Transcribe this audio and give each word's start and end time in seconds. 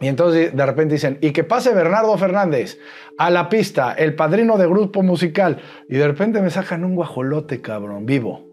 Y 0.00 0.08
entonces 0.08 0.54
de 0.54 0.66
repente 0.66 0.94
dicen, 0.94 1.18
y 1.20 1.32
que 1.32 1.44
pase 1.44 1.72
Bernardo 1.74 2.16
Fernández 2.18 2.78
a 3.18 3.30
la 3.30 3.48
pista, 3.48 3.92
el 3.92 4.14
padrino 4.14 4.58
de 4.58 4.66
grupo 4.66 5.02
musical. 5.02 5.58
Y 5.88 5.96
de 5.96 6.06
repente 6.06 6.40
me 6.40 6.50
sacan 6.50 6.84
un 6.84 6.94
guajolote, 6.94 7.60
cabrón, 7.60 8.06
vivo. 8.06 8.44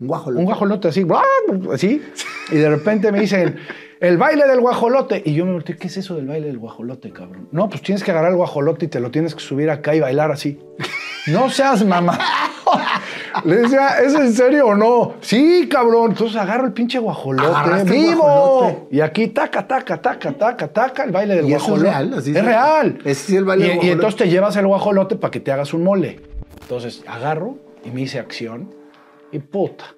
Un 0.00 0.08
guajolote. 0.08 0.40
Un 0.40 0.44
guajolote 0.46 0.88
así, 0.88 1.06
así. 1.72 2.02
Y 2.50 2.56
de 2.56 2.68
repente 2.68 3.12
me 3.12 3.20
dicen, 3.20 3.56
el 4.00 4.16
baile 4.16 4.46
del 4.46 4.60
guajolote. 4.60 5.22
Y 5.24 5.34
yo 5.34 5.44
me 5.44 5.52
volteé, 5.52 5.76
¿qué 5.76 5.88
es 5.88 5.96
eso 5.98 6.16
del 6.16 6.26
baile 6.26 6.46
del 6.46 6.58
guajolote, 6.58 7.10
cabrón? 7.12 7.48
No, 7.52 7.68
pues 7.68 7.82
tienes 7.82 8.02
que 8.02 8.10
agarrar 8.10 8.30
el 8.30 8.36
guajolote 8.36 8.86
y 8.86 8.88
te 8.88 9.00
lo 9.00 9.10
tienes 9.10 9.34
que 9.34 9.40
subir 9.40 9.70
acá 9.70 9.94
y 9.94 10.00
bailar 10.00 10.30
así. 10.30 10.58
No 11.26 11.50
seas 11.50 11.84
mamá. 11.84 12.18
Le 13.44 13.56
decía, 13.56 14.00
¿es 14.00 14.14
en 14.14 14.32
serio 14.32 14.66
o 14.68 14.74
no? 14.74 15.14
Sí, 15.20 15.68
cabrón. 15.70 16.12
Entonces 16.12 16.36
agarro 16.36 16.66
el 16.66 16.72
pinche 16.72 16.98
guajolote. 16.98 17.84
¡Vivo! 17.84 18.22
guajolote. 18.22 18.86
Y 18.90 19.00
aquí 19.00 19.28
taca, 19.28 19.66
taca, 19.66 20.00
taca, 20.00 20.32
taca, 20.32 20.68
taca, 20.68 21.04
el 21.04 21.12
baile 21.12 21.36
del 21.36 21.48
¿Y 21.48 21.54
eso 21.54 21.76
es 21.76 21.82
guajolote. 21.82 21.90
real? 21.90 22.14
Así 22.18 22.36
es 22.36 22.44
real. 22.44 22.98
Ese 23.04 23.14
sí 23.26 23.32
es 23.32 23.38
el 23.38 23.44
baile 23.44 23.64
y, 23.64 23.68
del 23.68 23.74
y 23.74 23.78
guajolote. 23.78 23.92
entonces 23.94 24.18
te 24.18 24.28
llevas 24.28 24.56
el 24.56 24.66
guajolote 24.66 25.16
para 25.16 25.30
que 25.30 25.40
te 25.40 25.52
hagas 25.52 25.72
un 25.74 25.84
mole. 25.84 26.20
Entonces 26.62 27.02
agarro 27.06 27.58
y 27.84 27.90
me 27.90 28.02
hice 28.02 28.18
acción. 28.18 28.74
Y 29.32 29.38
puta, 29.38 29.94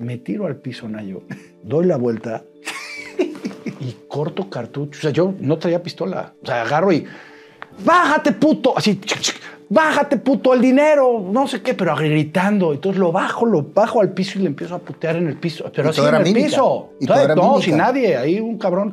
me 0.00 0.18
tiro 0.18 0.46
al 0.46 0.56
piso, 0.56 0.88
Nayo. 0.88 1.22
Doy 1.62 1.86
la 1.86 1.96
vuelta 1.96 2.44
y 3.80 3.96
corto 4.08 4.48
cartucho. 4.48 4.98
O 4.98 5.02
sea, 5.02 5.10
yo 5.10 5.34
no 5.40 5.58
traía 5.58 5.82
pistola. 5.82 6.34
O 6.42 6.46
sea, 6.46 6.62
agarro 6.62 6.92
y. 6.92 7.06
¡Bájate, 7.84 8.32
puto! 8.32 8.76
Así. 8.76 9.00
chic, 9.00 9.20
chic, 9.20 9.40
¡Bájate, 9.68 10.18
puto! 10.18 10.52
¡El 10.52 10.60
dinero! 10.60 11.24
No 11.30 11.46
sé 11.46 11.62
qué, 11.62 11.74
pero 11.74 11.96
gritando. 11.96 12.72
Entonces 12.72 12.98
lo 12.98 13.12
bajo, 13.12 13.46
lo 13.46 13.62
bajo 13.62 14.00
al 14.00 14.12
piso 14.12 14.38
y 14.38 14.42
le 14.42 14.48
empiezo 14.48 14.74
a 14.74 14.78
putear 14.78 15.16
en 15.16 15.28
el 15.28 15.36
piso. 15.36 15.70
Pero 15.74 15.90
así 15.90 16.00
en 16.00 16.14
el 16.14 16.22
mímica. 16.22 16.46
piso. 16.46 16.90
Y 17.00 17.06
todo 17.06 17.34
no, 17.34 17.60
sin 17.60 17.76
nadie. 17.78 18.16
Ahí 18.16 18.40
un 18.40 18.58
cabrón. 18.58 18.92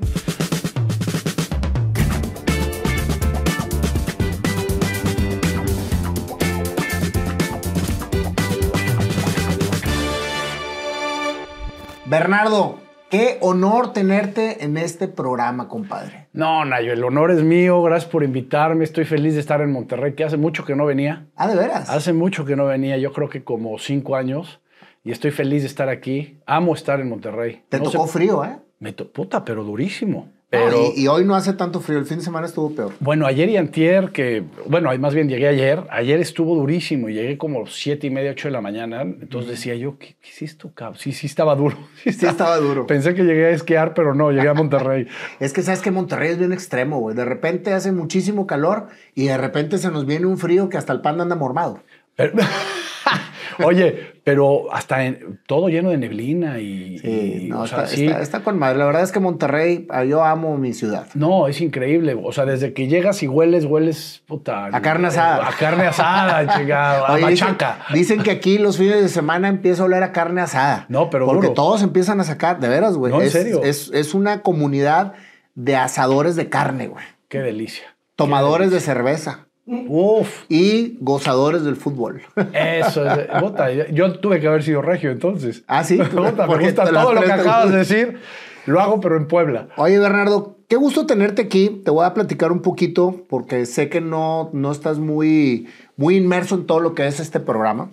Bernardo, 12.06 12.81
qué 13.12 13.38
honor 13.42 13.94
tenerte 13.94 14.64
en 14.64 14.78
este 14.78 15.08
programa, 15.08 15.68
compadre. 15.68 16.28
No, 16.34 16.66
Nayo, 16.66 16.94
el 16.94 17.04
honor 17.04 17.30
es 17.30 17.44
mío. 17.44 17.84
Gracias 17.84 18.10
por 18.10 18.24
invitarme. 18.24 18.84
Estoy 18.84 19.06
feliz 19.06 19.36
de 19.36 19.42
estar 19.42 19.62
en 19.62 19.72
Monterrey, 19.72 20.14
que 20.16 20.24
hace 20.24 20.38
mucho 20.38 20.66
que 20.66 20.76
no 20.76 20.86
venía. 20.86 21.28
Ah, 21.36 21.48
de 21.48 21.56
veras. 21.56 21.90
Hace 21.90 22.14
mucho 22.14 22.46
que 22.46 22.56
no 22.56 22.66
venía, 22.66 22.98
yo 22.98 23.14
creo 23.14 23.30
que 23.30 23.44
como 23.44 23.78
cinco 23.78 24.16
años. 24.16 24.60
Y 25.04 25.12
estoy 25.12 25.32
feliz 25.32 25.62
de 25.64 25.68
estar 25.68 25.90
aquí. 25.90 26.40
Amo 26.46 26.74
estar 26.74 27.00
en 27.00 27.10
Monterrey. 27.10 27.62
Te 27.70 27.78
No 27.80 27.92
tocó 27.92 28.08
sé- 28.08 28.14
frío, 28.14 28.44
¿eh? 28.46 28.58
Me 28.80 28.94
to- 28.94 29.12
puta, 29.12 29.44
pero 29.46 29.64
durísimo. 29.64 30.30
Y, 30.54 31.04
y 31.04 31.08
hoy 31.08 31.24
no 31.24 31.34
hace 31.36 31.54
tanto 31.54 31.80
frío. 31.80 31.98
El 32.00 32.06
fin 32.06 32.18
de 32.18 32.24
semana 32.26 32.46
estuvo 32.46 32.76
peor. 32.76 32.92
bueno, 33.00 33.26
ayer 33.26 33.48
y 33.50 33.56
antier, 33.56 34.12
que, 34.12 34.44
bueno, 34.66 34.90
más 35.00 35.14
bien 35.14 35.30
llegué 35.30 35.48
ayer. 35.48 35.84
Ayer 35.90 36.20
estuvo 36.20 36.56
durísimo 36.56 37.08
y 37.08 37.14
llegué 37.14 37.38
como 37.38 37.68
siete 37.68 38.08
y 38.08 38.10
media, 38.10 38.32
ocho 38.32 38.50
de 38.50 38.52
la 38.52 38.60
mañana. 38.60 39.02
Entonces 39.02 39.52
decía 39.52 39.76
yo, 39.76 39.98
¿qué, 39.98 40.16
qué 40.22 40.30
es 40.30 40.42
esto, 40.42 40.72
cabrón? 40.74 41.00
Sí, 41.00 41.14
sí 41.14 41.26
estaba 41.28 41.56
duro. 41.56 41.78
Sí 42.04 42.26
estaba 42.26 42.58
duro. 42.58 42.86
Pensé 42.86 43.14
que 43.16 43.24
llegué 43.24 43.46
a 43.46 43.50
esquiar, 43.52 43.94
pero 43.94 44.14
no, 44.14 44.32
llegué 44.32 44.50
a 44.50 44.54
Monterrey. 44.54 45.08
Es 45.40 45.54
que 45.54 45.62
sabes 45.62 45.82
que 45.82 45.92
Monterrey 45.92 46.32
es 46.32 46.38
bien 46.38 46.52
extremo, 46.52 47.00
güey. 47.00 47.16
De 47.16 47.24
repente 47.24 47.72
hace 47.74 47.92
muchísimo 47.94 48.46
calor 48.46 48.88
y 49.16 49.28
de 49.28 49.38
repente 49.38 49.78
se 49.78 49.90
nos 49.90 50.06
viene 50.06 50.26
un 50.26 50.38
frío 50.38 50.68
que 50.68 50.78
hasta 50.78 50.92
el 50.92 51.00
panda 51.02 51.24
anda 51.24 51.36
mormado. 51.36 51.80
Pero- 52.18 52.34
Oye, 53.64 54.14
pero 54.24 54.74
hasta 54.74 55.04
en- 55.06 55.40
todo 55.48 55.70
lleno 55.70 55.90
de 55.90 55.98
neblina 55.98 56.60
y... 56.60 56.98
Sí, 57.00 57.42
y, 57.46 57.50
no, 57.50 57.62
o 57.62 57.68
sea, 57.68 57.84
está, 57.84 57.96
sí. 57.96 58.06
está- 58.06 58.22
está 58.22 58.40
con 58.42 58.58
madre. 58.58 58.78
La 58.78 58.86
verdad 58.86 59.04
es 59.04 59.12
que 59.12 59.20
Monterrey, 59.20 59.88
ah, 59.90 60.04
yo 60.04 60.24
amo 60.24 60.58
mi 60.58 60.74
ciudad. 60.74 61.08
No, 61.16 61.48
es 61.48 61.60
increíble. 61.62 62.18
O 62.22 62.32
sea, 62.32 62.46
desde 62.46 62.74
que 62.74 62.88
llegas 62.88 63.24
y 63.24 63.28
hueles, 63.28 63.66
hueles, 63.66 64.24
puta. 64.28 64.66
A 64.72 64.82
carne 64.82 65.08
asada. 65.08 65.48
A 65.48 65.52
carne 65.54 65.86
asada, 65.88 66.48
chingado. 66.58 67.06
A 67.08 67.14
Oye, 67.14 67.24
machaca. 67.24 67.80
dicen 67.94 68.24
que 68.24 68.32
aquí 68.32 68.58
los 68.58 68.78
fines 68.78 69.02
de 69.02 69.10
semana 69.10 69.48
empieza 69.50 69.84
a 69.84 69.86
oler 69.86 70.04
a 70.04 70.12
carne 70.12 70.42
asada. 70.42 70.86
No, 70.90 71.10
pero 71.10 71.26
Porque 71.26 71.48
duro. 71.48 71.54
todos 71.54 71.82
empiezan 71.84 72.20
a 72.20 72.24
sacar, 72.24 72.60
de 72.60 72.70
veras, 72.70 72.96
güey. 72.98 73.12
No, 73.12 73.22
en 73.22 73.30
serio. 73.30 73.62
Es, 73.64 73.92
es 73.94 74.14
una 74.14 74.42
comunidad 74.42 75.14
de 75.56 75.76
asadores 75.76 76.36
de 76.36 76.50
carne, 76.50 76.88
güey. 76.88 77.06
Qué 77.28 77.40
delicia. 77.40 77.86
Tomadores 78.16 78.72
de 78.72 78.80
cerveza 78.80 79.48
Uf, 79.66 80.46
y 80.50 80.98
gozadores 81.00 81.64
del 81.64 81.76
fútbol. 81.76 82.22
eso 82.54 83.06
es. 83.06 83.28
puta, 83.40 83.72
yo 83.72 84.20
tuve 84.20 84.40
que 84.40 84.48
haber 84.48 84.64
sido 84.64 84.82
regio 84.82 85.12
entonces. 85.12 85.64
Ah, 85.68 85.84
sí. 85.84 85.98
Puta, 86.16 86.48
me 86.48 86.66
gusta 86.66 86.86
todo 86.86 87.14
lo 87.14 87.22
que 87.22 87.32
acabas 87.32 87.72
de 87.72 87.78
decir. 87.78 88.20
Lo 88.66 88.80
hago, 88.80 89.00
pero 89.00 89.18
en 89.18 89.28
Puebla. 89.28 89.70
Oye, 89.78 89.98
Bernardo, 89.98 90.58
qué 90.68 90.76
gusto 90.76 91.06
tenerte 91.06 91.44
aquí. 91.44 91.82
Te 91.84 91.92
voy 91.92 92.06
a 92.06 92.14
platicar 92.14 92.52
un 92.52 92.62
poquito 92.62 93.26
porque 93.28 93.66
sé 93.66 93.90
que 93.90 94.02
no, 94.02 94.50
no 94.54 94.72
estás 94.72 95.00
muy, 95.00 95.68
muy 95.96 96.18
inmerso 96.18 96.56
en 96.56 96.66
todo 96.66 96.80
lo 96.80 96.94
que 96.94 97.08
es 97.08 97.20
este 97.20 97.40
programa. 97.40 97.92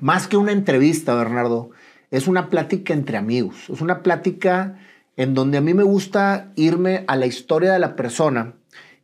Más 0.00 0.28
que 0.28 0.36
una 0.36 0.52
entrevista, 0.52 1.14
Bernardo, 1.14 1.70
es 2.10 2.28
una 2.28 2.48
plática 2.48 2.94
entre 2.94 3.16
amigos. 3.16 3.68
Es 3.70 3.80
una 3.80 4.02
plática 4.02 4.78
en 5.16 5.34
donde 5.34 5.58
a 5.58 5.60
mí 5.60 5.74
me 5.74 5.82
gusta 5.82 6.52
irme 6.54 7.04
a 7.08 7.16
la 7.16 7.26
historia 7.26 7.72
de 7.72 7.80
la 7.80 7.96
persona 7.96 8.54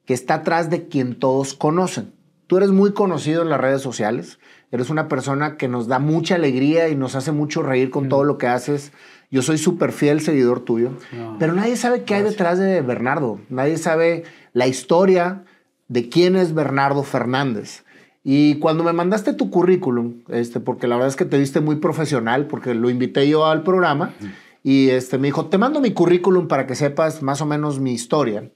que 0.06 0.15
está 0.15 0.34
atrás 0.34 0.70
de 0.70 0.88
quien 0.88 1.19
todos 1.19 1.54
conocen. 1.54 2.12
Tú 2.47 2.59
eres 2.59 2.70
muy 2.70 2.92
conocido 2.92 3.42
en 3.42 3.48
las 3.48 3.60
redes 3.60 3.81
sociales. 3.81 4.38
Eres 4.70 4.91
una 4.91 5.09
persona 5.09 5.56
que 5.56 5.69
nos 5.69 5.87
da 5.87 5.98
mucha 5.98 6.34
alegría 6.34 6.88
y 6.88 6.97
nos 6.97 7.15
hace 7.15 7.32
mucho 7.32 7.62
reír 7.62 7.91
con 7.91 8.09
todo 8.09 8.25
lo 8.25 8.38
que 8.38 8.47
haces. 8.47 8.93
Yo 9.31 9.41
soy 9.43 9.56
súper 9.56 9.93
fiel 9.93 10.20
seguidor 10.20 10.60
tuyo. 10.60 10.91
No. 11.12 11.37
Pero 11.38 11.54
nadie 11.54 11.76
sabe 11.76 12.03
qué 12.04 12.16
hay 12.16 12.22
detrás 12.22 12.59
de 12.59 12.82
Bernardo. 12.82 13.41
Nadie 13.48 13.78
sabe 13.78 14.25
la 14.53 14.66
historia 14.66 15.44
de 15.88 16.09
quién 16.09 16.37
es 16.37 16.54
Bernardo 16.54 17.03
Fernández. 17.03 17.84
Y 18.22 18.59
cuando 18.59 18.84
me 18.84 18.94
mandaste 18.94 19.34
tu 19.34 19.50
currículum, 19.50 20.22
este, 20.28 20.59
porque 20.59 20.88
la 20.88 20.97
verdad 20.97 21.10
es 21.10 21.16
que 21.16 21.26
te 21.26 21.38
viste 21.38 21.60
muy 21.60 21.76
profesional, 21.76 22.47
porque 22.47 22.75
lo 22.75 22.88
invité 22.88 23.28
yo 23.28 23.44
al 23.44 23.62
programa, 23.62 24.14
y 24.62 24.88
este, 24.88 25.19
me 25.19 25.28
dijo, 25.28 25.47
te 25.47 25.59
mando 25.59 25.81
mi 25.81 25.93
currículum 25.93 26.48
para 26.48 26.66
que 26.66 26.75
sepas 26.75 27.22
más 27.22 27.43
o 27.43 27.47
menos 27.47 27.81
mi 27.81 27.93
historia. 27.93 28.50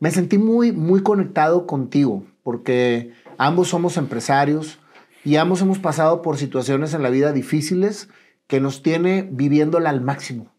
Me 0.00 0.10
sentí 0.10 0.38
muy, 0.38 0.72
muy 0.72 1.02
conectado 1.02 1.66
contigo, 1.66 2.24
porque 2.42 3.12
ambos 3.36 3.68
somos 3.68 3.96
empresarios 3.96 4.78
y 5.24 5.36
ambos 5.36 5.60
hemos 5.60 5.78
pasado 5.78 6.22
por 6.22 6.36
situaciones 6.36 6.94
en 6.94 7.02
la 7.02 7.10
vida 7.10 7.32
difíciles 7.32 8.08
que 8.46 8.60
nos 8.60 8.82
tiene 8.82 9.28
viviéndola 9.30 9.90
al 9.90 10.00
máximo. 10.00 10.52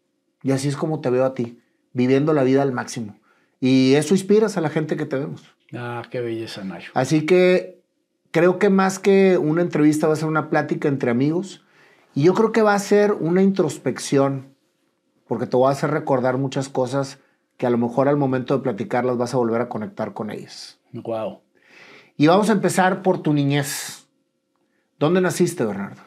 Y 0.44 0.52
así 0.52 0.68
es 0.68 0.76
como 0.76 1.02
te 1.02 1.10
veo 1.10 1.26
a 1.26 1.34
ti, 1.34 1.60
viviendo 1.94 2.34
la 2.34 2.44
vida 2.44 2.62
al 2.62 2.72
máximo. 2.72 3.18
Y 3.60 3.96
eso 3.96 4.14
inspiras 4.14 4.58
a 4.58 4.62
la 4.62 4.70
gente 4.70 4.96
que 4.96 5.06
te 5.06 5.18
vemos. 5.18 5.44
Ah, 5.74 6.04
qué 6.10 6.22
belleza, 6.22 6.64
Nayo. 6.64 6.92
Así 6.94 7.26
que 7.26 7.82
creo 8.32 8.60
que 8.60 8.70
más 8.70 9.00
que 9.00 9.38
una 9.38 9.62
entrevista 9.62 10.08
va 10.08 10.14
a 10.14 10.18
ser 10.18 10.28
una 10.28 10.50
plática 10.50 10.88
entre 10.88 11.12
amigos. 11.12 11.66
Y 12.16 12.24
yo 12.24 12.34
creo 12.34 12.52
que 12.52 12.62
va 12.62 12.74
a 12.74 12.80
ser 12.80 13.14
una 13.14 13.42
introspección, 13.42 14.56
porque 15.28 15.46
te 15.46 15.58
voy 15.58 15.70
a 15.70 15.72
hacer 15.72 15.92
recordar 15.92 16.38
muchas 16.38 16.70
cosas 16.70 17.20
que 17.60 17.68
a 17.68 17.70
lo 17.70 17.78
mejor 17.78 18.08
al 18.08 18.16
momento 18.16 18.56
de 18.56 18.64
platicarlas 18.64 19.18
vas 19.18 19.34
a 19.34 19.38
volver 19.38 19.60
a 19.60 19.68
conectar 19.68 20.14
con 20.14 20.32
ellas. 20.32 20.80
Wow. 20.94 21.42
Y 22.16 22.26
vamos 22.28 22.50
a 22.50 22.54
empezar 22.54 23.02
por 23.02 23.22
tu 23.22 23.34
niñez. 23.34 24.08
¿Dónde 24.98 25.20
naciste, 25.20 25.66
Bernardo? 25.66 26.02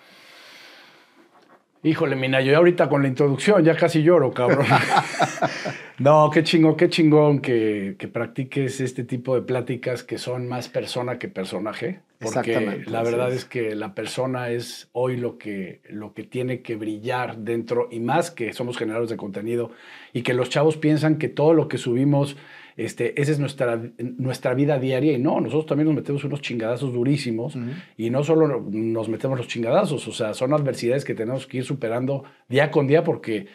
Híjole, 1.82 2.16
mina, 2.16 2.40
yo 2.40 2.56
ahorita 2.56 2.88
con 2.88 3.02
la 3.02 3.08
introducción 3.08 3.62
ya 3.62 3.76
casi 3.76 4.02
lloro, 4.02 4.32
cabrón. 4.32 4.64
no, 6.02 6.30
qué 6.30 6.42
chingón, 6.42 6.76
qué 6.76 6.88
chingón 6.88 7.38
que, 7.40 7.94
que 7.96 8.08
practiques 8.08 8.80
este 8.80 9.04
tipo 9.04 9.36
de 9.36 9.42
pláticas 9.42 10.02
que 10.02 10.18
son 10.18 10.48
más 10.48 10.68
persona 10.68 11.18
que 11.18 11.28
personaje. 11.28 12.00
Porque 12.18 12.38
Exactamente, 12.40 12.90
la 12.90 13.02
verdad 13.04 13.28
es. 13.30 13.36
es. 13.36 13.44
que 13.44 13.76
la 13.76 13.94
persona 13.94 14.50
es 14.50 14.88
hoy 14.92 15.16
lo 15.16 15.38
que, 15.38 15.80
lo 15.88 16.12
que 16.12 16.24
tiene 16.24 16.60
que 16.60 16.74
brillar 16.74 17.38
dentro, 17.38 17.88
y 17.90 18.00
más 18.00 18.32
que 18.32 18.52
somos 18.52 18.78
generadores 18.78 19.10
de 19.10 19.16
contenido, 19.16 19.70
y 20.12 20.22
que 20.22 20.34
los 20.34 20.50
chavos 20.50 20.76
piensan 20.76 21.18
que 21.18 21.28
todo 21.28 21.54
lo 21.54 21.68
que 21.68 21.78
subimos, 21.78 22.36
este, 22.76 23.20
esa 23.20 23.30
es 23.30 23.38
nuestra, 23.38 23.80
nuestra 23.98 24.54
vida 24.54 24.80
diaria, 24.80 25.12
y 25.12 25.18
no, 25.18 25.40
nosotros 25.40 25.66
también 25.66 25.86
nos 25.86 25.94
metemos 25.94 26.24
unos 26.24 26.40
chingadazos 26.40 26.92
durísimos, 26.92 27.56
y 27.96 28.10
no 28.10 28.24
solo 28.24 28.60
nos 28.60 29.08
metemos 29.08 29.38
los 29.38 29.46
chingadazos, 29.46 30.08
o 30.08 30.12
sea, 30.12 30.34
son 30.34 30.52
adversidades 30.52 31.04
que 31.04 31.14
tenemos 31.14 31.46
que 31.46 31.58
ir 31.58 31.64
superando 31.64 32.24
día 32.48 32.72
con 32.72 32.88
día 32.88 33.04
porque 33.04 33.46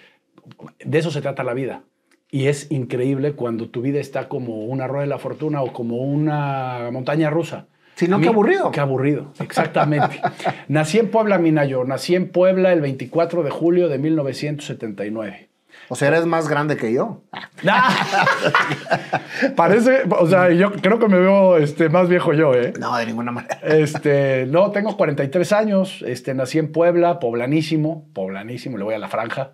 de 0.83 0.97
eso 0.97 1.11
se 1.11 1.21
trata 1.21 1.43
la 1.43 1.53
vida. 1.53 1.83
Y 2.29 2.47
es 2.47 2.71
increíble 2.71 3.33
cuando 3.33 3.69
tu 3.69 3.81
vida 3.81 3.99
está 3.99 4.27
como 4.27 4.65
una 4.65 4.87
rueda 4.87 5.03
de 5.03 5.09
la 5.09 5.17
fortuna 5.17 5.61
o 5.61 5.71
como 5.71 5.97
una 5.97 6.89
montaña 6.91 7.29
rusa. 7.29 7.67
Si 7.95 8.07
no, 8.07 8.17
A 8.17 8.21
qué 8.21 8.27
aburrido. 8.27 8.69
Qué 8.71 8.79
aburrido, 8.79 9.33
exactamente. 9.39 10.21
nací 10.67 10.99
en 10.99 11.09
Puebla, 11.09 11.37
Minayo. 11.39 11.83
Nací 11.83 12.15
en 12.15 12.29
Puebla 12.29 12.73
el 12.73 12.81
24 12.81 13.43
de 13.43 13.49
julio 13.49 13.89
de 13.89 13.97
1979. 13.97 15.49
O 15.89 15.95
sea, 15.95 16.09
eres 16.09 16.25
más 16.25 16.49
grande 16.49 16.75
que 16.75 16.91
yo. 16.91 17.23
Parece, 19.55 20.03
o 20.09 20.27
sea, 20.27 20.51
yo 20.51 20.73
creo 20.73 20.99
que 20.99 21.07
me 21.07 21.17
veo 21.17 21.57
este, 21.57 21.87
más 21.87 22.09
viejo 22.09 22.33
yo, 22.33 22.53
¿eh? 22.53 22.73
No, 22.77 22.95
de 22.97 23.05
ninguna 23.05 23.31
manera. 23.31 23.59
Este, 23.63 24.45
no, 24.47 24.71
tengo 24.71 24.97
43 24.97 25.51
años, 25.53 26.03
este, 26.05 26.33
nací 26.33 26.59
en 26.59 26.71
Puebla, 26.71 27.19
poblanísimo, 27.19 28.09
poblanísimo, 28.13 28.77
le 28.77 28.83
voy 28.83 28.95
a 28.95 28.99
la 28.99 29.07
franja. 29.07 29.53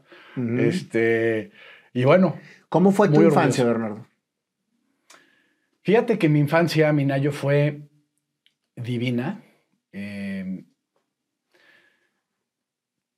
Este, 0.57 1.51
y 1.93 2.05
bueno, 2.05 2.35
¿Cómo 2.73 2.91
fue 2.91 3.07
tu 3.07 3.21
infancia. 3.21 3.63
Bernardo? 3.63 4.07
Fíjate 5.83 6.17
que 6.17 6.27
mi 6.27 6.39
infancia, 6.39 6.91
Minayo, 6.91 7.31
fue 7.31 7.87
divina. 8.75 9.43
Eh, 9.91 10.65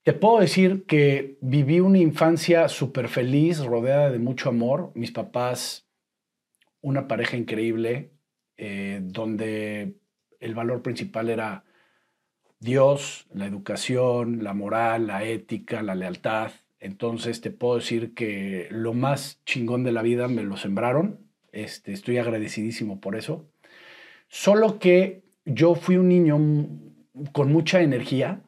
te 0.03 0.11
puedo 0.11 0.41
decir 0.41 0.85
que 0.85 1.37
viví 1.39 1.79
una 1.79 1.99
infancia 1.99 2.67
súper 2.67 3.07
feliz, 3.07 3.63
rodeada 3.63 4.11
de 4.11 4.19
mucho 4.19 4.49
amor. 4.49 4.91
Mis 4.93 5.13
papás, 5.13 5.87
una 6.81 7.07
pareja 7.07 7.37
increíble, 7.37 8.11
eh, 8.57 8.99
donde 9.03 9.95
el 10.41 10.53
valor 10.53 10.81
principal 10.81 11.29
era 11.29 11.63
Dios, 12.59 13.25
la 13.33 13.45
educación, 13.45 14.43
la 14.43 14.53
moral, 14.53 15.07
la 15.07 15.23
ética, 15.23 15.81
la 15.81 15.95
lealtad. 15.95 16.51
Entonces 16.85 17.41
te 17.41 17.49
puedo 17.49 17.77
decir 17.77 18.13
que 18.13 18.67
lo 18.69 18.93
más 18.93 19.43
chingón 19.43 19.83
de 19.83 19.91
la 19.91 20.03
vida 20.03 20.27
me 20.27 20.43
lo 20.43 20.55
sembraron. 20.55 21.19
Este, 21.51 21.91
estoy 21.91 22.19
agradecidísimo 22.19 23.01
por 23.01 23.15
eso. 23.15 23.49
Solo 24.27 24.77
que 24.77 25.23
yo 25.45 25.73
fui 25.73 25.97
un 25.97 26.09
niño 26.09 26.37
con 27.31 27.51
mucha 27.51 27.81
energía, 27.81 28.41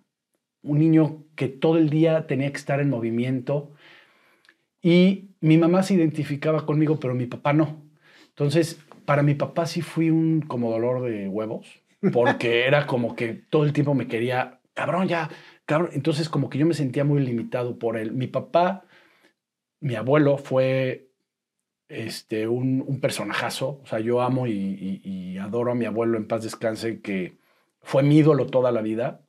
un 0.62 0.78
niño 0.78 1.24
que 1.36 1.48
todo 1.48 1.80
el 1.80 1.90
día 1.90 2.28
tenía 2.28 2.52
que 2.52 2.58
estar 2.58 2.80
en 2.80 2.92
movimiento 2.92 3.72
y 4.84 5.32
mi 5.42 5.58
mamá 5.58 5.82
se 5.82 5.96
identificaba 5.96 6.68
conmigo, 6.68 7.00
pero 7.00 7.16
mi 7.16 7.26
papá 7.26 7.54
no. 7.54 7.82
Entonces, 8.30 8.80
para 9.06 9.24
mi 9.24 9.34
papá 9.34 9.66
sí 9.66 9.82
fui 9.82 10.12
un 10.12 10.42
como 10.42 10.70
dolor 10.70 11.10
de 11.10 11.28
huevos, 11.28 11.82
porque 12.14 12.68
era 12.68 12.86
como 12.86 13.16
que 13.16 13.34
todo 13.34 13.64
el 13.64 13.74
tiempo 13.74 13.96
me 13.96 14.08
quería, 14.08 14.60
cabrón, 14.76 15.08
ya, 15.08 15.28
cabrón. 15.68 15.92
Entonces, 15.94 16.30
como 16.30 16.50
que 16.50 16.58
yo 16.58 16.66
me 16.66 16.74
sentía 16.74 17.04
muy 17.04 17.24
limitado 17.24 17.78
por 17.78 17.98
él. 17.98 18.14
Mi 18.14 18.26
papá, 18.26 18.86
mi 19.80 19.94
abuelo 19.94 20.40
fue 20.40 21.12
este, 21.90 22.48
un, 22.48 22.84
un 22.88 23.00
personajazo. 23.00 23.82
O 23.84 23.86
sea, 23.86 24.00
yo 24.00 24.22
amo 24.22 24.48
y, 24.48 25.02
y 25.04 25.38
adoro 25.38 25.74
a 25.74 25.76
mi 25.76 25.86
abuelo 25.86 26.18
en 26.18 26.28
paz 26.28 26.44
descanse, 26.44 27.02
que 27.02 27.38
fue 27.82 28.02
mi 28.02 28.18
ídolo 28.18 28.48
toda 28.48 28.72
la 28.72 28.82
vida. 28.82 29.22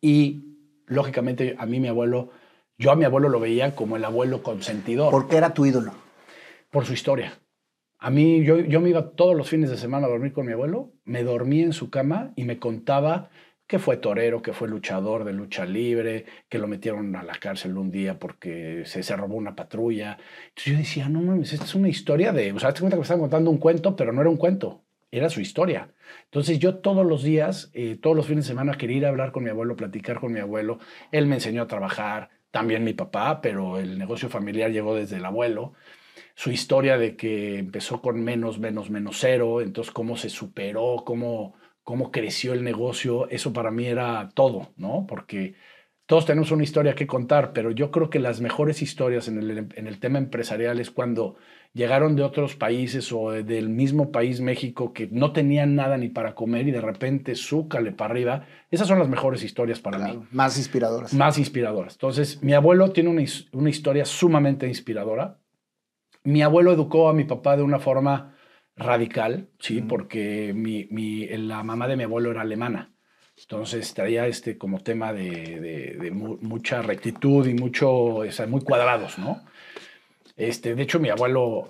Y 0.00 0.56
lógicamente 0.86 1.54
a 1.58 1.66
mí 1.66 1.78
mi 1.78 1.88
abuelo, 1.88 2.30
yo 2.78 2.90
a 2.90 2.96
mi 2.96 3.04
abuelo 3.04 3.28
lo 3.28 3.38
veía 3.38 3.76
como 3.76 3.96
el 3.96 4.04
abuelo 4.04 4.42
consentidor. 4.42 5.10
¿Por 5.10 5.28
qué 5.28 5.36
era 5.36 5.54
tu 5.54 5.66
ídolo? 5.66 5.92
Por 6.70 6.84
su 6.84 6.92
historia. 6.92 7.38
A 8.00 8.10
mí, 8.10 8.44
yo, 8.44 8.58
yo 8.58 8.80
me 8.80 8.90
iba 8.90 9.10
todos 9.10 9.36
los 9.36 9.48
fines 9.48 9.70
de 9.70 9.76
semana 9.76 10.06
a 10.06 10.10
dormir 10.10 10.32
con 10.32 10.46
mi 10.46 10.52
abuelo, 10.52 10.92
me 11.04 11.24
dormía 11.24 11.64
en 11.64 11.72
su 11.72 11.90
cama 11.90 12.32
y 12.36 12.44
me 12.44 12.58
contaba 12.58 13.28
que 13.68 13.78
fue 13.78 13.98
torero, 13.98 14.40
que 14.42 14.54
fue 14.54 14.66
luchador 14.66 15.24
de 15.24 15.34
lucha 15.34 15.66
libre, 15.66 16.24
que 16.48 16.58
lo 16.58 16.66
metieron 16.66 17.14
a 17.14 17.22
la 17.22 17.34
cárcel 17.34 17.76
un 17.76 17.90
día 17.90 18.18
porque 18.18 18.82
se, 18.86 19.02
se 19.02 19.14
robó 19.14 19.36
una 19.36 19.54
patrulla. 19.54 20.18
Entonces 20.48 20.72
yo 20.72 20.78
decía, 20.78 21.08
no 21.10 21.20
mames, 21.20 21.52
esta 21.52 21.66
es 21.66 21.74
una 21.74 21.90
historia 21.90 22.32
de, 22.32 22.50
o 22.52 22.58
sea, 22.58 22.72
te 22.72 22.80
cuenta 22.80 22.96
que 22.96 23.00
me 23.00 23.02
estaban 23.02 23.20
contando 23.20 23.50
un 23.50 23.58
cuento, 23.58 23.94
pero 23.94 24.12
no 24.12 24.22
era 24.22 24.30
un 24.30 24.38
cuento, 24.38 24.82
era 25.10 25.28
su 25.28 25.42
historia. 25.42 25.92
Entonces 26.24 26.58
yo 26.58 26.76
todos 26.78 27.06
los 27.06 27.22
días, 27.22 27.70
eh, 27.74 27.98
todos 28.00 28.16
los 28.16 28.26
fines 28.26 28.46
de 28.46 28.48
semana 28.48 28.72
quería 28.78 28.96
ir 28.96 29.06
a 29.06 29.10
hablar 29.10 29.32
con 29.32 29.44
mi 29.44 29.50
abuelo, 29.50 29.76
platicar 29.76 30.18
con 30.18 30.32
mi 30.32 30.40
abuelo. 30.40 30.78
Él 31.12 31.26
me 31.26 31.34
enseñó 31.34 31.62
a 31.62 31.66
trabajar, 31.66 32.30
también 32.50 32.84
mi 32.84 32.94
papá, 32.94 33.42
pero 33.42 33.78
el 33.78 33.98
negocio 33.98 34.30
familiar 34.30 34.70
llegó 34.70 34.94
desde 34.94 35.16
el 35.16 35.26
abuelo. 35.26 35.74
Su 36.34 36.50
historia 36.50 36.96
de 36.96 37.16
que 37.16 37.58
empezó 37.58 38.00
con 38.00 38.24
menos, 38.24 38.58
menos, 38.58 38.88
menos 38.88 39.18
cero, 39.20 39.60
entonces 39.60 39.92
cómo 39.92 40.16
se 40.16 40.30
superó, 40.30 41.02
cómo, 41.04 41.54
cómo 41.88 42.10
creció 42.10 42.52
el 42.52 42.64
negocio, 42.64 43.30
eso 43.30 43.54
para 43.54 43.70
mí 43.70 43.86
era 43.86 44.28
todo, 44.34 44.74
¿no? 44.76 45.06
Porque 45.08 45.54
todos 46.04 46.26
tenemos 46.26 46.50
una 46.50 46.62
historia 46.62 46.94
que 46.94 47.06
contar, 47.06 47.54
pero 47.54 47.70
yo 47.70 47.90
creo 47.90 48.10
que 48.10 48.18
las 48.18 48.42
mejores 48.42 48.82
historias 48.82 49.26
en 49.26 49.38
el, 49.38 49.68
en 49.74 49.86
el 49.86 49.98
tema 49.98 50.18
empresarial 50.18 50.80
es 50.80 50.90
cuando 50.90 51.36
llegaron 51.72 52.14
de 52.14 52.24
otros 52.24 52.56
países 52.56 53.10
o 53.10 53.30
del 53.30 53.70
mismo 53.70 54.12
país 54.12 54.42
México 54.42 54.92
que 54.92 55.08
no 55.10 55.32
tenían 55.32 55.76
nada 55.76 55.96
ni 55.96 56.10
para 56.10 56.34
comer 56.34 56.68
y 56.68 56.72
de 56.72 56.82
repente 56.82 57.34
súcale 57.34 57.90
para 57.92 58.12
arriba. 58.12 58.46
Esas 58.70 58.86
son 58.86 58.98
las 58.98 59.08
mejores 59.08 59.42
historias 59.42 59.80
para 59.80 59.96
mí. 59.96 60.20
Más 60.30 60.58
inspiradoras. 60.58 61.14
Más 61.14 61.38
inspiradoras. 61.38 61.94
Entonces, 61.94 62.42
mi 62.42 62.52
abuelo 62.52 62.90
tiene 62.90 63.08
una, 63.08 63.22
una, 63.52 63.70
historia 63.70 64.04
sumamente 64.04 64.68
inspiradora. 64.68 65.38
Mi 66.22 66.42
abuelo 66.42 66.70
educó 66.70 67.08
a 67.08 67.14
mi 67.14 67.24
papá 67.24 67.56
de 67.56 67.62
una 67.62 67.78
forma 67.78 68.34
radical, 68.78 69.48
¿sí? 69.58 69.82
Porque 69.82 70.52
mi, 70.54 70.86
mi, 70.90 71.26
la 71.26 71.62
mamá 71.62 71.88
de 71.88 71.96
mi 71.96 72.04
abuelo 72.04 72.30
era 72.30 72.42
alemana. 72.42 72.90
Entonces 73.36 73.94
traía 73.94 74.26
este 74.26 74.58
como 74.58 74.80
tema 74.80 75.12
de, 75.12 75.30
de, 75.60 75.96
de 76.00 76.10
mucha 76.10 76.82
rectitud 76.82 77.46
y 77.46 77.54
mucho, 77.54 77.92
o 77.92 78.30
sea, 78.30 78.46
muy 78.46 78.62
cuadrados, 78.62 79.18
¿no? 79.18 79.42
Este, 80.36 80.76
de 80.76 80.82
hecho, 80.82 81.00
mi 81.00 81.08
abuelo 81.08 81.68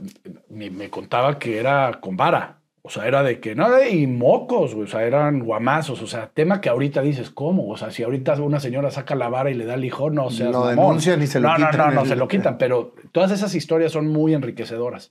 me, 0.51 0.71
me, 0.71 0.91
contaba 0.91 1.39
que 1.39 1.59
era 1.59 1.99
con 2.01 2.17
vara. 2.17 2.59
O 2.83 2.91
sea, 2.91 3.07
era 3.07 3.23
de 3.23 3.41
que 3.41 3.55
no, 3.55 3.67
y 3.83 4.07
mocos, 4.07 4.75
o 4.75 4.87
sea, 4.87 5.05
eran 5.05 5.41
guamazos. 5.41 6.01
O 6.03 6.07
sea, 6.07 6.29
tema 6.29 6.61
que 6.61 6.69
ahorita 6.69 7.01
dices, 7.03 7.31
¿cómo? 7.31 7.69
O 7.69 7.77
sea, 7.77 7.91
si 7.91 8.03
ahorita 8.03 8.35
una 8.41 8.61
señora 8.61 8.91
saca 8.91 9.15
la 9.15 9.29
vara 9.29 9.51
y 9.51 9.55
le 9.55 9.65
da 9.65 9.75
el 9.75 9.85
hijo, 9.85 10.11
no, 10.11 10.27
o 10.27 10.31
sea, 10.31 10.51
lo 10.51 10.67
denuncian 10.67 11.23
y 11.23 11.27
se 11.27 11.41
lo 11.41 11.49
no, 11.49 11.57
quitan. 11.57 11.77
No, 11.77 11.87
no, 11.87 11.93
no, 11.93 12.07
se 12.07 12.17
lo 12.17 12.29
quitan. 12.29 12.57
Pero 12.59 12.95
todas 13.13 13.31
esas 13.31 13.55
historias 13.55 13.93
son 13.93 14.09
muy 14.09 14.35
enriquecedoras. 14.35 15.11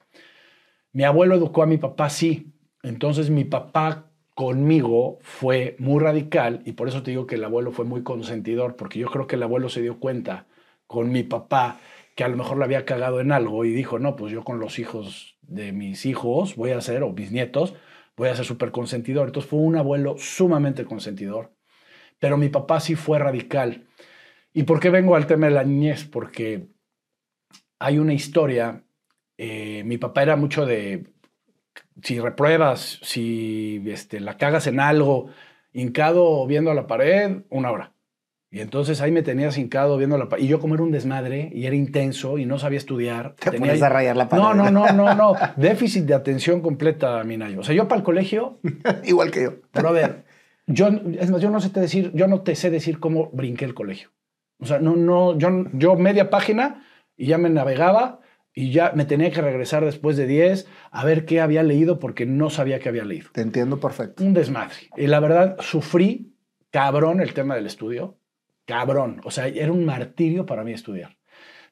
Mi 0.94 1.04
abuelo 1.04 1.36
educó 1.36 1.64
a 1.64 1.68
mi 1.68 1.78
papá, 1.78 2.10
sí. 2.10 2.54
Entonces, 2.84 3.30
mi 3.30 3.44
papá 3.44 4.12
conmigo 4.34 5.20
fue 5.22 5.76
muy 5.80 6.02
radical 6.02 6.62
y 6.66 6.74
por 6.74 6.88
eso 6.88 7.02
te 7.02 7.12
digo 7.12 7.26
que 7.26 7.36
el 7.36 7.44
abuelo 7.44 7.72
fue 7.72 7.86
muy 7.86 8.04
consentidor, 8.04 8.76
porque 8.76 9.00
yo 9.00 9.08
creo 9.08 9.26
que 9.28 9.36
el 9.36 9.44
abuelo 9.44 9.68
se 9.70 9.82
dio 9.82 10.00
cuenta 10.00 10.46
con 10.86 11.12
mi 11.12 11.24
papá 11.24 11.80
que 12.16 12.24
a 12.24 12.28
lo 12.28 12.38
mejor 12.38 12.58
le 12.58 12.64
había 12.64 12.86
cagado 12.86 13.20
en 13.20 13.32
algo 13.32 13.64
y 13.64 13.72
dijo, 13.72 14.00
no, 14.00 14.16
pues 14.16 14.32
yo 14.32 14.44
con 14.44 14.60
los 14.60 14.80
hijos 14.80 15.38
de 15.42 15.72
mis 15.72 16.06
hijos 16.06 16.56
voy 16.56 16.72
a 16.72 16.82
ser, 16.82 17.04
o 17.04 17.12
mis 17.14 17.32
nietos, 17.32 17.76
voy 18.16 18.30
a 18.30 18.36
ser 18.36 18.46
súper 18.46 18.72
consentidor. 18.72 19.28
Entonces 19.28 19.50
fue 19.50 19.60
un 19.60 19.76
abuelo 19.76 20.16
sumamente 20.18 20.84
consentidor. 20.86 21.54
Pero 22.20 22.38
mi 22.38 22.50
papá 22.50 22.80
sí 22.80 22.96
fue 22.96 23.20
radical. 23.20 23.88
¿Y 24.52 24.64
por 24.64 24.80
qué 24.80 24.90
vengo 24.90 25.16
al 25.16 25.28
tema 25.28 25.46
de 25.46 25.54
la 25.54 25.64
niñez? 25.64 26.06
Porque 26.06 26.70
hay 27.78 28.00
una 28.00 28.14
historia, 28.14 28.84
eh, 29.38 29.84
mi 29.86 29.98
papá 29.98 30.24
era 30.24 30.36
mucho 30.36 30.66
de, 30.66 31.06
si 32.02 32.20
repruebas, 32.20 33.00
si 33.04 33.84
este, 33.88 34.20
la 34.20 34.38
cagas 34.38 34.68
en 34.68 34.80
algo, 34.80 35.30
hincado 35.74 36.46
viendo 36.48 36.72
a 36.72 36.74
la 36.74 36.88
pared, 36.88 37.44
una 37.50 37.72
hora. 37.72 37.94
Y 38.50 38.62
entonces 38.62 39.02
ahí 39.02 39.12
me 39.12 39.24
tenía 39.24 39.50
hincado 39.50 39.98
viendo 39.98 40.18
la 40.18 40.30
Y 40.40 40.48
yo 40.48 40.60
como 40.60 40.74
era 40.74 40.84
un 40.84 40.92
desmadre 40.92 41.52
y 41.54 41.66
era 41.66 41.76
intenso 41.76 42.38
y 42.38 42.46
no 42.46 42.58
sabía 42.58 42.78
estudiar. 42.78 43.36
Te 43.36 43.52
tenía 43.52 43.68
pones 43.68 43.84
a 43.84 43.90
rayar 43.90 44.16
la 44.16 44.30
pared. 44.30 44.42
No, 44.42 44.54
no, 44.54 44.72
no, 44.72 44.88
no, 44.94 45.14
no. 45.14 45.36
Déficit 45.58 46.06
de 46.06 46.14
atención 46.14 46.62
completa, 46.62 47.22
Minayo. 47.26 47.60
O 47.60 47.64
sea, 47.64 47.76
yo 47.76 47.88
para 47.90 48.00
el 48.00 48.06
colegio... 48.06 48.60
Igual 49.04 49.32
que 49.32 49.44
yo. 49.44 49.54
Pero 49.72 49.90
a 49.90 49.92
ver, 49.92 50.24
yo, 50.66 50.88
es 50.88 51.30
más, 51.30 51.42
yo 51.42 51.50
no 51.50 51.60
sé 51.60 51.70
te 51.70 51.82
decir, 51.82 52.12
yo 52.14 52.28
no 52.28 52.42
te 52.42 52.56
sé 52.56 52.70
decir 52.70 53.00
cómo 53.00 53.30
brinqué 53.34 53.66
el 53.66 53.74
colegio. 53.74 54.12
O 54.60 54.66
sea, 54.66 54.80
no, 54.80 54.96
no, 54.96 55.38
yo, 55.38 55.50
yo 55.74 55.96
media 55.96 56.30
página 56.30 56.86
y 57.18 57.28
ya 57.28 57.38
me 57.38 57.50
navegaba 57.50 58.22
y 58.58 58.72
ya 58.72 58.92
me 58.96 59.06
tenía 59.06 59.30
que 59.30 59.40
regresar 59.40 59.86
después 59.86 60.18
de 60.18 60.26
10 60.26 60.68
a 60.90 61.06
ver 61.06 61.26
qué 61.26 61.42
había 61.42 61.62
leído 61.62 62.00
porque 62.00 62.26
no 62.26 62.50
sabía 62.50 62.80
qué 62.80 62.90
había 62.90 63.06
leído. 63.06 63.30
Te 63.32 63.42
entiendo 63.42 63.80
perfecto. 63.80 64.24
Un 64.24 64.34
desmadre. 64.34 64.74
Y 64.98 65.06
la 65.06 65.20
verdad, 65.20 65.58
sufrí 65.60 66.34
cabrón 66.72 67.22
el 67.22 67.36
tema 67.36 67.54
del 67.54 67.68
estudio 67.68 68.18
cabrón. 68.66 69.22
O 69.26 69.30
sea, 69.30 69.46
era 69.48 69.72
un 69.72 69.86
martirio 69.86 70.48
para 70.48 70.64
mí 70.64 70.74
estudiar. 70.74 71.20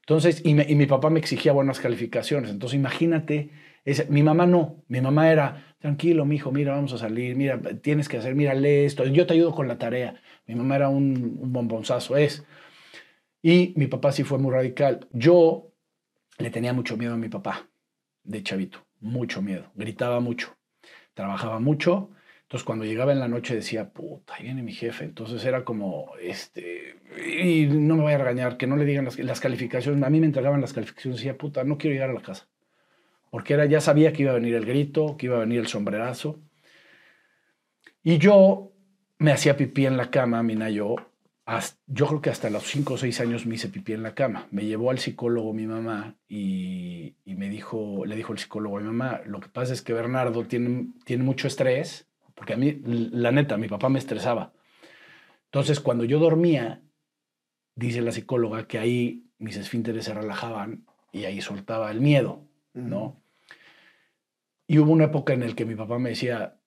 Entonces, 0.01 0.43
y, 0.45 0.53
me, 0.53 0.67
y 0.69 0.75
mi 0.75 0.85
papá 0.85 1.09
me 1.09 1.19
exigía 1.19 1.53
buenas 1.53 1.79
calificaciones. 1.79 2.51
Entonces, 2.51 2.77
imagínate, 2.77 3.49
ese, 3.83 4.05
mi 4.05 4.21
mamá 4.21 4.45
no. 4.45 4.83
Mi 4.87 5.01
mamá 5.01 5.31
era, 5.31 5.75
tranquilo, 5.79 6.23
mi 6.23 6.35
hijo, 6.35 6.51
mira, 6.51 6.75
vamos 6.75 6.93
a 6.93 6.99
salir, 6.99 7.35
mira, 7.35 7.59
tienes 7.81 8.07
que 8.07 8.17
hacer, 8.17 8.35
mira, 8.35 8.53
lee 8.53 8.85
esto, 8.85 9.05
yo 9.05 9.25
te 9.25 9.33
ayudo 9.33 9.55
con 9.55 9.67
la 9.67 9.79
tarea. 9.79 10.21
Mi 10.45 10.53
mamá 10.53 10.75
era 10.75 10.89
un, 10.89 11.39
un 11.41 11.51
bombonzazo, 11.51 12.15
es. 12.15 12.45
Y 13.41 13.73
mi 13.75 13.87
papá 13.87 14.11
sí 14.11 14.23
fue 14.23 14.37
muy 14.37 14.53
radical. 14.53 15.07
Yo 15.11 15.71
le 16.37 16.49
tenía 16.49 16.73
mucho 16.73 16.97
miedo 16.97 17.13
a 17.13 17.17
mi 17.17 17.29
papá, 17.29 17.67
de 18.23 18.43
chavito, 18.43 18.85
mucho 18.99 19.41
miedo. 19.41 19.71
Gritaba 19.75 20.19
mucho, 20.19 20.57
trabajaba 21.13 21.59
mucho 21.59 22.09
entonces, 22.45 22.63
cuando 22.63 22.85
llegaba 22.85 23.11
en 23.11 23.19
la 23.19 23.27
noche 23.27 23.55
decía, 23.55 23.89
puta, 23.89 24.35
ahí 24.35 24.43
viene 24.43 24.61
mi 24.61 24.71
jefe. 24.71 25.03
Entonces 25.03 25.43
era 25.45 25.65
como, 25.65 26.11
este, 26.21 26.95
y 27.27 27.65
no 27.65 27.95
me 27.95 28.03
voy 28.03 28.13
a 28.13 28.19
regañar, 28.19 28.57
que 28.57 28.67
no 28.67 28.77
le 28.77 28.85
digan 28.85 29.05
las, 29.05 29.17
las 29.17 29.39
calificaciones. 29.39 30.03
A 30.03 30.09
mí 30.11 30.19
me 30.19 30.27
entregaban 30.27 30.61
las 30.61 30.71
calificaciones 30.71 31.19
decía, 31.19 31.37
puta, 31.37 31.63
no 31.63 31.77
quiero 31.79 31.95
llegar 31.95 32.11
a 32.11 32.13
la 32.13 32.21
casa. 32.21 32.47
Porque 33.31 33.55
era, 33.55 33.65
ya 33.65 33.81
sabía 33.81 34.13
que 34.13 34.21
iba 34.21 34.31
a 34.31 34.35
venir 34.35 34.53
el 34.53 34.65
grito, 34.65 35.17
que 35.17 35.25
iba 35.25 35.37
a 35.37 35.39
venir 35.39 35.59
el 35.59 35.67
sombrerazo. 35.67 36.39
Y 38.03 38.19
yo 38.19 38.71
me 39.17 39.31
hacía 39.31 39.57
pipí 39.57 39.87
en 39.87 39.97
la 39.97 40.11
cama, 40.11 40.43
mina 40.43 40.69
yo. 40.69 40.95
Hasta, 41.45 41.79
yo 41.85 42.07
creo 42.07 42.21
que 42.21 42.29
hasta 42.31 42.49
los 42.49 42.63
5 42.63 42.95
o 42.95 42.97
6 42.97 43.19
años 43.21 43.45
me 43.45 43.55
hice 43.55 43.69
pipí 43.69 43.93
en 43.93 44.03
la 44.03 44.15
cama. 44.15 44.47
Me 44.51 44.65
llevó 44.65 44.89
al 44.89 44.99
psicólogo 44.99 45.53
mi 45.53 45.67
mamá 45.67 46.15
y, 46.27 47.15
y 47.23 47.35
me 47.35 47.49
dijo, 47.49 48.05
le 48.05 48.15
dijo 48.15 48.33
el 48.33 48.39
psicólogo 48.39 48.77
a 48.77 48.81
mi 48.81 48.87
mamá, 48.87 49.21
lo 49.25 49.39
que 49.39 49.49
pasa 49.49 49.73
es 49.73 49.81
que 49.81 49.93
Bernardo 49.93 50.45
tiene, 50.45 50.93
tiene 51.05 51.23
mucho 51.23 51.47
estrés 51.47 52.07
porque 52.35 52.53
a 52.53 52.57
mí, 52.57 52.81
la 52.83 53.31
neta, 53.31 53.57
mi 53.57 53.67
papá 53.67 53.89
me 53.89 53.97
estresaba. 53.97 54.53
Entonces, 55.45 55.79
cuando 55.79 56.03
yo 56.03 56.19
dormía, 56.19 56.83
dice 57.75 58.01
la 58.01 58.11
psicóloga 58.11 58.67
que 58.67 58.77
ahí 58.77 59.31
mis 59.39 59.55
esfínteres 59.55 60.05
se 60.05 60.13
relajaban 60.13 60.85
y 61.11 61.25
ahí 61.25 61.41
soltaba 61.41 61.89
el 61.91 62.01
miedo, 62.01 62.45
¿no? 62.73 63.23
Y 64.67 64.79
hubo 64.79 64.91
una 64.91 65.05
época 65.05 65.33
en 65.33 65.47
la 65.47 65.55
que 65.55 65.65
mi 65.65 65.75
papá 65.75 65.97
me 65.97 66.09
decía, 66.09 66.59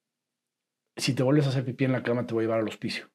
si 0.97 1.15
te 1.15 1.23
vuelves 1.23 1.47
a 1.47 1.51
hacer 1.51 1.65
pipí 1.65 1.85
en 1.85 1.93
la 1.93 2.03
cama, 2.03 2.27
te 2.27 2.33
voy 2.33 2.45
a 2.45 2.47
llevar 2.47 2.61
al 2.61 2.69
hospicio. 2.69 3.11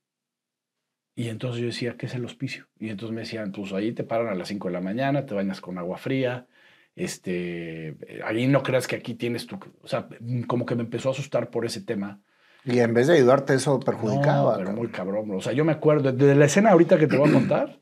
Y 1.15 1.29
entonces 1.29 1.61
yo 1.61 1.67
decía, 1.67 1.95
¿qué 1.97 2.07
es 2.07 2.15
el 2.15 2.25
hospicio? 2.25 2.67
Y 2.79 2.89
entonces 2.89 3.13
me 3.13 3.21
decían, 3.21 3.51
pues 3.51 3.71
ahí 3.73 3.91
te 3.91 4.03
paran 4.03 4.27
a 4.27 4.35
las 4.35 4.47
5 4.47 4.67
de 4.67 4.73
la 4.73 4.81
mañana, 4.81 5.25
te 5.25 5.35
bañas 5.35 5.61
con 5.61 5.77
agua 5.77 5.97
fría, 5.97 6.47
este, 6.95 7.97
ahí 8.25 8.47
no 8.47 8.63
creas 8.63 8.87
que 8.87 8.95
aquí 8.95 9.13
tienes 9.13 9.45
tu... 9.45 9.59
O 9.81 9.87
sea, 9.87 10.07
como 10.47 10.65
que 10.65 10.75
me 10.75 10.83
empezó 10.83 11.09
a 11.09 11.11
asustar 11.11 11.49
por 11.49 11.65
ese 11.65 11.81
tema. 11.81 12.21
Y 12.65 12.79
en 12.79 12.93
vez 12.93 13.07
de 13.07 13.15
ayudarte, 13.15 13.53
eso 13.53 13.79
perjudicaba. 13.79 14.53
No, 14.53 14.57
pero 14.57 14.73
muy 14.73 14.87
cabrón. 14.87 15.31
O 15.31 15.41
sea, 15.41 15.53
yo 15.53 15.65
me 15.65 15.73
acuerdo 15.73 16.11
de 16.11 16.35
la 16.35 16.45
escena 16.45 16.71
ahorita 16.71 16.97
que 16.97 17.07
te 17.07 17.17
voy 17.17 17.29
a 17.29 17.33
contar. 17.33 17.79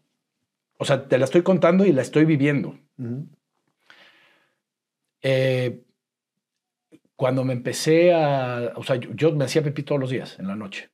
O 0.78 0.86
sea, 0.86 1.08
te 1.08 1.18
la 1.18 1.26
estoy 1.26 1.44
contando 1.44 1.86
y 1.86 1.94
la 1.94 2.02
estoy 2.02 2.26
viviendo. 2.26 2.78
eh, 5.22 5.84
cuando 7.16 7.44
me 7.44 7.54
empecé 7.54 8.14
a... 8.14 8.74
O 8.76 8.84
sea, 8.84 8.96
yo, 8.96 9.12
yo, 9.14 9.36
me 9.36 9.46
hacía 9.46 9.62
pipí 9.62 9.84
todos 9.84 10.02
los 10.02 10.10
días 10.10 10.40
en 10.40 10.48
la 10.48 10.56
noche. 10.56 10.90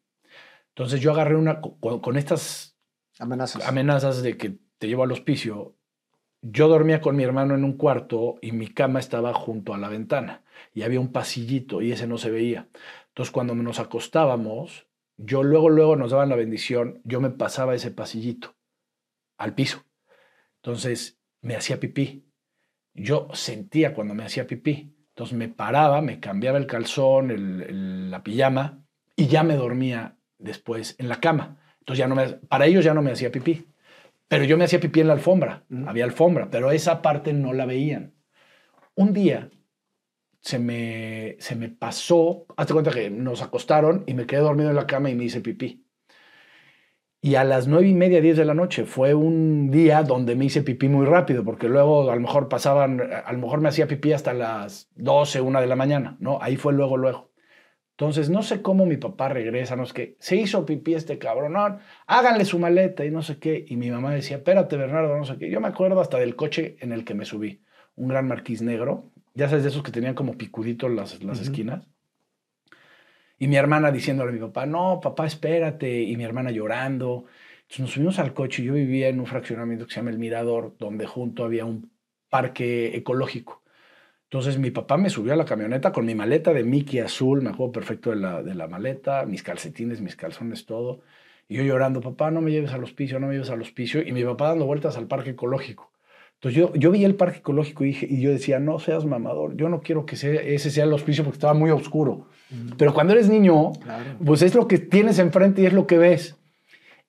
Entonces 0.78 1.02
yo 1.02 1.12
agarré 1.12 1.36
una... 1.36 1.60
Con, 1.60 2.00
con 2.02 2.18
estas 2.18 2.78
amenazas. 3.18 3.68
amenazas 3.68 4.22
de 4.22 4.38
que 4.38 4.60
te 4.78 4.88
llevo 4.88 5.02
al 5.04 5.12
hospicio, 5.12 5.76
yo 6.44 6.68
dormía 6.68 7.02
con 7.02 7.16
mi 7.16 7.24
hermano 7.24 7.56
en 7.56 7.64
un 7.64 7.78
cuarto 7.78 8.36
y 8.44 8.52
mi 8.52 8.68
cama 8.68 9.00
estaba 9.00 9.34
junto 9.34 9.74
a 9.74 9.80
la 9.80 9.90
ventana 9.90 10.44
y 10.76 10.84
había 10.84 11.00
un 11.00 11.12
pasillito 11.12 11.82
y 11.82 11.94
ese 11.94 12.06
no 12.06 12.20
se 12.20 12.30
veía. 12.30 12.70
Entonces 13.08 13.32
cuando 13.32 13.56
nos 13.56 13.80
acostábamos, 13.80 14.86
yo 15.18 15.42
luego, 15.42 15.70
luego 15.70 15.96
nos 15.96 16.12
daban 16.12 16.30
la 16.30 16.36
bendición, 16.36 17.02
yo 17.04 17.22
me 17.22 17.32
pasaba 17.32 17.74
ese 17.74 17.90
pasillito 17.90 18.56
al 19.40 19.56
piso. 19.56 19.84
Entonces 20.58 21.20
me 21.42 21.56
hacía 21.56 21.80
pipí. 21.80 22.24
Yo 22.94 23.30
sentía 23.34 23.96
cuando 23.96 24.14
me 24.14 24.26
hacía 24.26 24.46
pipí. 24.46 24.94
Entonces 25.10 25.36
me 25.36 25.50
paraba, 25.50 26.04
me 26.04 26.20
cambiaba 26.20 26.60
el 26.60 26.68
calzón, 26.68 27.32
el, 27.32 27.64
el, 27.64 28.12
la 28.12 28.22
pijama 28.22 28.86
y 29.16 29.26
ya 29.26 29.42
me 29.42 29.56
dormía 29.56 30.17
después 30.38 30.96
en 31.00 31.10
la 31.10 31.20
cama. 31.20 31.58
Entonces 31.80 32.00
ya 32.00 32.08
no 32.08 32.16
me, 32.16 32.28
para 32.28 32.66
ellos 32.66 32.84
ya 32.84 32.94
no 32.94 33.02
me 33.02 33.12
hacía 33.12 33.32
pipí. 33.32 33.68
Pero 34.28 34.44
yo 34.44 34.58
me 34.58 34.66
hacía 34.66 34.80
pipí 34.80 35.00
en 35.00 35.08
la 35.08 35.14
alfombra, 35.14 35.64
mm. 35.70 35.88
había 35.88 36.04
alfombra, 36.04 36.50
pero 36.50 36.72
esa 36.72 37.02
parte 37.02 37.34
no 37.34 37.54
la 37.54 37.66
veían. 37.66 38.14
Un 38.96 39.14
día 39.14 39.50
se 40.42 40.60
me, 40.60 41.38
se 41.40 41.56
me 41.56 41.70
pasó, 41.70 42.46
hazte 42.58 42.74
cuenta 42.74 42.92
que 42.92 43.10
nos 43.10 43.42
acostaron 43.42 44.04
y 44.08 44.14
me 44.14 44.26
quedé 44.26 44.42
dormido 44.42 44.70
en 44.70 44.76
la 44.76 44.88
cama 44.88 45.10
y 45.10 45.16
me 45.16 45.26
hice 45.26 45.42
pipí. 45.42 45.88
Y 47.22 47.36
a 47.36 47.44
las 47.44 47.68
nueve 47.68 47.88
y 47.88 47.94
media, 47.94 48.22
diez 48.22 48.38
de 48.38 48.46
la 48.46 48.54
noche 48.54 48.86
fue 48.86 49.14
un 49.14 49.72
día 49.72 50.04
donde 50.04 50.36
me 50.36 50.46
hice 50.46 50.62
pipí 50.62 50.88
muy 50.88 51.06
rápido, 51.06 51.44
porque 51.44 51.68
luego 51.68 52.10
a 52.12 52.16
lo 52.16 52.22
mejor 52.22 52.48
pasaban, 52.48 53.02
a 53.02 53.32
lo 53.32 53.40
mejor 53.40 53.60
me 53.60 53.70
hacía 53.70 53.88
pipí 53.88 54.14
hasta 54.14 54.34
las 54.34 54.90
12, 54.96 55.42
una 55.42 55.60
de 55.60 55.68
la 55.68 55.76
mañana, 55.76 56.16
¿no? 56.20 56.40
Ahí 56.42 56.58
fue 56.58 56.74
luego, 56.74 56.96
luego. 56.96 57.32
Entonces, 58.00 58.30
no 58.30 58.44
sé 58.44 58.62
cómo 58.62 58.86
mi 58.86 58.98
papá 58.98 59.30
regresa, 59.30 59.76
no 59.76 59.88
sé 59.88 59.94
qué, 59.96 60.18
se 60.20 60.36
hizo 60.36 60.68
pipí 60.68 60.94
este 60.94 61.18
cabrón, 61.18 61.54
no, 61.54 61.80
háganle 62.06 62.46
su 62.46 62.60
maleta 62.60 63.04
y 63.04 63.10
no 63.10 63.24
sé 63.24 63.40
qué. 63.40 63.66
Y 63.68 63.76
mi 63.76 63.90
mamá 63.90 64.14
decía, 64.14 64.38
espérate, 64.38 64.78
Bernardo, 64.78 65.18
no 65.18 65.26
sé 65.26 65.36
qué. 65.40 65.50
Yo 65.50 65.60
me 65.60 65.68
acuerdo 65.68 66.00
hasta 66.00 66.20
del 66.20 66.36
coche 66.36 66.78
en 66.80 66.92
el 66.92 67.04
que 67.04 67.16
me 67.16 67.26
subí, 67.26 67.64
un 67.96 68.10
gran 68.10 68.28
marquís 68.28 68.62
negro, 68.62 69.12
ya 69.34 69.50
sabes, 69.50 69.64
de 69.64 69.70
esos 69.70 69.82
que 69.82 69.92
tenían 69.92 70.14
como 70.14 70.38
picuditos 70.38 70.92
las, 70.92 71.24
las 71.24 71.40
uh 71.40 71.42
-huh. 71.42 71.44
esquinas. 71.46 71.88
Y 73.40 73.48
mi 73.48 73.56
hermana 73.56 73.92
diciéndole 73.92 74.30
a 74.30 74.34
mi 74.34 74.40
papá, 74.40 74.68
no, 74.68 75.00
papá, 75.02 75.26
espérate. 75.26 76.02
Y 76.04 76.16
mi 76.18 76.24
hermana 76.24 76.52
llorando. 76.52 77.26
Entonces 77.62 77.80
nos 77.80 77.92
subimos 77.92 78.20
al 78.20 78.34
coche. 78.34 78.64
Yo 78.64 78.74
vivía 78.74 79.10
en 79.10 79.20
un 79.20 79.26
fraccionamiento 79.26 79.86
que 79.86 79.94
se 79.94 80.00
llama 80.00 80.12
El 80.12 80.20
Mirador, 80.20 80.76
donde 80.80 81.06
junto 81.06 81.44
había 81.44 81.66
un 81.66 81.92
parque 82.30 82.96
ecológico. 82.96 83.64
Entonces 84.30 84.58
mi 84.58 84.72
papá 84.72 84.98
me 84.98 85.10
subió 85.10 85.32
a 85.34 85.38
la 85.38 85.46
camioneta 85.46 85.94
con 85.94 86.06
mi 86.06 86.14
maleta 86.14 86.52
de 86.52 86.64
Mickey 86.64 87.00
azul, 87.00 87.42
me 87.42 87.50
acuerdo 87.50 87.72
perfecto 87.72 88.10
de 88.10 88.18
la, 88.18 88.44
de 88.44 88.56
la 88.56 88.68
maleta, 88.68 89.26
mis 89.26 89.42
calcetines, 89.42 90.02
mis 90.02 90.18
calzones, 90.18 90.66
todo. 90.66 91.00
Y 91.48 91.56
yo 91.56 91.64
llorando, 91.64 92.02
papá, 92.02 92.30
no 92.30 92.42
me 92.42 92.52
lleves 92.52 92.74
al 92.74 92.84
hospicio, 92.84 93.22
no 93.22 93.28
me 93.28 93.34
lleves 93.34 93.50
al 93.50 93.62
hospicio. 93.62 94.06
Y 94.06 94.12
mi 94.12 94.26
papá 94.26 94.50
dando 94.50 94.66
vueltas 94.66 94.98
al 94.98 95.08
parque 95.08 95.30
ecológico. 95.30 95.92
Entonces 96.34 96.60
yo, 96.60 96.74
yo 96.76 96.92
vi 96.92 97.06
el 97.06 97.16
parque 97.16 97.40
ecológico 97.40 97.86
y, 97.86 97.88
dije, 97.88 98.08
y 98.10 98.22
yo 98.22 98.30
decía, 98.30 98.60
no 98.60 98.80
seas 98.80 99.06
mamador, 99.06 99.56
yo 99.56 99.70
no 99.70 99.82
quiero 99.82 100.06
que 100.06 100.18
sea, 100.18 100.34
ese 100.34 100.70
sea 100.70 100.84
el 100.84 100.94
hospicio 100.94 101.24
porque 101.24 101.38
estaba 101.38 101.54
muy 101.54 101.72
oscuro. 101.72 102.28
Pero 102.78 102.94
cuando 102.94 103.14
eres 103.14 103.30
niño, 103.30 103.72
claro. 103.82 104.04
pues 104.24 104.42
es 104.42 104.54
lo 104.54 104.68
que 104.68 104.78
tienes 104.78 105.20
enfrente 105.20 105.62
y 105.62 105.66
es 105.66 105.74
lo 105.74 105.88
que 105.88 105.98
ves. 105.98 106.38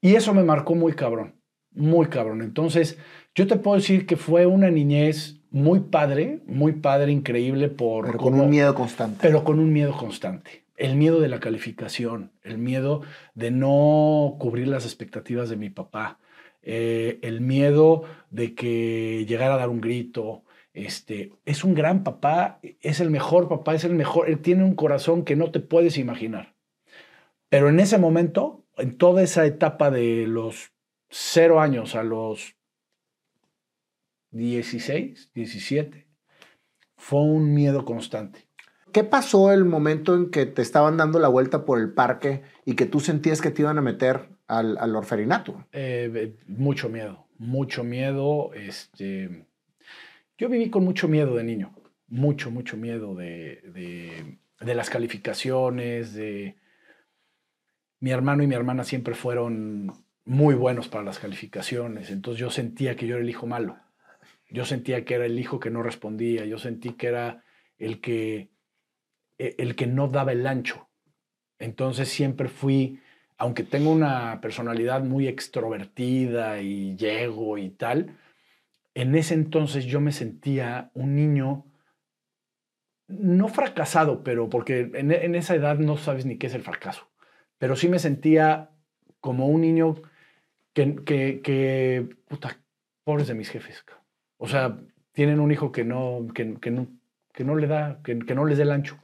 Y 0.01 0.15
eso 0.15 0.33
me 0.33 0.45
marcó 0.45 0.75
muy 0.75 0.95
cabrón, 0.95 1.35
muy 1.73 2.07
cabrón. 2.07 2.41
Entonces 2.41 2.97
yo 3.35 3.47
te 3.47 3.57
puedo 3.57 3.77
decir 3.77 4.07
que 4.07 4.17
fue 4.17 4.47
una 4.47 4.71
niñez 4.71 5.38
muy 5.51 5.81
padre, 5.81 6.41
muy 6.47 6.73
padre, 6.73 7.13
increíble 7.13 7.69
por... 7.69 8.07
Pero 8.07 8.19
con 8.19 8.33
como, 8.33 8.45
un 8.45 8.51
miedo 8.51 8.75
constante. 8.75 9.19
Pero 9.23 9.45
con 9.45 9.59
un 9.59 9.73
miedo 9.73 9.97
constante. 9.97 10.65
El 10.77 10.97
miedo 10.97 11.21
de 11.21 11.29
la 11.29 11.41
calificación, 11.41 12.33
el 12.43 12.59
miedo 12.59 13.03
de 13.35 13.51
no 13.51 14.37
cubrir 14.39 14.69
las 14.69 14.85
expectativas 14.85 15.49
de 15.49 15.57
mi 15.57 15.71
papá, 15.71 16.19
eh, 16.63 17.19
el 17.23 17.41
miedo 17.41 18.05
de 18.31 18.55
que 18.55 19.25
llegara 19.27 19.55
a 19.55 19.59
dar 19.59 19.71
un 19.71 19.81
grito. 19.81 20.45
Este, 20.75 21.33
es 21.45 21.65
un 21.65 21.75
gran 21.75 22.05
papá, 22.05 22.61
es 22.81 23.01
el 23.01 23.11
mejor 23.11 23.49
papá, 23.49 23.75
es 23.75 23.85
el 23.85 23.95
mejor, 23.95 24.29
él 24.29 24.41
tiene 24.41 24.63
un 24.63 24.75
corazón 24.75 25.25
que 25.25 25.35
no 25.35 25.51
te 25.51 25.61
puedes 25.61 25.99
imaginar. 25.99 26.55
Pero 27.49 27.69
en 27.69 27.81
ese 27.81 27.99
momento, 27.99 28.65
en 28.77 28.97
toda 28.97 29.23
esa 29.23 29.47
etapa 29.47 29.91
de 29.91 30.27
los 30.27 30.73
cero 31.09 31.61
años 31.61 31.95
a 31.95 32.03
los 32.03 32.58
16, 34.31 35.31
17, 35.35 36.07
fue 36.97 37.21
un 37.21 37.55
miedo 37.55 37.85
constante. 37.85 38.49
¿Qué 38.93 39.05
pasó 39.05 39.53
el 39.53 39.65
momento 39.65 40.15
en 40.15 40.31
que 40.31 40.47
te 40.47 40.63
estaban 40.63 40.97
dando 40.97 41.19
la 41.19 41.29
vuelta 41.29 41.65
por 41.65 41.79
el 41.79 41.93
parque 41.93 42.43
y 42.65 42.75
que 42.75 42.87
tú 42.87 43.01
sentías 43.01 43.41
que 43.41 43.51
te 43.51 43.63
iban 43.63 43.79
a 43.79 43.83
meter 43.83 44.29
al, 44.47 44.79
al 44.79 44.97
orferinato? 44.97 45.67
Eh, 45.73 46.35
mucho 46.47 46.89
miedo, 46.89 47.27
mucho 47.39 47.85
miedo. 47.85 48.53
Este, 48.55 49.47
yo 50.39 50.49
viví 50.49 50.71
con 50.71 50.85
mucho 50.85 51.07
miedo 51.07 51.37
de 51.37 51.45
niño, 51.45 51.75
mucho, 52.09 52.51
mucho 52.51 52.77
miedo 52.77 53.15
de, 53.15 53.63
de, 53.73 54.39
de 54.61 54.75
las 54.75 54.91
calificaciones, 54.91 56.15
de... 56.15 56.57
Mi 58.01 58.11
hermano 58.11 58.45
y 58.45 58.47
mi 58.47 58.55
hermana 58.55 58.85
siempre 58.85 59.15
fueron 59.15 59.93
muy 60.25 60.55
buenos 60.55 60.89
para 60.89 61.03
las 61.03 61.19
calificaciones, 61.19 62.11
entonces 62.11 62.41
yo 62.41 62.51
sentía 62.51 62.95
que 62.95 63.07
yo 63.07 63.17
era 63.17 63.25
el 63.25 63.31
hijo 63.31 63.47
malo. 63.47 63.77
Yo 64.51 64.65
sentía 64.65 65.05
que 65.05 65.15
era 65.15 65.27
el 65.27 65.39
hijo 65.39 65.61
que 65.61 65.71
no 65.71 65.83
respondía, 65.83 66.45
yo 66.45 66.59
sentí 66.59 66.95
que 66.95 67.09
era 67.09 67.45
el 67.77 68.01
que, 68.01 68.51
e, 69.39 69.55
el 69.59 69.77
que 69.77 69.87
no 69.87 70.09
daba 70.09 70.33
el 70.33 70.47
ancho. 70.47 70.89
Entonces 71.59 72.09
siempre 72.09 72.49
fui, 72.49 73.01
aunque 73.37 73.63
tengo 73.63 73.91
una 73.91 74.41
personalidad 74.41 75.03
muy 75.03 75.29
extrovertida 75.29 76.61
y 76.61 76.97
llego 76.97 77.59
y 77.59 77.71
tal, 77.71 78.17
en 78.95 79.15
ese 79.15 79.35
entonces 79.35 79.85
yo 79.85 80.01
me 80.01 80.13
sentía 80.13 80.91
un 80.95 81.15
niño 81.15 81.67
no 83.07 83.49
fracasado, 83.49 84.23
pero 84.23 84.49
porque 84.49 84.91
en, 84.95 85.35
esa 85.35 85.55
edad 85.55 85.79
no 85.79 85.97
sabes 85.97 86.27
ni 86.27 86.37
qué 86.37 86.49
es 86.49 86.55
el 86.55 86.63
fracaso, 86.63 87.09
pero 87.59 87.75
sí 87.75 87.89
me 87.89 87.99
sentía 87.99 88.71
como 89.21 89.47
un 89.49 89.63
niño 89.63 90.03
que, 90.75 90.97
que, 91.05 91.41
que 91.43 92.17
pobres 93.05 93.29
de 93.29 93.35
mis 93.35 93.49
jefes. 93.49 93.85
O 94.39 94.49
sea, 94.49 94.79
tienen 95.13 95.41
un 95.41 95.53
hijo 95.53 95.71
que 95.73 95.85
no, 95.85 96.27
que, 96.35 96.55
que 96.61 96.71
no, 96.71 96.87
que 97.33 97.45
no 97.45 97.57
le 97.57 97.67
da, 97.67 98.01
que, 98.03 98.19
que, 98.21 98.35
no 98.35 98.47
les 98.47 98.57
dé 98.57 98.65
el 98.65 98.71
ancho. 98.71 98.99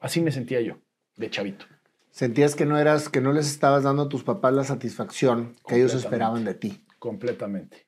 Así 0.00 0.20
me 0.20 0.30
sentía 0.30 0.60
yo, 0.60 0.78
de 1.16 1.30
chavito. 1.30 1.66
Sentías 2.10 2.54
que 2.54 2.66
no 2.66 2.78
eras, 2.78 3.08
que 3.08 3.20
no 3.20 3.32
les 3.32 3.50
estabas 3.50 3.84
dando 3.84 4.02
a 4.04 4.08
tus 4.08 4.24
papás 4.24 4.52
la 4.52 4.64
satisfacción 4.64 5.54
que 5.66 5.76
ellos 5.76 5.94
esperaban 5.94 6.44
de 6.44 6.54
ti. 6.54 6.84
Completamente. 6.98 7.86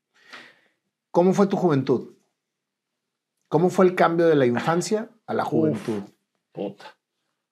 ¿Cómo 1.10 1.32
fue 1.32 1.46
tu 1.46 1.56
juventud? 1.56 2.14
¿Cómo 3.48 3.68
fue 3.68 3.86
el 3.86 3.94
cambio 3.94 4.28
de 4.28 4.36
la 4.36 4.46
infancia 4.46 5.10
a 5.26 5.34
la 5.34 5.44
juventud? 5.44 6.02
Uf, 6.04 6.10
puta, 6.52 6.96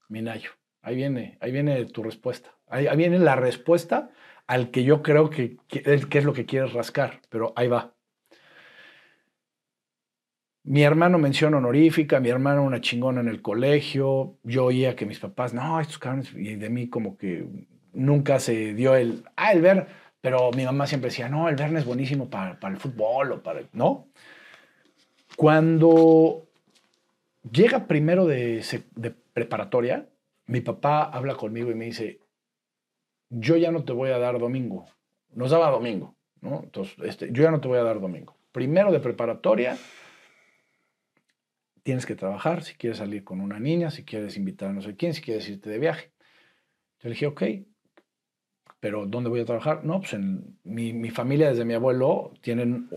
Minayo. 0.08 0.50
Ahí 0.80 0.94
viene, 0.94 1.37
ahí 1.40 1.50
viene 1.50 1.85
tu 1.87 2.02
respuesta. 2.02 2.54
Ahí, 2.68 2.87
ahí, 2.87 2.97
viene 2.97 3.18
la 3.18 3.35
respuesta 3.35 4.11
al 4.47 4.70
que 4.70 4.85
yo 4.85 5.02
creo 5.02 5.28
que, 5.28 5.56
que, 5.66 5.82
que 5.82 6.18
es 6.18 6.25
lo 6.25 6.32
que 6.32 6.47
quieres 6.47 6.73
rascar, 6.73 7.20
pero 7.28 7.52
ahí 7.56 7.66
va. 7.66 7.98
Mi 10.68 10.82
hermano 10.82 11.18
mención 11.18 11.54
honorífica, 11.54 12.20
mi 12.20 12.28
hermano 12.28 12.62
una 12.62 12.82
chingona 12.82 13.22
en 13.22 13.28
el 13.28 13.40
colegio. 13.40 14.37
Yo 14.42 14.66
oía 14.66 14.94
que 14.94 15.06
mis 15.06 15.18
papás, 15.18 15.54
no, 15.54 15.80
estos 15.80 15.98
cabrones, 15.98 16.30
y 16.34 16.56
de 16.56 16.68
mí 16.68 16.90
como 16.90 17.16
que 17.16 17.48
nunca 17.94 18.38
se 18.38 18.75
dio 18.75 18.94
el, 18.94 19.25
ah, 19.37 19.52
el 19.52 19.62
ver, 19.62 19.87
pero 20.20 20.50
mi 20.52 20.66
mamá 20.66 20.87
siempre 20.87 21.08
decía, 21.08 21.30
no, 21.30 21.48
el 21.48 21.56
Verne 21.56 21.78
es 21.78 21.87
buenísimo 21.87 22.28
para, 22.28 22.58
el 22.68 22.76
fútbol 22.76 23.32
o 23.32 23.42
para, 23.42 23.62
¿no? 23.72 24.08
Cuando 25.38 26.44
llega 27.50 27.87
primero 27.87 28.26
de, 28.26 28.62
de 28.94 29.10
preparatoria, 29.32 30.06
mi 30.44 30.60
papá 30.60 31.04
habla 31.04 31.37
conmigo 31.37 31.70
y 31.70 31.76
me 31.76 31.87
dice, 31.87 32.20
yo 33.30 33.56
ya 33.56 33.70
no 33.70 33.84
te 33.84 33.94
voy 33.94 34.10
a 34.10 34.18
dar 34.18 34.38
domingo. 34.38 34.84
Nos 35.32 35.50
daba 35.50 35.70
domingo, 35.70 36.14
¿no? 36.42 36.60
Entonces, 36.62 36.94
este, 37.04 37.32
yo 37.32 37.44
ya 37.44 37.50
no 37.50 37.62
te 37.62 37.68
voy 37.68 37.78
a 37.78 37.84
dar 37.84 38.02
domingo. 38.02 38.37
Primero 38.52 38.92
de 38.92 39.00
preparatoria 39.00 39.78
tienes 41.88 42.04
que 42.04 42.16
trabajar, 42.16 42.62
si 42.64 42.75
quieres 42.75 42.99
salir 42.99 43.25
con 43.25 43.40
una 43.40 43.59
niña, 43.59 43.90
si 43.90 44.04
quieres 44.04 44.37
invitar 44.37 44.68
a 44.68 44.73
no 44.75 44.83
sé 44.83 44.95
quién, 44.95 45.14
si 45.14 45.23
quieres 45.23 45.49
irte 45.49 45.71
de 45.71 45.78
viaje. 45.78 46.12
Yo 46.99 47.09
le 47.09 47.14
dije, 47.14 47.26
ok, 47.26 47.42
pero 48.78 49.07
¿dónde 49.07 49.30
voy 49.30 49.40
a 49.40 49.47
trabajar? 49.47 49.87
No, 49.87 50.00
pues 50.00 50.12
en 50.12 50.59
mi, 50.64 50.92
mi 50.92 51.09
familia, 51.09 51.49
desde 51.49 51.64
mi 51.64 51.73
abuelo, 51.73 52.35
tienen, 52.42 52.90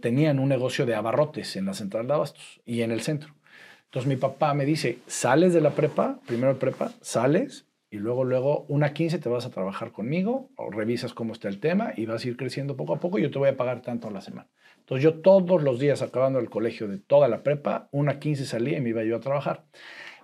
tenían 0.00 0.40
un 0.40 0.48
negocio 0.48 0.84
de 0.84 0.96
abarrotes 0.96 1.54
en 1.54 1.66
la 1.66 1.74
central 1.74 2.08
de 2.08 2.14
abastos 2.14 2.60
y 2.64 2.82
en 2.82 2.90
el 2.90 3.02
centro. 3.02 3.36
Entonces 3.84 4.08
mi 4.08 4.16
papá 4.16 4.52
me 4.52 4.64
dice, 4.64 4.98
sales 5.06 5.54
de 5.54 5.60
la 5.60 5.70
prepa, 5.70 6.18
primero 6.26 6.54
de 6.54 6.58
prepa, 6.58 6.90
sales 7.02 7.68
y 7.94 7.98
luego, 7.98 8.24
luego, 8.24 8.66
una 8.66 8.92
15 8.92 9.20
te 9.20 9.28
vas 9.28 9.46
a 9.46 9.50
trabajar 9.50 9.92
conmigo, 9.92 10.50
o 10.56 10.68
revisas 10.68 11.14
cómo 11.14 11.32
está 11.32 11.46
el 11.46 11.60
tema 11.60 11.92
y 11.96 12.06
vas 12.06 12.24
a 12.24 12.28
ir 12.28 12.36
creciendo 12.36 12.76
poco 12.76 12.92
a 12.92 12.98
poco 12.98 13.20
y 13.20 13.22
yo 13.22 13.30
te 13.30 13.38
voy 13.38 13.48
a 13.48 13.56
pagar 13.56 13.82
tanto 13.82 14.08
a 14.08 14.10
la 14.10 14.20
semana. 14.20 14.48
Entonces 14.78 15.04
yo 15.04 15.20
todos 15.20 15.62
los 15.62 15.78
días 15.78 16.02
acabando 16.02 16.40
el 16.40 16.50
colegio 16.50 16.88
de 16.88 16.98
toda 16.98 17.28
la 17.28 17.44
prepa, 17.44 17.88
una 17.92 18.18
15 18.18 18.46
salía 18.46 18.78
y 18.78 18.80
me 18.80 18.88
iba 18.88 19.04
yo 19.04 19.14
a 19.14 19.20
trabajar. 19.20 19.66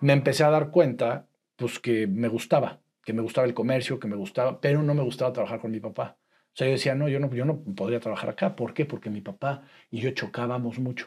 Me 0.00 0.12
empecé 0.12 0.42
a 0.42 0.50
dar 0.50 0.72
cuenta, 0.72 1.28
pues 1.54 1.78
que 1.78 2.08
me 2.08 2.26
gustaba, 2.26 2.80
que 3.04 3.12
me 3.12 3.22
gustaba 3.22 3.46
el 3.46 3.54
comercio, 3.54 4.00
que 4.00 4.08
me 4.08 4.16
gustaba, 4.16 4.60
pero 4.60 4.82
no 4.82 4.92
me 4.92 5.04
gustaba 5.04 5.32
trabajar 5.32 5.60
con 5.60 5.70
mi 5.70 5.78
papá. 5.78 6.16
O 6.52 6.56
sea, 6.56 6.66
yo 6.66 6.72
decía, 6.72 6.96
no, 6.96 7.08
yo 7.08 7.20
no, 7.20 7.32
yo 7.32 7.44
no 7.44 7.60
podría 7.60 8.00
trabajar 8.00 8.30
acá. 8.30 8.56
¿Por 8.56 8.74
qué? 8.74 8.84
Porque 8.84 9.10
mi 9.10 9.20
papá 9.20 9.62
y 9.92 10.00
yo 10.00 10.10
chocábamos 10.10 10.80
mucho. 10.80 11.06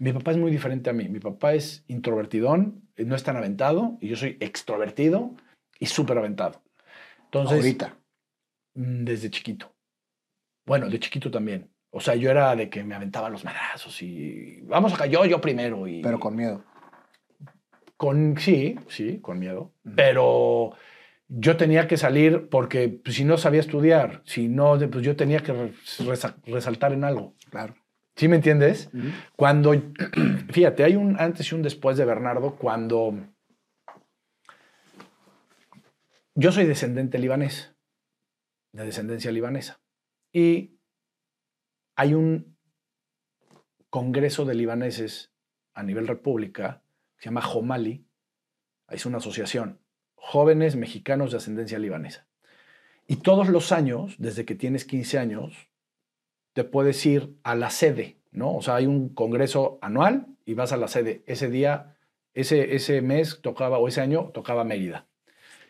Mi 0.00 0.12
papá 0.12 0.32
es 0.32 0.38
muy 0.38 0.50
diferente 0.50 0.90
a 0.90 0.92
mí. 0.92 1.08
Mi 1.08 1.20
papá 1.20 1.54
es 1.54 1.84
introvertidón, 1.86 2.82
no 2.96 3.14
es 3.14 3.22
tan 3.22 3.36
aventado, 3.36 3.96
y 4.00 4.08
yo 4.08 4.16
soy 4.16 4.38
extrovertido 4.40 5.36
y 5.84 5.86
súper 5.86 6.18
aventado. 6.18 6.62
Entonces, 7.24 7.56
Ahorita. 7.58 7.96
mm, 8.74 9.04
desde 9.04 9.30
chiquito. 9.30 9.72
Bueno, 10.66 10.88
de 10.88 10.98
chiquito 10.98 11.30
también. 11.30 11.70
O 11.90 12.00
sea, 12.00 12.14
yo 12.14 12.30
era 12.30 12.56
de 12.56 12.68
que 12.70 12.82
me 12.82 12.94
aventaba 12.94 13.28
los 13.30 13.44
madrazos 13.44 14.00
y 14.02 14.60
vamos 14.62 14.92
acá, 14.94 15.06
yo, 15.06 15.24
yo 15.26 15.40
primero. 15.40 15.86
Y, 15.86 16.02
Pero 16.02 16.18
con 16.18 16.34
miedo. 16.34 16.64
con 17.96 18.36
sí, 18.38 18.76
sí, 18.88 19.20
con 19.20 19.38
miedo. 19.38 19.72
Pero 19.94 20.72
yo 21.28 21.56
tenía 21.56 21.86
que 21.86 21.96
salir 21.96 22.48
porque 22.50 22.88
pues, 22.88 23.16
si 23.16 23.24
no 23.24 23.36
sabía 23.38 23.60
estudiar, 23.60 24.22
si 24.24 24.48
no, 24.48 24.76
pues 24.90 25.04
yo 25.04 25.14
tenía 25.16 25.40
que 25.40 25.52
re- 25.52 25.72
resa- 26.00 26.36
resaltar 26.46 26.92
en 26.92 27.04
algo. 27.04 27.34
Claro. 27.50 27.74
¿Sí 28.16 28.28
me 28.28 28.36
entiendes? 28.36 28.90
Cuando, 29.36 29.72
fíjate, 30.52 30.84
hay 30.84 30.96
un 30.96 31.16
antes 31.18 31.50
y 31.50 31.54
un 31.54 31.62
después 31.62 31.96
de 31.96 32.04
Bernardo 32.04 32.56
cuando 32.56 33.14
yo 36.34 36.52
soy 36.52 36.64
descendente 36.66 37.18
libanés, 37.18 37.74
de 38.72 38.84
descendencia 38.84 39.30
libanesa, 39.30 39.80
y 40.32 40.78
hay 41.94 42.14
un 42.14 42.56
congreso 43.88 44.44
de 44.44 44.54
libaneses 44.54 45.32
a 45.74 45.82
nivel 45.84 46.08
república, 46.08 46.82
que 47.16 47.22
se 47.22 47.24
llama 47.26 47.42
Jomali, 47.42 48.06
es 48.88 49.06
una 49.06 49.18
asociación, 49.18 49.80
jóvenes 50.16 50.74
mexicanos 50.76 51.30
de 51.30 51.36
ascendencia 51.36 51.78
libanesa. 51.78 52.26
Y 53.06 53.16
todos 53.16 53.48
los 53.48 53.70
años, 53.70 54.16
desde 54.18 54.44
que 54.44 54.54
tienes 54.54 54.84
15 54.84 55.18
años, 55.18 55.68
te 56.52 56.64
puedes 56.64 57.04
ir 57.06 57.36
a 57.42 57.54
la 57.54 57.70
sede, 57.70 58.18
¿no? 58.30 58.56
O 58.56 58.62
sea, 58.62 58.76
hay 58.76 58.86
un 58.86 59.10
congreso 59.10 59.78
anual 59.82 60.26
y 60.44 60.54
vas 60.54 60.72
a 60.72 60.76
la 60.76 60.88
sede. 60.88 61.22
Ese 61.26 61.50
día, 61.50 61.96
ese, 62.32 62.74
ese 62.74 63.02
mes 63.02 63.40
tocaba, 63.42 63.78
o 63.78 63.88
ese 63.88 64.00
año 64.00 64.30
tocaba 64.32 64.64
Mérida. 64.64 65.06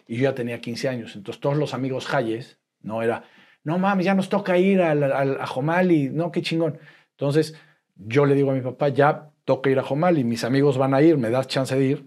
Y 0.06 0.16
yo 0.16 0.24
ya 0.24 0.34
tenía 0.34 0.60
15 0.60 0.88
años. 0.88 1.16
Entonces 1.16 1.40
todos 1.40 1.56
los 1.56 1.74
amigos 1.74 2.12
Hayes, 2.12 2.58
¿no? 2.80 3.02
Era, 3.02 3.24
no 3.62 3.78
mames, 3.78 4.04
ya 4.06 4.14
nos 4.14 4.28
toca 4.28 4.58
ir 4.58 4.80
al, 4.82 5.02
al- 5.02 5.40
a 5.40 5.46
Jomali, 5.46 6.10
no, 6.10 6.30
qué 6.30 6.42
chingón. 6.42 6.78
Entonces 7.12 7.54
yo 7.96 8.26
le 8.26 8.34
digo 8.34 8.50
a 8.50 8.54
mi 8.54 8.60
papá, 8.60 8.88
ya 8.88 9.30
toca 9.44 9.70
ir 9.70 9.78
a 9.78 9.82
Jomali, 9.82 10.24
mis 10.24 10.44
amigos 10.44 10.76
van 10.78 10.94
a 10.94 11.02
ir, 11.02 11.16
¿me 11.18 11.30
das 11.30 11.48
chance 11.48 11.74
de 11.76 11.84
ir? 11.84 12.06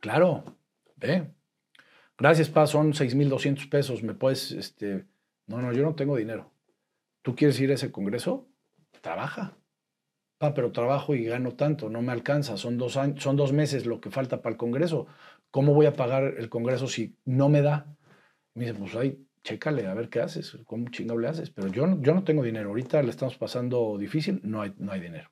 Claro, 0.00 0.44
ve. 0.96 1.30
Gracias, 2.18 2.48
pa, 2.48 2.66
son 2.66 2.94
6,200 2.94 3.66
pesos, 3.66 4.02
me 4.02 4.14
puedes, 4.14 4.52
este... 4.52 5.04
No, 5.46 5.60
no, 5.60 5.72
yo 5.72 5.82
no 5.82 5.94
tengo 5.94 6.16
dinero. 6.16 6.52
¿Tú 7.22 7.34
quieres 7.34 7.58
ir 7.60 7.70
a 7.70 7.74
ese 7.74 7.90
congreso? 7.92 8.46
Trabaja. 9.02 9.56
Pa, 10.38 10.54
pero 10.54 10.72
trabajo 10.72 11.14
y 11.14 11.24
gano 11.24 11.52
tanto, 11.52 11.90
no 11.90 12.02
me 12.02 12.12
alcanza. 12.12 12.56
Son 12.56 12.78
dos, 12.78 12.92
son 13.16 13.36
dos 13.36 13.52
meses 13.52 13.84
lo 13.86 14.00
que 14.00 14.10
falta 14.10 14.40
para 14.42 14.52
el 14.52 14.56
congreso. 14.58 15.06
¿Cómo 15.54 15.72
voy 15.72 15.86
a 15.86 15.92
pagar 15.92 16.34
el 16.36 16.48
congreso 16.48 16.88
si 16.88 17.16
no 17.24 17.48
me 17.48 17.62
da? 17.62 17.86
Me 18.54 18.64
dice, 18.64 18.76
pues 18.76 18.96
ahí, 18.96 19.24
chécale, 19.44 19.86
a 19.86 19.94
ver 19.94 20.08
qué 20.08 20.18
haces, 20.18 20.58
cómo 20.66 20.88
chingado 20.90 21.16
le 21.20 21.28
haces. 21.28 21.50
Pero 21.50 21.68
yo, 21.68 21.86
no- 21.86 22.02
yo 22.02 22.12
no 22.12 22.24
tengo 22.24 22.42
dinero. 22.42 22.70
Ahorita 22.70 23.00
le 23.04 23.10
estamos 23.10 23.36
pasando 23.38 23.96
difícil, 23.96 24.40
no 24.42 24.62
hay, 24.62 24.74
no 24.78 24.90
hay 24.90 24.98
dinero. 25.00 25.30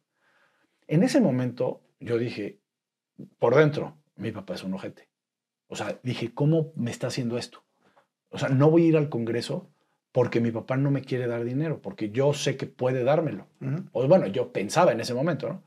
En 0.87 1.03
ese 1.03 1.21
momento 1.21 1.81
yo 1.99 2.19
dije, 2.19 2.61
por 3.41 3.57
dentro, 3.57 3.99
mi 4.15 4.31
papá 4.31 4.55
es 4.55 4.63
un 4.63 4.75
ojete. 4.75 5.09
O 5.67 5.75
sea, 5.75 5.99
dije, 6.05 6.33
¿cómo 6.33 6.73
me 6.77 6.93
está 6.93 7.09
haciendo 7.09 7.37
esto? 7.37 7.65
O 8.31 8.39
sea, 8.39 8.49
no 8.49 8.71
voy 8.71 8.85
a 8.85 8.89
ir 8.91 8.97
al 8.97 9.09
congreso 9.09 9.73
porque 10.13 10.41
mi 10.41 10.53
papá 10.53 10.77
no 10.77 10.93
me 10.93 11.03
quiere 11.03 11.27
dar 11.27 11.43
dinero, 11.43 11.83
porque 11.83 12.11
yo 12.11 12.33
sé 12.33 12.57
que 12.57 12.69
puede 12.69 13.03
dármelo. 13.03 13.49
Ujú. 13.61 13.89
O 13.91 14.07
bueno, 14.07 14.29
yo 14.29 14.53
pensaba 14.53 14.93
en 14.93 15.01
ese 15.01 15.15
momento, 15.15 15.49
¿no? 15.49 15.65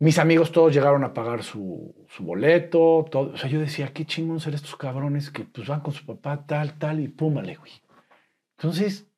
Mis 0.00 0.18
amigos 0.18 0.50
todos 0.52 0.74
llegaron 0.74 1.04
a 1.04 1.14
pagar 1.14 1.42
su, 1.42 1.94
su 2.08 2.24
boleto, 2.24 3.06
todo. 3.10 3.32
O 3.32 3.36
sea, 3.36 3.48
yo 3.48 3.60
decía, 3.60 3.92
qué 3.92 4.04
chingón 4.04 4.40
ser 4.40 4.54
estos 4.54 4.76
cabrones 4.76 5.30
que 5.30 5.44
pues 5.44 5.68
van 5.68 5.80
con 5.80 5.92
su 5.94 6.04
papá, 6.04 6.46
tal, 6.46 6.78
tal, 6.78 7.00
y 7.00 7.08
púmale, 7.08 7.54
güey. 7.56 7.72
Entonces, 8.58 9.08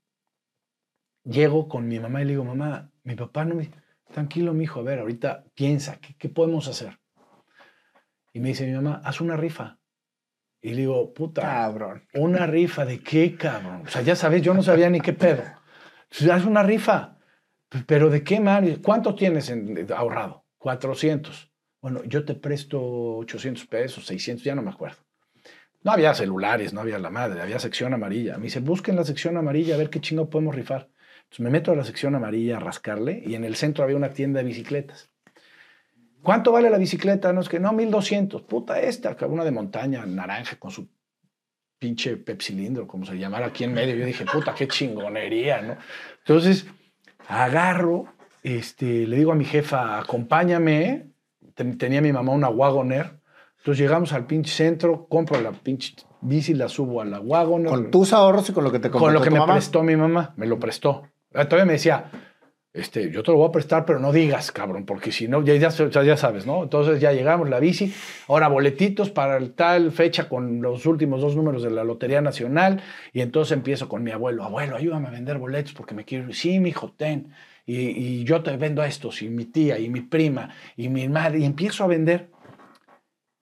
llego 1.25 1.69
con 1.69 1.89
mi 1.89 1.99
mamá 1.99 2.23
y 2.23 2.25
le 2.27 2.31
digo, 2.33 2.45
mamá, 2.45 2.91
mi 3.05 3.15
papá 3.15 3.45
no 3.45 3.55
me... 3.55 3.71
Tranquilo, 4.13 4.55
mi 4.55 4.65
hijo, 4.65 4.81
a 4.81 4.83
ver, 4.85 5.01
ahorita 5.01 5.45
piensa, 5.55 5.99
¿qué, 6.01 6.15
qué 6.17 6.29
podemos 6.29 6.69
hacer? 6.69 7.01
Y 8.33 8.39
me 8.41 8.49
dice 8.49 8.67
mi 8.67 8.73
mamá, 8.73 9.01
haz 9.05 9.21
una 9.21 9.37
rifa. 9.37 9.79
Y 10.61 10.71
le 10.71 10.83
digo, 10.83 11.13
puta, 11.13 11.43
Cabrón. 11.43 12.07
¿Una 12.15 12.47
rifa 12.47 12.85
de 12.85 13.01
qué, 13.01 13.37
cabrón? 13.37 13.83
O 13.87 13.89
sea, 13.89 14.03
ya 14.03 14.15
sabes, 14.17 14.43
yo 14.43 14.55
no 14.55 14.63
sabía 14.63 14.89
ni 14.91 15.01
qué 15.01 15.13
pedo. 15.13 15.43
Pues, 16.09 16.29
Haz 16.31 16.45
una 16.45 16.63
rifa. 16.63 17.19
¿Pero 17.87 18.11
de 18.11 18.23
qué, 18.23 18.41
Mario? 18.41 18.81
¿Cuánto 18.83 19.15
tienes 19.15 19.51
en- 19.51 19.87
ahorrado? 19.93 20.46
400. 20.59 21.51
Bueno, 21.81 22.03
yo 22.05 22.25
te 22.25 22.35
presto 22.35 22.81
800 23.19 23.67
pesos, 23.67 24.07
600, 24.07 24.45
ya 24.45 24.55
no 24.55 24.63
me 24.63 24.71
acuerdo. 24.71 24.99
No 25.83 25.93
había 25.93 26.15
celulares, 26.15 26.73
no 26.73 26.81
había 26.81 26.99
la 26.99 27.11
madre, 27.11 27.41
había 27.41 27.59
sección 27.61 27.95
amarilla. 27.95 28.39
Me 28.39 28.45
dice, 28.45 28.61
busquen 28.61 28.97
la 28.97 29.05
sección 29.05 29.37
amarilla 29.37 29.77
a 29.77 29.79
ver 29.79 29.91
qué 29.91 30.01
chingo 30.01 30.29
podemos 30.29 30.55
rifar. 30.55 30.89
Entonces 31.19 31.41
me 31.41 31.51
meto 31.51 31.73
a 31.73 31.77
la 31.77 31.85
sección 31.85 32.15
amarilla 32.15 32.57
a 32.57 32.61
rascarle 32.61 33.23
y 33.25 33.35
en 33.35 33.45
el 33.45 33.57
centro 33.57 33.85
había 33.85 33.97
una 33.97 34.13
tienda 34.13 34.39
de 34.39 34.47
bicicletas. 34.47 35.11
¿Cuánto 36.23 36.51
vale 36.51 36.71
la 36.71 36.79
bicicleta? 36.79 37.33
No, 37.33 37.41
es 37.41 37.49
que 37.49 37.61
no, 37.61 37.73
1200. 37.73 38.43
Puta 38.43 38.81
esta, 38.81 39.17
una 39.27 39.45
de 39.45 39.53
montaña, 39.53 40.05
naranja, 40.07 40.57
con 40.57 40.73
su 40.73 40.89
pinche 41.79 42.17
pepsilindro, 42.17 42.89
como 42.89 43.07
se 43.07 43.17
llamara 43.17 43.47
aquí 43.47 43.63
en 43.63 43.75
medio. 43.75 43.95
Yo 43.95 44.05
dije, 44.05 44.25
puta, 44.25 44.55
qué 44.55 44.67
chingonería, 44.67 45.63
¿no? 45.63 45.77
Entonces, 46.19 46.67
agarro, 47.29 48.13
este, 48.55 49.07
le 49.07 49.17
digo 49.17 49.33
a 49.33 49.35
mi 49.35 49.45
jefa, 49.45 49.99
acompáñame. 49.99 51.07
Ten- 51.55 51.79
tenía 51.79 52.01
mi 52.01 52.13
mamá 52.13 52.33
una 52.33 52.49
Wagoner. 52.49 53.19
Entonces 53.59 53.79
llegamos 53.83 54.13
al 54.13 54.27
pinche 54.27 54.53
centro, 54.53 55.07
compro 55.09 55.41
la 55.41 55.51
pinche 55.53 55.95
bici, 56.21 56.55
la 56.55 56.69
subo 56.69 57.01
a 57.01 57.05
la 57.05 57.19
Wagoner. 57.21 57.69
Con 57.71 57.91
tus 57.91 58.13
ahorros 58.13 58.49
y 58.49 58.53
con 58.53 58.63
lo 58.63 58.71
que 58.71 58.79
te 58.79 58.91
compró 58.91 59.07
Con 59.07 59.15
lo 59.15 59.21
que 59.21 59.29
tu 59.31 59.35
me 59.35 59.41
mamá. 59.41 59.55
prestó 59.55 59.83
mi 59.83 59.97
mamá, 59.97 60.33
me 60.37 60.47
lo 60.47 60.59
prestó. 60.61 61.03
Ah, 61.35 61.47
Todavía 61.47 61.65
me 61.67 61.73
decía, 61.73 62.05
este, 62.73 63.11
yo 63.11 63.23
te 63.25 63.33
lo 63.33 63.39
voy 63.39 63.49
a 63.49 63.53
prestar, 63.53 63.85
pero 63.85 63.99
no 63.99 64.13
digas, 64.13 64.53
cabrón, 64.53 64.85
porque 64.87 65.11
si 65.11 65.27
no, 65.27 65.43
ya, 65.43 65.55
ya, 65.57 65.71
ya- 65.71 66.03
ya 66.05 66.17
sabes, 66.17 66.47
¿no? 66.47 66.63
Entonces 66.63 67.01
ya 67.01 67.13
llegamos, 67.13 67.49
la 67.51 67.59
bici, 67.59 67.93
ahora 68.29 68.47
boletitos 68.49 69.11
para 69.11 69.37
el 69.39 69.53
tal 69.55 69.91
fecha 69.91 70.29
con 70.29 70.63
los 70.63 70.87
últimos 70.87 71.21
dos 71.21 71.35
números 71.35 71.63
de 71.65 71.71
la 71.71 71.83
Lotería 71.83 72.21
Nacional, 72.21 72.81
y 73.13 73.21
entonces 73.23 73.53
empiezo 73.57 73.89
con 73.89 74.03
mi 74.05 74.13
abuelo, 74.13 74.45
abuelo, 74.45 74.77
ayúdame 74.77 75.09
a 75.09 75.11
vender 75.11 75.39
boletos 75.39 75.73
porque 75.73 75.95
me 75.95 76.05
quiero 76.05 76.29
ir. 76.29 76.35
Sí, 76.37 76.61
mi 76.61 76.69
hijo, 76.69 76.93
ten. 76.97 77.33
Y, 77.67 77.79
y 77.79 78.25
yo 78.25 78.43
te 78.43 78.57
vendo 78.57 78.81
a 78.81 78.87
estos, 78.87 79.23
y 79.23 79.29
mi 79.29 79.45
tía, 79.45 79.79
y 79.79 79.89
mi 79.89 80.01
prima, 80.01 80.51
y 80.77 80.89
mi 80.89 81.09
madre, 81.09 81.41
y 81.41 81.45
empiezo 81.45 81.83
a 81.83 81.89
vender. 81.89 82.31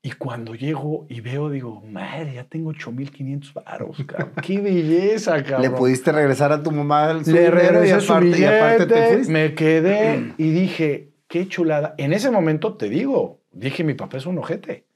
Y 0.03 0.13
cuando 0.13 0.55
llego 0.55 1.07
y 1.09 1.21
veo, 1.21 1.49
digo, 1.49 1.83
madre, 1.83 2.35
ya 2.35 2.45
tengo 2.45 2.71
8,500 2.71 3.55
varos, 3.55 3.97
cabrón. 4.07 4.33
¡Qué 4.43 4.61
belleza, 4.61 5.43
cabrón! 5.43 5.63
Le 5.63 5.71
pudiste 5.71 6.13
regresar 6.13 6.53
a 6.53 6.63
tu 6.63 6.71
mamá 6.71 7.25
su 7.25 7.33
Le 7.33 7.45
y 7.45 7.49
regresé 7.49 8.01
su 8.01 8.13
y 8.23 8.45
aparte 8.45 8.87
te 8.87 9.11
billete, 9.17 9.33
me 9.33 9.55
quedé 9.55 10.35
y 10.39 10.51
dije, 10.51 11.15
qué 11.27 11.49
chulada. 11.49 11.95
En 11.99 12.13
ese 12.13 12.31
momento 12.31 12.77
te 12.77 12.89
digo, 12.89 13.41
dije, 13.51 13.83
mi 13.83 13.95
papá 13.95 14.19
es 14.19 14.27
un 14.27 14.39
ojete. 14.39 14.87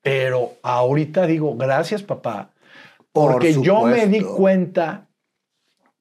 Pero 0.00 0.52
ahorita 0.62 1.26
digo, 1.26 1.56
gracias 1.56 2.02
papá, 2.02 2.52
Por 3.12 3.32
porque 3.32 3.60
yo 3.60 3.82
me 3.82 4.06
di 4.06 4.20
cuenta, 4.20 5.08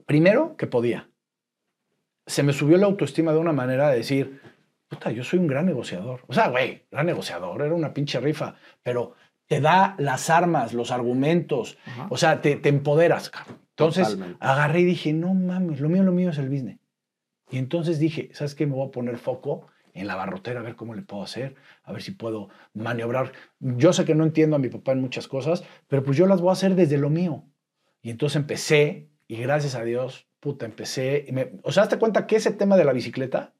primero, 0.05 0.55
que 0.55 0.67
podía. 0.67 1.10
Se 2.25 2.43
me 2.43 2.53
subió 2.53 2.77
la 2.77 2.85
autoestima 2.85 3.33
de 3.33 3.39
una 3.39 3.51
manera 3.53 3.89
de 3.89 3.97
decir, 3.97 4.41
puta, 4.87 5.11
yo 5.11 5.23
soy 5.23 5.39
un 5.39 5.47
gran 5.47 5.65
negociador. 5.65 6.21
O 6.27 6.33
sea, 6.33 6.49
güey, 6.49 6.85
gran 6.91 7.05
negociador, 7.05 7.61
era 7.61 7.73
una 7.73 7.93
pinche 7.93 8.19
rifa, 8.19 8.55
pero 8.83 9.13
te 9.47 9.59
da 9.59 9.95
las 9.97 10.29
armas, 10.29 10.73
los 10.73 10.91
argumentos, 10.91 11.77
Ajá. 11.85 12.07
o 12.09 12.17
sea, 12.17 12.41
te, 12.41 12.55
te 12.55 12.69
empoderas. 12.69 13.29
cabrón. 13.29 13.59
Entonces 13.71 14.09
Totalmente. 14.09 14.37
agarré 14.39 14.81
y 14.81 14.85
dije, 14.85 15.13
no 15.13 15.33
mames, 15.33 15.79
lo 15.79 15.89
mío, 15.89 16.03
lo 16.03 16.11
mío 16.11 16.29
es 16.29 16.37
el 16.37 16.49
business. 16.49 16.79
Y 17.49 17.57
entonces 17.57 17.99
dije, 17.99 18.29
¿sabes 18.33 18.55
qué? 18.55 18.65
Me 18.65 18.75
voy 18.75 18.87
a 18.87 18.91
poner 18.91 19.17
foco 19.17 19.67
en 19.93 20.07
la 20.07 20.15
barrotera 20.15 20.61
a 20.61 20.63
ver 20.63 20.75
cómo 20.77 20.93
le 20.93 21.01
puedo 21.01 21.23
hacer, 21.23 21.55
a 21.83 21.91
ver 21.91 22.01
si 22.01 22.11
puedo 22.11 22.47
maniobrar. 22.73 23.33
Yo 23.59 23.91
sé 23.91 24.05
que 24.05 24.15
no 24.15 24.23
entiendo 24.23 24.55
a 24.55 24.59
mi 24.59 24.69
papá 24.69 24.93
en 24.93 25.01
muchas 25.01 25.27
cosas, 25.27 25.63
pero 25.87 26.01
pues 26.03 26.15
yo 26.17 26.27
las 26.27 26.39
voy 26.39 26.49
a 26.51 26.53
hacer 26.53 26.75
desde 26.75 26.97
lo 26.97 27.09
mío. 27.09 27.43
Y 28.01 28.09
entonces 28.09 28.37
empecé, 28.37 29.09
y 29.27 29.35
gracias 29.37 29.75
a 29.75 29.83
Dios, 29.83 30.27
puta, 30.41 30.65
empecé. 30.65 31.25
o 31.63 31.71
sea, 31.71 31.83
hazte 31.83 31.97
cuenta 31.97 32.27
que 32.27 32.35
ese 32.35 32.51
tema 32.51 32.75
de 32.75 32.83
la 32.83 32.91
bicicleta, 32.91 33.53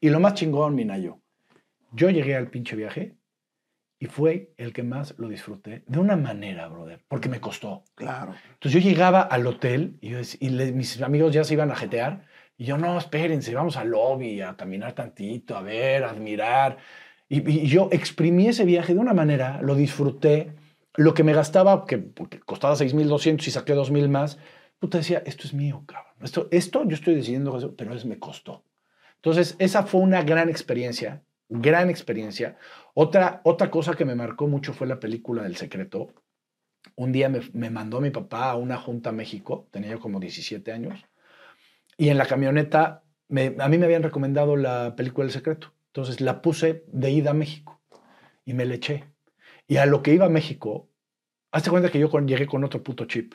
y 0.00 0.10
lo 0.10 0.20
más 0.20 0.34
chingón, 0.34 0.74
Minayo, 0.74 1.20
yo 1.92 2.10
llegué 2.10 2.36
al 2.36 2.50
pinche 2.50 2.76
viaje 2.76 3.14
y 3.98 4.06
fue 4.06 4.52
el 4.58 4.72
que 4.72 4.82
más 4.82 5.14
lo 5.16 5.28
disfruté 5.28 5.84
de 5.86 5.98
una 5.98 6.16
manera, 6.16 6.68
brother, 6.68 7.00
porque 7.08 7.30
me 7.30 7.40
costó. 7.40 7.84
Claro. 7.94 8.34
Entonces 8.52 8.82
yo 8.82 8.86
llegaba 8.90 9.22
al 9.22 9.46
hotel 9.46 9.96
y, 10.02 10.10
mis 10.72 11.00
amigos 11.00 11.32
ya 11.32 11.44
se 11.44 11.54
iban 11.54 11.70
a 11.70 11.76
jetear 11.76 12.26
y 12.58 12.64
yo, 12.64 12.76
no, 12.76 12.98
espérense, 12.98 13.54
vamos 13.54 13.76
al 13.76 13.88
lobby 13.88 14.40
a 14.40 14.56
caminar 14.56 14.92
tantito, 14.92 15.56
a 15.56 15.62
ver, 15.62 16.04
a 16.04 16.10
admirar. 16.10 16.78
Y, 17.28 17.66
yo 17.66 17.88
exprimí 17.92 18.48
ese 18.48 18.64
viaje 18.64 18.92
de 18.92 19.00
una 19.00 19.14
manera, 19.14 19.60
lo 19.62 19.74
disfruté. 19.74 20.52
Lo 20.96 21.14
que 21.14 21.24
me 21.24 21.32
gastaba, 21.32 21.86
que 21.86 21.98
porque 21.98 22.40
costaba 22.40 22.74
6.200 22.74 23.46
y 23.46 23.50
saqué 23.50 23.74
2.000 23.74 24.08
más, 24.08 24.38
puta 24.78 24.98
decía, 24.98 25.22
esto 25.26 25.46
es 25.46 25.54
mío, 25.54 25.84
cabrón. 25.86 26.12
Esto, 26.22 26.48
esto 26.50 26.84
yo 26.86 26.94
estoy 26.94 27.14
decidiendo, 27.14 27.74
pero 27.76 27.94
me 28.04 28.18
costó. 28.18 28.64
Entonces, 29.16 29.56
esa 29.58 29.84
fue 29.84 30.00
una 30.00 30.22
gran 30.22 30.48
experiencia, 30.50 31.22
gran 31.48 31.90
experiencia. 31.90 32.56
Otra, 32.94 33.40
otra 33.44 33.70
cosa 33.70 33.94
que 33.94 34.04
me 34.04 34.14
marcó 34.14 34.46
mucho 34.46 34.72
fue 34.72 34.86
la 34.86 35.00
película 35.00 35.42
del 35.42 35.56
secreto. 35.56 36.12
Un 36.96 37.12
día 37.12 37.28
me, 37.28 37.40
me 37.52 37.70
mandó 37.70 38.00
mi 38.00 38.10
papá 38.10 38.50
a 38.50 38.56
una 38.56 38.76
junta 38.76 39.10
a 39.10 39.12
México, 39.12 39.68
tenía 39.70 39.90
yo 39.90 40.00
como 40.00 40.20
17 40.20 40.70
años, 40.72 41.04
y 41.96 42.08
en 42.08 42.18
la 42.18 42.26
camioneta, 42.26 43.04
a 43.58 43.68
mí 43.68 43.78
me 43.78 43.84
habían 43.84 44.02
recomendado 44.02 44.56
la 44.56 44.94
película 44.96 45.24
El 45.24 45.32
Secreto. 45.32 45.72
Entonces 45.88 46.20
la 46.20 46.42
puse 46.42 46.84
de 46.88 47.10
ida 47.10 47.30
a 47.30 47.34
México 47.34 47.80
y 48.44 48.54
me 48.54 48.64
le 48.64 48.74
eché. 48.76 49.04
Y 49.66 49.76
a 49.76 49.86
lo 49.86 50.02
que 50.02 50.12
iba 50.12 50.26
a 50.26 50.30
México, 50.30 50.88
hazte 51.52 51.70
cuenta 51.70 51.90
que 51.90 52.00
yo 52.00 52.10
llegué 52.26 52.46
con 52.46 52.64
otro 52.64 52.82
puto 52.82 53.04
chip. 53.06 53.34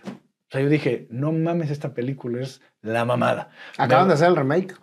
O 0.49 0.51
sea, 0.51 0.61
yo 0.61 0.69
dije, 0.69 1.07
no 1.11 1.31
mames, 1.31 1.69
esta 1.69 1.93
película 1.93 2.41
es 2.41 2.61
la 2.81 3.05
mamada. 3.05 3.51
Acaban 3.77 4.07
de 4.07 4.15
hacer 4.15 4.29
el 4.29 4.35
remake. 4.35 4.75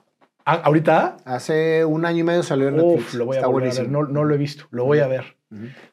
¿Ah, 0.44 0.62
¿Ahorita? 0.64 1.16
Hace 1.24 1.84
un 1.84 2.04
año 2.04 2.20
y 2.20 2.22
medio 2.22 2.42
salió 2.44 2.70
Netflix. 2.70 3.08
Uf, 3.08 3.14
lo 3.14 3.26
voy 3.26 3.36
a, 3.36 3.48
ver. 3.48 3.88
No, 3.88 4.04
no, 4.04 4.24
lo 4.24 4.34
he 4.34 4.38
visto, 4.38 4.66
lo 4.70 4.84
voy 4.84 5.00
a 5.00 5.08
ver. 5.08 5.36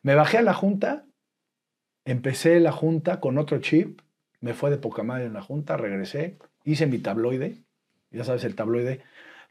Me 0.04 0.16
bajé 0.16 0.40
a 0.40 0.42
la 0.42 0.54
junta, 0.54 1.06
empecé 2.06 2.60
la 2.60 2.72
junta 2.72 3.20
con 3.20 3.38
otro 3.38 3.60
chip, 3.60 4.02
me 4.42 4.54
fue 4.54 4.70
de 4.70 4.78
poca 4.78 5.04
madre 5.04 5.26
en 5.26 5.34
la 5.34 5.42
junta, 5.42 5.78
regresé, 5.78 6.38
hice 6.64 6.86
mi 6.86 7.00
tabloide 7.00 7.64
ya 8.14 8.24
sabes, 8.24 8.44
el 8.44 8.56
tabloide, 8.56 9.02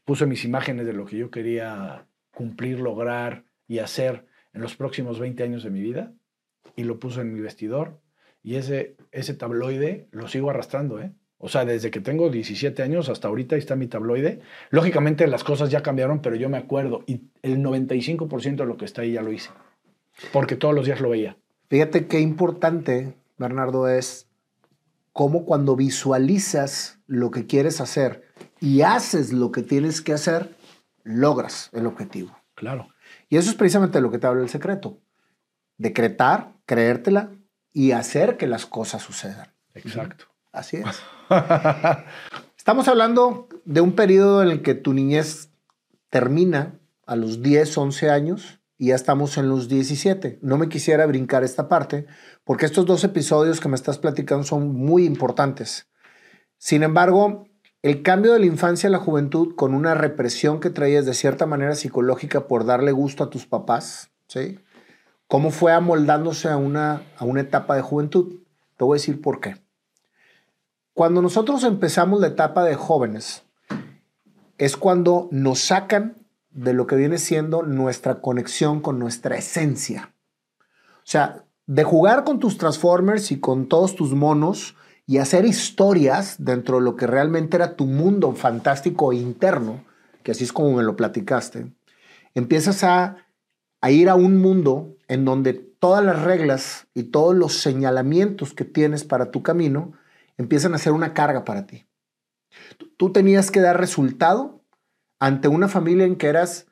puse 0.04 0.24
mis 0.24 0.44
imágenes 0.44 0.86
de 0.86 0.92
lo 0.92 1.04
que 1.04 1.18
yo 1.18 1.30
quería 1.30 2.06
cumplir, 2.32 2.78
lograr 2.78 3.44
y 3.66 3.80
hacer 3.80 4.24
en 4.54 4.62
los 4.62 4.76
próximos 4.76 5.18
20 5.18 5.42
años 5.42 5.64
de 5.64 5.70
mi 5.70 5.82
vida 5.82 6.12
y 6.76 6.84
lo 6.84 6.98
puse 6.98 7.20
en 7.20 7.34
mi 7.34 7.40
vestidor 7.40 8.00
y 8.42 8.56
ese, 8.56 8.96
ese 9.12 9.34
tabloide 9.34 10.08
lo 10.10 10.28
sigo 10.28 10.50
arrastrando, 10.50 11.00
¿eh? 11.00 11.12
O 11.44 11.48
sea, 11.48 11.64
desde 11.64 11.90
que 11.90 12.00
tengo 12.00 12.30
17 12.30 12.84
años 12.84 13.08
hasta 13.08 13.26
ahorita 13.26 13.56
está 13.56 13.74
mi 13.74 13.88
tabloide. 13.88 14.40
Lógicamente 14.70 15.26
las 15.26 15.42
cosas 15.42 15.70
ya 15.70 15.82
cambiaron, 15.82 16.22
pero 16.22 16.36
yo 16.36 16.48
me 16.48 16.56
acuerdo 16.56 17.02
y 17.04 17.22
el 17.42 17.58
95% 17.58 18.56
de 18.56 18.64
lo 18.64 18.76
que 18.76 18.84
está 18.84 19.02
ahí 19.02 19.12
ya 19.12 19.22
lo 19.22 19.32
hice, 19.32 19.50
porque 20.32 20.54
todos 20.54 20.72
los 20.72 20.86
días 20.86 21.00
lo 21.00 21.10
veía. 21.10 21.36
Fíjate 21.68 22.06
qué 22.06 22.20
importante, 22.20 23.14
Bernardo, 23.38 23.88
es 23.88 24.28
cómo 25.12 25.44
cuando 25.44 25.74
visualizas 25.74 27.00
lo 27.08 27.32
que 27.32 27.46
quieres 27.46 27.80
hacer 27.80 28.22
y 28.60 28.82
haces 28.82 29.32
lo 29.32 29.50
que 29.50 29.62
tienes 29.62 30.00
que 30.00 30.12
hacer, 30.12 30.54
logras 31.02 31.70
el 31.72 31.86
objetivo. 31.86 32.36
Claro. 32.54 32.88
Y 33.28 33.36
eso 33.36 33.50
es 33.50 33.56
precisamente 33.56 34.00
lo 34.00 34.12
que 34.12 34.18
te 34.18 34.28
habla 34.28 34.42
el 34.42 34.48
secreto. 34.48 35.00
Decretar, 35.76 36.52
creértela 36.66 37.32
y 37.72 37.92
hacer 37.92 38.36
que 38.36 38.46
las 38.46 38.66
cosas 38.66 39.02
sucedan. 39.02 39.52
Exacto. 39.74 40.26
Así 40.52 40.76
es. 40.76 41.02
Estamos 42.56 42.86
hablando 42.88 43.48
de 43.64 43.80
un 43.80 43.92
periodo 43.92 44.42
en 44.42 44.50
el 44.50 44.62
que 44.62 44.74
tu 44.74 44.92
niñez 44.92 45.50
termina 46.10 46.78
a 47.06 47.16
los 47.16 47.42
10, 47.42 47.76
11 47.78 48.10
años 48.10 48.60
y 48.78 48.88
ya 48.88 48.94
estamos 48.94 49.38
en 49.38 49.48
los 49.48 49.68
17. 49.68 50.38
No 50.42 50.58
me 50.58 50.68
quisiera 50.68 51.06
brincar 51.06 51.42
esta 51.42 51.68
parte 51.68 52.06
porque 52.44 52.66
estos 52.66 52.86
dos 52.86 53.02
episodios 53.04 53.60
que 53.60 53.68
me 53.68 53.76
estás 53.76 53.98
platicando 53.98 54.44
son 54.44 54.74
muy 54.74 55.04
importantes. 55.04 55.88
Sin 56.58 56.82
embargo, 56.82 57.46
el 57.82 58.02
cambio 58.02 58.32
de 58.32 58.40
la 58.40 58.46
infancia 58.46 58.88
a 58.88 58.92
la 58.92 58.98
juventud 58.98 59.54
con 59.56 59.74
una 59.74 59.94
represión 59.94 60.60
que 60.60 60.70
traías 60.70 61.06
de 61.06 61.14
cierta 61.14 61.46
manera 61.46 61.74
psicológica 61.74 62.46
por 62.46 62.64
darle 62.64 62.92
gusto 62.92 63.24
a 63.24 63.30
tus 63.30 63.46
papás, 63.46 64.10
¿sí? 64.28 64.60
¿Cómo 65.32 65.50
fue 65.50 65.72
amoldándose 65.72 66.50
a 66.50 66.58
una, 66.58 67.04
a 67.16 67.24
una 67.24 67.40
etapa 67.40 67.74
de 67.74 67.80
juventud? 67.80 68.40
Te 68.76 68.84
voy 68.84 68.96
a 68.96 69.00
decir 69.00 69.22
por 69.22 69.40
qué. 69.40 69.56
Cuando 70.92 71.22
nosotros 71.22 71.64
empezamos 71.64 72.20
la 72.20 72.26
etapa 72.26 72.64
de 72.64 72.74
jóvenes, 72.74 73.42
es 74.58 74.76
cuando 74.76 75.28
nos 75.30 75.60
sacan 75.60 76.18
de 76.50 76.74
lo 76.74 76.86
que 76.86 76.96
viene 76.96 77.16
siendo 77.16 77.62
nuestra 77.62 78.20
conexión 78.20 78.82
con 78.82 78.98
nuestra 78.98 79.34
esencia. 79.36 80.12
O 80.98 81.04
sea, 81.04 81.46
de 81.64 81.82
jugar 81.82 82.24
con 82.24 82.38
tus 82.38 82.58
Transformers 82.58 83.32
y 83.32 83.40
con 83.40 83.68
todos 83.68 83.96
tus 83.96 84.12
monos, 84.12 84.76
y 85.06 85.16
hacer 85.16 85.46
historias 85.46 86.44
dentro 86.44 86.76
de 86.76 86.82
lo 86.82 86.94
que 86.94 87.06
realmente 87.06 87.56
era 87.56 87.74
tu 87.74 87.86
mundo 87.86 88.32
fantástico 88.32 89.12
e 89.12 89.16
interno, 89.16 89.82
que 90.24 90.32
así 90.32 90.44
es 90.44 90.52
como 90.52 90.74
me 90.76 90.82
lo 90.82 90.94
platicaste, 90.94 91.72
empiezas 92.34 92.84
a, 92.84 93.16
a 93.82 93.90
ir 93.90 94.08
a 94.08 94.14
un 94.14 94.38
mundo 94.38 94.96
en 95.08 95.26
donde 95.26 95.52
todas 95.52 96.02
las 96.02 96.22
reglas 96.22 96.86
y 96.94 97.02
todos 97.04 97.34
los 97.34 97.58
señalamientos 97.58 98.54
que 98.54 98.64
tienes 98.64 99.04
para 99.04 99.30
tu 99.30 99.42
camino 99.42 99.92
empiezan 100.38 100.74
a 100.74 100.78
ser 100.78 100.92
una 100.92 101.12
carga 101.12 101.44
para 101.44 101.66
ti. 101.66 101.86
Tú 102.96 103.12
tenías 103.12 103.50
que 103.50 103.60
dar 103.60 103.78
resultado 103.78 104.64
ante 105.18 105.48
una 105.48 105.68
familia 105.68 106.06
en 106.06 106.16
que 106.16 106.28
eras 106.28 106.68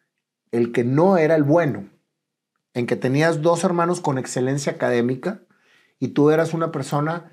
el 0.53 0.73
que 0.73 0.85
no 0.85 1.19
era 1.19 1.35
el 1.35 1.43
bueno, 1.43 1.91
en 2.75 2.87
que 2.87 2.97
tenías 2.97 3.43
dos 3.43 3.65
hermanos 3.65 4.01
con 4.01 4.17
excelencia 4.17 4.73
académica 4.73 5.43
y 5.99 6.09
tú 6.09 6.31
eras 6.31 6.55
una 6.55 6.71
persona 6.71 7.33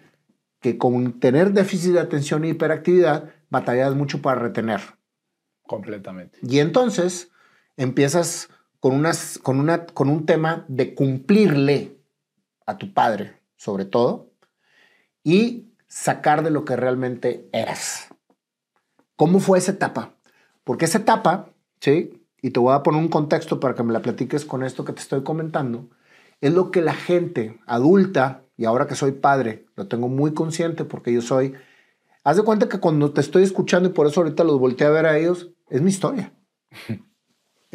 que 0.60 0.80
con 0.80 1.20
tener 1.20 1.54
déficit 1.54 1.94
de 1.94 2.00
atención 2.00 2.44
e 2.44 2.50
hiperactividad 2.50 3.32
batallas 3.50 3.94
mucho 3.94 4.22
para 4.24 4.42
retener. 4.42 4.82
Completamente. 5.68 6.40
Y 6.42 6.60
entonces 6.60 7.32
empiezas 7.76 8.50
con, 8.88 8.95
unas, 8.95 9.38
con, 9.38 9.60
una, 9.60 9.86
con 9.86 10.08
un 10.08 10.26
tema 10.26 10.63
de 10.69 10.95
cumplirle 10.95 12.00
a 12.65 12.78
tu 12.78 12.93
padre, 12.93 13.41
sobre 13.58 13.84
todo, 13.84 14.32
y 15.26 15.73
sacar 15.88 16.41
de 16.41 16.52
lo 16.52 16.63
que 16.63 16.78
realmente 16.78 17.50
eras. 17.52 18.08
¿Cómo 19.17 19.41
fue 19.41 19.58
esa 19.58 19.73
etapa? 19.73 20.15
Porque 20.63 20.86
esa 20.86 21.00
etapa, 21.00 21.50
¿sí? 21.82 22.23
Y 22.41 22.52
te 22.52 22.62
voy 22.62 22.73
a 22.73 22.82
poner 22.82 23.02
un 23.02 23.10
contexto 23.10 23.60
para 23.60 23.76
que 23.76 23.84
me 23.84 23.91
la 23.91 24.02
platiques 24.02 24.45
con 24.45 24.63
esto 24.63 24.86
que 24.86 24.93
te 24.93 25.02
estoy 25.02 25.21
comentando, 25.21 25.89
es 26.39 26.54
lo 26.54 26.71
que 26.71 26.82
la 26.82 26.93
gente 26.93 27.60
adulta 27.65 28.45
y 28.56 28.63
ahora 28.63 28.88
que 28.88 28.95
soy 28.95 29.12
padre, 29.12 29.65
lo 29.76 29.89
tengo 29.89 30.08
muy 30.08 30.34
consciente 30.34 30.86
porque 30.86 31.12
yo 31.12 31.21
soy... 31.21 31.56
Haz 32.23 32.38
de 32.38 32.43
cuenta 32.43 32.69
que 32.69 32.80
cuando 32.80 33.12
te 33.12 33.19
estoy 33.19 33.43
escuchando 33.43 33.89
y 33.89 33.91
por 33.91 34.08
eso 34.08 34.21
ahorita 34.21 34.45
los 34.45 34.58
volteé 34.58 34.88
a 34.88 34.91
ver 34.91 35.08
a 35.08 35.17
ellos, 35.17 35.50
es 35.69 35.82
mi 35.82 35.89
historia. 35.89 36.32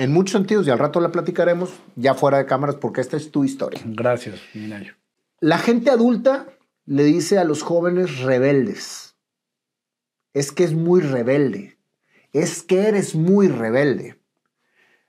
en 0.03 0.13
muchos 0.13 0.33
sentidos, 0.33 0.67
y 0.67 0.71
al 0.71 0.81
rato 0.81 1.01
la 1.01 1.13
platicaremos 1.13 1.71
ya 1.95 2.15
fuera 2.15 2.39
de 2.39 2.47
cámaras 2.47 2.75
porque 2.75 3.01
esta 3.01 3.17
es 3.17 3.31
tu 3.31 3.45
historia. 3.45 3.81
Gracias, 3.85 4.41
Minayo. 4.53 4.95
La 5.39 5.59
gente 5.59 5.91
adulta 5.91 6.49
le 6.87 7.05
dice 7.05 7.39
a 7.39 7.45
los 7.45 7.63
jóvenes 7.63 8.19
rebeldes, 8.19 9.17
es 10.35 10.51
que 10.51 10.65
es 10.65 10.75
muy 10.75 11.01
rebelde, 11.03 11.79
es 12.33 12.65
que 12.65 12.89
eres 12.89 13.15
muy 13.15 13.47
rebelde. 13.47 14.21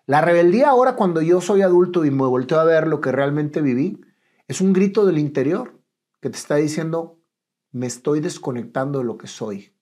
La 0.06 0.22
rebeldía 0.22 0.70
ahora 0.70 0.96
cuando 0.96 1.24
yo 1.24 1.42
soy 1.42 1.64
adulto 1.64 2.06
y 2.06 2.12
me 2.12 2.28
volteo 2.28 2.60
a 2.60 2.64
ver 2.64 2.88
lo 2.88 3.02
que 3.02 3.12
realmente 3.12 3.62
viví, 3.62 4.00
es 4.48 4.62
un 4.62 4.74
grito 4.74 5.08
del 5.08 5.18
interior 5.18 5.80
que 6.22 6.30
te 6.30 6.38
está 6.38 6.58
diciendo, 6.58 7.20
me 7.72 7.88
estoy 7.88 8.20
desconectando 8.20 9.00
de 9.00 9.06
lo 9.06 9.18
que 9.18 9.28
soy. 9.28 9.74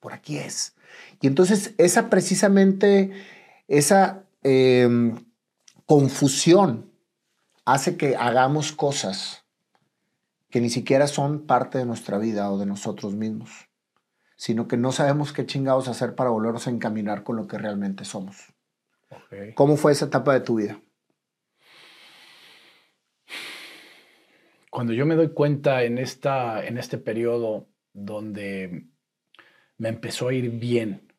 Por 0.00 0.14
aquí 0.14 0.38
es. 0.38 0.74
Y 1.20 1.26
entonces 1.26 1.74
esa 1.76 2.08
precisamente, 2.08 3.12
esa 3.68 4.23
em, 4.44 5.16
confusión 5.86 6.92
hace 7.64 7.96
que 7.96 8.16
hagamos 8.16 8.72
cosas 8.72 9.44
que 10.50 10.60
ni 10.60 10.70
siquiera 10.70 11.08
son 11.08 11.46
parte 11.46 11.78
de 11.78 11.86
nuestra 11.86 12.18
vida 12.18 12.50
o 12.52 12.58
de 12.58 12.66
nosotros 12.66 13.14
mismos, 13.14 13.50
sino 14.36 14.68
que 14.68 14.76
no 14.76 14.92
sabemos 14.92 15.32
qué 15.32 15.44
chingados 15.44 15.88
hacer 15.88 16.14
para 16.14 16.30
volvernos 16.30 16.68
a 16.68 16.70
encaminar 16.70 17.24
con 17.24 17.34
lo 17.34 17.48
que 17.48 17.58
realmente 17.58 18.04
somos. 18.04 18.36
¿Cómo 19.56 19.76
fue 19.76 19.90
esa 19.90 20.06
etapa 20.06 20.32
de 20.32 20.40
tu 20.40 20.56
vida? 20.56 20.78
cuando 24.74 24.92
yo 24.92 25.06
me 25.06 25.14
doy 25.14 25.28
cuenta 25.28 25.84
en, 25.84 25.98
esta, 25.98 26.66
en 26.66 26.78
este 26.78 26.98
periodo 26.98 27.68
donde 27.92 28.88
me 29.78 29.88
empezó 29.88 30.26
a 30.26 30.34
ir 30.34 30.50
bien, 30.50 31.12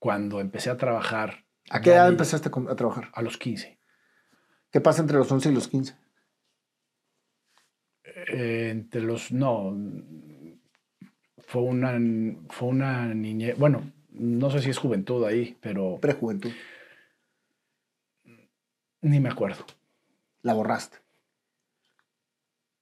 cuando 0.00 0.40
empecé 0.40 0.70
a 0.70 0.76
trabajar 0.76 1.45
¿A 1.70 1.80
qué 1.80 1.90
edad 1.90 2.08
empezaste 2.08 2.48
a 2.68 2.76
trabajar? 2.76 3.10
A 3.12 3.22
los 3.22 3.36
15. 3.38 3.78
¿Qué 4.70 4.80
pasa 4.80 5.02
entre 5.02 5.16
los 5.16 5.30
11 5.30 5.48
y 5.48 5.52
los 5.52 5.68
15? 5.68 5.96
Eh, 8.04 8.68
entre 8.70 9.02
los. 9.02 9.32
No. 9.32 9.76
Fue 11.38 11.62
una, 11.62 11.98
fue 12.50 12.68
una 12.68 13.14
niñez. 13.14 13.56
Bueno, 13.58 13.92
no 14.10 14.50
sé 14.50 14.60
si 14.60 14.70
es 14.70 14.78
juventud 14.78 15.24
ahí, 15.24 15.56
pero 15.60 15.98
Prejuventud. 16.00 16.50
ni 19.02 19.20
me 19.20 19.28
acuerdo. 19.28 19.64
La 20.42 20.54
borraste. 20.54 20.98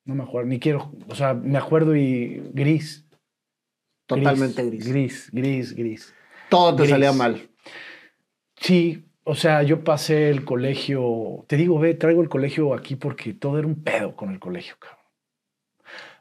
No 0.04 0.14
me 0.14 0.22
acuerdo, 0.24 0.48
ni 0.48 0.60
quiero. 0.60 0.92
O 1.08 1.14
sea, 1.14 1.34
me 1.34 1.58
acuerdo 1.58 1.96
y 1.96 2.50
gris. 2.52 3.06
Totalmente 4.06 4.62
gris. 4.64 4.86
Gris, 4.88 5.30
gris, 5.32 5.74
gris. 5.74 6.14
Todo 6.50 6.76
te 6.76 6.82
Gris. 6.82 6.90
salía 6.90 7.12
mal. 7.12 7.50
Sí, 8.64 9.05
o 9.24 9.35
sea, 9.35 9.62
yo 9.62 9.85
pasé 9.85 10.31
el 10.31 10.46
colegio. 10.46 11.44
Te 11.48 11.59
digo, 11.59 11.79
ve, 11.79 11.92
traigo 11.92 12.22
el 12.22 12.31
colegio 12.31 12.72
aquí 12.72 12.96
porque 12.96 13.35
todo 13.35 13.59
era 13.59 13.66
un 13.66 13.85
pedo 13.85 14.16
con 14.16 14.31
el 14.31 14.40
colegio, 14.40 14.77
cabrón. 14.79 15.05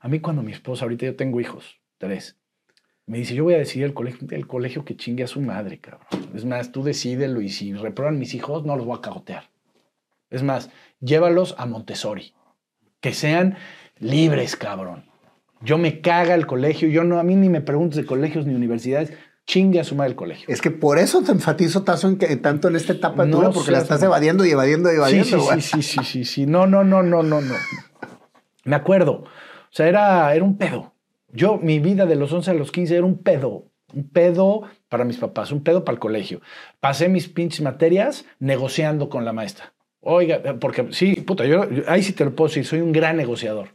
A 0.02 0.10
mí, 0.10 0.20
cuando 0.20 0.44
mi 0.44 0.52
esposa, 0.52 0.84
ahorita 0.84 1.06
yo 1.06 1.16
tengo 1.16 1.40
hijos, 1.40 1.80
tres, 1.98 2.38
me 3.06 3.20
dice, 3.20 3.34
yo 3.34 3.46
voy 3.46 3.54
a 3.54 3.60
decidir 3.60 3.86
el 3.86 3.94
colegio, 3.94 4.28
el 4.30 4.46
colegio 4.46 4.84
que 4.84 4.98
chingue 4.98 5.24
a 5.24 5.28
su 5.28 5.40
madre, 5.40 5.80
cabrón. 5.80 6.06
Es 6.36 6.44
más, 6.44 6.74
tú 6.74 6.84
decídelo 6.84 7.40
y 7.40 7.48
si 7.48 7.72
reprueban 7.76 8.20
mis 8.20 8.34
hijos, 8.34 8.66
no 8.66 8.76
los 8.76 8.86
voy 8.86 8.98
a 8.98 9.02
cagotear. 9.02 9.50
Es 10.30 10.44
más, 10.44 10.70
llévalos 11.00 11.56
a 11.58 11.66
Montessori. 11.66 12.34
Que 13.00 13.14
sean 13.14 13.56
libres, 14.00 14.58
cabrón. 14.58 15.06
Yo 15.62 15.78
me 15.78 16.02
caga 16.02 16.36
el 16.36 16.46
colegio, 16.46 16.90
yo 16.90 17.06
no, 17.06 17.20
a 17.20 17.24
mí 17.24 17.38
ni 17.38 17.48
me 17.48 17.62
preguntes 17.62 17.96
de 17.96 18.06
colegios 18.06 18.46
ni 18.46 18.54
universidades, 18.54 19.14
chingue 19.46 19.80
a 19.80 19.84
su 19.84 19.96
madre 19.96 20.12
el 20.12 20.16
colegio. 20.16 20.46
Es 20.48 20.62
que 20.62 20.72
por 20.72 20.98
eso 21.00 21.22
te 21.22 21.32
enfatizo 21.32 21.84
tazo 21.84 22.08
en 22.08 22.18
que, 22.18 22.36
tanto 22.38 22.68
en 22.70 22.76
esta 22.76 22.94
etapa 22.94 23.26
No 23.26 23.40
vida, 23.40 23.52
porque 23.52 23.72
la 23.72 23.80
estás 23.80 24.02
evadiendo 24.04 24.46
y 24.46 24.52
evadiendo 24.52 24.92
y 24.92 24.96
evadiendo. 24.96 25.40
sí, 25.40 25.62
sí, 25.62 25.62
sí, 25.62 25.82
sí, 25.82 26.04
sí, 26.04 26.26
sí. 26.26 26.46
No, 26.46 26.66
no, 26.68 26.84
no, 26.84 27.04
no, 27.04 27.24
no, 27.24 27.42
no. 27.42 27.56
Me 28.66 28.76
acuerdo. 28.76 29.12
O 29.24 29.28
sea, 29.76 29.88
era, 29.88 30.34
era 30.34 30.44
un 30.44 30.58
pedo. 30.58 30.94
Yo, 31.32 31.58
mi 31.58 31.80
vida 31.80 32.06
de 32.06 32.16
los 32.16 32.32
11 32.32 32.52
a 32.52 32.54
los 32.54 32.72
15 32.72 32.96
era 32.96 33.06
un 33.06 33.18
pedo. 33.18 33.66
Un 33.94 34.10
pedo 34.10 34.64
para 34.90 35.04
mis 35.04 35.18
papás, 35.18 35.52
un 35.52 35.64
pedo 35.64 35.84
para 35.84 35.94
el 35.96 36.00
colegio. 36.00 36.42
Pasé 36.80 37.10
mis 37.10 37.28
pinches 37.28 37.62
materias 37.62 38.26
negociando 38.40 39.10
con 39.10 39.26
la 39.26 39.34
maestra. 39.34 39.74
Oiga, 40.02 40.42
porque 40.60 40.88
sí, 40.92 41.16
puta, 41.22 41.46
yo, 41.46 41.70
yo- 41.70 41.84
ahí 41.88 42.02
sí 42.04 42.14
te 42.14 42.26
lo 42.26 42.36
puedo 42.36 42.48
decir, 42.50 42.66
soy 42.66 42.82
un 42.82 42.92
gran 42.92 43.18
negociador. 43.18 43.70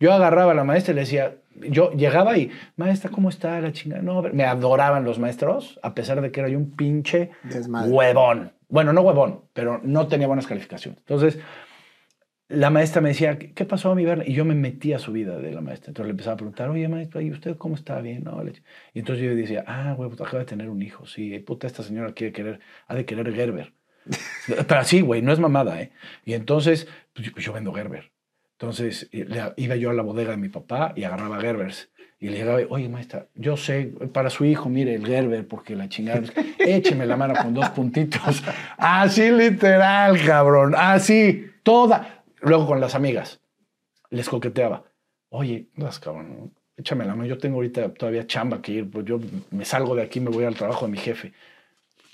Yo 0.00 0.12
agarraba 0.12 0.52
a 0.52 0.54
la 0.54 0.64
maestra 0.64 0.92
y 0.92 0.94
le 0.96 1.00
decía, 1.02 1.36
yo 1.68 1.92
llegaba 1.92 2.36
y, 2.38 2.50
maestra, 2.76 3.10
¿cómo 3.10 3.28
está 3.28 3.60
la 3.60 3.72
chingada? 3.72 4.02
No, 4.02 4.18
a 4.18 4.22
ver", 4.22 4.34
me 4.34 4.44
adoraban 4.44 5.04
los 5.04 5.18
maestros, 5.18 5.78
a 5.82 5.94
pesar 5.94 6.20
de 6.20 6.30
que 6.30 6.40
era 6.40 6.48
yo 6.48 6.58
un 6.58 6.70
pinche 6.76 7.30
Desmadre. 7.42 7.90
huevón. 7.90 8.52
Bueno, 8.68 8.92
no 8.92 9.02
huevón, 9.02 9.42
pero 9.52 9.80
no 9.82 10.06
tenía 10.08 10.26
buenas 10.26 10.46
calificaciones. 10.46 10.98
Entonces, 11.00 11.38
la 12.48 12.70
maestra 12.70 13.00
me 13.00 13.10
decía, 13.10 13.38
¿qué 13.38 13.64
pasó, 13.64 13.94
mi 13.94 14.04
Berna? 14.04 14.24
Y 14.26 14.34
yo 14.34 14.44
me 14.44 14.54
metí 14.54 14.92
a 14.92 14.98
su 14.98 15.12
vida 15.12 15.38
de 15.38 15.52
la 15.52 15.60
maestra. 15.60 15.90
Entonces 15.90 16.06
le 16.06 16.10
empezaba 16.10 16.34
a 16.34 16.36
preguntar, 16.36 16.70
oye, 16.70 16.88
maestra, 16.88 17.22
¿y 17.22 17.30
usted 17.30 17.56
cómo 17.56 17.74
está? 17.74 18.00
Bien, 18.00 18.24
¿no? 18.24 18.42
Y 18.92 18.98
entonces 18.98 19.24
yo 19.24 19.34
decía, 19.34 19.64
ah, 19.66 19.94
güey, 19.96 20.10
pues 20.10 20.20
acaba 20.20 20.40
de 20.40 20.44
tener 20.44 20.68
un 20.68 20.82
hijo. 20.82 21.06
Sí, 21.06 21.38
puta, 21.40 21.66
esta 21.66 21.82
señora 21.82 22.12
quiere 22.12 22.32
querer, 22.32 22.60
ha 22.86 22.94
de 22.94 23.04
querer 23.06 23.32
Gerber. 23.34 23.72
Pero 24.46 24.80
así, 24.80 25.00
güey, 25.00 25.22
no 25.22 25.32
es 25.32 25.38
mamada, 25.38 25.80
¿eh? 25.80 25.92
Y 26.24 26.34
entonces, 26.34 26.86
pues 27.14 27.32
yo 27.36 27.52
vendo 27.52 27.72
Gerber. 27.72 28.13
Entonces 28.58 29.08
iba 29.10 29.76
yo 29.76 29.90
a 29.90 29.94
la 29.94 30.02
bodega 30.02 30.30
de 30.30 30.36
mi 30.36 30.48
papá 30.48 30.92
y 30.96 31.04
agarraba 31.04 31.40
Gerbers. 31.40 31.90
Y 32.20 32.28
le 32.28 32.38
llegaba, 32.38 32.60
oye, 32.70 32.88
maestra, 32.88 33.26
yo 33.34 33.56
sé, 33.56 33.92
para 34.12 34.30
su 34.30 34.46
hijo, 34.46 34.70
mire 34.70 34.94
el 34.94 35.04
Gerber, 35.04 35.46
porque 35.46 35.76
la 35.76 35.88
chingada, 35.88 36.22
écheme 36.58 37.04
la 37.04 37.16
mano 37.16 37.34
con 37.34 37.52
dos 37.52 37.68
puntitos. 37.70 38.42
Así 38.78 39.30
literal, 39.30 40.24
cabrón, 40.24 40.74
así, 40.74 41.46
toda. 41.62 42.24
Luego 42.40 42.66
con 42.66 42.80
las 42.80 42.94
amigas, 42.94 43.40
les 44.08 44.28
coqueteaba. 44.28 44.84
Oye, 45.28 45.68
seas 45.76 45.98
cabrón, 45.98 46.54
échame 46.76 47.04
la 47.04 47.14
mano, 47.14 47.28
yo 47.28 47.36
tengo 47.36 47.56
ahorita 47.56 47.92
todavía 47.92 48.26
chamba 48.26 48.62
que 48.62 48.72
ir, 48.72 48.90
pues 48.90 49.04
yo 49.04 49.18
me 49.50 49.64
salgo 49.64 49.94
de 49.94 50.02
aquí, 50.02 50.20
me 50.20 50.30
voy 50.30 50.44
al 50.44 50.54
trabajo 50.54 50.86
de 50.86 50.92
mi 50.92 50.98
jefe. 50.98 51.32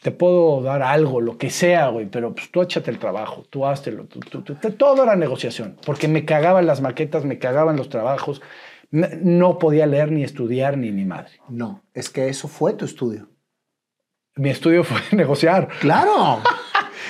Te 0.02 0.10
puedo 0.10 0.62
dar 0.62 0.82
algo, 0.82 1.20
lo 1.20 1.36
que 1.36 1.50
sea, 1.50 1.88
güey, 1.88 2.06
pero 2.06 2.34
pues 2.34 2.50
tú 2.50 2.62
échate 2.62 2.90
el 2.90 2.98
trabajo, 2.98 3.44
tú 3.50 3.66
háztelo. 3.66 4.04
tú- 4.04 4.20
tú- 4.20 4.40
tú- 4.42 4.54
todo 4.72 5.02
era 5.02 5.14
negociación, 5.16 5.76
porque 5.84 6.08
me 6.08 6.24
cagaban 6.24 6.66
las 6.66 6.80
maquetas, 6.80 7.24
me 7.24 7.38
cagaban 7.38 7.76
los 7.76 7.88
trabajos. 7.90 8.40
No, 8.90 9.58
podía 9.58 9.86
leer 9.86 10.10
ni 10.10 10.24
estudiar 10.24 10.78
ni 10.78 10.90
ni 10.90 11.04
madre. 11.04 11.32
No, 11.48 11.82
es 11.94 12.08
que 12.08 12.28
eso 12.28 12.48
fue 12.48 12.72
tu 12.72 12.84
estudio. 12.86 13.28
Mi 14.36 14.48
estudio 14.50 14.84
fue 14.84 15.00
negociar. 15.12 15.68
Claro. 15.80 16.40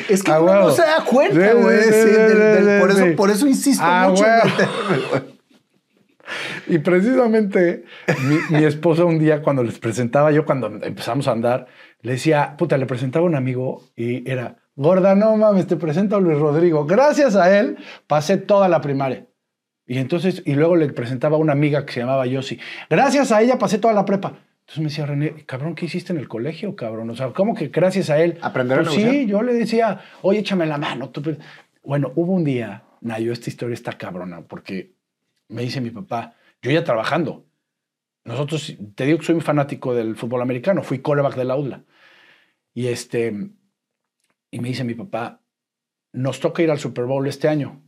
Es 0.09 0.23
que 0.23 0.31
Ah, 0.31 0.41
uno 0.41 0.55
no 0.55 0.71
se 0.71 0.83
da 0.83 1.05
cuenta, 1.05 1.53
güey. 1.53 1.83
sí, 1.83 1.91
sí, 1.93 2.81
por, 2.81 2.91
eso, 2.91 3.17
por 3.17 3.31
eso 3.31 3.47
insisto 3.47 3.85
Ah, 3.87 4.09
mucho. 4.09 4.25
Y 6.69 6.79
precisamente 6.79 7.85
mi, 8.25 8.59
mi 8.59 8.65
esposa 8.65 9.05
un 9.05 9.19
día 9.19 9.43
cuando 9.43 9.65
les 9.65 9.79
presentaba, 9.81 10.31
yo 10.31 10.45
cuando 10.45 10.69
empezamos 10.83 11.27
a 11.27 11.33
andar, 11.33 11.67
le 12.03 12.13
decía, 12.13 12.57
puta, 12.57 12.77
le 12.79 12.87
presentaba 12.87 13.25
a 13.25 13.29
un 13.29 13.35
amigo 13.35 13.83
y 13.97 14.29
era, 14.31 14.57
gorda, 14.77 15.15
no 15.15 15.37
mames, 15.37 15.67
te 15.67 15.77
presento 15.77 16.17
a 16.17 16.21
Luis 16.21 16.39
Rodrigo. 16.39 16.87
Gracias 16.87 17.37
a 17.37 17.59
él 17.59 17.77
pasé 18.07 18.37
toda 18.37 18.69
la 18.69 18.81
primaria. 18.81 19.27
Y 19.87 19.99
entonces, 19.99 20.43
y 20.47 20.55
luego 20.55 20.77
le 20.77 20.89
presentaba 20.93 21.37
a 21.37 21.41
una 21.41 21.53
amiga 21.53 21.85
que 21.85 21.93
se 21.95 22.01
llamaba 22.01 22.25
Yossi. 22.27 22.59
Gracias 22.89 23.33
a 23.33 23.43
ella 23.43 23.59
pasé 23.59 23.79
toda 23.79 23.93
la 23.93 24.05
prepa. 24.05 24.35
Entonces 24.61 24.79
me 24.79 24.85
decía 24.85 25.05
René, 25.07 25.45
cabrón, 25.47 25.75
¿qué 25.75 25.87
hiciste 25.87 26.13
en 26.13 26.19
el 26.21 26.29
colegio, 26.29 26.77
cabrón? 26.77 27.11
O 27.11 27.17
sea, 27.17 27.31
¿cómo 27.31 27.55
que 27.57 27.69
gracias 27.69 28.09
a 28.09 28.23
él? 28.23 28.39
Aprender 28.41 28.79
a 28.79 28.83
Pues 28.83 28.97
negociar. 28.97 29.13
Sí, 29.25 29.27
yo 29.27 29.43
le 29.43 29.53
decía, 29.53 30.01
oye, 30.23 30.39
échame 30.39 30.65
la 30.67 30.79
mano. 30.79 31.09
tú 31.11 31.23
pre-". 31.23 31.39
Bueno, 31.83 32.13
hubo 32.15 32.33
un 32.33 32.45
día, 32.45 32.85
Nayo, 33.01 33.33
esta 33.33 33.51
historia 33.51 33.75
está 33.75 33.95
cabrona, 33.95 34.43
porque 34.43 34.93
me 35.49 35.63
dice 35.63 35.81
mi 35.81 35.91
papá, 35.91 36.35
yo 36.63 36.71
ya 36.71 36.85
trabajando. 36.85 37.47
Nosotros, 38.25 38.77
te 38.95 39.07
digo 39.07 39.19
que 39.19 39.25
soy 39.25 39.35
un 39.37 39.41
fanático 39.41 39.95
del 39.95 40.17
fútbol 40.17 40.43
americano, 40.43 40.83
fui 40.83 41.01
coreback 41.01 41.37
de 41.37 41.45
la 41.45 41.57
UDLA. 41.57 41.85
Y 42.75 42.89
este, 42.89 43.51
y 44.51 44.61
me 44.61 44.69
dice 44.69 44.85
mi 44.85 44.95
papá, 44.95 45.43
nos 46.13 46.41
toca 46.41 46.63
ir 46.63 46.71
al 46.71 46.79
Super 46.79 47.05
Bowl 47.05 47.27
este 47.27 47.49
año. 47.49 47.83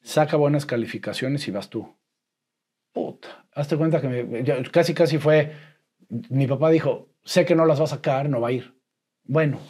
Saca 0.00 0.36
buenas 0.36 0.66
calificaciones 0.66 1.46
y 1.48 1.50
vas 1.50 1.68
tú. 1.68 1.96
Puta, 2.92 3.46
hazte 3.52 3.76
cuenta 3.76 4.00
que 4.00 4.64
casi, 4.72 4.94
casi 4.94 5.18
fue, 5.18 5.52
mi 6.08 6.46
papá 6.46 6.70
dijo, 6.70 7.10
sé 7.24 7.44
que 7.44 7.54
no 7.54 7.66
las 7.66 7.80
va 7.80 7.84
a 7.84 7.88
sacar, 7.88 8.28
no 8.28 8.40
va 8.40 8.48
a 8.48 8.52
ir. 8.52 8.74
Bueno, 9.24 9.60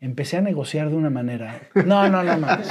empecé 0.00 0.36
a 0.36 0.40
negociar 0.40 0.90
de 0.90 0.96
una 0.96 1.10
manera. 1.10 1.60
No, 1.74 2.08
no, 2.08 2.22
no 2.22 2.38
mames. 2.38 2.68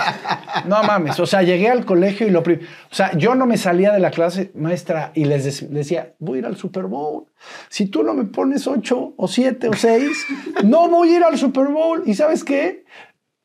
No 0.66 0.84
mames. 0.84 1.20
O 1.20 1.26
sea, 1.26 1.44
llegué 1.44 1.70
al 1.70 1.86
colegio 1.86 2.26
y 2.28 2.30
lo 2.32 2.42
prim- 2.44 2.62
O 2.92 2.96
sea, 2.96 3.12
yo 3.18 3.36
no 3.36 3.46
me 3.46 3.58
salía 3.58 3.92
de 3.92 4.00
la 4.00 4.12
clase 4.12 4.52
maestra 4.56 5.12
y 5.13 5.26
les 5.26 5.46
dec- 5.46 5.68
decía, 5.70 6.16
voy 6.20 6.38
a 6.38 6.40
ir 6.40 6.46
al 6.46 6.56
Super 6.58 6.84
Bowl. 6.86 7.26
Si 7.70 7.88
tú 7.88 8.04
no 8.04 8.13
me 8.13 8.26
pones 8.26 8.66
ocho 8.68 9.13
o 9.18 9.28
siete 9.28 9.68
o 9.68 9.74
seis, 9.74 10.26
no 10.63 10.88
voy 10.90 11.10
a 11.13 11.18
ir 11.18 11.24
al 11.24 11.38
Super 11.38 11.68
Bowl. 11.68 12.04
¿Y 12.06 12.13
sabes 12.16 12.44
qué? 12.44 12.86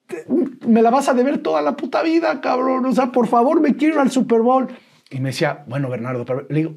Te- 0.06 0.24
Me 0.66 0.82
la 0.82 0.90
vas 0.90 1.08
a 1.08 1.14
deber 1.14 1.38
toda 1.38 1.60
la 1.62 1.76
puta 1.76 2.02
vida, 2.02 2.40
cabrón. 2.40 2.86
O 2.86 2.92
sea, 2.92 3.06
por 3.12 3.26
favor, 3.26 3.60
me 3.60 3.76
quiero 3.76 3.94
ir 3.94 4.00
al 4.00 4.10
Super 4.10 4.40
Bowl. 4.42 4.68
Y 5.10 5.20
me 5.20 5.30
decía, 5.30 5.64
bueno, 5.66 5.88
Bernardo, 5.90 6.24
pero 6.24 6.46
le 6.48 6.54
digo, 6.60 6.74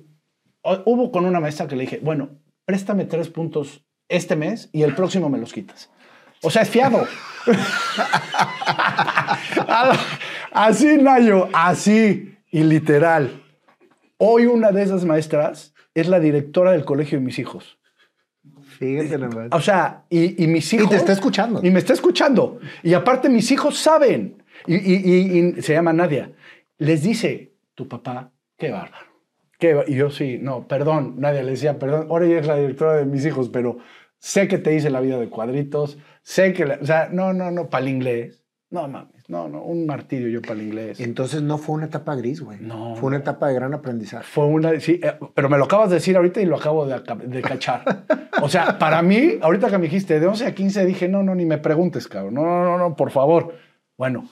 hubo 0.85 1.11
con 1.11 1.25
una 1.25 1.39
maestra 1.39 1.67
que 1.67 1.75
le 1.75 1.83
dije, 1.83 1.99
bueno, 2.03 2.29
préstame 2.65 3.05
tres 3.05 3.29
puntos 3.29 3.85
este 4.09 4.35
mes 4.35 4.69
y 4.73 4.81
el 4.83 4.93
próximo 4.95 5.29
me 5.29 5.37
los 5.37 5.53
quitas. 5.53 5.89
O 6.41 6.49
sea, 6.51 6.61
es 6.61 6.69
fiado. 6.69 7.07
así, 10.51 10.97
Nayo, 10.97 11.49
así 11.53 12.35
y 12.51 12.63
literal. 12.63 13.41
Hoy 14.17 14.45
una 14.45 14.71
de 14.71 14.83
esas 14.83 15.05
maestras 15.05 15.73
es 15.93 16.07
la 16.07 16.19
directora 16.19 16.71
del 16.71 16.85
colegio 16.85 17.19
de 17.19 17.25
mis 17.25 17.39
hijos. 17.39 17.77
Fíjate 18.79 19.17
nomás. 19.17 19.47
O 19.51 19.61
sea, 19.61 20.03
y, 20.09 20.43
y 20.43 20.47
mis 20.47 20.71
hijos... 20.73 20.89
te 20.89 20.95
está 20.97 21.13
escuchando. 21.13 21.61
Y 21.63 21.69
me 21.71 21.79
está 21.79 21.93
escuchando. 21.93 22.59
Y 22.83 22.93
aparte 22.93 23.29
mis 23.29 23.49
hijos 23.51 23.77
saben. 23.77 24.43
Y, 24.67 24.75
y- 24.75 25.01
y- 25.05 25.55
y 25.57 25.61
se 25.61 25.73
llama 25.73 25.93
Nadia. 25.93 26.31
Les 26.77 27.03
dice, 27.03 27.53
tu 27.73 27.87
papá, 27.87 28.31
qué 28.57 28.71
bárbaro. 28.71 29.05
Qué 29.59 29.73
ba-". 29.73 29.83
y 29.87 29.95
yo 29.95 30.09
sí, 30.09 30.37
no, 30.41 30.67
perdón, 30.67 31.15
Nadia 31.17 31.43
le 31.43 31.51
decía, 31.51 31.79
perdón, 31.79 32.07
ahora 32.09 32.25
ella 32.25 32.39
es 32.39 32.47
la 32.47 32.55
directora 32.57 32.93
de 32.95 33.05
mis 33.05 33.25
hijos, 33.25 33.49
pero 33.49 33.77
sé 34.19 34.47
que 34.49 34.57
te 34.57 34.75
hice 34.75 34.89
la 34.89 34.99
vida 34.99 35.17
de 35.17 35.29
cuadritos, 35.29 35.97
sé 36.25 36.53
que, 36.53 36.65
la- 36.65 36.79
o 36.81 36.85
sea, 36.85 37.07
no, 37.11 37.33
no, 37.33 37.51
no, 37.51 37.69
para 37.69 37.83
el 37.83 37.89
inglés. 37.91 38.41
No 38.71 38.87
mames, 38.87 39.29
no, 39.29 39.47
no, 39.47 39.61
un 39.63 39.85
martirio 39.85 40.27
yo 40.27 40.41
para 40.41 40.55
el 40.55 40.63
inglés. 40.63 40.99
Entonces 40.99 41.41
no 41.43 41.59
fue 41.59 41.75
una 41.75 41.85
etapa 41.85 42.15
gris, 42.15 42.41
güey. 42.41 42.57
No. 42.59 42.95
Fue 42.95 43.07
una 43.07 43.17
etapa 43.17 43.47
de 43.47 43.53
gran 43.53 43.73
aprendizaje. 43.75 44.25
Fue 44.25 44.45
una, 44.47 44.77
sí, 44.79 44.99
eh, 45.03 45.13
pero 45.35 45.49
me 45.49 45.57
lo 45.59 45.65
acabas 45.65 45.89
de 45.89 45.95
decir 45.97 46.17
ahorita 46.17 46.41
y 46.41 46.45
lo 46.45 46.57
acabo 46.57 46.85
de, 46.85 46.99
de 47.27 47.41
cachar. 47.43 48.03
O 48.41 48.49
sea, 48.49 48.77
para 48.79 49.01
mí, 49.03 49.33
ahorita 49.39 49.69
que 49.69 49.77
me 49.77 49.83
dijiste 49.85 50.19
de 50.19 50.25
11 50.27 50.47
a 50.47 50.55
15, 50.55 50.85
dije, 50.85 51.07
no, 51.07 51.21
no, 51.23 51.35
ni 51.35 51.45
me 51.45 51.59
preguntes, 51.59 52.07
cabrón. 52.07 52.33
No, 52.33 52.43
no, 52.43 52.63
no, 52.65 52.77
no, 52.79 52.95
por 52.95 53.11
favor. 53.11 53.53
Bueno, 53.97 54.27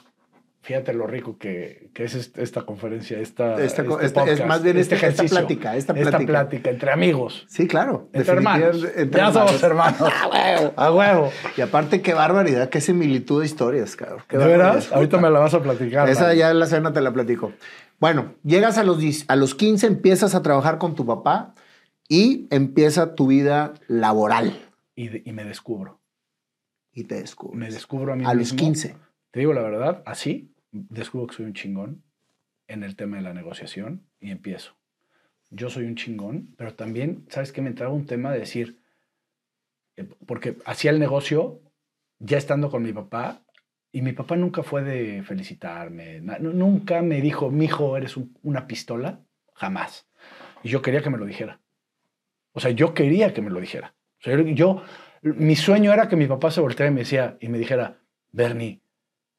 Fíjate 0.64 0.94
lo 0.94 1.08
rico 1.08 1.38
que, 1.38 1.90
que 1.94 2.06
es 2.06 2.16
est- 2.16 2.38
esta 2.38 2.62
conferencia, 2.66 3.20
esta, 3.20 3.62
Esta 3.62 3.82
este 3.84 4.06
esta- 4.06 4.24
es 4.32 4.46
más 4.46 4.64
bien 4.64 4.78
este 4.78 4.96
esta- 4.96 5.08
esta 5.08 5.24
ejercicio, 5.24 5.38
plática, 5.40 5.76
esta 5.76 5.92
esta 5.94 6.10
plática. 6.12 6.32
plática 6.32 6.70
entre 6.70 6.92
amigos, 6.92 7.46
Sí, 7.50 7.68
claro. 7.68 8.08
entre 8.14 8.34
hermanos. 8.34 8.88
entre 8.96 9.20
ya 9.20 9.34
somos 9.34 9.62
hermanos. 9.62 10.00
A 10.22 10.28
huevo. 10.30 10.74
A 10.78 10.92
huevo. 10.94 11.32
Y 11.58 11.62
aparte, 11.62 12.02
qué 12.02 12.14
barbaridad, 12.14 12.70
qué 12.70 12.80
similitud 12.80 13.42
de 13.42 13.46
historias, 13.46 13.98
cabrón. 13.98 14.24
Qué 14.30 14.38
¿De 14.38 14.46
veras? 14.48 14.90
Ahorita 14.94 15.18
me 15.20 15.30
la 15.30 15.40
vas 15.40 15.54
a 15.54 15.62
platicar. 15.62 16.08
Esa 16.10 16.28
man. 16.28 16.36
ya 16.38 16.50
en 16.52 16.60
la 16.60 16.66
cena 16.66 16.94
te 16.94 17.02
la 17.02 17.12
platico. 17.12 17.52
Bueno, 18.00 18.34
llegas 18.46 18.78
a 18.78 18.84
los, 18.86 18.98
10 19.00 19.26
a 19.28 19.36
los 19.36 19.56
15, 19.56 19.86
empiezas 19.88 20.34
a 20.34 20.42
trabajar 20.42 20.78
con 20.78 20.96
tu 20.96 21.06
papá 21.06 21.56
y 22.08 22.48
empieza 22.52 23.16
tu 23.16 23.28
vida 23.28 23.74
laboral. 23.88 24.58
Y, 24.96 25.10
de- 25.10 25.24
y 25.26 25.34
me 25.34 25.44
descubro. 25.44 26.00
Y 26.94 27.04
te 27.04 27.16
descubres. 27.16 27.60
Me 27.60 27.70
descubro 27.70 28.14
a 28.14 28.16
mí 28.16 28.24
a 28.26 28.34
los 28.34 28.54
mismo. 28.54 28.60
15. 28.60 28.96
Te 29.32 29.40
digo 29.40 29.52
la 29.54 29.62
verdad, 29.64 30.04
así 30.06 30.53
descubro 30.74 31.28
que 31.28 31.36
soy 31.36 31.46
un 31.46 31.54
chingón 31.54 32.04
en 32.68 32.84
el 32.84 32.96
tema 32.96 33.18
de 33.18 33.24
la 33.24 33.34
negociación 33.34 34.06
y 34.20 34.32
empiezo. 34.32 34.76
Yo 35.52 35.70
soy 35.70 35.86
un 35.86 35.96
chingón, 35.96 36.54
pero 36.58 36.74
también, 36.74 37.26
¿sabes 37.30 37.52
qué? 37.52 37.62
Me 37.62 37.70
entraba 37.70 37.94
un 37.94 38.06
tema 38.06 38.32
de 38.32 38.40
decir, 38.40 38.80
eh, 39.98 40.08
porque 40.26 40.58
hacía 40.66 40.92
el 40.92 41.00
negocio 41.00 41.62
ya 42.20 42.38
estando 42.38 42.70
con 42.72 42.84
mi 42.84 42.94
papá 42.94 43.44
y 43.92 44.02
mi 44.02 44.14
papá 44.14 44.36
nunca 44.36 44.64
fue 44.64 44.82
de 44.84 45.22
felicitarme, 45.24 46.22
nunca 46.22 47.02
me 47.04 47.22
dijo, 47.22 47.52
mijo, 47.52 47.96
eres 47.96 48.18
un- 48.18 48.36
una 48.42 48.66
pistola, 48.66 49.20
jamás. 49.54 50.08
Y 50.64 50.70
yo 50.70 50.82
quería 50.82 51.04
que 51.04 51.12
me 51.12 51.18
lo 51.20 51.26
dijera. 51.26 51.60
O 52.54 52.60
sea, 52.60 52.72
yo 52.72 52.94
quería 52.94 53.34
que 53.34 53.42
me 53.42 53.52
lo 53.52 53.60
dijera. 53.60 53.94
O 54.20 54.24
sea, 54.24 54.36
yo, 54.36 54.44
yo- 54.44 54.84
mi 55.22 55.56
sueño 55.56 55.94
era 55.94 56.08
que 56.08 56.16
mi 56.16 56.26
papá 56.28 56.50
se 56.50 56.62
volteara 56.62 56.92
y 56.92 56.94
me 56.96 57.02
decía 57.02 57.38
y 57.40 57.50
me 57.50 57.60
dijera, 57.60 58.00
Bernie, 58.32 58.82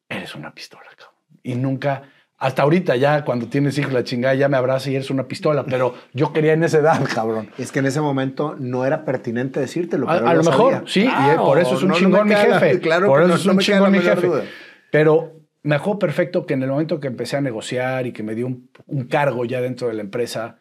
eres 0.09 0.35
una 0.37 0.55
pistola, 0.55 0.85
cabrón. 0.97 1.14
Y 1.45 1.55
nunca, 1.55 2.03
hasta 2.39 2.63
ahorita 2.63 2.97
ya 2.97 3.25
cuando 3.25 3.47
tienes 3.47 3.79
hijos 3.79 3.93
la 3.93 4.03
chingada 4.03 4.35
ya 4.35 4.49
me 4.49 4.57
abraza 4.57 4.91
y 4.91 4.97
eres 4.97 5.11
una 5.11 5.29
pistola, 5.29 5.65
pero 5.65 5.95
yo 6.13 6.33
quería 6.33 6.55
en 6.55 6.65
esa 6.65 6.79
edad, 6.79 7.01
cabrón. 7.15 7.51
Es 7.59 7.71
que 7.71 7.79
en 7.79 7.87
ese 7.87 8.01
momento 8.01 8.57
no 8.59 8.85
era 8.85 9.05
pertinente 9.05 9.61
decírtelo. 9.61 10.11
A, 10.11 10.15
pero 10.15 10.27
a 10.29 10.33
él 10.33 10.39
lo 10.39 10.45
mejor, 10.45 10.73
sabía. 10.73 10.89
sí, 10.89 11.03
y 11.03 11.09
Claro, 11.09 11.45
por 11.45 11.59
eso 11.61 11.77
es 11.77 11.83
un 11.83 11.89
no, 11.91 11.95
chingón 11.95 12.27
mi 12.29 12.35
queda 12.35 12.59
jefe. 12.61 12.81
claro 12.81 13.07
por 13.07 13.21
eso 13.21 13.29
no- 13.29 13.35
es 13.37 13.47
un 13.47 13.59
chingón 13.59 13.93
mi 13.93 14.01
jefe. 14.01 14.27
duda. 14.27 14.43
Pero 14.91 15.33
me 15.63 15.77
acuerdo 15.77 15.99
perfecto 16.01 16.45
que 16.47 16.55
en 16.55 16.63
el 16.65 16.71
momento 16.71 16.99
que 16.99 17.07
empecé 17.07 17.37
a 17.37 17.41
negociar 17.41 18.07
y 18.07 18.13
que 18.13 18.23
me 18.23 18.35
dio 18.35 18.47
un, 18.47 18.69
un 18.87 19.05
cargo 19.05 19.45
ya 19.45 19.61
dentro 19.61 19.87
de 19.89 19.95
la 19.95 20.01
empresa 20.03 20.59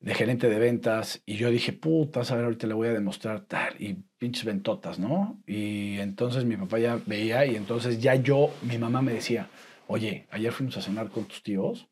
de 0.00 0.14
gerente 0.14 0.48
de 0.48 0.58
ventas, 0.58 1.20
y 1.26 1.34
yo 1.36 1.50
dije, 1.50 1.74
puta, 1.74 2.20
a 2.20 2.34
ver, 2.34 2.44
ahorita 2.44 2.66
le 2.66 2.72
voy 2.72 2.88
a 2.88 2.94
demostrar 2.94 3.40
tal, 3.42 3.74
y 3.78 3.98
pinches 4.16 4.46
ventotas, 4.46 4.98
¿no? 4.98 5.38
Y 5.46 5.98
entonces 5.98 6.46
mi 6.46 6.56
papá 6.56 6.78
ya 6.78 6.98
veía, 7.04 7.44
y 7.44 7.54
entonces 7.54 8.00
ya 8.00 8.14
yo, 8.14 8.50
mi 8.62 8.78
mamá 8.78 9.02
me 9.02 9.12
decía, 9.12 9.48
oye, 9.90 10.28
ayer 10.30 10.52
fuimos 10.52 10.76
a 10.76 10.82
cenar 10.82 11.10
con 11.10 11.24
tus 11.24 11.42
tíos, 11.42 11.88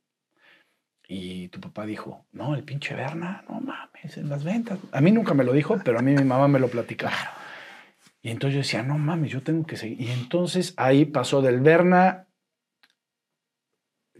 y 1.11 1.49
tu 1.49 1.61
papá 1.61 1.87
dijo, 1.87 2.27
no, 2.33 2.55
el 2.55 2.63
pinche 2.65 2.95
Berna, 2.95 3.43
no 3.49 3.61
mames, 3.61 4.19
en 4.19 4.29
las 4.29 4.45
ventas. 4.45 4.79
A 4.93 5.01
mí 5.01 5.11
nunca 5.11 5.33
me 5.33 5.43
lo 5.43 5.55
dijo, 5.55 5.79
pero 5.83 5.99
a 5.99 6.03
mí 6.03 6.13
mi 6.13 6.25
mamá 6.25 6.49
me 6.49 6.61
lo 6.61 6.69
platicaba. 6.69 7.17
Y 8.21 8.31
entonces 8.31 8.55
yo 8.55 8.59
decía, 8.61 8.83
no 8.83 8.99
mames, 8.99 9.33
yo 9.33 9.43
tengo 9.43 9.67
que 9.67 9.79
seguir. 9.79 10.03
Y 10.03 10.11
entonces 10.11 10.75
ahí 10.77 11.07
pasó 11.07 11.41
del 11.41 11.61
Berna 11.61 12.27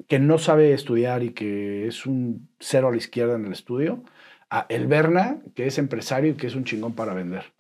que 0.09 0.19
no 0.19 0.39
sabe 0.39 0.73
estudiar 0.73 1.23
y 1.23 1.35
que 1.35 1.87
es 1.87 2.07
un 2.07 2.49
cero 2.59 2.89
a 2.89 2.91
la 2.91 2.97
izquierda 2.97 3.35
en 3.35 3.45
el 3.45 3.53
estudio, 3.53 4.03
a 4.49 4.65
el 4.71 4.87
Berna 4.87 5.41
que 5.55 5.67
es 5.67 5.77
empresario 5.77 6.33
y 6.33 6.37
que 6.37 6.47
es 6.47 6.55
un 6.55 6.65
chingón 6.65 6.95
para 6.95 7.13
vender. 7.13 7.53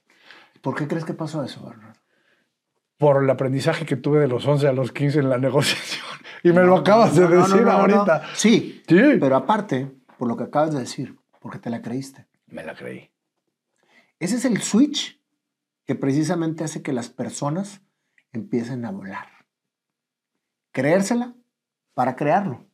¿Por 0.63 0.75
qué 0.75 0.89
crees 0.89 1.05
que 1.05 1.15
pasó 1.15 1.45
eso, 1.45 1.65
Bernardo? 1.67 1.98
Por 2.99 3.23
el 3.23 3.31
aprendizaje 3.31 3.87
que 3.87 3.97
tuve 3.97 4.21
de 4.21 4.29
los 4.29 4.47
11 4.47 4.69
a 4.69 4.73
los 4.73 4.93
15 4.93 5.21
en 5.21 5.29
la 5.31 5.39
negociación. 5.49 6.05
Y 6.43 6.53
me 6.53 6.63
lo 6.63 6.77
acabas 6.77 7.15
no, 7.17 7.29
de 7.29 7.35
no, 7.37 7.47
decir 7.49 7.67
ahorita. 7.69 8.23
Sí, 8.35 8.83
Sí. 8.87 9.01
pero 9.21 9.37
aparte, 9.37 9.91
por 10.19 10.29
lo 10.29 10.37
que 10.37 10.45
acabas 10.45 10.73
de 10.73 10.81
decir, 10.81 11.17
porque 11.41 11.59
te 11.59 11.71
la 11.71 11.81
creíste. 11.83 12.27
Me 12.47 12.65
la 12.65 12.75
creí. 12.75 13.11
Ese 14.19 14.37
es 14.37 14.45
el 14.45 14.61
switch 14.63 15.21
que 15.87 15.95
precisamente 15.95 16.65
hace 16.65 16.83
que 16.83 16.93
las 16.93 17.09
personas 17.09 17.81
empiecen 18.33 18.85
a 18.85 18.91
volar. 18.91 19.29
Creérsela 20.73 21.35
para 21.95 22.17
crearlo. 22.17 22.67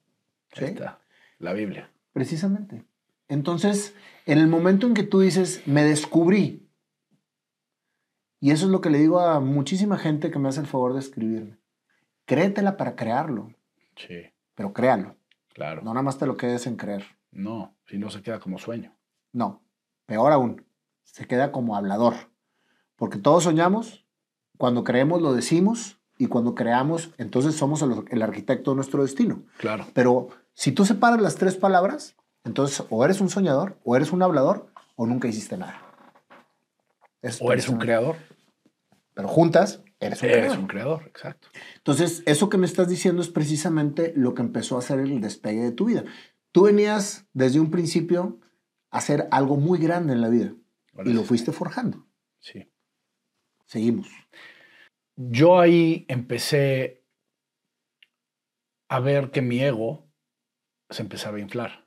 ¿sí? 0.52 0.64
Ahí 0.64 0.70
está. 0.72 1.00
La 1.38 1.52
Biblia. 1.52 1.90
Precisamente. 2.12 2.84
Entonces, 3.28 3.94
en 4.26 4.38
el 4.38 4.46
momento 4.48 4.86
en 4.86 4.94
que 4.94 5.02
tú 5.02 5.20
dices, 5.20 5.62
me 5.66 5.82
descubrí, 5.84 6.63
y 8.44 8.50
eso 8.50 8.66
es 8.66 8.70
lo 8.72 8.80
que 8.80 8.90
le 8.90 8.98
digo 8.98 9.20
a 9.20 9.40
muchísima 9.40 9.96
gente 9.96 10.30
que 10.30 10.38
me 10.38 10.48
hace 10.50 10.60
el 10.60 10.66
favor 10.66 10.92
de 10.92 11.00
escribirme, 11.00 11.56
créetela 12.26 12.76
para 12.76 12.94
crearlo, 12.96 13.52
Sí, 13.96 14.26
pero 14.54 14.72
créalo. 14.72 15.16
claro. 15.54 15.80
No 15.82 15.94
nada 15.94 16.02
más 16.02 16.18
te 16.18 16.26
lo 16.26 16.36
quedes 16.36 16.66
en 16.66 16.76
creer. 16.76 17.04
No, 17.30 17.74
si 17.86 17.96
no 17.96 18.10
se 18.10 18.22
queda 18.22 18.40
como 18.40 18.58
sueño. 18.58 18.92
No, 19.32 19.62
peor 20.06 20.32
aún, 20.32 20.64
se 21.04 21.26
queda 21.26 21.52
como 21.52 21.76
hablador. 21.76 22.14
Porque 22.96 23.18
todos 23.18 23.44
soñamos, 23.44 24.04
cuando 24.58 24.84
creemos 24.84 25.22
lo 25.22 25.32
decimos, 25.32 25.98
y 26.18 26.26
cuando 26.26 26.54
creamos, 26.54 27.10
entonces 27.18 27.54
somos 27.56 27.82
el, 27.82 28.04
el 28.10 28.22
arquitecto 28.22 28.70
de 28.72 28.76
nuestro 28.76 29.02
destino. 29.02 29.42
Claro. 29.58 29.86
Pero 29.94 30.28
si 30.54 30.70
tú 30.72 30.84
separas 30.84 31.20
las 31.20 31.36
tres 31.36 31.56
palabras, 31.56 32.14
entonces 32.44 32.84
o 32.90 33.04
eres 33.04 33.20
un 33.20 33.30
soñador, 33.30 33.78
o 33.84 33.96
eres 33.96 34.12
un 34.12 34.22
hablador, 34.22 34.66
o 34.96 35.06
nunca 35.06 35.28
hiciste 35.28 35.56
nada. 35.56 35.80
Eso 37.22 37.44
O 37.44 37.52
eres 37.52 37.68
un 37.68 37.78
creador. 37.78 38.16
Pero 39.14 39.28
juntas, 39.28 39.82
eres 40.00 40.22
un 40.22 40.28
Eres 40.28 40.40
creador. 40.40 40.58
un 40.58 40.66
creador, 40.66 41.02
exacto. 41.06 41.48
Entonces, 41.76 42.22
eso 42.26 42.48
que 42.48 42.58
me 42.58 42.66
estás 42.66 42.88
diciendo 42.88 43.22
es 43.22 43.28
precisamente 43.28 44.12
lo 44.16 44.34
que 44.34 44.42
empezó 44.42 44.76
a 44.76 44.80
hacer 44.80 44.98
el 44.98 45.20
despegue 45.20 45.62
de 45.62 45.72
tu 45.72 45.86
vida. 45.86 46.04
Tú 46.52 46.62
venías 46.64 47.26
desde 47.32 47.60
un 47.60 47.70
principio 47.70 48.40
a 48.90 48.98
hacer 48.98 49.28
algo 49.30 49.56
muy 49.56 49.78
grande 49.78 50.12
en 50.12 50.20
la 50.20 50.28
vida 50.28 50.54
y 51.04 51.12
lo 51.12 51.22
fuiste 51.22 51.52
forjando. 51.52 52.06
Sí. 52.40 52.70
Seguimos. 53.66 54.08
Yo 55.16 55.60
ahí 55.60 56.04
empecé 56.08 57.04
a 58.88 59.00
ver 59.00 59.30
que 59.30 59.42
mi 59.42 59.60
ego 59.60 60.08
se 60.90 61.02
empezaba 61.02 61.38
a 61.38 61.40
inflar. 61.40 61.86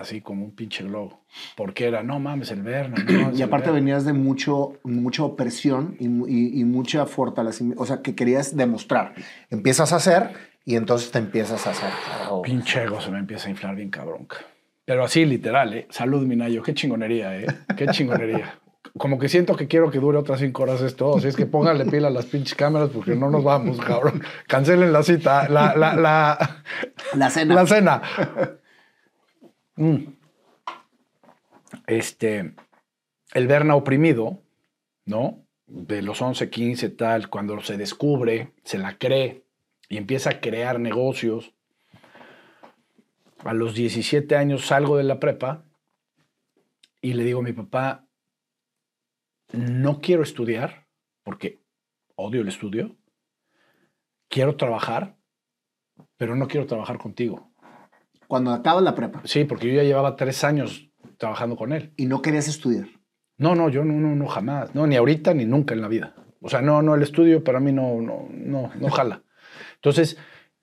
Así 0.00 0.22
como 0.22 0.46
un 0.46 0.52
pinche 0.54 0.82
globo. 0.82 1.20
Porque 1.56 1.86
era, 1.86 2.02
no 2.02 2.18
mames, 2.18 2.50
el 2.50 2.62
Berna. 2.62 2.96
no 3.06 3.32
Y 3.36 3.42
aparte 3.42 3.66
Berna". 3.66 3.80
venías 3.80 4.04
de 4.06 4.14
mucho, 4.14 4.78
mucha 4.82 5.22
opresión 5.24 5.94
y, 6.00 6.06
y- 6.06 6.60
y 6.60 6.64
mucha 6.64 7.04
fortalecimiento, 7.04 7.82
o 7.82 7.86
sea, 7.86 8.00
que 8.00 8.14
querías 8.14 8.56
demostrar. 8.56 9.12
Empiezas 9.50 9.92
a 9.92 9.96
hacer 9.96 10.30
y 10.64 10.76
entonces 10.76 11.10
te 11.10 11.18
empiezas 11.18 11.66
a 11.66 11.70
hacer. 11.72 11.90
Oh, 12.30 12.40
Pinche 12.40 12.82
ego 12.82 12.98
se 13.00 13.10
me 13.10 13.18
empieza 13.18 13.48
a 13.48 13.50
inflar 13.50 13.76
bien 13.76 13.90
cabrón. 13.90 14.24
ca. 14.24 14.36
Pero 14.86 15.04
así, 15.04 15.26
literal, 15.26 15.74
¿eh? 15.74 15.86
Salud, 15.90 16.26
Minayo. 16.26 16.62
Qué 16.62 16.72
chingonería, 16.72 17.36
¿eh? 17.38 17.46
Qué 17.76 17.86
chingonería. 17.88 18.54
Como 18.96 19.18
que 19.18 19.28
siento 19.28 19.54
que 19.54 19.68
quiero 19.68 19.90
que 19.90 19.98
dure 20.00 20.16
otras 20.18 20.40
cinco 20.40 20.62
horas 20.64 20.80
esto. 20.80 21.16
Así 21.18 21.28
es 21.28 21.36
que 21.36 21.44
pónganle 21.46 21.84
pila 21.84 22.08
a 22.08 22.10
las 22.10 22.24
pinches 22.26 22.54
cámaras 22.54 22.88
porque 22.88 23.14
no 23.14 23.30
nos 23.30 23.44
vamos, 23.44 23.78
cabrón. 23.78 24.22
Cancelen 24.48 24.92
la 24.92 25.02
cita, 25.02 25.48
la, 25.48 25.76
la, 25.76 25.94
la, 25.94 26.62
La 27.14 27.30
cena. 27.30 27.54
la 27.54 27.66
cena. 27.66 28.02
Mm. 29.80 30.12
Este, 31.86 32.54
el 33.32 33.46
Berna 33.46 33.74
oprimido, 33.76 34.42
¿no? 35.06 35.46
De 35.66 36.02
los 36.02 36.20
11, 36.20 36.50
15, 36.50 36.90
tal, 36.90 37.30
cuando 37.30 37.58
se 37.62 37.78
descubre, 37.78 38.52
se 38.62 38.76
la 38.76 38.98
cree 38.98 39.46
y 39.88 39.96
empieza 39.96 40.30
a 40.30 40.40
crear 40.40 40.80
negocios. 40.80 41.54
A 43.38 43.54
los 43.54 43.74
17 43.74 44.36
años 44.36 44.66
salgo 44.66 44.98
de 44.98 45.04
la 45.04 45.18
prepa 45.18 45.64
y 47.00 47.14
le 47.14 47.24
digo 47.24 47.40
a 47.40 47.44
mi 47.44 47.54
papá, 47.54 48.06
no 49.52 50.02
quiero 50.02 50.22
estudiar 50.22 50.88
porque 51.22 51.58
odio 52.16 52.42
el 52.42 52.48
estudio. 52.48 52.96
Quiero 54.28 54.56
trabajar, 54.56 55.16
pero 56.18 56.36
no 56.36 56.48
quiero 56.48 56.66
trabajar 56.66 56.98
contigo. 56.98 57.49
Cuando 58.30 58.52
acabas 58.52 58.84
la 58.84 58.94
prepa 58.94 59.22
Sí, 59.24 59.42
porque 59.42 59.66
yo 59.66 59.74
ya 59.74 59.82
llevaba 59.82 60.14
tres 60.14 60.44
años 60.44 60.88
trabajando 61.18 61.56
con 61.56 61.72
él. 61.72 61.92
y 61.96 62.06
no 62.06 62.22
querías 62.22 62.46
estudiar. 62.46 62.86
No, 63.36 63.56
no, 63.56 63.68
yo 63.68 63.84
no, 63.84 63.94
no, 63.94 64.14
no, 64.14 64.28
jamás. 64.28 64.72
No, 64.72 64.86
ni 64.86 64.94
ahorita 64.94 65.34
ni 65.34 65.46
nunca 65.46 65.74
en 65.74 65.80
la 65.80 65.88
vida. 65.88 66.14
O 66.40 66.48
sea, 66.48 66.62
no, 66.62 66.80
no, 66.80 66.94
el 66.94 67.02
estudio 67.02 67.42
para 67.42 67.58
mí 67.58 67.72
no, 67.72 68.00
no, 68.00 68.28
no, 68.30 68.70
no 68.78 68.90
jala. 68.90 69.24
Entonces, 69.74 70.16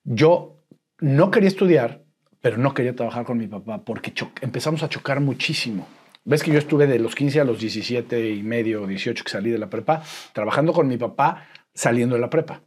yo 0.05 0.63
no 1.01 1.29
quería 1.29 1.49
estudiar, 1.49 2.05
pero 2.39 2.57
no 2.57 2.73
quería 2.73 2.95
trabajar 2.95 3.25
con 3.25 3.37
mi 3.37 3.47
papá 3.47 3.83
porque 3.83 4.13
empezamos 4.39 4.81
a 4.83 4.87
chocar 4.87 5.19
muchísimo. 5.19 5.89
Ves 6.23 6.43
que 6.43 6.53
yo 6.53 6.59
estuve 6.59 6.87
de 6.87 6.99
los 6.99 7.15
15 7.15 7.41
a 7.41 7.43
los 7.43 7.59
17 7.59 8.29
y 8.29 8.43
medio, 8.43 8.87
18 8.87 9.25
que 9.25 9.29
salí 9.29 9.49
de 9.49 9.57
la 9.57 9.69
prepa, 9.69 10.03
trabajando 10.31 10.71
con 10.71 10.87
mi 10.87 10.95
papá 10.95 11.47
saliendo 11.73 12.15
de 12.15 12.21
la 12.21 12.29
prepa. 12.29 12.61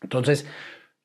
Entonces, 0.00 0.46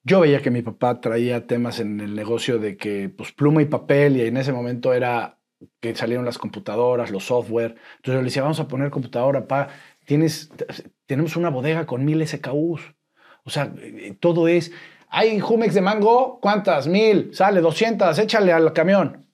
yo 0.07 0.21
veía 0.21 0.41
que 0.41 0.51
mi 0.51 0.61
papá 0.61 1.01
traía 1.01 1.47
temas 1.47 1.81
en 1.81 1.99
el 1.99 2.15
negocio 2.15 2.59
de 2.59 2.77
que, 2.77 3.09
pues, 3.09 3.33
pluma 3.33 3.61
y 3.61 3.65
papel, 3.65 4.15
y 4.15 4.21
en 4.21 4.37
ese 4.37 4.53
momento 4.53 4.93
era 4.93 5.37
que 5.81 5.95
salieron 5.95 6.23
las 6.23 6.37
computadoras, 6.37 7.11
los 7.11 7.25
software. 7.25 7.75
Entonces 7.97 8.13
yo 8.13 8.21
le 8.21 8.23
decía, 8.23 8.41
vamos 8.43 8.61
a 8.61 8.69
poner 8.69 8.89
computadora, 8.89 9.47
pa, 9.47 9.67
tienes, 10.05 10.49
tenemos 11.05 11.35
una 11.35 11.49
bodega 11.49 11.85
con 11.85 12.05
mil 12.05 12.25
SKUs. 12.25 12.81
O 13.43 13.49
sea, 13.49 13.73
eh, 13.79 14.15
todo 14.17 14.47
es, 14.47 14.71
hay 15.09 15.41
Jumex 15.41 15.73
de 15.73 15.81
mango, 15.81 16.39
¿cuántas? 16.41 16.87
Mil, 16.87 17.33
sale 17.33 17.59
200, 17.59 18.17
échale 18.17 18.53
al 18.53 18.71
camión. 18.71 19.27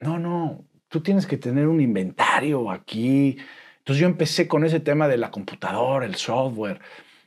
No, 0.00 0.18
no, 0.18 0.66
tú 0.88 1.00
tienes 1.00 1.26
que 1.26 1.38
tener 1.38 1.66
un 1.68 1.80
inventario 1.80 2.70
aquí. 2.70 3.38
Entonces 3.78 4.02
yo 4.02 4.06
empecé 4.06 4.46
con 4.46 4.62
ese 4.64 4.80
tema 4.80 5.08
de 5.08 5.16
la 5.16 5.30
computadora, 5.30 6.04
el 6.04 6.16
software. 6.16 6.80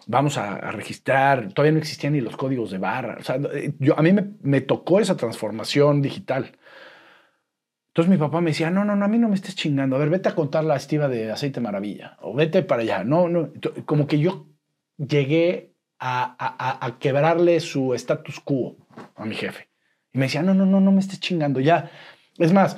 Vamos 0.07 0.37
a, 0.37 0.71
registrar, 0.71 1.53
todavía 1.53 1.73
no 1.73 1.79
existían 1.79 2.13
ni 2.13 2.21
los 2.21 2.35
códigos 2.35 2.71
de 2.71 2.77
barra. 2.77 3.17
O 3.19 3.23
sea, 3.23 3.39
yo, 3.79 3.97
a 3.97 4.01
mí 4.01 4.13
me, 4.13 4.31
me 4.41 4.61
tocó 4.61 4.99
esa 4.99 5.17
transformación 5.17 6.01
digital. 6.01 6.57
Entonces 7.89 8.09
mi 8.09 8.17
papá 8.17 8.39
me 8.41 8.51
decía, 8.51 8.69
no, 8.69 8.85
no, 8.85 8.95
no, 8.95 9.05
a 9.05 9.07
mí 9.07 9.17
no 9.17 9.27
me 9.27 9.35
estés 9.35 9.55
chingando. 9.55 9.95
A 9.95 9.99
ver, 9.99 10.09
vete 10.09 10.29
a 10.29 10.35
contar 10.35 10.63
la 10.63 10.77
estiva 10.77 11.07
de 11.07 11.31
aceite 11.31 11.59
maravilla 11.59 12.17
o 12.21 12.33
vete 12.33 12.63
para 12.63 12.83
allá. 12.83 13.03
No, 13.03 13.27
no. 13.27 13.51
Como 13.85 14.07
que 14.07 14.19
yo 14.19 14.47
llegué 14.97 15.73
a, 15.99 16.35
a, 16.39 16.85
a 16.85 16.99
quebrarle 16.99 17.59
su 17.59 17.93
status 17.93 18.39
quo 18.39 18.77
a 19.15 19.25
mi 19.25 19.35
jefe. 19.35 19.69
Y 20.13 20.19
me 20.19 20.25
decía, 20.25 20.41
no, 20.41 20.53
no, 20.53 20.65
no, 20.65 20.79
no 20.79 20.91
me 20.91 20.99
estés 20.99 21.19
chingando. 21.19 21.59
Ya. 21.59 21.91
Es 22.37 22.53
más, 22.53 22.77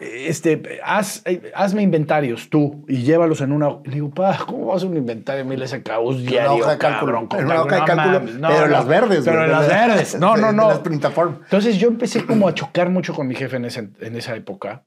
este, 0.00 0.80
haz, 0.82 1.22
hazme 1.54 1.82
inventarios 1.82 2.48
tú 2.48 2.84
y 2.88 3.02
llévalos 3.02 3.42
en 3.42 3.52
una. 3.52 3.68
Le 3.84 3.94
digo, 3.94 4.10
pa, 4.10 4.38
¿cómo 4.46 4.66
vas 4.66 4.74
a 4.74 4.76
hacer 4.78 4.88
un 4.88 4.96
inventario 4.96 5.44
mil 5.44 5.66
SKUs 5.66 6.22
diario? 6.22 6.54
Una 6.54 6.62
hoja 6.62 6.70
de 6.72 6.78
cálculo. 6.78 7.20
una 7.20 7.62
hoja 7.62 7.76
de 7.76 7.84
cálculo, 7.84 8.22
pero 8.40 8.66
las 8.66 8.86
verdes. 8.86 9.24
Pero 9.24 9.46
las 9.46 9.68
verdes. 9.68 10.18
No, 10.18 10.36
no, 10.38 10.52
no. 10.52 10.68
las 10.68 10.80
Entonces 10.80 11.76
yo 11.78 11.88
empecé 11.88 12.24
como 12.24 12.48
a 12.48 12.54
chocar 12.54 12.88
mucho 12.88 13.14
con 13.14 13.26
mi 13.26 13.34
jefe 13.34 13.56
en, 13.56 13.64
en 13.64 14.16
esa 14.16 14.34
época. 14.36 14.86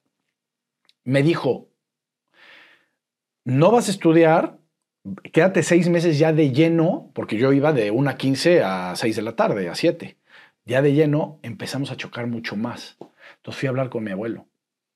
Me 1.03 1.22
dijo, 1.22 1.70
no 3.45 3.70
vas 3.72 3.89
a 3.89 3.91
estudiar, 3.91 4.57
quédate 5.32 5.61
seis 5.61 5.89
meses 5.89 6.18
ya 6.18 6.34
de 6.34 6.51
lleno, 6.51 7.11
porque 7.14 7.38
yo 7.38 7.53
iba 7.53 7.72
de 7.72 7.91
1 7.91 8.09
a 8.09 8.16
15 8.16 8.64
a 8.64 8.95
6 8.95 9.16
de 9.16 9.22
la 9.22 9.36
tarde, 9.36 9.70
a 9.70 9.76
7. 9.76 10.18
Ya 10.66 10.82
de 10.82 10.93
lleno 10.93 11.39
empezamos 11.43 11.91
a 11.91 11.97
chocar 11.97 12.26
mucho 12.26 12.55
más. 12.55 12.97
Entonces 13.36 13.59
fui 13.59 13.68
a 13.68 13.70
hablar 13.70 13.89
con 13.89 14.03
mi 14.03 14.11
abuelo 14.11 14.47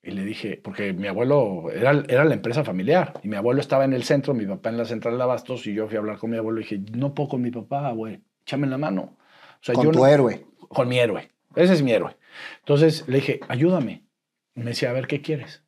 y 0.08 0.10
le 0.10 0.24
dije, 0.24 0.58
porque 0.64 0.94
mi 0.94 1.06
abuelo 1.06 1.70
era, 1.70 1.90
era 2.08 2.24
la 2.24 2.32
empresa 2.32 2.64
familiar 2.64 3.20
y 3.22 3.28
mi 3.28 3.36
abuelo 3.36 3.60
estaba 3.60 3.84
en 3.84 3.92
el 3.92 4.04
centro, 4.04 4.32
mi 4.32 4.46
papá 4.46 4.70
en 4.70 4.78
la 4.78 4.86
central 4.86 5.18
de 5.18 5.22
Abastos 5.22 5.66
y 5.66 5.74
yo 5.74 5.86
fui 5.86 5.96
a 5.96 5.98
hablar 5.98 6.16
con 6.16 6.30
mi 6.30 6.38
abuelo 6.38 6.60
y 6.60 6.62
dije, 6.62 6.80
no 6.96 7.12
puedo 7.14 7.28
con 7.28 7.42
mi 7.42 7.50
papá, 7.50 7.92
güey, 7.92 8.22
échame 8.40 8.66
la 8.68 8.78
mano. 8.78 9.18
O 9.60 9.60
sea, 9.60 9.74
con 9.74 9.90
tu 9.90 10.06
héroe. 10.06 10.46
Con 10.68 10.88
mi 10.88 10.98
héroe. 10.98 11.30
Ese 11.54 11.74
es 11.74 11.82
mi 11.82 11.92
héroe. 11.92 12.16
Entonces 12.60 13.06
le 13.06 13.16
dije, 13.16 13.40
ayúdame. 13.48 14.06
me 14.54 14.64
decía, 14.64 14.88
a 14.88 14.94
ver, 14.94 15.06
¿qué 15.08 15.20
quieres? 15.20 15.62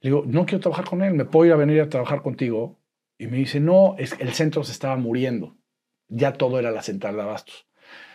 Le 0.00 0.08
digo, 0.08 0.24
no 0.26 0.46
quiero 0.46 0.60
trabajar 0.60 0.86
con 0.86 1.02
él, 1.02 1.12
¿me 1.12 1.26
puedo 1.26 1.44
ir 1.44 1.52
a 1.52 1.56
venir 1.56 1.82
a 1.82 1.90
trabajar 1.90 2.22
contigo? 2.22 2.80
Y 3.18 3.26
me 3.26 3.36
dice, 3.36 3.60
no, 3.60 3.94
es, 3.98 4.18
el 4.20 4.32
centro 4.32 4.64
se 4.64 4.72
estaba 4.72 4.96
muriendo. 4.96 5.54
Ya 6.08 6.32
todo 6.32 6.58
era 6.58 6.70
la 6.70 6.80
central 6.80 7.16
de 7.16 7.22
Abastos. 7.22 7.66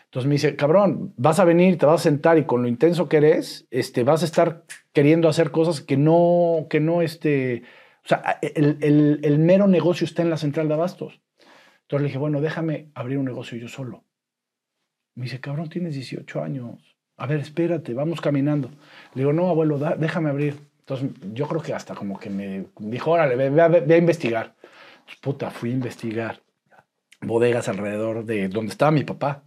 Entonces 0.09 0.27
me 0.27 0.33
dice, 0.33 0.55
cabrón, 0.55 1.13
vas 1.17 1.39
a 1.39 1.45
venir, 1.45 1.77
te 1.77 1.85
vas 1.85 2.01
a 2.01 2.03
sentar 2.03 2.39
y 2.39 2.45
con 2.45 2.63
lo 2.63 2.67
intenso 2.67 3.07
que 3.07 3.17
eres, 3.17 3.67
este, 3.69 4.03
vas 4.03 4.23
a 4.23 4.25
estar 4.25 4.63
queriendo 4.91 5.29
hacer 5.29 5.51
cosas 5.51 5.81
que 5.81 5.97
no, 5.97 6.65
que 6.67 6.79
no, 6.79 7.03
este, 7.03 7.61
o 8.03 8.07
sea, 8.07 8.39
el, 8.41 9.37
mero 9.37 9.67
negocio 9.67 10.05
está 10.05 10.23
en 10.23 10.31
la 10.31 10.37
central 10.37 10.67
de 10.67 10.73
abastos. 10.73 11.21
Entonces 11.81 12.01
le 12.01 12.07
dije, 12.07 12.17
bueno, 12.17 12.41
déjame 12.41 12.89
abrir 12.95 13.19
un 13.19 13.25
negocio 13.25 13.55
yo 13.59 13.67
solo. 13.67 14.03
Me 15.13 15.25
dice, 15.25 15.39
cabrón, 15.39 15.69
tienes 15.69 15.93
18 15.93 16.41
años. 16.41 16.97
A 17.17 17.27
ver, 17.27 17.39
espérate, 17.39 17.93
vamos 17.93 18.19
caminando. 18.19 18.69
Le 19.13 19.21
digo, 19.21 19.31
no, 19.31 19.47
abuelo, 19.47 19.77
déjame 19.77 20.31
abrir. 20.31 20.57
Entonces 20.79 21.11
yo 21.33 21.47
creo 21.47 21.61
que 21.61 21.75
hasta 21.75 21.93
como 21.93 22.17
que 22.17 22.31
me 22.31 22.65
dijo, 22.79 23.11
órale, 23.11 23.35
ve, 23.35 23.61
a 23.61 23.97
investigar. 23.97 24.55
puta, 25.21 25.51
fui 25.51 25.69
a 25.69 25.73
investigar 25.73 26.41
bodegas 27.21 27.67
alrededor 27.69 28.25
de 28.25 28.47
donde 28.47 28.71
estaba 28.71 28.89
mi 28.89 29.03
papá. 29.03 29.43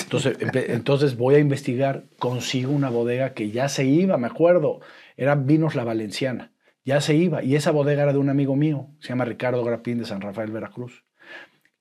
Entonces, 0.00 0.36
entonces 0.68 1.16
voy 1.16 1.36
a 1.36 1.38
investigar, 1.38 2.04
consigo 2.18 2.72
una 2.72 2.90
bodega 2.90 3.34
que 3.34 3.50
ya 3.50 3.68
se 3.68 3.84
iba, 3.84 4.16
me 4.16 4.26
acuerdo, 4.26 4.80
era 5.16 5.34
Vinos 5.34 5.74
La 5.74 5.84
Valenciana, 5.84 6.52
ya 6.84 7.00
se 7.00 7.14
iba, 7.14 7.42
y 7.42 7.56
esa 7.56 7.70
bodega 7.70 8.02
era 8.02 8.12
de 8.12 8.18
un 8.18 8.28
amigo 8.28 8.56
mío, 8.56 8.88
se 9.00 9.10
llama 9.10 9.24
Ricardo 9.24 9.64
Grapín 9.64 9.98
de 9.98 10.04
San 10.04 10.20
Rafael, 10.20 10.50
Veracruz, 10.50 11.04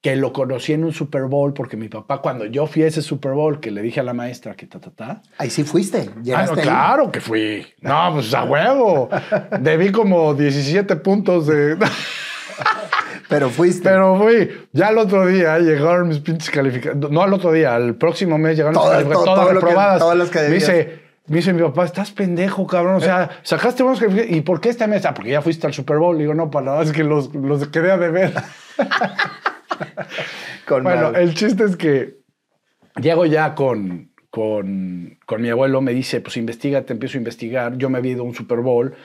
que 0.01 0.15
lo 0.17 0.33
conocí 0.33 0.73
en 0.73 0.83
un 0.83 0.91
Super 0.91 1.23
Bowl, 1.23 1.53
porque 1.53 1.77
mi 1.77 1.87
papá, 1.87 2.21
cuando 2.21 2.45
yo 2.45 2.67
fui 2.67 2.83
a 2.83 2.87
ese 2.87 3.01
Super 3.01 3.31
Bowl, 3.31 3.61
que 3.61 3.71
le 3.71 3.81
dije 3.81 4.01
a 4.01 4.03
la 4.03 4.13
maestra 4.13 4.53
que 4.53 4.67
ta, 4.67 4.79
ta, 4.79 4.91
ta. 4.91 5.21
Ahí 5.37 5.49
sí 5.49 5.63
fuiste, 5.63 6.09
ah, 6.35 6.45
claro 6.61 7.09
que 7.09 7.21
fui. 7.21 7.65
No, 7.79 8.11
pues 8.13 8.33
a 8.33 8.43
huevo. 8.43 9.09
Debí 9.61 9.93
como 9.93 10.33
17 10.33 10.97
puntos 10.97 11.47
de... 11.47 11.77
Pero 13.33 13.49
fuiste. 13.49 13.89
Pero 13.89 14.17
fui. 14.17 14.49
Ya 14.71 14.89
el 14.89 14.97
otro 14.97 15.25
día 15.25 15.57
llegaron 15.59 16.07
mis 16.07 16.19
pinches 16.19 16.49
calificaciones. 16.49 17.09
No 17.09 17.21
al 17.21 17.33
otro 17.33 17.51
día, 17.51 17.75
al 17.75 17.95
próximo 17.95 18.37
mes 18.37 18.57
llegaron 18.57 18.75
todo, 18.75 18.85
mis 18.85 18.91
calificaciones 18.91 19.35
todas 19.35 19.53
reprobadas. 19.53 19.99
todas 19.99 20.17
las 20.17 20.29
que 20.29 20.39
me 20.39 20.49
dice, 20.49 20.99
me 21.27 21.37
dice 21.37 21.53
mi 21.53 21.61
papá, 21.61 21.85
estás 21.85 22.11
pendejo, 22.11 22.67
cabrón. 22.67 22.95
O 22.95 23.01
sea, 23.01 23.29
sacaste 23.43 23.83
buenos 23.83 23.99
calificaciones. 23.99 24.37
¿Y 24.37 24.41
por 24.41 24.61
qué 24.61 24.69
esta 24.69 24.87
mesa? 24.87 25.13
porque 25.13 25.31
ya 25.31 25.41
fuiste 25.41 25.67
al 25.67 25.73
Super 25.73 25.97
Bowl. 25.97 26.17
Digo, 26.17 26.33
no, 26.33 26.51
para 26.51 26.65
nada, 26.65 26.83
es 26.83 26.91
que 26.91 27.03
los, 27.03 27.33
los 27.33 27.67
quedé 27.69 27.97
de 27.97 28.11
ver. 28.11 28.33
bueno, 30.69 31.09
el 31.15 31.33
chiste 31.33 31.63
es 31.63 31.75
que 31.75 32.17
llego 33.01 33.25
ya 33.25 33.55
con, 33.55 34.11
con, 34.29 35.17
con 35.25 35.41
mi 35.41 35.49
abuelo, 35.49 35.81
me 35.81 35.93
dice, 35.93 36.21
pues 36.21 36.37
investigate, 36.37 36.93
empiezo 36.93 37.17
a 37.17 37.19
investigar. 37.19 37.77
Yo 37.77 37.89
me 37.89 37.99
he 37.99 38.07
ido 38.07 38.21
a 38.21 38.25
un 38.25 38.35
Super 38.35 38.59
Bowl 38.59 38.95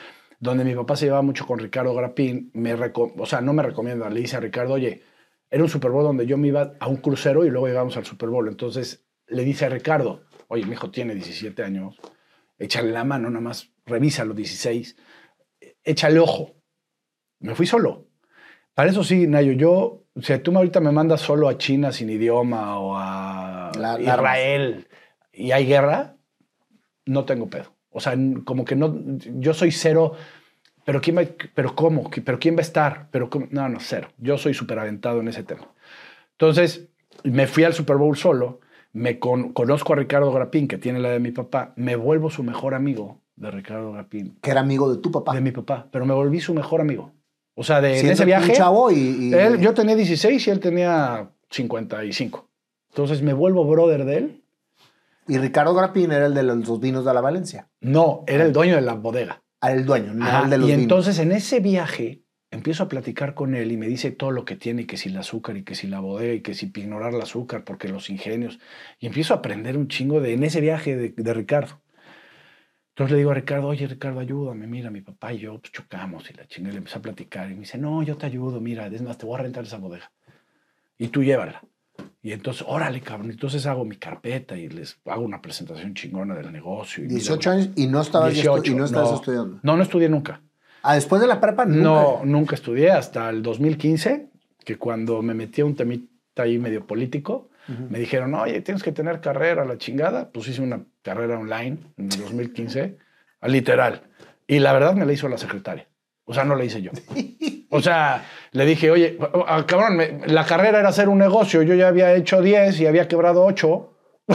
donde 0.41 0.64
mi 0.64 0.74
papá 0.74 0.97
se 0.97 1.07
llevaba 1.07 1.22
mucho 1.22 1.47
con 1.47 1.59
Ricardo 1.59 1.95
Grapín, 1.95 2.51
me 2.55 2.74
o 2.74 3.26
sea, 3.26 3.41
no 3.41 3.53
me 3.53 3.62
recomienda, 3.62 4.09
le 4.09 4.20
dice 4.20 4.36
a 4.36 4.41
Ricardo, 4.41 4.74
oye, 4.74 5.03
era 5.51 5.62
un 5.62 5.68
Super 5.68 5.91
Bowl 5.91 6.05
donde 6.05 6.26
yo 6.26 6.36
me 6.36 6.49
iba 6.49 6.74
a 6.78 6.89
un 6.89 6.97
crucero 6.97 7.45
y 7.45 7.51
luego 7.51 7.66
llegamos 7.66 7.97
al 7.97 8.05
Super 8.05 8.28
Bowl. 8.28 8.49
Entonces 8.49 9.07
le 9.26 9.45
dice 9.45 9.66
a 9.66 9.68
Ricardo, 9.70 10.24
oye, 10.49 10.64
mi 10.64 10.72
hijo 10.72 10.91
tiene 10.91 11.14
17 11.14 11.62
años, 11.62 11.97
échale 12.59 12.91
la 12.93 13.05
mano, 13.05 13.30
nada 13.30 13.41
más, 13.41 13.72
revísalo, 13.86 14.34
16, 14.34 14.97
échale 15.84 16.18
ojo. 16.18 16.55
Me 17.41 17.55
fui 17.55 17.66
solo. 17.66 18.09
Para 18.74 18.91
eso 18.91 19.03
sí, 19.03 19.26
Nayo, 19.26 19.53
yo, 19.53 20.05
si 20.20 20.36
tú 20.39 20.57
ahorita 20.57 20.80
me 20.80 20.93
mandas 20.93 21.20
solo 21.20 21.49
a 21.49 21.59
China 21.59 21.93
sin 21.93 22.11
idioma 22.11 22.78
o 22.78 22.97
a 22.97 23.72
Israel 24.01 24.86
y 25.32 25.51
hay 25.53 25.66
guerra, 25.66 26.16
no 27.07 27.24
tengo 27.24 27.49
pedo. 27.49 27.78
O 27.99 28.01
sea, 28.01 28.16
como 28.44 28.64
que 28.64 28.76
no, 28.76 28.96
yo 29.38 29.53
soy 29.55 29.72
cero, 29.72 30.14
pero 30.84 31.01
¿quién 31.01 31.18
va, 31.18 31.22
pero 31.55 31.74
cómo? 31.74 32.09
¿Pero 32.24 32.38
quién 32.38 32.55
va 32.55 32.61
a 32.61 32.62
estar? 32.62 33.09
Pero 33.11 33.28
no, 33.51 33.68
no, 33.68 33.80
cero. 33.80 34.09
Yo 34.18 34.38
soy 34.38 34.55
súper 34.55 34.78
aventado 34.78 35.20
en 35.20 35.26
ese 35.26 35.42
tema. 35.42 35.66
Entonces, 36.32 36.88
me 37.24 37.49
fui 37.49 37.64
al 37.64 37.74
Super 37.74 37.96
Bowl 37.96 38.16
solo, 38.16 38.61
me 38.92 39.18
conozco 39.18 39.92
a 39.92 39.96
Ricardo 39.96 40.32
Grapín, 40.32 40.68
que 40.68 40.78
tiene 40.78 41.01
la 41.01 41.11
de 41.11 41.18
mi 41.18 41.32
papá, 41.32 41.72
me 41.74 41.96
vuelvo 41.96 42.30
su 42.30 42.44
mejor 42.44 42.74
amigo 42.74 43.20
de 43.34 43.51
Ricardo 43.51 43.92
Grapín. 43.92 44.38
Que 44.40 44.53
era 44.53 44.61
amigo 44.61 44.94
de 44.94 45.03
tu 45.03 45.11
papá. 45.11 45.34
De 45.34 45.40
mi 45.40 45.51
papá, 45.51 45.88
pero 45.90 46.07
me 46.07 46.14
volví 46.14 46.38
su 46.38 46.55
mejor 46.55 46.80
amigo. 46.80 47.12
O 47.55 47.64
sea, 47.64 47.80
de 47.80 47.99
en 47.99 48.11
ese 48.11 48.24
viaje. 48.24 48.53
chavo 48.53 48.92
y, 48.92 49.34
Él, 49.34 49.59
yo 49.61 49.74
tenía 49.74 49.96
16 49.96 50.46
y 50.46 50.51
él 50.51 50.61
tenía 50.61 51.30
55. 51.51 52.49
Entonces 52.90 53.22
me 53.22 53.32
vuelvo 53.32 53.64
brother 53.64 54.05
de 54.05 54.16
él 54.16 54.38
y 55.29 55.39
Ricardo 55.39 55.74
Grapín 55.74 56.11
era 56.12 56.26
el 56.26 56.35
de 56.35 56.43
los 56.43 56.81
vinos 56.81 57.05
de 57.05 57.14
la 57.14 57.20
Valencia. 57.20 57.68
No, 57.81 58.24
era 58.26 58.45
el 58.45 58.53
dueño 58.53 58.74
de 58.76 58.81
la 58.81 58.95
bodega. 58.95 59.43
Ah, 59.61 59.72
el 59.72 59.85
dueño, 59.85 60.14
no 60.14 60.45
el 60.45 60.51
de 60.51 60.59
los 60.59 60.68
Y 60.68 60.72
entonces 60.72 61.18
en 61.18 61.33
ese 61.33 61.61
viaje 61.61 62.22
empiezo 62.51 62.85
a 62.85 62.89
platicar 62.89 63.35
con 63.35 63.55
él 63.55 63.72
y 63.72 63.76
me 63.76 63.87
dice 63.87 64.11
todo 64.11 64.31
lo 64.31 64.45
que 64.45 64.57
tiene, 64.57 64.83
y 64.83 64.85
que 64.87 64.97
si 64.97 65.09
el 65.11 65.16
azúcar 65.16 65.57
y 65.57 65.64
que 65.64 65.74
si 65.74 65.87
la 65.87 66.01
bodega 66.01 66.35
y 66.35 66.41
que 66.41 66.55
si 66.55 66.72
ignorar 66.74 67.14
el 67.14 67.20
azúcar 67.20 67.64
porque 67.64 67.89
los 67.89 68.09
ingenios. 68.11 68.59
Y 68.99 69.07
empiezo 69.07 69.35
a 69.35 69.39
aprender 69.39 69.76
un 69.76 69.89
chingo 69.89 70.20
de 70.20 70.33
en 70.33 70.45
ese 70.45 70.61
viaje 70.61 70.97
de, 70.97 71.35
Ricardo. 71.35 71.81
Entonces 72.91 73.12
le 73.12 73.18
digo 73.18 73.31
a 73.31 73.35
Ricardo, 73.35 73.68
oye 73.68 73.87
Ricardo, 73.87 74.18
ayúdame, 74.20 74.66
mira, 74.66 74.91
mi 74.91 75.03
papá 75.03 75.33
y 75.33 75.39
yo 75.39 75.61
pues, 75.61 75.72
chocamos 75.72 76.29
y 76.31 76.35
la 76.35 76.47
chinga 76.47 76.70
le 76.70 76.79
empecé 76.79 76.99
a 76.99 77.03
platicar 77.03 77.51
y 77.51 77.55
me 77.55 77.61
dice, 77.61 77.79
no, 77.79 78.03
yo 78.03 78.16
te 78.16 78.26
ayudo, 78.26 78.61
mira, 78.61 78.87
es 78.89 79.03
más, 79.03 79.18
te 79.18 79.26
voy 79.26 79.39
a 79.39 79.43
rentar 79.43 79.64
esa 79.64 79.79
bodega 79.79 80.11
y 80.99 81.09
tú 81.09 81.22
llévala. 81.22 81.62
Y 82.29 82.33
entonces, 82.35 82.62
órale, 82.68 83.01
cabrón. 83.01 83.31
Entonces 83.31 83.64
hago 83.64 83.87
mi 83.87 83.97
carpeta 83.97 84.55
y 84.55 84.68
les 84.68 84.99
hago 85.07 85.22
una 85.22 85.41
presentación 85.41 85.95
chingona 85.95 86.35
del 86.35 86.53
negocio. 86.53 87.03
Y 87.03 87.07
18 87.07 87.51
años 87.51 87.70
y 87.74 87.87
no 87.87 88.03
estabas, 88.03 88.37
y 88.37 88.74
no 88.74 88.85
estabas 88.85 89.14
estudiando. 89.14 89.61
No, 89.62 89.79
no 89.79 89.83
estudié 89.83 90.11
nunca. 90.11 90.43
¿Ah, 90.83 90.95
después 90.95 91.22
de 91.22 91.26
la 91.26 91.41
prepa? 91.41 91.64
Nunca. 91.64 91.81
No, 91.81 92.20
nunca 92.26 92.55
estudié 92.55 92.91
hasta 92.91 93.31
el 93.31 93.41
2015, 93.41 94.29
que 94.62 94.76
cuando 94.76 95.22
me 95.22 95.33
metí 95.33 95.62
a 95.62 95.64
un 95.64 95.74
temita 95.74 96.43
ahí 96.43 96.59
medio 96.59 96.87
político, 96.87 97.49
me 97.89 97.99
dijeron, 97.99 98.35
oye, 98.35 98.61
tienes 98.61 98.83
que 98.83 98.93
tener 98.93 99.22
carrera, 99.22 99.64
la 99.64 99.79
chingada. 99.79 100.29
Pues 100.31 100.49
hice 100.49 100.61
una 100.61 100.85
carrera 101.01 101.39
online 101.39 101.79
en 101.97 102.12
el 102.12 102.20
2015, 102.20 102.99
literal. 103.45 104.03
Y 104.47 104.59
la 104.59 104.74
verdad 104.74 104.93
me 104.93 105.07
la 105.07 105.14
hizo 105.14 105.31
la 105.31 105.39
secretaria. 105.39 105.89
O 106.29 106.35
sea, 106.35 106.45
no 106.45 106.55
la 106.55 106.64
hice 106.64 106.81
yo. 106.83 106.93
O 107.70 107.83
sea, 107.83 108.24
le 108.53 108.64
dije, 108.64 108.91
oye, 108.91 109.18
cabrón, 109.66 110.01
la 110.24 110.47
carrera 110.47 110.79
era 110.81 110.89
hacer 110.89 111.11
un 111.11 111.18
negocio. 111.18 111.61
Yo 111.62 111.74
ya 111.74 111.89
había 111.89 112.14
hecho 112.14 112.41
10 112.41 112.81
y 112.81 112.87
había 112.87 113.07
quebrado 113.09 113.45
8. 113.45 113.93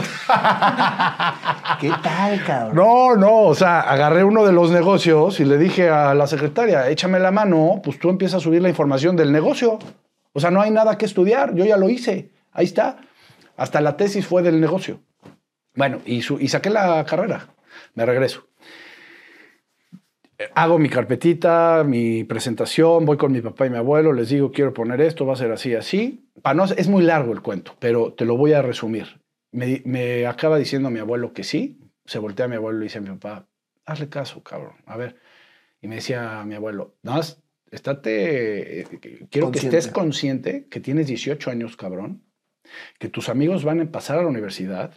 ¿Qué 1.80 1.90
tal, 2.02 2.42
cabrón? 2.44 2.76
No, 2.76 3.16
no, 3.16 3.40
o 3.42 3.54
sea, 3.56 3.80
agarré 3.80 4.22
uno 4.24 4.44
de 4.46 4.52
los 4.52 4.70
negocios 4.70 5.40
y 5.40 5.44
le 5.44 5.58
dije 5.58 5.88
a 5.90 6.14
la 6.14 6.26
secretaria, 6.28 6.88
échame 6.90 7.18
la 7.18 7.30
mano, 7.32 7.80
pues 7.82 7.98
tú 7.98 8.08
empiezas 8.08 8.36
a 8.40 8.44
subir 8.44 8.62
la 8.62 8.68
información 8.68 9.16
del 9.16 9.32
negocio. 9.32 9.78
O 10.32 10.40
sea, 10.40 10.50
no 10.52 10.60
hay 10.60 10.70
nada 10.70 10.96
que 10.96 11.04
estudiar, 11.06 11.54
yo 11.54 11.64
ya 11.64 11.76
lo 11.76 11.88
hice, 11.88 12.30
ahí 12.52 12.66
está. 12.66 12.98
Hasta 13.56 13.80
la 13.80 13.96
tesis 13.96 14.26
fue 14.26 14.42
del 14.42 14.60
negocio. 14.60 15.00
Bueno, 15.74 15.98
y, 16.04 16.22
su- 16.22 16.38
y 16.40 16.48
saqué 16.48 16.70
la 16.70 17.04
carrera. 17.04 17.48
Me 17.94 18.06
regreso. 18.06 18.46
Hago 20.54 20.78
mi 20.78 20.88
carpetita, 20.88 21.84
mi 21.86 22.24
presentación, 22.24 23.04
voy 23.04 23.16
con 23.16 23.32
mi 23.32 23.40
papá 23.40 23.66
y 23.66 23.70
mi 23.70 23.76
abuelo, 23.76 24.12
les 24.12 24.28
digo, 24.28 24.50
quiero 24.52 24.72
poner 24.72 25.00
esto, 25.00 25.24
va 25.26 25.34
a 25.34 25.36
ser 25.36 25.52
así, 25.52 25.74
así. 25.74 26.28
Pa 26.42 26.54
no, 26.54 26.64
es 26.64 26.88
muy 26.88 27.02
largo 27.04 27.32
el 27.32 27.40
cuento, 27.40 27.76
pero 27.78 28.12
te 28.12 28.24
lo 28.24 28.36
voy 28.36 28.52
a 28.52 28.62
resumir. 28.62 29.20
Me, 29.52 30.26
acaba 30.26 30.58
diciendo 30.58 30.90
mi 30.90 30.98
abuelo 30.98 31.32
que 31.32 31.44
sí, 31.44 31.78
se 32.04 32.18
voltea 32.18 32.46
a 32.46 32.48
mi 32.48 32.56
abuelo 32.56 32.80
y 32.80 32.84
dice 32.84 32.98
a 32.98 33.02
mi 33.02 33.08
papá, 33.10 33.46
hazle 33.86 34.08
caso, 34.08 34.42
cabrón, 34.42 34.74
a 34.86 34.96
ver. 34.96 35.16
Y 35.80 35.86
me 35.86 35.96
decía 35.96 36.42
mi 36.44 36.54
abuelo, 36.54 36.96
no, 37.02 37.20
es- 37.20 37.40
estate, 37.70 38.80
eh, 38.80 38.86
quiero 39.30 39.50
que 39.52 39.58
estés 39.58 39.86
consciente 39.92 40.66
que 40.68 40.80
tienes 40.80 41.06
18 41.06 41.50
años, 41.50 41.76
cabrón, 41.76 42.22
que 42.98 43.08
tus 43.08 43.28
amigos 43.28 43.64
van 43.64 43.80
a 43.80 43.90
pasar 43.92 44.18
a 44.18 44.22
la 44.22 44.28
universidad, 44.28 44.94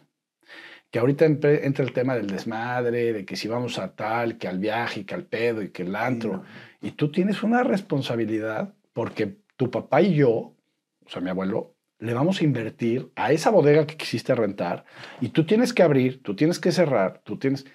que 0.92 1.00
ahorita 1.00 1.26
entra 1.26 1.84
el 1.86 1.92
tema 1.94 2.16
del 2.16 2.28
desmadre, 2.28 3.14
de 3.14 3.26
que 3.26 3.36
si 3.36 3.48
vamos 3.48 3.78
a 3.78 3.94
tal, 3.94 4.38
que 4.38 4.48
al 4.48 4.60
viaje, 4.60 5.06
que 5.06 5.16
al 5.16 5.24
pedo 5.24 5.62
y 5.62 5.70
que 5.70 5.84
el 5.84 5.96
antro. 5.96 6.44
Y 6.82 6.92
tú 6.92 7.12
tienes 7.12 7.44
una 7.44 7.64
responsabilidad 7.64 8.74
porque 8.94 9.38
tu 9.58 9.70
papá 9.70 10.02
y 10.02 10.16
yo, 10.16 10.32
o 10.32 11.10
sea, 11.10 11.22
mi 11.22 11.30
abuelo, 11.30 11.74
le 12.00 12.14
vamos 12.14 12.42
a 12.42 12.44
invertir 12.44 13.12
a 13.16 13.32
esa 13.32 13.50
bodega 13.50 13.88
que 13.88 13.98
quisiste 13.98 14.36
rentar 14.36 14.86
y 15.20 15.30
tú 15.30 15.46
tienes 15.46 15.74
que 15.74 15.84
abrir, 15.84 16.22
tú 16.22 16.36
tienes 16.36 16.60
que 16.60 16.72
cerrar, 16.72 17.22
tú 17.24 17.38
tienes... 17.38 17.66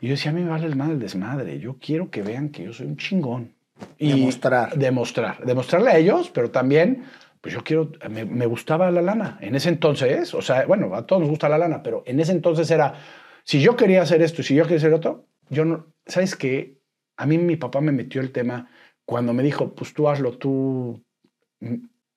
Y 0.00 0.08
yo 0.08 0.14
decía, 0.14 0.30
a 0.30 0.34
mí 0.34 0.42
me 0.42 0.50
vale 0.50 0.66
el 0.66 0.76
mal 0.76 0.90
el 0.90 0.98
desmadre, 0.98 1.58
yo 1.60 1.76
quiero 1.78 2.10
que 2.10 2.22
vean 2.22 2.48
que 2.48 2.64
yo 2.64 2.72
soy 2.72 2.86
un 2.86 2.96
chingón. 2.96 3.54
Y 3.98 4.10
Demostrar. 4.12 4.76
Demostrar. 4.76 5.44
Demostrarle 5.44 5.90
a 5.90 5.98
ellos, 5.98 6.30
pero 6.32 6.50
también, 6.50 7.04
pues 7.42 7.54
yo 7.54 7.64
quiero, 7.64 7.90
me, 8.08 8.46
gustaba 8.46 8.90
la 8.92 9.02
lana. 9.02 9.36
En 9.40 9.56
ese 9.56 9.68
entonces, 9.68 10.32
o 10.32 10.40
sea, 10.40 10.64
bueno, 10.64 10.94
a 10.94 11.04
todos 11.06 11.20
nos 11.20 11.28
gusta 11.28 11.48
la 11.48 11.58
lana, 11.58 11.82
pero 11.82 12.04
en 12.06 12.20
ese 12.20 12.30
entonces 12.30 12.70
era, 12.70 12.94
si 13.42 13.60
yo 13.60 13.76
quería 13.76 14.00
hacer 14.02 14.22
esto 14.22 14.40
y 14.40 14.44
si 14.44 14.54
yo 14.54 14.62
quería 14.62 14.78
hacer 14.78 14.94
otro, 14.94 15.26
yo 15.50 15.64
no, 15.64 15.92
¿sabes 16.06 16.36
qué? 16.36 16.78
A 17.16 17.26
mí 17.26 17.38
mi 17.38 17.56
papá 17.56 17.80
me 17.80 17.90
metió 17.90 18.20
el 18.20 18.30
tema 18.30 18.70
cuando 19.04 19.32
me 19.32 19.42
dijo, 19.42 19.74
pues 19.74 19.92
tú 19.92 20.08
hazlo, 20.08 20.38
tú... 20.38 21.04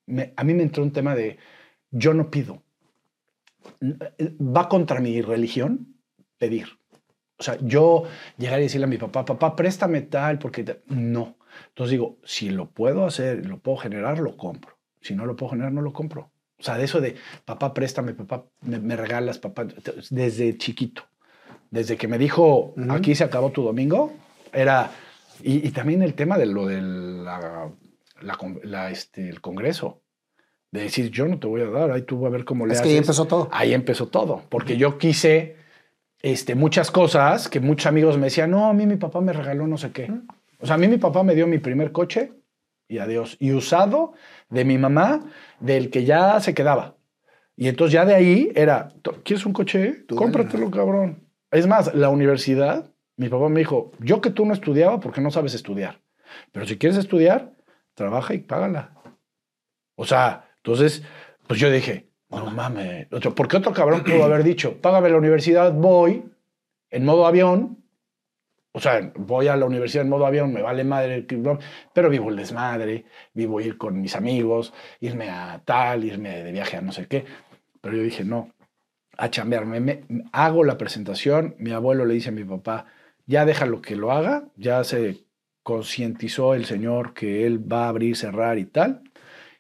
me- 0.05 0.33
a 0.35 0.43
mí 0.43 0.53
me 0.53 0.61
entró 0.61 0.83
un 0.83 0.93
tema 0.93 1.15
de, 1.15 1.39
yo 1.89 2.13
no 2.13 2.29
pido. 2.29 2.61
Va 4.57 4.69
contra 4.69 4.99
mi 5.01 5.21
religión 5.23 5.95
pedir. 6.37 6.67
O 7.39 7.43
sea, 7.43 7.57
yo 7.61 8.03
llegar 8.37 8.59
y 8.59 8.63
decirle 8.63 8.85
a 8.85 8.89
mi 8.89 8.99
papá, 8.99 9.25
papá, 9.25 9.55
préstame 9.55 10.01
tal, 10.03 10.37
porque 10.37 10.63
te-". 10.63 10.83
no. 10.87 11.37
Entonces 11.69 11.91
digo, 11.91 12.19
si 12.23 12.49
lo 12.51 12.69
puedo 12.69 13.05
hacer, 13.07 13.45
lo 13.47 13.57
puedo 13.59 13.77
generar, 13.77 14.19
lo 14.19 14.37
compro. 14.37 14.74
Si 15.05 15.15
no 15.15 15.25
lo 15.25 15.35
puedo 15.35 15.51
generar, 15.51 15.71
no 15.71 15.81
lo 15.81 15.93
compro. 15.93 16.31
O 16.57 16.63
sea, 16.63 16.77
de 16.77 16.85
eso 16.85 16.99
de, 17.01 17.15
papá, 17.45 17.73
préstame, 17.73 18.13
papá, 18.13 18.45
me, 18.61 18.79
me 18.79 18.95
regalas, 18.95 19.37
papá, 19.37 19.67
desde 20.09 20.57
chiquito. 20.57 21.03
Desde 21.69 21.97
que 21.97 22.07
me 22.07 22.17
dijo, 22.17 22.73
aquí 22.89 23.13
se 23.13 23.23
acabó 23.23 23.51
tu 23.51 23.61
domingo, 23.61 24.13
era... 24.53 24.89
Y, 25.43 25.67
y 25.67 25.71
también 25.71 26.01
el 26.01 26.13
tema 26.13 26.37
de 26.37 26.45
lo 26.45 26.65
del 26.65 27.23
la, 27.25 27.69
la 28.63 28.89
este, 28.89 29.29
el 29.29 29.41
Congreso. 29.41 30.01
De 30.71 30.81
decir, 30.81 31.11
yo 31.11 31.27
no 31.27 31.37
te 31.39 31.47
voy 31.47 31.61
a 31.61 31.65
dar, 31.69 31.91
ahí 31.91 32.01
tú 32.03 32.19
vas 32.19 32.29
a 32.29 32.31
ver 32.31 32.45
cómo 32.45 32.65
le 32.65 32.73
Es 32.73 32.79
haces. 32.79 32.87
que 32.87 32.93
ahí 32.93 32.97
empezó 32.97 33.25
todo. 33.25 33.49
Ahí 33.51 33.73
empezó 33.73 34.07
todo, 34.07 34.43
porque 34.49 34.77
yo 34.77 34.97
quise 34.97 35.57
este, 36.21 36.55
muchas 36.55 36.89
cosas 36.89 37.47
que 37.49 37.59
muchos 37.59 37.85
amigos 37.87 38.17
me 38.17 38.25
decían, 38.25 38.51
no, 38.51 38.67
a 38.67 38.73
mí 38.73 38.85
mi 38.85 38.95
papá 38.95 39.21
me 39.21 39.33
regaló 39.33 39.67
no 39.67 39.77
sé 39.77 39.91
qué. 39.91 40.11
O 40.59 40.65
sea, 40.65 40.75
a 40.75 40.77
mí 40.77 40.87
mi 40.87 40.97
papá 40.97 41.23
me 41.23 41.35
dio 41.35 41.47
mi 41.47 41.59
primer 41.59 41.91
coche 41.91 42.31
y 42.87 42.97
adiós. 42.97 43.37
Y 43.39 43.51
usado 43.51 44.13
de 44.49 44.65
mi 44.65 44.77
mamá, 44.77 45.21
del 45.59 45.89
que 45.89 46.03
ya 46.05 46.39
se 46.39 46.53
quedaba. 46.53 46.95
Y 47.57 47.67
entonces 47.69 47.93
ya 47.93 48.05
de 48.05 48.15
ahí 48.15 48.51
era, 48.55 48.89
"To- 49.01 49.21
¿quieres 49.23 49.45
un 49.45 49.53
coche? 49.53 50.03
Tú 50.07 50.15
Cómpratelo, 50.15 50.69
cabrón. 50.71 51.27
Es 51.51 51.67
más, 51.67 51.93
la 51.95 52.09
universidad, 52.09 52.91
mi 53.17 53.29
papá 53.29 53.47
me 53.49 53.59
dijo, 53.59 53.91
yo 53.99 54.19
que 54.21 54.29
tú 54.29 54.45
no 54.45 54.53
estudiaba 54.53 54.99
porque 54.99 55.21
no 55.21 55.31
sabes 55.31 55.53
estudiar. 55.53 56.01
Pero 56.51 56.65
si 56.65 56.77
quieres 56.77 56.97
estudiar, 56.97 57.53
trabaja 57.93 58.33
y 58.33 58.39
págala. 58.39 58.91
O 59.95 60.05
sea, 60.05 60.49
entonces, 60.57 61.03
pues 61.47 61.59
yo 61.59 61.71
dije, 61.71 62.09
no 62.29 62.51
mames. 62.51 63.07
Otro, 63.13 63.33
porque 63.33 63.57
otro 63.57 63.71
cabrón 63.71 64.03
pudo 64.03 64.25
haber 64.25 64.43
dicho, 64.43 64.81
págame 64.81 65.09
la 65.09 65.17
universidad, 65.17 65.71
voy 65.71 66.25
en 66.89 67.05
modo 67.05 67.25
avión. 67.25 67.84
O 68.75 68.79
sea, 68.81 69.11
voy 69.15 69.47
a 69.47 69.55
la 69.55 69.65
universidad 69.65 70.03
en 70.03 70.09
modo 70.09 70.25
avión, 70.25 70.51
me 70.53 70.61
vale 70.61 70.83
madre, 70.83 71.25
que 71.25 71.37
no, 71.37 71.57
pero 71.93 72.09
vivo 72.09 72.29
el 72.29 72.35
desmadre, 72.35 73.05
vivo 73.33 73.61
ir 73.61 73.77
con 73.77 74.01
mis 74.01 74.15
amigos, 74.17 74.73
irme 74.99 75.29
a 75.29 75.61
tal, 75.63 76.03
irme 76.03 76.43
de 76.43 76.51
viaje 76.51 76.75
a 76.77 76.81
no 76.81 76.91
sé 76.91 77.07
qué. 77.07 77.23
Pero 77.81 77.95
yo 77.97 78.03
dije, 78.03 78.25
no, 78.25 78.51
a 79.17 79.29
chambearme. 79.29 79.79
Me, 79.79 80.03
me- 80.09 80.23
hago 80.33 80.63
la 80.63 80.77
presentación, 80.77 81.55
mi 81.59 81.71
abuelo 81.71 82.05
le 82.05 82.13
dice 82.15 82.29
a 82.29 82.33
mi 82.33 82.43
papá, 82.43 82.85
ya 83.27 83.45
déjalo 83.45 83.81
que 83.81 83.95
lo 83.95 84.11
haga, 84.11 84.45
ya 84.57 84.83
se 84.83 85.25
concientizó 85.63 86.53
el 86.55 86.65
señor 86.65 87.13
que 87.13 87.45
él 87.47 87.59
va 87.71 87.85
a 87.85 87.89
abrir, 87.89 88.15
cerrar 88.17 88.57
y 88.59 88.65
tal. 88.65 89.03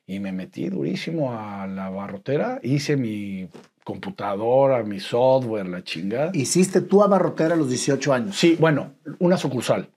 Y 0.07 0.19
me 0.19 0.31
metí 0.31 0.69
durísimo 0.69 1.33
a 1.39 1.67
la 1.67 1.89
barrotera, 1.89 2.59
hice 2.63 2.97
mi 2.97 3.49
computadora, 3.85 4.83
mi 4.83 4.99
software, 4.99 5.67
la 5.67 5.83
chingada. 5.83 6.31
Hiciste 6.33 6.81
tú 6.81 7.03
a 7.03 7.07
Barrotera 7.07 7.53
a 7.53 7.57
los 7.57 7.69
18 7.69 8.13
años. 8.13 8.35
Sí, 8.35 8.57
bueno, 8.59 8.93
una 9.19 9.37
sucursal. 9.37 9.89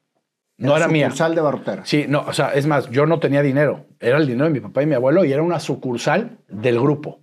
No 0.59 0.76
era 0.76 0.86
mía. 0.89 1.07
Sucursal 1.07 1.34
de 1.34 1.41
Barrotera. 1.41 1.84
Sí, 1.86 2.05
no, 2.09 2.20
o 2.20 2.32
sea, 2.32 2.53
es 2.55 2.66
más, 2.66 2.91
yo 2.91 3.07
no 3.07 3.18
tenía 3.18 3.43
dinero. 3.43 3.86
Era 3.99 4.18
el 4.18 4.26
dinero 4.26 4.45
de 4.45 4.51
mi 4.51 4.61
papá 4.61 4.82
y 4.82 4.86
mi 4.86 4.95
abuelo 4.95 5.24
y 5.24 5.32
era 5.32 5.43
una 5.43 5.59
sucursal 5.59 6.39
del 6.49 6.78
grupo. 6.78 7.20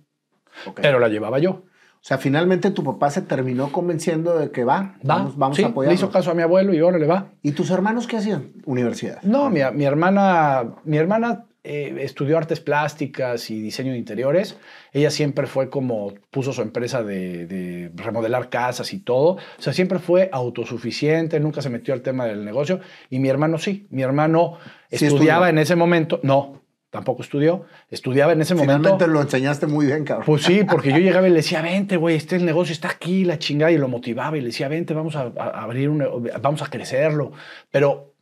Ok. 0.66 0.80
Pero 0.82 0.98
la 0.98 1.08
llevaba 1.08 1.38
yo. 1.38 1.50
O 1.52 2.08
sea, 2.08 2.18
finalmente 2.18 2.70
tu 2.70 2.82
papá 2.84 3.10
se 3.10 3.22
terminó 3.22 3.70
convenciendo 3.72 4.38
de 4.38 4.50
que 4.50 4.64
va, 4.64 4.94
Va, 5.08 5.16
vamos, 5.16 5.36
vamos 5.36 5.56
sí, 5.56 5.62
a 5.62 5.66
le 5.66 5.70
apoyarlo. 5.72 5.94
hizo 5.94 6.10
caso 6.10 6.30
a 6.30 6.34
mi 6.34 6.42
abuelo 6.42 6.72
y 6.74 6.78
ahora 6.78 6.98
le 6.98 7.06
va. 7.06 7.32
¿Y 7.42 7.52
tus 7.52 7.70
hermanos 7.70 8.06
qué 8.06 8.16
hacían? 8.16 8.52
Universidad. 8.64 9.22
No, 9.22 9.50
mi, 9.50 9.60
mi 9.74 9.84
hermana, 9.84 10.74
mi 10.84 10.96
hermana 10.98 11.46
eh, 11.66 11.96
estudió 12.00 12.38
artes 12.38 12.60
plásticas 12.60 13.50
y 13.50 13.60
diseño 13.60 13.92
de 13.92 13.98
interiores. 13.98 14.56
Ella 14.92 15.10
siempre 15.10 15.46
fue 15.46 15.68
como, 15.68 16.14
puso 16.30 16.52
su 16.52 16.62
empresa 16.62 17.02
de, 17.02 17.46
de 17.46 17.90
remodelar 17.94 18.48
casas 18.48 18.92
y 18.92 19.00
todo. 19.00 19.32
O 19.32 19.62
sea, 19.62 19.72
siempre 19.72 19.98
fue 19.98 20.30
autosuficiente, 20.32 21.40
nunca 21.40 21.62
se 21.62 21.70
metió 21.70 21.92
al 21.92 22.02
tema 22.02 22.24
del 22.26 22.44
negocio. 22.44 22.80
Y 23.10 23.18
mi 23.18 23.28
hermano 23.28 23.58
sí, 23.58 23.86
mi 23.90 24.02
hermano 24.02 24.58
Sí 24.90 25.06
estudiaba 25.06 25.46
estudió. 25.46 25.48
en 25.48 25.58
ese 25.58 25.76
momento, 25.76 26.20
no, 26.22 26.62
tampoco 26.90 27.22
estudió, 27.22 27.64
estudiaba 27.90 28.32
en 28.32 28.40
ese 28.40 28.54
momento. 28.54 28.78
Finalmente 28.78 29.06
lo 29.08 29.20
enseñaste 29.20 29.66
muy 29.66 29.86
bien, 29.86 30.04
cabrón. 30.04 30.26
Pues 30.26 30.42
sí, 30.42 30.62
porque 30.64 30.90
yo 30.90 30.98
llegaba 30.98 31.26
y 31.26 31.30
le 31.30 31.36
decía, 31.36 31.62
vente, 31.62 31.96
güey, 31.96 32.16
este 32.16 32.36
el 32.36 32.44
negocio 32.44 32.72
está 32.72 32.88
aquí, 32.88 33.24
la 33.24 33.38
chingada, 33.38 33.72
y 33.72 33.78
lo 33.78 33.88
motivaba 33.88 34.36
y 34.36 34.40
le 34.40 34.46
decía, 34.46 34.68
vente, 34.68 34.94
vamos 34.94 35.16
a, 35.16 35.32
a 35.36 35.62
abrir 35.62 35.88
un, 35.88 36.30
vamos 36.40 36.62
a 36.62 36.70
crecerlo. 36.70 37.32
Pero 37.70 38.14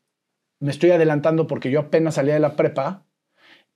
me 0.61 0.71
estoy 0.71 0.91
adelantando 0.91 1.47
porque 1.47 1.71
yo 1.71 1.81
apenas 1.81 2.15
salía 2.15 2.35
de 2.35 2.41
la 2.41 2.57
prepa 2.57 3.05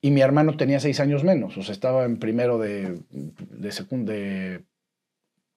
y 0.01 0.11
mi 0.11 0.20
hermano 0.20 0.57
tenía 0.57 0.80
seis 0.80 1.01
años 1.01 1.24
menos, 1.24 1.57
o 1.57 1.62
sea, 1.62 1.72
estaba 1.72 2.05
en 2.05 2.18
primero 2.18 2.59
de, 2.59 3.01
de, 3.11 3.68
secund- 3.70 4.05
de- 4.05 4.64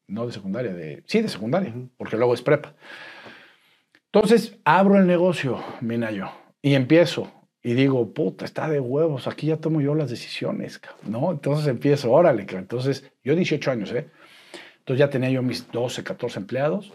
no 0.08 0.26
de 0.28 0.34
secundaria, 0.34 0.74
de, 0.74 1.04
sí, 1.06 1.22
de 1.22 1.30
secundaria, 1.30 1.74
porque 1.98 2.18
luego 2.18 2.34
es 2.34 2.42
prepa. 2.42 2.76
Entonces 4.12 4.58
abro 4.66 4.98
el 4.98 5.08
negocio, 5.08 5.64
Minayo, 5.82 6.30
y 6.62 6.74
empiezo. 6.76 7.32
Y 7.64 7.74
digo, 7.76 8.12
puta, 8.14 8.44
está 8.44 8.68
de 8.68 8.80
huevos, 8.80 9.28
aquí 9.28 9.48
ya 9.48 9.58
tomo 9.58 9.82
yo 9.82 9.94
las 9.94 10.10
decisiones, 10.10 10.80
cabrón, 10.80 11.12
¿no? 11.12 11.32
Entonces 11.32 11.68
empiezo, 11.68 12.12
órale, 12.12 12.46
cabrón. 12.48 12.64
entonces 12.64 13.12
yo 13.24 13.36
18 13.36 13.70
años, 13.72 13.92
¿eh? 13.92 14.10
Entonces 14.80 15.00
ya 15.00 15.10
tenía 15.12 15.30
yo 15.30 15.44
mis 15.44 15.72
12, 15.72 16.04
14 16.04 16.40
empleados, 16.40 16.92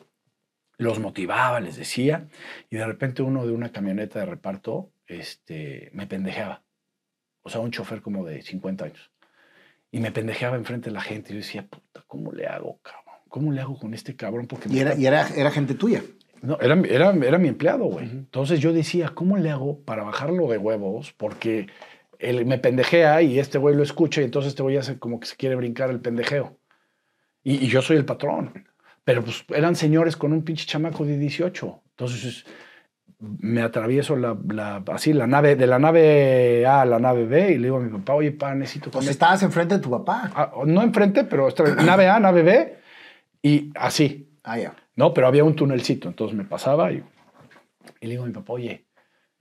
los 0.76 0.98
motivaba, 0.98 1.60
les 1.60 1.76
decía, 1.76 2.26
y 2.68 2.76
de 2.76 2.84
repente 2.84 3.22
uno 3.22 3.46
de 3.46 3.52
una 3.52 3.70
camioneta 3.70 4.18
de 4.18 4.26
reparto 4.26 4.90
este, 5.06 5.88
me 5.94 6.08
pendejeaba. 6.08 6.64
O 7.46 7.48
sea, 7.48 7.60
un 7.60 7.70
chofer 7.70 8.02
como 8.02 8.24
de 8.24 8.42
50 8.42 8.86
años. 8.86 9.10
Y 9.92 10.00
me 10.00 10.10
pendejeaba 10.10 10.56
enfrente 10.56 10.90
de 10.90 10.94
la 10.94 11.00
gente. 11.00 11.30
Y 11.30 11.34
yo 11.34 11.38
decía, 11.42 11.64
puta, 11.64 12.02
¿cómo 12.08 12.32
le 12.32 12.48
hago, 12.48 12.80
cabrón? 12.82 13.14
¿Cómo 13.28 13.52
le 13.52 13.60
hago 13.60 13.78
con 13.78 13.94
este 13.94 14.16
cabrón? 14.16 14.48
Porque 14.48 14.68
Y 14.68 14.80
era, 14.80 14.90
está 14.90 15.00
y 15.00 15.06
era, 15.06 15.28
era 15.28 15.50
gente 15.52 15.74
tuya. 15.74 16.02
no, 16.42 16.58
era, 16.60 16.74
era, 16.88 17.10
era 17.12 17.38
mi 17.38 17.46
empleado, 17.46 17.84
güey. 17.84 18.06
Entonces 18.06 18.58
yo 18.58 18.72
decía, 18.72 19.10
¿cómo 19.14 19.36
le 19.36 19.50
hago 19.50 19.78
para 19.84 20.02
bajarlo 20.02 20.48
de 20.48 20.58
huevos? 20.58 21.12
Porque 21.16 21.68
él 22.18 22.44
me 22.46 22.58
pendejea 22.58 23.22
y 23.22 23.38
este 23.38 23.58
güey 23.58 23.76
lo 23.76 23.84
escucha 23.84 24.22
y 24.22 24.24
entonces 24.24 24.48
este 24.48 24.64
güey 24.64 24.76
hace 24.76 24.98
como 24.98 25.20
que 25.20 25.28
se 25.28 25.36
quiere 25.36 25.54
brincar 25.54 25.90
el 25.90 26.00
pendejeo. 26.00 26.58
Y, 27.44 27.64
y 27.64 27.68
yo 27.68 27.80
soy 27.80 27.96
el 27.96 28.04
patrón. 28.04 28.66
Pero 29.04 29.22
pues 29.22 29.44
eran 29.50 29.76
señores 29.76 30.16
con 30.16 30.32
un 30.32 30.42
pinche 30.42 30.66
chamaco 30.66 31.04
de 31.06 31.16
18. 31.16 31.82
Entonces 31.90 32.44
me 33.18 33.62
atravieso 33.62 34.14
la, 34.16 34.36
la- 34.48 34.82
así 34.92 35.12
la 35.12 35.26
nave, 35.26 35.56
de 35.56 35.66
la 35.66 35.78
nave 35.78 36.66
A 36.66 36.82
a 36.82 36.84
la 36.84 36.98
nave 36.98 37.24
B 37.26 37.52
y 37.52 37.58
le 37.58 37.64
digo 37.64 37.76
a 37.78 37.80
mi 37.80 37.90
papá, 37.90 38.14
oye, 38.14 38.32
pa, 38.32 38.54
necesito 38.54 38.90
Pues 38.90 39.04
comer". 39.04 39.10
estabas 39.10 39.42
enfrente 39.42 39.76
de 39.76 39.80
tu 39.80 39.90
papá. 39.90 40.30
Ah, 40.34 40.52
no 40.66 40.82
enfrente, 40.82 41.24
pero 41.24 41.48
nave 41.84 42.08
A, 42.08 42.20
nave 42.20 42.42
B 42.42 42.76
y 43.42 43.72
así. 43.74 44.28
Ah, 44.44 44.58
ya. 44.58 44.74
No, 44.96 45.12
pero 45.14 45.26
había 45.26 45.44
un 45.44 45.56
tunelcito, 45.56 46.08
entonces 46.08 46.36
me 46.36 46.44
pasaba 46.44 46.92
y, 46.92 47.02
y 48.00 48.06
le 48.06 48.10
digo 48.12 48.24
a 48.24 48.26
mi 48.26 48.32
papá, 48.32 48.52
oye, 48.54 48.86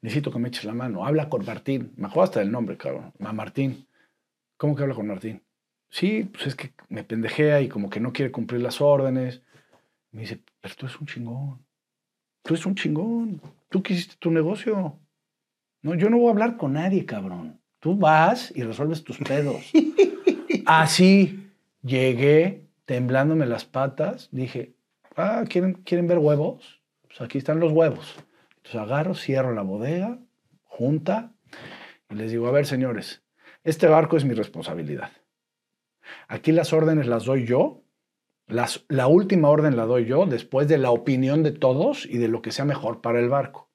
necesito 0.01 0.31
que 0.31 0.39
me 0.39 0.47
eches 0.49 0.65
la 0.65 0.73
mano, 0.73 1.05
habla 1.05 1.29
con 1.29 1.45
Martín. 1.45 1.93
Me 1.97 2.07
acuerdo 2.07 2.23
hasta 2.23 2.39
del 2.39 2.51
nombre, 2.51 2.77
cabrón. 2.77 3.13
Ma 3.19 3.33
Martín. 3.33 3.87
¿Cómo 4.57 4.75
que 4.75 4.83
habla 4.83 4.95
con 4.95 5.07
Martín? 5.07 5.41
sí, 5.89 6.29
pues 6.33 6.47
es 6.47 6.55
que 6.55 6.73
me 6.89 7.05
pendejea 7.05 7.61
y 7.61 7.69
como 7.69 7.89
que 7.89 8.01
no 8.01 8.11
quiere 8.11 8.29
cumplir 8.31 8.61
las 8.61 8.81
órdenes. 8.81 9.41
Me 10.11 10.21
dice, 10.21 10.41
pero 10.59 10.75
tú 10.75 10.85
eres 10.87 10.99
un 10.99 11.07
chingón. 11.07 11.64
Tú 12.45 12.53
eres 12.53 12.65
un 12.67 12.75
chingón. 12.75 13.41
Tú 13.69 13.81
quisiste 13.81 14.15
tu 14.19 14.29
negocio. 14.29 14.99
No, 15.81 15.95
yo 15.95 16.11
no 16.11 16.19
voy 16.19 16.27
a 16.27 16.31
hablar 16.31 16.57
con 16.57 16.73
nadie, 16.73 17.03
cabrón. 17.05 17.59
Tú 17.79 17.97
vas 17.97 18.53
y 18.55 18.61
resuelves 18.61 19.03
tus 19.03 19.17
pedos. 19.17 19.71
Así 20.67 21.49
llegué 21.81 22.67
temblándome 22.85 23.47
las 23.47 23.65
patas. 23.65 24.29
Dije, 24.31 24.75
ah, 25.15 25.43
¿quieren, 25.49 25.73
¿quieren 25.73 26.07
ver 26.07 26.19
huevos? 26.19 26.81
Pues 27.07 27.19
aquí 27.21 27.39
están 27.39 27.59
los 27.59 27.71
huevos. 27.71 28.15
Entonces 28.57 28.79
agarro, 28.79 29.15
cierro 29.15 29.53
la 29.55 29.63
bodega, 29.63 30.19
junta, 30.65 31.33
y 32.11 32.15
les 32.15 32.29
digo, 32.29 32.47
a 32.47 32.51
ver, 32.51 32.67
señores, 32.67 33.23
este 33.63 33.87
barco 33.87 34.17
es 34.17 34.25
mi 34.25 34.35
responsabilidad. 34.35 35.11
Aquí 36.27 36.51
las 36.51 36.73
órdenes 36.73 37.07
las 37.07 37.25
doy 37.25 37.45
yo. 37.47 37.81
La 38.47 39.07
última 39.07 39.49
orden 39.49 39.75
la 39.75 39.85
doy 39.85 40.05
yo 40.05 40.25
después 40.25 40.67
de 40.67 40.77
la 40.77 40.91
opinión 40.91 41.41
de 41.43 41.51
todos 41.51 42.05
y 42.05 42.17
de 42.17 42.27
lo 42.27 42.41
que 42.41 42.51
sea 42.51 42.65
mejor 42.65 43.01
para 43.01 43.19
el 43.19 43.29
barco. 43.29 43.69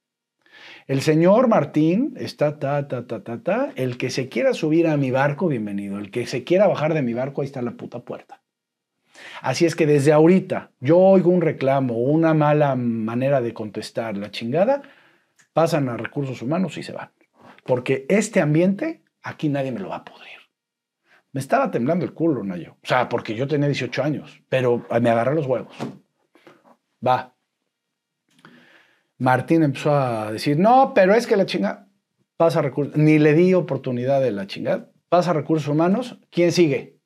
El 0.86 1.02
señor 1.02 1.48
Martín 1.48 2.14
está 2.16 2.58
ta, 2.58 2.88
ta, 2.88 3.06
ta, 3.06 3.22
ta, 3.22 3.42
ta. 3.42 3.72
El 3.76 3.96
que 3.96 4.10
se 4.10 4.28
quiera 4.28 4.54
subir 4.54 4.86
a 4.86 4.96
mi 4.96 5.10
barco, 5.10 5.48
bienvenido. 5.48 5.98
El 5.98 6.10
que 6.10 6.26
se 6.26 6.44
quiera 6.44 6.66
bajar 6.66 6.94
de 6.94 7.02
mi 7.02 7.14
barco, 7.14 7.40
ahí 7.42 7.46
está 7.46 7.62
la 7.62 7.72
puta 7.72 8.00
puerta. 8.00 8.42
Así 9.42 9.66
es 9.66 9.76
que 9.76 9.86
desde 9.86 10.12
ahorita 10.12 10.70
yo 10.80 10.98
oigo 10.98 11.30
un 11.30 11.42
reclamo, 11.42 11.98
una 11.98 12.34
mala 12.34 12.74
manera 12.76 13.40
de 13.40 13.54
contestar 13.54 14.16
la 14.16 14.30
chingada, 14.30 14.82
pasan 15.52 15.88
a 15.88 15.96
recursos 15.96 16.42
humanos 16.42 16.76
y 16.78 16.82
se 16.82 16.92
van. 16.92 17.10
Porque 17.64 18.06
este 18.08 18.40
ambiente, 18.40 19.02
aquí 19.22 19.48
nadie 19.48 19.72
me 19.72 19.80
lo 19.80 19.90
va 19.90 19.96
a 19.96 20.04
podrir. 20.04 20.39
Me 21.32 21.40
estaba 21.40 21.70
temblando 21.70 22.04
el 22.04 22.12
culo, 22.12 22.42
Nayo. 22.42 22.76
O 22.82 22.86
sea, 22.86 23.08
porque 23.08 23.34
yo 23.34 23.46
tenía 23.46 23.68
18 23.68 24.02
años, 24.02 24.42
pero 24.48 24.84
me 25.00 25.10
agarré 25.10 25.34
los 25.34 25.46
huevos. 25.46 25.74
Va. 27.06 27.34
Martín 29.18 29.62
empezó 29.62 29.94
a 29.94 30.32
decir, 30.32 30.58
no, 30.58 30.92
pero 30.94 31.14
es 31.14 31.26
que 31.26 31.36
la 31.36 31.46
chingada 31.46 31.88
pasa 32.36 32.62
recursos, 32.62 32.96
ni 32.96 33.18
le 33.18 33.34
di 33.34 33.52
oportunidad 33.52 34.20
de 34.22 34.32
la 34.32 34.46
chingada, 34.46 34.90
pasa 35.10 35.34
recursos 35.34 35.68
humanos, 35.68 36.18
¿quién 36.30 36.52
sigue? 36.52 36.98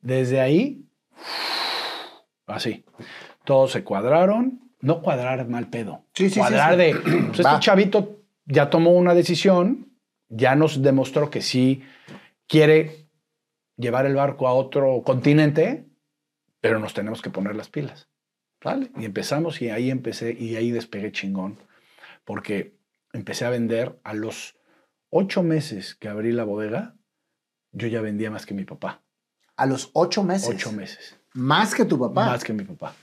Desde 0.00 0.40
ahí, 0.40 0.86
así, 2.46 2.84
todos 3.44 3.72
se 3.72 3.82
cuadraron, 3.82 4.60
no 4.80 5.02
cuadrar 5.02 5.48
mal 5.48 5.68
pedo, 5.68 6.04
Sí, 6.14 6.30
sí, 6.30 6.38
cuadrar 6.38 6.72
sí. 6.72 6.78
de, 6.78 6.94
pues 7.26 7.40
este 7.40 7.58
chavito 7.58 8.20
ya 8.46 8.70
tomó 8.70 8.92
una 8.92 9.14
decisión, 9.14 9.87
ya 10.28 10.54
nos 10.54 10.82
demostró 10.82 11.30
que 11.30 11.42
sí 11.42 11.82
quiere 12.46 13.08
llevar 13.76 14.06
el 14.06 14.14
barco 14.14 14.48
a 14.48 14.52
otro 14.52 15.02
continente, 15.04 15.86
pero 16.60 16.78
nos 16.78 16.94
tenemos 16.94 17.22
que 17.22 17.30
poner 17.30 17.56
las 17.56 17.68
pilas. 17.68 18.08
¿Vale? 18.62 18.90
Y 18.96 19.04
empezamos 19.04 19.62
y 19.62 19.70
ahí 19.70 19.90
empecé 19.90 20.32
y 20.32 20.56
ahí 20.56 20.72
despegué 20.72 21.12
chingón, 21.12 21.58
porque 22.24 22.76
empecé 23.12 23.44
a 23.44 23.50
vender 23.50 24.00
a 24.02 24.14
los 24.14 24.56
ocho 25.10 25.44
meses 25.44 25.94
que 25.94 26.08
abrí 26.08 26.32
la 26.32 26.44
bodega, 26.44 26.96
yo 27.72 27.86
ya 27.86 28.00
vendía 28.00 28.30
más 28.30 28.46
que 28.46 28.54
mi 28.54 28.64
papá. 28.64 29.02
A 29.56 29.66
los 29.66 29.90
ocho 29.92 30.24
meses. 30.24 30.48
Ocho 30.48 30.72
meses. 30.72 31.16
Más 31.34 31.74
que 31.74 31.84
tu 31.84 31.98
papá. 31.98 32.26
Más 32.26 32.42
que 32.42 32.52
mi 32.52 32.64
papá. 32.64 32.94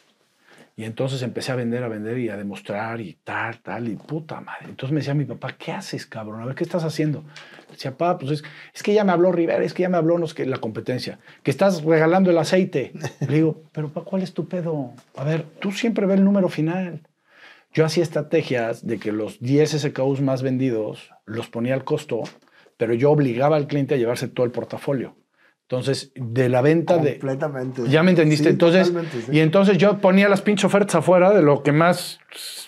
Y 0.77 0.83
entonces 0.83 1.21
empecé 1.21 1.53
a 1.53 1.55
vender, 1.55 1.83
a 1.83 1.87
vender 1.87 2.17
y 2.17 2.27
a 2.27 2.35
demostrar 2.35 2.99
y 2.99 3.17
tal, 3.23 3.59
tal, 3.61 3.87
y 3.87 3.95
puta 3.95 4.41
madre. 4.41 4.65
Entonces 4.65 4.91
me 4.91 4.99
decía 4.99 5.13
mi 5.13 5.23
papá, 5.23 5.55
¿qué 5.57 5.71
haces, 5.71 6.05
cabrón? 6.05 6.41
A 6.41 6.45
ver, 6.45 6.55
¿qué 6.55 6.65
estás 6.65 6.83
haciendo? 6.83 7.23
Decía, 7.71 7.91
papá, 7.91 8.17
pues 8.17 8.31
es, 8.31 8.43
es 8.73 8.83
que 8.83 8.93
ya 8.93 9.05
me 9.05 9.13
habló 9.13 9.31
Rivera, 9.31 9.63
es 9.63 9.73
que 9.73 9.83
ya 9.83 9.89
me 9.89 9.95
habló 9.95 10.17
no, 10.17 10.25
es 10.25 10.33
que 10.33 10.45
la 10.45 10.57
competencia, 10.57 11.19
que 11.43 11.51
estás 11.51 11.83
regalando 11.83 12.29
el 12.29 12.37
aceite. 12.37 12.91
Le 13.21 13.35
digo, 13.35 13.63
pero 13.71 13.87
papá, 13.87 14.09
¿cuál 14.09 14.21
es 14.21 14.33
tu 14.33 14.49
pedo? 14.49 14.91
A 15.15 15.23
ver, 15.23 15.43
tú 15.59 15.71
siempre 15.71 16.05
ves 16.05 16.17
el 16.17 16.25
número 16.25 16.49
final. 16.49 17.01
Yo 17.71 17.85
hacía 17.85 18.03
estrategias 18.03 18.85
de 18.85 18.99
que 18.99 19.13
los 19.13 19.39
10 19.39 19.81
SKUs 19.81 20.21
más 20.21 20.41
vendidos 20.41 21.11
los 21.25 21.47
ponía 21.47 21.73
al 21.73 21.85
costo, 21.85 22.23
pero 22.77 22.93
yo 22.93 23.11
obligaba 23.11 23.55
al 23.55 23.67
cliente 23.67 23.95
a 23.95 23.97
llevarse 23.97 24.27
todo 24.27 24.45
el 24.45 24.51
portafolio. 24.51 25.15
Entonces, 25.67 26.11
de 26.15 26.47
la 26.47 26.61
venta 26.61 26.99
de, 26.99 27.17
Completamente. 27.17 27.81
¿Ya 27.87 28.03
me 28.03 28.11
entendiste? 28.11 28.43
Sí, 28.43 28.49
entonces, 28.49 28.93
sí. 29.11 29.31
y 29.31 29.39
entonces 29.39 29.79
yo 29.79 29.97
ponía 29.97 30.29
las 30.29 30.43
pinches 30.43 30.65
ofertas 30.65 30.95
afuera 30.95 31.31
de 31.33 31.41
lo 31.41 31.63
que 31.63 31.71
más 31.71 32.19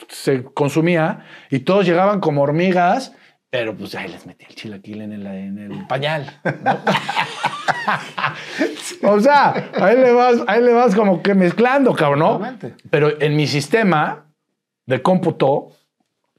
se 0.09 0.43
consumía 0.43 1.23
y 1.51 1.59
todos 1.59 1.85
llegaban 1.85 2.19
como 2.19 2.41
hormigas, 2.41 3.13
pero 3.51 3.75
pues 3.75 3.93
ahí 3.93 4.07
les 4.09 4.25
metí 4.25 4.45
el 4.49 4.55
chilaquil 4.55 5.01
en 5.01 5.13
el, 5.13 5.25
en 5.27 5.57
el 5.59 5.87
pañal. 5.87 6.41
¿no? 6.43 6.79
o 9.11 9.19
sea, 9.19 9.71
ahí 9.75 9.95
le, 9.95 10.11
vas, 10.11 10.37
ahí 10.47 10.63
le 10.63 10.73
vas 10.73 10.95
como 10.95 11.21
que 11.21 11.33
mezclando, 11.33 11.93
cabrón, 11.93 12.19
¿no? 12.19 12.41
Pero 12.89 13.21
en 13.21 13.35
mi 13.35 13.47
sistema 13.47 14.25
de 14.85 15.01
cómputo, 15.01 15.69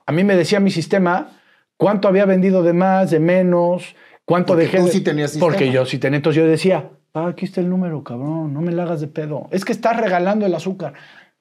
a 0.06 0.12
mí 0.12 0.24
me 0.24 0.36
decía 0.36 0.60
mi 0.60 0.70
sistema 0.70 1.30
cuánto 1.76 2.08
había 2.08 2.26
vendido 2.26 2.62
de 2.62 2.72
más, 2.72 3.10
de 3.10 3.20
menos, 3.20 3.94
cuánto 4.28 4.52
Porque 4.52 4.64
dejé. 4.66 4.78
tú 4.78 4.84
de- 4.84 4.90
sí 4.92 5.00
tenías 5.00 5.36
Porque 5.38 5.72
yo 5.72 5.86
sí 5.86 5.98
tenía. 5.98 6.18
Entonces 6.18 6.42
yo 6.42 6.46
decía, 6.48 6.90
ah, 7.14 7.28
aquí 7.28 7.46
está 7.46 7.60
el 7.62 7.70
número, 7.70 8.04
cabrón, 8.04 8.52
no 8.52 8.60
me 8.60 8.70
la 8.72 8.82
hagas 8.84 9.00
de 9.00 9.08
pedo. 9.08 9.48
Es 9.50 9.64
que 9.64 9.72
estás 9.72 9.96
regalando 9.98 10.44
el 10.46 10.54
azúcar. 10.54 10.92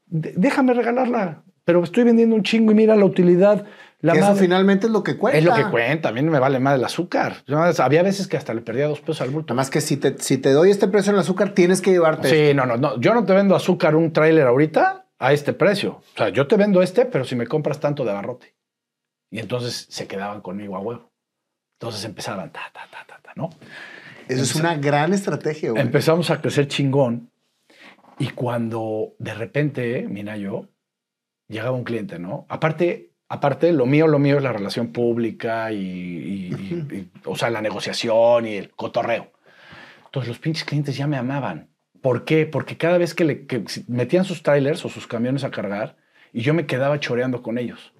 De- 0.05 0.33
déjame 0.37 0.73
regalarla. 0.73 1.43
Pero 1.65 1.83
estoy 1.83 2.05
vendiendo 2.05 2.33
un 2.33 2.43
chingo 2.43 2.71
y 2.71 2.75
mira 2.75 2.95
la 2.95 3.03
utilidad. 3.03 3.65
La 3.99 4.13
Que 4.13 4.19
eso 4.19 4.35
finalmente 4.35 4.85
es 4.85 4.93
lo 4.93 5.03
que 5.03 5.17
cuenta. 5.17 5.37
es 5.37 5.43
lo 5.43 5.53
que 5.53 5.65
cuenta. 5.65 6.09
A 6.09 6.11
mí 6.13 6.21
no 6.21 6.31
me 6.31 6.39
vale 6.39 6.59
más 6.59 6.75
el 6.75 6.85
azúcar. 6.85 7.37
Yo, 7.45 7.59
había 7.59 8.03
veces 8.03 8.27
que 8.27 8.37
hasta 8.37 8.53
le 8.53 8.61
perdía 8.61 8.87
dos 8.87 9.01
pesos 9.01 9.21
al 9.21 9.31
bulto. 9.31 9.53
Nada 9.53 9.63
más 9.63 9.69
que 9.69 9.81
si 9.81 9.97
te, 9.97 10.17
si 10.19 10.37
te 10.37 10.51
doy 10.51 10.69
este 10.69 10.87
precio 10.87 11.09
en 11.09 11.15
el 11.15 11.21
azúcar, 11.21 11.49
tienes 11.53 11.81
que 11.81 11.91
llevarte. 11.91 12.29
Sí, 12.29 12.53
no, 12.55 12.65
no, 12.65 12.77
no. 12.77 12.97
Yo 13.01 13.13
no 13.13 13.25
te 13.25 13.33
vendo 13.33 13.53
azúcar 13.55 13.95
un 13.97 14.13
tráiler 14.13 14.47
ahorita 14.47 15.07
a 15.19 15.33
este 15.33 15.51
precio. 15.51 15.93
O 16.13 16.17
sea, 16.17 16.29
yo 16.29 16.47
te 16.47 16.55
vendo 16.55 16.81
este, 16.81 17.05
pero 17.05 17.25
si 17.25 17.35
me 17.35 17.47
compras 17.47 17.79
tanto 17.81 18.05
de 18.05 18.11
abarrote. 18.11 18.55
Y 19.29 19.39
entonces 19.39 19.87
se 19.89 20.07
quedaban 20.07 20.39
conmigo 20.41 20.77
a 20.77 20.79
huevo. 20.79 21.11
Entonces 21.79 22.03
empezaban, 22.05 22.51
ta, 22.51 22.61
ta, 22.73 22.87
ta, 22.91 23.05
ta, 23.07 23.21
ta, 23.21 23.33
¿no? 23.35 23.49
Eso 24.27 24.41
es 24.43 24.55
una 24.55 24.75
gran 24.75 25.13
estrategia, 25.13 25.71
güey. 25.71 25.81
Empezamos 25.81 26.29
a 26.31 26.41
crecer 26.41 26.67
chingón. 26.67 27.29
Y 28.19 28.29
cuando 28.29 29.13
de 29.19 29.33
repente, 29.35 30.07
mira 30.09 30.37
yo, 30.37 30.67
llegaba 31.47 31.77
un 31.77 31.83
cliente, 31.83 32.17
¿no? 32.17 32.45
Aparte, 32.49 33.11
aparte, 33.29 33.71
lo 33.73 33.85
mío, 33.85 34.07
lo 34.07 34.17
mío 34.17 34.37
es 34.37 34.43
la 34.43 34.51
relación 34.53 34.87
pública 34.91 35.71
y, 35.71 35.77
y- 35.77 36.55
y- 36.91 36.95
y, 36.95 37.11
o 37.25 37.35
sea, 37.35 37.51
la 37.51 37.61
negociación 37.61 38.47
y 38.47 38.55
el 38.55 38.71
cotorreo. 38.71 39.31
Entonces 40.05 40.29
los 40.29 40.39
pinches 40.39 40.63
clientes 40.63 40.97
ya 40.97 41.05
me 41.05 41.17
amaban. 41.17 41.69
¿Por 42.01 42.25
qué? 42.25 42.47
Porque 42.47 42.75
cada 42.75 42.97
vez 42.97 43.13
que, 43.13 43.23
le, 43.23 43.45
que 43.45 43.63
metían 43.87 44.25
sus 44.25 44.41
trailers 44.41 44.83
o 44.83 44.89
sus 44.89 45.05
camiones 45.05 45.43
a 45.43 45.51
cargar 45.51 45.95
y 46.33 46.41
yo 46.41 46.53
me 46.55 46.65
quedaba 46.65 46.99
choreando 46.99 47.43
con 47.43 47.57
ellos. 47.59 47.93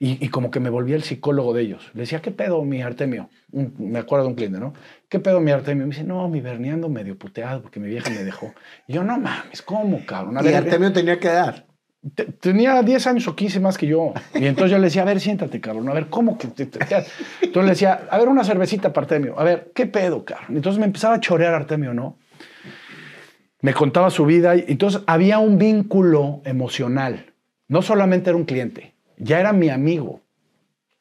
Y, 0.00 0.24
y 0.24 0.28
como 0.28 0.50
que 0.52 0.60
me 0.60 0.70
volvía 0.70 0.94
el 0.94 1.02
psicólogo 1.02 1.52
de 1.52 1.62
ellos. 1.62 1.90
Le 1.94 2.02
decía, 2.02 2.20
¿qué 2.22 2.30
pedo, 2.30 2.62
mi 2.64 2.82
Artemio? 2.82 3.30
Un- 3.50 3.74
me 3.78 3.98
acuerdo 3.98 4.24
de 4.26 4.30
un 4.30 4.36
cliente, 4.36 4.60
¿no? 4.60 4.72
¿Qué 5.08 5.18
pedo, 5.18 5.40
mi 5.40 5.50
Artemio? 5.50 5.86
Me 5.86 5.90
dice, 5.94 6.04
no, 6.04 6.28
mi 6.28 6.40
Berneando 6.40 6.88
medio 6.88 7.18
puteado 7.18 7.62
porque 7.62 7.80
mi 7.80 7.88
vieja 7.88 8.08
me 8.10 8.22
dejó. 8.22 8.54
Y 8.86 8.92
yo, 8.92 9.02
no 9.02 9.18
mames, 9.18 9.60
¿cómo, 9.62 10.04
cabrón? 10.06 10.38
A 10.38 10.42
y 10.42 10.44
ver, 10.44 10.54
Artemio 10.56 10.92
tenía 10.92 11.18
que 11.18 11.26
dar. 11.28 11.66
te- 12.14 12.26
tenía 12.26 12.80
10 12.82 13.06
años 13.08 13.26
o 13.26 13.34
15 13.34 13.58
más 13.58 13.76
que 13.76 13.88
yo. 13.88 14.12
Y 14.36 14.46
entonces 14.46 14.70
yo 14.70 14.78
le 14.78 14.84
decía, 14.84 15.02
a 15.02 15.04
ver, 15.04 15.18
siéntate, 15.18 15.60
cabrón. 15.60 15.88
A 15.88 15.94
ver, 15.94 16.06
¿cómo 16.06 16.38
que 16.38 16.46
te, 16.46 16.66
te- 16.66 16.78
te- 16.78 17.04
Entonces 17.42 17.64
le 17.64 17.70
decía, 17.70 18.06
a 18.08 18.18
ver, 18.18 18.28
una 18.28 18.44
cervecita 18.44 18.92
para 18.92 19.04
Artemio. 19.06 19.34
A 19.36 19.42
ver, 19.42 19.72
¿qué 19.74 19.86
pedo, 19.86 20.24
cabrón? 20.24 20.54
Entonces 20.56 20.78
me 20.78 20.86
empezaba 20.86 21.14
a 21.16 21.20
chorear 21.20 21.54
Artemio, 21.54 21.92
¿no? 21.92 22.18
Me 23.60 23.74
contaba 23.74 24.10
su 24.10 24.24
vida. 24.24 24.54
Y 24.54 24.64
entonces 24.68 25.02
había 25.06 25.40
un 25.40 25.58
vínculo 25.58 26.40
emocional. 26.44 27.32
No 27.66 27.82
solamente 27.82 28.30
era 28.30 28.36
un 28.36 28.44
cliente, 28.44 28.94
ya 29.18 29.40
era 29.40 29.52
mi 29.52 29.68
amigo. 29.68 30.20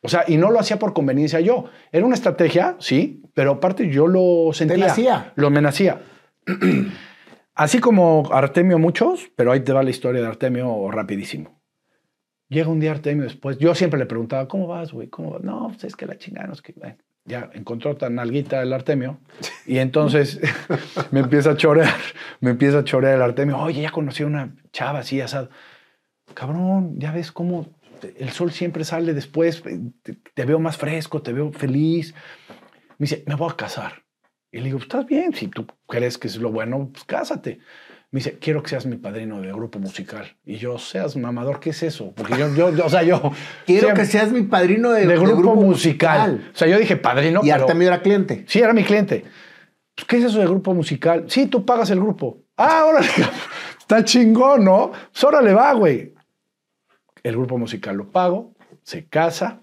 O 0.01 0.09
sea, 0.09 0.25
y 0.27 0.37
no 0.37 0.51
lo 0.51 0.59
hacía 0.59 0.79
por 0.79 0.93
conveniencia 0.93 1.39
yo. 1.39 1.65
Era 1.91 2.05
una 2.05 2.15
estrategia, 2.15 2.75
sí, 2.79 3.23
pero 3.33 3.53
aparte 3.53 3.89
yo 3.89 4.07
lo 4.07 4.51
sentía. 4.53 5.33
Lo 5.35 5.49
me 5.49 5.61
nacía. 5.61 6.01
Así 7.55 7.79
como 7.79 8.29
Artemio 8.31 8.77
muchos, 8.77 9.31
pero 9.35 9.51
ahí 9.51 9.61
te 9.61 9.73
va 9.73 9.81
la 9.81 9.89
historia 9.89 10.21
de 10.21 10.27
Artemio 10.27 10.91
rapidísimo. 10.91 11.59
Llega 12.49 12.69
un 12.69 12.79
día 12.79 12.91
Artemio 12.91 13.23
después, 13.23 13.57
yo 13.57 13.75
siempre 13.75 13.99
le 13.99 14.05
preguntaba, 14.05 14.47
¿cómo 14.47 14.67
vas, 14.67 14.93
güey? 14.93 15.09
¿Cómo 15.09 15.31
vas? 15.31 15.43
No, 15.43 15.67
pues 15.69 15.83
es 15.83 15.95
que 15.95 16.05
la 16.05 16.17
chingada, 16.17 16.47
no 16.47 16.53
es 16.53 16.61
que... 16.61 16.73
bueno, 16.73 16.95
ya 17.25 17.49
encontró 17.53 17.97
tan 17.97 18.19
alguita 18.19 18.61
el 18.61 18.71
Artemio 18.71 19.19
y 19.65 19.79
entonces 19.79 20.39
me 21.11 21.19
empieza 21.19 21.51
a 21.51 21.57
chorear, 21.57 21.93
me 22.39 22.51
empieza 22.51 22.79
a 22.79 22.83
chorear 22.83 23.15
el 23.15 23.21
Artemio. 23.21 23.57
Oye, 23.57 23.81
ya 23.81 23.91
conocí 23.91 24.23
a 24.23 24.27
una 24.27 24.55
chava 24.71 24.99
así, 24.99 25.19
asado. 25.19 25.49
Cabrón, 26.33 26.99
ya 26.99 27.11
ves 27.11 27.31
cómo 27.31 27.67
el 28.17 28.29
sol 28.31 28.51
siempre 28.51 28.83
sale 28.83 29.13
después, 29.13 29.63
te, 30.03 30.13
te 30.33 30.45
veo 30.45 30.59
más 30.59 30.77
fresco, 30.77 31.21
te 31.21 31.33
veo 31.33 31.51
feliz. 31.51 32.13
Me 32.97 33.05
dice, 33.05 33.23
me 33.27 33.35
voy 33.35 33.49
a 33.51 33.55
casar. 33.55 34.03
Y 34.51 34.57
le 34.59 34.65
digo, 34.65 34.77
"Pues, 34.77 34.85
estás 34.87 35.05
bien, 35.05 35.33
si 35.33 35.47
tú 35.47 35.67
crees 35.87 36.17
que 36.17 36.27
es 36.27 36.37
lo 36.37 36.51
bueno, 36.51 36.89
pues 36.91 37.03
cásate. 37.03 37.59
me 38.09 38.19
dice, 38.19 38.37
quiero 38.39 38.63
que 38.63 38.69
seas 38.69 38.85
mi 38.85 38.95
padrino 38.95 39.41
de 39.41 39.51
grupo 39.51 39.79
musical. 39.79 40.37
Y 40.45 40.55
yo, 40.55 40.77
seas 40.79 41.17
mamador, 41.17 41.59
¿qué 41.59 41.71
es 41.71 41.83
eso? 41.83 42.13
Porque 42.15 42.37
yo, 42.37 42.53
yo, 42.55 42.73
yo- 42.73 42.85
o 42.85 42.89
sea, 42.89 43.03
yo... 43.03 43.21
Quiero 43.65 43.93
que 43.93 44.05
seas 44.05 44.31
mi 44.31 44.43
padrino 44.43 44.91
de, 44.91 45.01
de 45.01 45.07
de 45.07 45.17
grupo, 45.17 45.55
musical. 45.55 46.49
O 46.53 46.57
sea, 46.57 46.69
yo 46.69 46.79
dije 46.79 46.95
padrino, 46.95 47.41
y 47.43 47.51
pero... 47.51 47.81
Era 47.81 48.01
cliente. 48.01 48.45
Sí, 48.47 48.59
era 48.59 48.71
mi 48.73 48.83
cliente. 48.85 49.25
Pues, 49.93 50.05
¿Qué 50.07 50.17
es 50.17 50.23
eso 50.23 50.39
de 50.39 50.45
grupo 50.45 50.73
musical? 50.73 51.25
Sí, 51.27 51.47
tú 51.47 51.65
pagas 51.65 51.89
el 51.89 51.99
grupo. 51.99 52.43
Ah, 52.55 52.85
órale, 52.85 53.07
está 53.79 54.03
chingón, 54.05 54.63
¿no? 54.63 54.91
Pues 55.11 55.23
órale, 55.25 55.53
va, 55.53 55.73
güey. 55.73 56.13
El 57.27 57.35
grupo 57.35 57.57
musical 57.57 57.97
lo 57.97 58.09
pago, 58.09 58.53
se 58.83 59.09
casa. 59.09 59.61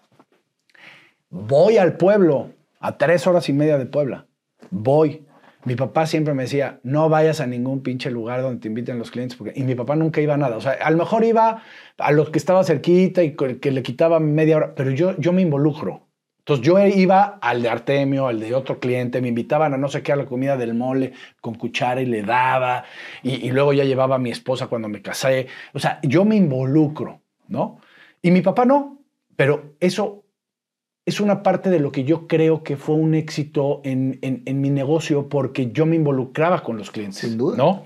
Voy 1.31 1.79
al 1.79 1.97
pueblo, 1.97 2.51
a 2.79 2.99
tres 2.99 3.27
horas 3.27 3.49
y 3.49 3.55
media 3.55 3.79
de 3.79 3.87
Puebla. 3.87 4.27
Voy. 4.71 5.25
Mi 5.65 5.75
papá 5.75 6.05
siempre 6.05 6.35
me 6.35 6.43
decía, 6.43 6.81
no 6.83 7.09
vayas 7.09 7.41
a 7.41 7.47
ningún 7.47 7.83
pinche 7.83 8.11
lugar 8.11 8.43
donde 8.43 8.61
te 8.61 8.69
inviten 8.69 8.99
los 8.99 9.11
clientes. 9.11 9.39
Y 9.55 9.63
mi 9.63 9.75
papá 9.75 9.97
nunca 9.97 10.21
iba 10.21 10.35
a 10.35 10.37
nada. 10.37 10.59
O 10.59 10.61
sea, 10.61 10.73
a 10.73 10.91
lo 10.91 10.99
mejor 10.99 11.25
iba 11.25 11.63
a 11.97 12.13
los 12.13 12.29
que 12.29 12.39
estaba 12.39 12.65
cerquita 12.65 13.23
y 13.23 13.35
que 13.35 13.71
le 13.71 13.83
quitaba 13.83 14.21
media 14.21 14.59
hora, 14.59 14.75
pero 14.75 14.91
yo, 14.91 15.17
yo 15.17 15.33
me 15.33 15.41
involucro. 15.41 16.07
Entonces 16.41 16.67
yo 16.67 16.79
iba 16.87 17.39
al 17.41 17.63
de 17.63 17.71
Artemio, 17.71 18.27
al 18.27 18.41
de 18.41 18.55
otro 18.55 18.79
cliente, 18.79 19.23
me 19.23 19.29
invitaban 19.29 19.73
a 19.73 19.79
no 19.79 19.89
sé 19.89 20.03
qué, 20.03 20.13
a 20.13 20.17
la 20.17 20.27
comida 20.27 20.59
del 20.59 20.75
mole 20.75 21.15
con 21.41 21.55
cuchara 21.55 22.03
y 22.03 22.07
le 22.07 22.23
daba, 22.23 22.85
y, 23.23 23.47
y 23.47 23.51
luego 23.51 23.73
ya 23.73 23.85
llevaba 23.85 24.17
a 24.17 24.19
mi 24.19 24.31
esposa 24.31 24.67
cuando 24.67 24.91
me 24.91 25.01
casé. 25.01 25.47
O 25.73 25.79
sea, 25.79 26.01
yo 26.03 26.27
me 26.27 26.37
involucro, 26.37 27.24
¿no? 27.49 27.79
Y 28.23 28.31
mi 28.31 28.41
papá 28.41 28.65
no, 28.65 29.03
pero 29.37 29.75
eso 29.81 30.25
es 31.07 31.21
una 31.21 31.43
parte 31.43 31.69
de 31.71 31.81
lo 31.81 31.93
que 31.93 32.05
yo 32.05 32.27
creo 32.27 32.63
que 32.63 32.77
fue 32.77 32.95
un 32.95 33.15
éxito 33.15 33.81
en, 33.85 34.19
en- 34.23 34.43
en 34.47 34.61
mi 34.61 34.71
negocio 34.71 35.29
porque 35.29 35.71
yo 35.71 35.85
me 35.87 35.97
involucraba 35.97 36.63
con 36.63 36.79
los 36.79 36.91
clientes. 36.91 37.19
Sin 37.21 37.37
duda. 37.37 37.57
¿No? 37.57 37.85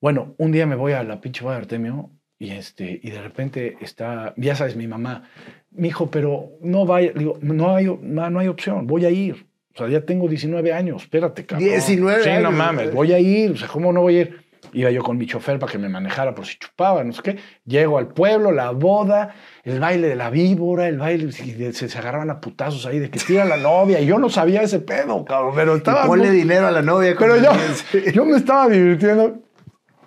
Bueno, 0.00 0.34
un 0.38 0.52
día 0.52 0.66
me 0.66 0.76
voy 0.76 0.92
a 0.92 1.02
la 1.02 1.20
pinche 1.20 1.44
de 1.44 1.50
Artemio 1.54 2.10
y, 2.38 2.50
este, 2.50 3.00
y 3.02 3.10
de 3.10 3.22
repente 3.22 3.76
está, 3.80 4.34
ya 4.36 4.54
sabes, 4.54 4.76
mi 4.76 4.86
mamá, 4.86 5.28
mi 5.70 5.88
hijo, 5.88 6.10
pero 6.10 6.50
no 6.60 6.84
vaya, 6.86 7.12
digo, 7.14 7.38
no 7.40 7.74
hay, 7.74 7.86
no, 7.86 8.30
no 8.30 8.38
hay 8.40 8.48
opción, 8.48 8.86
voy 8.86 9.04
a 9.06 9.10
ir. 9.10 9.46
O 9.74 9.78
sea, 9.78 9.88
ya 9.88 10.00
tengo 10.04 10.26
19 10.28 10.72
años, 10.72 11.02
espérate, 11.02 11.44
cabrón. 11.46 11.68
19 11.68 12.22
Sí, 12.22 12.30
no 12.42 12.50
mames, 12.50 12.92
voy 12.94 13.12
a 13.12 13.18
ir, 13.18 13.52
o 13.52 13.56
sea, 13.56 13.68
¿cómo 13.68 13.92
no 13.92 14.02
voy 14.02 14.16
a 14.16 14.20
ir? 14.22 14.45
Iba 14.76 14.90
yo 14.90 15.02
con 15.02 15.16
mi 15.16 15.26
chofer 15.26 15.58
para 15.58 15.72
que 15.72 15.78
me 15.78 15.88
manejara 15.88 16.34
por 16.34 16.44
si 16.44 16.58
chupaba, 16.58 17.02
no 17.02 17.12
sé 17.14 17.22
qué. 17.22 17.38
Llego 17.64 17.96
al 17.96 18.08
pueblo, 18.08 18.52
la 18.52 18.72
boda, 18.72 19.34
el 19.64 19.80
baile 19.80 20.06
de 20.08 20.16
la 20.16 20.28
víbora, 20.28 20.86
el 20.86 20.98
baile, 20.98 21.32
se, 21.32 21.72
se 21.72 21.98
agarraban 21.98 22.28
a 22.28 22.40
putazos 22.42 22.84
ahí 22.84 22.98
de 22.98 23.08
que 23.08 23.18
tira 23.18 23.46
la 23.46 23.56
novia. 23.56 24.00
Y 24.00 24.06
yo 24.06 24.18
no 24.18 24.28
sabía 24.28 24.60
ese 24.60 24.80
pedo, 24.80 25.24
cabrón, 25.24 25.52
pero 25.54 25.76
estaba... 25.76 26.04
Y 26.04 26.08
ponle 26.08 26.28
muy- 26.28 26.36
dinero 26.36 26.66
a 26.66 26.70
la 26.70 26.82
novia. 26.82 27.14
pero 27.18 27.36
yo, 27.38 27.50
yo 28.12 28.24
me 28.26 28.36
estaba 28.36 28.68
divirtiendo. 28.68 29.38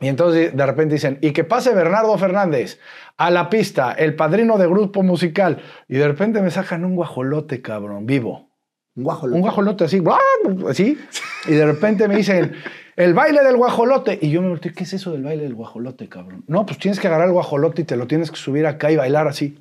Y 0.02 0.08
entonces 0.08 0.56
de 0.56 0.66
repente 0.66 0.94
dicen, 0.94 1.18
y 1.22 1.32
que 1.32 1.44
pase 1.44 1.74
Bernardo 1.74 2.16
Fernández 2.20 2.80
a 3.18 3.32
la 3.32 3.50
pista, 3.50 3.92
el 3.94 4.16
padrino 4.16 4.60
de 4.60 4.68
grupo 4.68 5.02
musical. 5.02 5.62
Y 5.88 5.98
de 5.98 6.08
repente 6.08 6.42
me 6.42 6.52
sacan 6.52 6.86
un 6.86 6.96
guajolote, 6.96 7.62
cabrón, 7.64 8.06
vivo. 8.06 8.52
Un 8.96 9.04
guajolote. 9.04 9.36
Un 9.36 9.42
guajolote 9.42 9.84
así, 9.86 10.04
así. 10.70 10.98
Y 11.48 11.52
de 11.54 11.66
repente 11.66 12.08
me 12.08 12.18
dicen, 12.18 12.54
el 13.00 13.14
baile 13.14 13.44
del 13.44 13.56
guajolote. 13.58 14.20
Y 14.22 14.30
yo 14.30 14.42
me 14.42 14.50
volteé, 14.50 14.74
¿qué 14.74 14.84
es 14.84 14.94
eso 14.94 15.12
del 15.12 15.24
baile 15.24 15.44
del 15.44 15.56
guajolote, 15.56 16.08
cabrón? 16.10 16.44
No, 16.48 16.66
pues 16.66 16.78
tienes 16.80 17.00
que 17.00 17.08
agarrar 17.08 17.28
el 17.28 17.34
guajolote 17.34 17.82
y 17.82 17.86
te 17.86 17.96
lo 17.96 18.08
tienes 18.08 18.30
que 18.30 18.38
subir 18.38 18.68
acá 18.68 18.92
y 18.92 18.98
bailar 18.98 19.28
así. 19.28 19.58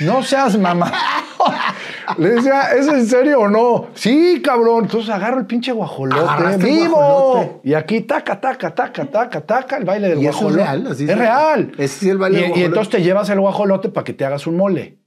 No 0.00 0.22
seas 0.22 0.58
mamá. 0.58 0.92
Le 2.18 2.30
decía, 2.30 2.72
¿es 2.76 2.86
en 2.86 3.06
serio 3.06 3.40
o 3.40 3.48
no? 3.48 3.86
Sí, 3.94 4.40
cabrón. 4.44 4.84
Entonces 4.84 5.10
agarro 5.10 5.38
el 5.40 5.46
pinche 5.46 5.72
guajolote. 5.72 6.56
¡Vivo! 6.58 6.96
guajolote. 6.96 7.60
Y 7.64 7.74
aquí 7.74 8.02
taca, 8.02 8.40
taca, 8.40 8.74
taca, 8.74 9.04
taca, 9.06 9.40
taca, 9.40 9.76
el 9.78 9.84
baile 9.84 10.08
del 10.10 10.18
¿Y 10.22 10.26
eso 10.26 10.48
es 10.48 10.56
guajolote. 10.56 10.62
real? 10.64 10.86
Así 10.92 11.04
es 11.04 11.10
es- 11.10 11.18
real. 11.18 11.72
es 11.78 12.02
el 12.02 12.18
baile 12.18 12.38
y, 12.38 12.40
del 12.42 12.46
y 12.46 12.50
guajolote. 12.50 12.66
entonces 12.66 12.90
te 12.92 13.02
llevas 13.02 13.30
el 13.30 13.40
guajolote 13.40 13.88
para 13.88 14.04
que 14.04 14.12
te 14.12 14.24
hagas 14.24 14.46
un 14.46 14.56
mole. 14.56 14.98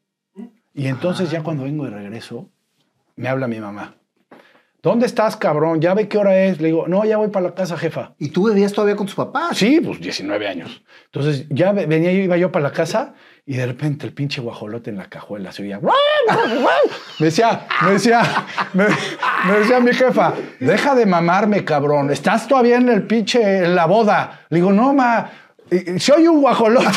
Y 0.74 0.88
entonces 0.88 1.30
ya 1.32 1.44
cuando 1.44 1.64
vengo 1.64 1.86
de 1.86 1.92
regreso, 1.92 2.48
me 3.16 3.28
habla 3.30 3.48
mi 3.48 3.60
mamá. 3.60 3.96
¿Dónde 4.82 5.06
estás, 5.08 5.36
cabrón? 5.36 5.82
¿Ya 5.82 5.94
ve 5.94 6.08
qué 6.08 6.18
hora 6.18 6.38
es? 6.46 6.62
Le 6.62 6.68
digo, 6.68 6.88
no, 6.88 7.04
ya 7.04 7.18
voy 7.18 7.28
para 7.28 7.48
la 7.50 7.54
casa, 7.56 7.78
jefa. 7.78 8.14
¿Y 8.18 8.30
tú 8.30 8.46
bebías 8.48 8.72
todavía 8.72 8.96
con 8.96 9.08
tus 9.08 9.16
papás? 9.16 9.58
Sí, 9.58 9.82
pues 9.84 10.00
19 10.00 10.48
años. 10.48 10.82
Entonces 11.06 11.46
ya 11.50 11.74
ve- 11.74 11.86
venía 11.86 12.12
iba 12.14 12.38
yo 12.38 12.50
para 12.52 12.64
la 12.64 12.72
casa 12.72 13.14
y 13.46 13.56
de 13.58 13.66
repente 13.66 14.06
el 14.06 14.14
pinche 14.14 14.40
guajolote 14.40 14.90
en 14.90 14.98
la 14.98 15.06
cajuela 15.10 15.52
se 15.52 15.64
oía. 15.64 15.80
Me 17.20 17.26
decía, 17.26 17.68
me 17.84 17.92
decía, 17.92 18.22
me, 18.74 18.86
me 19.48 19.60
decía 19.60 19.80
mi 19.82 19.92
jefa, 19.94 20.34
deja 20.62 20.96
de 20.96 21.06
mamarme, 21.06 21.66
cabrón. 21.66 22.10
Estás 22.12 22.48
todavía 22.48 22.78
en 22.78 22.88
el 22.88 23.04
pinche, 23.04 23.66
en 23.66 23.76
la 23.76 23.86
boda. 23.86 24.42
Le 24.50 24.58
digo, 24.60 24.72
no, 24.72 24.94
ma, 24.94 25.30
y- 25.72 25.92
y 25.96 26.00
se 26.00 26.14
oye 26.14 26.30
un 26.30 26.40
guajolote. 26.42 26.88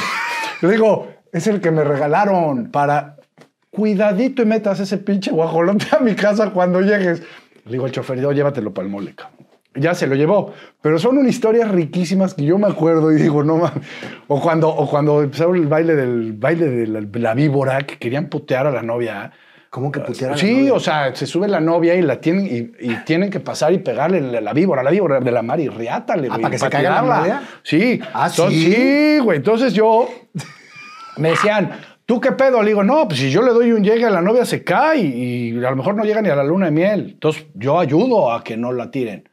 Le 0.60 0.70
digo, 0.70 1.08
es 1.32 1.48
el 1.48 1.60
que 1.60 1.72
me 1.72 1.82
regalaron 1.82 2.70
para 2.70 3.16
cuidadito 3.70 4.42
y 4.42 4.46
metas 4.46 4.78
ese 4.78 4.98
pinche 4.98 5.32
guajolote 5.32 5.86
a 5.96 5.98
mi 5.98 6.14
casa 6.14 6.50
cuando 6.50 6.80
llegues. 6.80 7.22
Le 7.64 7.72
digo 7.72 7.84
al 7.84 7.92
chofer, 7.92 8.18
"No, 8.18 8.32
llévatelo 8.32 8.72
para 8.72 8.86
el 8.86 8.92
mole, 8.92 9.14
cabrón". 9.14 9.46
Ya 9.74 9.94
se 9.94 10.06
lo 10.06 10.14
llevó. 10.14 10.52
Pero 10.82 10.98
son 10.98 11.16
unas 11.16 11.30
historias 11.30 11.70
riquísimas 11.70 12.34
que 12.34 12.44
yo 12.44 12.58
me 12.58 12.66
acuerdo 12.66 13.10
y 13.10 13.16
digo, 13.16 13.42
no 13.42 13.56
mames. 13.56 13.82
O 14.28 14.38
cuando, 14.40 14.68
o 14.68 14.88
cuando 14.90 15.22
empezaron 15.22 15.56
el 15.56 15.66
baile 15.66 15.94
del 15.96 16.34
baile 16.34 16.66
de 16.68 16.86
la, 16.86 17.00
la 17.10 17.34
víbora, 17.34 17.78
que 17.86 17.96
querían 17.98 18.26
putear 18.26 18.66
a 18.66 18.70
la 18.70 18.82
novia. 18.82 19.32
¿Cómo 19.70 19.90
que 19.90 20.00
putear 20.00 20.32
a 20.32 20.34
la 20.34 20.38
Sí, 20.38 20.52
novia? 20.58 20.74
o 20.74 20.80
sea, 20.80 21.14
se 21.16 21.24
sube 21.26 21.48
la 21.48 21.58
novia 21.60 21.94
y 21.94 22.02
la 22.02 22.20
tienen 22.20 22.46
y, 22.46 22.86
y 22.86 22.94
tienen 23.06 23.30
que 23.30 23.40
pasar 23.40 23.72
y 23.72 23.78
pegarle 23.78 24.20
la, 24.20 24.42
la 24.42 24.52
víbora, 24.52 24.82
la 24.82 24.90
víbora 24.90 25.20
de 25.20 25.30
la 25.32 25.40
mar 25.40 25.58
y 25.58 25.68
riátale, 25.70 26.26
Ah, 26.26 26.32
güey. 26.32 26.42
¿para 26.42 26.52
que 26.52 26.58
se 26.58 26.68
caiga 26.68 26.90
la 26.90 27.00
novia? 27.20 27.42
Sí. 27.62 27.98
Ah, 28.12 28.26
Entonces, 28.28 28.60
¿sí? 28.62 28.72
Sí, 28.74 29.18
güey. 29.20 29.38
Entonces 29.38 29.72
yo 29.72 30.06
me 31.16 31.30
decían, 31.30 31.70
¿tú 32.12 32.20
qué 32.20 32.32
pedo? 32.32 32.62
Le 32.62 32.68
digo, 32.68 32.84
no, 32.84 33.08
pues 33.08 33.20
si 33.20 33.30
yo 33.30 33.40
le 33.40 33.52
doy 33.52 33.72
un 33.72 33.82
llegue 33.82 34.04
a 34.04 34.10
la 34.10 34.20
novia 34.20 34.44
se 34.44 34.62
cae 34.62 35.00
y 35.00 35.64
a 35.64 35.70
lo 35.70 35.76
mejor 35.76 35.94
no 35.94 36.04
llega 36.04 36.20
ni 36.20 36.28
a 36.28 36.36
la 36.36 36.44
luna 36.44 36.66
de 36.66 36.70
miel. 36.70 37.08
Entonces 37.12 37.46
yo 37.54 37.80
ayudo 37.80 38.30
a 38.30 38.44
que 38.44 38.54
no 38.54 38.70
la 38.70 38.90
tiren. 38.90 39.30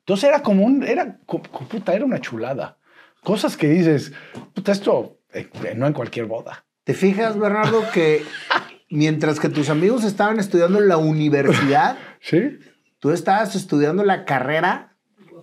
Entonces 0.00 0.28
era 0.28 0.42
como 0.42 0.64
un, 0.64 0.82
era, 0.82 1.20
puta, 1.24 1.94
era 1.94 2.04
una 2.04 2.20
chulada. 2.20 2.76
Cosas 3.22 3.56
que 3.56 3.68
dices, 3.68 4.12
puta, 4.52 4.72
esto 4.72 5.20
eh, 5.32 5.48
no 5.76 5.86
en 5.86 5.92
cualquier 5.92 6.26
boda. 6.26 6.64
¿Te 6.82 6.92
fijas, 6.92 7.38
Bernardo, 7.38 7.84
que 7.94 8.24
mientras 8.90 9.38
que 9.38 9.48
tus 9.48 9.70
amigos 9.70 10.02
estaban 10.02 10.40
estudiando 10.40 10.80
en 10.80 10.88
la 10.88 10.96
universidad, 10.96 11.98
¿Sí? 12.20 12.58
tú 12.98 13.12
estabas 13.12 13.54
estudiando 13.54 14.02
la 14.02 14.24
carrera 14.24 14.87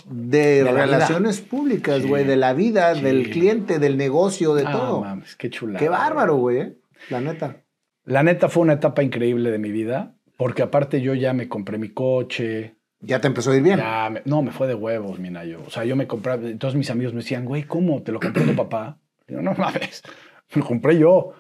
de, 0.06 0.64
vida. 0.64 0.72
relaciones 0.72 1.42
públicas, 1.42 2.02
Sí. 2.04 2.08
güey, 2.08 2.24
de 2.26 2.36
la 2.38 2.54
vida, 2.54 2.96
Sí. 2.96 3.02
del 3.02 3.30
cliente, 3.30 3.80
del 3.80 3.98
negocio, 3.98 4.54
de 4.56 4.64
Ah, 4.68 4.72
todo. 4.72 5.02
mames, 5.02 5.36
qué 5.36 5.50
chulada. 5.50 5.80
Qué 5.80 5.90
bárbaro, 5.90 6.36
güey, 6.38 6.58
¿eh? 6.60 6.74
la 7.10 7.22
neta. 7.22 7.58
La 8.06 8.22
neta 8.24 8.50
fue 8.50 8.64
una 8.64 8.74
etapa 8.74 9.02
increíble 9.04 9.50
de 9.52 9.58
mi 9.58 9.72
vida, 9.72 10.14
porque 10.38 10.62
aparte 10.62 11.02
yo 11.02 11.14
ya 11.16 11.34
me 11.34 11.48
compré 11.50 11.78
mi 11.78 11.90
coche, 11.90 12.76
Ya 13.02 13.20
te 13.22 13.28
empezó 13.28 13.52
a 13.52 13.56
ir 13.58 13.62
bien. 13.62 13.78
Ya, 13.78 14.10
me- 14.10 14.22
no, 14.26 14.42
me 14.42 14.52
fue 14.52 14.68
de 14.68 14.74
huevos, 14.74 15.20
mi 15.20 15.30
Nayo. 15.30 15.60
O 15.68 15.70
sea, 15.70 15.84
yo 15.86 15.96
me 15.96 16.08
compraba, 16.08 16.42
todos 16.58 16.74
mis 16.76 16.90
amigos 16.90 17.14
me 17.14 17.20
decían, 17.20 17.46
güey, 17.46 17.62
¿cómo? 17.64 18.02
¿Te 18.02 18.12
lo 18.12 18.20
compró 18.20 18.44
tu 18.44 18.56
papá? 18.56 18.98
Digo, 19.28 19.42
no 19.44 19.54
mames, 19.54 20.02
me 20.56 20.62
lo 20.62 20.68
compré 20.68 20.98
yo. 20.98 21.34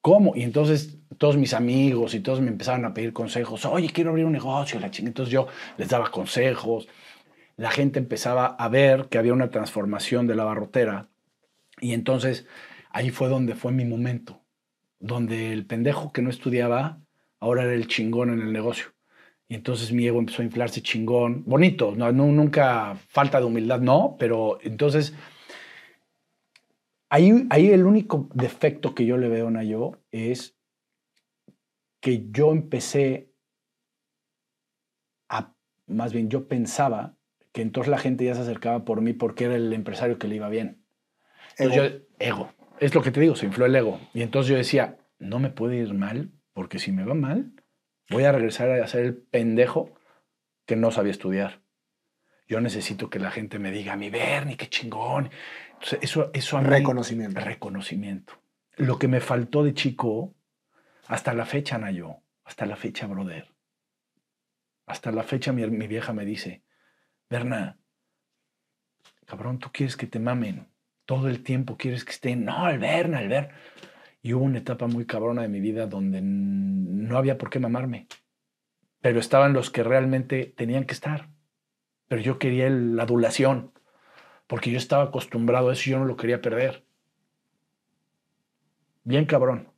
¿Cómo? 0.00 0.32
Y 0.34 0.42
entonces 0.42 0.98
todos 1.18 1.36
mis 1.36 1.54
amigos 1.54 2.14
y 2.14 2.20
todos 2.20 2.40
me 2.40 2.48
empezaban 2.48 2.84
a 2.86 2.92
pedir 2.94 3.12
consejos. 3.12 3.64
Oye, 3.66 3.90
quiero 3.90 4.10
abrir 4.10 4.24
un 4.24 4.32
negocio, 4.32 4.80
la 4.80 4.90
chingada. 4.90 5.10
Entonces 5.10 5.32
yo 5.32 5.46
les 5.76 5.88
daba 5.90 6.10
consejos. 6.10 6.88
La 7.56 7.70
gente 7.70 7.98
empezaba 7.98 8.46
a 8.46 8.68
ver 8.68 9.08
que 9.08 9.18
había 9.18 9.32
una 9.32 9.50
transformación 9.50 10.26
de 10.26 10.34
la 10.34 10.44
barrotera. 10.44 11.08
Y 11.80 11.92
entonces 11.92 12.46
ahí 12.90 13.10
fue 13.10 13.28
donde 13.28 13.54
fue 13.54 13.72
mi 13.72 13.84
momento. 13.84 14.42
Donde 14.98 15.52
el 15.52 15.66
pendejo 15.66 16.12
que 16.12 16.22
no 16.22 16.30
estudiaba 16.30 17.00
ahora 17.40 17.64
era 17.64 17.74
el 17.74 17.88
chingón 17.88 18.30
en 18.30 18.40
el 18.40 18.52
negocio. 18.52 18.92
Y 19.48 19.54
entonces 19.54 19.92
mi 19.92 20.06
ego 20.06 20.18
empezó 20.18 20.40
a 20.40 20.46
inflarse 20.46 20.80
chingón. 20.80 21.44
Bonito, 21.44 21.94
no, 21.94 22.10
nunca 22.12 22.96
falta 23.08 23.38
de 23.38 23.44
humildad, 23.44 23.80
no, 23.80 24.16
pero 24.18 24.58
entonces 24.62 25.12
ahí, 27.10 27.46
ahí 27.50 27.70
el 27.70 27.84
único 27.84 28.28
defecto 28.32 28.94
que 28.94 29.04
yo 29.04 29.18
le 29.18 29.28
veo 29.28 29.48
a 29.48 29.50
Nayo 29.50 30.00
es 30.10 30.56
que 32.00 32.30
yo 32.30 32.52
empecé 32.52 33.30
a, 35.28 35.52
más 35.86 36.12
bien 36.12 36.30
yo 36.30 36.48
pensaba 36.48 37.16
que 37.52 37.62
entonces 37.62 37.90
la 37.90 37.98
gente 37.98 38.24
ya 38.24 38.34
se 38.34 38.40
acercaba 38.42 38.84
por 38.84 39.00
mí 39.00 39.12
porque 39.12 39.44
era 39.44 39.54
el 39.56 39.72
empresario 39.72 40.18
que 40.18 40.28
le 40.28 40.36
iba 40.36 40.48
bien. 40.48 40.84
Ego. 41.58 41.74
yo, 41.74 41.82
ego. 42.18 42.52
Es 42.80 42.94
lo 42.94 43.02
que 43.02 43.10
te 43.10 43.20
digo, 43.20 43.36
se 43.36 43.46
infló 43.46 43.66
el 43.66 43.76
ego. 43.76 44.00
Y 44.14 44.22
entonces 44.22 44.50
yo 44.50 44.56
decía, 44.56 44.98
no 45.18 45.38
me 45.38 45.50
puede 45.50 45.76
ir 45.76 45.94
mal, 45.94 46.32
porque 46.52 46.78
si 46.78 46.92
me 46.92 47.04
va 47.04 47.14
mal, 47.14 47.52
voy 48.10 48.24
a 48.24 48.32
regresar 48.32 48.70
a 48.70 48.86
ser 48.86 49.04
el 49.04 49.16
pendejo 49.16 49.92
que 50.66 50.76
no 50.76 50.90
sabía 50.90 51.12
estudiar. 51.12 51.60
Yo 52.48 52.60
necesito 52.60 53.08
que 53.08 53.18
la 53.18 53.30
gente 53.30 53.58
me 53.58 53.70
diga, 53.70 53.96
mi 53.96 54.10
Bernie, 54.10 54.56
qué 54.56 54.68
chingón. 54.68 55.30
Entonces, 55.74 55.98
eso, 56.02 56.30
eso 56.32 56.56
a 56.58 56.62
mí- 56.62 56.68
Reconocimiento. 56.68 57.40
Reconocimiento. 57.40 58.34
Lo 58.76 58.98
que 58.98 59.08
me 59.08 59.20
faltó 59.20 59.62
de 59.62 59.74
chico, 59.74 60.34
hasta 61.06 61.34
la 61.34 61.44
fecha, 61.44 61.78
Nayo, 61.78 62.16
hasta 62.44 62.66
la 62.66 62.76
fecha, 62.76 63.06
brother. 63.06 63.48
Hasta 64.86 65.12
la 65.12 65.22
fecha 65.22 65.52
mi, 65.52 65.64
mi 65.66 65.86
vieja 65.86 66.12
me 66.12 66.24
dice, 66.24 66.62
Berna, 67.32 67.78
cabrón, 69.24 69.58
tú 69.58 69.70
quieres 69.72 69.96
que 69.96 70.06
te 70.06 70.18
mamen. 70.18 70.68
Todo 71.06 71.28
el 71.28 71.42
tiempo 71.42 71.78
quieres 71.78 72.04
que 72.04 72.12
estén, 72.12 72.44
no, 72.44 72.66
Alberna, 72.66 73.20
Alberna. 73.20 73.54
Y 74.20 74.34
hubo 74.34 74.44
una 74.44 74.58
etapa 74.58 74.86
muy 74.86 75.06
cabrona 75.06 75.40
de 75.40 75.48
mi 75.48 75.58
vida 75.58 75.86
donde 75.86 76.20
no 76.20 77.16
había 77.16 77.38
por 77.38 77.48
qué 77.48 77.58
mamarme. 77.58 78.06
Pero 79.00 79.18
estaban 79.18 79.54
los 79.54 79.70
que 79.70 79.82
realmente 79.82 80.52
tenían 80.54 80.84
que 80.84 80.92
estar. 80.92 81.30
Pero 82.06 82.20
yo 82.20 82.38
quería 82.38 82.68
la 82.68 83.04
adulación, 83.04 83.72
porque 84.46 84.70
yo 84.70 84.76
estaba 84.76 85.04
acostumbrado 85.04 85.70
a 85.70 85.72
eso 85.72 85.88
y 85.88 85.92
yo 85.92 86.00
no 86.00 86.04
lo 86.04 86.18
quería 86.18 86.42
perder. 86.42 86.84
Bien 89.04 89.24
cabrón. 89.24 89.68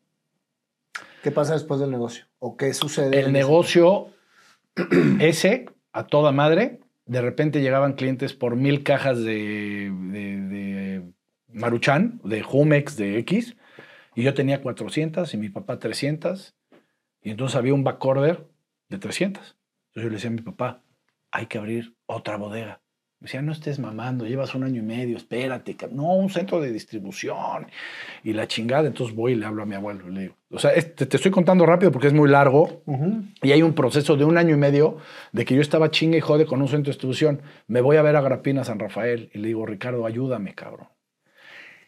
¿Qué 1.22 1.30
pasa 1.30 1.54
después 1.54 1.78
del 1.78 1.92
negocio? 1.92 2.24
¿O 2.40 2.56
qué 2.56 2.74
sucede? 2.74 3.16
El 3.20 3.32
negocio 3.32 4.08
ese, 5.20 5.66
a 5.92 6.08
toda 6.08 6.32
madre, 6.32 6.80
de 7.06 7.20
repente 7.20 7.60
llegaban 7.60 7.94
clientes 7.94 8.32
por 8.32 8.56
mil 8.56 8.82
cajas 8.82 9.22
de, 9.22 11.02
Maruchan, 11.48 12.20
de 12.24 12.42
Jumex, 12.42 12.96
de 12.96 13.18
X, 13.18 13.56
y 14.14 14.22
yo 14.22 14.34
tenía 14.34 14.62
400 14.62 15.32
y 15.34 15.36
mi 15.36 15.48
papá 15.48 15.78
300, 15.78 16.54
y 17.22 17.30
entonces 17.30 17.56
había 17.56 17.74
un 17.74 17.84
backorder 17.84 18.46
de 18.88 18.98
300. 18.98 19.42
Entonces 19.42 20.02
yo 20.02 20.08
le 20.08 20.14
decía 20.14 20.30
a 20.30 20.32
mi 20.32 20.42
papá, 20.42 20.82
hay 21.30 21.46
que 21.46 21.58
abrir 21.58 21.96
otra 22.06 22.36
bodega. 22.36 22.80
Me 23.20 23.26
decía, 23.26 23.40
no 23.40 23.52
estés 23.52 23.78
mamando, 23.78 24.26
llevas 24.26 24.54
un 24.54 24.64
año 24.64 24.82
y 24.82 24.84
medio, 24.84 25.16
espérate. 25.16 25.76
No, 25.90 26.14
un 26.14 26.28
centro 26.28 26.60
de 26.60 26.70
distribución 26.70 27.66
y 28.22 28.34
la 28.34 28.46
chingada. 28.46 28.86
Entonces 28.86 29.16
voy 29.16 29.32
y 29.32 29.34
le 29.36 29.46
hablo 29.46 29.62
a 29.62 29.66
mi 29.66 29.74
abuelo. 29.74 30.08
Le 30.10 30.20
digo, 30.20 30.34
o 30.50 30.58
sea, 30.58 30.72
te, 30.74 31.16
estoy 31.16 31.30
contando 31.30 31.64
rápido 31.64 31.90
porque 31.90 32.08
es 32.08 32.12
muy 32.12 32.28
largo 32.28 32.82
y 33.42 33.52
hay 33.52 33.62
un 33.62 33.72
proceso 33.72 34.16
de 34.16 34.24
un 34.24 34.36
año 34.36 34.54
y 34.54 34.58
medio 34.58 34.98
de 35.32 35.44
que 35.46 35.54
yo 35.54 35.62
estaba 35.62 35.90
chinga 35.90 36.18
y 36.18 36.20
jode 36.20 36.44
con 36.44 36.60
un 36.60 36.68
centro 36.68 36.90
de 36.90 36.90
distribución. 36.90 37.40
Me 37.66 37.80
voy 37.80 37.96
a 37.96 38.02
ver 38.02 38.14
a 38.16 38.20
Grapina 38.20 38.62
San 38.62 38.78
Rafael 38.78 39.30
y 39.32 39.38
le 39.38 39.48
digo, 39.48 39.64
Ricardo, 39.64 40.04
ayúdame, 40.04 40.54
cabrón. 40.54 40.88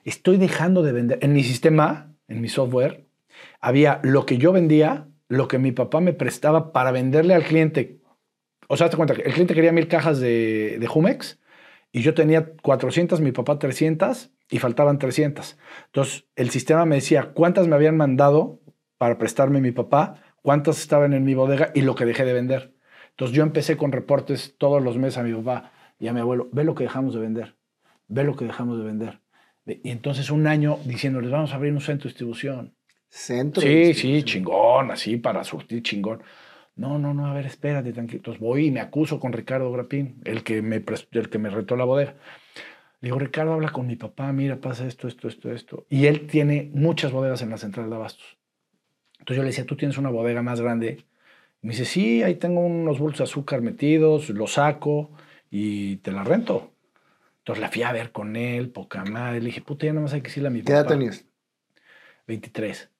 Estoy 0.04 0.38
dejando 0.38 0.82
de 0.82 0.92
vender. 0.92 1.18
En 1.20 1.34
mi 1.34 1.44
sistema, 1.44 2.14
en 2.28 2.40
mi 2.40 2.48
software, 2.48 3.04
había 3.60 4.00
lo 4.02 4.24
que 4.24 4.38
yo 4.38 4.52
vendía, 4.52 5.08
lo 5.28 5.48
que 5.48 5.58
mi 5.58 5.72
papá 5.72 6.00
me 6.00 6.12
prestaba 6.12 6.72
para 6.72 6.92
venderle 6.92 7.34
al 7.34 7.42
cliente 7.42 7.98
o 8.68 8.76
sea, 8.76 8.90
te 8.90 8.96
cuenta 8.96 9.14
que 9.14 9.22
el 9.22 9.32
cliente 9.32 9.54
quería 9.54 9.72
mil 9.72 9.88
cajas 9.88 10.20
de, 10.20 10.78
de 10.78 10.86
Jumex 10.86 11.38
y 11.92 12.02
yo 12.02 12.14
tenía 12.14 12.52
400, 12.62 13.20
mi 13.20 13.32
papá 13.32 13.58
300 13.58 14.30
y 14.50 14.58
faltaban 14.58 14.98
300. 14.98 15.58
Entonces, 15.86 16.26
el 16.36 16.50
sistema 16.50 16.84
me 16.84 16.96
decía 16.96 17.32
cuántas 17.34 17.68
me 17.68 17.74
habían 17.74 17.96
mandado 17.96 18.60
para 18.98 19.18
prestarme 19.18 19.60
mi 19.60 19.72
papá, 19.72 20.22
cuántas 20.42 20.78
estaban 20.78 21.12
en 21.12 21.24
mi 21.24 21.34
bodega 21.34 21.70
y 21.74 21.82
lo 21.82 21.94
que 21.94 22.04
dejé 22.04 22.24
de 22.24 22.32
vender. 22.32 22.74
Entonces, 23.10 23.36
yo 23.36 23.42
empecé 23.42 23.76
con 23.76 23.92
reportes 23.92 24.56
todos 24.58 24.82
los 24.82 24.98
meses 24.98 25.18
a 25.18 25.22
mi 25.22 25.32
papá 25.32 25.72
y 25.98 26.08
a 26.08 26.12
mi 26.12 26.20
abuelo, 26.20 26.48
ve 26.52 26.64
lo 26.64 26.74
que 26.74 26.84
dejamos 26.84 27.14
de 27.14 27.20
vender, 27.20 27.56
ve 28.08 28.24
lo 28.24 28.36
que 28.36 28.44
dejamos 28.44 28.78
de 28.78 28.84
vender. 28.84 29.20
Y 29.66 29.90
entonces 29.90 30.30
un 30.30 30.46
año 30.46 30.78
diciéndoles, 30.84 31.30
vamos 31.30 31.52
a 31.52 31.56
abrir 31.56 31.72
un 31.72 31.80
centro 31.80 32.04
de 32.04 32.10
distribución. 32.10 32.76
Centro. 33.08 33.62
Sí, 33.62 33.94
sí, 33.94 34.22
chingón, 34.22 34.90
así 34.90 35.16
para 35.16 35.42
surtir 35.42 35.82
chingón. 35.82 36.22
No, 36.76 36.98
no, 36.98 37.14
no, 37.14 37.26
a 37.26 37.34
ver, 37.34 37.46
espérate, 37.46 37.92
tranquilo. 37.92 38.18
Entonces 38.18 38.40
voy 38.40 38.66
y 38.66 38.70
me 38.70 38.80
acuso 38.80 39.18
con 39.18 39.32
Ricardo 39.32 39.72
Grapín, 39.72 40.20
el 40.24 40.44
que 40.44 40.60
me, 40.60 40.82
el 41.12 41.30
que 41.30 41.38
me 41.38 41.48
retó 41.48 41.74
la 41.74 41.84
bodega. 41.84 42.14
Le 43.00 43.08
digo, 43.08 43.18
Ricardo, 43.18 43.54
habla 43.54 43.70
con 43.70 43.86
mi 43.86 43.96
papá, 43.96 44.30
mira, 44.32 44.56
pasa 44.56 44.86
esto, 44.86 45.08
esto, 45.08 45.28
esto, 45.28 45.52
esto. 45.52 45.86
Y 45.88 46.06
él 46.06 46.26
tiene 46.26 46.70
muchas 46.74 47.12
bodegas 47.12 47.40
en 47.42 47.50
la 47.50 47.56
central 47.56 47.88
de 47.88 47.96
abastos. 47.96 48.36
Entonces 49.18 49.36
yo 49.36 49.42
le 49.42 49.48
decía, 49.48 49.64
¿tú 49.64 49.76
tienes 49.76 49.96
una 49.96 50.10
bodega 50.10 50.42
más 50.42 50.60
grande? 50.60 51.04
Y 51.62 51.66
me 51.66 51.72
dice, 51.72 51.86
sí, 51.86 52.22
ahí 52.22 52.34
tengo 52.34 52.60
unos 52.60 52.98
bolsos 52.98 53.18
de 53.18 53.24
azúcar 53.24 53.62
metidos, 53.62 54.28
los 54.28 54.52
saco 54.54 55.10
y 55.50 55.96
te 55.96 56.12
la 56.12 56.24
rento. 56.24 56.72
Entonces 57.38 57.62
la 57.62 57.70
fui 57.70 57.82
a 57.82 57.92
ver 57.92 58.12
con 58.12 58.36
él, 58.36 58.68
poca 58.70 59.04
madre. 59.04 59.40
Le 59.40 59.46
dije, 59.46 59.62
puta, 59.62 59.86
ya 59.86 59.92
nada 59.92 60.02
más 60.02 60.12
hay 60.12 60.20
que 60.20 60.28
decirle 60.28 60.48
a 60.48 60.50
mi 60.50 60.60
papá. 60.60 60.66
¿Qué 60.66 60.72
edad 60.72 60.86
tenías? 60.86 61.24
23. 62.26 62.90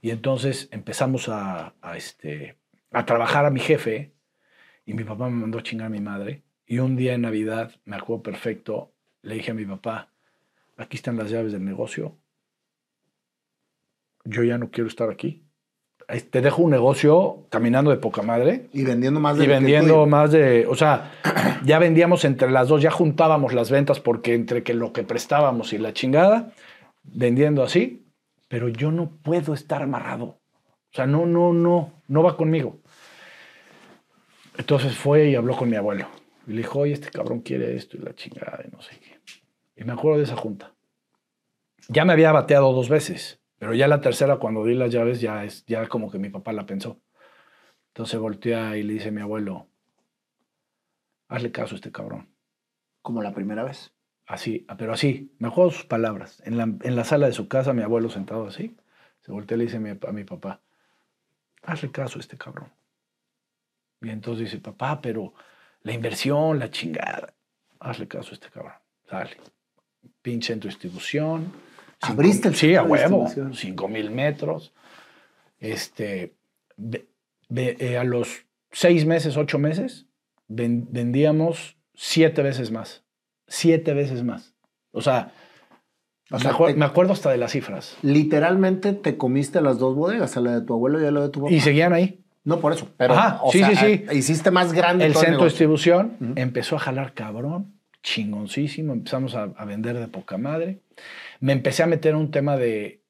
Y 0.00 0.10
entonces 0.10 0.68
empezamos 0.70 1.28
a, 1.28 1.74
este, 1.96 2.56
a 2.92 3.06
trabajar 3.06 3.46
a 3.46 3.50
mi 3.50 3.60
jefe 3.60 4.12
y 4.84 4.94
mi 4.94 5.04
papá 5.04 5.28
me 5.28 5.36
mandó 5.36 5.58
a 5.58 5.62
chingar 5.62 5.86
a 5.86 5.90
mi 5.90 6.00
madre. 6.00 6.42
Y 6.66 6.78
un 6.78 6.96
día 6.96 7.14
en 7.14 7.22
Navidad, 7.22 7.72
me 7.84 7.96
acuerdo 7.96 8.22
perfecto, 8.22 8.92
le 9.22 9.34
dije 9.34 9.50
a 9.50 9.54
mi 9.54 9.64
papá, 9.64 10.10
aquí 10.76 10.96
están 10.96 11.16
las 11.16 11.30
llaves 11.30 11.52
del 11.52 11.64
negocio, 11.64 12.16
yo 14.24 14.42
ya 14.42 14.58
no 14.58 14.70
quiero 14.70 14.88
estar 14.88 15.10
aquí. 15.10 15.42
Te 16.30 16.40
dejo 16.40 16.62
un 16.62 16.70
negocio 16.70 17.46
caminando 17.50 17.90
de 17.90 17.96
poca 17.96 18.22
madre. 18.22 18.68
Y 18.72 18.84
vendiendo 18.84 19.18
más 19.18 19.36
de 19.38 19.44
Y 19.44 19.48
vendiendo 19.48 20.06
más 20.06 20.30
de. 20.30 20.66
O 20.68 20.76
sea, 20.76 21.12
ya 21.64 21.80
vendíamos 21.80 22.24
entre 22.24 22.50
las 22.50 22.68
dos, 22.68 22.80
ya 22.80 22.92
juntábamos 22.92 23.54
las 23.54 23.70
ventas 23.72 23.98
porque 23.98 24.34
entre 24.34 24.62
que 24.62 24.74
lo 24.74 24.92
que 24.92 25.02
prestábamos 25.02 25.72
y 25.72 25.78
la 25.78 25.92
chingada, 25.92 26.52
vendiendo 27.02 27.64
así 27.64 28.05
pero 28.48 28.68
yo 28.68 28.90
no 28.90 29.10
puedo 29.10 29.54
estar 29.54 29.82
amarrado. 29.82 30.24
O 30.24 30.96
sea, 30.96 31.06
no, 31.06 31.26
no, 31.26 31.52
no, 31.52 31.92
no 32.08 32.22
va 32.22 32.36
conmigo. 32.36 32.80
Entonces 34.56 34.96
fue 34.96 35.28
y 35.28 35.34
habló 35.34 35.56
con 35.56 35.68
mi 35.68 35.76
abuelo. 35.76 36.08
Y 36.46 36.52
le 36.52 36.58
dijo, 36.58 36.80
oye, 36.80 36.92
este 36.92 37.10
cabrón 37.10 37.40
quiere 37.40 37.76
esto 37.76 37.96
y 37.96 38.00
la 38.00 38.14
chingada 38.14 38.64
y 38.66 38.70
no 38.70 38.80
sé 38.80 38.98
qué. 38.98 39.20
Y 39.76 39.84
me 39.84 39.92
acuerdo 39.92 40.18
de 40.18 40.24
esa 40.24 40.36
junta. 40.36 40.74
Ya 41.88 42.04
me 42.04 42.12
había 42.12 42.32
bateado 42.32 42.72
dos 42.72 42.88
veces, 42.88 43.40
pero 43.58 43.74
ya 43.74 43.88
la 43.88 44.00
tercera, 44.00 44.38
cuando 44.38 44.64
di 44.64 44.74
las 44.74 44.90
llaves, 44.90 45.20
ya 45.20 45.44
es 45.44 45.64
ya 45.66 45.86
como 45.88 46.10
que 46.10 46.18
mi 46.18 46.30
papá 46.30 46.52
la 46.52 46.66
pensó. 46.66 47.00
Entonces 47.88 48.18
voltea 48.18 48.76
y 48.76 48.82
le 48.82 48.94
dice 48.94 49.08
a 49.08 49.12
mi 49.12 49.20
abuelo, 49.20 49.68
hazle 51.28 51.52
caso 51.52 51.74
a 51.74 51.76
este 51.76 51.92
cabrón. 51.92 52.28
Como 53.02 53.22
la 53.22 53.32
primera 53.32 53.64
vez. 53.64 53.95
Así, 54.26 54.66
pero 54.76 54.92
así, 54.92 55.32
me 55.38 55.48
acuerdo 55.48 55.70
sus 55.70 55.86
palabras. 55.86 56.42
En 56.44 56.56
la, 56.56 56.64
en 56.64 56.96
la 56.96 57.04
sala 57.04 57.26
de 57.26 57.32
su 57.32 57.46
casa, 57.46 57.72
mi 57.72 57.82
abuelo 57.82 58.10
sentado 58.10 58.48
así, 58.48 58.76
se 59.20 59.30
voltea 59.30 59.54
y 59.54 59.58
le 59.58 59.64
dice 59.66 59.76
a 59.76 59.80
mi, 59.80 59.90
a 59.90 60.12
mi 60.12 60.24
papá, 60.24 60.60
hazle 61.62 61.92
caso 61.92 62.18
a 62.18 62.20
este 62.20 62.36
cabrón. 62.36 62.72
Y 64.02 64.10
entonces 64.10 64.50
dice, 64.50 64.60
papá, 64.60 65.00
pero 65.00 65.32
la 65.82 65.92
inversión, 65.92 66.58
la 66.58 66.70
chingada, 66.70 67.34
hazle 67.78 68.08
caso 68.08 68.30
a 68.30 68.34
este 68.34 68.50
cabrón. 68.50 68.74
Sale. 69.08 69.36
Pinche 70.22 70.52
en 70.52 70.60
tu 70.60 70.66
distribución. 70.66 71.52
¿Abriste 72.00 72.48
el 72.48 72.56
Sí, 72.56 72.74
a 72.74 72.82
huevo. 72.82 73.28
Cinco 73.52 73.86
mil 73.86 74.10
metros. 74.10 74.74
Este, 75.58 76.34
eh, 77.54 77.96
a 77.96 78.02
los 78.02 78.44
seis 78.72 79.06
meses, 79.06 79.36
ocho 79.36 79.58
meses, 79.58 80.06
vendíamos 80.48 81.78
siete 81.94 82.42
veces 82.42 82.72
más 82.72 83.05
siete 83.46 83.94
veces 83.94 84.22
más. 84.22 84.54
O 84.92 85.02
sea, 85.02 85.32
me, 86.30 86.84
acuerdo 86.84 87.12
hasta 87.12 87.30
de 87.30 87.38
las 87.38 87.52
cifras. 87.52 87.96
Literalmente 88.02 88.92
te 88.92 89.16
comiste 89.16 89.60
las 89.60 89.78
dos 89.78 89.94
bodegas, 89.94 90.36
a 90.36 90.40
la 90.40 90.58
de 90.58 90.66
tu 90.66 90.74
abuelo 90.74 91.00
y 91.00 91.06
a 91.06 91.10
la 91.10 91.20
de 91.20 91.28
tu 91.28 91.40
papá. 91.42 91.52
Y 91.52 91.60
seguían 91.60 91.92
ahí. 91.92 92.22
No 92.44 92.60
por 92.60 92.72
eso, 92.72 92.88
pero 92.96 93.14
sí, 93.50 93.62
sí, 93.64 93.74
sí. 93.74 94.04
hiciste 94.12 94.52
más 94.52 94.72
grande. 94.72 95.04
El 95.04 95.14
centro 95.14 95.40
de 95.40 95.46
distribución 95.46 96.34
empezó 96.36 96.76
a 96.76 96.78
jalar 96.78 97.12
cabrón, 97.12 97.74
chingoncísimo, 98.02 98.92
empezamos 98.92 99.34
a, 99.34 99.46
vender 99.64 99.98
de 99.98 100.06
poca 100.06 100.38
madre. 100.38 100.80
Me 101.40 101.52
empecé 101.52 101.82
a 101.82 101.86
meter 101.86 102.12
en 102.12 102.18
un 102.18 102.30
tema 102.30 102.56
de... 102.56 103.02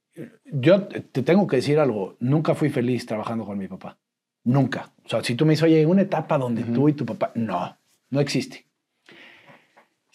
Yo 0.47 0.85
te 0.85 1.23
tengo 1.23 1.47
que 1.47 1.57
decir 1.57 1.79
algo, 1.79 2.17
nunca 2.19 2.55
fui 2.55 2.71
feliz 2.71 3.05
trabajando 3.05 3.45
con 3.45 3.59
mi 3.59 3.69
papá. 3.69 3.99
Nunca. 4.45 4.93
O 5.05 5.09
sea, 5.09 5.23
si 5.23 5.35
tú 5.35 5.45
me 5.45 5.51
dices, 5.51 5.65
oye, 5.65 5.85
una 5.85 6.03
etapa 6.03 6.39
donde 6.39 6.63
tú 6.65 6.89
y 6.89 6.95
tu 6.95 7.05
papá... 7.05 7.33
No, 7.35 7.77
no 8.09 8.21
existe 8.21 8.67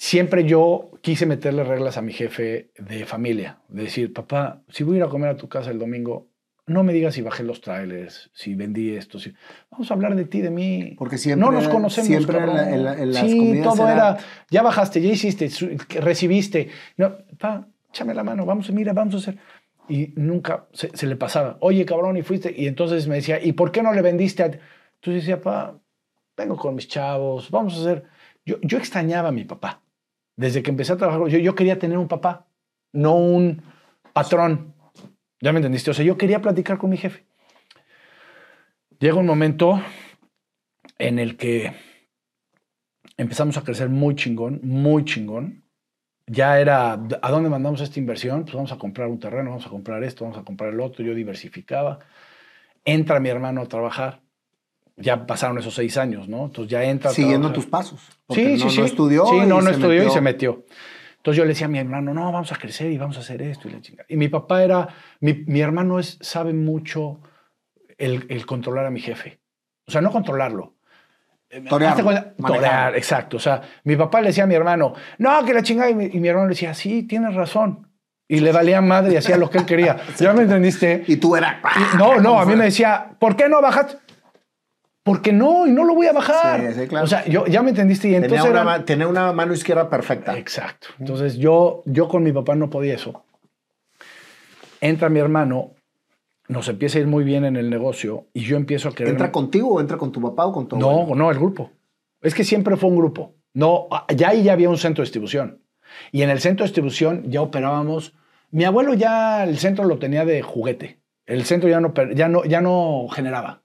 siempre 0.02 0.46
yo 0.46 0.90
quise 1.02 1.28
meterle 1.28 1.64
reglas 1.64 1.96
a 1.96 2.02
mi 2.02 2.12
jefe 2.12 2.72
de 2.76 3.06
familia, 3.06 3.60
de 3.68 3.84
decir, 3.84 4.12
papá, 4.12 4.64
si 4.68 4.84
voy 4.84 4.96
a 4.96 4.98
ir 4.98 5.04
a 5.04 5.10
comer 5.10 5.30
a 5.30 5.38
tu 5.38 5.48
casa 5.48 5.70
el 5.70 5.78
domingo, 5.78 6.28
no 6.66 6.84
me 6.84 6.92
digas 6.92 7.14
si 7.14 7.22
bajé 7.22 7.44
los 7.44 7.62
trailers, 7.62 8.32
si 8.34 8.56
vendí 8.56 8.96
esto, 8.96 9.20
si... 9.20 9.32
vamos 9.70 9.92
a 9.92 9.94
hablar 9.94 10.16
de 10.16 10.26
ti, 10.26 10.42
de 10.42 10.50
mí. 10.50 10.96
Porque 10.98 11.20
siempre 11.20 11.46
no 11.46 11.52
nos 11.52 11.68
conocemos. 11.68 12.08
Siempre 12.08 12.40
en, 12.40 13.14
las 13.14 13.30
sí, 13.30 13.62
todo 13.64 13.88
era... 13.88 14.18
ya 14.50 14.64
bajaste, 14.64 15.02
ya 15.04 15.10
hiciste, 15.10 15.52
recibiste. 16.00 16.70
No, 16.98 17.18
pa, 17.38 17.68
échame 17.90 18.16
la 18.16 18.24
mano, 18.24 18.44
vamos, 18.44 18.72
mira, 18.72 18.94
vamos 18.94 19.14
a 19.14 19.18
hacer. 19.20 19.38
Y 19.88 20.14
nunca 20.16 20.66
se, 20.74 20.90
se, 20.98 21.06
le 21.06 21.16
pasaba, 21.16 21.58
oye, 21.60 21.86
cabrón, 21.86 22.18
y 22.18 22.24
fuiste. 22.24 22.52
Y 22.58 22.66
entonces 22.66 23.08
me 23.08 23.16
decía, 23.18 23.40
¿y 23.40 23.52
por 23.52 23.72
qué 23.72 23.84
no 23.84 23.94
le 23.94 24.02
vendiste 24.02 24.42
a.? 24.42 24.46
Entonces 24.48 25.26
decía, 25.26 25.40
pa, 25.40 25.80
vengo 26.36 26.58
con 26.58 26.74
mis 26.74 26.88
chavos, 26.88 27.52
vamos 27.52 27.78
a 27.78 27.82
hacer. 27.82 28.06
Yo, 28.44 28.56
yo 28.64 28.80
extrañaba 28.80 29.30
a 29.30 29.32
mi 29.32 29.44
papá. 29.44 29.81
Desde 30.42 30.64
que 30.64 30.72
empecé 30.72 30.94
a 30.94 30.98
trabajar, 30.98 31.28
yo, 31.28 31.38
yo 31.38 31.54
quería 31.54 31.78
tener 31.78 32.00
un 32.00 32.08
papá, 32.08 32.48
no 32.94 33.16
un 33.16 33.62
patrón. 34.12 34.74
¿Ya 35.40 35.52
me 35.52 35.60
entendiste? 35.60 35.92
O 35.92 35.94
sea, 35.94 36.04
yo 36.04 36.18
quería 36.18 36.42
platicar 36.42 36.80
con 36.80 36.90
mi 36.90 36.98
jefe. 36.98 37.28
Llega 38.98 39.18
un 39.18 39.28
momento 39.28 39.80
en 40.98 41.20
el 41.20 41.38
que 41.38 41.74
empezamos 43.18 43.56
a 43.58 43.64
crecer 43.64 43.90
muy 43.90 44.16
chingón, 44.16 44.60
muy 44.64 45.06
chingón. 45.06 45.64
Ya 46.26 46.60
era, 46.60 46.94
¿a 46.94 47.32
dónde 47.32 47.50
mandamos 47.52 47.80
esta 47.80 48.00
inversión? 48.00 48.42
Pues 48.42 48.56
vamos 48.56 48.72
a 48.72 48.80
comprar 48.80 49.10
un 49.10 49.20
terreno, 49.20 49.52
vamos 49.52 49.68
a 49.68 49.70
comprar 49.70 50.04
esto, 50.04 50.26
vamos 50.26 50.40
a 50.40 50.44
comprar 50.44 50.74
el 50.74 50.80
otro. 50.80 51.06
Yo 51.06 51.14
diversificaba. 51.14 52.00
Entra 52.84 53.20
mi 53.20 53.30
hermano 53.30 53.62
a 53.62 53.68
trabajar 53.68 54.22
ya 54.98 55.26
pasaron 55.26 55.58
esos 55.58 55.74
seis 55.74 55.98
años, 55.98 56.28
¿no? 56.28 56.46
Entonces 56.46 56.72
ya 56.72 56.84
entra. 56.84 57.12
Siguiendo 57.12 57.48
trabaja. 57.50 57.56
tus 57.56 57.66
pasos. 57.66 58.02
Sí, 58.30 58.58
sí, 58.58 58.64
no, 58.66 58.70
sí. 58.70 58.80
No 58.80 58.86
estudió. 58.86 59.26
Sí, 59.26 59.36
y 59.36 59.46
no, 59.46 59.62
no 59.62 59.70
estudió 59.70 59.94
y 59.96 59.98
metió. 60.00 60.12
se 60.14 60.22
metió. 60.22 60.66
Entonces 61.18 61.38
yo 61.38 61.44
le 61.44 61.50
decía 61.50 61.66
a 61.68 61.70
mi 61.70 61.78
hermano, 61.80 62.14
no, 62.14 62.32
vamos 62.32 62.52
a 62.52 62.56
crecer 62.56 62.92
y 62.92 62.98
vamos 62.98 63.16
a 63.18 63.20
hacer 63.20 63.42
esto 63.44 63.68
y 63.68 63.72
la 63.72 63.82
chingada. 63.82 64.06
Y 64.10 64.18
mi 64.18 64.28
papá 64.28 64.64
era, 64.64 64.88
mi, 65.20 65.34
mi 65.46 65.62
hermano 65.62 66.00
es, 66.00 66.18
sabe 66.22 66.52
mucho 66.54 67.20
el, 67.98 68.26
el 68.30 68.46
controlar 68.46 68.86
a 68.88 68.90
mi 68.90 69.00
jefe. 69.02 69.40
O 69.88 69.92
sea, 69.92 70.02
no 70.02 70.12
controlarlo. 70.12 70.74
Eh, 71.50 71.64
cuenta- 71.70 72.04
manejarlo. 72.04 72.34
Torear, 72.48 72.96
exacto. 72.96 73.38
O 73.38 73.40
sea, 73.40 73.62
mi 73.84 73.96
papá 73.96 74.22
le 74.22 74.28
decía 74.28 74.46
a 74.46 74.48
mi 74.48 74.56
hermano, 74.56 74.94
no, 75.20 75.44
que 75.46 75.54
la 75.54 75.62
chingada. 75.62 75.90
Y 75.92 75.96
mi, 75.96 76.06
y 76.06 76.20
mi 76.20 76.28
hermano 76.28 76.48
le 76.48 76.54
decía, 76.56 76.74
sí, 76.74 77.04
tienes 77.04 77.36
razón. 77.36 77.88
Y 78.28 78.40
le 78.40 78.52
valía 78.54 78.80
madre 78.82 79.14
y 79.14 79.18
hacía 79.18 79.36
lo 79.38 79.50
que 79.50 79.58
él 79.60 79.66
quería. 79.66 79.98
¿Ya 80.20 80.34
me 80.34 80.44
entendiste? 80.44 81.04
Y 81.08 81.18
tú 81.18 81.36
eras. 81.36 81.58
Y- 81.94 81.98
no, 81.98 82.20
no, 82.20 82.40
a 82.40 82.46
mí 82.46 82.56
me 82.56 82.66
decía, 82.66 83.12
¿por 83.20 83.36
qué 83.36 83.48
no 83.50 83.62
bajas? 83.62 83.98
Porque 85.04 85.34
no, 85.34 85.66
y 85.66 85.72
no 85.72 85.84
lo 85.84 85.96
voy 85.96 86.06
a 86.08 86.14
bajar. 86.14 86.74
Sí, 86.74 86.82
sí, 86.82 86.88
claro. 86.88 87.06
O 87.06 87.08
sea, 87.08 87.26
yo, 87.26 87.46
ya 87.48 87.64
me 87.64 87.72
entendiste. 87.72 88.08
Y 88.08 88.12
Tenía 88.12 88.26
entonces 88.28 88.46
una, 88.52 88.62
era- 88.62 88.64
ma- 88.64 88.86
tenía 88.86 89.08
una 89.08 89.34
mano 89.34 89.54
izquierda 89.54 89.90
perfecta. 89.90 90.38
Exacto. 90.38 90.90
Entonces 91.00 91.38
yo, 91.38 91.82
yo 91.86 92.08
con 92.08 92.22
mi 92.24 92.32
papá 92.32 92.54
no 92.56 92.70
podía 92.70 92.94
eso. 92.94 93.24
Entra 94.80 95.10
mi 95.10 95.20
hermano, 95.20 95.72
nos 96.48 96.68
empieza 96.68 96.98
a 96.98 97.02
ir 97.02 97.08
muy 97.08 97.24
bien 97.24 97.46
en 97.46 97.56
el 97.56 97.70
negocio 97.70 98.28
y 98.34 98.42
yo 98.42 98.58
empiezo 98.58 98.90
a 98.90 98.94
querer... 98.96 99.12
¿Entra 99.14 99.32
contigo 99.32 99.70
o 99.76 99.82
entra 99.82 99.98
con 99.98 100.12
tu 100.12 100.22
papá 100.22 100.46
o 100.46 100.52
con 100.54 100.68
tu 100.68 100.78
No, 100.78 100.90
abuelo? 100.90 101.16
no, 101.16 101.32
el 101.32 101.38
grupo. 101.38 101.72
Es 102.22 102.34
que 102.34 102.44
siempre 102.44 102.78
fue 102.78 102.90
un 102.90 102.98
grupo. 102.98 103.34
No, 103.54 103.88
ya 104.16 104.30
ahí 104.30 104.44
ya 104.44 104.54
había 104.54 104.70
un 104.70 104.78
centro 104.78 105.02
de 105.02 105.06
distribución. 105.06 105.62
Y 106.12 106.22
en 106.22 106.30
el 106.30 106.40
centro 106.40 106.64
de 106.64 106.68
distribución 106.70 107.24
ya 107.30 107.42
operábamos. 107.42 108.14
Mi 108.52 108.64
abuelo 108.66 108.94
ya 108.94 109.44
el 109.44 109.58
centro 109.58 109.86
lo 109.86 109.98
tenía 110.00 110.26
de 110.26 110.42
juguete. 110.42 111.00
El 111.26 111.44
centro 111.46 111.70
ya 111.70 111.80
no, 111.80 111.94
ya 112.14 112.28
no, 112.28 112.44
ya 112.46 112.62
no 112.62 113.08
generaba. 113.12 113.62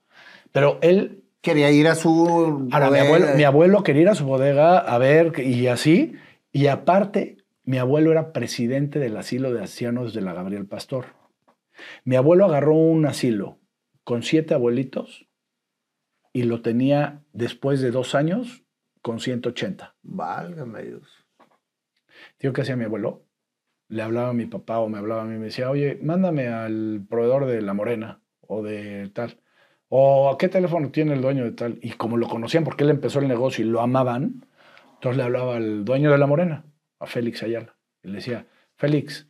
Pero 0.51 0.77
él 0.81 1.23
Quería 1.47 1.71
ir 1.71 1.87
a 1.87 1.95
su. 1.95 2.67
Ahora, 2.73 2.89
mi 2.89 2.99
abuelo, 2.99 3.27
mi 3.37 3.43
abuelo 3.45 3.81
quería 3.81 4.01
ir 4.01 4.09
a 4.09 4.15
su 4.15 4.25
bodega 4.25 4.79
a 4.79 4.97
ver 4.97 5.39
y 5.39 5.67
así. 5.67 6.15
Y 6.51 6.67
aparte, 6.67 7.37
mi 7.63 7.77
abuelo 7.77 8.11
era 8.11 8.33
presidente 8.33 8.99
del 8.99 9.15
asilo 9.15 9.53
de 9.53 9.61
ancianos 9.61 10.13
de 10.13 10.19
la 10.19 10.33
Gabriel 10.33 10.67
Pastor. 10.67 11.05
Mi 12.03 12.17
abuelo 12.17 12.43
agarró 12.43 12.75
un 12.75 13.05
asilo 13.05 13.59
con 14.03 14.23
siete 14.23 14.55
abuelitos 14.55 15.29
y 16.33 16.43
lo 16.43 16.61
tenía 16.61 17.23
después 17.31 17.79
de 17.79 17.91
dos 17.91 18.13
años 18.13 18.65
con 19.01 19.21
180. 19.21 19.95
Válgame 20.01 20.83
Dios. 20.83 21.25
Tío, 22.39 22.51
¿qué 22.51 22.63
hacía 22.63 22.75
mi 22.75 22.83
abuelo? 22.83 23.25
Le 23.87 24.01
hablaba 24.01 24.31
a 24.31 24.33
mi 24.33 24.47
papá 24.47 24.79
o 24.79 24.89
me 24.89 24.97
hablaba 24.97 25.21
a 25.21 25.25
mí 25.25 25.35
y 25.35 25.39
me 25.39 25.45
decía, 25.45 25.69
oye, 25.69 25.97
mándame 26.03 26.49
al 26.49 27.05
proveedor 27.09 27.45
de 27.45 27.61
La 27.61 27.73
Morena 27.73 28.21
o 28.41 28.63
de 28.63 29.09
tal. 29.13 29.39
O 29.89 30.35
qué 30.37 30.49
teléfono 30.49 30.91
tiene 30.91 31.13
el 31.13 31.21
dueño 31.21 31.43
de 31.45 31.51
tal. 31.51 31.79
Y 31.81 31.91
como 31.91 32.17
lo 32.17 32.27
conocían 32.27 32.63
porque 32.63 32.83
él 32.83 32.89
empezó 32.89 33.19
el 33.19 33.27
negocio 33.27 33.65
y 33.65 33.69
lo 33.69 33.81
amaban, 33.81 34.45
entonces 34.95 35.17
le 35.17 35.23
hablaba 35.23 35.55
al 35.55 35.85
dueño 35.85 36.11
de 36.11 36.17
La 36.17 36.27
Morena, 36.27 36.65
a 36.99 37.05
Félix 37.05 37.43
Ayala. 37.43 37.75
Y 38.03 38.09
le 38.09 38.15
decía, 38.15 38.47
Félix, 38.75 39.29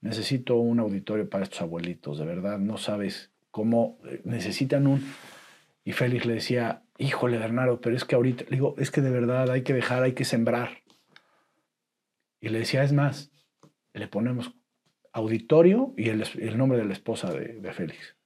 necesito 0.00 0.56
un 0.56 0.80
auditorio 0.80 1.28
para 1.28 1.44
estos 1.44 1.62
abuelitos, 1.62 2.18
de 2.18 2.26
verdad, 2.26 2.58
no 2.58 2.76
sabes 2.76 3.30
cómo 3.50 3.98
eh, 4.04 4.20
necesitan 4.24 4.86
un... 4.86 5.04
Y 5.84 5.92
Félix 5.92 6.26
le 6.26 6.34
decía, 6.34 6.84
híjole, 6.98 7.38
Bernardo, 7.38 7.80
pero 7.80 7.96
es 7.96 8.04
que 8.04 8.14
ahorita, 8.14 8.44
le 8.44 8.56
digo, 8.56 8.74
es 8.78 8.90
que 8.90 9.00
de 9.00 9.10
verdad 9.10 9.50
hay 9.50 9.62
que 9.62 9.74
dejar, 9.74 10.02
hay 10.02 10.12
que 10.12 10.24
sembrar. 10.24 10.82
Y 12.40 12.48
le 12.48 12.60
decía, 12.60 12.82
es 12.82 12.92
más, 12.92 13.30
le 13.92 14.08
ponemos 14.08 14.54
auditorio 15.12 15.92
y 15.96 16.08
el, 16.08 16.24
el 16.38 16.58
nombre 16.58 16.78
de 16.78 16.84
la 16.84 16.92
esposa 16.92 17.32
de, 17.32 17.60
de 17.60 17.72
Félix. 17.72 18.16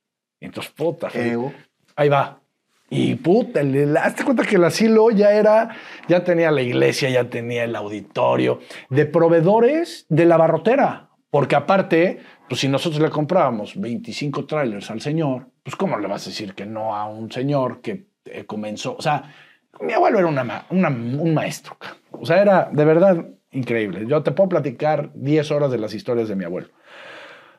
Entonces, 0.41 0.73
puta, 0.73 1.09
Ego. 1.15 1.53
ahí 1.97 2.09
va. 2.09 2.41
Y 2.89 3.17
puta, 3.17 3.63
le, 3.65 3.99
hazte 3.99 4.23
cuenta 4.25 4.45
que 4.45 4.57
el 4.57 4.65
asilo 4.65 5.11
ya 5.11 5.33
era, 5.33 5.71
ya 6.09 6.23
tenía 6.23 6.51
la 6.53 6.63
iglesia, 6.63 7.11
ya 7.11 7.29
tenía 7.29 7.65
el 7.65 7.75
auditorio, 7.75 8.61
de 8.91 9.07
proveedores 9.07 10.07
de 10.09 10.25
la 10.25 10.37
barrotera. 10.37 11.09
Porque 11.31 11.57
aparte, 11.57 12.21
pues 12.49 12.61
si 12.61 12.69
nosotros 12.69 13.03
le 13.03 13.11
comprábamos 13.11 13.79
25 13.79 14.47
trailers 14.47 14.89
al 14.91 15.01
señor, 15.01 15.49
pues 15.65 15.75
¿cómo 15.75 15.99
le 15.99 16.07
vas 16.07 16.27
a 16.27 16.31
decir 16.31 16.55
que 16.55 16.65
no 16.65 16.95
a 16.95 17.07
un 17.09 17.31
señor 17.33 17.81
que 17.81 18.07
eh, 18.25 18.45
comenzó? 18.45 18.95
O 18.97 19.03
sea, 19.03 19.35
mi 19.81 19.93
abuelo 19.93 20.19
era 20.21 20.29
una, 20.29 20.65
una- 20.71 20.89
un 20.89 21.35
maestro. 21.35 21.77
O 22.13 22.25
sea, 22.25 22.41
era 22.41 22.69
de 22.73 22.85
verdad 22.85 23.27
increíble. 23.51 24.05
Yo 24.07 24.23
te 24.23 24.31
puedo 24.31 24.49
platicar 24.49 25.11
10 25.15 25.51
horas 25.51 25.73
de 25.73 25.79
las 25.79 25.93
historias 25.93 26.29
de 26.29 26.37
mi 26.37 26.45
abuelo. 26.45 26.69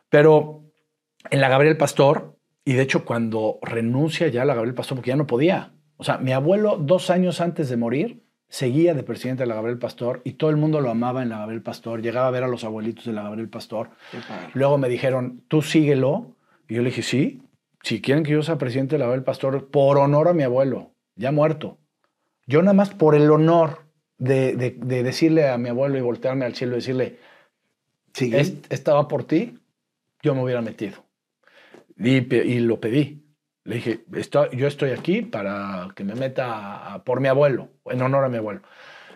Pero 0.09 0.63
en 1.29 1.41
la 1.41 1.49
Gabriel 1.49 1.75
Pastor, 1.77 2.36
y 2.69 2.73
de 2.73 2.81
hecho 2.83 3.05
cuando 3.05 3.59
renuncia 3.61 4.27
ya 4.27 4.43
la 4.45 4.53
Gabriel 4.53 4.75
Pastor, 4.75 4.97
porque 4.97 5.09
ya 5.09 5.15
no 5.15 5.25
podía. 5.27 5.71
O 5.97 6.03
sea, 6.03 6.17
mi 6.17 6.31
abuelo 6.33 6.77
dos 6.77 7.09
años 7.09 7.39
antes 7.41 7.69
de 7.69 7.77
morir 7.77 8.23
seguía 8.49 8.93
de 8.93 9.03
presidente 9.03 9.43
de 9.43 9.47
la 9.47 9.55
Gabriel 9.55 9.77
Pastor 9.79 10.21
y 10.23 10.33
todo 10.33 10.49
el 10.49 10.57
mundo 10.57 10.79
lo 10.81 10.89
amaba 10.89 11.23
en 11.23 11.29
la 11.29 11.39
Gabriel 11.39 11.61
Pastor. 11.61 12.01
Llegaba 12.01 12.27
a 12.27 12.31
ver 12.31 12.43
a 12.43 12.47
los 12.47 12.63
abuelitos 12.63 13.05
de 13.05 13.13
la 13.13 13.23
Gabriel 13.23 13.49
Pastor. 13.49 13.89
Luego 14.53 14.77
me 14.77 14.89
dijeron, 14.89 15.41
tú 15.47 15.61
síguelo. 15.61 16.35
Y 16.67 16.75
yo 16.75 16.81
le 16.81 16.89
dije, 16.89 17.01
sí, 17.01 17.41
si 17.83 18.01
quieren 18.01 18.23
que 18.23 18.31
yo 18.31 18.43
sea 18.43 18.57
presidente 18.57 18.95
de 18.95 18.99
la 18.99 19.05
Gabriel 19.05 19.23
Pastor, 19.23 19.69
por 19.69 19.97
honor 19.97 20.27
a 20.27 20.33
mi 20.33 20.43
abuelo, 20.43 20.91
ya 21.15 21.31
muerto. 21.31 21.77
Yo 22.45 22.61
nada 22.61 22.73
más 22.73 22.89
por 22.91 23.15
el 23.15 23.29
honor 23.31 23.85
de, 24.17 24.55
de- 24.55 24.71
de 24.77 25.03
decirle 25.03 25.47
a 25.49 25.57
mi 25.57 25.69
abuelo 25.69 25.97
y 25.97 26.01
voltearme 26.01 26.45
al 26.45 26.53
cielo 26.55 26.73
y 26.73 26.75
decirle, 26.77 27.17
Sigue. 28.13 28.39
"Es- 28.39 28.53
esta 28.69 28.93
va 28.93 29.07
por 29.07 29.23
ti, 29.23 29.57
yo 30.21 30.33
me 30.35 30.43
hubiera 30.43 30.61
metido. 30.61 31.03
Y, 31.99 32.33
y 32.35 32.59
lo 32.59 32.79
pedí. 32.79 33.23
Le 33.63 33.75
dije, 33.75 34.05
"Estoy- 34.13 34.49
yo 34.55 34.67
estoy 34.67 34.91
aquí 34.91 35.21
para 35.23 35.89
que 35.95 36.03
me 36.03 36.15
meta 36.15 36.93
a- 36.93 37.03
por 37.03 37.19
mi 37.19 37.27
abuelo, 37.27 37.69
en 37.85 38.01
honor 38.01 38.23
a 38.25 38.29
mi 38.29 38.37
abuelo. 38.37 38.61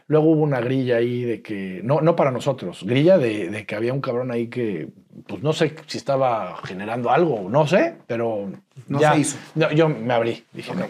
Luego 0.08 0.32
hubo 0.32 0.42
una 0.44 0.60
grilla 0.60 0.98
ahí 0.98 1.24
de 1.24 1.42
que, 1.42 1.80
no, 1.86 2.02
no 2.02 2.18
para 2.18 2.32
nosotros, 2.32 2.84
grilla 2.84 3.18
de, 3.18 3.50
de 3.50 3.66
que 3.66 3.76
había 3.76 3.94
un 3.94 4.02
cabrón 4.02 4.30
ahí 4.32 4.48
que, 4.50 4.90
pues 5.26 5.42
no 5.42 5.54
sé 5.54 5.74
si 5.88 5.98
estaba 5.98 6.58
generando 6.66 7.12
algo, 7.12 7.50
no 7.50 7.66
sé, 7.66 7.96
pero 8.08 8.52
No 8.88 9.00
ya- 9.00 9.14
se 9.14 9.20
hizo. 9.22 9.38
no, 9.56 9.72
yo 9.72 9.88
me 9.88 10.14
abrí, 10.14 10.44
dije, 10.52 10.72
Ok. 10.72 10.78
no. 10.80 10.88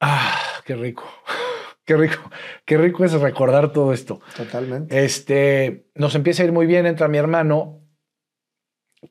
Ah, 0.00 0.36
qué 0.64 0.76
rico, 0.76 1.04
qué 1.84 1.96
rico, 1.96 2.30
qué 2.64 2.76
rico 2.78 3.04
es 3.04 3.12
recordar 3.14 3.72
todo 3.72 3.92
esto. 3.92 4.20
Totalmente. 4.36 5.04
Este, 5.04 5.86
nos 5.94 6.14
empieza 6.14 6.42
a 6.42 6.46
ir 6.46 6.52
muy 6.52 6.66
bien, 6.66 6.86
entra 6.86 7.08
mi 7.08 7.18
hermano. 7.18 7.80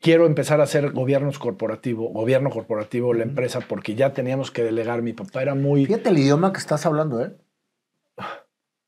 Quiero 0.02 0.26
empezar 0.26 0.60
a 0.62 0.64
hacer 0.64 0.92
gobiernos 0.92 1.40
corporativo, 1.40 2.10
gobierno 2.10 2.50
corporativo, 2.50 3.14
la 3.14 3.24
empresa, 3.24 3.60
porque 3.62 3.96
ya 3.96 4.14
teníamos 4.14 4.52
que 4.52 4.64
delegar. 4.64 5.02
Mi 5.02 5.14
papá 5.14 5.42
era 5.42 5.56
muy. 5.56 5.86
Fíjate 5.86 6.10
el 6.10 6.18
idioma 6.18 6.54
que 6.54 6.60
estás 6.60 6.86
hablando, 6.86 7.24
¿eh? 7.24 7.36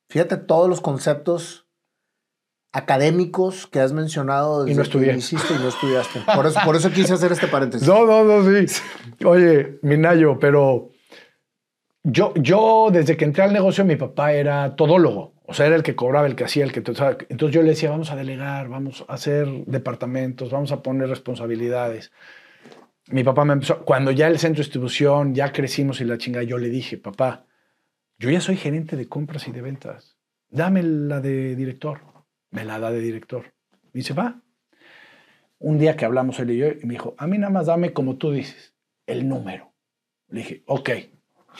Fíjate 0.09 0.37
todos 0.37 0.69
los 0.69 0.81
conceptos 0.81 1.67
académicos 2.71 3.67
que 3.67 3.79
has 3.79 3.93
mencionado 3.93 4.63
desde 4.63 4.75
no 4.75 4.83
estudié. 4.83 5.11
que 5.11 5.17
hiciste 5.17 5.53
y 5.53 5.57
no 5.57 5.69
estudiaste. 5.69 6.21
Por 6.35 6.45
eso, 6.45 6.59
por 6.63 6.75
eso 6.75 6.91
quise 6.91 7.13
hacer 7.13 7.31
este 7.31 7.47
paréntesis. 7.47 7.87
No, 7.87 8.05
no, 8.05 8.23
no, 8.23 8.43
sí. 8.43 8.81
Oye, 9.25 9.79
Minayo, 9.81 10.37
pero 10.39 10.91
yo, 12.03 12.33
yo 12.35 12.89
desde 12.91 13.17
que 13.17 13.25
entré 13.25 13.43
al 13.43 13.53
negocio, 13.53 13.83
mi 13.83 13.95
papá 13.95 14.33
era 14.33 14.75
todólogo. 14.75 15.33
O 15.49 15.53
sea, 15.53 15.65
era 15.65 15.77
el 15.77 15.83
que 15.83 15.95
cobraba, 15.95 16.27
el 16.27 16.35
que 16.35 16.43
hacía, 16.43 16.65
el 16.65 16.73
que... 16.73 16.81
o 16.91 16.93
sea, 16.93 17.17
Entonces 17.29 17.55
yo 17.55 17.61
le 17.61 17.69
decía, 17.69 17.89
vamos 17.89 18.11
a 18.11 18.17
delegar, 18.17 18.67
vamos 18.67 19.05
a 19.07 19.13
hacer 19.13 19.47
departamentos, 19.65 20.51
vamos 20.51 20.73
a 20.73 20.81
poner 20.83 21.07
responsabilidades. 21.07 22.11
Mi 23.07 23.23
papá 23.23 23.45
me 23.45 23.53
empezó, 23.53 23.85
cuando 23.85 24.11
ya 24.11 24.27
el 24.27 24.39
centro 24.39 24.57
de 24.57 24.65
distribución, 24.65 25.33
ya 25.33 25.53
crecimos 25.53 26.01
y 26.01 26.05
la 26.05 26.17
chinga, 26.17 26.43
yo 26.43 26.57
le 26.57 26.69
dije, 26.69 26.97
papá, 26.97 27.45
yo 28.19 28.29
ya 28.29 28.41
soy 28.41 28.57
gerente 28.57 28.97
de 28.97 29.07
compras 29.07 29.47
y 29.47 29.53
de 29.53 29.61
ventas. 29.61 30.17
Dame 30.49 30.83
la 30.83 31.21
de 31.21 31.55
director. 31.55 32.01
Me 32.51 32.65
la 32.65 32.77
da 32.77 32.91
de 32.91 32.99
director. 32.99 33.53
Me 33.93 33.99
dice, 33.99 34.13
va. 34.13 34.41
Un 35.59 35.77
día 35.77 35.95
que 35.95 36.03
hablamos 36.03 36.39
él 36.39 36.51
y 36.51 36.57
yo, 36.57 36.67
y 36.67 36.85
me 36.85 36.95
dijo, 36.95 37.15
a 37.17 37.25
mí 37.25 37.37
nada 37.37 37.53
más 37.53 37.67
dame 37.67 37.93
como 37.93 38.17
tú 38.17 38.31
dices, 38.31 38.75
el 39.05 39.29
número. 39.29 39.71
Le 40.27 40.41
dije, 40.41 40.63
ok, 40.65 40.89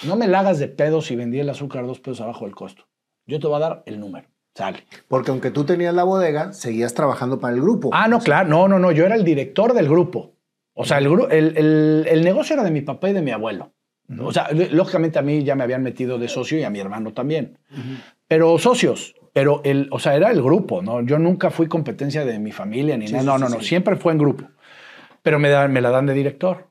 no 0.06 0.18
me 0.18 0.28
la 0.28 0.42
hagas 0.42 0.60
de 0.60 0.68
pedo 0.68 1.02
si 1.02 1.16
vendí 1.16 1.40
el 1.40 1.50
azúcar 1.50 1.88
dos 1.88 2.02
pesos 2.02 2.20
abajo 2.20 2.44
del 2.44 2.54
costo. 2.54 2.87
Yo 3.28 3.40
te 3.40 3.48
voy 3.48 3.58
a 3.58 3.60
dar 3.60 3.84
el 3.86 4.00
número. 4.00 4.28
Sale. 4.56 4.86
Porque 5.08 5.30
aunque 5.30 5.52
tú 5.52 5.66
tenías 5.66 5.94
la 5.94 6.04
bodega, 6.04 6.52
seguías 6.54 6.94
trabajando 6.96 7.40
para 7.40 7.54
el 7.54 7.62
grupo. 7.62 7.92
Ah, 7.94 8.08
no, 8.08 8.20
claro, 8.20 8.50
no, 8.50 8.68
no, 8.68 8.80
no, 8.80 8.92
yo 8.92 9.06
era 9.06 9.14
el 9.16 9.24
director 9.24 9.74
del 9.74 9.88
grupo. 9.88 10.34
O 10.74 10.84
sea, 10.86 10.98
el, 10.98 11.06
el, 11.32 11.58
el- 11.58 12.06
el 12.10 12.24
negocio 12.24 12.54
era 12.56 12.64
de 12.64 12.72
mi 12.72 12.82
papá 12.82 13.10
y 13.10 13.14
de 13.14 13.22
mi 13.22 13.32
abuelo. 13.32 13.72
O 14.22 14.32
sea, 14.32 14.48
lógicamente 14.72 15.20
a 15.20 15.22
mí 15.22 15.44
ya 15.44 15.54
me 15.56 15.64
habían 15.64 15.84
metido 15.84 16.18
de 16.18 16.28
socio 16.30 16.58
y 16.58 16.64
a 16.64 16.70
mi 16.70 16.80
hermano 16.80 17.14
también. 17.14 17.58
Pero 18.28 18.58
socios, 18.58 19.16
pero 19.34 19.62
el, 19.66 19.90
o 19.92 20.00
sea, 20.00 20.16
era 20.16 20.32
el 20.32 20.42
grupo, 20.42 20.82
¿no? 20.82 21.02
Yo 21.02 21.20
nunca 21.20 21.50
fui 21.52 21.68
competencia 21.68 22.24
de 22.26 22.40
mi 22.40 22.52
familia 22.54 22.98
ni 22.98 23.08
Sí, 23.08 23.14
nada. 23.14 23.26
No, 23.26 23.36
sí, 23.38 23.44
no, 23.44 23.50
no, 23.50 23.60
sí. 23.60 23.66
siempre 23.68 23.96
fue 23.98 24.14
en 24.14 24.20
grupo. 24.20 24.46
Pero 25.22 25.40
me, 25.40 25.50
dan- 25.50 25.74
me 25.74 25.82
la 25.82 25.90
dan 25.90 26.06
de 26.06 26.14
director, 26.14 26.70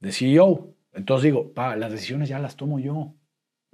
de 0.00 0.12
CEO. 0.12 0.68
Entonces 0.94 1.24
digo, 1.24 1.52
pa, 1.52 1.74
las 1.76 1.90
decisiones 1.90 2.28
ya 2.28 2.38
las 2.38 2.56
tomo 2.56 2.78
yo. 2.78 3.12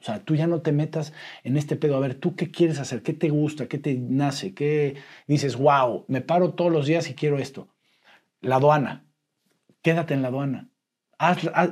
O 0.04 0.06
sea, 0.06 0.22
tú 0.22 0.34
ya 0.36 0.46
no 0.46 0.60
te 0.60 0.70
metas 0.70 1.14
en 1.44 1.56
este 1.56 1.76
pedo. 1.76 1.96
A 1.96 2.00
ver, 2.00 2.14
¿tú 2.14 2.36
qué 2.36 2.50
quieres 2.50 2.78
hacer? 2.78 3.02
¿Qué 3.02 3.14
te 3.14 3.30
gusta? 3.30 3.68
¿Qué 3.68 3.78
te 3.78 3.94
nace? 3.94 4.52
¿Qué 4.52 4.96
dices, 5.26 5.56
wow, 5.56 6.04
me 6.08 6.20
paro 6.20 6.52
todos 6.52 6.70
los 6.70 6.84
días 6.84 7.08
y 7.08 7.14
quiero 7.14 7.38
esto? 7.38 7.68
La 8.42 8.56
aduana. 8.56 9.06
Quédate 9.80 10.12
en 10.12 10.20
la 10.20 10.28
aduana. 10.28 10.68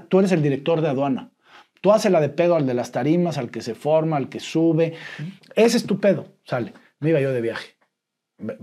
Tú 0.09 0.21
eres 0.21 0.33
el 0.33 0.43
director 0.43 0.81
de 0.81 0.89
aduana. 0.89 1.31
Tú 1.83 1.93
haces 1.93 2.11
la 2.11 2.23
de 2.23 2.31
pedo 2.31 2.57
al 2.57 2.67
de 2.67 2.73
las 2.73 2.91
tarimas, 2.91 3.37
al 3.37 3.51
que 3.51 3.61
se 3.61 3.75
forma, 3.75 4.17
al 4.17 4.31
que 4.31 4.41
sube. 4.41 4.95
Ese 5.55 5.77
es 5.77 5.85
tu 5.87 6.01
pedo. 6.01 6.39
Sale. 6.45 6.73
Me 7.01 7.11
iba 7.11 7.21
yo 7.21 7.35
de 7.35 7.43
viaje. 7.43 7.77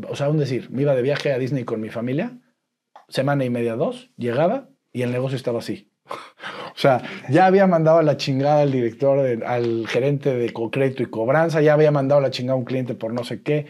O 0.09 0.15
sea, 0.15 0.29
un 0.29 0.39
decir, 0.39 0.71
me 0.71 0.81
iba 0.81 0.95
de 0.95 1.03
viaje 1.03 1.31
a 1.31 1.37
Disney 1.37 1.63
con 1.63 1.79
mi 1.79 1.89
familia, 1.89 2.39
semana 3.07 3.45
y 3.45 3.51
media, 3.51 3.75
dos, 3.75 4.09
llegaba 4.17 4.69
y 4.91 5.03
el 5.03 5.11
negocio 5.11 5.35
estaba 5.35 5.59
así. 5.59 5.91
O 6.79 6.81
sea, 6.81 7.01
ya 7.27 7.45
había 7.45 7.67
mandado 7.67 7.97
a 7.97 8.03
la 8.03 8.15
chingada 8.15 8.61
al 8.61 8.71
director, 8.71 9.43
al 9.45 9.85
gerente 9.85 10.33
de 10.33 10.53
co- 10.53 10.71
crédito 10.71 11.03
y 11.03 11.07
cobranza, 11.07 11.59
ya 11.59 11.73
había 11.73 11.91
mandado 11.91 12.19
a 12.19 12.21
la 12.21 12.31
chingada 12.31 12.53
a 12.53 12.57
un 12.57 12.63
cliente 12.63 12.93
por 12.95 13.11
no 13.11 13.25
sé 13.25 13.41
qué. 13.41 13.65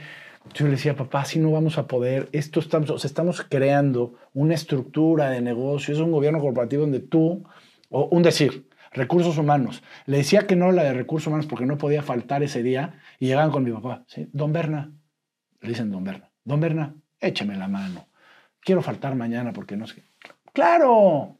Yo 0.53 0.66
le 0.66 0.74
decía, 0.74 0.95
papá, 0.95 1.26
si 1.26 1.39
no 1.39 1.49
vamos 1.51 1.80
a 1.80 1.88
poder, 1.88 2.30
esto 2.34 2.60
estamos, 2.60 2.91
o 2.91 2.99
sea, 2.99 3.07
estamos 3.07 3.41
creando 3.41 4.14
una 4.36 4.53
estructura 4.53 5.32
de 5.32 5.41
negocio, 5.41 5.91
es 5.91 5.99
un 5.99 6.12
gobierno 6.12 6.39
corporativo 6.39 6.84
donde 6.84 6.99
tú, 6.99 7.43
o 7.89 8.05
un 8.12 8.22
decir, 8.22 8.70
recursos 8.91 9.39
humanos. 9.39 9.82
Le 10.05 10.18
decía 10.18 10.45
que 10.45 10.55
no 10.55 10.72
la 10.72 10.84
de 10.84 10.93
recursos 10.93 11.26
humanos 11.30 11.47
porque 11.47 11.66
no 11.66 11.80
podía 11.80 12.03
faltar 12.03 12.43
ese 12.43 12.62
día 12.62 12.99
y 13.18 13.26
llegaban 13.26 13.49
con 13.49 13.64
mi 13.64 13.72
papá, 13.72 14.03
¿sí? 14.05 14.30
Don 14.34 14.53
Berna, 14.53 14.91
le 15.62 15.70
dicen 15.70 15.89
Don 15.89 16.03
Berna, 16.03 16.30
Don 16.43 16.60
Berna, 16.60 16.93
écheme 17.20 17.55
la 17.57 17.68
mano, 17.68 18.07
quiero 18.60 18.84
faltar 18.84 19.16
mañana 19.16 19.51
porque 19.51 19.76
no 19.76 19.88
sé. 19.88 19.95
qué". 19.95 20.30
Claro, 20.53 21.39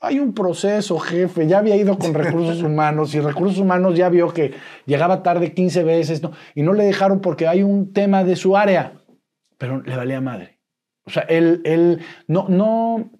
hay 0.00 0.18
un 0.18 0.32
proceso, 0.32 0.98
jefe. 0.98 1.46
Ya 1.46 1.58
había 1.58 1.76
ido 1.76 1.98
con 1.98 2.14
recursos 2.14 2.62
humanos 2.64 3.14
y 3.14 3.20
recursos 3.20 3.58
humanos 3.58 3.96
ya 3.96 4.08
vio 4.08 4.32
que 4.32 4.54
llegaba 4.86 5.22
tarde 5.22 5.52
15 5.52 5.84
veces 5.84 6.22
¿no? 6.22 6.32
y 6.54 6.62
no 6.62 6.72
le 6.72 6.84
dejaron 6.84 7.20
porque 7.20 7.46
hay 7.46 7.62
un 7.62 7.92
tema 7.92 8.24
de 8.24 8.36
su 8.36 8.56
área. 8.56 8.94
Pero 9.58 9.82
le 9.82 9.94
valía 9.94 10.20
madre. 10.20 10.58
O 11.04 11.10
sea, 11.10 11.22
él, 11.24 11.60
él 11.64 12.00
no, 12.26 12.48
no, 12.48 13.10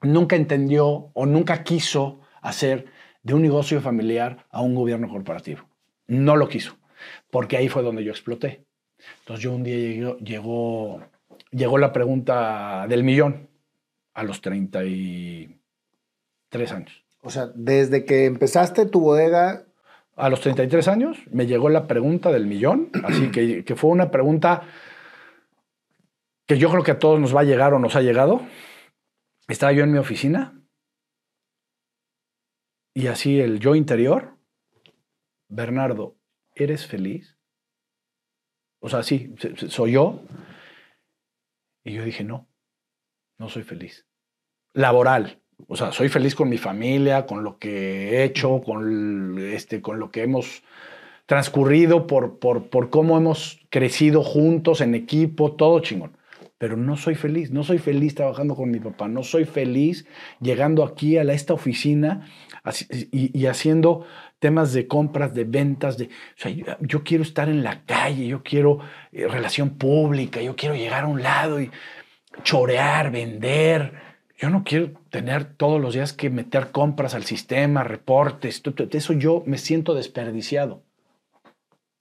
nunca 0.00 0.36
entendió 0.36 1.10
o 1.12 1.26
nunca 1.26 1.62
quiso 1.64 2.20
hacer 2.40 2.86
de 3.22 3.34
un 3.34 3.42
negocio 3.42 3.80
familiar 3.80 4.46
a 4.50 4.62
un 4.62 4.74
gobierno 4.74 5.08
corporativo. 5.08 5.68
No 6.06 6.36
lo 6.36 6.48
quiso, 6.48 6.76
porque 7.30 7.56
ahí 7.56 7.68
fue 7.68 7.82
donde 7.82 8.04
yo 8.04 8.10
exploté. 8.10 8.64
Entonces 9.20 9.42
yo 9.42 9.52
un 9.52 9.64
día 9.64 9.76
llegó, 9.76 10.18
llegó, 10.18 11.02
llegó 11.50 11.78
la 11.78 11.92
pregunta 11.92 12.86
del 12.88 13.04
millón 13.04 13.48
a 14.14 14.22
los 14.22 14.40
33 16.52 16.72
años. 16.72 17.04
O 17.22 17.30
sea, 17.30 17.50
desde 17.54 18.04
que 18.04 18.26
empezaste 18.26 18.86
tu 18.86 19.00
bodega, 19.00 19.66
A 20.14 20.28
los 20.28 20.42
33 20.42 20.88
años 20.88 21.18
me 21.30 21.46
llegó 21.46 21.70
la 21.70 21.86
pregunta 21.86 22.30
del 22.30 22.46
millón, 22.46 22.90
así 23.04 23.30
que, 23.30 23.64
que 23.66 23.76
fue 23.76 23.90
una 23.90 24.10
pregunta 24.10 24.62
que 26.46 26.58
yo 26.58 26.70
creo 26.70 26.82
que 26.82 26.90
a 26.90 26.98
todos 26.98 27.18
nos 27.18 27.34
va 27.34 27.40
a 27.40 27.44
llegar 27.44 27.72
o 27.72 27.78
nos 27.78 27.96
ha 27.96 28.02
llegado. 28.02 28.42
Estaba 29.48 29.72
yo 29.72 29.84
en 29.84 29.92
mi 29.92 29.98
oficina 29.98 30.62
y 32.94 33.06
así 33.06 33.40
el 33.40 33.58
yo 33.58 33.74
interior, 33.74 34.36
Bernardo, 35.48 36.18
¿eres 36.54 36.86
feliz? 36.86 37.38
O 38.80 38.90
sea, 38.90 39.02
sí, 39.02 39.34
soy 39.68 39.92
yo. 39.92 40.20
Y 41.84 41.94
yo 41.94 42.04
dije, 42.04 42.22
no, 42.22 42.48
no 43.38 43.48
soy 43.48 43.62
feliz. 43.62 44.06
Laboral. 44.74 45.41
O 45.68 45.76
sea, 45.76 45.92
soy 45.92 46.08
feliz 46.08 46.34
con 46.34 46.48
mi 46.48 46.58
familia, 46.58 47.26
con 47.26 47.44
lo 47.44 47.58
que 47.58 48.10
he 48.10 48.24
hecho, 48.24 48.62
con, 48.62 49.38
este, 49.38 49.80
con 49.80 49.98
lo 49.98 50.10
que 50.10 50.22
hemos 50.22 50.62
transcurrido, 51.26 52.06
por, 52.06 52.38
por, 52.38 52.68
por 52.68 52.90
cómo 52.90 53.16
hemos 53.16 53.60
crecido 53.70 54.22
juntos 54.22 54.80
en 54.80 54.94
equipo, 54.94 55.52
todo 55.52 55.80
chingón. 55.80 56.16
Pero 56.58 56.76
no 56.76 56.96
soy 56.96 57.16
feliz, 57.16 57.50
no 57.50 57.64
soy 57.64 57.78
feliz 57.78 58.14
trabajando 58.14 58.54
con 58.54 58.70
mi 58.70 58.78
papá, 58.78 59.08
no 59.08 59.24
soy 59.24 59.44
feliz 59.44 60.06
llegando 60.40 60.84
aquí 60.84 61.16
a 61.16 61.22
esta 61.22 61.54
oficina 61.54 62.28
y, 63.10 63.46
haciendo 63.46 64.06
temas 64.38 64.72
de 64.72 64.86
compras, 64.86 65.34
de 65.34 65.42
ventas, 65.42 65.98
de, 65.98 66.04
o 66.04 66.08
sea, 66.36 66.52
yo, 66.52 66.66
yo 66.80 67.02
quiero 67.02 67.24
estar 67.24 67.48
en 67.48 67.64
la 67.64 67.82
calle, 67.84 68.26
yo 68.26 68.42
quiero 68.44 68.78
eh, 69.10 69.26
relación 69.26 69.70
pública, 69.70 70.40
yo 70.40 70.54
quiero 70.54 70.76
llegar 70.76 71.04
a 71.04 71.08
un 71.08 71.22
lado 71.22 71.60
y 71.60 71.70
chorear, 72.44 73.10
vender. 73.10 74.11
Yo 74.42 74.50
no 74.50 74.64
quiero 74.64 74.90
tener 75.08 75.44
todos 75.54 75.80
los 75.80 75.94
días 75.94 76.12
que 76.12 76.28
meter 76.28 76.72
compras 76.72 77.14
al 77.14 77.22
sistema, 77.22 77.84
reportes, 77.84 78.60
eso 78.90 79.12
yo 79.12 79.44
me 79.46 79.56
siento 79.56 79.94
desperdiciado. 79.94 80.82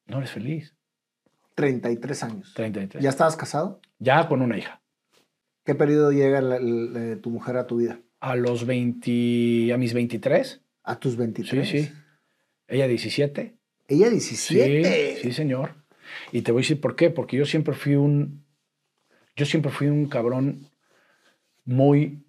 No 0.08 0.18
eres 0.18 0.32
feliz. 0.32 0.76
33 1.54 2.24
años. 2.24 2.52
33. 2.56 3.04
¿Ya 3.04 3.10
estabas 3.12 3.36
casado? 3.38 3.80
Ya 4.00 4.28
con 4.28 4.42
una 4.42 4.58
hija. 4.58 4.82
¿Qué 5.64 5.76
periodo 5.76 6.12
llega 6.12 6.42
la- 6.42 6.60
la- 6.60 7.18
tu 7.18 7.30
mujer 7.30 7.58
a 7.58 7.68
tu 7.68 7.78
vida? 7.78 8.00
A 8.20 8.36
los 8.36 8.66
20, 8.66 9.72
a 9.72 9.78
mis 9.78 9.94
23. 9.94 10.62
A 10.84 11.00
tus 11.00 11.18
23. 11.18 11.70
Sí, 11.70 11.84
sí. 11.84 11.94
Ella 12.68 12.88
17. 12.88 13.56
Ella 13.88 14.06
Sí, 14.08 14.56
17. 14.56 15.18
sí, 15.22 15.32
señor. 15.32 15.76
Y 16.32 16.42
te 16.42 16.52
voy 16.52 16.62
a 16.62 16.64
decir 16.64 16.82
por 16.82 16.96
qué. 16.96 17.12
Porque 17.12 17.38
yo 17.38 17.46
siempre 17.46 17.76
fui 17.76 17.94
un. 17.94 18.44
Yo 19.36 19.46
siempre 19.46 19.72
fui 19.72 19.89
un 19.89 20.08
cabrón 20.08 20.72
muy. 21.66 22.26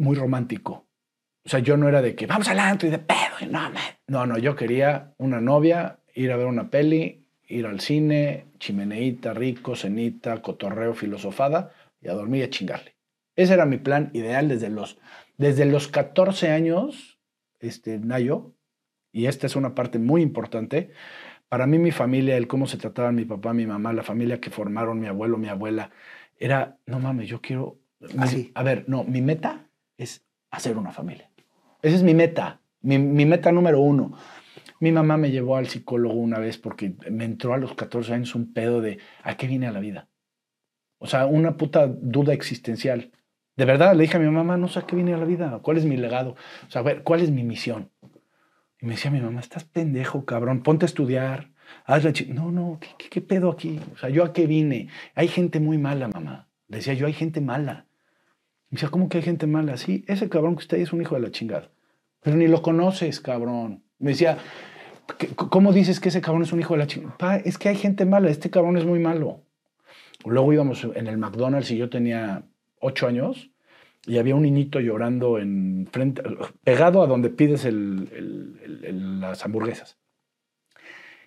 Muy 0.00 0.16
romántico. 0.16 0.86
O 1.44 1.48
sea, 1.48 1.60
yo 1.60 1.76
no 1.76 1.88
era 1.88 2.00
de 2.02 2.14
que 2.14 2.26
vamos 2.26 2.48
al 2.48 2.58
antro 2.58 2.88
y 2.88 2.90
de 2.90 2.98
pedo. 2.98 3.36
y 3.40 3.46
no, 3.46 3.60
man. 3.70 3.74
no, 4.08 4.26
no. 4.26 4.38
Yo 4.38 4.56
quería 4.56 5.14
una 5.18 5.40
novia, 5.40 6.00
ir 6.14 6.32
a 6.32 6.36
ver 6.36 6.46
una 6.46 6.70
peli, 6.70 7.26
ir 7.46 7.66
al 7.66 7.80
cine, 7.80 8.46
chimeneíta, 8.58 9.34
rico, 9.34 9.76
cenita, 9.76 10.40
cotorreo, 10.42 10.94
filosofada 10.94 11.72
y 12.00 12.08
a 12.08 12.14
dormir 12.14 12.40
y 12.40 12.44
a 12.44 12.50
chingarle. 12.50 12.96
Ese 13.36 13.54
era 13.54 13.66
mi 13.66 13.78
plan 13.78 14.10
ideal 14.12 14.48
desde 14.48 14.70
los, 14.70 14.98
desde 15.36 15.64
los 15.64 15.88
14 15.88 16.50
años, 16.50 17.18
este, 17.58 17.98
Nayo, 17.98 18.54
y 19.12 19.26
esta 19.26 19.46
es 19.46 19.56
una 19.56 19.74
parte 19.74 19.98
muy 19.98 20.22
importante. 20.22 20.92
Para 21.48 21.66
mí, 21.66 21.78
mi 21.78 21.90
familia, 21.90 22.36
el 22.36 22.46
cómo 22.46 22.66
se 22.66 22.76
trataban 22.78 23.14
mi 23.16 23.24
papá, 23.24 23.52
mi 23.54 23.66
mamá, 23.66 23.92
la 23.92 24.02
familia 24.02 24.40
que 24.40 24.50
formaron 24.50 25.00
mi 25.00 25.08
abuelo, 25.08 25.36
mi 25.36 25.48
abuela, 25.48 25.90
era, 26.38 26.78
no 26.86 27.00
mames, 27.00 27.28
yo 27.28 27.40
quiero. 27.40 27.78
mi- 28.00 28.22
Así. 28.22 28.52
a 28.54 28.62
ver, 28.62 28.84
no, 28.86 29.04
mi 29.04 29.20
meta 29.20 29.66
es 30.00 30.24
hacer 30.50 30.78
una 30.78 30.92
familia. 30.92 31.30
Esa 31.82 31.96
es 31.96 32.02
mi 32.02 32.14
meta, 32.14 32.60
mi, 32.80 32.98
meta 32.98 33.52
número 33.52 33.80
uno. 33.80 34.12
Mi 34.80 34.92
mamá 34.92 35.16
me 35.16 35.30
llevó 35.30 35.56
al 35.56 35.68
psicólogo 35.68 36.14
una 36.14 36.38
vez 36.38 36.56
porque 36.56 36.94
me 37.10 37.24
entró 37.24 37.52
a 37.52 37.58
los 37.58 37.74
14 37.74 38.14
años 38.14 38.34
un 38.34 38.52
pedo 38.52 38.80
de 38.80 38.98
¿a 39.22 39.36
qué 39.36 39.46
vine 39.46 39.66
a 39.66 39.72
la 39.72 39.80
vida? 39.80 40.08
O 40.98 41.06
sea, 41.06 41.26
una 41.26 41.56
puta 41.56 41.86
duda 41.86 42.32
existencial. 42.32 43.12
De 43.56 43.64
verdad, 43.66 43.94
le 43.94 44.02
dije 44.02 44.16
a 44.16 44.20
mi 44.20 44.30
mamá, 44.30 44.56
no 44.56 44.68
sé 44.68 44.78
a 44.78 44.86
qué 44.86 44.96
vine 44.96 45.12
a 45.12 45.18
la 45.18 45.26
vida, 45.26 45.58
cuál 45.62 45.76
es 45.76 45.84
mi 45.84 45.96
legado, 45.96 46.34
o 46.66 46.70
sea, 46.70 46.80
ver, 46.82 47.02
cuál 47.02 47.20
es 47.20 47.30
mi 47.30 47.42
misión. 47.42 47.90
Y 48.80 48.86
me 48.86 48.92
decía 48.92 49.10
mi 49.10 49.20
mamá, 49.20 49.40
estás 49.40 49.64
pendejo, 49.64 50.24
cabrón, 50.24 50.62
ponte 50.62 50.86
a 50.86 50.88
estudiar, 50.88 51.50
haz 51.84 52.04
la 52.04 52.12
chi-". 52.12 52.32
No, 52.32 52.50
no, 52.50 52.80
¿qué, 52.80 53.20
pedo 53.20 53.50
aquí? 53.50 53.78
O 53.92 53.98
sea, 53.98 54.08
¿yo 54.08 54.24
a 54.24 54.32
qué 54.32 54.46
vine? 54.46 54.88
Hay 55.14 55.28
gente 55.28 55.60
muy 55.60 55.76
mala, 55.76 56.08
mamá. 56.08 56.48
Decía 56.68 56.94
yo, 56.94 57.06
hay 57.06 57.12
gente 57.12 57.42
mala. 57.42 57.86
Me 58.70 58.76
decía, 58.76 58.88
¿cómo 58.90 59.08
que 59.08 59.18
hay 59.18 59.24
gente 59.24 59.46
mala? 59.46 59.76
Sí, 59.76 60.04
ese 60.06 60.28
cabrón 60.28 60.54
que 60.54 60.60
usted 60.60 60.78
es 60.78 60.92
un 60.92 61.00
hijo 61.02 61.16
de 61.16 61.20
la 61.22 61.30
chingada. 61.30 61.70
Pero 62.22 62.36
ni 62.36 62.46
lo 62.46 62.62
conoces, 62.62 63.20
cabrón. 63.20 63.82
Me 63.98 64.10
decía, 64.10 64.38
"¿Qué- 65.18 65.28
¿cómo 65.34 65.72
dices 65.72 65.98
que 65.98 66.10
ese 66.10 66.20
cabrón 66.20 66.42
es 66.42 66.52
un 66.52 66.60
hijo 66.60 66.74
de 66.74 66.78
la 66.78 66.86
chingada? 66.86 67.36
Es 67.38 67.58
que 67.58 67.68
hay 67.68 67.76
gente 67.76 68.04
mala, 68.04 68.30
este 68.30 68.48
cabrón 68.50 68.76
es 68.76 68.84
muy 68.84 69.00
malo. 69.00 69.42
Luego 70.24 70.52
íbamos 70.52 70.84
en 70.94 71.06
el 71.08 71.18
McDonald's 71.18 71.70
y 71.70 71.78
yo 71.78 71.88
tenía 71.90 72.44
ocho 72.80 73.06
años 73.08 73.50
y 74.06 74.18
había 74.18 74.34
un 74.36 74.42
niñito 74.42 74.78
llorando 74.80 75.38
en 75.38 75.88
frente, 75.90 76.22
pegado 76.62 77.02
a 77.02 77.06
donde 77.06 77.30
pides 77.30 77.66
las 77.70 79.44
hamburguesas. 79.44 79.98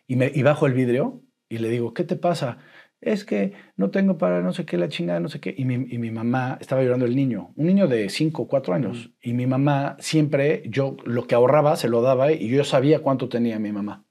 Y, 0.08 0.16
me, 0.16 0.32
y 0.34 0.44
bajo 0.44 0.66
el 0.68 0.74
vidrio 0.74 1.22
y 1.50 1.58
le 1.58 1.70
digo, 1.70 1.94
¿qué 1.94 2.04
te 2.04 2.16
pasa? 2.16 2.58
Es 3.06 3.26
que 3.26 3.54
no 3.76 3.90
tengo 3.90 4.18
para 4.18 4.42
no 4.42 4.54
sé 4.54 4.66
qué, 4.66 4.78
la 4.78 4.90
chingada, 4.90 5.20
no 5.20 5.30
sé 5.30 5.40
qué. 5.40 5.54
Y 5.58 5.66
mi, 5.66 5.76
y 5.76 5.98
mi 5.98 6.12
mamá 6.12 6.58
estaba 6.62 6.82
llorando 6.84 7.06
el 7.06 7.16
niño, 7.16 7.54
un 7.56 7.68
niño 7.68 7.88
de 7.88 8.10
5 8.10 8.44
o 8.44 8.48
4 8.48 8.74
años. 8.74 9.12
Y 9.22 9.34
mi 9.34 9.46
mamá 9.48 9.98
siempre, 10.00 10.64
yo 10.68 10.98
lo 11.06 11.28
que 11.28 11.36
ahorraba 11.36 11.76
se 11.76 11.90
lo 11.90 12.02
daba 12.02 12.32
y 12.32 12.48
yo 12.48 12.64
sabía 12.64 13.00
cuánto 13.00 13.30
tenía 13.30 13.60
mi 13.60 13.72
mamá 13.72 14.06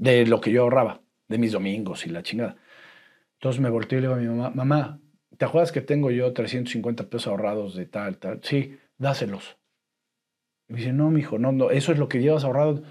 de 0.00 0.24
lo 0.26 0.40
que 0.40 0.50
yo 0.50 0.62
ahorraba, 0.62 1.02
de 1.28 1.36
mis 1.36 1.52
domingos 1.52 2.06
y 2.06 2.10
la 2.10 2.22
chingada. 2.22 2.56
Entonces 3.34 3.60
me 3.60 3.68
volteé 3.68 3.98
y 3.98 4.00
le 4.00 4.08
digo 4.08 4.14
a 4.14 4.22
mi 4.22 4.26
mamá, 4.26 4.50
mamá, 4.54 5.00
¿te 5.36 5.44
acuerdas 5.44 5.72
que 5.72 5.82
tengo 5.82 6.10
yo 6.10 6.32
350 6.32 7.08
pesos 7.10 7.26
ahorrados 7.28 7.74
de 7.74 7.84
tal, 7.84 8.16
tal? 8.16 8.40
Sí, 8.42 8.78
dáselos. 8.96 9.58
Y 10.68 10.72
me 10.72 10.78
dice, 10.78 10.92
no, 10.94 11.10
mijo, 11.10 11.38
no, 11.38 11.52
no, 11.52 11.70
eso 11.70 11.92
es 11.92 11.98
lo 11.98 12.08
que 12.08 12.20
llevas 12.20 12.44
ahorrado. 12.44 12.82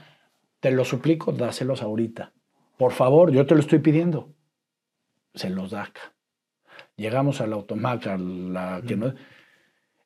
Te 0.59 0.71
lo 0.71 0.85
suplico, 0.85 1.31
dáselos 1.31 1.81
ahorita. 1.81 2.33
Por 2.77 2.91
favor, 2.91 3.31
yo 3.31 3.45
te 3.45 3.55
lo 3.55 3.61
estoy 3.61 3.79
pidiendo. 3.79 4.35
Se 5.33 5.49
los 5.49 5.71
da 5.71 5.83
acá. 5.83 6.13
Llegamos 6.95 7.41
a 7.41 7.47
la 7.47 7.55
automaca, 7.55 8.17
la 8.17 8.81
que 8.85 8.95
no... 8.95 9.13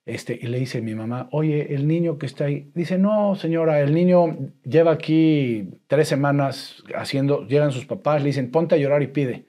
Este, 0.06 0.38
y 0.42 0.48
le 0.48 0.60
dice 0.60 0.82
mi 0.82 0.96
mamá, 0.96 1.30
oye, 1.32 1.74
el 1.74 1.88
niño 1.88 2.18
que 2.18 2.26
está 2.26 2.46
ahí, 2.46 2.70
dice, 2.76 2.98
no, 2.98 3.36
señora, 3.36 3.80
el 3.80 3.94
niño 3.94 4.38
lleva 4.64 4.92
aquí 4.92 5.80
tres 5.88 6.10
semanas 6.10 6.84
haciendo, 6.94 7.48
llegan 7.48 7.72
sus 7.72 7.86
papás, 7.86 8.22
le 8.22 8.28
dicen, 8.28 8.52
ponte 8.52 8.76
a 8.76 8.78
llorar 8.78 9.02
y 9.02 9.08
pide. 9.08 9.46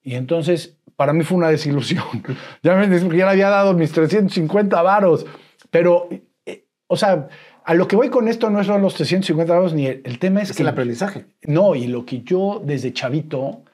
Y 0.00 0.14
entonces, 0.14 0.78
para 0.94 1.12
mí 1.12 1.24
fue 1.24 1.38
una 1.38 1.48
desilusión. 1.48 2.04
ya 2.62 2.76
me 2.76 2.88
ya 2.88 3.08
le 3.08 3.22
había 3.24 3.48
dado 3.48 3.74
mis 3.74 3.90
350 3.90 4.80
varos, 4.80 5.26
pero 5.70 6.08
eh, 6.46 6.66
o 6.86 6.96
sea, 6.96 7.28
a 7.64 7.74
lo 7.74 7.88
que 7.88 7.96
voy 7.96 8.10
con 8.10 8.28
esto 8.28 8.48
no 8.48 8.62
son 8.62 8.82
los 8.82 8.94
350 8.94 9.52
grados 9.52 9.74
ni 9.74 9.86
el, 9.86 10.02
el 10.04 10.18
tema 10.20 10.40
es, 10.40 10.50
Es 10.50 10.56
que 10.56 10.62
el 10.62 10.68
aprendizaje. 10.68 11.26
no, 11.42 11.74
y 11.74 11.88
lo 11.88 12.06
que 12.06 12.22
yo 12.22 12.62
desde 12.64 12.92
chavito 12.92 13.64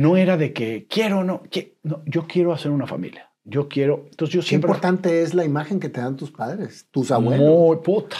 no 0.00 0.16
era 0.16 0.38
de 0.38 0.54
que 0.54 0.86
quiero, 0.88 1.24
no, 1.24 1.42
que, 1.42 1.76
no, 1.82 2.02
yo 2.06 2.26
quiero 2.26 2.54
hacer 2.54 2.70
una 2.70 2.86
familia. 2.86 3.30
Yo 3.44 3.68
quiero, 3.68 4.06
entonces 4.10 4.32
yo 4.32 4.40
Qué 4.40 4.46
siempre 4.46 4.70
importante 4.70 5.20
es 5.20 5.34
la 5.34 5.44
imagen 5.44 5.78
que 5.78 5.90
te 5.90 6.00
dan 6.00 6.16
tus 6.16 6.30
padres, 6.30 6.86
tus 6.90 7.10
abuelos. 7.10 7.46
muy 7.46 7.76
puta. 7.84 8.16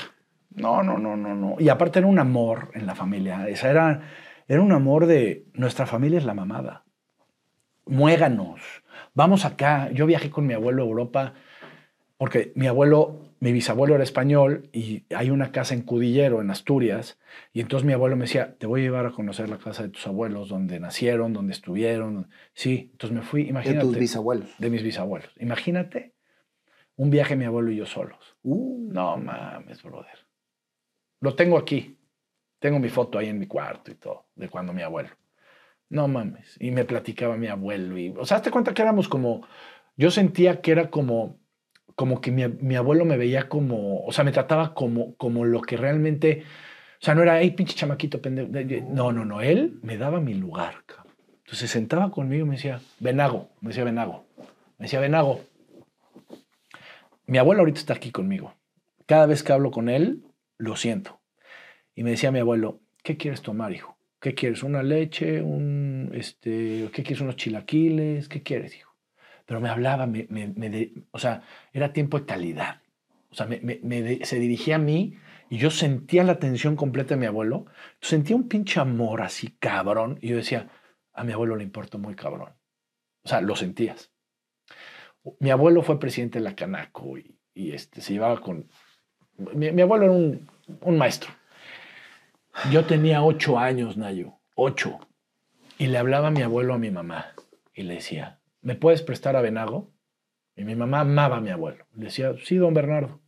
No, 0.55 0.83
no, 0.83 0.99
no, 0.99 1.17
no, 1.17 1.35
no. 1.35 1.57
Y 1.59 1.71
aparte 1.71 2.01
era 2.01 2.09
un 2.09 2.19
amor 2.19 2.71
en 2.75 2.85
la 2.85 2.95
familia. 2.95 3.49
Esa 3.49 3.71
era, 3.71 4.03
era 4.47 4.61
un 4.61 4.73
amor 4.73 5.07
de 5.07 5.47
nuestra 5.55 5.87
familia 5.87 6.19
es 6.19 6.27
la 6.27 6.35
mamada. 6.35 6.85
Muéganos. 7.87 8.61
Vamos 9.15 9.47
acá. 9.47 9.91
Yo 9.91 10.05
viajé 10.05 10.29
con 10.29 10.47
mi 10.47 10.53
abuelo 10.53 10.83
a 10.83 10.87
Europa 10.87 11.33
porque 12.19 12.53
mi 12.57 12.67
abuelo, 12.67 13.30
mi 13.41 13.53
bisabuelo 13.53 13.95
era 13.95 14.05
español 14.05 14.69
y 14.73 15.05
hay 15.15 15.31
una 15.31 15.51
casa 15.51 15.75
en 15.75 15.83
Cudillero, 15.83 16.41
en 16.43 16.51
Asturias. 16.51 17.19
Y 17.53 17.61
entonces 17.61 17.87
mi 17.87 17.93
abuelo 17.95 18.15
me 18.17 18.25
decía, 18.27 18.57
te 18.59 18.67
voy 18.67 18.81
a 18.81 18.85
llevar 18.85 19.07
a 19.07 19.11
conocer 19.13 19.49
la 19.49 19.59
casa 19.59 19.83
de 19.83 19.89
tus 19.89 20.07
abuelos, 20.07 20.51
donde 20.51 20.79
nacieron, 20.79 21.33
donde 21.33 21.53
estuvieron. 21.53 22.29
Sí, 22.53 22.91
entonces 22.93 23.17
me 23.17 23.23
fui, 23.23 23.45
de 23.45 23.51
imagínate. 23.51 23.81
tus 23.87 23.99
bisabuelos. 23.99 24.51
de 24.59 24.71
mis 24.71 24.83
bisabuelos. 24.83 25.31
Imagínate 25.41 26.13
un 26.97 27.09
viaje 27.11 27.35
mi 27.35 27.47
abuelo 27.47 27.71
y 27.71 27.77
yo 27.77 27.87
solos. 27.87 28.37
Uh, 28.43 28.93
No 28.93 29.17
mames, 29.17 29.83
brother. 29.83 30.19
Lo 31.21 31.35
tengo 31.35 31.57
aquí. 31.57 31.97
Tengo 32.59 32.79
mi 32.79 32.91
foto 32.91 33.19
ahí 33.19 33.29
en 33.29 33.39
mi 33.39 33.47
cuarto 33.47 33.91
y 33.91 33.95
todo, 33.95 34.27
de 34.35 34.51
cuando 34.51 34.75
mi 34.75 34.83
abuelo. 34.83 35.09
No 35.89 36.09
mames. 36.09 36.59
Y 36.61 36.71
me 36.73 36.85
platicaba 36.85 37.39
mi 37.39 37.47
abuelo. 37.47 37.97
Y, 37.99 38.11
o 38.17 38.27
sea, 38.27 38.37
hazte 38.37 38.51
cuenta 38.51 38.75
que 38.75 38.83
éramos 38.83 39.09
como. 39.09 39.47
Yo 39.97 40.11
sentía 40.11 40.61
que 40.61 40.73
era 40.73 40.91
como. 40.91 41.40
Como 42.01 42.23
que 42.23 42.31
mi, 42.31 42.49
mi 42.49 42.77
abuelo 42.77 43.05
me 43.05 43.19
veía 43.19 43.47
como. 43.47 44.03
O 44.07 44.11
sea, 44.11 44.25
me 44.25 44.33
trataba 44.33 44.73
como, 44.73 45.15
como 45.17 45.45
lo 45.45 45.61
que 45.61 45.77
realmente. 45.77 46.45
O 46.99 47.05
sea, 47.05 47.15
no 47.15 47.23
era, 47.23 47.39
pinche 47.55 47.75
chamaquito 47.75 48.23
pendejo. 48.23 48.49
No, 48.89 49.13
no, 49.13 49.27
no. 49.27 49.43
Él 49.43 49.79
me 49.83 49.99
daba 49.99 50.19
mi 50.19 50.33
lugar. 50.33 50.77
Entonces 50.87 51.59
se 51.59 51.69
sentaba 51.69 52.11
conmigo 52.11 52.47
y 52.47 52.49
me 52.49 52.55
decía, 52.57 52.81
Venago. 53.01 53.51
Me 53.61 53.69
decía, 53.69 53.85
Venago. 53.85 54.25
Me 54.79 54.87
decía, 54.87 54.99
Venago. 54.99 55.43
Mi 57.27 57.37
abuelo 57.37 57.61
ahorita 57.61 57.81
está 57.81 57.93
aquí 57.93 58.13
conmigo. 58.13 58.55
Cada 59.05 59.27
vez 59.27 59.43
que 59.43 59.53
hablo 59.53 59.71
con 59.71 59.91
él, 59.91 60.23
lo 60.57 60.77
siento. 60.77 61.21
Y 61.95 62.03
me 62.03 62.13
decía 62.13 62.33
mi 62.33 62.39
abuelo, 62.39 62.81
¿qué 63.03 63.19
quieres 63.19 63.43
tomar, 63.43 63.75
hijo? 63.75 63.99
¿Qué 64.21 64.35
quieres? 64.35 64.63
¿Una 64.63 64.83
leche? 64.83 65.43
Un, 65.43 66.13
este, 66.15 66.89
¿Qué 66.95 67.03
quieres? 67.03 67.21
¿Unos 67.21 67.37
chilaquiles? 67.37 68.27
¿Qué 68.27 68.43
quieres, 68.43 68.75
hijo? 68.75 68.90
Pero 69.51 69.61
me 69.61 69.69
hablaba, 69.69 70.07
me, 70.07 70.29
me- 70.31 70.47
me 70.47 70.93
o 71.11 71.19
sea, 71.19 71.43
era 71.73 71.93
tiempo 71.93 72.21
de 72.21 72.25
calidad. 72.25 72.83
O 73.33 73.35
sea, 73.35 73.49
se 73.49 74.39
dirigía 74.39 74.77
a 74.77 74.79
mí 74.79 75.17
y 75.49 75.59
yo 75.59 75.73
sentía 75.73 76.23
la 76.23 76.31
atención 76.31 76.77
completa 76.77 77.15
de 77.17 77.21
mi 77.21 77.27
abuelo. 77.27 77.67
Sentía 78.01 78.37
un 78.37 78.47
pinche 78.49 78.79
amor 78.79 79.23
así 79.23 79.57
cabrón. 79.59 80.21
Y 80.23 80.29
yo 80.29 80.37
decía, 80.37 80.69
a 81.13 81.25
mi 81.25 81.33
abuelo 81.33 81.57
le 81.57 81.65
importa 81.65 81.99
muy 81.99 82.15
cabrón. 82.15 82.51
O 83.25 83.29
sea, 83.29 83.41
lo 83.41 83.57
sentías. 83.57 84.13
Mi 85.41 85.51
abuelo 85.51 85.83
fue 85.83 85.99
presidente 85.99 86.39
de 86.39 86.45
la 86.45 86.55
Canaco 86.55 87.19
y, 87.19 87.73
este, 87.73 88.01
se 88.03 88.13
llevaba 88.13 88.41
con... 88.41 88.69
Mi, 89.37 89.73
mi 89.73 89.83
abuelo 89.83 90.05
era 90.05 90.13
un, 90.13 90.49
un 90.83 90.97
maestro. 90.97 91.33
Yo 92.71 92.85
tenía 92.85 93.23
ocho 93.25 93.59
años, 93.59 93.97
Nayo, 93.97 94.35
ocho. 94.55 95.01
Y 95.77 95.89
le 95.89 95.99
hablaba 95.99 96.29
a 96.29 96.31
mi 96.31 96.43
abuelo 96.43 96.75
a 96.75 96.79
mi 96.79 96.91
mamá 96.93 97.33
y 97.75 97.83
le 97.83 97.95
decía, 97.95 98.40
¿me 98.63 98.75
puedes 98.75 99.03
prestar 99.03 99.37
a 99.37 99.43
Venago? 99.43 99.93
Y 100.57 100.65
mi 100.65 100.75
mamá 100.75 101.01
amaba 101.01 101.39
a 101.39 101.41
mi 101.41 101.51
abuelo. 101.51 101.87
Le 101.95 102.07
decía, 102.07 102.35
sí, 102.45 102.57
don 102.57 102.75
Bernardo. 102.75 103.21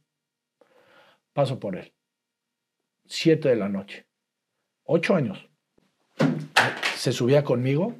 Paso 1.32 1.59
por 1.59 1.76
él. 1.76 1.94
Siete 3.06 3.48
de 3.48 3.56
la 3.56 3.68
noche. 3.68 4.06
Ocho 4.84 5.14
años. 5.14 5.48
Se 6.96 7.12
subía 7.12 7.42
conmigo 7.42 7.94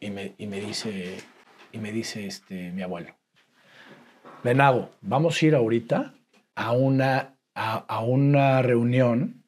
y 0.00 0.10
me, 0.10 0.34
y 0.38 0.46
me 0.46 0.60
dice, 0.60 1.18
y 1.72 1.78
me 1.78 1.92
dice 1.92 2.26
este, 2.26 2.70
mi 2.72 2.82
abuelo, 2.82 3.16
Venago, 4.42 4.90
vamos 5.00 5.40
a 5.40 5.46
ir 5.46 5.54
ahorita 5.54 6.14
a 6.54 6.72
una, 6.72 7.38
a, 7.54 7.76
a 7.78 8.04
una 8.04 8.62
reunión 8.62 9.44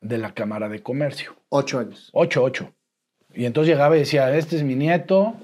de 0.00 0.18
la 0.18 0.34
Cámara 0.34 0.68
de 0.68 0.82
Comercio. 0.82 1.36
ocho 1.50 1.78
años. 1.78 2.10
Ocho, 2.12 2.42
ocho. 2.42 2.74
Y 3.34 3.44
entonces 3.44 3.72
llegaba 3.72 3.96
y 3.96 4.00
decía, 4.00 4.34
este 4.36 4.56
es 4.56 4.64
mi 4.64 4.74
nieto, 4.74 5.36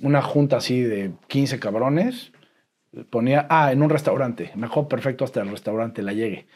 una 0.00 0.22
junta 0.22 0.56
así 0.56 0.82
de 0.82 1.12
15 1.28 1.58
cabrones. 1.58 2.32
Ponía, 3.10 3.46
ah, 3.48 3.72
en 3.72 3.82
un 3.82 3.90
restaurante, 3.90 4.50
mejor 4.56 4.88
perfecto 4.88 5.24
hasta 5.24 5.40
el 5.42 5.50
restaurante 5.50 6.02
la 6.02 6.12
llegue. 6.12 6.46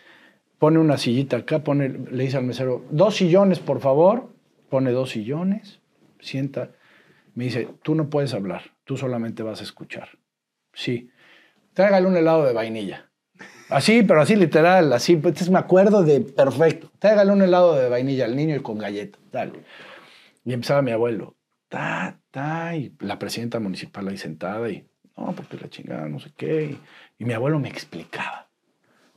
Pone 0.58 0.78
una 0.78 0.98
sillita 0.98 1.36
acá, 1.38 1.62
pone, 1.62 1.88
le 1.88 2.24
dice 2.24 2.38
al 2.38 2.44
mesero, 2.44 2.84
dos 2.90 3.16
sillones, 3.16 3.60
por 3.60 3.80
favor. 3.80 4.32
Pone 4.68 4.90
dos 4.90 5.10
sillones, 5.10 5.80
sienta. 6.20 6.70
Me 7.34 7.44
dice, 7.44 7.68
tú 7.82 7.94
no 7.94 8.10
puedes 8.10 8.34
hablar, 8.34 8.72
tú 8.84 8.96
solamente 8.96 9.42
vas 9.42 9.60
a 9.60 9.64
escuchar. 9.64 10.08
Sí. 10.72 11.10
Tráigale 11.72 12.06
un 12.06 12.16
helado 12.16 12.44
de 12.44 12.52
vainilla. 12.52 13.10
Así, 13.68 14.02
pero 14.02 14.20
así 14.20 14.36
literal, 14.36 14.92
así. 14.92 15.14
Entonces 15.14 15.50
me 15.50 15.58
acuerdo 15.58 16.02
de 16.02 16.20
perfecto. 16.20 16.90
Tráigale 16.98 17.32
un 17.32 17.42
helado 17.42 17.74
de 17.74 17.88
vainilla 17.88 18.24
al 18.24 18.36
niño 18.36 18.56
y 18.56 18.60
con 18.60 18.78
galleta. 18.78 19.18
Tal. 19.30 19.52
Y 20.44 20.52
empezaba 20.52 20.82
mi 20.82 20.92
abuelo. 20.92 21.36
Ta, 21.68 22.18
ta. 22.30 22.76
Y 22.76 22.92
la 23.00 23.18
presidenta 23.18 23.60
municipal 23.60 24.08
ahí 24.08 24.16
sentada 24.16 24.68
y. 24.70 24.84
No, 25.16 25.32
porque 25.32 25.56
la 25.56 25.68
chingada, 25.70 26.08
no 26.08 26.18
sé 26.18 26.32
qué. 26.36 26.64
Y, 26.64 26.78
y 27.22 27.24
mi 27.24 27.32
abuelo 27.34 27.58
me 27.60 27.68
explicaba. 27.68 28.48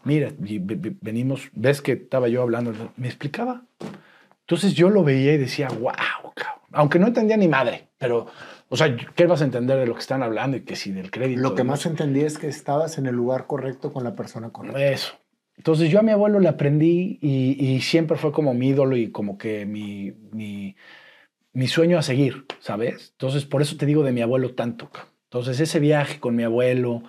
Mira, 0.03 0.31
y 0.43 0.59
ve- 0.59 0.75
ve- 0.75 0.95
venimos, 1.01 1.49
ves 1.53 1.81
que 1.81 1.93
estaba 1.93 2.27
yo 2.27 2.41
hablando, 2.41 2.93
me 2.97 3.07
explicaba. 3.07 3.63
Entonces 4.41 4.73
yo 4.75 4.89
lo 4.89 5.03
veía 5.03 5.33
y 5.33 5.37
decía, 5.37 5.67
wow, 5.69 6.31
cabrón. 6.35 6.61
Aunque 6.71 6.99
no 6.99 7.07
entendía 7.07 7.35
ni 7.35 7.47
madre, 7.47 7.89
pero, 7.97 8.27
o 8.69 8.77
sea, 8.77 8.95
¿qué 8.95 9.25
vas 9.25 9.41
a 9.41 9.45
entender 9.45 9.77
de 9.79 9.87
lo 9.87 9.93
que 9.95 9.99
están 10.01 10.21
hablando 10.23 10.55
y 10.55 10.61
que 10.61 10.75
si 10.75 10.91
del 10.91 11.11
crédito? 11.11 11.41
Lo 11.41 11.55
que 11.55 11.63
no 11.63 11.71
más 11.71 11.81
sé 11.81 11.89
entendí 11.89 12.21
es 12.21 12.37
que 12.37 12.47
estabas 12.47 12.97
en 12.97 13.07
el 13.07 13.15
lugar 13.15 13.47
correcto 13.47 13.91
con 13.91 14.03
la 14.03 14.15
persona 14.15 14.51
correcta. 14.51 14.81
Eso. 14.85 15.13
Entonces 15.57 15.89
yo 15.89 15.99
a 15.99 16.03
mi 16.03 16.11
abuelo 16.11 16.39
le 16.39 16.47
aprendí 16.47 17.17
y, 17.21 17.57
y 17.65 17.81
siempre 17.81 18.15
fue 18.17 18.31
como 18.31 18.53
mi 18.53 18.69
ídolo 18.69 18.95
y 18.95 19.09
como 19.11 19.37
que 19.37 19.65
mi, 19.65 20.11
mi, 20.31 20.75
mi 21.57 21.67
sueño 21.67 21.97
a 21.97 22.03
seguir, 22.03 22.45
¿sabes? 22.59 23.13
Entonces 23.13 23.45
por 23.45 23.63
eso 23.63 23.77
te 23.77 23.87
digo 23.87 24.03
de 24.03 24.11
mi 24.11 24.21
abuelo 24.21 24.53
tanto. 24.53 24.91
Entonces 25.23 25.59
ese 25.59 25.79
viaje 25.79 26.19
con 26.19 26.35
mi 26.35 26.43
abuelo, 26.43 27.01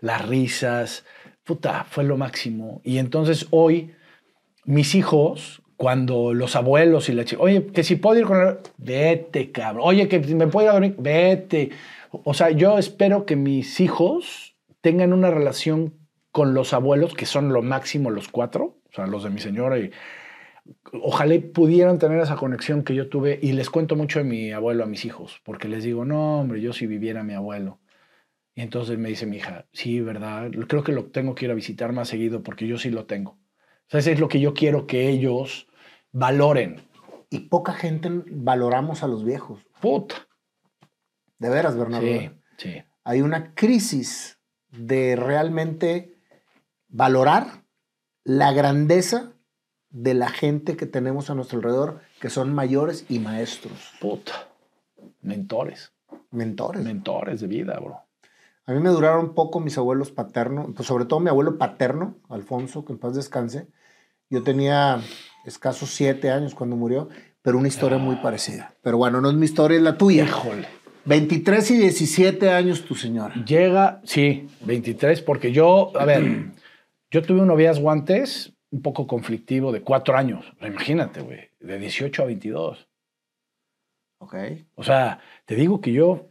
las 0.00 0.28
risas, 0.28 1.04
puta, 1.42 1.82
fue 1.90 2.04
lo 2.04 2.16
máximo. 2.16 2.80
Y 2.84 2.98
entonces 2.98 3.48
hoy 3.50 3.90
mis 4.64 4.94
hijos, 4.94 5.60
cuando 5.76 6.34
los 6.34 6.54
abuelos 6.54 7.08
y 7.08 7.14
la 7.14 7.24
chica, 7.24 7.42
oye, 7.42 7.66
que 7.66 7.82
si 7.82 7.96
puedo 7.96 8.20
ir 8.20 8.26
con 8.26 8.40
el... 8.40 8.58
Vete, 8.76 9.50
cabrón. 9.50 9.82
Oye, 9.84 10.06
que 10.06 10.20
me 10.20 10.46
puedo 10.46 10.66
ir 10.66 10.70
a 10.70 10.74
dormir, 10.74 10.94
vete. 10.96 11.70
O 12.12 12.32
sea, 12.32 12.50
yo 12.50 12.78
espero 12.78 13.26
que 13.26 13.34
mis 13.34 13.80
hijos 13.80 14.54
tengan 14.82 15.12
una 15.12 15.32
relación 15.32 15.94
con 16.30 16.54
los 16.54 16.74
abuelos, 16.74 17.14
que 17.14 17.26
son 17.26 17.52
lo 17.52 17.60
máximo 17.60 18.10
los 18.10 18.28
cuatro, 18.28 18.76
o 18.88 18.94
sea, 18.94 19.08
los 19.08 19.24
de 19.24 19.30
mi 19.30 19.40
señora 19.40 19.80
y 19.80 19.90
ojalá 20.92 21.34
pudieran 21.52 21.98
tener 21.98 22.20
esa 22.20 22.36
conexión 22.36 22.82
que 22.82 22.94
yo 22.94 23.08
tuve 23.08 23.38
y 23.42 23.52
les 23.52 23.70
cuento 23.70 23.96
mucho 23.96 24.18
de 24.18 24.24
mi 24.24 24.52
abuelo 24.52 24.84
a 24.84 24.86
mis 24.86 25.04
hijos, 25.04 25.40
porque 25.44 25.68
les 25.68 25.84
digo, 25.84 26.04
no, 26.04 26.40
hombre, 26.40 26.60
yo 26.60 26.72
si 26.72 26.86
viviera 26.86 27.22
mi 27.22 27.34
abuelo. 27.34 27.80
Y 28.54 28.62
entonces 28.62 28.98
me 28.98 29.10
dice 29.10 29.26
mi 29.26 29.36
hija, 29.36 29.66
sí, 29.72 30.00
¿verdad? 30.00 30.50
Creo 30.66 30.82
que 30.82 30.92
lo 30.92 31.06
tengo 31.06 31.34
que 31.34 31.44
ir 31.44 31.50
a 31.50 31.54
visitar 31.54 31.92
más 31.92 32.08
seguido 32.08 32.42
porque 32.42 32.66
yo 32.66 32.78
sí 32.78 32.90
lo 32.90 33.04
tengo. 33.04 33.32
O 33.32 33.88
sea, 33.88 34.00
eso 34.00 34.10
es 34.10 34.18
lo 34.18 34.28
que 34.28 34.40
yo 34.40 34.54
quiero 34.54 34.86
que 34.86 35.08
ellos 35.08 35.68
valoren. 36.10 36.80
Y 37.28 37.40
poca 37.40 37.74
gente 37.74 38.08
valoramos 38.30 39.02
a 39.02 39.08
los 39.08 39.24
viejos. 39.24 39.60
Puta. 39.80 40.26
De 41.38 41.50
veras, 41.50 41.76
Bernardo. 41.76 42.06
Sí, 42.06 42.30
sí. 42.56 42.82
Hay 43.04 43.20
una 43.20 43.54
crisis 43.54 44.40
de 44.70 45.16
realmente 45.16 46.16
valorar 46.88 47.64
la 48.24 48.52
grandeza 48.52 49.35
de 49.90 50.14
la 50.14 50.28
gente 50.28 50.76
que 50.76 50.86
tenemos 50.86 51.30
a 51.30 51.34
nuestro 51.34 51.58
alrededor, 51.58 52.00
que 52.20 52.30
son 52.30 52.54
mayores 52.54 53.06
y 53.08 53.18
maestros, 53.18 53.92
Puta. 54.00 54.48
Mentores. 55.22 55.92
mentores. 56.30 56.82
Mentores 56.84 57.40
de 57.40 57.46
vida, 57.46 57.78
bro. 57.78 58.00
A 58.66 58.72
mí 58.72 58.80
me 58.80 58.88
duraron 58.88 59.34
poco 59.34 59.60
mis 59.60 59.78
abuelos 59.78 60.10
paternos, 60.10 60.68
pues 60.74 60.88
sobre 60.88 61.04
todo 61.04 61.20
mi 61.20 61.28
abuelo 61.28 61.56
paterno, 61.56 62.16
Alfonso, 62.28 62.84
que 62.84 62.92
en 62.92 62.98
paz 62.98 63.14
descanse. 63.14 63.68
Yo 64.28 64.42
tenía 64.42 65.00
escasos 65.44 65.90
siete 65.90 66.30
años 66.30 66.54
cuando 66.54 66.74
murió, 66.74 67.08
pero 67.42 67.58
una 67.58 67.68
historia 67.68 67.98
muy 67.98 68.16
parecida. 68.16 68.74
Pero 68.82 68.98
bueno, 68.98 69.20
no 69.20 69.30
es 69.30 69.36
mi 69.36 69.44
historia, 69.44 69.76
es 69.76 69.84
la 69.84 69.96
tuya. 69.96 70.24
Híjole. 70.24 70.66
23 71.04 71.70
y 71.70 71.78
17 71.78 72.50
años 72.50 72.84
tu 72.84 72.96
señora. 72.96 73.34
Llega, 73.44 74.00
sí, 74.02 74.48
23, 74.64 75.22
porque 75.22 75.52
yo, 75.52 75.92
a 75.96 76.04
ver, 76.04 76.50
yo 77.12 77.22
tuve 77.22 77.42
un 77.42 77.46
noviazgo 77.46 77.92
antes 77.92 78.55
un 78.70 78.82
poco 78.82 79.06
conflictivo 79.06 79.72
de 79.72 79.82
cuatro 79.82 80.16
años. 80.16 80.52
Imagínate, 80.60 81.20
güey, 81.20 81.50
de 81.60 81.78
18 81.78 82.22
a 82.22 82.26
22. 82.26 82.88
Ok. 84.18 84.34
O 84.74 84.82
sea, 84.82 85.20
te 85.44 85.54
digo 85.54 85.80
que 85.80 85.92
yo 85.92 86.30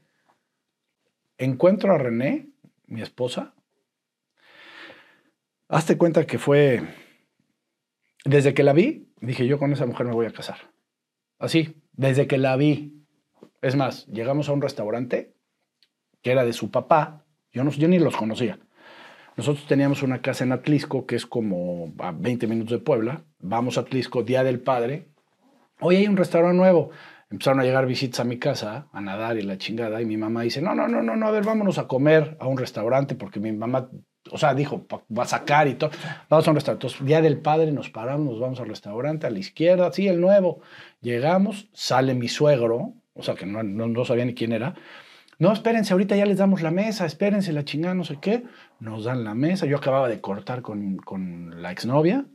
encuentro 1.38 1.94
a 1.94 1.98
René, 1.98 2.50
mi 2.88 3.02
esposa, 3.02 3.56
Hazte 5.68 5.98
cuenta 5.98 6.26
que 6.28 6.38
fue. 6.38 6.84
Desde 8.24 8.54
que 8.54 8.64
la 8.64 8.74
vi, 8.74 9.12
dije 9.20 9.48
yo 9.48 9.60
con 9.60 9.72
esa 9.74 9.86
mujer 9.86 10.06
me 10.06 10.14
voy 10.14 10.26
a 10.26 10.32
casar. 10.32 10.72
Así, 11.40 11.82
desde 11.94 12.28
que 12.28 12.38
la 12.38 12.56
vi. 12.56 13.04
Es 13.62 13.76
más, 13.76 14.06
llegamos 14.08 14.48
a 14.48 14.54
un 14.54 14.62
restaurante 14.62 15.36
que 16.22 16.32
era 16.32 16.46
de 16.46 16.54
su 16.54 16.70
papá. 16.72 17.26
Yo, 17.52 17.64
no, 17.64 17.72
yo 17.72 17.88
ni 17.88 18.00
los 18.00 18.16
conocía. 18.16 18.60
Nosotros 19.38 19.68
teníamos 19.68 20.02
una 20.02 20.22
casa 20.22 20.46
en 20.46 20.54
Atlisco, 20.54 21.06
que 21.06 21.18
es 21.18 21.26
como 21.26 21.94
a 22.00 22.14
20 22.14 22.48
minutos 22.48 22.72
de 22.72 22.80
Puebla. 22.80 23.24
Vamos 23.40 23.78
a 23.78 23.82
Atlisco, 23.82 24.24
Día 24.24 24.46
del 24.46 24.62
Padre. 24.62 25.10
Hoy 25.82 25.98
hay 25.98 26.08
un 26.08 26.16
restaurante 26.16 26.56
nuevo. 26.56 26.92
Empezaron 27.30 27.60
a 27.60 27.64
llegar 27.64 27.86
visitas 27.86 28.22
a 28.22 28.24
mi 28.24 28.40
casa, 28.40 28.88
a 28.94 29.02
nadar 29.02 29.38
y 29.38 29.42
la 29.42 29.58
chingada. 29.58 30.02
Y 30.02 30.06
mi 30.06 30.16
mamá 30.16 30.44
dice, 30.44 30.62
no, 30.62 30.74
no, 30.74 30.88
no, 30.88 31.02
no, 31.02 31.18
no, 31.18 31.28
a 31.28 31.32
ver, 31.32 31.44
vámonos 31.44 31.78
a 31.80 31.88
comer 31.88 32.38
a 32.40 32.48
un 32.48 32.58
restaurante, 32.58 33.16
porque 33.16 33.42
mi 33.42 33.52
mamá, 33.52 33.90
o 34.32 34.38
sea, 34.38 34.54
dijo, 34.54 34.88
va 34.90 35.24
a 35.24 35.28
sacar 35.28 35.68
y 35.68 35.74
todo. 35.74 35.90
Vamos 36.30 36.48
a 36.48 36.52
un 36.52 36.56
restaurante. 36.56 36.88
Entonces, 36.88 37.06
Día 37.06 37.22
del 37.22 37.40
Padre, 37.40 37.74
nos 37.74 37.90
paramos, 37.90 38.28
nos 38.28 38.40
vamos 38.40 38.62
al 38.62 38.70
restaurante, 38.70 39.28
a 39.28 39.32
la 39.32 39.40
izquierda, 39.40 39.92
sí, 39.92 40.08
el 40.08 40.22
nuevo. 40.22 40.62
Llegamos, 41.02 41.68
sale 41.74 42.14
mi 42.14 42.30
suegro, 42.30 42.94
o 43.14 43.22
sea, 43.22 43.36
que 43.36 43.46
no, 43.46 43.64
no, 43.64 43.88
no 43.88 44.06
sabía 44.06 44.24
ni 44.24 44.34
quién 44.34 44.54
era. 44.54 44.76
No, 45.38 45.52
espérense, 45.52 45.94
ahorita 45.94 46.16
ya 46.16 46.26
les 46.26 46.38
damos 46.38 46.62
la 46.62 46.72
mesa, 46.72 47.06
espérense 47.06 47.52
la 47.52 47.66
chingada, 47.66 47.94
no 47.94 48.04
sé 48.06 48.18
qué. 48.22 48.44
Nos 48.80 49.04
dan 49.04 49.24
la 49.24 49.34
mesa. 49.36 49.66
Yo 49.66 49.78
acababa 49.78 50.08
de 50.08 50.22
cortar 50.22 50.62
con, 50.62 50.98
con 50.98 51.62
la 51.62 51.72
exnovia. 51.72 52.26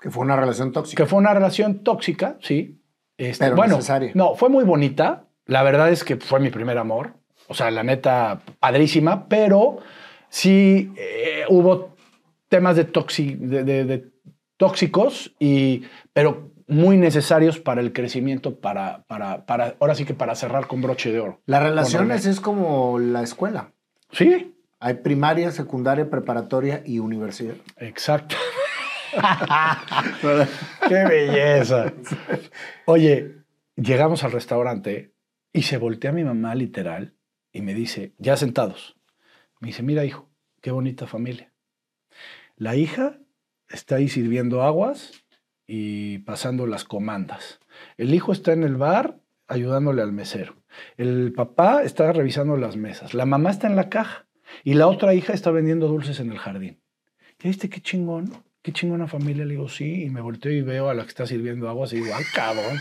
Que 0.00 0.10
fue 0.10 0.22
una 0.24 0.36
relación 0.36 0.72
tóxica. 0.72 1.02
Que 1.02 1.08
fue 1.08 1.18
una 1.18 1.32
relación 1.34 1.82
tóxica, 1.82 2.36
sí. 2.40 2.78
Este, 3.16 3.44
Pero 3.44 3.56
bueno, 3.56 3.76
necesaria. 3.76 4.12
no, 4.14 4.34
fue 4.34 4.48
muy 4.48 4.64
bonita. 4.64 5.24
La 5.46 5.62
verdad 5.62 5.90
es 5.90 6.04
que 6.04 6.16
fue 6.16 6.40
mi 6.40 6.50
primer 6.50 6.78
amor. 6.78 7.14
O 7.48 7.54
sea, 7.54 7.70
la 7.70 7.82
neta, 7.82 8.40
padrísima, 8.60 9.26
pero 9.28 9.78
sí 10.28 10.92
eh, 10.96 11.44
hubo 11.48 11.96
temas 12.48 12.76
de, 12.76 12.90
toxi- 12.90 13.36
de- 13.38 13.64
de- 13.64 13.84
de 13.84 14.08
tóxicos, 14.56 15.34
y, 15.38 15.84
pero 16.12 16.49
muy 16.70 16.96
necesarios 16.96 17.58
para 17.58 17.80
el 17.80 17.92
crecimiento, 17.92 18.60
para, 18.60 19.04
para, 19.06 19.44
para, 19.44 19.76
ahora 19.80 19.94
sí 19.94 20.04
que 20.04 20.14
para 20.14 20.34
cerrar 20.34 20.66
con 20.66 20.80
broche 20.80 21.12
de 21.12 21.20
oro. 21.20 21.40
Las 21.46 21.62
relaciones 21.62 22.26
es 22.26 22.40
como 22.40 22.98
la 22.98 23.22
escuela. 23.22 23.72
Sí, 24.12 24.54
Hay 24.78 24.94
primaria, 24.94 25.50
secundaria, 25.52 26.08
preparatoria 26.08 26.82
y 26.86 26.98
universidad. 27.00 27.56
exacto. 27.76 28.36
¡Qué 30.88 31.04
belleza! 31.04 31.92
Oye, 32.86 33.42
llegamos 33.76 34.22
al 34.24 34.32
restaurante 34.32 35.12
y 35.52 35.62
se 35.62 35.76
voltea 35.76 36.12
mi 36.12 36.24
mamá 36.24 36.54
literal 36.54 37.14
y 37.52 37.62
me 37.62 37.74
dice, 37.74 38.14
ya 38.18 38.36
sentados, 38.36 38.96
me 39.58 39.68
dice, 39.68 39.82
mira 39.82 40.04
hijo, 40.04 40.30
qué 40.60 40.70
bonita 40.70 41.06
familia. 41.06 41.52
La 42.56 42.76
hija 42.76 43.18
está 43.68 43.96
ahí 43.96 44.08
sirviendo 44.08 44.62
aguas 44.62 45.24
y 45.72 46.18
pasando 46.18 46.66
las 46.66 46.82
comandas. 46.82 47.60
El 47.96 48.12
hijo 48.12 48.32
está 48.32 48.52
en 48.52 48.64
el 48.64 48.74
bar 48.74 49.18
ayudándole 49.46 50.02
al 50.02 50.10
mesero. 50.10 50.56
El 50.96 51.32
papá 51.32 51.84
está 51.84 52.12
revisando 52.12 52.56
las 52.56 52.76
mesas. 52.76 53.14
La 53.14 53.24
mamá 53.24 53.50
está 53.50 53.68
en 53.68 53.76
la 53.76 53.88
caja 53.88 54.26
y 54.64 54.74
la 54.74 54.88
otra 54.88 55.14
hija 55.14 55.32
está 55.32 55.52
vendiendo 55.52 55.86
dulces 55.86 56.18
en 56.18 56.32
el 56.32 56.38
jardín. 56.38 56.80
¿Ya 57.38 57.50
viste 57.50 57.70
qué 57.70 57.80
chingón? 57.80 58.32
Qué 58.62 58.72
chingona 58.72 59.06
familia. 59.06 59.44
Le 59.44 59.52
digo, 59.52 59.68
sí. 59.68 60.06
Y 60.06 60.10
me 60.10 60.20
volteo 60.20 60.50
y 60.50 60.62
veo 60.62 60.90
a 60.90 60.94
la 60.94 61.04
que 61.04 61.10
está 61.10 61.24
sirviendo 61.24 61.68
aguas 61.68 61.92
y 61.92 62.00
digo, 62.00 62.14
ah, 62.16 62.20
cabrón. 62.34 62.80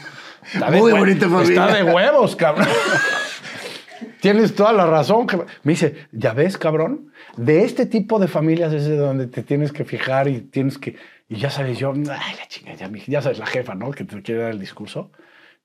Está 0.52 0.72
Muy 0.72 0.91
bonita 0.91 1.30
familia. 1.30 1.66
Está 1.66 1.84
de 1.84 1.84
huevos, 1.84 2.36
cabrón. 2.36 2.68
Tienes 4.20 4.56
toda 4.56 4.74
la 4.74 4.88
razón. 4.88 5.28
Me 5.61 5.74
dice, 5.74 6.07
ya 6.11 6.34
ves, 6.34 6.57
cabrón, 6.57 7.11
de 7.38 7.66
este 7.66 7.86
tipo 7.86 8.18
de 8.18 8.28
familias 8.28 8.74
es 8.74 8.86
de 8.86 8.98
donde 8.98 9.28
te 9.28 9.44
tienes 9.44 9.72
que 9.72 9.86
fijar 9.86 10.28
y 10.28 10.41
tienes 10.41 10.80
que... 10.80 10.95
Y 11.30 11.35
ya 11.38 11.49
sabes, 11.51 11.77
yo, 11.77 11.91
ay, 11.93 12.35
la 12.38 12.47
chinga, 12.47 12.73
ya, 12.73 12.89
ya 13.07 13.22
sabes, 13.22 13.38
la 13.39 13.45
jefa, 13.45 13.76
¿no? 13.76 13.91
Que 13.91 14.03
te 14.03 14.22
quiere 14.23 14.41
dar 14.41 14.51
el 14.51 14.60
discurso. 14.60 15.11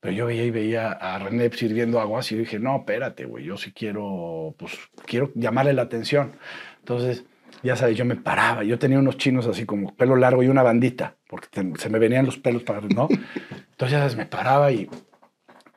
Pero 0.01 0.15
yo 0.15 0.27
veía 0.27 0.45
y 0.45 0.51
veía 0.51 0.93
a 0.93 1.19
René 1.19 1.51
sirviendo 1.51 1.99
aguas 2.01 2.31
y 2.33 2.37
dije, 2.37 2.59
no, 2.59 2.77
espérate, 2.77 3.25
güey, 3.25 3.45
yo 3.45 3.57
sí 3.57 3.73
quiero, 3.73 4.55
pues, 4.59 4.73
quiero 5.07 5.33
llamarle 5.35 5.73
la 5.73 5.83
atención. 5.83 6.33
Entonces, 6.81 7.25
ya 7.63 7.77
sabes, 7.77 7.97
yo 7.97 8.05
me 8.05 8.17
paraba. 8.17 8.63
Yo 8.65 8.79
tenía 8.79 8.99
unos 8.99 9.17
chinos 9.17 9.47
así 9.47 9.65
como 9.65 9.95
pelo 9.97 10.17
largo 10.17 10.43
y 10.43 10.49
una 10.49 10.63
bandita, 10.63 11.17
porque 11.27 11.49
te- 11.51 11.79
se 11.81 11.89
me 11.89 11.99
venían 11.99 12.27
los 12.27 12.37
pelos 12.37 12.63
para, 12.63 12.83
¿no? 12.83 13.09
Entonces, 13.11 13.93
ya 13.93 13.99
sabes, 14.01 14.17
me 14.17 14.27
paraba 14.27 14.71
y, 14.71 14.91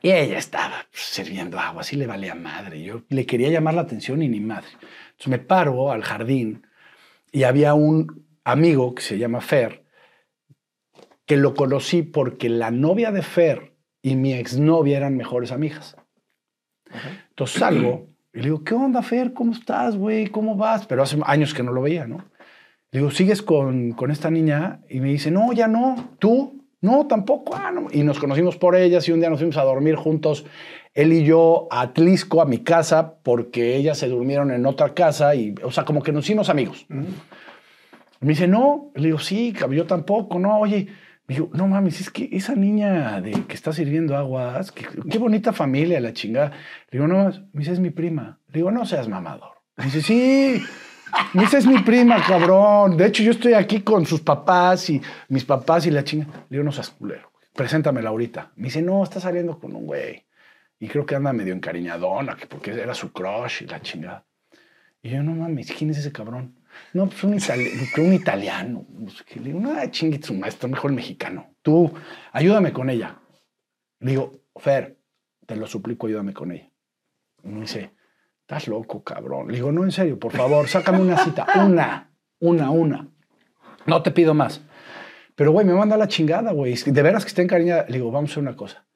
y 0.02 0.10
ella 0.10 0.36
estaba 0.38 0.86
sirviendo 0.92 1.58
agua, 1.58 1.80
así 1.80 1.96
le 1.96 2.06
valía 2.06 2.34
madre. 2.34 2.82
Yo 2.82 3.02
le 3.08 3.24
quería 3.24 3.48
llamar 3.48 3.74
la 3.74 3.82
atención 3.82 4.22
y 4.22 4.28
ni 4.28 4.40
madre. 4.40 4.68
Entonces 5.12 5.28
me 5.28 5.38
paro 5.38 5.90
al 5.90 6.02
jardín 6.02 6.66
y 7.32 7.44
había 7.44 7.72
un 7.72 8.27
amigo 8.50 8.94
que 8.94 9.02
se 9.02 9.18
llama 9.18 9.40
Fer, 9.40 9.84
que 11.26 11.36
lo 11.36 11.54
conocí 11.54 12.02
porque 12.02 12.48
la 12.48 12.70
novia 12.70 13.12
de 13.12 13.22
Fer 13.22 13.74
y 14.02 14.16
mi 14.16 14.32
exnovia 14.32 14.96
eran 14.96 15.16
mejores 15.16 15.52
amigas. 15.52 15.96
Entonces 17.28 17.58
salgo 17.58 18.08
y 18.32 18.38
le 18.38 18.44
digo, 18.44 18.64
¿qué 18.64 18.74
onda, 18.74 19.02
Fer? 19.02 19.34
¿Cómo 19.34 19.52
estás, 19.52 19.96
güey? 19.96 20.28
¿Cómo 20.28 20.56
vas? 20.56 20.86
Pero 20.86 21.02
hace 21.02 21.18
años 21.24 21.52
que 21.52 21.62
no 21.62 21.72
lo 21.72 21.82
veía, 21.82 22.06
¿no? 22.06 22.24
Le 22.90 23.00
digo, 23.00 23.10
¿sigues 23.10 23.42
con, 23.42 23.92
con 23.92 24.10
esta 24.10 24.30
niña? 24.30 24.80
Y 24.88 25.00
me 25.00 25.08
dice, 25.08 25.30
no, 25.30 25.52
ya 25.52 25.68
no. 25.68 26.16
¿Tú? 26.18 26.64
No, 26.80 27.06
tampoco. 27.06 27.54
Ah, 27.54 27.70
no. 27.70 27.88
Y 27.92 28.02
nos 28.02 28.18
conocimos 28.18 28.56
por 28.56 28.76
ellas 28.76 29.06
y 29.08 29.12
un 29.12 29.20
día 29.20 29.28
nos 29.28 29.40
fuimos 29.40 29.58
a 29.58 29.64
dormir 29.64 29.96
juntos, 29.96 30.46
él 30.94 31.12
y 31.12 31.24
yo, 31.24 31.68
a 31.70 31.82
Atlisco, 31.82 32.40
a 32.40 32.46
mi 32.46 32.58
casa, 32.58 33.18
porque 33.22 33.76
ellas 33.76 33.98
se 33.98 34.08
durmieron 34.08 34.50
en 34.50 34.64
otra 34.64 34.94
casa 34.94 35.34
y, 35.34 35.54
o 35.62 35.70
sea, 35.70 35.84
como 35.84 36.02
que 36.02 36.12
nos 36.12 36.24
hicimos 36.24 36.48
amigos. 36.48 36.86
Me 38.20 38.30
dice, 38.30 38.48
no. 38.48 38.90
Le 38.94 39.06
digo, 39.06 39.18
sí, 39.18 39.54
yo 39.70 39.86
tampoco, 39.86 40.38
no. 40.38 40.58
Oye, 40.58 40.88
me 41.26 41.34
digo, 41.34 41.50
no 41.52 41.68
mames, 41.68 42.00
es 42.00 42.10
que 42.10 42.28
esa 42.32 42.54
niña 42.54 43.20
de 43.20 43.32
que 43.32 43.54
está 43.54 43.72
sirviendo 43.72 44.16
aguas, 44.16 44.72
qué 44.72 45.18
bonita 45.18 45.52
familia, 45.52 46.00
la 46.00 46.12
chingada. 46.12 46.52
Le 46.90 46.98
digo, 46.98 47.06
no, 47.06 47.30
me 47.52 47.60
dice, 47.60 47.72
es 47.72 47.80
mi 47.80 47.90
prima. 47.90 48.38
Le 48.48 48.54
digo, 48.54 48.70
no 48.70 48.86
seas 48.86 49.08
mamador. 49.08 49.52
Me 49.76 49.84
dice, 49.84 50.02
sí. 50.02 50.62
Me 51.34 51.42
dice, 51.42 51.58
es 51.58 51.66
mi 51.66 51.78
prima, 51.80 52.22
cabrón. 52.26 52.96
De 52.96 53.06
hecho, 53.06 53.22
yo 53.22 53.30
estoy 53.30 53.54
aquí 53.54 53.80
con 53.80 54.06
sus 54.06 54.20
papás 54.20 54.90
y 54.90 55.00
mis 55.28 55.44
papás 55.44 55.86
y 55.86 55.90
la 55.90 56.02
chinga. 56.02 56.26
Le 56.48 56.56
digo, 56.56 56.64
no 56.64 56.72
seas 56.72 56.90
culero. 56.90 57.30
Preséntamela 57.54 58.10
ahorita. 58.10 58.52
Me 58.56 58.64
dice, 58.64 58.82
no, 58.82 59.02
está 59.04 59.20
saliendo 59.20 59.58
con 59.58 59.74
un 59.74 59.86
güey. 59.86 60.24
Y 60.80 60.88
creo 60.88 61.04
que 61.04 61.14
anda 61.14 61.32
medio 61.32 61.52
encariñadona, 61.54 62.36
que 62.36 62.46
porque 62.46 62.70
era 62.70 62.94
su 62.94 63.12
crush 63.12 63.62
y 63.62 63.66
la 63.66 63.82
chingada. 63.82 64.24
Y 65.02 65.10
yo, 65.10 65.22
no 65.22 65.34
mames, 65.34 65.72
¿quién 65.72 65.90
es 65.90 65.98
ese 65.98 66.12
cabrón? 66.12 66.57
No, 66.92 67.06
pues 67.06 67.22
un, 67.24 67.34
itali- 67.34 67.70
un 67.98 68.12
italiano. 68.12 68.86
Le 69.34 69.40
digo, 69.42 69.60
no, 69.60 69.74
chingue 69.90 70.22
su 70.22 70.34
maestro, 70.34 70.68
mejor 70.68 70.90
el 70.90 70.96
mexicano. 70.96 71.54
Tú, 71.62 71.92
ayúdame 72.32 72.72
con 72.72 72.88
ella. 72.90 73.20
Le 74.00 74.10
digo, 74.12 74.42
Fer, 74.56 74.98
te 75.46 75.56
lo 75.56 75.66
suplico, 75.66 76.06
ayúdame 76.06 76.32
con 76.32 76.52
ella. 76.52 76.70
Y 77.44 77.48
me 77.48 77.60
dice, 77.62 77.92
estás 78.40 78.68
loco, 78.68 79.02
cabrón. 79.04 79.48
Le 79.48 79.54
digo, 79.56 79.70
no, 79.72 79.84
en 79.84 79.92
serio, 79.92 80.18
por 80.18 80.32
favor, 80.32 80.66
sácame 80.68 81.00
una 81.00 81.16
cita. 81.18 81.46
Una, 81.64 82.10
una, 82.40 82.70
una. 82.70 83.08
No 83.86 84.02
te 84.02 84.10
pido 84.10 84.34
más. 84.34 84.62
Pero, 85.34 85.52
güey, 85.52 85.64
me 85.66 85.74
manda 85.74 85.96
la 85.96 86.08
chingada, 86.08 86.52
güey. 86.52 86.74
De 86.74 87.02
veras 87.02 87.24
que 87.24 87.28
está 87.28 87.42
encariñada. 87.42 87.84
Le 87.88 87.98
digo, 87.98 88.10
vamos 88.10 88.30
a 88.30 88.32
hacer 88.32 88.42
una 88.42 88.56
cosa. 88.56 88.86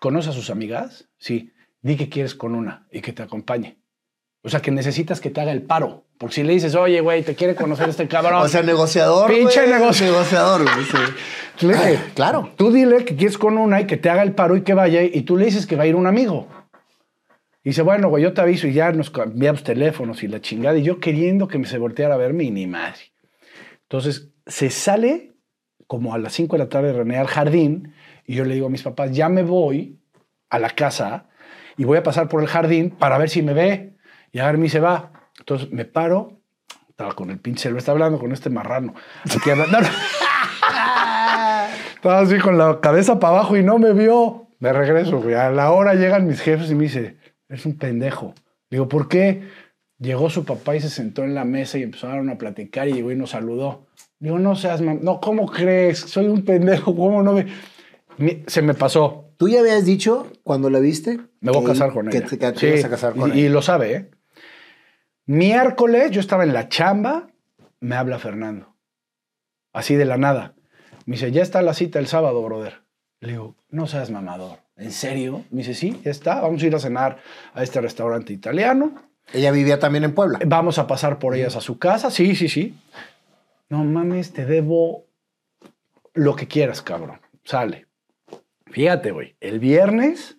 ¿Conoce 0.00 0.30
a 0.30 0.32
sus 0.32 0.50
amigas? 0.50 1.08
Sí. 1.18 1.52
Di 1.80 1.96
que 1.96 2.08
quieres 2.08 2.34
con 2.34 2.54
una 2.54 2.86
y 2.90 3.00
que 3.00 3.12
te 3.12 3.22
acompañe. 3.22 3.80
O 4.42 4.48
sea, 4.48 4.60
que 4.60 4.70
necesitas 4.70 5.20
que 5.20 5.30
te 5.30 5.40
haga 5.40 5.52
el 5.52 5.62
paro. 5.62 6.04
Porque 6.16 6.36
si 6.36 6.42
le 6.42 6.52
dices, 6.52 6.74
oye, 6.74 7.00
güey, 7.00 7.22
te 7.22 7.34
quiere 7.34 7.54
conocer 7.54 7.88
este 7.88 8.06
cabrón. 8.08 8.34
O 8.42 8.48
sea, 8.48 8.62
negociador. 8.62 9.30
Pinche 9.30 9.60
güey, 9.66 9.72
negocio- 9.80 10.06
Negociador, 10.06 10.64
sí. 10.90 10.96
Le 11.66 11.72
dije, 11.74 11.98
Claro. 12.14 12.50
Tú 12.56 12.70
dile 12.72 13.04
que 13.04 13.16
quieres 13.16 13.36
con 13.36 13.58
una 13.58 13.80
y 13.80 13.86
que 13.86 13.96
te 13.96 14.08
haga 14.10 14.22
el 14.22 14.32
paro 14.32 14.56
y 14.56 14.62
que 14.62 14.74
vaya, 14.74 15.02
y 15.02 15.22
tú 15.22 15.36
le 15.36 15.46
dices 15.46 15.66
que 15.66 15.74
va 15.74 15.82
a 15.82 15.86
ir 15.86 15.96
un 15.96 16.06
amigo. 16.06 16.46
Y 17.64 17.70
dice, 17.70 17.82
bueno, 17.82 18.08
güey, 18.08 18.22
yo 18.22 18.32
te 18.32 18.40
aviso 18.40 18.68
y 18.68 18.72
ya 18.72 18.92
nos 18.92 19.10
cambiamos 19.10 19.64
teléfonos 19.64 20.22
y 20.22 20.28
la 20.28 20.40
chingada. 20.40 20.78
Y 20.78 20.82
yo 20.84 21.00
queriendo 21.00 21.48
que 21.48 21.58
me 21.58 21.66
se 21.66 21.78
volteara 21.78 22.14
a 22.14 22.16
verme 22.16 22.44
y 22.44 22.50
ni 22.52 22.66
madre. 22.68 23.12
Entonces, 23.82 24.30
se 24.46 24.70
sale 24.70 25.32
como 25.88 26.14
a 26.14 26.18
las 26.18 26.32
5 26.34 26.56
de 26.56 26.62
la 26.62 26.68
tarde 26.68 26.92
René 26.92 27.18
al 27.18 27.26
jardín 27.26 27.92
y 28.24 28.34
yo 28.36 28.44
le 28.44 28.54
digo 28.54 28.68
a 28.68 28.70
mis 28.70 28.82
papás, 28.82 29.10
ya 29.12 29.28
me 29.28 29.42
voy 29.42 29.98
a 30.50 30.58
la 30.60 30.70
casa 30.70 31.26
y 31.76 31.84
voy 31.84 31.98
a 31.98 32.02
pasar 32.02 32.28
por 32.28 32.40
el 32.40 32.48
jardín 32.48 32.90
para 32.90 33.18
ver 33.18 33.28
si 33.30 33.42
me 33.42 33.52
ve. 33.52 33.96
Y 34.32 34.38
a 34.40 34.46
ver, 34.46 34.58
me 34.58 34.68
se 34.68 34.80
va. 34.80 35.12
Entonces 35.38 35.70
me 35.70 35.84
paro, 35.84 36.40
estaba 36.88 37.14
con 37.14 37.30
el 37.30 37.38
pinche, 37.38 37.70
está 37.76 37.92
hablando 37.92 38.18
con 38.18 38.32
este 38.32 38.50
marrano. 38.50 38.94
Aquí 39.24 39.50
hablando. 39.50 39.78
Estaba 41.94 42.20
así 42.20 42.38
con 42.38 42.56
la 42.58 42.80
cabeza 42.80 43.18
para 43.18 43.34
abajo 43.38 43.56
y 43.56 43.62
no 43.64 43.78
me 43.78 43.92
vio. 43.92 44.48
Me 44.60 44.72
regreso, 44.72 45.20
güey. 45.20 45.34
A 45.34 45.50
la 45.50 45.70
hora 45.72 45.94
llegan 45.94 46.26
mis 46.26 46.40
jefes 46.40 46.70
y 46.70 46.74
me 46.74 46.84
dice, 46.84 47.16
eres 47.48 47.66
un 47.66 47.76
pendejo. 47.76 48.34
Digo, 48.70 48.88
¿por 48.88 49.08
qué? 49.08 49.48
Llegó 49.98 50.30
su 50.30 50.44
papá 50.44 50.76
y 50.76 50.80
se 50.80 50.90
sentó 50.90 51.24
en 51.24 51.34
la 51.34 51.44
mesa 51.44 51.78
y 51.78 51.82
empezaron 51.82 52.30
a 52.30 52.38
platicar 52.38 52.88
y 52.88 52.92
llegó 52.92 53.10
y 53.12 53.16
nos 53.16 53.30
saludó. 53.30 53.86
Digo, 54.20 54.38
no 54.38 54.54
seas, 54.56 54.80
mam- 54.82 55.00
no, 55.00 55.20
¿cómo 55.20 55.46
crees? 55.50 55.98
Soy 56.00 56.26
un 56.26 56.44
pendejo, 56.44 56.94
¿cómo 56.94 57.22
no 57.22 57.32
me...? 57.32 57.46
Se 58.46 58.62
me 58.62 58.74
pasó. 58.74 59.30
Tú 59.36 59.48
ya 59.48 59.60
habías 59.60 59.84
dicho 59.84 60.26
cuando 60.42 60.70
la 60.70 60.80
viste. 60.80 61.18
Me 61.40 61.50
voy 61.52 61.58
a 61.62 61.66
que- 61.66 61.72
casar 61.72 61.92
con 61.92 62.08
que 62.08 62.18
ella. 62.18 62.26
te, 62.26 62.38
que 62.38 62.52
te 62.52 62.58
Sí, 62.58 62.66
ibas 62.66 62.84
a 62.84 62.90
casar 62.90 63.14
con 63.14 63.30
y, 63.30 63.32
ella. 63.32 63.40
y 63.46 63.48
lo 63.48 63.62
sabe, 63.62 63.92
¿eh? 63.94 64.10
Miércoles 65.28 66.10
yo 66.10 66.20
estaba 66.20 66.42
en 66.42 66.54
la 66.54 66.68
chamba 66.68 67.28
me 67.80 67.96
habla 67.96 68.18
Fernando. 68.18 68.74
Así 69.72 69.94
de 69.94 70.04
la 70.04 70.16
nada. 70.16 70.54
Me 71.06 71.16
dice, 71.16 71.30
ya 71.30 71.42
está 71.42 71.62
la 71.62 71.74
cita 71.74 71.98
el 71.98 72.06
sábado, 72.06 72.42
brother. 72.42 72.82
Le 73.20 73.32
digo, 73.32 73.56
no 73.68 73.86
seas 73.86 74.10
mamador. 74.10 74.58
¿En 74.76 74.90
serio? 74.90 75.44
Me 75.50 75.58
dice, 75.58 75.74
sí, 75.74 76.00
ya 76.04 76.10
está. 76.10 76.40
Vamos 76.40 76.62
a 76.62 76.66
ir 76.66 76.74
a 76.74 76.80
cenar 76.80 77.18
a 77.54 77.62
este 77.62 77.80
restaurante 77.80 78.32
italiano. 78.32 78.94
Ella 79.32 79.50
vivía 79.50 79.78
también 79.78 80.04
en 80.04 80.14
Puebla. 80.14 80.40
Vamos 80.46 80.78
a 80.78 80.86
pasar 80.86 81.18
por 81.18 81.34
ellas 81.34 81.56
a 81.56 81.60
su 81.60 81.78
casa. 81.78 82.10
Sí, 82.10 82.34
sí, 82.34 82.48
sí. 82.48 82.74
No 83.68 83.84
mames, 83.84 84.32
te 84.32 84.46
debo 84.46 85.06
lo 86.14 86.36
que 86.36 86.48
quieras, 86.48 86.82
cabrón. 86.82 87.20
Sale. 87.44 87.86
Fíjate, 88.66 89.10
güey. 89.10 89.36
El 89.40 89.58
viernes 89.58 90.38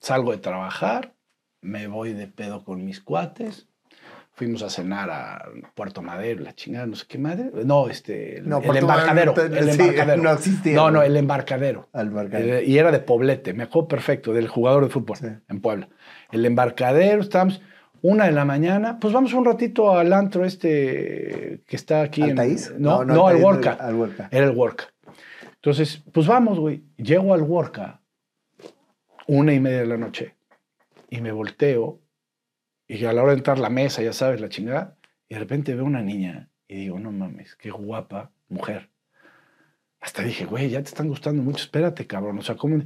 salgo 0.00 0.32
de 0.32 0.38
trabajar, 0.38 1.14
me 1.60 1.86
voy 1.86 2.12
de 2.12 2.26
pedo 2.26 2.64
con 2.64 2.84
mis 2.84 3.00
cuates. 3.00 3.68
Fuimos 4.36 4.64
a 4.64 4.68
cenar 4.70 5.10
a 5.10 5.44
Puerto 5.76 6.02
Madero, 6.02 6.42
la 6.42 6.52
chingada, 6.54 6.86
no 6.86 6.96
sé 6.96 7.04
qué 7.08 7.18
madre. 7.18 7.50
No, 7.64 7.88
este, 7.88 8.38
el, 8.38 8.48
No, 8.48 8.60
el 8.62 8.76
embarcadero. 8.78 9.32
Madero, 9.32 9.56
el 9.58 9.70
sí, 9.72 9.80
embarcadero. 9.80 10.22
no 10.24 10.32
existía, 10.32 10.74
No, 10.74 10.90
no, 10.90 11.02
el 11.02 11.16
embarcadero. 11.16 11.88
Al 11.92 12.08
embarcadero. 12.08 12.56
Eh, 12.58 12.64
y 12.66 12.78
era 12.78 12.90
de 12.90 12.98
Poblete, 12.98 13.54
me 13.54 13.62
acuerdo 13.62 13.86
perfecto, 13.86 14.32
del 14.32 14.48
jugador 14.48 14.82
de 14.84 14.90
fútbol 14.90 15.16
Sí. 15.18 15.26
en 15.48 15.60
Puebla. 15.60 15.88
El 16.32 16.44
embarcadero, 16.46 17.22
estamos 17.22 17.62
una 18.02 18.24
de 18.26 18.32
la 18.32 18.44
mañana, 18.44 18.98
pues 19.00 19.14
vamos 19.14 19.32
un 19.34 19.44
ratito 19.44 19.96
al 19.96 20.12
antro 20.12 20.44
este 20.44 21.62
que 21.66 21.76
está 21.76 22.02
aquí. 22.02 22.22
en- 22.22 22.30
¿Altaís? 22.30 22.72
no, 22.76 23.04
no, 23.04 23.28
al 23.28 23.36
Altaís, 23.36 23.44
Worka. 23.44 23.72
Al 23.74 23.94
Worka. 23.94 24.28
Era 24.32 24.46
el 24.46 24.50
Worka. 24.56 24.84
Entonces, 25.54 26.02
pues 26.12 26.26
vamos, 26.26 26.58
güey. 26.58 26.82
Llego 26.96 27.32
al 27.34 27.42
Worka, 27.42 28.00
una 29.28 29.52
y 29.54 29.60
media 29.60 29.78
de 29.78 29.86
la 29.86 29.96
noche, 29.96 30.34
y 31.08 31.20
me 31.20 31.30
volteo, 31.32 32.00
y 32.86 33.04
a 33.04 33.12
la 33.12 33.22
hora 33.22 33.32
de 33.32 33.38
entrar 33.38 33.58
la 33.58 33.70
mesa, 33.70 34.02
ya 34.02 34.12
sabes, 34.12 34.40
la 34.40 34.48
chingada, 34.48 34.96
y 35.28 35.34
de 35.34 35.40
repente 35.40 35.74
veo 35.74 35.84
una 35.84 36.02
niña, 36.02 36.48
y 36.68 36.76
digo, 36.76 36.98
no 36.98 37.12
mames, 37.12 37.56
qué 37.56 37.70
guapa 37.70 38.30
mujer. 38.48 38.90
Hasta 40.00 40.22
dije, 40.22 40.44
güey, 40.44 40.68
ya 40.68 40.82
te 40.82 40.88
están 40.88 41.08
gustando 41.08 41.42
mucho, 41.42 41.64
espérate, 41.64 42.06
cabrón. 42.06 42.38
O 42.38 42.42
sea, 42.42 42.56
¿cómo? 42.56 42.82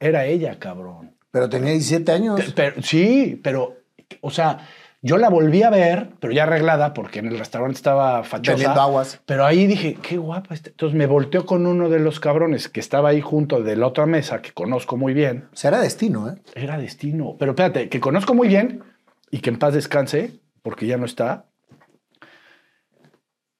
Era 0.00 0.24
ella, 0.24 0.58
cabrón. 0.58 1.14
Pero 1.30 1.48
tenía 1.48 1.72
17 1.72 2.10
años. 2.10 2.36
Te- 2.42 2.52
pero- 2.52 2.82
sí, 2.82 3.38
pero, 3.42 3.76
o 4.22 4.30
sea, 4.30 4.66
yo 5.02 5.18
la 5.18 5.28
volví 5.28 5.62
a 5.62 5.68
ver, 5.68 6.08
pero 6.20 6.32
ya 6.32 6.44
arreglada, 6.44 6.94
porque 6.94 7.18
en 7.18 7.26
el 7.26 7.38
restaurante 7.38 7.76
estaba 7.76 8.24
fachosa. 8.24 8.72
Aguas. 8.72 9.20
Pero 9.26 9.44
ahí 9.44 9.66
dije, 9.66 9.98
qué 10.02 10.16
guapa 10.16 10.54
está. 10.54 10.70
Entonces 10.70 10.96
me 10.96 11.06
volteó 11.06 11.44
con 11.44 11.66
uno 11.66 11.90
de 11.90 11.98
los 12.00 12.18
cabrones 12.18 12.68
que 12.70 12.80
estaba 12.80 13.10
ahí 13.10 13.20
junto 13.20 13.62
de 13.62 13.76
la 13.76 13.86
otra 13.86 14.06
mesa, 14.06 14.40
que 14.40 14.52
conozco 14.52 14.96
muy 14.96 15.12
bien. 15.12 15.48
O 15.52 15.56
sea, 15.56 15.68
era 15.68 15.80
destino, 15.80 16.30
¿eh? 16.30 16.36
Era 16.54 16.78
destino. 16.78 17.36
Pero 17.38 17.52
espérate, 17.52 17.90
que 17.90 18.00
conozco 18.00 18.34
muy 18.34 18.48
bien 18.48 18.82
y 19.30 19.40
que 19.40 19.50
en 19.50 19.58
paz 19.58 19.74
descanse, 19.74 20.40
porque 20.62 20.86
ya 20.86 20.96
no 20.96 21.06
está. 21.06 21.50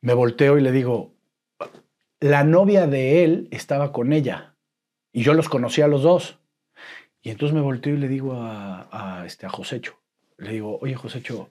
Me 0.01 0.15
volteo 0.15 0.59
y 0.59 0.63
le 0.63 0.73
digo, 0.73 1.15
la 2.21 2.45
novia 2.45 2.87
de 2.87 3.25
él 3.25 3.49
estaba 3.51 3.93
con 3.93 4.13
ella 4.13 4.57
y 5.13 5.23
yo 5.23 5.35
los 5.35 5.49
conocía 5.49 5.87
a 5.87 5.89
los 5.89 6.03
dos. 6.03 6.41
Y 7.21 7.31
entonces 7.31 7.55
me 7.55 7.61
volteo 7.61 7.95
y 7.95 7.99
le 7.99 8.09
digo 8.09 8.35
a, 8.35 8.89
a, 9.21 9.27
este, 9.27 9.47
a 9.47 9.49
Josecho, 9.51 9.99
le 10.37 10.53
digo, 10.53 10.79
oye 10.81 10.95
Josecho, 10.95 11.51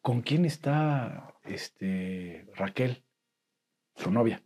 ¿con 0.00 0.22
quién 0.22 0.44
está 0.44 1.34
este, 1.44 2.46
Raquel, 2.54 3.02
su 3.96 4.10
novia? 4.10 4.42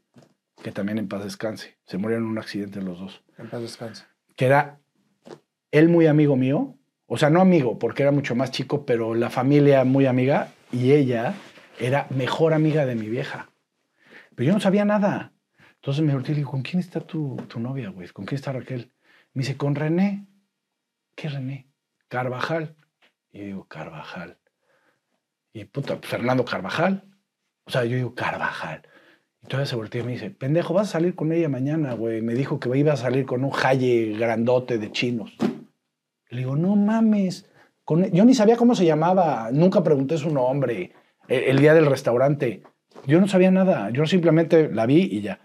Que 0.62 0.72
también 0.72 0.98
en 0.98 1.08
paz 1.08 1.22
descanse. 1.22 1.76
Se 1.84 1.98
murieron 1.98 2.24
en 2.24 2.30
un 2.30 2.38
accidente 2.38 2.80
los 2.80 2.98
dos 2.98 3.22
En 3.36 3.50
paz 3.50 3.60
descanse. 3.60 4.04
que 4.36 4.46
era 4.46 4.80
él 5.70 5.88
muy 5.88 6.06
amigo 6.06 6.36
mío, 6.36 6.78
o 7.06 7.18
sea, 7.18 7.30
no 7.30 7.40
amigo, 7.40 7.78
porque 7.78 8.02
era 8.02 8.12
mucho 8.12 8.34
más 8.34 8.50
chico, 8.50 8.86
pero 8.86 9.14
la 9.14 9.30
familia 9.30 9.84
muy 9.84 10.06
amiga, 10.06 10.52
y 10.72 10.92
ella 10.92 11.34
era 11.78 12.06
mejor 12.10 12.54
amiga 12.54 12.86
de 12.86 12.94
mi 12.94 13.08
vieja. 13.08 13.50
Pero 14.34 14.48
yo 14.48 14.54
no 14.54 14.60
sabía 14.60 14.84
nada. 14.84 15.32
Entonces 15.76 16.02
me 16.02 16.14
volteé 16.14 16.32
y 16.32 16.34
le 16.36 16.40
digo, 16.40 16.52
¿con 16.52 16.62
quién 16.62 16.80
está 16.80 17.00
tu, 17.00 17.36
tu 17.48 17.60
novia, 17.60 17.90
güey? 17.90 18.08
¿Con 18.08 18.24
quién 18.24 18.36
está 18.36 18.52
Raquel? 18.52 18.92
Me 19.34 19.42
dice, 19.42 19.56
con 19.56 19.74
René. 19.74 20.26
¿Qué 21.14 21.28
René? 21.28 21.68
Carvajal. 22.08 22.74
Y 23.32 23.40
yo 23.40 23.44
digo, 23.44 23.68
Carvajal. 23.68 24.38
Y 25.52 25.64
puta, 25.66 25.98
Fernando 26.02 26.44
Carvajal. 26.44 27.04
O 27.64 27.70
sea, 27.70 27.84
yo 27.84 27.96
digo, 27.96 28.14
Carvajal. 28.14 28.82
Y 29.42 29.46
todavía 29.46 29.66
se 29.66 29.76
volteó 29.76 30.00
y 30.00 30.04
me 30.04 30.12
dice, 30.12 30.30
pendejo, 30.30 30.72
vas 30.72 30.88
a 30.88 30.92
salir 30.92 31.14
con 31.14 31.32
ella 31.32 31.48
mañana, 31.48 31.92
güey. 31.92 32.22
Me 32.22 32.34
dijo 32.34 32.58
que 32.58 32.76
iba 32.76 32.94
a 32.94 32.96
salir 32.96 33.26
con 33.26 33.44
un 33.44 33.50
jaye 33.50 34.16
grandote 34.18 34.78
de 34.78 34.90
chinos. 34.90 35.36
Le 36.34 36.40
digo, 36.40 36.56
no 36.56 36.76
mames. 36.76 37.48
Con- 37.84 38.04
e-". 38.04 38.10
Yo 38.12 38.24
ni 38.24 38.34
sabía 38.34 38.56
cómo 38.56 38.74
se 38.74 38.84
llamaba. 38.84 39.50
Nunca 39.52 39.82
pregunté 39.82 40.18
su 40.18 40.30
nombre. 40.30 40.92
E- 41.28 41.44
El, 41.50 41.58
día 41.58 41.74
del 41.74 41.86
restaurante. 41.86 42.62
Yo 43.06 43.20
no 43.20 43.28
sabía 43.28 43.50
nada. 43.50 43.90
Yo 43.90 44.06
simplemente 44.06 44.68
la 44.70 44.86
vi 44.86 45.02
y 45.02 45.20
ya. 45.20 45.40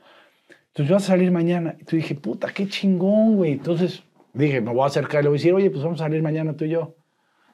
Entonces, 0.67 0.93
vas 0.93 1.03
a 1.03 1.07
salir 1.07 1.31
mañana. 1.31 1.75
Y 1.79 1.83
tú 1.83 1.95
dije, 1.95 2.15
puta, 2.15 2.49
qué 2.53 2.67
chingón, 2.67 3.35
güey. 3.35 3.53
Entonces 3.53 4.03
dije, 4.33 4.61
me 4.61 4.71
voy 4.71 4.83
a 4.83 4.87
acercar 4.87 5.21
y 5.21 5.23
le 5.23 5.29
voy 5.29 5.37
a 5.37 5.39
decir, 5.39 5.53
oye, 5.53 5.69
pues 5.69 5.83
vamos 5.83 5.99
a 6.01 6.05
salir 6.05 6.21
mañana 6.21 6.55
tú 6.55 6.65
y 6.65 6.69
yo. 6.69 6.95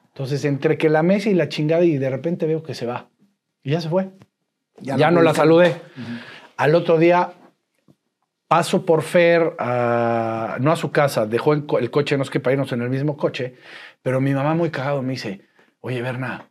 Entonces, 0.08 0.44
entre 0.44 0.78
que 0.78 0.88
la 0.88 1.02
mesa 1.02 1.28
y 1.28 1.34
la 1.34 1.48
chingada, 1.48 1.84
y 1.84 1.98
de 1.98 2.08
repente 2.08 2.46
veo 2.46 2.62
que 2.62 2.74
se 2.74 2.86
va. 2.86 3.10
Y 3.62 3.72
ya 3.72 3.80
se 3.80 3.88
fue. 3.88 4.10
Ya, 4.80 5.10
no 5.10 5.22
la 5.22 5.34
saludé. 5.34 5.74
Al 6.56 6.74
otro 6.74 6.98
día 6.98 7.32
paso 8.48 8.84
por 8.86 9.02
Fer, 9.02 9.54
a- 9.58 10.56
no 10.60 10.72
a 10.72 10.76
su 10.76 10.90
casa, 10.92 11.26
dejó 11.26 11.52
el, 11.52 11.66
co- 11.66 11.78
el 11.78 11.90
coche, 11.90 12.16
no 12.16 12.22
es 12.22 12.30
que 12.30 12.40
para 12.40 12.54
irnos 12.54 12.72
en 12.72 12.82
el 12.82 12.90
mismo 12.90 13.16
coche, 13.16 13.54
pero 14.02 14.20
mi 14.20 14.32
mamá 14.34 14.54
muy 14.54 14.70
cagado 14.70 15.02
me 15.02 15.12
dice, 15.14 15.42
oye, 15.80 16.00
Berna, 16.02 16.50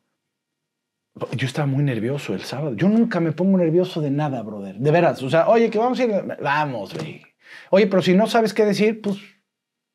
yo 1.32 1.48
estaba 1.48 1.66
muy 1.66 1.84
nervioso 1.84 2.34
el 2.34 2.42
sábado. 2.42 2.76
Yo 2.76 2.90
nunca 2.90 3.20
me 3.22 3.32
pongo 3.32 3.58
nervioso 3.58 4.02
de 4.02 4.12
nada, 4.12 4.42
brother. 4.42 4.76
De 4.76 4.92
veras. 4.92 5.24
O 5.24 5.30
sea, 5.30 5.48
oye, 5.48 5.70
que 5.70 5.78
vamos 5.78 5.98
a 6.00 6.04
ir. 6.04 6.12
Vamos, 6.42 6.94
güey. 6.94 7.22
Oye, 7.70 7.88
pero 7.88 8.02
si 8.02 8.14
no 8.14 8.28
sabes 8.28 8.54
qué 8.54 8.66
decir, 8.66 9.02
pues. 9.02 9.18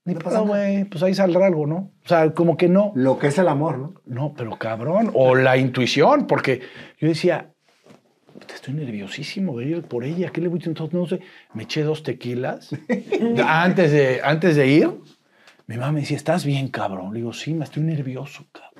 Ni 0.07 0.15
No 0.15 0.21
pasa 0.21 0.41
güey. 0.41 0.85
Pues 0.87 1.03
ahí 1.03 1.15
saldrá 1.15 1.45
algo, 1.47 1.67
¿no? 1.67 1.93
O 2.03 2.09
sea, 2.09 2.31
como 2.33 2.57
que 2.57 2.71
no. 2.71 2.93
Lo 2.95 3.19
que 3.19 3.27
es 3.27 3.37
el 3.37 3.49
amor, 3.49 3.77
¿no? 3.79 3.95
No, 4.07 4.33
pero 4.35 4.57
cabrón. 4.59 5.11
O 5.13 5.35
la 5.35 5.59
intuición, 5.59 6.27
porque 6.27 6.63
yo 6.99 7.07
decía, 7.09 7.50
"Puta, 7.50 7.50
estoy 8.55 8.75
nerviosísimo 8.75 9.59
de 9.59 9.67
ir 9.67 9.83
por 9.83 10.05
ella. 10.05 10.31
¿Qué 10.31 10.41
le 10.41 10.49
voy 10.49 10.57
a 10.57 10.59
decir? 10.59 10.71
Entonces, 10.71 10.95
no 10.95 11.07
sé. 11.07 11.21
Me 11.55 11.65
eché 11.65 11.83
dos 11.83 12.03
tequilas 12.03 12.71
antes, 13.47 13.93
de, 13.93 14.21
antes 14.23 14.57
de 14.57 14.67
ir. 14.67 14.91
Mi 15.67 15.77
mamá 15.77 15.93
me 15.93 16.01
decía, 16.01 16.17
¿estás 16.17 16.45
bien, 16.45 16.69
cabrón? 16.69 17.12
Le 17.12 17.21
digo, 17.21 17.33
sí, 17.33 17.55
me 17.55 17.65
estoy 17.65 17.83
nervioso, 17.83 18.45
cabrón. 18.53 18.71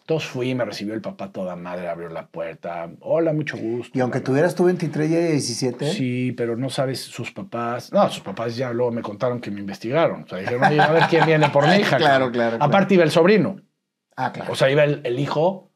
Entonces 0.00 0.28
fui, 0.28 0.54
me 0.54 0.64
recibió 0.64 0.94
el 0.94 1.00
papá 1.00 1.32
toda 1.32 1.56
madre, 1.56 1.88
abrió 1.88 2.08
la 2.08 2.28
puerta. 2.28 2.88
Hola, 3.00 3.32
mucho 3.32 3.56
gusto. 3.56 3.98
Y 3.98 4.00
aunque 4.00 4.20
bla. 4.20 4.26
tuvieras 4.26 4.54
tú 4.54 4.62
23 4.62 5.10
y 5.10 5.16
ella 5.16 5.30
17, 5.30 5.92
Sí, 5.92 6.32
pero 6.36 6.56
no 6.56 6.70
sabes 6.70 7.00
sus 7.00 7.32
papás. 7.32 7.92
No, 7.92 8.08
sus 8.08 8.22
papás 8.22 8.56
ya 8.56 8.72
luego 8.72 8.92
me 8.92 9.02
contaron 9.02 9.40
que 9.40 9.50
me 9.50 9.58
investigaron. 9.58 10.22
O 10.22 10.28
sea, 10.28 10.38
dijeron, 10.38 10.62
oye, 10.62 10.80
a 10.80 10.92
ver 10.92 11.02
quién 11.10 11.26
viene 11.26 11.48
por 11.48 11.66
mi 11.66 11.74
hija. 11.80 11.96
Claro, 11.96 12.26
cabrón". 12.26 12.32
claro, 12.32 12.50
claro. 12.58 12.64
Aparte 12.64 12.94
iba 12.94 13.02
el 13.02 13.10
sobrino. 13.10 13.56
Ah, 14.16 14.30
claro. 14.32 14.52
O 14.52 14.54
sea, 14.54 14.70
iba 14.70 14.84
el, 14.84 15.00
el 15.02 15.18
hijo, 15.18 15.72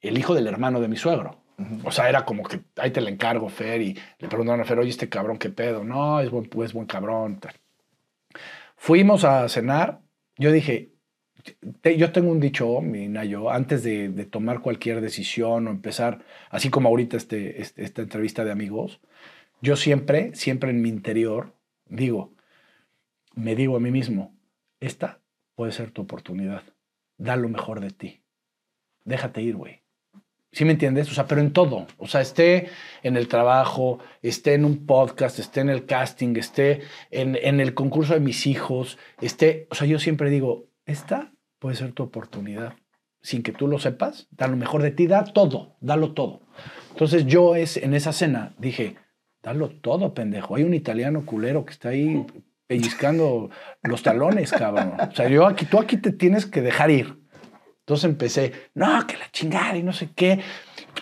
el 0.00 0.16
hijo 0.16 0.34
del 0.34 0.46
hermano 0.46 0.80
de 0.80 0.88
mi 0.88 0.96
suegro. 0.96 1.43
O 1.84 1.90
sea, 1.92 2.08
era 2.08 2.24
como 2.24 2.42
que 2.42 2.60
ahí 2.76 2.90
te 2.90 3.00
le 3.00 3.10
encargo, 3.10 3.48
Fer, 3.48 3.80
y 3.80 3.96
le 4.18 4.28
preguntaron 4.28 4.60
a 4.60 4.64
Fer, 4.64 4.78
oye, 4.78 4.90
este 4.90 5.08
cabrón, 5.08 5.38
¿qué 5.38 5.50
pedo? 5.50 5.84
No, 5.84 6.20
es 6.20 6.30
buen, 6.30 6.50
es 6.64 6.72
buen 6.72 6.86
cabrón. 6.86 7.38
Fuimos 8.76 9.24
a 9.24 9.48
cenar. 9.48 10.00
Yo 10.36 10.50
dije, 10.50 10.92
yo 11.96 12.12
tengo 12.12 12.30
un 12.32 12.40
dicho, 12.40 12.80
mi 12.80 13.06
Nayo, 13.08 13.50
antes 13.50 13.82
de, 13.84 14.08
de 14.08 14.24
tomar 14.24 14.60
cualquier 14.60 15.00
decisión 15.00 15.68
o 15.68 15.70
empezar, 15.70 16.24
así 16.50 16.70
como 16.70 16.88
ahorita 16.88 17.16
este, 17.16 17.60
este- 17.62 17.84
esta 17.84 18.02
entrevista 18.02 18.44
de 18.44 18.50
amigos, 18.50 19.00
yo 19.60 19.76
siempre, 19.76 20.34
siempre 20.34 20.70
en 20.70 20.82
mi 20.82 20.88
interior 20.88 21.54
digo, 21.86 22.32
me 23.34 23.54
digo 23.54 23.76
a 23.76 23.80
mí 23.80 23.90
mismo, 23.90 24.34
esta 24.80 25.20
puede 25.54 25.72
ser 25.72 25.92
tu 25.92 26.02
oportunidad. 26.02 26.62
Da 27.16 27.36
lo 27.36 27.48
mejor 27.48 27.80
de 27.80 27.90
ti. 27.90 28.22
Déjate 29.04 29.40
ir, 29.40 29.54
güey. 29.56 29.83
¿Sí 30.54 30.64
me 30.64 30.72
entiendes? 30.72 31.10
O 31.10 31.14
sea, 31.14 31.26
pero 31.26 31.40
en 31.40 31.52
todo. 31.52 31.88
O 31.98 32.06
sea, 32.06 32.20
esté 32.20 32.68
en 33.02 33.16
el 33.16 33.26
trabajo, 33.26 33.98
esté 34.22 34.54
en 34.54 34.64
un 34.64 34.86
podcast, 34.86 35.40
esté 35.40 35.60
en 35.60 35.68
el 35.68 35.84
casting, 35.84 36.36
esté 36.36 36.82
en, 37.10 37.36
en 37.42 37.58
el 37.58 37.74
concurso 37.74 38.14
de 38.14 38.20
mis 38.20 38.46
hijos, 38.46 38.96
esté... 39.20 39.66
O 39.70 39.74
sea, 39.74 39.88
yo 39.88 39.98
siempre 39.98 40.30
digo, 40.30 40.68
esta 40.86 41.32
puede 41.58 41.74
ser 41.74 41.90
tu 41.92 42.04
oportunidad. 42.04 42.74
Sin 43.20 43.42
que 43.42 43.50
tú 43.50 43.66
lo 43.66 43.80
sepas, 43.80 44.28
da 44.30 44.46
lo 44.46 44.56
mejor 44.56 44.82
de 44.82 44.92
ti, 44.92 45.08
da 45.08 45.24
todo, 45.24 45.76
dalo 45.80 46.12
todo. 46.12 46.42
Entonces 46.90 47.26
yo 47.26 47.56
es, 47.56 47.76
en 47.76 47.92
esa 47.92 48.12
cena 48.12 48.54
dije, 48.56 48.94
dalo 49.42 49.70
todo, 49.70 50.14
pendejo. 50.14 50.54
Hay 50.54 50.62
un 50.62 50.74
italiano 50.74 51.26
culero 51.26 51.64
que 51.64 51.72
está 51.72 51.88
ahí 51.88 52.24
pellizcando 52.68 53.50
los 53.82 54.04
talones, 54.04 54.52
cabrón. 54.52 54.92
O 55.00 55.14
sea, 55.16 55.28
yo 55.28 55.46
aquí, 55.46 55.64
tú 55.64 55.80
aquí 55.80 55.96
te 55.96 56.12
tienes 56.12 56.46
que 56.46 56.62
dejar 56.62 56.92
ir. 56.92 57.23
Entonces 57.84 58.04
empecé, 58.06 58.52
no, 58.72 59.06
que 59.06 59.18
la 59.18 59.30
chingada 59.30 59.76
y 59.76 59.82
no 59.82 59.92
sé 59.92 60.08
qué. 60.16 60.40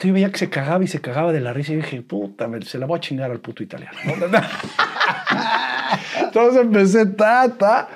Yo 0.01 0.13
veía 0.13 0.33
que 0.33 0.39
se 0.39 0.51
cagaba 0.51 0.83
y 0.83 0.89
se 0.89 1.01
cagaba 1.01 1.33
de 1.33 1.41
la 1.41 1.53
risa 1.53 1.73
y 1.73 1.77
dije, 1.77 2.03
puta, 2.03 2.49
se 2.63 2.77
la 2.77 2.87
voy 2.87 2.97
a 2.97 3.01
chingar 3.01 3.31
al 3.31 3.39
puto 3.39 3.63
italiano. 3.63 3.97
Entonces 6.21 6.61
empecé, 6.61 7.07
ta, 7.07 7.49
ta. 7.57 7.89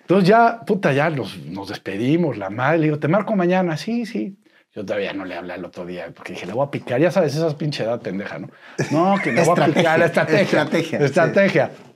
Entonces 0.00 0.28
ya, 0.28 0.60
puta, 0.66 0.92
ya 0.92 1.08
nos, 1.08 1.38
nos 1.38 1.68
despedimos, 1.68 2.36
la 2.36 2.50
madre. 2.50 2.78
Le 2.78 2.84
digo, 2.86 2.98
te 2.98 3.06
marco 3.06 3.36
mañana. 3.36 3.76
Sí, 3.76 4.06
sí. 4.06 4.36
Yo 4.74 4.84
todavía 4.84 5.12
no 5.12 5.24
le 5.24 5.36
hablé 5.36 5.52
al 5.52 5.64
otro 5.64 5.86
día 5.86 6.10
porque 6.12 6.32
dije, 6.32 6.46
le 6.46 6.52
voy 6.52 6.66
a 6.66 6.70
picar. 6.72 7.00
Ya 7.00 7.12
sabes, 7.12 7.36
esas 7.36 7.54
pinche 7.54 7.84
edad 7.84 8.00
pendeja, 8.00 8.40
¿no? 8.40 8.48
No, 8.90 9.14
que 9.22 9.30
le 9.30 9.44
voy 9.44 9.60
a 9.60 9.66
picar 9.66 10.00
la 10.00 10.06
estrategia. 10.06 10.62
Estrategia, 10.62 11.70
sí. 11.70 11.91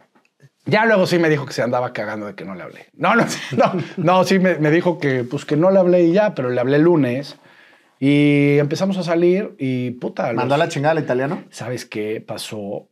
Ya 0.67 0.85
luego 0.85 1.07
sí 1.07 1.19
me 1.19 1.29
dijo 1.29 1.47
que 1.47 1.53
se 1.53 1.63
andaba 1.63 1.93
cagando 1.93 2.27
de 2.27 2.35
que 2.35 2.45
no 2.45 2.55
le 2.55 2.63
hablé. 2.65 2.87
No, 2.95 3.15
no, 3.15 3.25
no, 3.57 3.73
no 3.97 4.25
sí 4.25 4.39
me, 4.39 4.57
me 4.59 4.71
dijo 4.71 4.99
que 4.99 5.25
pues 5.25 5.45
que 5.45 5.57
no 5.57 5.71
le 5.71 5.79
hablé 5.79 6.03
y 6.05 6.13
ya, 6.13 6.35
pero 6.35 6.51
le 6.51 6.61
hablé 6.61 6.77
el 6.77 6.83
lunes 6.83 7.39
y 7.99 8.59
empezamos 8.59 8.99
a 8.99 9.03
salir 9.03 9.55
y 9.59 9.93
puta. 9.93 10.33
¿Mandó 10.33 10.55
a 10.55 10.59
la 10.59 10.69
chingada 10.69 10.93
al 10.93 11.03
italiano? 11.03 11.45
¿Sabes 11.51 11.87
qué 11.87 12.21
pasó? 12.21 12.89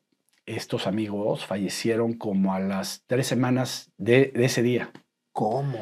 Estos 0.46 0.86
amigos 0.86 1.46
fallecieron 1.46 2.12
como 2.14 2.52
a 2.54 2.60
las 2.60 3.02
tres 3.06 3.26
semanas 3.26 3.90
de, 3.96 4.30
de 4.34 4.44
ese 4.44 4.62
día. 4.62 4.90
¿Cómo? 5.32 5.78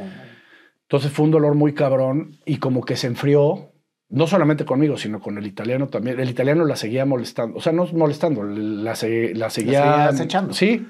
Entonces 0.83 1.11
fue 1.11 1.25
un 1.25 1.31
dolor 1.33 1.55
muy 1.55 1.75
cabrón 1.75 2.37
y 2.47 2.59
como 2.59 2.85
que 2.85 2.97
se 2.97 3.07
enfrió, 3.09 3.73
no 4.09 4.27
solamente 4.27 4.65
conmigo, 4.65 4.97
sino 4.99 5.21
con 5.21 5.37
el 5.39 5.47
italiano 5.47 5.89
también. 5.89 6.21
El 6.21 6.31
italiano 6.31 6.65
la 6.65 6.77
seguía 6.77 7.05
molestando, 7.05 7.57
o 7.59 7.61
sea, 7.61 7.73
no 7.73 7.87
molestando, 7.93 8.45
la, 8.45 8.95
se- 8.95 9.35
la 9.35 9.51
seguía... 9.51 9.81
seguía 9.81 10.05
acechando. 10.09 10.55
Sí. 10.55 10.87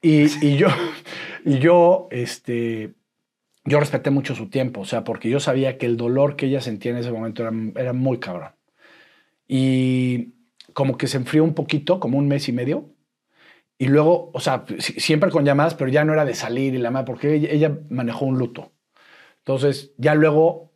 Y, 0.00 0.26
y 0.46 0.56
yo, 0.56 0.68
y 1.44 1.58
yo, 1.58 2.08
este, 2.10 2.94
yo 3.64 3.80
respeté 3.80 4.10
mucho 4.10 4.34
su 4.34 4.50
tiempo, 4.50 4.82
o 4.82 4.84
sea, 4.84 5.04
porque 5.04 5.30
yo 5.30 5.40
sabía 5.40 5.78
que 5.78 5.86
el 5.86 5.96
dolor 5.96 6.36
que 6.36 6.46
ella 6.46 6.60
sentía 6.60 6.92
en 6.92 6.98
ese 6.98 7.12
momento 7.12 7.42
era, 7.42 7.52
era 7.76 7.92
muy 7.92 8.18
cabrón. 8.20 8.52
Y 9.48 10.34
como 10.74 10.96
que 10.98 11.06
se 11.06 11.16
enfrió 11.18 11.44
un 11.44 11.54
poquito, 11.54 12.00
como 12.00 12.18
un 12.18 12.28
mes 12.28 12.48
y 12.48 12.52
medio. 12.52 12.90
Y 13.78 13.86
luego, 13.88 14.30
o 14.34 14.40
sea, 14.40 14.64
si- 14.78 15.00
siempre 15.00 15.30
con 15.30 15.44
llamadas, 15.44 15.74
pero 15.74 15.90
ya 15.90 16.04
no 16.04 16.12
era 16.14 16.24
de 16.24 16.34
salir 16.34 16.74
y 16.74 16.78
la 16.78 16.90
madre, 16.90 17.06
porque 17.06 17.34
ella, 17.34 17.50
ella 17.52 17.78
manejó 17.90 18.26
un 18.26 18.38
luto. 18.38 18.72
Entonces, 19.40 19.92
ya 19.98 20.14
luego 20.14 20.72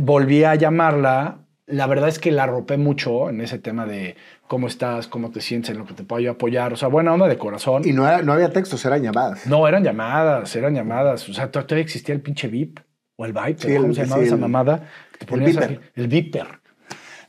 volví 0.00 0.44
a 0.44 0.56
llamarla. 0.56 1.45
La 1.66 1.86
verdad 1.88 2.08
es 2.08 2.18
que 2.20 2.30
la 2.30 2.44
arropé 2.44 2.76
mucho 2.76 3.28
en 3.28 3.40
ese 3.40 3.58
tema 3.58 3.86
de 3.86 4.14
cómo 4.46 4.68
estás, 4.68 5.08
cómo 5.08 5.30
te 5.30 5.40
sientes, 5.40 5.70
en 5.70 5.78
lo 5.78 5.84
que 5.86 5.94
te 5.94 6.04
puedo 6.04 6.20
yo 6.20 6.30
apoyar. 6.32 6.72
O 6.72 6.76
sea, 6.76 6.86
buena 6.88 7.12
onda 7.12 7.26
de 7.26 7.36
corazón. 7.38 7.82
Y 7.84 7.92
no, 7.92 8.06
era- 8.06 8.22
no 8.22 8.32
había 8.32 8.50
textos, 8.50 8.84
eran 8.84 9.02
llamadas. 9.02 9.46
No, 9.48 9.66
eran 9.66 9.82
llamadas, 9.82 10.54
eran 10.54 10.74
llamadas. 10.74 11.28
O 11.28 11.34
sea, 11.34 11.50
to- 11.50 11.64
todavía 11.66 11.82
existía 11.82 12.14
el 12.14 12.20
pinche 12.20 12.46
VIP 12.46 12.78
o 13.16 13.26
el 13.26 13.32
Viper, 13.32 13.58
Sí, 13.58 13.72
el- 13.72 13.82
¿cómo 13.82 13.94
se 13.94 14.02
llamaba 14.02 14.20
sí, 14.22 14.26
esa 14.26 14.34
el- 14.36 14.40
mamada? 14.40 14.88
Que 15.12 15.18
te 15.18 15.24
el 15.24 15.28
ponías 15.30 15.50
Viper. 15.56 15.64
aquí- 15.70 15.80
El 15.96 16.08
Viper. 16.08 16.46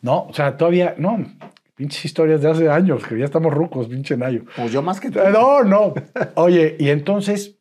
No, 0.03 0.27
o 0.27 0.33
sea, 0.33 0.55
todavía, 0.55 0.93
no, 0.99 1.25
pinches 1.75 2.05
historias 2.05 2.39
de 2.43 2.49
hace 2.51 2.69
años, 2.69 3.03
que 3.07 3.17
ya 3.17 3.25
estamos 3.25 3.51
rucos, 3.51 3.87
pinche 3.87 4.15
Nayo. 4.17 4.43
Pues 4.55 4.71
yo 4.71 4.83
más 4.83 4.99
que 4.99 5.09
tú. 5.09 5.17
Eh, 5.19 5.31
No, 5.31 5.63
no. 5.63 5.95
Oye, 6.35 6.75
y 6.79 6.89
entonces, 6.91 7.55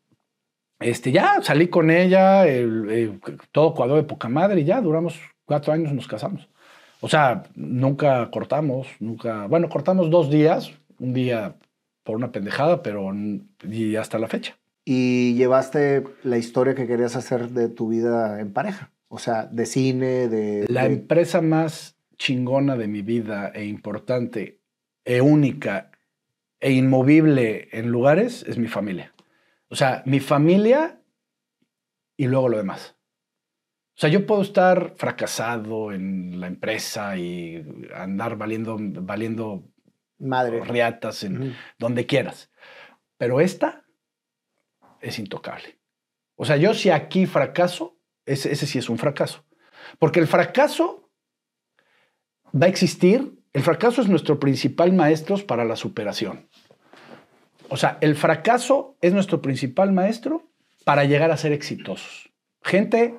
este, 0.79 1.11
ya 1.11 1.39
salí 1.41 1.69
con 1.69 1.91
ella, 1.91 2.47
el- 2.47 2.91
el- 2.91 3.21
todo 3.51 3.73
cuadró 3.75 3.97
de 3.97 4.03
poca 4.03 4.29
madre 4.29 4.61
y 4.61 4.65
ya 4.65 4.83
duramos 4.83 5.19
cuatro 5.47 5.73
años, 5.73 5.93
nos 5.95 6.07
casamos. 6.07 6.51
O 7.01 7.09
sea, 7.09 7.45
nunca 7.55 8.31
cortamos, 8.31 8.89
nunca, 9.01 9.47
bueno, 9.47 9.69
cortamos 9.69 10.11
dos 10.11 10.31
días, 10.31 10.73
un 10.99 11.13
día 11.13 11.57
por 12.03 12.17
una 12.17 12.33
pendejada, 12.33 12.83
pero 12.83 13.13
y 13.69 13.97
hasta 13.97 14.19
la 14.19 14.29
fecha. 14.29 14.57
Y 14.85 15.35
llevaste 15.35 16.05
la 16.23 16.39
historia 16.39 16.75
que 16.75 16.87
querías 16.87 17.17
hacer 17.17 17.51
de 17.51 17.69
tu 17.69 17.89
vida 17.89 18.41
en 18.41 18.53
pareja. 18.53 18.93
O 19.09 19.19
sea, 19.19 19.47
de 19.47 19.67
cine, 19.67 20.29
de... 20.29 20.67
La 20.69 20.83
de- 20.89 20.95
empresa 20.95 21.41
más 21.41 21.97
chingona 22.19 22.77
de 22.77 22.89
mi 22.89 23.03
vida 23.03 23.49
e 23.55 23.67
importante, 23.67 24.61
e 25.05 25.21
única, 25.21 25.91
e 26.61 26.73
inmovible 26.73 27.69
en 27.73 27.91
lugares 27.91 28.45
es 28.49 28.59
mi 28.59 28.69
familia. 28.69 29.13
O 29.69 29.77
sea, 29.77 30.03
mi 30.07 30.21
familia 30.21 31.01
y 32.17 32.27
luego 32.27 32.49
lo 32.49 32.57
demás. 32.57 32.96
O 33.97 33.99
sea, 33.99 34.11
yo 34.11 34.27
puedo 34.27 34.43
estar 34.43 34.93
fracasado 34.97 35.91
en 35.91 36.39
la 36.39 36.49
empresa 36.49 37.17
y 37.17 37.65
andar 37.95 38.37
valiendo, 38.37 38.77
valiendo 38.79 39.71
Madre. 40.19 40.61
riatas 40.61 41.25
en 41.25 41.57
donde 41.79 42.05
quieras. 42.05 42.51
Pero 43.17 43.41
esta 43.41 43.87
es 45.01 45.19
intocable. 45.19 45.79
O 46.35 46.45
sea, 46.45 46.59
yo 46.59 46.75
si 46.75 46.91
aquí 46.91 47.25
fracaso, 47.25 47.99
ese, 48.27 48.53
ese 48.53 48.67
sí 48.67 48.79
es 48.79 48.91
un 48.91 48.99
fracaso. 48.99 49.47
Porque 49.99 50.21
el 50.21 50.27
fracaso 50.27 51.11
va 52.55 52.67
a 52.67 52.69
existir. 52.69 53.33
El 53.55 53.63
fracaso 53.63 54.03
es 54.03 54.09
nuestro 54.09 54.39
principal 54.39 54.93
maestro 54.93 55.39
para 55.47 55.65
la 55.65 55.77
superación. 55.77 56.51
O 57.71 57.79
sea, 57.79 57.97
el 58.03 58.15
fracaso 58.15 58.99
es 59.01 59.15
nuestro 59.15 59.41
principal 59.41 59.93
maestro 59.93 60.51
para 60.85 61.05
llegar 61.05 61.31
a 61.31 61.39
ser 61.39 61.53
exitosos. 61.53 62.31
Gente 62.63 63.19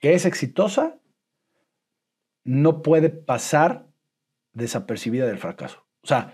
que 0.00 0.14
es 0.14 0.24
exitosa 0.24 0.98
no 2.44 2.82
puede 2.82 3.10
pasar 3.10 3.86
desapercibida 4.52 5.26
del 5.26 5.38
fracaso. 5.38 5.86
O 6.02 6.06
sea, 6.06 6.32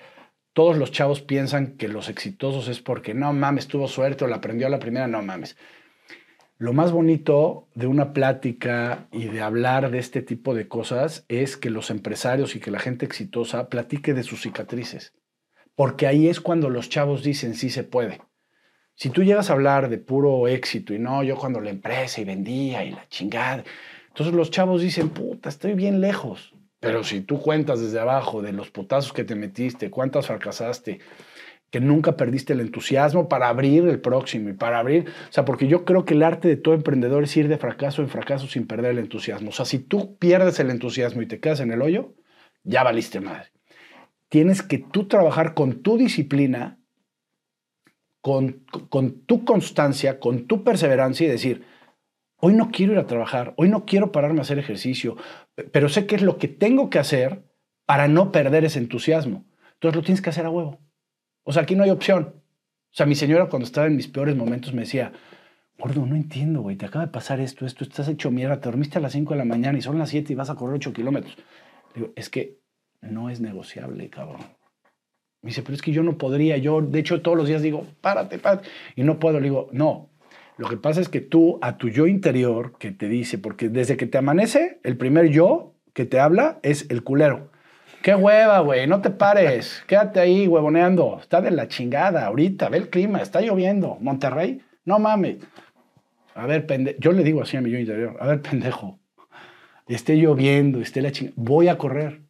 todos 0.52 0.78
los 0.78 0.92
chavos 0.92 1.20
piensan 1.20 1.76
que 1.76 1.88
los 1.88 2.08
exitosos 2.08 2.68
es 2.68 2.80
porque 2.80 3.12
no 3.12 3.32
mames, 3.32 3.68
tuvo 3.68 3.88
suerte 3.88 4.24
o 4.24 4.28
la 4.28 4.36
aprendió 4.36 4.66
a 4.66 4.70
la 4.70 4.78
primera, 4.78 5.06
no 5.06 5.20
mames. 5.20 5.56
Lo 6.58 6.72
más 6.72 6.92
bonito 6.92 7.68
de 7.74 7.86
una 7.86 8.14
plática 8.14 9.08
y 9.12 9.26
de 9.26 9.42
hablar 9.42 9.90
de 9.90 9.98
este 9.98 10.22
tipo 10.22 10.54
de 10.54 10.68
cosas 10.68 11.26
es 11.28 11.58
que 11.58 11.68
los 11.68 11.90
empresarios 11.90 12.56
y 12.56 12.60
que 12.60 12.70
la 12.70 12.78
gente 12.78 13.04
exitosa 13.04 13.68
platique 13.68 14.14
de 14.14 14.22
sus 14.22 14.40
cicatrices. 14.40 15.12
Porque 15.74 16.06
ahí 16.06 16.28
es 16.28 16.40
cuando 16.40 16.70
los 16.70 16.88
chavos 16.88 17.22
dicen 17.22 17.54
sí 17.54 17.68
se 17.68 17.84
puede. 17.84 18.22
Si 18.96 19.10
tú 19.10 19.22
llegas 19.22 19.50
a 19.50 19.52
hablar 19.52 19.90
de 19.90 19.98
puro 19.98 20.48
éxito 20.48 20.94
y 20.94 20.98
no, 20.98 21.22
yo 21.22 21.36
cuando 21.36 21.60
la 21.60 21.68
empresa 21.68 22.20
y 22.22 22.24
vendía 22.24 22.82
y 22.82 22.92
la 22.92 23.06
chingada, 23.10 23.62
entonces 24.08 24.34
los 24.34 24.50
chavos 24.50 24.80
dicen, 24.80 25.10
puta, 25.10 25.50
estoy 25.50 25.74
bien 25.74 26.00
lejos. 26.00 26.54
Pero 26.80 27.04
si 27.04 27.20
tú 27.20 27.38
cuentas 27.38 27.80
desde 27.80 28.00
abajo 28.00 28.40
de 28.40 28.52
los 28.52 28.70
putazos 28.70 29.12
que 29.12 29.24
te 29.24 29.34
metiste, 29.34 29.90
cuántas 29.90 30.26
fracasaste, 30.26 31.00
que 31.70 31.80
nunca 31.80 32.16
perdiste 32.16 32.54
el 32.54 32.60
entusiasmo 32.60 33.28
para 33.28 33.48
abrir 33.48 33.86
el 33.86 34.00
próximo 34.00 34.48
y 34.48 34.54
para 34.54 34.78
abrir, 34.78 35.10
o 35.28 35.32
sea, 35.32 35.44
porque 35.44 35.66
yo 35.66 35.84
creo 35.84 36.06
que 36.06 36.14
el 36.14 36.22
arte 36.22 36.48
de 36.48 36.56
todo 36.56 36.74
emprendedor 36.74 37.24
es 37.24 37.36
ir 37.36 37.48
de 37.48 37.58
fracaso 37.58 38.00
en 38.00 38.08
fracaso 38.08 38.46
sin 38.46 38.66
perder 38.66 38.92
el 38.92 38.98
entusiasmo. 39.00 39.50
O 39.50 39.52
sea, 39.52 39.66
si 39.66 39.78
tú 39.78 40.16
pierdes 40.16 40.58
el 40.58 40.70
entusiasmo 40.70 41.20
y 41.20 41.26
te 41.26 41.38
quedas 41.38 41.60
en 41.60 41.70
el 41.70 41.82
hoyo, 41.82 42.14
ya 42.64 42.82
valiste 42.82 43.20
madre. 43.20 43.48
Tienes 44.30 44.62
que 44.62 44.78
tú 44.78 45.06
trabajar 45.06 45.52
con 45.52 45.82
tu 45.82 45.98
disciplina, 45.98 46.75
con, 48.26 48.64
tu 49.26 49.44
constancia, 49.44 50.18
con 50.18 50.48
tu 50.48 50.64
perseverancia 50.64 51.28
y 51.28 51.30
decir, 51.30 51.64
hoy 52.38 52.54
no 52.54 52.72
quiero 52.72 52.94
ir 52.94 52.98
a 52.98 53.06
trabajar, 53.06 53.54
hoy 53.56 53.68
no 53.68 53.84
quiero 53.84 54.10
pararme 54.10 54.40
a 54.40 54.42
hacer 54.42 54.58
ejercicio, 54.58 55.16
pero 55.70 55.88
sé 55.88 56.06
qué 56.06 56.16
es 56.16 56.22
lo 56.22 56.36
que 56.36 56.48
tengo 56.48 56.90
que 56.90 56.98
hacer 56.98 57.44
para 57.84 58.08
no 58.08 58.32
perder 58.32 58.64
ese 58.64 58.80
entusiasmo. 58.80 59.44
Entonces 59.74 59.94
lo 59.94 60.02
tienes 60.02 60.22
que 60.22 60.30
hacer 60.30 60.44
a 60.44 60.50
huevo. 60.50 60.80
O 61.44 61.52
sea, 61.52 61.62
aquí 61.62 61.76
no 61.76 61.84
hay 61.84 61.90
opción. 61.90 62.34
O 62.34 62.96
sea, 62.96 63.06
mi 63.06 63.14
señora 63.14 63.48
cuando 63.48 63.64
estaba 63.64 63.86
en 63.86 63.94
mis 63.94 64.08
peores 64.08 64.34
momentos 64.34 64.74
me 64.74 64.80
decía, 64.80 65.12
gordo, 65.78 66.04
no 66.04 66.16
entiendo, 66.16 66.62
güey, 66.62 66.74
te 66.74 66.86
acaba 66.86 67.06
de 67.06 67.12
pasar 67.12 67.38
esto, 67.38 67.64
esto, 67.64 67.84
estás 67.84 68.08
hecho 68.08 68.32
mierda, 68.32 68.60
te 68.60 68.68
dormiste 68.68 68.98
a 68.98 69.02
las 69.02 69.12
5 69.12 69.34
de 69.34 69.38
la 69.38 69.44
mañana 69.44 69.78
y 69.78 69.82
son 69.82 70.00
las 70.00 70.10
7 70.10 70.32
y 70.32 70.34
vas 70.34 70.50
a 70.50 70.56
correr 70.56 70.74
8 70.74 70.92
kilómetros. 70.92 71.38
Digo, 71.94 72.12
es 72.16 72.28
que 72.28 72.58
no 73.02 73.30
es 73.30 73.40
negociable, 73.40 74.10
cabrón. 74.10 74.40
Me 75.46 75.50
dice, 75.50 75.62
pero 75.62 75.76
es 75.76 75.82
que 75.82 75.92
yo 75.92 76.02
no 76.02 76.18
podría, 76.18 76.56
yo 76.56 76.82
de 76.82 76.98
hecho 76.98 77.22
todos 77.22 77.36
los 77.36 77.46
días 77.46 77.62
digo, 77.62 77.86
párate, 78.00 78.36
párate, 78.40 78.68
y 78.96 79.04
no 79.04 79.20
puedo. 79.20 79.38
Le 79.38 79.44
digo, 79.44 79.68
no, 79.70 80.08
lo 80.56 80.68
que 80.68 80.76
pasa 80.76 81.00
es 81.00 81.08
que 81.08 81.20
tú, 81.20 81.60
a 81.62 81.76
tu 81.76 81.88
yo 81.88 82.08
interior, 82.08 82.76
que 82.80 82.90
te 82.90 83.08
dice, 83.08 83.38
porque 83.38 83.68
desde 83.68 83.96
que 83.96 84.08
te 84.08 84.18
amanece, 84.18 84.80
el 84.82 84.96
primer 84.96 85.28
yo 85.28 85.74
que 85.92 86.04
te 86.04 86.18
habla 86.18 86.58
es 86.64 86.90
el 86.90 87.04
culero. 87.04 87.52
Qué 88.02 88.16
hueva, 88.16 88.58
güey, 88.58 88.88
no 88.88 89.00
te 89.00 89.10
pares, 89.10 89.84
quédate 89.86 90.18
ahí 90.18 90.48
huevoneando, 90.48 91.16
está 91.20 91.40
de 91.40 91.52
la 91.52 91.68
chingada 91.68 92.26
ahorita, 92.26 92.68
ve 92.68 92.78
el 92.78 92.90
clima, 92.90 93.22
está 93.22 93.40
lloviendo, 93.40 93.98
Monterrey, 94.00 94.62
no 94.84 94.98
mames. 94.98 95.36
A 96.34 96.44
ver, 96.46 96.66
pendejo, 96.66 96.98
yo 96.98 97.12
le 97.12 97.22
digo 97.22 97.42
así 97.42 97.56
a 97.56 97.60
mi 97.60 97.70
yo 97.70 97.78
interior, 97.78 98.16
a 98.18 98.26
ver, 98.26 98.42
pendejo, 98.42 98.98
esté 99.86 100.16
lloviendo, 100.16 100.80
esté 100.80 101.02
la 101.02 101.12
chingada, 101.12 101.34
voy 101.36 101.68
a 101.68 101.78
correr. 101.78 102.25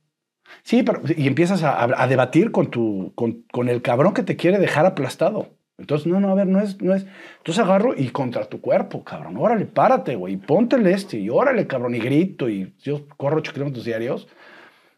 Sí, 0.62 0.82
pero 0.82 1.00
y 1.16 1.26
empiezas 1.26 1.62
a, 1.62 1.82
a- 2.02 2.06
debatir 2.08 2.50
con, 2.50 2.70
tu, 2.70 3.12
con, 3.14 3.44
con 3.52 3.68
el 3.68 3.82
cabrón 3.82 4.14
que 4.14 4.22
te 4.22 4.36
quiere 4.36 4.58
dejar 4.58 4.86
aplastado. 4.86 5.48
Entonces, 5.78 6.06
no, 6.06 6.20
no, 6.20 6.30
a 6.30 6.34
ver, 6.34 6.46
no 6.46 6.60
es, 6.60 6.80
no 6.80 6.94
es. 6.94 7.06
Entonces 7.38 7.62
agarro 7.62 7.94
y 7.96 8.08
contra 8.08 8.44
tu 8.46 8.60
cuerpo, 8.62 9.04
cabrón. 9.04 9.36
Órale, 9.36 9.66
párate, 9.66 10.16
güey. 10.16 10.34
y 10.34 10.36
Póntele 10.38 10.92
este. 10.92 11.18
Y 11.18 11.28
órale, 11.28 11.66
cabrón. 11.66 11.94
Y 11.94 11.98
grito. 11.98 12.48
Y 12.48 12.74
yo 12.82 13.06
corro 13.16 13.36
8 13.38 13.52
kilómetros 13.52 13.84
diarios. 13.84 14.26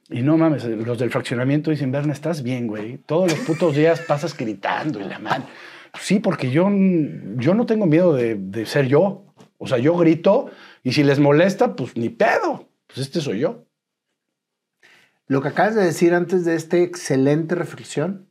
Y 0.09 0.22
no 0.22 0.39
mames, 0.39 0.64
los 0.64 0.98
del 0.98 1.10
fraccionamiento 1.10 1.70
dicen, 1.70 1.90
Berna, 1.93 2.12
estás 2.12 2.43
bien, 2.43 2.66
güey. 2.68 2.98
Todos 2.98 3.30
los 3.30 3.40
putos 3.40 3.74
días 3.76 4.01
pasas 4.02 4.35
gritando 4.36 5.01
y 5.01 5.05
la 5.05 5.18
mano. 5.18 5.44
Sí, 6.01 6.20
porque 6.20 6.51
yo, 6.51 6.68
yo 7.36 7.55
no 7.55 7.66
tengo 7.66 7.85
miedo 7.86 8.14
de, 8.14 8.36
de 8.36 8.64
ser 8.64 8.86
yo. 8.86 9.24
O 9.59 9.66
sea, 9.66 9.78
yo 9.78 9.97
grito 9.97 10.47
y 10.85 10.93
si 10.93 11.02
les 11.02 11.18
molesta, 11.18 11.74
pues 11.74 11.97
ni 11.97 12.09
pedo. 12.09 12.68
Pues 12.86 12.98
este 12.98 13.20
soy 13.20 13.40
yo. 13.40 13.64
Lo 15.29 15.43
que 15.43 15.49
acabas 15.49 15.75
de 15.75 15.85
decir 15.85 16.15
antes 16.15 16.47
de 16.47 16.55
esta 16.55 16.79
excelente 16.79 17.55
reflexión, 17.55 18.29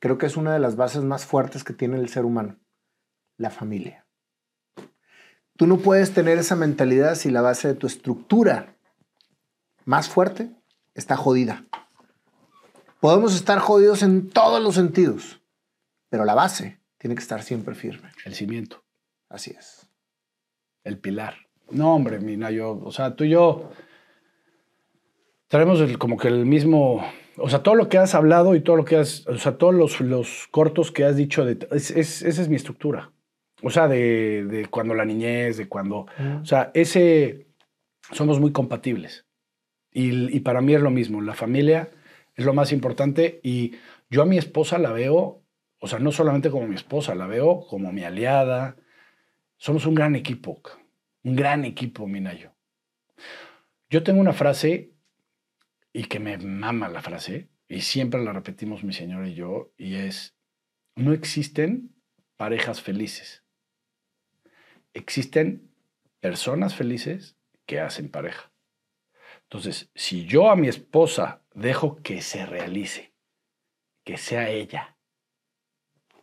creo 0.00 0.18
que 0.18 0.26
es 0.26 0.36
una 0.36 0.52
de 0.52 0.58
las 0.58 0.74
bases 0.74 1.04
más 1.04 1.24
fuertes 1.24 1.62
que 1.62 1.72
tiene 1.72 1.98
el 1.98 2.08
ser 2.08 2.24
humano, 2.24 2.58
la 3.36 3.50
familia. 3.50 4.06
Tú 5.56 5.68
no 5.68 5.78
puedes 5.78 6.12
tener 6.12 6.38
esa 6.38 6.56
mentalidad 6.56 7.14
si 7.14 7.30
la 7.30 7.42
base 7.42 7.68
de 7.68 7.74
tu 7.74 7.86
estructura 7.86 8.76
más 9.84 10.08
fuerte 10.08 10.50
está 10.94 11.16
jodida. 11.16 11.64
Podemos 12.98 13.36
estar 13.36 13.60
jodidos 13.60 14.02
en 14.02 14.28
todos 14.28 14.60
los 14.60 14.74
sentidos, 14.74 15.40
pero 16.08 16.24
la 16.24 16.34
base 16.34 16.80
tiene 16.98 17.14
que 17.14 17.22
estar 17.22 17.44
siempre 17.44 17.76
firme. 17.76 18.10
El 18.24 18.34
cimiento, 18.34 18.84
Así 19.28 19.54
es. 19.56 19.88
el 20.82 20.98
pilar. 20.98 21.36
No, 21.70 21.94
hombre, 21.94 22.18
mina, 22.18 22.50
yo, 22.50 22.80
o 22.84 22.90
sea, 22.90 23.14
tú 23.14 23.22
y 23.22 23.30
yo 23.30 23.70
traemos 25.52 25.80
el- 25.82 25.98
como 25.98 26.16
que 26.16 26.28
el 26.28 26.46
mismo, 26.46 27.04
o 27.36 27.50
sea, 27.50 27.62
todo 27.62 27.74
lo 27.74 27.90
que 27.90 27.98
has 27.98 28.14
hablado 28.14 28.54
y 28.54 28.62
todo 28.62 28.76
lo 28.76 28.86
que 28.86 28.96
has, 28.96 29.26
o 29.26 29.36
sea, 29.36 29.58
todos 29.58 29.74
los, 29.74 30.00
los 30.00 30.48
cortos 30.50 30.90
que 30.90 31.04
has 31.04 31.14
dicho, 31.14 31.44
de, 31.44 31.58
es- 31.72 31.90
es- 31.90 32.22
esa 32.22 32.40
es 32.40 32.48
mi 32.48 32.56
estructura. 32.56 33.12
O 33.62 33.68
sea, 33.68 33.86
de, 33.86 34.46
de 34.46 34.66
cuando 34.68 34.94
la 34.94 35.04
niñez, 35.04 35.58
de 35.58 35.68
cuando, 35.68 36.06
o 36.40 36.44
sea, 36.46 36.70
ese, 36.72 37.48
somos 38.12 38.40
muy 38.40 38.50
compatibles. 38.50 39.26
Y, 39.92 40.34
y 40.34 40.40
para 40.40 40.62
mí 40.62 40.74
es 40.74 40.80
lo 40.80 40.90
mismo, 40.90 41.20
la 41.20 41.34
familia 41.34 41.90
es 42.34 42.46
lo 42.46 42.54
más 42.54 42.72
importante 42.72 43.38
y 43.42 43.72
yo 44.08 44.22
a 44.22 44.26
mi 44.26 44.38
esposa 44.38 44.78
la 44.78 44.90
veo, 44.92 45.42
o 45.80 45.86
sea, 45.86 45.98
no 45.98 46.12
solamente 46.12 46.50
como 46.50 46.66
mi 46.66 46.76
esposa, 46.76 47.14
la 47.14 47.26
veo 47.26 47.66
como 47.68 47.92
mi 47.92 48.04
aliada. 48.04 48.76
Somos 49.58 49.84
un 49.84 49.94
gran 49.94 50.16
equipo, 50.16 50.62
un 51.24 51.36
gran 51.36 51.66
equipo, 51.66 52.06
Minayo. 52.06 52.52
Yo 53.90 54.02
tengo 54.02 54.18
una 54.22 54.32
frase 54.32 54.91
y 55.92 56.04
que 56.04 56.20
me 56.20 56.38
mama 56.38 56.88
la 56.88 57.02
frase 57.02 57.50
y 57.68 57.82
siempre 57.82 58.22
la 58.22 58.32
repetimos 58.32 58.84
mi 58.84 58.92
señor 58.92 59.26
y 59.26 59.34
yo 59.34 59.72
y 59.76 59.96
es, 59.96 60.36
no 60.94 61.12
existen 61.12 61.94
parejas 62.36 62.82
felices. 62.82 63.44
Existen 64.94 65.70
personas 66.20 66.74
felices 66.74 67.36
que 67.66 67.80
hacen 67.80 68.10
pareja. 68.10 68.52
Entonces, 69.44 69.90
si 69.94 70.24
yo 70.24 70.50
a 70.50 70.56
mi 70.56 70.68
esposa 70.68 71.42
dejo 71.54 71.96
que 71.96 72.22
se 72.22 72.46
realice, 72.46 73.14
que 74.04 74.16
sea 74.16 74.48
ella, 74.50 74.96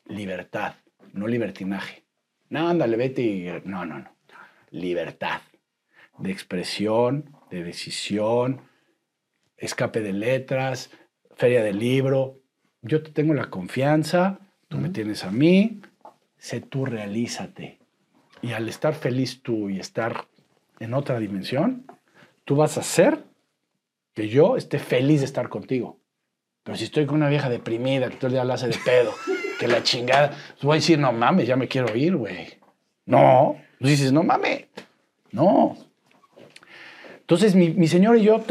libertad, 0.06 0.76
no 1.14 1.28
libertinaje. 1.28 2.06
No, 2.50 2.68
ándale, 2.68 2.98
vete 2.98 3.22
y... 3.22 3.44
No, 3.66 3.86
no, 3.86 4.00
no. 4.00 4.12
Libertad 4.72 5.42
de 6.18 6.32
expresión, 6.32 7.36
de 7.50 7.64
decisión, 7.64 8.69
escape 9.60 10.02
de 10.02 10.14
letras, 10.14 10.92
feria 11.36 11.64
del 11.64 11.80
libro. 11.80 12.40
Yo 12.82 13.04
te 13.04 13.12
tengo 13.12 13.34
la 13.34 13.50
confianza, 13.50 14.40
tú 14.68 14.78
me 14.78 14.90
tienes 14.90 15.24
a 15.24 15.32
mí, 15.32 15.82
sé 16.38 16.62
tú, 16.62 16.86
realízate. 16.86 17.80
Y 18.42 18.54
al 18.54 18.70
estar 18.70 18.94
feliz 18.94 19.42
tú 19.42 19.70
y 19.70 19.80
estar 19.80 20.28
en 20.80 20.94
otra 20.94 21.20
dimensión, 21.20 21.86
tú 22.46 22.56
vas 22.56 22.78
a 22.78 22.82
hacer 22.82 23.26
que 24.14 24.30
yo 24.30 24.58
esté 24.58 24.80
feliz 24.80 25.20
de 25.20 25.26
estar 25.26 25.50
contigo. 25.50 26.00
Pero 26.64 26.78
si 26.78 26.86
estoy 26.86 27.06
con 27.06 27.18
una 27.18 27.30
vieja 27.30 27.50
deprimida 27.50 28.10
que 28.10 28.16
todo 28.16 28.28
el 28.28 28.34
día 28.34 28.44
la 28.44 28.56
hace 28.56 28.68
de 28.68 28.78
pedo, 28.84 29.14
que 29.60 29.68
la 29.68 29.84
chingada, 29.84 30.30
pues 30.30 30.64
voy 30.64 30.74
a 30.74 30.80
decir, 30.80 31.00
no 31.00 31.12
mames, 31.12 31.48
ya 31.48 31.56
me 31.56 31.68
quiero 31.68 31.96
ir, 31.96 32.16
güey. 32.16 32.48
No. 33.06 33.58
Pues 33.80 33.92
dices, 33.92 34.12
no 34.12 34.24
mames. 34.24 34.68
No. 35.32 35.78
Entonces, 37.30 37.54
mi, 37.54 37.70
mi 37.70 37.88
señor 37.88 38.18
y 38.18 38.24
yo, 38.24 38.44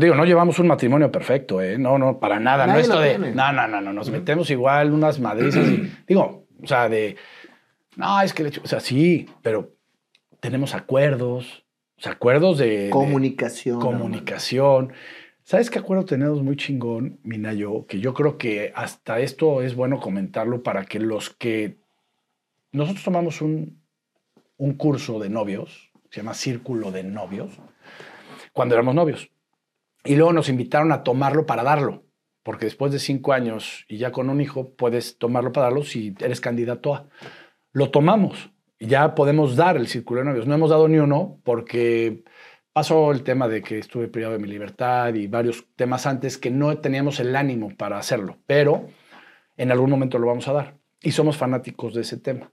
digo, 0.00 0.16
no 0.16 0.24
llevamos 0.24 0.58
un 0.58 0.66
matrimonio 0.66 1.12
perfecto, 1.12 1.62
¿eh? 1.62 1.78
No, 1.78 1.96
no, 1.96 2.18
para 2.18 2.40
nada. 2.40 2.66
no 2.66 2.76
esto 2.76 2.98
de, 2.98 3.18
no, 3.20 3.52
no, 3.52 3.68
no, 3.68 3.80
no, 3.80 3.92
nos 3.92 4.10
metemos 4.10 4.50
igual 4.50 4.92
unas 4.92 5.20
madrizas 5.20 5.64
y, 5.68 5.92
digo, 6.08 6.44
o 6.60 6.66
sea, 6.66 6.88
de, 6.88 7.14
no, 7.94 8.20
es 8.20 8.34
que, 8.34 8.42
le 8.42 8.48
o 8.48 8.66
sea, 8.66 8.80
sí, 8.80 9.28
pero 9.42 9.76
tenemos 10.40 10.74
acuerdos, 10.74 11.64
o 11.98 12.02
sea, 12.02 12.12
acuerdos 12.12 12.58
de... 12.58 12.86
de- 12.86 12.90
Comunicación. 12.90 13.78
comunicación. 13.78 14.92
¿Sabes 15.44 15.70
qué 15.70 15.78
acuerdo 15.78 16.04
tenemos 16.04 16.42
muy 16.42 16.56
chingón, 16.56 17.20
Minayo? 17.22 17.86
Que 17.86 18.00
yo 18.00 18.12
creo 18.12 18.38
que 18.38 18.72
hasta 18.74 19.20
esto 19.20 19.62
es 19.62 19.76
bueno 19.76 20.00
comentarlo 20.00 20.64
para 20.64 20.84
que 20.84 20.98
los 20.98 21.30
que... 21.30 21.76
Nosotros 22.72 23.04
tomamos 23.04 23.40
un, 23.40 23.80
un 24.56 24.72
curso 24.74 25.20
de 25.20 25.28
novios, 25.28 25.92
se 26.10 26.22
llama 26.22 26.34
Círculo 26.34 26.90
de 26.90 27.04
Novios, 27.04 27.52
cuando 28.56 28.74
éramos 28.74 28.94
novios. 28.94 29.30
Y 30.02 30.16
luego 30.16 30.32
nos 30.32 30.48
invitaron 30.48 30.90
a 30.90 31.02
tomarlo 31.02 31.44
para 31.44 31.62
darlo, 31.62 32.04
porque 32.42 32.64
después 32.64 32.90
de 32.90 32.98
cinco 32.98 33.34
años 33.34 33.84
y 33.86 33.98
ya 33.98 34.12
con 34.12 34.30
un 34.30 34.40
hijo 34.40 34.74
puedes 34.74 35.18
tomarlo 35.18 35.52
para 35.52 35.66
darlo 35.66 35.84
si 35.84 36.14
eres 36.20 36.40
candidato 36.40 36.94
a. 36.94 37.08
Lo 37.72 37.90
tomamos 37.90 38.50
y 38.78 38.86
ya 38.86 39.14
podemos 39.14 39.56
dar 39.56 39.76
el 39.76 39.88
Círculo 39.88 40.20
de 40.20 40.28
Novios. 40.28 40.46
No 40.46 40.54
hemos 40.54 40.70
dado 40.70 40.88
ni 40.88 40.96
uno 40.96 41.38
porque 41.44 42.24
pasó 42.72 43.12
el 43.12 43.24
tema 43.24 43.46
de 43.46 43.60
que 43.62 43.78
estuve 43.78 44.08
privado 44.08 44.32
de 44.32 44.38
mi 44.40 44.48
libertad 44.48 45.12
y 45.12 45.26
varios 45.26 45.66
temas 45.76 46.06
antes 46.06 46.38
que 46.38 46.50
no 46.50 46.78
teníamos 46.78 47.20
el 47.20 47.36
ánimo 47.36 47.76
para 47.76 47.98
hacerlo, 47.98 48.38
pero 48.46 48.88
en 49.58 49.70
algún 49.70 49.90
momento 49.90 50.18
lo 50.18 50.28
vamos 50.28 50.48
a 50.48 50.54
dar. 50.54 50.78
Y 51.02 51.12
somos 51.12 51.36
fanáticos 51.36 51.92
de 51.92 52.00
ese 52.00 52.16
tema. 52.16 52.52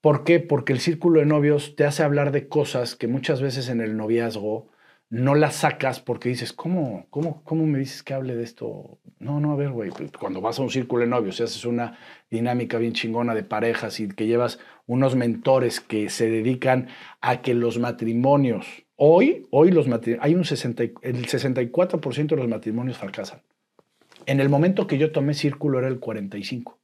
¿Por 0.00 0.24
qué? 0.24 0.40
Porque 0.40 0.72
el 0.72 0.80
círculo 0.80 1.20
de 1.20 1.26
novios 1.26 1.76
te 1.76 1.84
hace 1.84 2.02
hablar 2.02 2.32
de 2.32 2.48
cosas 2.48 2.96
que 2.96 3.06
muchas 3.06 3.42
veces 3.42 3.68
en 3.68 3.82
el 3.82 3.98
noviazgo 3.98 4.70
no 5.08 5.34
las 5.34 5.56
sacas 5.56 6.00
porque 6.00 6.28
dices, 6.28 6.52
¿cómo, 6.52 7.06
cómo, 7.10 7.42
cómo 7.44 7.66
me 7.66 7.78
dices 7.78 8.02
que 8.02 8.14
hable 8.14 8.34
de 8.34 8.42
esto? 8.42 8.98
No, 9.18 9.40
no, 9.40 9.52
a 9.52 9.56
ver, 9.56 9.70
güey, 9.70 9.90
pues, 9.90 10.10
cuando 10.18 10.40
vas 10.40 10.58
a 10.58 10.62
un 10.62 10.70
círculo 10.70 11.02
de 11.04 11.08
novios 11.10 11.38
y 11.38 11.44
haces 11.44 11.64
una 11.64 11.98
dinámica 12.30 12.78
bien 12.78 12.92
chingona 12.92 13.34
de 13.34 13.44
parejas 13.44 14.00
y 14.00 14.08
que 14.08 14.26
llevas 14.26 14.58
unos 14.86 15.14
mentores 15.14 15.80
que 15.80 16.10
se 16.10 16.28
dedican 16.28 16.88
a 17.20 17.40
que 17.40 17.54
los 17.54 17.78
matrimonios, 17.78 18.66
hoy, 18.96 19.46
hoy 19.50 19.70
los 19.70 19.86
matrimonios, 19.86 20.24
hay 20.24 20.34
un 20.34 20.44
60, 20.44 20.84
y- 20.84 20.92
el 21.02 21.26
64% 21.26 22.34
de 22.34 22.36
los 22.36 22.48
matrimonios 22.48 22.98
fracasan. 22.98 23.42
En 24.26 24.40
el 24.40 24.48
momento 24.48 24.86
que 24.88 24.98
yo 24.98 25.12
tomé 25.12 25.34
círculo 25.34 25.78
era 25.78 25.86
el 25.88 26.00
45. 26.00 26.78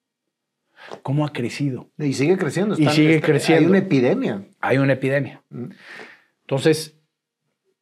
¿Cómo 1.03 1.27
ha 1.27 1.33
crecido? 1.33 1.91
Y 1.99 2.13
sigue 2.13 2.37
creciendo. 2.37 2.77
Y 2.79 2.89
sigue 2.89 3.21
creciendo. 3.21 3.65
Hay 3.65 3.71
una 3.71 3.79
epidemia. 3.79 4.45
hay 4.61 4.79
una 4.79 4.93
epidemia. 4.95 5.43
Mm. 5.51 5.67
Entonces, 6.43 6.97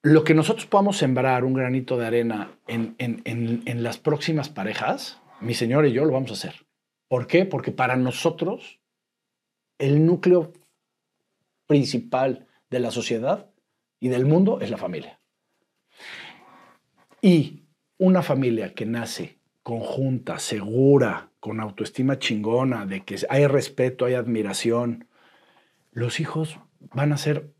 lo 0.02 0.24
que 0.24 0.34
nosotros 0.34 0.66
podamos 0.66 0.96
sembrar 0.96 1.44
un 1.44 1.54
granito 1.54 1.98
de 1.98 2.06
arena 2.06 2.50
en, 2.66 2.94
en- 2.98 3.22
en- 3.24 3.82
las 3.82 3.98
próximas 3.98 4.48
parejas, 4.48 5.20
mi 5.40 5.54
señor 5.54 5.86
y 5.86 5.92
yo 5.92 6.04
lo 6.04 6.12
vamos 6.12 6.30
a 6.30 6.34
hacer. 6.34 6.66
¿Por 7.08 7.26
qué? 7.26 7.44
Porque 7.44 7.72
para 7.72 7.96
nosotros 7.96 8.80
el 9.78 10.06
núcleo 10.06 10.52
principal 11.66 12.46
de 12.70 12.80
la 12.80 12.90
sociedad 12.90 13.50
y 13.98 14.08
del 14.08 14.26
mundo 14.26 14.60
es 14.60 14.70
la 14.70 14.76
familia. 14.76 15.20
Y 17.20 17.64
una 17.98 18.22
familia 18.22 18.72
que 18.74 18.86
nace 18.86 19.38
conjunta, 19.62 20.38
segura, 20.38 21.30
con 21.40 21.60
autoestima 21.60 22.18
chingona, 22.18 22.86
de 22.86 23.04
que 23.04 23.16
hay 23.28 23.46
respeto, 23.46 24.04
hay 24.06 24.14
admiración, 24.14 25.08
los 25.92 26.20
hijos 26.20 26.58
van 26.78 27.12
a 27.12 27.18
ser 27.18 27.52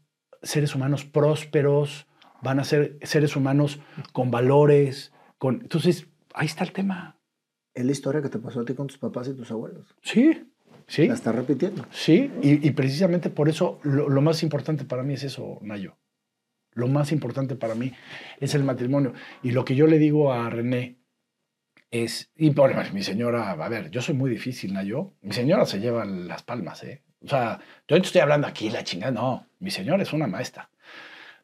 seres 0.42 0.74
humanos 0.74 1.04
prósperos, 1.04 2.06
van 2.42 2.60
a 2.60 2.64
ser 2.64 2.98
seres 3.02 3.36
humanos 3.36 3.80
con 4.12 4.30
valores, 4.30 5.12
con... 5.38 5.60
Entonces, 5.62 6.06
ahí 6.34 6.46
está 6.46 6.64
el 6.64 6.72
tema. 6.72 7.18
Es 7.74 7.84
la 7.84 7.92
historia 7.92 8.22
que 8.22 8.28
te 8.28 8.38
pasó 8.38 8.60
a 8.60 8.64
ti 8.64 8.74
con 8.74 8.86
tus 8.86 8.98
papás 8.98 9.28
y 9.28 9.34
tus 9.34 9.50
abuelos. 9.50 9.94
Sí, 10.02 10.50
sí, 10.86 11.06
La 11.06 11.14
estás 11.14 11.34
repitiendo. 11.34 11.86
sí. 11.90 12.30
Y, 12.42 12.66
y 12.66 12.70
precisamente 12.72 13.30
por 13.30 13.48
eso 13.48 13.78
lo, 13.82 14.08
lo 14.08 14.20
más 14.20 14.42
importante 14.42 14.84
para 14.84 15.02
mí 15.02 15.14
es 15.14 15.24
eso, 15.24 15.58
Nayo. 15.62 15.96
Lo 16.72 16.86
más 16.86 17.10
importante 17.12 17.56
para 17.56 17.74
mí 17.74 17.92
es 18.38 18.54
el 18.54 18.62
matrimonio. 18.64 19.12
Y 19.42 19.50
lo 19.50 19.64
que 19.64 19.74
yo 19.74 19.86
le 19.86 19.98
digo 19.98 20.32
a 20.32 20.48
René 20.50 20.98
es, 21.90 22.30
y 22.36 22.50
bueno, 22.50 22.80
mi 22.92 23.02
señora, 23.02 23.50
a 23.50 23.68
ver, 23.68 23.90
yo 23.90 24.00
soy 24.00 24.14
muy 24.14 24.30
difícil, 24.30 24.72
Nayo. 24.72 25.14
Mi 25.22 25.32
señora 25.32 25.66
se 25.66 25.80
lleva 25.80 26.04
las 26.04 26.42
palmas, 26.42 26.82
¿eh? 26.84 27.02
O 27.22 27.28
sea, 27.28 27.58
yo 27.88 27.96
te 28.00 28.06
estoy 28.06 28.20
hablando 28.20 28.46
aquí, 28.46 28.70
la 28.70 28.84
chingada, 28.84 29.12
no. 29.12 29.46
Mi 29.58 29.70
señora 29.70 30.02
es 30.02 30.12
una 30.12 30.26
maestra. 30.26 30.70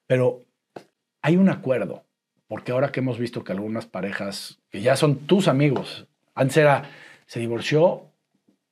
Pero 0.06 0.45
hay 1.26 1.36
un 1.36 1.48
acuerdo, 1.48 2.04
porque 2.46 2.70
ahora 2.70 2.92
que 2.92 3.00
hemos 3.00 3.18
visto 3.18 3.42
que 3.42 3.50
algunas 3.50 3.84
parejas, 3.84 4.60
que 4.70 4.80
ya 4.80 4.94
son 4.94 5.26
tus 5.26 5.48
amigos, 5.48 6.06
antes 6.36 6.56
era, 6.58 6.84
se 7.26 7.40
divorció 7.40 8.04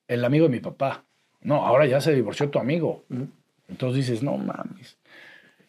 el 0.06 0.24
amigo 0.24 0.44
de 0.44 0.52
mi 0.52 0.60
papá. 0.60 1.04
No, 1.40 1.66
ahora 1.66 1.84
ya 1.86 2.00
se 2.00 2.14
divorció 2.14 2.50
tu 2.50 2.60
amigo. 2.60 3.02
Entonces 3.66 4.06
dices, 4.06 4.22
no 4.22 4.36
mames. 4.36 4.98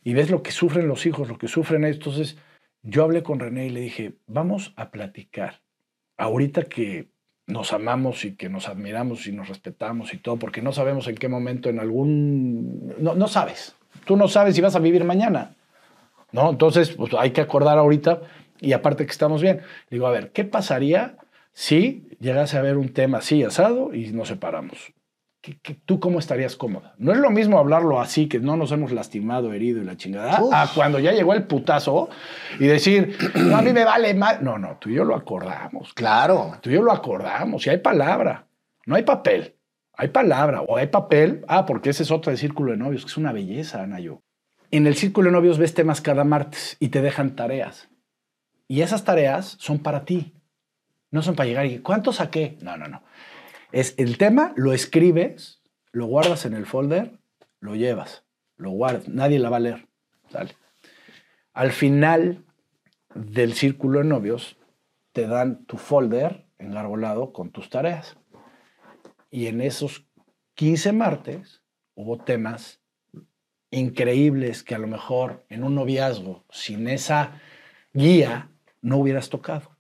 Y 0.03 0.13
ves 0.13 0.29
lo 0.29 0.43
que 0.43 0.51
sufren 0.51 0.87
los 0.87 1.07
hijos, 1.07 1.27
lo 1.27 1.39
que 1.39 1.47
sufren 1.47 1.85
ellos. 1.85 1.97
Entonces 1.97 2.37
yo 2.83 3.03
hablé 3.03 3.23
con 3.23 3.39
René 3.39 3.65
y 3.65 3.71
le 3.71 3.79
dije, 3.79 4.13
vamos 4.27 4.71
a 4.75 4.91
platicar. 4.91 5.61
Ahorita 6.17 6.65
que 6.65 7.07
nos 7.47 7.73
amamos 7.73 8.25
y 8.25 8.35
que 8.35 8.47
nos 8.47 8.69
admiramos 8.69 9.25
y 9.25 9.31
nos 9.31 9.49
respetamos 9.49 10.13
y 10.13 10.17
todo, 10.17 10.37
porque 10.37 10.61
no 10.61 10.71
sabemos 10.71 11.07
en 11.07 11.15
qué 11.15 11.29
momento, 11.29 11.67
en 11.67 11.79
algún... 11.79 12.93
No, 12.99 13.15
no 13.15 13.27
sabes. 13.27 13.75
Tú 14.05 14.17
no 14.17 14.27
sabes 14.27 14.53
si 14.53 14.61
vas 14.61 14.75
a 14.75 14.79
vivir 14.79 15.03
mañana. 15.03 15.55
¿No? 16.35 16.49
Entonces, 16.49 16.91
pues 16.91 17.13
hay 17.17 17.31
que 17.31 17.41
acordar 17.41 17.77
ahorita 17.77 18.21
y 18.59 18.73
aparte 18.73 19.05
que 19.05 19.11
estamos 19.11 19.41
bien. 19.41 19.61
Digo, 19.89 20.05
a 20.07 20.11
ver, 20.11 20.31
¿qué 20.31 20.43
pasaría 20.43 21.17
si 21.53 22.09
llegase 22.19 22.57
a 22.57 22.59
haber 22.59 22.77
un 22.77 22.89
tema 22.89 23.19
así 23.19 23.43
asado 23.43 23.93
y 23.93 24.07
nos 24.11 24.27
separamos? 24.27 24.93
¿qué- 25.41 25.59
qué- 25.61 25.77
¿tú 25.85 25.99
cómo 25.99 26.17
estarías 26.19 26.55
cómoda? 26.55 26.95
No 26.97 27.11
es 27.11 27.19
lo 27.19 27.29
mismo 27.29 27.59
hablarlo 27.59 28.01
así, 28.01 28.27
que 28.27 28.39
no 28.39 28.57
nos 28.57 28.71
hemos 28.71 28.91
lastimado, 28.91 29.53
herido 29.53 29.79
y 29.79 29.85
la 29.85 29.95
chingada, 29.95 30.41
Uf. 30.41 30.51
a 30.51 30.67
cuando 30.73 30.97
ya 30.99 31.11
llegó 31.11 31.33
el 31.35 31.43
putazo 31.43 32.09
y 32.59 32.65
decir, 32.65 33.15
no, 33.35 33.55
a 33.57 33.61
mí 33.61 33.71
me 33.71 33.85
vale 33.85 34.13
más. 34.15 34.41
No, 34.41 34.57
no, 34.57 34.77
tú 34.79 34.89
y 34.89 34.95
yo 34.95 35.03
lo 35.05 35.15
acordamos. 35.15 35.93
Claro. 35.93 36.57
Tú 36.61 36.71
y 36.71 36.73
yo 36.73 36.81
lo 36.81 36.91
acordamos 36.91 37.65
y 37.67 37.69
hay 37.69 37.77
palabra, 37.77 38.47
no 38.87 38.95
hay 38.95 39.03
papel. 39.03 39.53
Hay 39.97 40.07
palabra 40.09 40.61
o 40.63 40.75
hay 40.77 40.87
papel. 40.87 41.45
Ah, 41.47 41.65
porque 41.67 41.91
ese 41.91 42.01
es 42.03 42.09
otro 42.11 42.31
del 42.31 42.39
círculo 42.39 42.71
de 42.71 42.77
novios, 42.77 43.03
que 43.05 43.11
es 43.11 43.17
una 43.17 43.31
belleza, 43.31 43.83
Anayo. 43.83 44.21
En 44.71 44.87
el 44.87 44.95
círculo 44.95 45.29
de 45.29 45.33
novios 45.33 45.57
ves 45.57 45.73
temas 45.73 46.01
cada 46.01 46.23
martes 46.23 46.77
y 46.79 46.89
te 46.89 47.01
dejan 47.01 47.35
tareas. 47.35 47.89
Y 48.67 48.81
esas 48.81 49.03
tareas 49.03 49.57
son 49.59 49.79
para 49.79 50.05
ti. 50.05 50.33
No 51.11 51.21
son 51.21 51.35
para 51.35 51.47
llegar 51.47 51.65
y 51.65 51.79
¿cuánto 51.79 52.11
saqué? 52.11 52.57
No, 52.61 52.77
no, 52.77 52.87
no. 52.87 53.03
Es 53.71 53.93
el 53.97 54.17
tema, 54.17 54.53
lo 54.55 54.73
escribes, 54.73 55.61
lo 55.91 56.07
guardas 56.07 56.45
en 56.45 56.53
el 56.53 56.65
folder, 56.65 57.19
lo 57.59 57.75
llevas, 57.75 58.23
lo 58.57 58.71
guardas. 58.71 59.07
Nadie 59.07 59.39
la 59.39 59.49
va 59.49 59.57
a 59.57 59.61
leer. 59.61 59.87
¿sale? 60.29 60.55
Al 61.53 61.71
final 61.71 62.43
del 63.13 63.53
círculo 63.53 63.99
de 63.99 64.05
novios, 64.05 64.57
te 65.13 65.27
dan 65.27 65.65
tu 65.65 65.77
folder 65.77 66.45
engarbolado 66.57 67.31
con 67.31 67.51
tus 67.51 67.69
tareas. 67.69 68.17
Y 69.31 69.47
en 69.47 69.61
esos 69.61 70.05
15 70.55 70.91
martes 70.91 71.61
hubo 71.93 72.17
temas 72.17 72.81
increíbles 73.75 74.63
que 74.63 74.75
a 74.75 74.79
lo 74.79 74.87
mejor 74.87 75.45
en 75.49 75.63
un 75.63 75.75
noviazgo, 75.75 76.45
sin 76.49 76.87
esa 76.87 77.41
guía, 77.93 78.49
no 78.81 78.97
hubieras 78.97 79.29
tocado. 79.29 79.77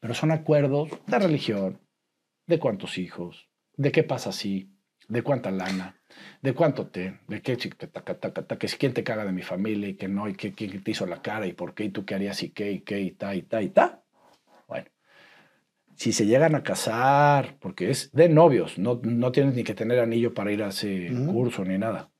Pero 0.00 0.14
son 0.14 0.30
acuerdos 0.30 0.90
de 1.06 1.18
religión, 1.18 1.80
de 2.46 2.58
cuántos 2.58 2.98
hijos, 2.98 3.48
de 3.76 3.92
qué 3.92 4.02
pasa 4.02 4.30
así, 4.30 4.70
de 5.08 5.22
cuánta 5.22 5.50
lana, 5.50 6.00
de 6.40 6.54
cuánto 6.54 6.86
te, 6.86 7.20
de 7.28 7.42
qué 7.42 7.56
taca, 7.56 8.18
taca, 8.18 8.32
taca, 8.32 8.58
que 8.58 8.68
si 8.68 8.76
quién 8.76 8.94
te 8.94 9.04
caga 9.04 9.24
de 9.24 9.32
mi 9.32 9.42
familia 9.42 9.88
y 9.88 9.94
que 9.94 10.08
no, 10.08 10.28
y 10.28 10.34
que 10.34 10.52
quién 10.52 10.82
te 10.82 10.90
hizo 10.90 11.06
la 11.06 11.22
cara 11.22 11.46
y 11.46 11.52
por 11.52 11.74
qué, 11.74 11.84
y 11.84 11.90
tú 11.90 12.04
qué 12.04 12.14
harías 12.14 12.42
y 12.42 12.50
qué, 12.50 12.72
y 12.72 12.80
qué, 12.80 13.00
y 13.00 13.12
ta, 13.12 13.34
y 13.34 13.42
ta, 13.42 13.62
y 13.62 13.70
ta. 13.70 14.02
Bueno, 14.68 14.88
si 15.94 16.12
se 16.12 16.26
llegan 16.26 16.54
a 16.54 16.62
casar, 16.62 17.56
porque 17.60 17.90
es 17.90 18.12
de 18.12 18.28
novios, 18.28 18.78
no, 18.78 19.00
no 19.02 19.32
tienes 19.32 19.54
ni 19.54 19.64
que 19.64 19.74
tener 19.74 20.00
anillo 20.00 20.34
para 20.34 20.52
ir 20.52 20.62
a 20.62 20.68
ese 20.68 21.10
curso 21.26 21.64
ni 21.64 21.78
nada. 21.78 22.11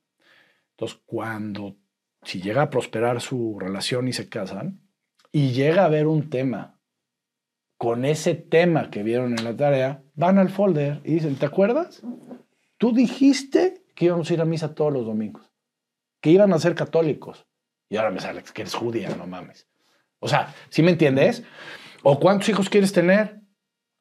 Entonces, 0.75 0.99
cuando, 1.05 1.77
si 2.23 2.41
llega 2.41 2.63
a 2.63 2.69
prosperar 2.69 3.21
su 3.21 3.57
relación 3.59 4.07
y 4.07 4.13
se 4.13 4.29
casan, 4.29 4.81
y 5.31 5.51
llega 5.51 5.81
a 5.83 5.85
haber 5.85 6.07
un 6.07 6.29
tema 6.29 6.79
con 7.77 8.05
ese 8.05 8.35
tema 8.35 8.89
que 8.89 9.03
vieron 9.03 9.37
en 9.37 9.43
la 9.43 9.57
tarea, 9.57 10.03
van 10.13 10.37
al 10.37 10.49
folder 10.49 11.01
y 11.03 11.15
dicen, 11.15 11.35
¿te 11.35 11.45
acuerdas? 11.45 12.01
Tú 12.77 12.93
dijiste 12.93 13.83
que 13.95 14.05
íbamos 14.05 14.29
a 14.29 14.33
ir 14.33 14.41
a 14.41 14.45
misa 14.45 14.73
todos 14.73 14.93
los 14.93 15.05
domingos, 15.05 15.51
que 16.21 16.29
iban 16.29 16.53
a 16.53 16.59
ser 16.59 16.75
católicos. 16.75 17.45
Y 17.89 17.97
ahora 17.97 18.11
me 18.11 18.19
sale 18.19 18.41
que 18.41 18.61
eres 18.61 18.73
judía, 18.73 19.09
no 19.15 19.27
mames. 19.27 19.67
O 20.19 20.27
sea, 20.27 20.53
¿sí 20.69 20.81
me 20.81 20.91
entiendes? 20.91 21.43
¿O 22.03 22.19
cuántos 22.19 22.49
hijos 22.49 22.69
quieres 22.69 22.93
tener? 22.93 23.41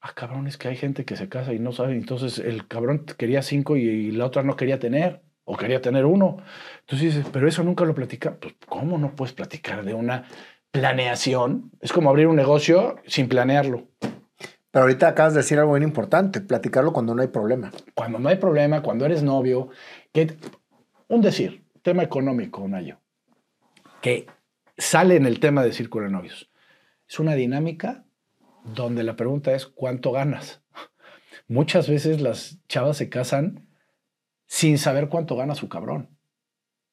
Ah, 0.01 0.13
cabrón, 0.15 0.47
es 0.47 0.57
que 0.57 0.69
hay 0.69 0.77
gente 0.77 1.05
que 1.05 1.17
se 1.17 1.29
casa 1.29 1.53
y 1.53 1.59
no 1.59 1.73
sabe. 1.73 1.95
Entonces 1.95 2.39
el 2.39 2.67
cabrón 2.69 3.05
quería 3.05 3.43
cinco 3.43 3.77
y, 3.77 3.83
y 3.83 4.11
la 4.13 4.27
otra 4.27 4.43
no 4.43 4.57
quería 4.57 4.79
tener. 4.79 5.23
O 5.45 5.57
quería 5.57 5.81
tener 5.81 6.05
uno. 6.05 6.37
Entonces 6.81 7.15
dices, 7.15 7.31
pero 7.33 7.49
eso 7.49 7.63
nunca 7.63 7.85
lo 7.85 7.95
platica. 7.95 8.37
Pues, 8.39 8.55
¿cómo 8.67 8.99
no 8.99 9.15
puedes 9.17 9.33
platicar 9.33 9.85
de 9.85 9.95
una 9.95 10.25
planeación? 10.71 11.71
Es 11.81 11.93
como 11.93 12.11
abrir 12.11 12.27
un 12.27 12.37
negocio 12.37 12.97
sin 13.07 13.29
planearlo. 13.29 13.89
Pero 14.73 14.85
ahorita 14.85 15.09
acabas 15.09 15.35
de 15.35 15.41
decir 15.41 15.59
algo 15.59 15.75
bien 15.75 15.83
importante, 15.83 16.41
platicarlo 16.41 16.93
cuando 16.93 17.15
no 17.15 17.21
hay 17.21 17.29
problema. 17.29 17.71
Cuando 17.95 18.19
no 18.19 18.31
hay 18.31 18.37
problema, 18.37 18.83
cuando 18.83 19.05
eres 19.05 19.23
novio, 19.23 19.69
que 20.13 20.35
un 21.09 21.21
decir, 21.21 21.63
tema 21.83 22.03
económico, 22.03 22.67
Nayo, 22.67 22.99
que 24.01 24.27
sale 24.79 25.17
en 25.17 25.27
el 25.27 25.41
tema 25.41 25.63
de 25.63 25.73
círculo 25.73 26.07
de 26.07 26.13
novios. 26.13 26.51
Es 27.07 27.21
una 27.21 27.35
dinámica 27.35 28.05
donde 28.65 29.03
la 29.03 29.17
pregunta 29.17 29.53
es 29.53 29.67
¿cuánto 29.67 30.13
ganas? 30.13 30.63
Muchas 31.49 31.89
veces 31.89 32.23
las 32.23 32.59
chavas 32.69 32.97
se 32.97 33.11
casan 33.11 33.69
sin 34.53 34.77
saber 34.77 35.09
cuánto 35.09 35.35
gana 35.35 35.55
su 35.55 35.71
cabrón. 35.71 36.11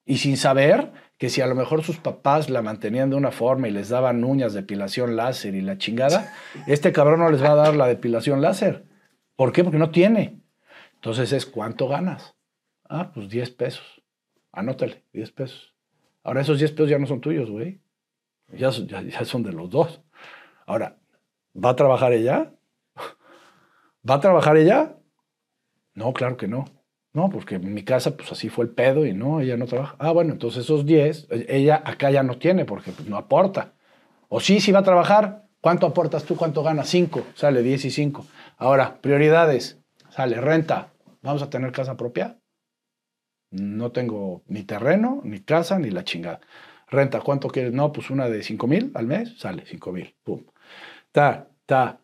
Y 0.05 0.19
sin 0.19 0.37
saber 0.37 0.93
que 1.17 1.27
si 1.27 1.41
a 1.41 1.45
lo 1.45 1.55
mejor 1.55 1.83
sus 1.83 1.97
papás 1.97 2.49
la 2.49 2.61
mantenían 2.61 3.09
de 3.09 3.17
una 3.17 3.31
forma 3.31 3.67
y 3.67 3.71
les 3.71 3.89
daban 3.89 4.23
uñas, 4.23 4.53
depilación 4.53 5.17
láser 5.17 5.55
y 5.55 5.61
la 5.61 5.77
chingada, 5.77 6.33
este 6.67 6.93
cabrón 6.93 7.19
no 7.19 7.29
les 7.29 7.43
va 7.43 7.51
a 7.51 7.55
dar 7.55 7.75
la 7.75 7.87
depilación 7.87 8.41
láser. 8.41 8.85
¿Por 9.35 9.51
qué? 9.51 9.65
Porque 9.65 9.77
no 9.77 9.91
tiene. 9.91 10.39
Entonces 10.93 11.33
es 11.33 11.45
¿cuánto 11.45 11.89
ganas? 11.89 12.33
Ah, 12.87 13.11
pues 13.13 13.27
10 13.27 13.49
pesos. 13.51 14.01
Anótale, 14.53 15.03
10 15.11 15.29
pesos. 15.33 15.75
Ahora 16.23 16.39
esos 16.39 16.59
10 16.59 16.71
pesos 16.71 16.89
ya 16.89 16.97
no 16.97 17.07
son 17.07 17.19
tuyos, 17.19 17.49
güey. 17.51 17.81
Ya, 18.53 18.71
son- 18.71 18.87
ya, 18.87 19.01
ya 19.01 19.25
son 19.25 19.43
de 19.43 19.51
los 19.51 19.69
dos. 19.69 20.01
Ahora, 20.65 20.97
¿va 21.53 21.71
a 21.71 21.75
trabajar 21.75 22.13
ella? 22.13 22.53
¿Va 24.09 24.13
a 24.15 24.19
trabajar 24.21 24.55
ella? 24.55 24.95
No, 25.93 26.13
claro 26.13 26.37
que 26.37 26.47
no. 26.47 26.63
No, 27.13 27.29
porque 27.29 27.55
en 27.55 27.73
mi 27.73 27.83
casa, 27.83 28.15
pues 28.15 28.31
así 28.31 28.49
fue 28.49 28.65
el 28.65 28.71
pedo 28.71 29.05
y 29.05 29.13
no, 29.13 29.41
ella 29.41 29.57
no 29.57 29.65
trabaja. 29.65 29.95
Ah, 29.99 30.11
bueno, 30.11 30.31
entonces 30.33 30.63
esos 30.65 30.85
10, 30.85 31.27
eh, 31.31 31.45
ella 31.49 31.81
acá 31.83 32.11
ya 32.11 32.21
no 32.23 32.37
tiene 32.37 32.65
porque 32.65 32.91
pues, 32.91 33.07
no 33.07 33.17
aporta. 33.17 33.73
O 34.27 34.39
sí, 34.39 34.59
sí 34.59 34.71
va 34.71 34.79
a 34.79 34.83
trabajar. 34.83 35.47
¿Cuánto 35.61 35.87
aportas 35.87 36.23
tú? 36.23 36.37
¿Cuánto 36.37 36.63
ganas? 36.63 36.87
5. 36.89 37.23
Sale 37.33 37.63
10 37.63 37.85
y 37.85 37.91
5. 37.91 38.25
Ahora, 38.57 39.01
prioridades. 39.01 39.79
Sale 40.09 40.39
renta. 40.39 40.93
¿Vamos 41.21 41.41
a 41.41 41.49
tener 41.49 41.71
casa 41.71 41.97
propia? 41.97 42.39
No 43.51 43.91
tengo 43.91 44.43
ni 44.47 44.63
terreno, 44.63 45.21
ni 45.23 45.39
casa, 45.39 45.79
ni 45.79 45.89
la 45.89 46.03
chingada. 46.03 46.39
Renta, 46.87 47.21
¿cuánto 47.21 47.49
quieres? 47.49 47.73
No, 47.73 47.91
pues 47.91 48.09
una 48.09 48.29
de 48.29 48.43
5 48.43 48.67
mil 48.67 48.91
al 48.93 49.07
mes. 49.07 49.37
Sale 49.39 49.65
5 49.65 49.91
mil. 49.91 50.15
Pum. 50.23 50.45
Ta, 51.11 51.49
ta. 51.65 51.99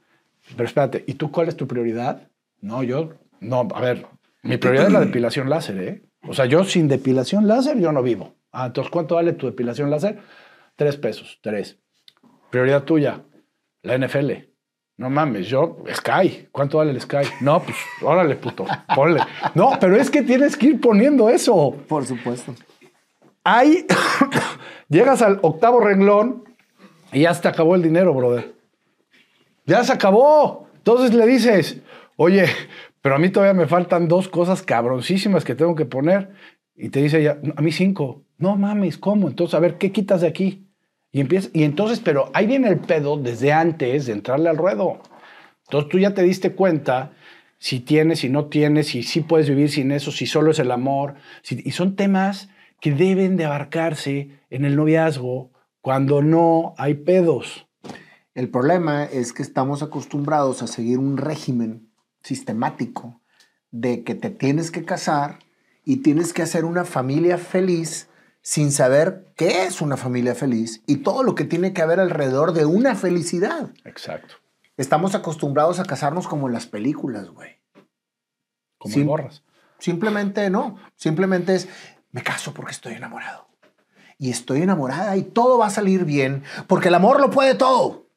Pero 0.56 0.66
espérate, 0.66 1.04
¿y 1.08 1.14
tú 1.14 1.32
cuál 1.32 1.48
es 1.48 1.56
tu 1.56 1.68
prioridad? 1.68 2.30
No, 2.62 2.84
yo, 2.84 3.14
no, 3.40 3.68
a 3.74 3.82
ver, 3.82 4.08
mi 4.46 4.58
prioridad 4.58 4.88
es 4.88 4.94
la 4.94 5.00
depilación 5.06 5.50
láser, 5.50 5.78
¿eh? 5.80 6.04
O 6.28 6.34
sea, 6.34 6.46
yo 6.46 6.64
sin 6.64 6.88
depilación 6.88 7.48
láser 7.48 7.80
yo 7.80 7.92
no 7.92 8.02
vivo. 8.02 8.36
Ah, 8.52 8.68
entonces, 8.68 8.92
¿cuánto 8.92 9.16
vale 9.16 9.34
tu 9.34 9.48
depilación 9.48 9.90
láser? 9.90 10.20
Tres 10.76 10.98
pesos, 10.98 11.40
tres. 11.42 11.80
Prioridad 12.50 12.84
tuya, 12.84 13.24
la 13.82 13.98
NFL. 13.98 14.32
No 14.98 15.10
mames, 15.10 15.48
yo, 15.48 15.84
Sky, 15.94 16.48
¿cuánto 16.52 16.78
vale 16.78 16.92
el 16.92 17.02
Sky? 17.02 17.28
No, 17.42 17.62
pues, 17.62 17.76
órale, 18.02 18.36
puto, 18.38 18.66
ponle. 18.96 19.20
No, 19.54 19.78
pero 19.80 19.98
es 19.98 20.10
que 20.10 20.22
tienes 20.22 20.56
que 20.56 20.68
ir 20.68 20.80
poniendo 20.80 21.30
eso. 21.30 21.76
Por 21.88 22.06
supuesto. 22.06 22.56
Ahí 23.44 23.86
llegas 24.90 25.22
al 25.22 25.40
octavo 25.42 25.82
renglón 25.82 26.46
y 27.12 27.22
ya 27.22 27.34
se 27.34 27.42
te 27.42 27.48
acabó 27.50 27.76
el 27.76 27.82
dinero, 27.82 28.14
brother. 28.14 28.54
Ya 29.66 29.84
se 29.84 29.92
acabó. 29.92 30.70
Entonces 30.78 31.14
le 31.14 31.26
dices, 31.26 31.82
oye, 32.16 32.46
pero 33.06 33.18
a 33.18 33.20
mí 33.20 33.30
todavía 33.30 33.54
me 33.54 33.68
faltan 33.68 34.08
dos 34.08 34.28
cosas 34.28 34.64
cabroncísimas 34.64 35.46
que 35.46 35.54
tengo 35.54 35.76
que 35.76 35.86
poner. 35.86 36.32
Y 36.76 36.90
te 36.90 37.04
dice 37.04 37.20
ella, 37.20 37.40
a 37.56 37.62
mí 37.62 37.72
cinco. 37.72 38.24
No 38.40 38.56
mames, 38.56 38.98
¿cómo? 38.98 39.28
Entonces, 39.28 39.54
a 39.54 39.60
ver, 39.60 39.78
¿qué 39.78 39.92
quitas 39.92 40.22
de 40.22 40.28
aquí? 40.28 40.68
Y 41.12 41.22
empieza, 41.22 41.50
y 41.54 41.66
entonces, 41.66 42.00
pero 42.00 42.32
ahí 42.34 42.48
viene 42.48 42.68
el 42.68 42.80
pedo 42.80 43.16
desde 43.16 43.54
antes 43.54 44.08
de 44.08 44.14
entrarle 44.14 44.50
al 44.50 44.58
ruedo. 44.58 45.04
Entonces 45.66 45.92
tú 45.92 46.00
ya 46.00 46.16
te 46.16 46.24
diste 46.24 46.54
cuenta 46.54 47.12
si 47.60 47.80
tienes, 47.80 48.22
si 48.22 48.30
no 48.30 48.46
tienes, 48.46 48.88
si 48.88 49.04
sí 49.04 49.22
puedes 49.22 49.48
vivir 49.48 49.70
sin 49.70 49.92
eso, 49.92 50.12
si 50.12 50.26
solo 50.26 50.50
es 50.50 50.58
el 50.58 50.72
amor. 50.72 51.14
y 51.48 51.72
son 51.74 51.96
temas 51.96 52.50
que 52.82 52.92
deben 52.92 53.38
de 53.38 53.46
abarcarse 53.46 54.32
en 54.50 54.66
el 54.66 54.76
noviazgo 54.76 55.52
cuando 55.80 56.24
no 56.24 56.74
hay 56.80 56.96
pedos. 56.96 57.68
El 58.34 58.50
problema 58.50 59.04
es 59.06 59.32
que 59.32 59.44
estamos 59.44 59.84
acostumbrados 59.84 60.64
a 60.64 60.68
seguir 60.68 60.98
un 60.98 61.18
régimen 61.18 61.85
sistemático 62.26 63.22
de 63.72 64.04
que 64.04 64.16
te 64.16 64.30
tienes 64.30 64.72
que 64.72 64.84
casar 64.84 65.40
y 65.84 65.98
tienes 65.98 66.34
que 66.34 66.42
hacer 66.42 66.66
una 66.66 66.84
familia 66.84 67.38
feliz 67.38 68.10
sin 68.42 68.72
saber 68.72 69.28
qué 69.36 69.66
es 69.66 69.82
una 69.82 69.98
familia 69.98 70.36
feliz 70.36 70.82
y 70.88 70.98
todo 70.98 71.24
lo 71.24 71.36
que 71.36 71.46
tiene 71.46 71.74
que 71.74 71.82
haber 71.82 72.00
alrededor 72.00 72.54
de 72.54 72.66
una 72.66 72.96
felicidad. 72.96 73.72
Exacto. 73.86 74.36
Estamos 74.78 75.16
acostumbrados 75.16 75.80
a 75.80 75.86
casarnos 75.86 76.28
como 76.28 76.48
en 76.48 76.54
las 76.54 76.66
películas, 76.66 77.30
güey. 77.30 77.60
Como 78.78 78.94
Sí. 78.94 79.02
en 79.02 79.08
morras. 79.08 79.44
Simplemente 79.80 80.50
no. 80.50 80.78
Simplemente 80.96 81.56
es, 81.56 81.68
me 82.12 82.24
caso 82.24 82.54
porque 82.54 82.72
estoy 82.72 82.94
enamorado. 82.94 83.48
Y 84.18 84.32
estoy 84.32 84.62
enamorada 84.62 85.16
y 85.18 85.24
todo 85.24 85.58
va 85.58 85.68
a 85.68 85.72
salir 85.72 86.06
bien 86.06 86.44
porque 86.68 86.88
el 86.88 86.96
amor 86.96 87.20
lo 87.20 87.30
puede 87.30 87.56
todo. 87.56 88.08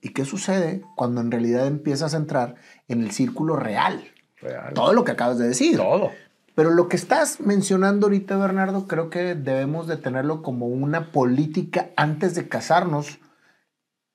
¿Y 0.00 0.10
qué 0.10 0.24
sucede 0.24 0.82
cuando 0.96 1.20
en 1.20 1.30
realidad 1.30 1.66
empiezas 1.66 2.14
a 2.14 2.16
entrar 2.16 2.54
en 2.92 3.02
el 3.02 3.10
círculo 3.12 3.56
real? 3.56 4.04
Real. 4.40 4.72
Todo 4.74 4.92
lo 4.92 5.04
que 5.04 5.12
acabas 5.12 5.38
de 5.38 5.48
decir. 5.48 5.76
Todo. 5.76 6.10
Pero 6.54 6.70
lo 6.70 6.88
que 6.88 6.96
estás 6.96 7.40
mencionando 7.40 8.06
ahorita, 8.06 8.36
Bernardo, 8.36 8.86
creo 8.86 9.08
que 9.08 9.34
debemos 9.34 9.86
de 9.86 9.96
tenerlo 9.96 10.42
como 10.42 10.66
una 10.66 11.10
política 11.12 11.90
antes 11.96 12.34
de 12.34 12.48
casarnos 12.48 13.18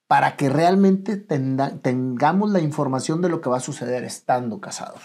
para 0.06 0.36
que 0.36 0.48
realmente 0.48 1.16
tenda- 1.16 1.80
tengamos 1.82 2.50
la 2.50 2.60
información 2.60 3.22
de 3.22 3.28
lo 3.28 3.40
que 3.40 3.48
va 3.48 3.56
a 3.56 3.60
suceder 3.60 4.04
estando 4.04 4.60
casados. 4.60 5.00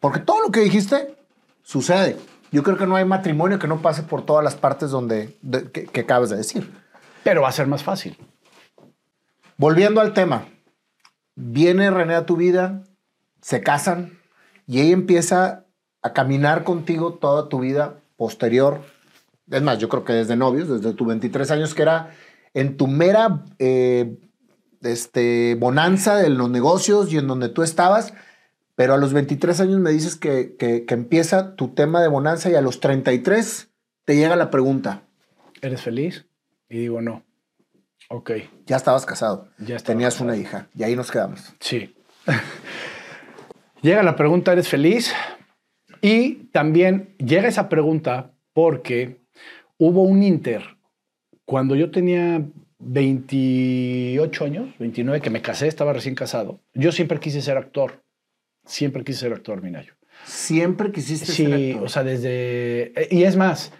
Porque 0.00 0.18
todo 0.20 0.42
lo 0.42 0.50
que 0.50 0.60
dijiste 0.60 1.14
sucede. 1.62 2.16
Yo 2.52 2.62
creo 2.62 2.76
que 2.76 2.86
no 2.86 2.96
hay 2.96 3.04
matrimonio 3.04 3.58
que 3.58 3.68
no 3.68 3.80
pase 3.80 4.02
por 4.02 4.26
todas 4.26 4.44
las 4.44 4.56
partes 4.56 4.90
donde, 4.90 5.38
de- 5.40 5.70
que, 5.70 5.84
que 5.86 6.00
acabas 6.00 6.28
de 6.30 6.36
decir. 6.36 6.70
Pero 7.22 7.42
va 7.42 7.48
a 7.48 7.52
ser 7.52 7.66
más 7.68 7.82
fácil. 7.84 8.18
Volviendo 9.56 10.00
al 10.00 10.12
tema, 10.14 10.44
viene 11.40 11.90
René 11.90 12.14
a 12.14 12.26
tu 12.26 12.36
vida, 12.36 12.82
se 13.40 13.62
casan 13.62 14.18
y 14.66 14.80
ella 14.80 14.92
empieza 14.92 15.64
a 16.02 16.12
caminar 16.12 16.64
contigo 16.64 17.14
toda 17.14 17.48
tu 17.48 17.60
vida 17.60 17.96
posterior. 18.16 18.80
Es 19.50 19.62
más, 19.62 19.78
yo 19.78 19.88
creo 19.88 20.04
que 20.04 20.12
desde 20.12 20.36
novios, 20.36 20.68
desde 20.68 20.94
tus 20.94 21.06
23 21.06 21.50
años, 21.50 21.74
que 21.74 21.82
era 21.82 22.10
en 22.54 22.76
tu 22.76 22.86
mera 22.86 23.44
eh, 23.58 24.18
este, 24.82 25.56
bonanza 25.58 26.16
de 26.16 26.30
los 26.30 26.50
negocios 26.50 27.12
y 27.12 27.18
en 27.18 27.26
donde 27.26 27.48
tú 27.48 27.62
estabas. 27.62 28.12
Pero 28.76 28.94
a 28.94 28.98
los 28.98 29.12
23 29.12 29.60
años 29.60 29.80
me 29.80 29.90
dices 29.90 30.16
que, 30.16 30.56
que- 30.58 30.84
empieza 30.88 31.54
tu 31.54 31.68
tema 31.68 32.00
de 32.00 32.08
bonanza 32.08 32.50
y 32.50 32.54
a 32.54 32.62
los 32.62 32.80
33 32.80 33.68
te 34.04 34.16
llega 34.16 34.36
la 34.36 34.50
pregunta. 34.50 35.02
¿Eres 35.60 35.82
feliz? 35.82 36.24
Y 36.70 36.78
digo, 36.78 37.02
no. 37.02 37.22
Ok, 38.12 38.32
Ya 38.66 38.76
estabas 38.76 39.06
casado, 39.06 39.48
Ya 39.58 39.76
estaba 39.76 39.94
tenías 39.94 40.14
casado. 40.14 40.30
una 40.30 40.36
hija 40.36 40.68
y 40.74 40.82
ahí 40.82 40.96
nos 40.96 41.10
quedamos. 41.10 41.54
sí. 41.60 41.94
llega 43.82 44.02
la 44.02 44.16
pregunta, 44.16 44.52
¿eres 44.52 44.68
feliz? 44.68 45.12
Y 46.02 46.46
también 46.52 47.14
llega 47.18 47.48
esa 47.48 47.68
pregunta 47.68 48.32
porque 48.52 49.20
hubo 49.78 50.02
un 50.02 50.22
inter. 50.22 50.62
Cuando 51.44 51.74
yo 51.76 51.90
tenía 51.90 52.42
28 52.78 54.44
años, 54.44 54.78
29, 54.78 55.20
que 55.20 55.30
me 55.30 55.42
casé, 55.42 55.68
estaba 55.68 55.92
recién 55.92 56.14
casado, 56.14 56.60
yo 56.74 56.92
siempre 56.92 57.20
quise 57.20 57.42
ser 57.42 57.56
actor. 57.56 58.02
Siempre 58.66 59.04
quise 59.04 59.20
ser 59.20 59.32
actor, 59.32 59.62
Minayo. 59.62 59.94
Siempre 60.24 60.92
quisiste 60.92 61.26
ser 61.26 61.34
Sí, 61.34 61.70
actor. 61.72 61.84
o 61.86 61.88
sea, 61.88 62.04
desde... 62.04 62.92
eh, 63.00 63.08
Y 63.10 63.24
es 63.24 63.36
más, 63.36 63.72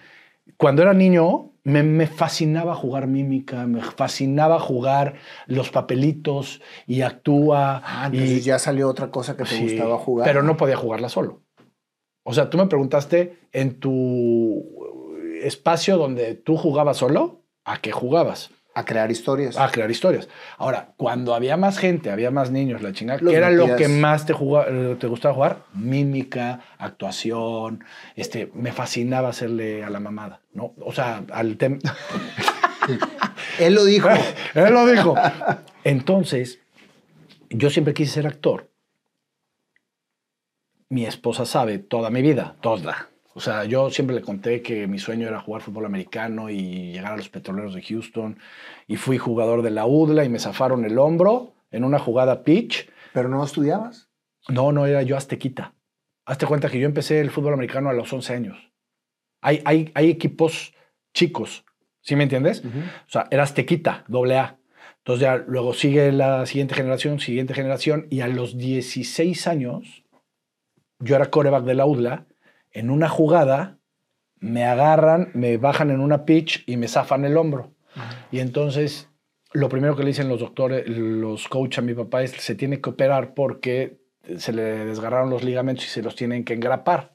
cuando 0.56 0.82
era 0.82 0.94
niño 0.94 1.49
me, 1.64 1.82
me 1.82 2.06
fascinaba 2.06 2.74
jugar 2.74 3.06
mímica, 3.06 3.66
me 3.66 3.82
fascinaba 3.82 4.58
jugar 4.58 5.14
los 5.46 5.70
papelitos 5.70 6.60
y 6.86 7.02
actúa. 7.02 7.82
Ah, 7.84 8.06
entonces 8.06 8.38
y, 8.38 8.40
ya 8.40 8.58
salió 8.58 8.88
otra 8.88 9.10
cosa 9.10 9.36
que 9.36 9.44
te 9.44 9.50
sí, 9.50 9.62
gustaba 9.62 9.98
jugar. 9.98 10.26
Pero 10.26 10.42
no 10.42 10.56
podía 10.56 10.76
jugarla 10.76 11.08
solo. 11.08 11.42
O 12.22 12.34
sea, 12.34 12.50
tú 12.50 12.58
me 12.58 12.66
preguntaste 12.66 13.38
en 13.52 13.80
tu 13.80 14.64
espacio 15.42 15.96
donde 15.96 16.34
tú 16.34 16.56
jugabas 16.56 16.98
solo, 16.98 17.42
¿a 17.64 17.80
qué 17.80 17.92
jugabas? 17.92 18.50
A 18.80 18.84
crear 18.84 19.10
historias. 19.10 19.56
A 19.58 19.70
crear 19.70 19.90
historias. 19.90 20.28
Ahora, 20.56 20.94
cuando 20.96 21.34
había 21.34 21.56
más 21.56 21.78
gente, 21.78 22.10
había 22.10 22.30
más 22.30 22.50
niños, 22.50 22.80
la 22.82 22.92
chingada, 22.92 23.20
Los 23.20 23.30
¿qué 23.32 23.36
era 23.36 23.50
lo 23.50 23.76
que 23.76 23.88
más 23.88 24.24
te, 24.26 24.32
juga- 24.32 24.66
eh, 24.68 24.96
te 24.98 25.06
gustaba 25.06 25.34
jugar? 25.34 25.64
Mímica, 25.74 26.60
actuación, 26.78 27.84
este, 28.16 28.50
me 28.54 28.72
fascinaba 28.72 29.28
hacerle 29.28 29.84
a 29.84 29.90
la 29.90 30.00
mamada, 30.00 30.40
¿no? 30.54 30.74
O 30.80 30.92
sea, 30.92 31.22
al 31.32 31.56
tema... 31.56 31.78
Él 33.58 33.74
lo 33.74 33.84
dijo. 33.84 34.08
Él 34.54 34.72
lo 34.72 34.86
dijo. 34.86 35.14
Entonces, 35.84 36.60
yo 37.50 37.68
siempre 37.70 37.92
quise 37.94 38.12
ser 38.14 38.26
actor. 38.26 38.70
Mi 40.88 41.04
esposa 41.06 41.44
sabe 41.44 41.78
toda 41.78 42.10
mi 42.10 42.22
vida, 42.22 42.56
toda. 42.62 43.09
O 43.34 43.40
sea, 43.40 43.64
yo 43.64 43.90
siempre 43.90 44.16
le 44.16 44.22
conté 44.22 44.60
que 44.60 44.86
mi 44.86 44.98
sueño 44.98 45.28
era 45.28 45.40
jugar 45.40 45.62
fútbol 45.62 45.86
americano 45.86 46.50
y 46.50 46.92
llegar 46.92 47.12
a 47.12 47.16
los 47.16 47.28
petroleros 47.28 47.74
de 47.74 47.82
Houston. 47.82 48.38
Y 48.88 48.96
fui 48.96 49.18
jugador 49.18 49.62
de 49.62 49.70
la 49.70 49.86
UDLA 49.86 50.24
y 50.24 50.28
me 50.28 50.40
zafaron 50.40 50.84
el 50.84 50.98
hombro 50.98 51.54
en 51.70 51.84
una 51.84 51.98
jugada 51.98 52.42
pitch. 52.42 52.90
Pero 53.12 53.28
no 53.28 53.44
estudiabas. 53.44 54.08
No, 54.48 54.72
no 54.72 54.86
era 54.86 55.02
yo 55.02 55.16
aztequita. 55.16 55.74
Hazte 56.24 56.46
cuenta 56.46 56.68
que 56.68 56.80
yo 56.80 56.86
empecé 56.86 57.20
el 57.20 57.30
fútbol 57.30 57.54
americano 57.54 57.88
a 57.88 57.92
los 57.92 58.12
11 58.12 58.34
años. 58.34 58.72
Hay, 59.40 59.62
hay, 59.64 59.90
hay 59.94 60.10
equipos 60.10 60.74
chicos, 61.14 61.64
¿sí 62.02 62.16
me 62.16 62.24
entiendes? 62.24 62.62
O 62.64 63.10
sea, 63.10 63.26
era 63.30 63.42
aztequita, 63.44 64.04
doble 64.08 64.38
A. 64.38 64.58
Entonces 64.98 65.22
ya 65.22 65.36
luego 65.36 65.72
sigue 65.72 66.12
la 66.12 66.44
siguiente 66.46 66.74
generación, 66.74 67.20
siguiente 67.20 67.54
generación, 67.54 68.06
y 68.10 68.20
a 68.20 68.28
los 68.28 68.58
16 68.58 69.46
años, 69.46 70.04
yo 70.98 71.16
era 71.16 71.30
coreback 71.30 71.64
de 71.64 71.74
la 71.74 71.86
UDLA, 71.86 72.26
en 72.72 72.90
una 72.90 73.08
jugada 73.08 73.78
me 74.38 74.64
agarran, 74.64 75.30
me 75.34 75.56
bajan 75.58 75.90
en 75.90 76.00
una 76.00 76.24
pitch 76.24 76.64
y 76.66 76.76
me 76.76 76.88
zafan 76.88 77.24
el 77.24 77.36
hombro. 77.36 77.74
Y 78.30 78.38
entonces, 78.38 79.10
lo 79.52 79.68
primero 79.68 79.96
que 79.96 80.02
le 80.02 80.08
dicen 80.08 80.28
los 80.28 80.40
doctores, 80.40 80.88
los 80.88 81.48
coaches 81.48 81.78
a 81.78 81.82
mi 81.82 81.94
papá 81.94 82.22
es 82.22 82.32
se 82.32 82.54
tiene 82.54 82.80
que 82.80 82.90
operar 82.90 83.34
porque 83.34 84.00
se 84.38 84.52
le 84.52 84.62
desgarraron 84.86 85.30
los 85.30 85.44
ligamentos 85.44 85.84
y 85.86 85.88
se 85.88 86.02
los 86.02 86.16
tienen 86.16 86.44
que 86.44 86.54
engrapar. 86.54 87.14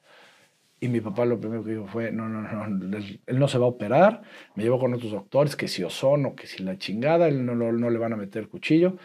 Y 0.79 0.89
mi 0.89 0.99
papá 0.99 1.25
lo 1.25 1.39
primero 1.39 1.63
que 1.63 1.71
dijo 1.71 1.87
fue, 1.87 2.11
no, 2.11 2.27
no, 2.27 2.41
no, 2.41 2.97
él, 2.97 3.21
no 3.39 3.47
se 3.47 3.57
va 3.57 3.65
a 3.65 3.69
operar. 3.69 4.21
Me 4.55 4.63
llevo 4.63 4.77
con 4.77 4.93
otros 4.93 5.11
doctores, 5.11 5.55
que 5.55 5.67
si 5.67 5.83
ozono, 5.83 6.35
que 6.35 6.47
si 6.47 6.63
la 6.63 6.77
chingada, 6.77 7.27
él 7.27 7.45
no, 7.45 7.55
no, 7.55 7.71
no 7.71 7.89
le 7.89 7.97
van 7.97 8.13
a 8.13 8.17
meter 8.17 8.49
cuchillo 8.49 8.97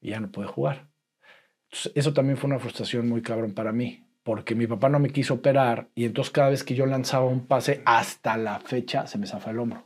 y 0.00 0.10
ya 0.10 0.20
no 0.20 0.30
puede 0.30 0.48
jugar. 0.48 0.88
Entonces, 1.64 1.92
eso 1.94 2.12
también 2.12 2.38
fue 2.38 2.48
una 2.48 2.58
frustración 2.58 3.08
muy 3.08 3.22
cabrón 3.22 3.52
para 3.52 3.72
mí, 3.72 4.04
porque 4.22 4.54
mi 4.54 4.66
papá 4.66 4.88
no 4.88 4.98
me 4.98 5.10
quiso 5.10 5.34
operar 5.34 5.88
y 5.94 6.04
entonces 6.04 6.32
cada 6.32 6.50
vez 6.50 6.64
que 6.64 6.74
yo 6.74 6.86
lanzaba 6.86 7.26
un 7.26 7.46
pase, 7.46 7.82
hasta 7.84 8.36
la 8.36 8.60
fecha 8.60 9.06
se 9.06 9.18
me 9.18 9.26
zafa 9.26 9.50
el 9.50 9.58
hombro. 9.58 9.82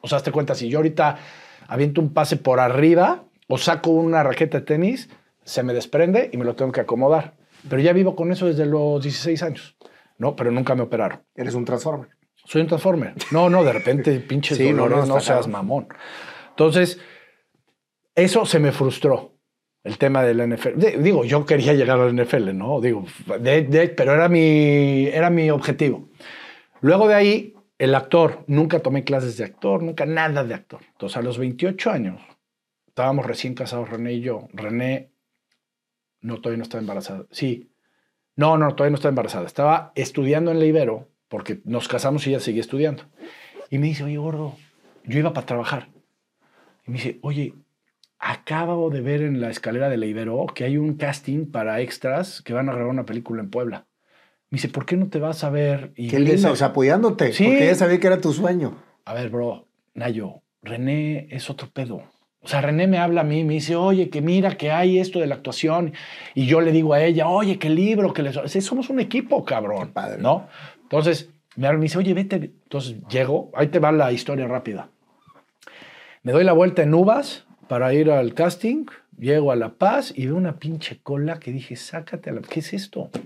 O 0.00 0.08
sea, 0.08 0.18
hazte 0.18 0.32
cuenta, 0.32 0.54
si 0.54 0.68
yo 0.68 0.78
ahorita 0.78 1.18
aviento 1.66 2.00
un 2.00 2.12
pase 2.12 2.36
por 2.36 2.60
arriba 2.60 3.24
o 3.48 3.58
saco 3.58 3.90
una 3.90 4.22
raqueta 4.22 4.58
de 4.58 4.64
tenis, 4.64 5.08
se 5.44 5.62
me 5.62 5.72
desprende 5.72 6.30
y 6.32 6.36
me 6.36 6.44
lo 6.44 6.54
tengo 6.54 6.72
que 6.72 6.80
acomodar. 6.80 7.34
Pero 7.68 7.82
ya 7.82 7.92
vivo 7.92 8.14
con 8.14 8.30
eso 8.30 8.46
desde 8.46 8.66
los 8.66 9.02
16 9.02 9.42
años, 9.42 9.76
¿no? 10.18 10.36
Pero 10.36 10.50
nunca 10.50 10.74
me 10.74 10.82
operaron. 10.82 11.22
Eres 11.34 11.54
un 11.54 11.64
transformer. 11.64 12.10
Soy 12.44 12.62
un 12.62 12.68
transformer. 12.68 13.14
No, 13.30 13.50
no, 13.50 13.64
de 13.64 13.72
repente 13.72 14.20
pinches 14.28 14.58
Sí, 14.58 14.72
no, 14.72 14.84
dolores, 14.84 15.08
no, 15.08 15.14
no, 15.14 15.18
está 15.18 15.34
seas 15.34 15.48
mamón. 15.48 15.88
Entonces, 16.50 17.00
eso 18.14 18.44
se 18.46 18.58
me 18.58 18.72
frustró, 18.72 19.37
el 19.84 19.98
tema 19.98 20.22
del 20.22 20.46
NFL. 20.48 21.02
Digo, 21.02 21.24
yo 21.24 21.46
quería 21.46 21.72
llegar 21.74 21.98
al 22.00 22.14
NFL, 22.14 22.56
¿no? 22.56 22.80
Digo, 22.80 23.04
pero 23.26 24.14
era 24.14 24.28
mi, 24.28 25.06
era 25.06 25.30
mi 25.30 25.50
objetivo. 25.50 26.08
Luego 26.80 27.08
de 27.08 27.14
ahí, 27.14 27.54
el 27.78 27.94
actor, 27.94 28.44
nunca 28.46 28.80
tomé 28.80 29.04
clases 29.04 29.36
de 29.36 29.44
actor, 29.44 29.82
nunca 29.82 30.04
nada 30.04 30.44
de 30.44 30.54
actor. 30.54 30.80
Entonces, 30.92 31.16
a 31.16 31.22
los 31.22 31.38
28 31.38 31.90
años, 31.90 32.20
estábamos 32.86 33.26
recién 33.26 33.54
casados, 33.54 33.88
René 33.88 34.14
y 34.14 34.20
yo. 34.20 34.48
René, 34.52 35.10
no, 36.20 36.40
todavía 36.40 36.58
no 36.58 36.64
estaba 36.64 36.80
embarazada. 36.80 37.26
Sí. 37.30 37.70
No, 38.36 38.58
no, 38.58 38.74
todavía 38.74 38.90
no 38.90 38.96
estaba 38.96 39.10
embarazada. 39.10 39.46
Estaba 39.46 39.92
estudiando 39.94 40.50
en 40.50 40.58
la 40.58 40.66
Ibero, 40.66 41.08
porque 41.28 41.60
nos 41.64 41.88
casamos 41.88 42.26
y 42.26 42.30
ella 42.30 42.40
seguía 42.40 42.60
estudiando. 42.60 43.04
Y 43.70 43.78
me 43.78 43.86
dice, 43.86 44.04
oye, 44.04 44.16
gordo, 44.16 44.56
yo 45.04 45.18
iba 45.18 45.32
para 45.32 45.46
trabajar. 45.46 45.88
Y 46.86 46.90
me 46.90 46.96
dice, 46.98 47.18
oye, 47.22 47.54
acabo 48.18 48.90
de 48.90 49.00
ver 49.00 49.22
en 49.22 49.40
la 49.40 49.50
escalera 49.50 49.88
de 49.88 49.96
la 49.96 50.06
Ibero 50.06 50.46
que 50.54 50.64
hay 50.64 50.76
un 50.76 50.94
casting 50.94 51.50
para 51.50 51.80
extras 51.80 52.42
que 52.42 52.52
van 52.52 52.68
a 52.68 52.72
grabar 52.72 52.90
una 52.90 53.04
película 53.06 53.40
en 53.40 53.50
Puebla. 53.50 53.86
Me 54.50 54.56
dice, 54.56 54.68
¿por 54.68 54.86
qué 54.86 54.96
no 54.96 55.08
te 55.08 55.18
vas 55.18 55.44
a 55.44 55.50
ver? 55.50 55.92
Y 55.94 56.08
Qué 56.08 56.18
lindo, 56.18 56.50
o 56.50 56.56
sea, 56.56 56.68
apoyándote. 56.68 57.32
Sí. 57.32 57.44
Porque 57.44 57.64
ella 57.64 57.74
sabía 57.74 58.00
que 58.00 58.06
era 58.06 58.20
tu 58.20 58.32
sueño. 58.32 58.82
a 59.04 59.14
ver, 59.14 59.28
bro, 59.28 59.68
Nayo, 59.94 60.42
René 60.62 61.28
es 61.30 61.50
otro 61.50 61.68
pedo. 61.70 62.02
O 62.40 62.48
sea, 62.48 62.60
René 62.60 62.86
me 62.86 62.98
habla 62.98 63.22
a 63.22 63.24
mí, 63.24 63.44
me 63.44 63.54
dice, 63.54 63.76
oye, 63.76 64.10
que 64.10 64.22
mira 64.22 64.56
que 64.56 64.70
hay 64.70 64.98
esto 64.98 65.18
de 65.18 65.26
la 65.26 65.34
actuación. 65.34 65.92
Y 66.34 66.46
yo 66.46 66.60
le 66.60 66.72
digo 66.72 66.94
a 66.94 67.02
ella, 67.02 67.28
oye, 67.28 67.58
qué 67.58 67.68
libro, 67.68 68.12
que 68.12 68.22
les... 68.22 68.36
Somos 68.64 68.88
un 68.90 69.00
equipo, 69.00 69.44
cabrón. 69.44 69.88
Qué 69.88 69.92
padre. 69.92 70.22
¿No? 70.22 70.48
Entonces, 70.82 71.30
me 71.56 71.76
dice, 71.76 71.98
oye, 71.98 72.14
vete. 72.14 72.36
Entonces, 72.36 72.96
llego, 73.08 73.50
ahí 73.54 73.68
te 73.68 73.80
va 73.80 73.92
la 73.92 74.12
historia 74.12 74.46
rápida. 74.46 74.90
Me 76.22 76.32
doy 76.32 76.44
la 76.44 76.52
vuelta 76.52 76.82
en 76.82 76.94
Uvas 76.94 77.47
para 77.68 77.92
ir 77.94 78.10
al 78.10 78.34
casting, 78.34 78.86
llego 79.18 79.52
a 79.52 79.56
La 79.56 79.74
Paz 79.74 80.12
y 80.14 80.26
veo 80.26 80.36
una 80.36 80.58
pinche 80.58 81.00
cola 81.02 81.38
que 81.38 81.52
dije, 81.52 81.76
sácate 81.76 82.30
a 82.30 82.32
la... 82.34 82.40
¿Qué 82.40 82.60
es 82.60 82.72
esto? 82.72 83.10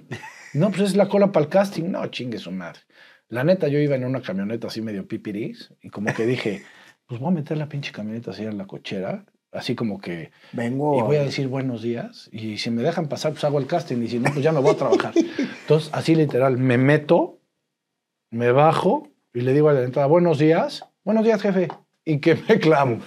No, 0.55 0.69
pues 0.69 0.83
es 0.83 0.97
la 0.97 1.09
cola 1.09 1.33
para 1.33 1.45
el 1.45 1.51
casting. 1.51 1.85
No, 1.85 2.07
chingue 2.09 2.37
su 2.37 2.51
madre. 2.51 2.81
La 3.29 3.43
neta, 3.43 3.69
yo 3.69 3.79
iba 3.79 3.97
en 3.97 4.05
una 4.05 4.21
camioneta 4.21 4.67
así 4.67 4.83
medio 4.83 5.09
pipiris 5.09 5.73
y 5.81 5.89
como 5.89 6.13
que 6.13 6.27
dije, 6.27 6.63
pues 7.07 7.19
voy 7.19 7.29
a 7.31 7.35
meter 7.37 7.57
la 7.57 7.71
pinche 7.71 7.91
camioneta 7.91 8.33
así 8.33 8.45
en 8.45 8.59
la 8.59 8.67
cochera, 8.67 9.25
así 9.51 9.75
como 9.75 9.99
que, 9.99 10.31
Vengo. 10.53 10.99
y 10.99 11.01
voy 11.01 11.17
a 11.17 11.25
decir 11.25 11.49
buenos 11.49 11.81
días 11.81 12.29
y 12.33 12.59
si 12.59 12.71
me 12.71 12.83
dejan 12.83 13.09
pasar, 13.09 13.33
pues 13.33 13.45
hago 13.45 13.59
el 13.59 13.67
casting 13.67 14.03
y 14.03 14.09
si 14.09 14.19
no, 14.19 14.31
pues 14.31 14.43
ya 14.43 14.53
me 14.53 14.61
voy 14.61 14.73
a 14.73 14.77
trabajar. 14.77 15.15
Entonces, 15.63 15.89
así 15.95 16.15
literal, 16.15 16.59
me 16.59 16.77
meto, 16.77 17.39
me 18.31 18.53
bajo 18.53 19.09
y 19.33 19.41
le 19.41 19.55
digo 19.55 19.71
a 19.71 19.73
la 19.73 19.85
entrada, 19.85 20.07
buenos 20.07 20.39
días, 20.39 20.85
buenos 21.03 21.25
días, 21.25 21.41
jefe, 21.41 21.69
y 22.05 22.19
que 22.19 22.35
me 22.35 22.59
clamo. 22.59 22.99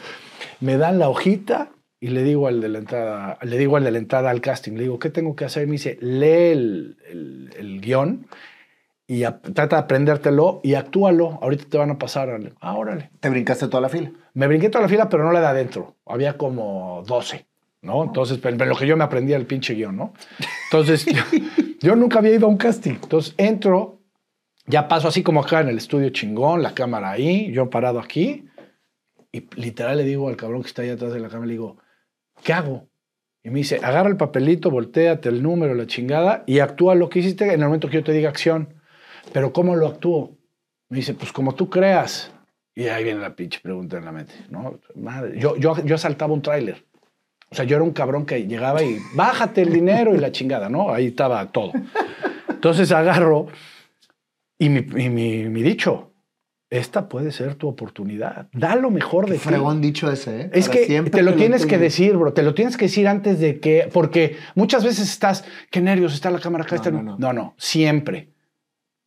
Me 0.59 0.77
dan 0.77 0.99
la 0.99 1.09
hojita 1.09 1.69
y 1.99 2.09
le 2.09 2.23
digo 2.23 2.47
al 2.47 2.61
de 2.61 2.69
la 2.69 2.79
entrada, 2.79 3.37
le 3.41 3.57
digo 3.57 3.77
al 3.77 3.83
de 3.83 3.91
la 3.91 3.97
entrada 3.97 4.29
al 4.29 4.41
casting, 4.41 4.73
le 4.73 4.83
digo, 4.83 4.99
¿qué 4.99 5.09
tengo 5.09 5.35
que 5.35 5.45
hacer? 5.45 5.63
Y 5.63 5.65
me 5.67 5.71
dice, 5.73 5.97
lee 6.01 6.51
el, 6.51 6.97
el- 7.09 7.49
el 7.57 7.81
guion 7.81 8.27
y 9.07 9.23
a- 9.23 9.39
trata 9.39 9.75
de 9.77 9.81
aprendértelo 9.83 10.61
y 10.63 10.73
actúalo. 10.75 11.39
Ahorita 11.41 11.65
te 11.69 11.77
van 11.77 11.91
a 11.91 11.97
pasar. 11.97 12.39
Ah, 12.59 12.73
órale. 12.75 13.11
Te 13.19 13.29
brincaste 13.29 13.67
toda 13.67 13.81
la 13.81 13.89
fila. 13.89 14.11
Me 14.33 14.47
brinqué 14.47 14.69
toda 14.69 14.81
la 14.83 14.89
fila, 14.89 15.09
pero 15.09 15.23
no 15.23 15.31
la 15.31 15.41
de 15.41 15.47
adentro. 15.47 15.95
Había 16.05 16.37
como 16.37 17.03
12, 17.07 17.45
¿no? 17.83 18.03
Entonces, 18.03 18.39
pero, 18.41 18.57
pero 18.57 18.69
lo 18.71 18.75
que 18.77 18.87
yo 18.87 18.97
me 18.97 19.03
aprendí 19.03 19.33
el 19.33 19.45
pinche 19.45 19.73
guion, 19.75 19.95
¿no? 19.95 20.13
Entonces, 20.71 21.05
yo, 21.05 21.21
yo 21.81 21.95
nunca 21.95 22.19
había 22.19 22.33
ido 22.35 22.47
a 22.47 22.49
un 22.49 22.57
casting. 22.57 22.93
Entonces, 23.01 23.33
entro, 23.37 23.99
ya 24.67 24.87
paso 24.87 25.07
así 25.07 25.21
como 25.23 25.41
acá 25.41 25.61
en 25.61 25.69
el 25.69 25.77
estudio 25.77 26.09
chingón, 26.09 26.63
la 26.63 26.73
cámara 26.73 27.11
ahí, 27.11 27.51
yo 27.51 27.69
parado 27.69 27.99
aquí, 27.99 28.45
y 29.35 29.49
literal 29.57 29.97
le 29.97 30.05
digo 30.05 30.29
al 30.29 30.37
cabrón 30.37 30.61
que 30.61 30.69
está 30.69 30.81
ahí 30.81 30.89
atrás 30.89 31.11
de 31.11 31.19
la 31.19 31.27
cámara, 31.27 31.47
le 31.47 31.53
digo, 31.53 31.75
¿qué 32.41 32.53
hago? 32.53 32.87
Y 33.43 33.49
me 33.49 33.59
dice, 33.59 33.81
agarra 33.83 34.09
el 34.09 34.15
papelito, 34.15 34.71
volteate 34.71 35.27
el 35.27 35.43
número, 35.43 35.75
la 35.75 35.85
chingada, 35.87 36.45
y 36.47 36.59
actúa 36.59 36.95
lo 36.95 37.09
que 37.09 37.19
hiciste 37.19 37.43
en 37.43 37.51
el 37.51 37.65
momento 37.65 37.89
que 37.89 37.95
yo 37.95 38.03
te 38.03 38.13
diga 38.13 38.29
acción. 38.29 38.75
Pero 39.33 39.51
¿cómo 39.51 39.75
lo 39.75 39.87
actúo? 39.87 40.37
Me 40.87 40.99
dice, 40.99 41.15
pues 41.15 41.33
como 41.33 41.53
tú 41.53 41.69
creas. 41.69 42.31
Y 42.73 42.87
ahí 42.87 43.03
viene 43.03 43.19
la 43.19 43.35
pinche 43.35 43.59
pregunta 43.61 43.97
en 43.97 44.05
la 44.05 44.13
mente, 44.13 44.33
¿no? 44.49 44.79
Madre, 44.95 45.37
yo, 45.37 45.57
yo, 45.57 45.83
yo 45.83 45.95
asaltaba 45.95 46.33
un 46.33 46.41
tráiler. 46.41 46.85
O 47.51 47.55
sea, 47.55 47.65
yo 47.65 47.75
era 47.75 47.83
un 47.83 47.91
cabrón 47.91 48.25
que 48.25 48.47
llegaba 48.47 48.81
y 48.83 48.99
bájate 49.15 49.63
el 49.63 49.73
dinero 49.73 50.15
y 50.15 50.17
la 50.17 50.31
chingada, 50.31 50.69
¿no? 50.69 50.93
Ahí 50.93 51.07
estaba 51.07 51.45
todo. 51.51 51.73
Entonces 52.49 52.89
agarro 52.93 53.47
y 54.57 54.69
mi, 54.69 54.79
y 54.79 55.09
mi, 55.09 55.49
mi 55.49 55.61
dicho, 55.61 56.14
esta 56.69 57.07
puede 57.09 57.31
ser 57.31 57.55
tu 57.55 57.67
oportunidad. 57.67 58.47
Da 58.51 58.75
lo 58.75 58.89
mejor 58.89 59.27
de 59.27 59.33
ti. 59.33 59.39
Fregón 59.39 59.81
dicho 59.81 60.11
ese, 60.11 60.41
¿eh? 60.41 60.49
Es 60.53 60.67
Para 60.67 60.79
que 60.79 61.01
te 61.11 61.23
lo 61.23 61.35
tienes 61.35 61.65
que 61.65 61.77
decir, 61.77 62.17
bro. 62.17 62.33
Te 62.33 62.43
lo 62.43 62.53
tienes 62.53 62.75
que 62.77 62.85
decir 62.85 63.07
antes 63.07 63.39
de 63.39 63.59
que. 63.59 63.89
Porque 63.93 64.37
muchas 64.55 64.83
veces 64.83 65.09
estás. 65.09 65.45
Qué 65.71 65.81
nervios, 65.81 66.13
está 66.13 66.31
la 66.31 66.39
cámara 66.39 66.63
acá. 66.63 66.75
No, 66.75 66.81
está- 66.81 66.91
no, 66.91 67.01
no. 67.03 67.17
no, 67.17 67.33
no. 67.33 67.53
Siempre. 67.57 68.29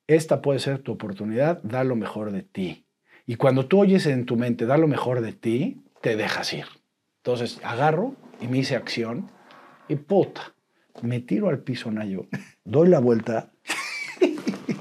Esta 0.06 0.40
puede 0.40 0.58
ser 0.60 0.78
tu 0.78 0.92
oportunidad. 0.92 1.60
Da 1.62 1.84
lo 1.84 1.96
mejor 1.96 2.30
de 2.32 2.42
ti. 2.42 2.86
Y 3.26 3.34
cuando 3.36 3.66
tú 3.66 3.80
oyes 3.80 4.06
en 4.06 4.24
tu 4.24 4.36
mente, 4.36 4.64
da 4.64 4.78
lo 4.78 4.88
mejor 4.88 5.20
de 5.20 5.32
ti, 5.32 5.82
te 6.00 6.16
dejas 6.16 6.52
ir. 6.54 6.64
Entonces 7.22 7.60
agarro 7.62 8.14
y 8.40 8.46
me 8.48 8.58
hice 8.58 8.76
acción. 8.76 9.30
Y 9.88 9.96
puta, 9.96 10.54
me 11.02 11.20
tiro 11.20 11.48
al 11.48 11.58
piso, 11.58 11.90
Nayo. 11.90 12.26
Doy 12.64 12.88
la 12.88 13.00
vuelta 13.00 13.50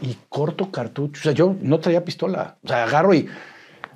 y 0.02 0.18
corto 0.30 0.72
cartucho. 0.72 1.20
O 1.20 1.24
sea, 1.24 1.32
yo 1.32 1.56
no 1.62 1.80
traía 1.80 2.04
pistola. 2.04 2.58
O 2.64 2.68
sea, 2.68 2.84
agarro 2.84 3.14
y. 3.14 3.28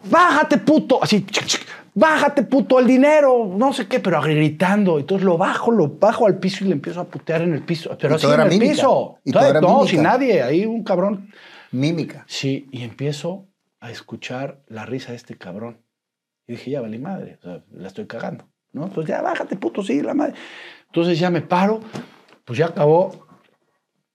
¡Bájate, 0.09 0.57
puto! 0.57 1.03
Así. 1.03 1.23
chic, 1.25 1.45
chic, 1.45 1.61
¡Bájate, 1.93 2.43
puto! 2.43 2.79
¡El 2.79 2.87
dinero! 2.87 3.51
No 3.55 3.73
sé 3.73 3.87
qué, 3.87 3.99
pero 3.99 4.21
gritando. 4.21 4.97
Entonces 4.97 5.23
lo 5.25 5.37
bajo, 5.37 5.71
lo 5.71 5.89
bajo 5.89 6.25
al 6.25 6.39
piso 6.39 6.63
y 6.63 6.67
le 6.67 6.73
empiezo 6.73 7.01
a 7.01 7.05
putear 7.05 7.41
en 7.41 7.53
el 7.53 7.63
piso. 7.63 7.95
Pero 7.99 8.15
así 8.15 8.23
todo 8.23 8.35
en 8.35 8.41
el 8.41 8.49
mímica. 8.49 8.71
piso. 8.71 9.19
Y 9.23 9.31
todo 9.31 9.45
era 9.45 9.61
no, 9.61 9.67
mímica. 9.67 9.89
sin 9.89 10.03
nadie. 10.03 10.41
Ahí 10.41 10.65
un 10.65 10.83
cabrón. 10.83 11.29
Mímica. 11.71 12.25
Sí, 12.27 12.67
y 12.71 12.83
empiezo 12.83 13.47
a 13.79 13.91
escuchar 13.91 14.61
la 14.67 14.85
risa 14.85 15.11
de 15.11 15.17
este 15.17 15.37
cabrón. 15.37 15.81
Y 16.47 16.53
dije, 16.53 16.71
ya 16.71 16.81
valí 16.81 16.97
madre, 16.97 17.37
o 17.39 17.43
sea, 17.43 17.63
la 17.71 17.87
estoy 17.87 18.07
cagando, 18.07 18.47
¿no? 18.73 18.85
Entonces 18.85 19.09
ya 19.09 19.21
bájate, 19.21 19.55
puto, 19.55 19.83
sí, 19.83 20.01
la 20.01 20.13
madre. 20.13 20.33
Entonces 20.87 21.19
ya 21.19 21.29
me 21.29 21.41
paro, 21.41 21.81
pues 22.45 22.59
ya 22.59 22.67
acabó. 22.67 23.27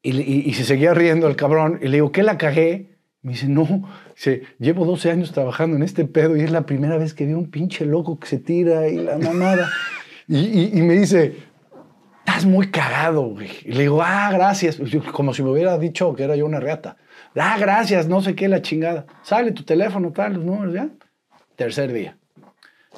Y, 0.07 0.13
le- 0.13 0.23
y- 0.23 0.43
y 0.49 0.55
se 0.55 0.65
seguía 0.65 0.95
riendo 0.95 1.27
el 1.27 1.35
cabrón. 1.37 1.79
Y 1.83 1.87
le 1.89 1.97
digo, 1.97 2.13
¿qué 2.13 2.23
la 2.23 2.39
cagué? 2.39 2.97
Me 3.23 3.33
dice, 3.33 3.49
no, 3.49 3.67
dice, 4.15 4.43
llevo 4.61 4.85
12 4.85 5.11
años 5.11 5.33
trabajando 5.33 5.77
en 5.77 5.83
este 5.83 6.05
pedo 6.05 6.37
y 6.37 6.43
es 6.43 6.51
la 6.53 6.65
primera 6.65 6.97
vez 6.97 7.13
que 7.13 7.27
veo 7.27 7.37
un 7.39 7.51
pinche 7.51 7.85
loco 7.85 8.21
que 8.21 8.29
se 8.29 8.39
tira 8.39 8.87
y 8.89 8.97
la 8.99 9.19
mamada. 9.19 9.69
y, 10.29 10.81
me 10.83 10.95
dice, 10.95 11.35
estás 12.21 12.45
muy 12.47 12.71
cagado, 12.71 13.23
güey. 13.31 13.51
Y 13.65 13.73
le 13.73 13.81
digo, 13.83 14.01
ah, 14.01 14.31
gracias. 14.33 14.79
Como 15.13 15.35
si 15.35 15.43
me 15.43 15.51
hubiera 15.51 15.77
dicho 15.77 16.15
que 16.15 16.23
era 16.23 16.37
yo 16.37 16.47
una 16.47 16.61
reata. 16.61 16.97
Ah, 17.35 17.57
gracias, 17.59 18.07
no 18.07 18.23
sé 18.23 18.37
qué, 18.37 18.47
la 18.49 18.63
chingada. 18.63 19.07
Sale 19.23 19.51
tu 19.51 19.65
teléfono, 19.65 20.13
tal, 20.13 20.35
los 20.35 20.45
números, 20.45 20.73
ya. 20.73 20.89
Tercer 21.57 21.93
día. 21.93 22.17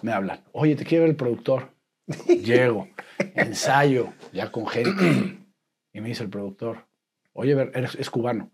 Me 0.03 0.13
hablan. 0.13 0.41
Oye, 0.53 0.77
te 0.77 0.85
quiere 0.85 1.03
ver 1.05 1.11
el 1.11 1.17
productor. 1.17 1.71
Llego, 2.45 2.89
ensayo, 3.35 4.09
ya 4.33 4.53
con 4.53 4.67
gente. 4.67 5.39
Y 5.93 6.01
me 6.03 6.09
dice 6.09 6.23
el 6.23 6.29
productor, 6.29 6.85
oye, 7.39 7.70
es 7.98 8.10
cubano. 8.10 8.51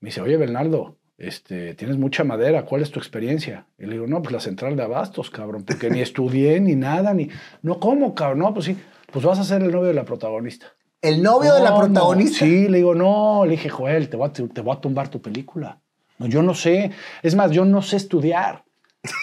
Me 0.00 0.08
dice, 0.08 0.20
oye, 0.20 0.36
Bernardo, 0.36 0.98
este, 1.18 1.74
tienes 1.74 1.96
mucha 1.96 2.24
madera, 2.24 2.64
¿cuál 2.64 2.82
es 2.82 2.90
tu 2.90 2.98
experiencia? 2.98 3.66
Y 3.78 3.86
le 3.86 3.92
digo, 3.92 4.06
no, 4.06 4.20
pues 4.22 4.32
la 4.32 4.40
central 4.40 4.76
de 4.76 4.82
abastos, 4.82 5.30
cabrón, 5.30 5.64
porque 5.64 5.90
ni 5.90 6.00
estudié 6.00 6.60
ni 6.60 6.76
nada, 6.76 7.14
ni... 7.14 7.30
No, 7.62 7.80
¿cómo, 7.80 8.14
cabrón? 8.14 8.40
No, 8.40 8.52
pues 8.52 8.66
sí, 8.66 8.76
pues 9.10 9.24
vas 9.24 9.38
a 9.38 9.44
ser 9.44 9.62
el 9.62 9.72
novio 9.72 9.88
de 9.88 9.94
la 9.94 10.04
protagonista. 10.04 10.66
El 11.00 11.22
novio 11.22 11.54
de 11.54 11.62
la 11.62 11.76
protagonista. 11.76 12.38
Sí, 12.40 12.68
le 12.68 12.78
digo, 12.78 12.94
no, 12.94 13.44
le 13.44 13.52
dije, 13.52 13.68
Joel, 13.68 14.08
te 14.08 14.16
voy 14.16 14.28
a, 14.28 14.32
te 14.32 14.60
voy 14.60 14.76
a 14.76 14.80
tumbar 14.80 15.08
tu 15.08 15.22
película. 15.22 15.80
No, 16.18 16.26
yo 16.26 16.42
no 16.42 16.54
sé. 16.54 16.90
Es 17.22 17.34
más, 17.34 17.50
yo 17.50 17.64
no 17.64 17.82
sé 17.82 17.96
estudiar. 17.96 18.64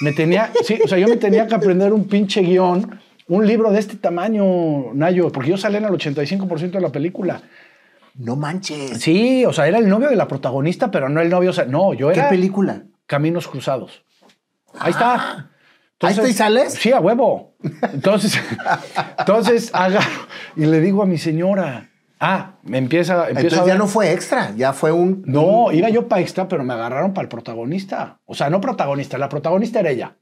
Me 0.02 0.14
tenía, 0.14 0.52
sí, 0.64 0.80
o 0.84 0.88
sea, 0.88 0.98
yo 0.98 1.08
me 1.08 1.18
tenía 1.18 1.46
que 1.48 1.56
aprender 1.56 1.94
un 1.94 2.08
pinche 2.08 2.42
guion, 2.42 3.00
un 3.28 3.46
libro 3.46 3.72
de 3.72 3.80
este 3.80 3.98
tamaño, 3.98 4.94
Nayo, 4.94 5.32
porque 5.32 5.50
yo 5.50 5.58
salí 5.58 5.78
en 5.78 5.86
el 5.86 5.92
85% 5.92 6.72
de 6.72 6.82
la 6.82 6.92
película. 6.92 7.42
No 8.16 8.36
manches. 8.36 9.02
Sí, 9.02 9.46
o 9.46 9.54
sea, 9.54 9.68
era 9.68 9.78
el 9.80 9.90
novio 9.90 10.10
de 10.10 10.16
la 10.16 10.28
protagonista, 10.28 10.92
pero 10.92 11.10
no 11.10 11.22
el 11.22 11.30
novio, 11.30 11.50
o 11.50 11.54
sea, 11.54 11.66
no, 11.66 11.94
yo 11.94 12.10
¿Qué 12.10 12.20
era 12.20 12.30
película? 12.30 12.84
Caminos 13.06 13.48
Cruzados. 13.48 14.04
Ahí 14.80 14.92
está. 14.92 15.16
Ah. 15.16 15.50
¿Ahí 16.02 16.12
está 16.12 16.28
y 16.28 16.34
sales? 16.34 16.74
Sí, 16.74 16.92
a 16.92 17.00
huevo. 17.00 17.56
Entonces, 17.94 18.40
entonces 19.20 19.72
agarro 19.74 20.28
y 20.56 20.66
le 20.66 20.82
digo 20.82 21.02
a 21.02 21.06
mi 21.06 21.18
señora, 21.18 21.90
ah, 22.20 22.56
me 22.64 22.78
empieza, 22.78 23.30
Entonces 23.30 23.58
a 23.58 23.66
ya 23.66 23.76
no 23.76 23.88
fue 23.88 24.12
extra, 24.12 24.54
ya 24.56 24.74
fue 24.74 24.92
un. 24.92 25.24
No, 25.26 25.72
iba 25.72 25.90
yo 25.90 26.08
para 26.08 26.22
extra, 26.22 26.48
pero 26.48 26.64
me 26.64 26.74
agarraron 26.74 27.14
para 27.14 27.24
el 27.24 27.30
protagonista. 27.30 28.20
O 28.26 28.36
sea, 28.36 28.50
no 28.50 28.60
protagonista, 28.60 29.18
la 29.18 29.30
protagonista 29.30 29.80
era 29.80 29.92
ella. 29.92 30.18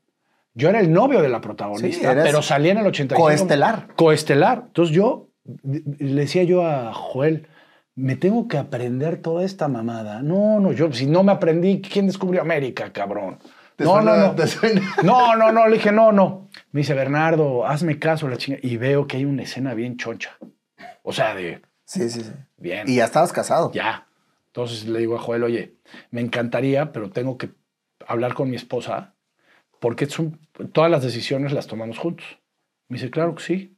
Yo 0.54 0.70
era 0.70 0.82
el 0.82 0.92
novio 0.92 1.22
de 1.22 1.30
la 1.30 1.40
protagonista, 1.40 2.14
Sí, 2.14 2.20
pero 2.24 2.42
salía 2.42 2.74
en 2.74 2.80
el 2.80 2.88
85. 2.88 3.22
coestelar. 3.22 3.88
Coestelar. 3.96 4.64
Entonces 4.68 4.94
yo 4.94 5.30
le 5.64 6.22
decía 6.22 6.44
yo 6.44 6.66
a 6.66 6.94
Joel, 6.94 7.48
me 7.96 8.16
tengo 8.16 8.48
que 8.48 8.58
aprender 8.58 9.18
toda 9.22 9.44
esta 9.44 9.68
mamada. 9.68 10.22
No, 10.22 10.60
no, 10.60 10.72
yo 10.72 10.92
si 10.94 11.06
no 11.08 11.24
me 11.24 11.32
aprendí, 11.32 11.82
¿quién 11.82 12.08
descubrió 12.08 12.42
América, 12.42 12.92
cabrón? 12.94 13.38
¿Te 13.76 13.84
No, 13.84 13.92
suena- 13.94 14.18
no, 14.18 14.34
no. 14.34 14.36
No, 15.04 15.36
no, 15.36 15.52
no, 15.52 15.68
le 15.68 15.76
dije, 15.76 15.92
no, 15.92 16.12
no. 16.12 16.50
Me 16.72 16.82
dice, 16.82 16.94
Bernardo, 16.94 17.66
hazme 17.66 18.00
caso, 18.00 18.28
la 18.28 18.38
chinga. 18.38 18.60
Y 18.62 18.78
veo 18.78 19.08
que 19.08 19.18
hay 19.18 19.26
una 19.26 19.44
escena 19.44 19.74
bien 19.74 19.98
choncha. 19.98 20.38
O 21.04 21.12
sea, 21.14 21.34
de 21.36 21.62
Sí, 21.86 22.10
sí, 22.10 22.22
sí. 22.22 22.32
bien. 22.58 22.88
Y 22.88 22.96
ya 22.96 23.06
estabas 23.06 23.34
casado. 23.34 23.72
Ya. 23.74 24.08
Entonces 24.48 24.86
le 24.88 25.00
digo 25.00 25.16
a 25.16 25.20
Joel, 25.20 25.44
oye, 25.44 25.76
me 26.12 26.22
encantaría, 26.22 26.92
pero 26.92 27.10
tengo 27.10 27.38
que 27.38 27.50
hablar 28.08 28.34
con 28.34 28.50
mi 28.50 28.56
esposa 28.56 29.14
porque 29.80 30.06
es 30.06 30.20
un- 30.20 30.40
todas 30.74 30.92
las 30.92 31.04
decisiones 31.04 31.52
las 31.54 31.68
tomamos 31.68 31.98
juntos. 31.98 32.26
Me 32.88 32.98
dice, 32.98 33.10
claro 33.10 33.34
que 33.36 33.44
sí. 33.44 33.78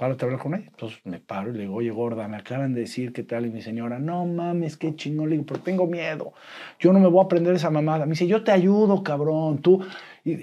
Párate 0.00 0.24
a 0.24 0.26
hablar 0.28 0.40
con 0.40 0.54
ella. 0.54 0.64
Entonces 0.66 0.98
me 1.04 1.20
paro 1.20 1.50
y 1.50 1.52
le 1.52 1.58
digo, 1.64 1.74
oye, 1.74 1.90
gorda, 1.90 2.26
me 2.26 2.38
acaban 2.38 2.72
de 2.72 2.80
decir 2.80 3.12
qué 3.12 3.22
tal. 3.22 3.44
Y 3.44 3.50
mi 3.50 3.60
señora, 3.60 3.98
no 3.98 4.24
mames, 4.24 4.78
qué 4.78 4.96
chingón. 4.96 5.28
Le 5.28 5.36
digo, 5.36 5.44
pero 5.46 5.60
tengo 5.60 5.86
miedo. 5.86 6.32
Yo 6.78 6.90
no 6.94 7.00
me 7.00 7.06
voy 7.06 7.20
a 7.20 7.24
aprender 7.26 7.54
esa 7.54 7.68
mamada. 7.68 8.06
Me 8.06 8.12
dice, 8.12 8.26
yo 8.26 8.42
te 8.42 8.50
ayudo, 8.50 9.02
cabrón. 9.02 9.58
Tú, 9.58 9.84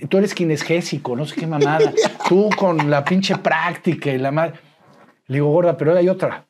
tú 0.10 0.18
eres 0.20 0.36
kinesgésico, 0.36 1.16
no 1.16 1.26
sé 1.26 1.40
qué 1.40 1.48
mamada. 1.48 1.92
Tú 2.30 2.52
con 2.56 2.88
la 2.88 3.04
pinche 3.04 3.36
práctica 3.38 4.12
y 4.12 4.20
la 4.20 4.30
madre. 4.30 4.60
Le 5.26 5.38
digo, 5.38 5.50
gorda, 5.50 5.76
pero 5.76 5.98
hay 5.98 6.08
otra. 6.08 6.46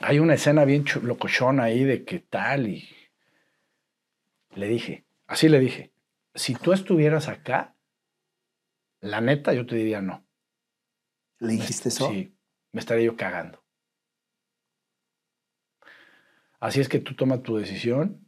Hay 0.00 0.18
una 0.18 0.34
escena 0.34 0.64
bien 0.64 0.84
locochona 1.04 1.62
ahí 1.62 1.84
de 1.84 2.02
qué 2.02 2.18
tal 2.18 2.66
y 2.66 2.84
le 4.56 4.66
dije, 4.66 5.04
así 5.28 5.48
le 5.48 5.60
dije, 5.60 5.92
si 6.34 6.54
tú 6.54 6.72
estuvieras 6.72 7.28
acá, 7.28 7.76
la 9.00 9.20
neta 9.20 9.52
yo 9.52 9.66
te 9.66 9.76
diría 9.76 10.00
no. 10.00 10.23
¿Le 11.44 11.52
dijiste 11.54 11.88
eso? 11.88 12.08
Sí, 12.10 12.36
me 12.72 12.80
estaría 12.80 13.04
yo 13.04 13.16
cagando. 13.16 13.62
Así 16.60 16.80
es 16.80 16.88
que 16.88 16.98
tú 16.98 17.14
toma 17.14 17.42
tu 17.42 17.56
decisión. 17.56 18.26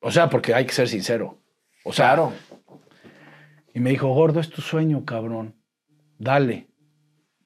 O 0.00 0.10
sea, 0.10 0.28
porque 0.28 0.54
hay 0.54 0.66
que 0.66 0.72
ser 0.72 0.88
sincero. 0.88 1.40
O 1.84 1.92
sea, 1.92 2.06
Claro. 2.06 2.32
y 3.74 3.80
me 3.80 3.90
dijo, 3.90 4.08
gordo, 4.08 4.40
es 4.40 4.50
tu 4.50 4.60
sueño, 4.62 5.04
cabrón. 5.04 5.54
Dale. 6.18 6.68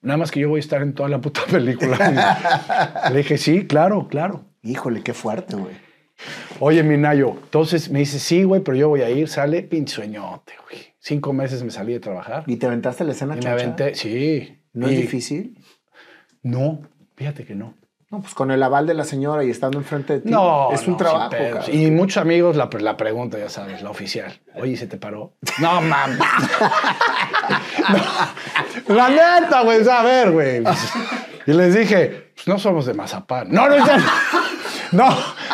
Nada 0.01 0.17
más 0.17 0.31
que 0.31 0.39
yo 0.39 0.49
voy 0.49 0.57
a 0.57 0.59
estar 0.59 0.81
en 0.81 0.93
toda 0.93 1.09
la 1.09 1.21
puta 1.21 1.41
película. 1.51 3.09
Le 3.11 3.17
dije, 3.17 3.37
sí, 3.37 3.67
claro, 3.67 4.07
claro. 4.07 4.45
Híjole, 4.63 5.01
qué 5.03 5.13
fuerte, 5.13 5.55
güey. 5.55 5.75
Oye, 6.59 6.83
mi 6.83 6.97
Nayo, 6.97 7.31
entonces 7.43 7.89
me 7.89 7.99
dice, 7.99 8.19
sí, 8.19 8.43
güey, 8.43 8.61
pero 8.61 8.77
yo 8.77 8.89
voy 8.89 9.01
a 9.01 9.09
ir. 9.09 9.27
Sale, 9.27 9.63
pinche 9.63 9.95
sueñote, 9.95 10.53
güey. 10.69 10.93
Cinco 10.99 11.33
meses 11.33 11.63
me 11.63 11.71
salí 11.71 11.93
de 11.93 11.99
trabajar. 11.99 12.43
¿Y 12.47 12.55
te 12.57 12.65
aventaste 12.65 13.03
la 13.03 13.11
escena 13.11 13.35
Y 13.35 13.39
me 13.43 13.49
aventé, 13.49 13.93
sí. 13.95 14.59
¿No 14.73 14.87
es 14.87 14.97
difícil? 14.97 15.57
No, 16.41 16.81
fíjate 17.15 17.45
que 17.45 17.55
no. 17.55 17.75
No, 18.09 18.21
pues 18.21 18.35
con 18.35 18.51
el 18.51 18.61
aval 18.61 18.85
de 18.85 18.93
la 18.93 19.05
señora 19.05 19.43
y 19.43 19.49
estando 19.49 19.79
enfrente 19.79 20.13
de 20.13 20.19
ti. 20.19 20.29
No, 20.29 20.71
Es 20.71 20.85
un 20.85 20.91
no, 20.91 20.97
trabajo. 20.97 21.35
Y 21.71 21.89
muchos 21.89 22.17
amigos 22.17 22.55
la, 22.55 22.69
la 22.79 22.95
pregunta, 22.95 23.39
ya 23.39 23.49
sabes, 23.49 23.81
la 23.81 23.89
oficial. 23.89 24.39
Oye, 24.53 24.77
¿se 24.77 24.85
te 24.85 24.97
paró? 24.97 25.33
No, 25.59 25.81
mames. 25.81 26.19
No, 28.87 28.95
la 28.95 29.09
neta, 29.09 29.63
güey, 29.63 29.87
a 29.87 30.03
ver, 30.03 30.31
güey. 30.31 30.63
Y 31.45 31.51
les 31.53 31.75
dije, 31.75 32.31
pues 32.35 32.47
no 32.47 32.57
somos 32.57 32.85
de 32.85 32.93
mazapán. 32.93 33.51
No, 33.51 33.67
no, 33.67 33.75
ya. 33.85 33.97
No, 34.93 35.09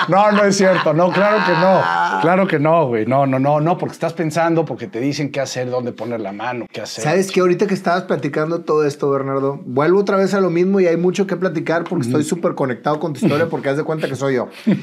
no, 0.08 0.32
no 0.32 0.44
es 0.44 0.58
cierto. 0.58 0.94
No, 0.94 1.12
claro 1.12 1.38
que 1.46 1.52
no. 1.54 2.22
Claro 2.22 2.48
que 2.48 2.60
no, 2.60 2.88
güey. 2.88 3.06
No, 3.06 3.26
no, 3.26 3.40
no, 3.40 3.60
no, 3.60 3.78
porque 3.78 3.94
estás 3.94 4.14
pensando, 4.14 4.66
porque 4.66 4.88
te 4.88 5.00
dicen 5.00 5.32
qué 5.32 5.40
hacer, 5.40 5.70
dónde 5.70 5.92
poner 5.92 6.20
la 6.20 6.32
mano, 6.32 6.66
qué 6.72 6.82
hacer. 6.82 7.04
¿Sabes 7.04 7.32
que 7.32 7.40
Ahorita 7.40 7.68
que 7.68 7.74
estabas 7.74 8.04
platicando 8.04 8.62
todo 8.62 8.86
esto, 8.86 9.10
Bernardo, 9.10 9.60
vuelvo 9.66 10.00
otra 10.00 10.18
vez 10.18 10.34
a 10.34 10.42
lo 10.42 10.50
mismo 10.50 10.80
y 10.80 10.88
hay 10.88 10.98
mucho 10.98 11.26
que 11.26 11.36
platicar 11.36 11.84
porque 11.86 12.06
estoy 12.06 12.24
súper 12.24 12.54
conectado 12.54 13.00
con 13.00 13.14
tu 13.14 13.26
historia 13.26 13.48
porque 13.48 13.70
haz 13.70 13.78
de 13.78 13.84
cuenta 13.84 14.08
que 14.08 14.16
soy 14.16 14.36
yo. 14.36 14.50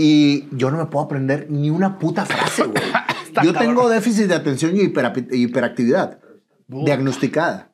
Y 0.00 0.46
yo 0.56 0.70
no 0.70 0.78
me 0.78 0.86
puedo 0.86 1.04
aprender 1.04 1.48
ni 1.50 1.70
una 1.70 1.98
puta 1.98 2.24
frase, 2.24 2.62
güey. 2.62 2.84
yo 3.42 3.52
tengo 3.52 3.88
déficit 3.88 4.26
de 4.26 4.36
atención 4.36 4.76
y 4.76 4.82
hiperactividad 4.82 6.20
diagnosticada. 6.68 7.72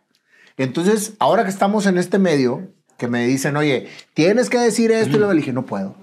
Entonces, 0.57 1.15
ahora 1.19 1.45
que 1.45 1.51
estamos 1.51 1.85
en 1.85 1.99
este 1.99 2.19
medio, 2.19 2.69
que 2.97 3.09
me 3.09 3.27
dicen, 3.27 3.57
oye, 3.57 3.89
tienes 4.15 4.49
que 4.49 4.59
decir 4.59 4.93
esto, 4.93 5.17
y 5.17 5.21
le 5.21 5.35
dije, 5.35 5.53
no 5.53 5.67
puedo. 5.67 5.97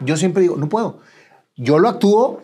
Yo 0.00 0.16
siempre 0.16 0.42
digo, 0.42 0.56
no 0.56 0.68
puedo. 0.68 1.00
Yo 1.56 1.78
lo 1.78 1.88
actúo, 1.88 2.42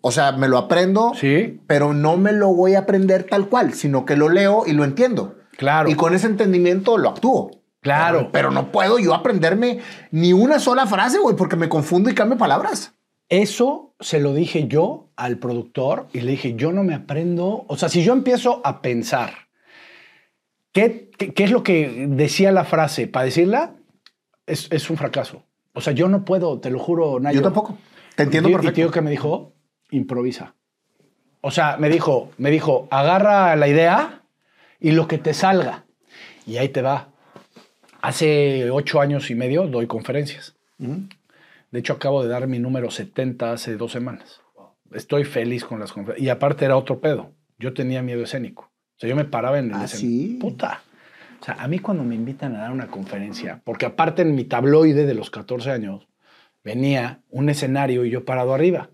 o 0.00 0.10
sea, 0.10 0.32
me 0.32 0.48
lo 0.48 0.58
aprendo, 0.58 1.12
sí. 1.14 1.60
pero 1.66 1.92
no 1.94 2.16
me 2.16 2.32
lo 2.32 2.54
voy 2.54 2.74
a 2.74 2.80
aprender 2.80 3.24
tal 3.24 3.48
cual, 3.48 3.74
sino 3.74 4.04
que 4.04 4.16
lo 4.16 4.28
leo 4.28 4.64
y 4.66 4.72
lo 4.72 4.84
entiendo. 4.84 5.36
Claro. 5.56 5.88
Y 5.88 5.94
con 5.94 6.14
ese 6.14 6.26
entendimiento 6.26 6.98
lo 6.98 7.08
actúo. 7.08 7.50
Claro. 7.80 8.30
Pero, 8.32 8.50
no 8.50 8.72
puedo 8.72 8.98
yo 8.98 9.14
aprenderme 9.14 9.78
ni 10.10 10.32
una 10.32 10.58
sola 10.58 10.86
frase, 10.86 11.18
güey, 11.18 11.36
porque 11.36 11.56
me 11.56 11.68
confundo 11.68 12.10
y 12.10 12.14
cambio 12.14 12.36
palabras. 12.36 12.94
Eso 13.28 13.94
se 14.00 14.20
lo 14.20 14.34
dije 14.34 14.66
yo 14.68 15.10
al 15.16 15.38
productor 15.38 16.08
y 16.12 16.20
le 16.20 16.32
dije, 16.32 16.54
yo 16.54 16.72
no 16.72 16.82
me 16.82 16.94
aprendo, 16.94 17.64
o 17.68 17.76
sea, 17.76 17.88
si 17.88 18.02
yo 18.02 18.12
empiezo 18.12 18.60
a 18.64 18.82
pensar, 18.82 19.32
¿qué, 20.72 21.10
qué, 21.16 21.44
es 21.44 21.50
lo 21.50 21.62
que 21.62 22.06
decía 22.08 22.52
la 22.52 22.64
frase? 22.64 23.08
Para 23.08 23.24
decirla, 23.24 23.74
es, 24.46 24.68
es, 24.70 24.90
un 24.90 24.96
fracaso. 24.96 25.44
O 25.76 25.82
sea, 25.82 25.92
yo 25.92 26.08
no 26.08 26.24
puedo, 26.24 26.58
te 26.58 26.70
lo 26.70 26.78
juro, 26.78 27.20
Nayo. 27.20 27.36
Yo 27.36 27.42
tampoco. 27.42 27.76
Te 28.14 28.22
entiendo 28.22 28.48
perfecto. 28.50 28.80
Y 28.80 28.84
tío 28.84 28.90
que 28.90 29.02
me 29.02 29.10
dijo, 29.10 29.52
improvisa. 29.90 30.54
O 31.42 31.50
sea, 31.50 31.76
me 31.76 31.90
dijo, 31.90 32.30
me 32.38 32.50
dijo, 32.50 32.88
agarra 32.90 33.54
la 33.56 33.68
idea 33.68 34.22
y 34.80 34.92
lo 34.92 35.06
que 35.06 35.18
te 35.18 35.34
salga. 35.34 35.84
Y 36.46 36.56
ahí 36.56 36.70
te 36.70 36.80
va. 36.80 37.10
Hace 38.00 38.70
ocho 38.70 39.02
años 39.02 39.30
y 39.30 39.34
medio 39.34 39.66
doy 39.66 39.86
conferencias. 39.86 40.56
De 40.78 41.78
hecho, 41.78 41.92
acabo 41.92 42.22
de 42.22 42.30
dar 42.30 42.46
mi 42.46 42.58
número 42.58 42.90
70 42.90 43.52
hace 43.52 43.76
dos 43.76 43.92
semanas. 43.92 44.40
Estoy 44.92 45.24
feliz 45.24 45.66
con 45.66 45.78
las 45.78 45.92
conferencias. 45.92 46.24
Y 46.26 46.30
aparte 46.30 46.64
era 46.64 46.78
otro 46.78 47.00
pedo. 47.00 47.32
Yo 47.58 47.74
tenía 47.74 48.02
miedo 48.02 48.22
escénico. 48.22 48.70
O 48.96 48.98
sea, 48.98 49.10
yo 49.10 49.16
me 49.16 49.26
paraba 49.26 49.58
en 49.58 49.66
el 49.66 49.74
¿Ah, 49.74 49.84
escenario. 49.84 50.20
¿sí? 50.20 50.38
Puta. 50.40 50.82
O 51.40 51.44
sea, 51.44 51.54
a 51.54 51.68
mí 51.68 51.78
cuando 51.78 52.04
me 52.04 52.14
invitan 52.14 52.56
a 52.56 52.60
dar 52.60 52.72
una 52.72 52.88
conferencia, 52.88 53.60
porque 53.64 53.86
aparte 53.86 54.22
en 54.22 54.34
mi 54.34 54.44
tabloide 54.44 55.06
de 55.06 55.14
los 55.14 55.30
14 55.30 55.70
años, 55.70 56.08
venía 56.64 57.20
un 57.30 57.48
escenario 57.48 58.04
y 58.04 58.10
yo 58.10 58.24
parado 58.24 58.54
arriba. 58.54 58.90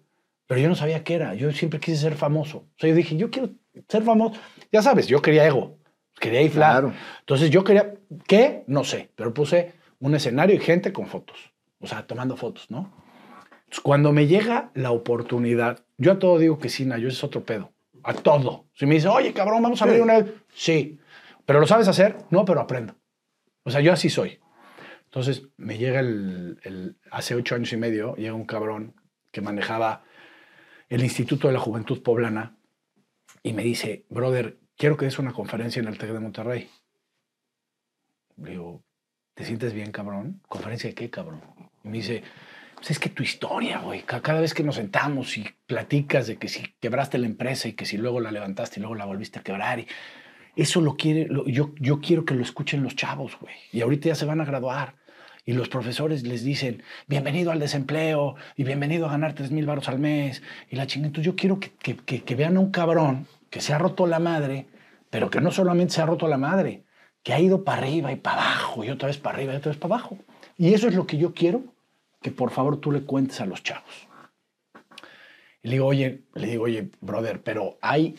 Pero 0.46 0.60
yo 0.60 0.68
no 0.68 0.74
sabía 0.74 1.02
qué 1.04 1.14
era. 1.14 1.34
Yo 1.34 1.50
siempre 1.52 1.80
quise 1.80 1.96
ser 1.96 2.14
famoso. 2.14 2.58
O 2.58 2.78
sea, 2.78 2.90
yo 2.90 2.94
dije, 2.94 3.16
yo 3.16 3.30
quiero 3.30 3.50
ser 3.88 4.02
famoso. 4.02 4.38
Ya 4.70 4.82
sabes, 4.82 5.06
yo 5.06 5.22
quería 5.22 5.46
ego. 5.46 5.78
Quería 6.20 6.42
inflar. 6.42 6.72
Claro. 6.72 6.92
Entonces 7.20 7.50
yo 7.50 7.64
quería, 7.64 7.94
¿qué? 8.26 8.64
No 8.66 8.84
sé, 8.84 9.10
pero 9.16 9.32
puse 9.32 9.72
un 10.00 10.14
escenario 10.14 10.54
y 10.56 10.58
gente 10.58 10.92
con 10.92 11.06
fotos. 11.06 11.52
O 11.80 11.86
sea, 11.86 12.06
tomando 12.06 12.36
fotos, 12.36 12.70
¿no? 12.70 12.92
Entonces, 13.64 13.80
cuando 13.82 14.12
me 14.12 14.26
llega 14.26 14.70
la 14.74 14.90
oportunidad, 14.90 15.80
yo 15.96 16.12
a 16.12 16.18
todo 16.18 16.38
digo 16.38 16.58
que 16.58 16.68
sí, 16.68 16.86
yo 16.86 17.08
es 17.08 17.24
otro 17.24 17.44
pedo. 17.44 17.72
A 18.02 18.12
todo. 18.12 18.66
Si 18.74 18.84
me 18.84 18.96
dice, 18.96 19.08
oye, 19.08 19.32
cabrón, 19.32 19.62
vamos 19.62 19.80
a 19.80 19.86
abrir 19.86 20.02
una 20.02 20.24
Sí. 20.54 20.98
¿Pero 21.46 21.60
lo 21.60 21.66
sabes 21.66 21.88
hacer? 21.88 22.16
No, 22.30 22.44
pero 22.44 22.60
aprendo. 22.60 22.96
O 23.64 23.70
sea, 23.70 23.80
yo 23.80 23.92
así 23.92 24.10
soy. 24.10 24.40
Entonces, 25.04 25.42
me 25.56 25.76
llega 25.76 26.00
el, 26.00 26.96
hace 27.10 27.34
ocho 27.34 27.54
años 27.54 27.72
y 27.72 27.76
medio, 27.76 28.14
llega 28.16 28.34
un 28.34 28.46
cabrón 28.46 28.94
que 29.30 29.40
manejaba 29.40 30.04
el 30.88 31.02
Instituto 31.02 31.48
de 31.48 31.54
la 31.54 31.60
Juventud 31.60 32.02
Poblana 32.02 32.56
y 33.42 33.52
me 33.52 33.62
dice, 33.62 34.06
brother, 34.08 34.58
quiero 34.76 34.96
que 34.96 35.04
des 35.04 35.18
una 35.18 35.32
conferencia 35.32 35.80
en 35.80 35.88
el 35.88 35.98
TEC 35.98 36.12
de 36.12 36.20
Monterrey. 36.20 36.70
Le 38.36 38.50
digo, 38.52 38.82
¿te 39.34 39.44
sientes 39.44 39.74
bien, 39.74 39.92
cabrón? 39.92 40.40
¿Conferencia 40.48 40.88
de 40.88 40.94
qué, 40.94 41.10
cabrón? 41.10 41.42
Y 41.84 41.88
me 41.88 41.98
dice, 41.98 42.22
pues 42.74 42.92
es 42.92 42.98
que 42.98 43.10
tu 43.10 43.22
historia, 43.22 43.80
güey, 43.80 44.02
cada 44.02 44.40
vez 44.40 44.54
que 44.54 44.64
nos 44.64 44.76
sentamos 44.76 45.36
y 45.36 45.46
platicas 45.66 46.26
de 46.26 46.36
que 46.36 46.48
si 46.48 46.74
quebraste 46.80 47.18
la 47.18 47.26
empresa 47.26 47.68
y 47.68 47.74
que 47.74 47.84
si 47.84 47.96
luego 47.96 48.20
la 48.20 48.32
levantaste 48.32 48.80
y 48.80 48.82
luego 48.82 48.94
la 48.94 49.04
volviste 49.04 49.38
a 49.38 49.42
quebrar, 49.42 49.78
y 49.80 49.86
eso 50.56 50.80
lo 50.80 50.96
quiere, 50.96 51.28
yo, 51.46 51.74
yo 51.78 52.00
quiero 52.00 52.24
que 52.24 52.34
lo 52.34 52.42
escuchen 52.42 52.82
los 52.82 52.96
chavos, 52.96 53.38
güey. 53.40 53.54
Y 53.72 53.80
ahorita 53.80 54.08
ya 54.08 54.14
se 54.14 54.26
van 54.26 54.40
a 54.40 54.44
graduar. 54.44 54.94
Y 55.44 55.54
los 55.54 55.68
profesores 55.68 56.22
les 56.22 56.44
dicen, 56.44 56.82
bienvenido 57.08 57.50
al 57.50 57.58
desempleo 57.58 58.36
y 58.56 58.64
bienvenido 58.64 59.06
a 59.06 59.10
ganar 59.10 59.34
3 59.34 59.50
mil 59.50 59.66
baros 59.66 59.88
al 59.88 59.98
mes. 59.98 60.42
Y 60.70 60.76
la 60.76 60.86
chingada. 60.86 61.20
Yo 61.20 61.34
quiero 61.34 61.58
que, 61.58 61.72
que, 61.72 61.96
que, 61.96 62.22
que 62.22 62.34
vean 62.34 62.56
a 62.56 62.60
un 62.60 62.70
cabrón 62.70 63.26
que 63.50 63.60
se 63.60 63.72
ha 63.72 63.78
roto 63.78 64.06
la 64.06 64.18
madre 64.18 64.66
pero 65.12 65.28
que 65.28 65.42
no 65.42 65.50
solamente 65.50 65.92
se 65.92 66.00
ha 66.00 66.06
roto 66.06 66.26
la 66.26 66.38
madre, 66.38 66.84
que 67.22 67.34
ha 67.34 67.38
ido 67.38 67.64
para 67.64 67.82
arriba 67.82 68.10
y 68.12 68.16
para 68.16 68.40
abajo, 68.40 68.82
y 68.82 68.88
otra 68.88 69.08
vez 69.08 69.18
para 69.18 69.36
arriba 69.36 69.52
y 69.52 69.56
otra 69.56 69.70
vez 69.70 69.78
para 69.78 69.96
abajo. 69.96 70.16
Y 70.56 70.72
eso 70.72 70.88
es 70.88 70.94
lo 70.94 71.06
que 71.06 71.18
yo 71.18 71.34
quiero 71.34 71.64
que 72.22 72.30
por 72.30 72.50
favor 72.50 72.78
tú 72.78 72.90
le 72.90 73.02
cuentes 73.02 73.38
a 73.42 73.44
los 73.44 73.62
chavos. 73.62 74.08
Y 75.62 75.68
le 75.68 75.72
digo, 75.72 75.86
oye, 75.86 76.22
le 76.32 76.46
digo, 76.46 76.64
oye, 76.64 76.88
brother, 77.02 77.42
pero 77.42 77.76
hay 77.82 78.16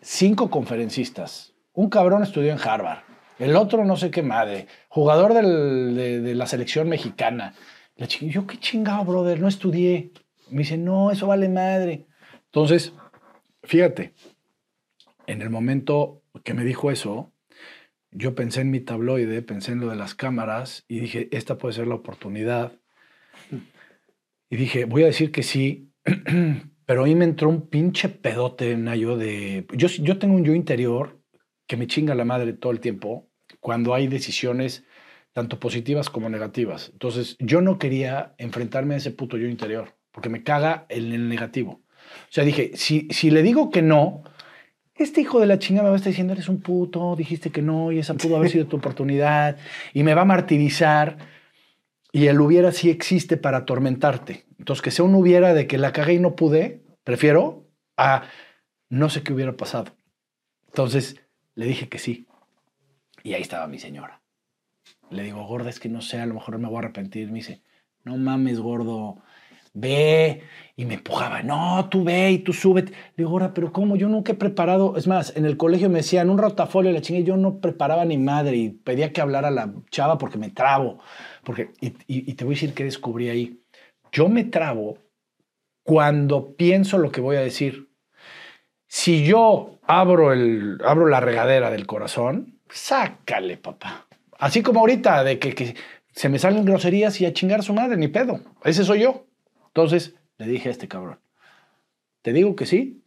cinco 0.00 0.50
conferencistas. 0.50 1.53
Un 1.74 1.90
cabrón 1.90 2.22
estudió 2.22 2.52
en 2.52 2.58
Harvard, 2.58 3.00
el 3.38 3.56
otro 3.56 3.84
no 3.84 3.96
sé 3.96 4.10
qué 4.10 4.22
madre, 4.22 4.68
jugador 4.88 5.34
del, 5.34 5.94
de, 5.96 6.34
la 6.34 6.46
selección 6.46 6.88
mexicana. 6.88 7.54
La 7.96 8.06
yo 8.06 8.46
qué 8.46 8.58
chingado, 8.58 9.04
brother, 9.04 9.40
no 9.40 9.48
estudié. 9.48 10.12
Me 10.50 10.58
dice, 10.58 10.78
no, 10.78 11.10
eso 11.10 11.26
vale 11.26 11.48
madre. 11.48 12.06
Entonces, 12.46 12.92
fíjate, 13.64 14.14
en 15.26 15.42
el 15.42 15.50
momento 15.50 16.22
que 16.44 16.54
me 16.54 16.64
dijo 16.64 16.92
eso, 16.92 17.32
yo 18.12 18.36
pensé 18.36 18.60
en 18.60 18.70
mi 18.70 18.78
tabloide, 18.78 19.42
pensé 19.42 19.72
en 19.72 19.80
lo 19.80 19.88
de 19.88 19.96
las 19.96 20.14
cámaras 20.14 20.84
y 20.86 21.00
dije, 21.00 21.28
esta 21.32 21.58
puede 21.58 21.74
ser 21.74 21.88
la 21.88 21.96
oportunidad. 21.96 22.72
Y 24.48 24.56
dije, 24.56 24.84
voy 24.84 25.02
a 25.02 25.06
decir 25.06 25.32
que 25.32 25.42
sí, 25.42 25.90
pero 26.86 27.04
ahí 27.04 27.16
me 27.16 27.24
entró 27.24 27.48
un 27.48 27.68
pinche 27.68 28.08
pedote, 28.08 28.76
Nayo, 28.76 29.16
de... 29.16 29.66
Yo, 29.72 29.88
yo 29.88 30.18
tengo 30.18 30.36
un 30.36 30.44
yo 30.44 30.54
interior 30.54 31.23
que 31.66 31.76
me 31.76 31.86
chinga 31.86 32.14
la 32.14 32.24
madre 32.24 32.52
todo 32.52 32.72
el 32.72 32.80
tiempo 32.80 33.28
cuando 33.60 33.94
hay 33.94 34.06
decisiones 34.06 34.84
tanto 35.32 35.58
positivas 35.58 36.10
como 36.10 36.28
negativas. 36.28 36.90
Entonces, 36.92 37.36
yo 37.40 37.60
no 37.60 37.78
quería 37.78 38.34
enfrentarme 38.38 38.94
a 38.94 38.98
ese 38.98 39.10
puto 39.10 39.36
yo 39.36 39.48
interior, 39.48 39.96
porque 40.12 40.28
me 40.28 40.42
caga 40.44 40.86
en 40.88 41.12
el 41.12 41.28
negativo. 41.28 41.82
O 41.82 42.30
sea, 42.30 42.44
dije, 42.44 42.72
si, 42.74 43.08
si 43.10 43.30
le 43.30 43.42
digo 43.42 43.70
que 43.70 43.82
no, 43.82 44.22
este 44.94 45.22
hijo 45.22 45.40
de 45.40 45.46
la 45.46 45.58
chingada 45.58 45.84
me 45.84 45.90
va 45.90 45.96
a 45.96 45.96
estar 45.96 46.12
diciendo, 46.12 46.32
eres 46.32 46.48
un 46.48 46.60
puto, 46.60 47.16
dijiste 47.16 47.50
que 47.50 47.62
no, 47.62 47.90
y 47.90 47.98
esa 47.98 48.14
pudo 48.14 48.36
haber 48.36 48.50
sido 48.50 48.66
tu 48.66 48.76
oportunidad, 48.76 49.56
y 49.92 50.04
me 50.04 50.14
va 50.14 50.22
a 50.22 50.26
martirizar, 50.26 51.18
y 52.12 52.28
el 52.28 52.40
hubiera 52.40 52.70
sí 52.70 52.90
existe 52.90 53.36
para 53.36 53.58
atormentarte. 53.58 54.46
Entonces, 54.60 54.82
que 54.82 54.92
sea 54.92 55.04
un 55.04 55.16
hubiera 55.16 55.52
de 55.52 55.66
que 55.66 55.78
la 55.78 55.92
cagué 55.92 56.14
y 56.14 56.20
no 56.20 56.36
pude, 56.36 56.84
prefiero 57.02 57.68
a 57.96 58.22
no 58.88 59.10
sé 59.10 59.24
qué 59.24 59.32
hubiera 59.32 59.56
pasado. 59.56 59.96
Entonces, 60.68 61.23
le 61.54 61.66
dije 61.66 61.88
que 61.88 61.98
sí. 61.98 62.26
Y 63.22 63.34
ahí 63.34 63.42
estaba 63.42 63.66
mi 63.66 63.78
señora. 63.78 64.20
Le 65.10 65.22
digo, 65.22 65.44
gorda, 65.46 65.70
es 65.70 65.80
que 65.80 65.88
no 65.88 66.02
sé, 66.02 66.20
a 66.20 66.26
lo 66.26 66.34
mejor 66.34 66.58
me 66.58 66.68
voy 66.68 66.76
a 66.76 66.78
arrepentir. 66.80 67.28
Me 67.28 67.38
dice, 67.38 67.62
no 68.04 68.16
mames, 68.16 68.60
gordo, 68.60 69.22
ve, 69.74 70.42
y 70.76 70.84
me 70.84 70.94
empujaba, 70.94 71.42
no, 71.42 71.88
tú 71.90 72.04
ve 72.04 72.32
y 72.32 72.38
tú 72.38 72.52
súbete. 72.52 72.92
Le 72.92 72.98
digo, 73.18 73.30
ahora, 73.30 73.52
pero 73.52 73.72
¿cómo? 73.72 73.96
Yo 73.96 74.08
nunca 74.08 74.32
he 74.32 74.36
preparado, 74.36 74.96
es 74.96 75.06
más, 75.06 75.36
en 75.36 75.44
el 75.44 75.56
colegio 75.56 75.90
me 75.90 75.98
decían 75.98 76.30
un 76.30 76.38
rotafolio, 76.38 76.92
la 76.92 77.00
chingue, 77.00 77.24
yo 77.24 77.36
no 77.36 77.60
preparaba 77.60 78.04
ni 78.04 78.16
madre 78.16 78.56
y 78.56 78.70
pedía 78.70 79.12
que 79.12 79.20
hablara 79.20 79.50
la 79.50 79.72
chava 79.90 80.16
porque 80.16 80.38
me 80.38 80.50
trabo. 80.50 81.00
Porque, 81.42 81.72
y, 81.80 81.94
y, 82.06 82.34
te 82.34 82.44
voy 82.44 82.54
a 82.54 82.56
decir 82.56 82.74
que 82.74 82.84
descubrí 82.84 83.28
ahí. 83.28 83.60
Yo 84.12 84.28
me 84.28 84.44
trabo 84.44 84.98
cuando 85.82 86.54
pienso 86.56 86.98
lo 86.98 87.10
que 87.10 87.20
voy 87.20 87.36
a 87.36 87.40
decir. 87.40 87.90
Si 88.86 89.26
yo 89.26 89.73
abro, 89.86 90.32
el, 90.32 90.78
abro 90.84 91.06
la 91.06 91.20
regadera 91.20 91.70
del 91.70 91.86
corazón, 91.86 92.60
sácale, 92.68 93.56
papá. 93.56 94.06
Así 94.38 94.62
como 94.62 94.80
ahorita, 94.80 95.24
de 95.24 95.38
que, 95.38 95.54
que 95.54 95.74
se 96.12 96.28
me 96.28 96.38
salen 96.38 96.64
groserías 96.64 97.20
y 97.20 97.26
a 97.26 97.32
chingar 97.32 97.60
a 97.60 97.62
su 97.62 97.74
madre, 97.74 97.96
ni 97.96 98.08
pedo. 98.08 98.40
Ese 98.64 98.84
soy 98.84 99.00
yo. 99.00 99.26
Entonces 99.68 100.14
le 100.38 100.46
dije 100.46 100.68
a 100.68 100.72
este 100.72 100.88
cabrón, 100.88 101.20
te 102.22 102.32
digo 102.32 102.56
que 102.56 102.66
sí, 102.66 103.02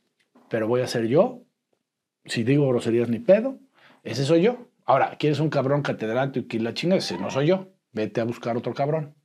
pero 0.50 0.68
voy 0.68 0.82
a 0.82 0.88
ser 0.88 1.08
yo. 1.08 1.44
Si 2.26 2.44
digo 2.44 2.68
groserías 2.68 3.10
ni 3.10 3.20
pedo, 3.20 3.60
ese 4.04 4.26
soy 4.26 4.42
yo. 4.42 4.70
Ahora, 4.86 5.16
¿quieres 5.18 5.40
un 5.40 5.50
cabrón 5.50 5.82
catedrático 5.82 6.46
y 6.46 6.48
que 6.48 6.60
la 6.60 6.74
chinga? 6.74 6.96
Ese 6.96 7.18
no 7.18 7.30
soy 7.30 7.48
yo. 7.48 7.74
Vete 7.92 8.22
a 8.22 8.26
buscar 8.26 8.58
otro 8.58 8.74
cabrón. 8.74 9.16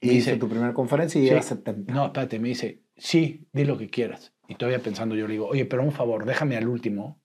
Y 0.00 0.12
hice 0.12 0.36
tu 0.36 0.48
primera 0.48 0.72
conferencia 0.72 1.20
y 1.20 1.28
sí, 1.28 1.48
70. 1.48 1.92
No, 1.92 2.06
espérate, 2.06 2.38
me 2.38 2.48
dice, 2.48 2.80
sí, 2.96 3.46
di 3.52 3.64
lo 3.64 3.76
que 3.76 3.90
quieras. 3.90 4.32
Y 4.50 4.56
todavía 4.56 4.82
pensando 4.82 5.14
yo 5.14 5.28
le 5.28 5.34
digo, 5.34 5.46
oye, 5.46 5.64
pero 5.64 5.84
un 5.84 5.92
favor, 5.92 6.24
déjame 6.24 6.56
al 6.56 6.66
último. 6.66 7.22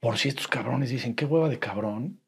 Por 0.00 0.18
si 0.18 0.28
estos 0.28 0.48
cabrones 0.48 0.90
dicen, 0.90 1.14
qué 1.14 1.24
hueva 1.24 1.48
de 1.48 1.58
cabrón, 1.58 2.20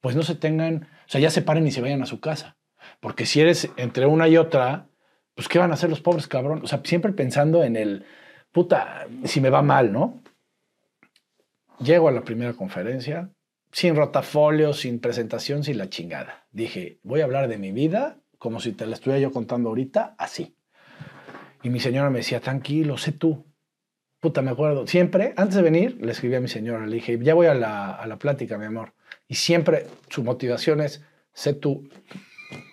pues 0.00 0.14
no 0.14 0.22
se 0.22 0.36
tengan, 0.36 0.84
o 0.84 1.08
sea, 1.08 1.20
ya 1.20 1.28
se 1.28 1.42
paren 1.42 1.66
y 1.66 1.72
se 1.72 1.80
vayan 1.80 2.00
a 2.02 2.06
su 2.06 2.20
casa. 2.20 2.56
Porque 3.00 3.26
si 3.26 3.40
eres 3.40 3.68
entre 3.76 4.06
una 4.06 4.28
y 4.28 4.36
otra, 4.36 4.86
pues 5.34 5.48
¿qué 5.48 5.58
van 5.58 5.72
a 5.72 5.74
hacer 5.74 5.90
los 5.90 6.00
pobres 6.00 6.28
cabrones? 6.28 6.62
O 6.62 6.68
sea, 6.68 6.82
siempre 6.84 7.12
pensando 7.12 7.64
en 7.64 7.74
el, 7.74 8.06
puta, 8.52 9.08
si 9.24 9.40
me 9.40 9.50
va 9.50 9.60
mal, 9.60 9.92
¿no? 9.92 10.22
Llego 11.80 12.06
a 12.06 12.12
la 12.12 12.22
primera 12.22 12.52
conferencia, 12.52 13.32
sin 13.72 13.96
rotafolio, 13.96 14.72
sin 14.72 15.00
presentación, 15.00 15.64
sin 15.64 15.78
la 15.78 15.90
chingada. 15.90 16.46
Dije, 16.52 17.00
voy 17.02 17.22
a 17.22 17.24
hablar 17.24 17.48
de 17.48 17.58
mi 17.58 17.72
vida 17.72 18.20
como 18.38 18.60
si 18.60 18.70
te 18.70 18.86
la 18.86 18.94
estuviera 18.94 19.20
yo 19.20 19.32
contando 19.32 19.70
ahorita, 19.70 20.14
así. 20.16 20.56
Y 21.62 21.70
mi 21.70 21.80
señora 21.80 22.10
me 22.10 22.18
decía, 22.18 22.40
tranquilo, 22.40 22.98
sé 22.98 23.12
tú. 23.12 23.44
Puta, 24.20 24.42
me 24.42 24.50
acuerdo. 24.50 24.86
Siempre, 24.86 25.34
antes 25.36 25.56
de 25.56 25.62
venir, 25.62 25.98
le 26.00 26.12
escribí 26.12 26.34
a 26.34 26.40
mi 26.40 26.48
señora, 26.48 26.86
le 26.86 26.96
dije, 26.96 27.18
ya 27.22 27.34
voy 27.34 27.46
a 27.46 27.54
la, 27.54 27.90
a 27.90 28.06
la 28.06 28.18
plática, 28.18 28.58
mi 28.58 28.66
amor. 28.66 28.92
Y 29.28 29.34
siempre 29.34 29.86
su 30.08 30.22
motivación 30.22 30.80
es, 30.80 31.04
sé 31.32 31.54
tú. 31.54 31.88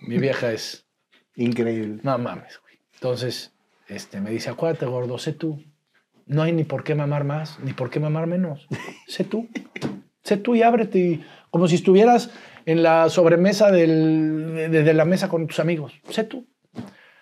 Mi 0.01 0.17
vieja 0.17 0.51
es... 0.51 0.85
Increíble. 1.35 2.01
No 2.03 2.17
mames, 2.17 2.59
güey. 2.61 2.79
Entonces, 2.95 3.53
este, 3.87 4.19
me 4.19 4.29
dice, 4.29 4.49
acuérdate, 4.49 4.85
gordo, 4.85 5.17
sé 5.17 5.31
tú. 5.31 5.63
No 6.25 6.43
hay 6.43 6.51
ni 6.51 6.65
por 6.65 6.83
qué 6.83 6.95
mamar 6.95 7.23
más, 7.23 7.59
ni 7.61 7.71
por 7.71 7.89
qué 7.89 7.99
mamar 8.01 8.27
menos. 8.27 8.67
sé 9.07 9.23
tú. 9.23 9.47
Sé 10.21 10.35
tú 10.35 10.55
y 10.55 10.63
ábrete. 10.63 10.99
Y, 10.99 11.25
como 11.49 11.67
si 11.67 11.75
estuvieras 11.75 12.29
en 12.65 12.83
la 12.83 13.09
sobremesa 13.09 13.71
del, 13.71 14.69
de, 14.69 14.83
de 14.83 14.93
la 14.93 15.05
mesa 15.05 15.29
con 15.29 15.47
tus 15.47 15.59
amigos. 15.59 15.93
Sé 16.09 16.25
tú. 16.25 16.45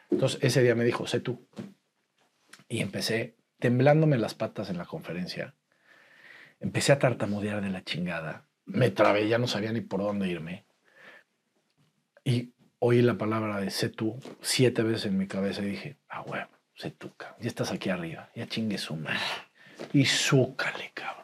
Entonces, 0.09 0.39
ese 0.41 0.63
día 0.63 0.75
me 0.75 0.85
dijo, 0.85 1.07
sé 1.07 1.19
tú. 1.19 1.47
Y 2.69 2.81
empecé 2.81 3.35
temblándome 3.59 4.17
las 4.17 4.33
patas 4.33 4.69
en 4.69 4.77
la 4.77 4.85
conferencia. 4.85 5.55
Empecé 6.59 6.91
a 6.91 6.99
tartamudear 6.99 7.61
de 7.61 7.69
la 7.69 7.83
chingada. 7.83 8.47
Me 8.65 8.89
trabé, 8.89 9.27
ya 9.27 9.37
no 9.37 9.47
sabía 9.47 9.71
ni 9.71 9.81
por 9.81 10.01
dónde 10.01 10.27
irme. 10.27 10.65
Y 12.23 12.53
oí 12.79 13.01
la 13.01 13.17
palabra 13.17 13.59
de 13.59 13.69
sé 13.69 13.89
tú 13.89 14.19
siete 14.41 14.83
veces 14.83 15.05
en 15.05 15.17
mi 15.17 15.27
cabeza 15.27 15.61
y 15.61 15.67
dije, 15.67 15.97
ah, 16.09 16.21
bueno, 16.21 16.47
sé 16.75 16.91
tú, 16.91 17.13
cabrón. 17.15 17.39
Ya 17.41 17.47
estás 17.47 17.71
aquí 17.71 17.89
arriba, 17.89 18.29
ya 18.35 18.47
chingue 18.47 18.77
su 18.77 18.95
madre. 18.95 19.19
Y 19.93 20.05
súcale, 20.05 20.91
cabrón. 20.93 21.23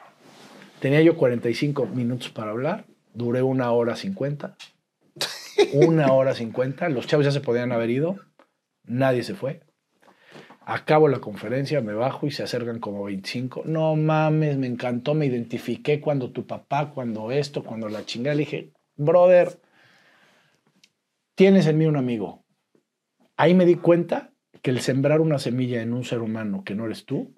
Tenía 0.79 1.01
yo 1.01 1.17
45 1.17 1.87
minutos 1.87 2.29
para 2.29 2.51
hablar, 2.51 2.85
duré 3.13 3.41
una 3.41 3.71
hora 3.71 3.95
50. 3.95 4.55
Una 5.73 6.11
hora 6.11 6.33
50. 6.33 6.89
Los 6.89 7.07
chavos 7.07 7.25
ya 7.25 7.31
se 7.31 7.41
podían 7.41 7.71
haber 7.71 7.89
ido, 7.89 8.19
nadie 8.83 9.23
se 9.23 9.35
fue. 9.35 9.61
Acabo 10.65 11.09
la 11.09 11.19
conferencia, 11.19 11.81
me 11.81 11.93
bajo 11.93 12.25
y 12.25 12.31
se 12.31 12.43
acercan 12.43 12.79
como 12.79 13.03
25. 13.03 13.63
No 13.65 13.95
mames, 13.95 14.57
me 14.57 14.67
encantó, 14.67 15.13
me 15.13 15.25
identifiqué 15.25 15.99
cuando 15.99 16.31
tu 16.31 16.47
papá, 16.47 16.91
cuando 16.91 17.31
esto, 17.31 17.63
cuando 17.63 17.89
la 17.89 18.05
chingada. 18.05 18.35
Le 18.35 18.39
dije, 18.41 18.71
brother, 18.95 19.59
tienes 21.35 21.67
en 21.67 21.77
mí 21.77 21.85
un 21.85 21.97
amigo. 21.97 22.45
Ahí 23.35 23.53
me 23.53 23.65
di 23.65 23.75
cuenta 23.75 24.31
que 24.61 24.71
el 24.71 24.79
sembrar 24.79 25.19
una 25.19 25.39
semilla 25.39 25.81
en 25.81 25.93
un 25.93 26.05
ser 26.05 26.21
humano 26.21 26.63
que 26.63 26.75
no 26.75 26.85
eres 26.85 27.05
tú 27.05 27.33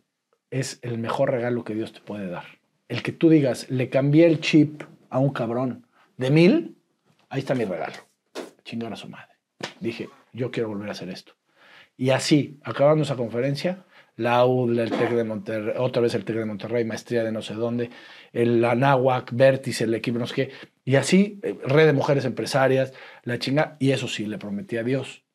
es 0.52 0.80
el 0.84 1.00
mejor 1.00 1.32
regalo 1.32 1.64
que 1.64 1.74
Dios 1.74 1.94
te 1.94 2.02
puede 2.02 2.28
dar. 2.28 2.46
El 2.88 3.02
que 3.02 3.12
tú 3.12 3.30
digas, 3.30 3.70
le 3.72 3.90
cambié 3.90 4.28
el 4.28 4.40
chip 4.42 4.84
a 5.10 5.18
un 5.18 5.34
cabrón 5.34 5.88
de 6.18 6.30
mil, 6.30 6.78
ahí 7.30 7.40
está 7.40 7.56
mi 7.56 7.66
regalo. 7.66 7.96
Chingar 8.64 8.94
a 8.94 8.96
su 8.96 9.10
madre. 9.10 9.34
Dije, 9.80 10.10
yo 10.36 10.52
quiero 10.52 10.70
volver 10.70 10.90
a 10.90 10.92
hacer 10.92 11.10
esto. 11.10 11.34
Y 11.98 12.10
así, 12.10 12.60
acabando 12.64 13.04
esa 13.04 13.16
conferencia, 13.16 13.86
la 14.18 14.46
UDL, 14.46 14.80
el 14.80 14.92
TEC 14.92 15.12
de 15.12 15.24
Monterrey, 15.24 15.76
otra 15.78 16.02
vez 16.02 16.14
el 16.14 16.26
TEC 16.26 16.38
de 16.38 16.46
Monterrey, 16.46 16.86
maestría 16.86 17.24
de 17.24 17.32
no 17.32 17.42
sé 17.42 17.54
dónde, 17.54 17.90
el 18.34 18.64
Anáhuac, 18.64 19.32
Vértice, 19.34 19.86
el 19.86 19.94
equipo 19.94 20.20
no 20.20 20.28
sé 20.28 20.36
qué, 20.36 20.52
y 20.84 20.96
así, 20.96 21.40
eh, 21.44 21.58
red 21.64 21.86
de 21.86 21.94
mujeres 21.94 22.26
empresarias, 22.26 22.94
la 23.24 23.40
chinga, 23.40 23.78
y 23.80 23.92
eso 23.92 24.08
sí, 24.08 24.26
le 24.26 24.38
prometí 24.38 24.78
a 24.78 24.84
Dios. 24.84 25.26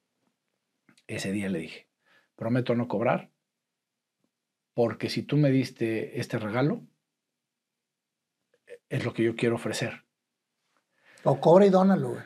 Ese 1.06 1.32
día 1.32 1.48
le 1.48 1.60
dije, 1.60 1.88
prometo 2.36 2.74
no 2.74 2.88
cobrar, 2.88 3.30
porque 4.74 5.10
si 5.10 5.22
tú 5.22 5.36
me 5.36 5.50
diste 5.50 6.20
este 6.20 6.38
regalo, 6.38 6.82
es 8.88 9.04
lo 9.04 9.12
que 9.12 9.24
yo 9.24 9.34
quiero 9.34 9.56
ofrecer. 9.56 10.04
O 11.24 11.40
cobra 11.40 11.66
y 11.66 11.70
dónalo, 11.70 12.10
güey. 12.10 12.22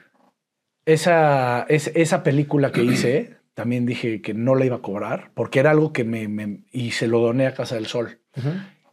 Esa, 0.87 1.63
es, 1.69 1.91
esa 1.95 2.23
película 2.23 2.73
que 2.73 2.83
hice, 2.85 3.37
también 3.55 3.87
dije 3.87 4.21
que 4.21 4.35
no 4.35 4.55
la 4.55 4.67
iba 4.67 4.77
a 4.77 4.83
cobrar, 4.83 5.31
porque 5.35 5.61
era 5.61 5.71
algo 5.71 5.93
que 5.93 6.05
me, 6.05 6.29
me- 6.29 6.61
y 6.73 6.91
se 6.93 7.07
lo 7.07 7.21
doné 7.21 7.47
a 7.47 7.55
Casa 7.55 7.77
del 7.77 7.87
Sol. 7.87 8.21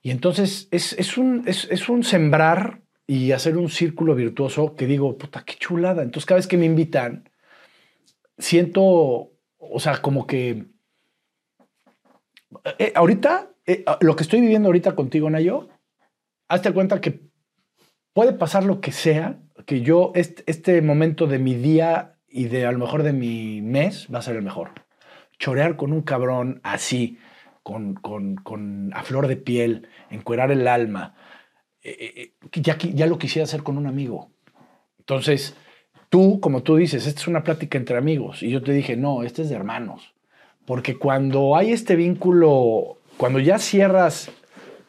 Y 0.03 0.11
entonces 0.11 0.67
es, 0.71 0.93
es 0.93 1.17
un, 1.17 1.43
es, 1.47 1.67
es 1.71 1.89
un 1.89 2.03
sembrar 2.03 2.81
y 3.07 3.31
hacer 3.33 3.57
un 3.57 3.69
círculo 3.69 4.15
virtuoso 4.15 4.75
que 4.75 4.87
digo, 4.87 5.17
puta, 5.17 5.43
qué 5.45 5.55
chulada. 5.55 6.01
Entonces 6.03 6.25
cada 6.25 6.37
vez 6.37 6.47
que 6.47 6.57
me 6.57 6.65
invitan, 6.65 7.29
siento, 8.37 9.31
o 9.57 9.79
sea, 9.79 10.01
como 10.01 10.25
que... 10.27 10.65
eh, 12.79 12.93
ahorita, 12.95 13.49
eh, 13.65 13.83
lo 14.01 14.15
que 14.15 14.23
estoy 14.23 14.41
viviendo 14.41 14.67
ahorita 14.69 14.95
contigo, 14.95 15.29
Nayo, 15.29 15.69
hazte 16.47 16.71
cuenta 16.73 17.01
que 17.01 17.21
puede 18.13 18.33
pasar 18.33 18.63
lo 18.63 18.81
que 18.81 18.91
sea, 18.91 19.39
que 19.65 19.81
yo, 19.81 20.11
este, 20.15 20.43
este 20.47 20.81
momento 20.81 21.27
de 21.27 21.39
mi 21.39 21.55
día 21.55 22.15
y 22.27 22.45
de 22.45 22.65
a 22.65 22.71
lo 22.71 22.79
mejor 22.79 23.03
de 23.03 23.13
mi 23.13 23.61
mes 23.61 24.07
va 24.13 24.19
a 24.19 24.23
ser 24.23 24.35
el 24.35 24.41
mejor. 24.41 24.71
Chorear 25.39 25.75
con 25.75 25.91
un 25.91 26.01
cabrón 26.01 26.61
así, 26.63 27.17
con, 27.63 27.95
con, 27.95 28.35
con 28.35 28.91
a 28.93 29.03
flor 29.03 29.27
de 29.27 29.37
piel, 29.37 29.87
encuerar 30.09 30.51
el 30.51 30.67
alma, 30.67 31.15
eh, 31.83 31.97
eh, 31.99 32.13
eh, 32.15 32.61
ya, 32.61 32.77
ya 32.77 33.07
lo 33.07 33.17
quisiera 33.17 33.43
hacer 33.43 33.63
con 33.63 33.77
un 33.77 33.87
amigo. 33.87 34.31
Entonces, 34.99 35.55
tú, 36.09 36.39
como 36.39 36.63
tú 36.63 36.75
dices, 36.75 37.07
esta 37.07 37.21
es 37.21 37.27
una 37.27 37.43
plática 37.43 37.77
entre 37.77 37.97
amigos. 37.97 38.43
Y 38.43 38.49
yo 38.49 38.61
te 38.61 38.71
dije, 38.71 38.95
no, 38.95 39.23
este 39.23 39.41
es 39.41 39.49
de 39.49 39.55
hermanos. 39.55 40.13
Porque 40.65 40.97
cuando 40.97 41.55
hay 41.55 41.71
este 41.71 41.95
vínculo, 41.95 42.99
cuando 43.17 43.39
ya 43.39 43.57
cierras 43.57 44.31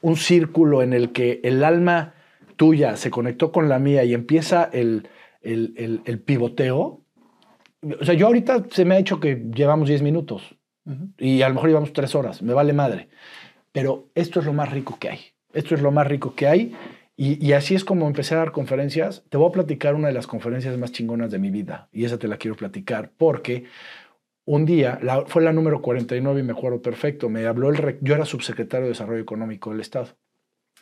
un 0.03 0.17
círculo 0.17 0.83
en 0.83 0.93
el 0.93 1.13
que 1.13 1.41
el 1.45 1.65
alma 1.65 2.15
tuya 2.57 2.97
se 2.97 3.11
conectó 3.11 3.53
con 3.53 3.69
la 3.69 3.79
mía 3.79 4.05
y 4.05 4.15
empieza 4.15 4.65
el, 4.73 5.09
el, 5.43 5.75
el- 5.77 6.03
el 6.05 6.21
pivoteo, 6.21 7.05
o 8.01 8.05
sea, 8.05 8.15
yo 8.15 8.27
ahorita 8.29 8.65
se 8.71 8.85
me 8.85 8.95
ha 8.95 8.99
hecho 8.99 9.19
que 9.21 9.45
llevamos 9.55 9.89
10 9.89 10.03
minutos 10.03 10.57
y 11.19 11.43
a 11.43 11.49
lo 11.49 11.55
mejor 11.55 11.69
llevamos 11.71 11.93
3 11.93 12.15
horas, 12.15 12.43
me 12.43 12.55
vale 12.55 12.73
madre. 12.73 13.09
Pero 13.73 14.11
esto 14.15 14.41
es 14.41 14.47
lo 14.47 14.53
más 14.53 14.71
rico 14.71 14.99
que 15.01 15.09
hay. 15.11 15.21
Esto 15.53 15.75
es 15.75 15.83
lo 15.83 15.91
más 15.91 16.07
rico 16.07 16.35
que 16.35 16.47
hay. 16.47 16.75
Y, 17.17 17.45
y 17.45 17.53
así 17.53 17.75
es 17.75 17.85
como 17.85 18.07
empecé 18.07 18.35
a 18.35 18.39
dar 18.39 18.53
conferencias. 18.53 19.25
Te 19.31 19.37
voy 19.39 19.49
a 19.49 19.53
platicar 19.53 19.95
una 19.95 20.09
de 20.09 20.15
las 20.15 20.27
conferencias 20.27 20.77
más 20.79 20.93
chingonas 20.93 21.31
de 21.31 21.39
mi 21.39 21.51
vida. 21.51 21.89
Y 21.93 22.05
esa 22.05 22.19
te 22.19 22.29
la 22.29 22.37
quiero 22.37 22.57
platicar 22.57 23.13
porque 23.17 23.65
un 24.45 24.65
día, 24.67 24.99
la- 25.03 25.25
fue 25.27 25.43
la 25.43 25.53
número 25.53 25.81
49 25.83 26.41
y 26.41 26.43
me 26.45 26.53
acuerdo 26.53 26.83
perfecto, 26.83 27.29
me 27.29 27.47
habló 27.47 27.71
el, 27.71 27.99
yo 28.01 28.15
era 28.15 28.25
subsecretario 28.25 28.85
de 28.87 28.91
Desarrollo 28.91 29.23
Económico 29.23 29.71
del 29.71 29.81
Estado, 29.81 30.09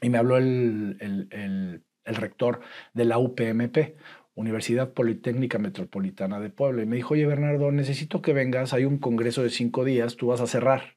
y 0.00 0.10
me 0.10 0.18
habló 0.18 0.36
el, 0.36 0.96
el- 1.00 1.28
el- 1.30 1.82
el 2.04 2.14
rector 2.16 2.60
de 2.94 3.04
la 3.04 3.18
UPMP, 3.18 3.96
Universidad 4.34 4.92
Politécnica 4.94 5.58
Metropolitana 5.58 6.40
de 6.40 6.50
Puebla, 6.50 6.82
y 6.82 6.86
me 6.86 6.96
dijo, 6.96 7.14
oye 7.14 7.26
Bernardo, 7.26 7.70
necesito 7.72 8.22
que 8.22 8.32
vengas, 8.32 8.72
hay 8.72 8.84
un 8.86 8.98
congreso 8.98 9.42
de 9.42 9.50
cinco 9.50 9.84
días, 9.84 10.16
tú 10.16 10.28
vas 10.28 10.40
a 10.40 10.46
cerrar. 10.46 10.96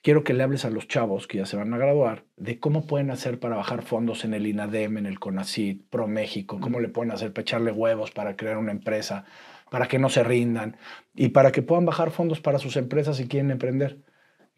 Quiero 0.00 0.22
que 0.22 0.32
le 0.32 0.44
hables 0.44 0.64
a 0.64 0.70
los 0.70 0.86
chavos 0.86 1.26
que 1.26 1.38
ya 1.38 1.46
se 1.46 1.56
van 1.56 1.74
a 1.74 1.78
graduar 1.78 2.24
de 2.36 2.60
cómo 2.60 2.86
pueden 2.86 3.10
hacer 3.10 3.40
para 3.40 3.56
bajar 3.56 3.82
fondos 3.82 4.24
en 4.24 4.32
el 4.32 4.46
INADEM, 4.46 4.98
en 4.98 5.06
el 5.06 5.18
CONACYT, 5.18 5.88
ProMéxico, 5.90 6.60
cómo 6.60 6.78
le 6.78 6.88
pueden 6.88 7.10
hacer 7.10 7.32
para 7.32 7.42
echarle 7.42 7.72
huevos 7.72 8.12
para 8.12 8.36
crear 8.36 8.58
una 8.58 8.70
empresa, 8.70 9.24
para 9.70 9.88
que 9.88 9.98
no 9.98 10.08
se 10.08 10.22
rindan 10.22 10.76
y 11.14 11.30
para 11.30 11.50
que 11.50 11.62
puedan 11.62 11.84
bajar 11.84 12.12
fondos 12.12 12.40
para 12.40 12.60
sus 12.60 12.76
empresas 12.76 13.16
si 13.16 13.26
quieren 13.26 13.50
emprender. 13.50 13.98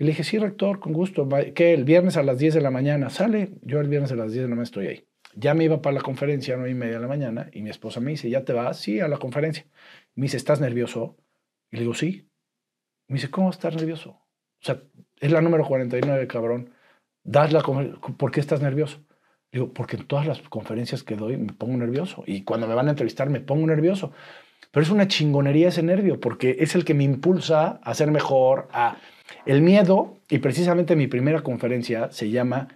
Y 0.01 0.05
le 0.05 0.13
dije, 0.13 0.25
sí, 0.25 0.39
rector, 0.39 0.81
con 0.81 0.95
gusto. 0.95 1.29
¿Qué? 1.55 1.75
El 1.75 1.85
viernes 1.85 2.17
a 2.17 2.23
las 2.23 2.39
10 2.39 2.55
de 2.55 2.63
la 2.63 2.71
mañana. 2.71 3.11
Sale. 3.11 3.51
Yo 3.61 3.81
el 3.81 3.89
viernes 3.89 4.11
a 4.11 4.17
las 4.17 4.33
10 4.33 4.45
de 4.45 4.49
la 4.49 4.55
mañana 4.55 4.63
estoy 4.63 4.87
ahí. 4.87 5.07
Ya 5.35 5.53
me 5.53 5.65
iba 5.65 5.83
para 5.83 5.93
la 5.93 6.01
conferencia 6.01 6.55
a 6.55 6.57
9 6.57 6.71
y 6.71 6.75
media 6.75 6.95
de 6.95 7.01
la 7.01 7.07
mañana 7.07 7.51
y 7.53 7.61
mi 7.61 7.69
esposa 7.69 8.01
me 8.01 8.13
dice, 8.13 8.31
¿ya 8.31 8.43
te 8.43 8.55
vas? 8.55 8.79
Sí, 8.79 8.99
a 8.99 9.09
la 9.09 9.19
conferencia. 9.19 9.67
Me 10.15 10.23
dice, 10.23 10.39
¿estás 10.39 10.59
nervioso? 10.59 11.19
Y 11.71 11.77
le 11.77 11.83
digo, 11.83 11.93
sí. 11.93 12.31
Me 13.09 13.17
dice, 13.17 13.31
¿cómo 13.31 13.51
estás 13.51 13.77
nervioso? 13.77 14.13
O 14.13 14.63
sea, 14.63 14.83
es 15.19 15.31
la 15.31 15.43
número 15.43 15.67
49, 15.67 16.27
cabrón. 16.29 16.71
Das 17.23 17.53
la 17.53 17.61
¿Por 17.61 18.31
qué 18.31 18.41
estás 18.41 18.63
nervioso? 18.63 19.05
Le 19.53 19.61
digo, 19.61 19.75
porque 19.75 19.97
en 19.97 20.07
todas 20.07 20.27
las 20.27 20.41
conferencias 20.49 21.03
que 21.03 21.15
doy 21.15 21.37
me 21.37 21.53
pongo 21.53 21.77
nervioso. 21.77 22.25
Y 22.27 22.45
cuando 22.45 22.67
me 22.67 22.75
van 22.75 22.89
a 22.89 22.93
entrevistar 22.93 23.29
me 23.29 23.41
pongo 23.41 23.67
nervioso. 23.67 24.13
Pero 24.71 24.83
es 24.83 24.91
una 24.91 25.09
chingonería 25.09 25.69
ese 25.69 25.83
nervio, 25.83 26.21
porque 26.21 26.57
es 26.61 26.75
el 26.75 26.87
que 26.87 26.95
me 26.95 27.05
impulsa 27.05 27.81
a 27.83 27.93
ser 27.93 28.11
mejor, 28.11 28.69
a 28.73 28.97
el 29.47 29.63
miedo. 29.63 30.19
Y 30.29 30.39
precisamente 30.39 30.97
mi 30.97 31.07
primera 31.07 31.43
conferencia 31.43 32.11
se 32.11 32.31
llama, 32.31 32.69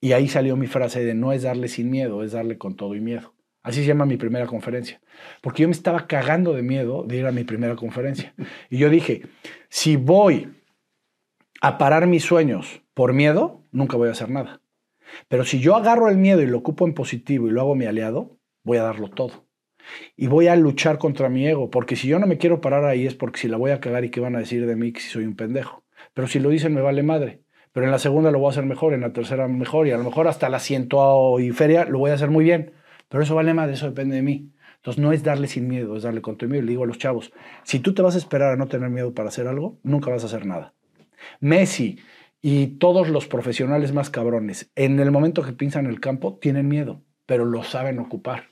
y 0.00 0.12
ahí 0.12 0.28
salió 0.28 0.56
mi 0.56 0.66
frase 0.66 1.04
de 1.04 1.14
no 1.14 1.32
es 1.32 1.42
darle 1.42 1.68
sin 1.68 1.90
miedo, 1.90 2.22
es 2.22 2.32
darle 2.32 2.58
con 2.58 2.76
todo 2.76 2.94
y 2.94 3.00
miedo. 3.00 3.34
Así 3.62 3.80
se 3.80 3.88
llama 3.88 4.06
mi 4.06 4.16
primera 4.16 4.46
conferencia. 4.46 5.00
Porque 5.40 5.62
yo 5.62 5.68
me 5.68 5.72
estaba 5.72 6.06
cagando 6.06 6.52
de 6.52 6.62
miedo 6.62 7.02
de 7.02 7.16
ir 7.16 7.26
a 7.26 7.32
mi 7.32 7.42
primera 7.42 7.74
conferencia. 7.74 8.32
Y 8.70 8.78
yo 8.78 8.90
dije, 8.90 9.22
si 9.68 9.96
voy 9.96 10.54
a 11.60 11.76
parar 11.76 12.06
mis 12.06 12.24
sueños 12.24 12.82
por 12.94 13.12
miedo, 13.12 13.64
nunca 13.72 13.96
voy 13.96 14.08
a 14.08 14.12
hacer 14.12 14.30
nada. 14.30 14.60
Pero 15.28 15.44
si 15.44 15.58
yo 15.58 15.74
agarro 15.74 16.08
el 16.08 16.16
miedo 16.16 16.42
y 16.42 16.46
lo 16.46 16.58
ocupo 16.58 16.86
en 16.86 16.94
positivo 16.94 17.48
y 17.48 17.50
lo 17.50 17.60
hago 17.60 17.74
mi 17.74 17.86
aliado, 17.86 18.38
voy 18.62 18.78
a 18.78 18.82
darlo 18.82 19.08
todo. 19.10 19.46
y 20.16 20.26
voy 20.26 20.48
a 20.48 20.56
luchar 20.56 20.98
contra 20.98 21.28
mi 21.28 21.46
ego, 21.46 21.70
porque 21.70 21.96
si 21.96 22.08
yo 22.08 22.18
no 22.18 22.26
me 22.26 22.38
quiero 22.38 22.60
parar 22.60 22.84
ahí 22.84 23.06
es 23.06 23.14
porque 23.14 23.40
si 23.40 23.48
la 23.48 23.56
voy 23.56 23.70
a 23.70 23.80
cagar 23.80 24.04
y 24.04 24.10
qué 24.10 24.20
van 24.20 24.36
a 24.36 24.40
decir 24.40 24.66
de 24.66 24.76
mí 24.76 24.92
que 24.92 25.00
soy 25.00 25.24
un 25.24 25.36
pendejo. 25.36 25.84
Pero 26.16 26.28
si 26.28 26.38
lo 26.38 26.48
dicen 26.48 26.72
me 26.72 26.80
vale 26.80 27.02
madre. 27.02 27.42
Pero 27.72 27.84
en 27.84 27.92
la 27.92 27.98
segunda 27.98 28.30
lo 28.30 28.38
voy 28.38 28.46
a 28.46 28.50
hacer 28.52 28.64
mejor, 28.64 28.94
en 28.94 29.02
la 29.02 29.12
tercera 29.12 29.48
mejor 29.48 29.86
y 29.86 29.90
a 29.90 29.98
lo 29.98 30.04
mejor 30.04 30.28
hasta 30.28 30.48
la 30.48 30.60
ciento 30.60 31.38
y 31.38 31.50
feria 31.50 31.84
lo 31.84 31.98
voy 31.98 32.10
a 32.10 32.14
hacer 32.14 32.30
muy 32.30 32.42
bien. 32.42 32.72
Pero 33.10 33.22
eso 33.22 33.34
vale 33.34 33.52
madre, 33.52 33.74
eso 33.74 33.84
depende 33.84 34.16
de 34.16 34.22
mí. 34.22 34.50
Entonces 34.76 35.02
no 35.02 35.12
es 35.12 35.22
darle 35.22 35.46
sin 35.46 35.68
miedo, 35.68 35.94
es 35.94 36.04
darle 36.04 36.22
con 36.22 36.38
miedo. 36.40 36.62
Le 36.62 36.70
digo 36.70 36.84
a 36.84 36.86
los 36.86 36.96
chavos, 36.96 37.34
si 37.64 37.80
tú 37.80 37.92
te 37.92 38.00
vas 38.00 38.14
a 38.14 38.18
esperar 38.18 38.54
a 38.54 38.56
no 38.56 38.66
tener 38.66 38.88
miedo 38.88 39.12
para 39.12 39.28
hacer 39.28 39.46
algo, 39.46 39.78
nunca 39.82 40.10
vas 40.10 40.22
a 40.22 40.26
hacer 40.26 40.46
nada. 40.46 40.72
Messi 41.40 41.98
y 42.40 42.78
todos 42.78 43.10
los 43.10 43.26
profesionales 43.26 43.92
más 43.92 44.08
cabrones, 44.08 44.70
en 44.74 44.98
el 44.98 45.10
momento 45.10 45.42
que 45.42 45.52
piensan 45.52 45.84
el 45.84 46.00
campo, 46.00 46.38
tienen 46.40 46.66
miedo, 46.66 47.02
pero 47.26 47.44
lo 47.44 47.62
saben 47.62 47.98
ocupar 47.98 48.44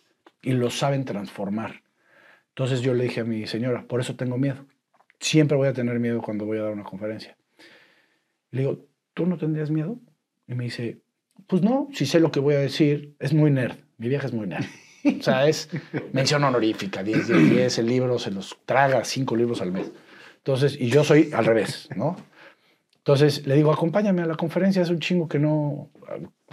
y 0.43 0.53
lo 0.53 0.69
saben 0.69 1.07
transformar. 1.07 1.83
Entonces 2.51 2.83
yo 2.83 2.93
le 2.93 3.05
dije 3.05 3.23
a 3.23 3.25
mi 3.25 3.47
señora, 3.47 3.87
por 3.89 4.01
eso 4.01 4.17
tengo 4.17 4.37
miedo. 4.37 4.67
Siempre 5.19 5.57
voy 5.57 5.69
a 5.69 5.73
tener 5.73 5.99
miedo 5.99 6.21
cuando 6.21 6.45
voy 6.45 6.59
a 6.59 6.65
dar 6.65 6.75
una 6.75 6.85
conferencia. 6.85 7.39
Le 8.55 8.61
digo, 8.61 8.87
¿tú 9.15 9.27
no 9.27 9.37
tendrías 9.37 9.71
miedo? 9.71 9.99
Y 10.47 10.55
me 10.55 10.65
dice, 10.65 11.03
pues 11.49 11.63
no, 11.63 11.89
si 11.93 12.07
sé 12.07 12.21
lo 12.21 12.31
que 12.31 12.39
voy 12.39 12.55
a 12.55 12.59
decir, 12.59 13.17
es 13.19 13.35
muy 13.35 13.51
nerd. 13.51 13.79
Mi 13.99 14.09
vieja 14.09 14.29
es 14.29 14.33
muy 14.33 14.47
nerd. 14.47 14.65
O 15.19 15.23
sea, 15.23 15.49
es 15.49 15.69
mención 16.13 16.45
honorífica, 16.45 17.03
10, 17.03 17.27
10, 17.29 17.51
10, 17.51 17.79
el 17.81 17.87
libro 17.87 18.19
se 18.19 18.31
los 18.31 18.57
traga, 18.65 19.05
cinco 19.05 19.35
libros 19.35 19.61
al 19.61 19.73
mes. 19.73 19.91
Entonces, 20.37 20.81
y 20.81 20.89
yo 20.89 21.03
soy 21.03 21.31
al 21.33 21.45
revés, 21.45 21.89
¿no? 21.97 22.17
Entonces 22.99 23.45
le 23.45 23.57
digo, 23.57 23.73
acompáñame 23.73 24.23
a 24.23 24.27
la 24.27 24.37
conferencia, 24.37 24.83
es 24.83 24.89
un 24.89 25.01
chingo 25.01 25.29
que 25.29 25.41
no, 25.41 25.91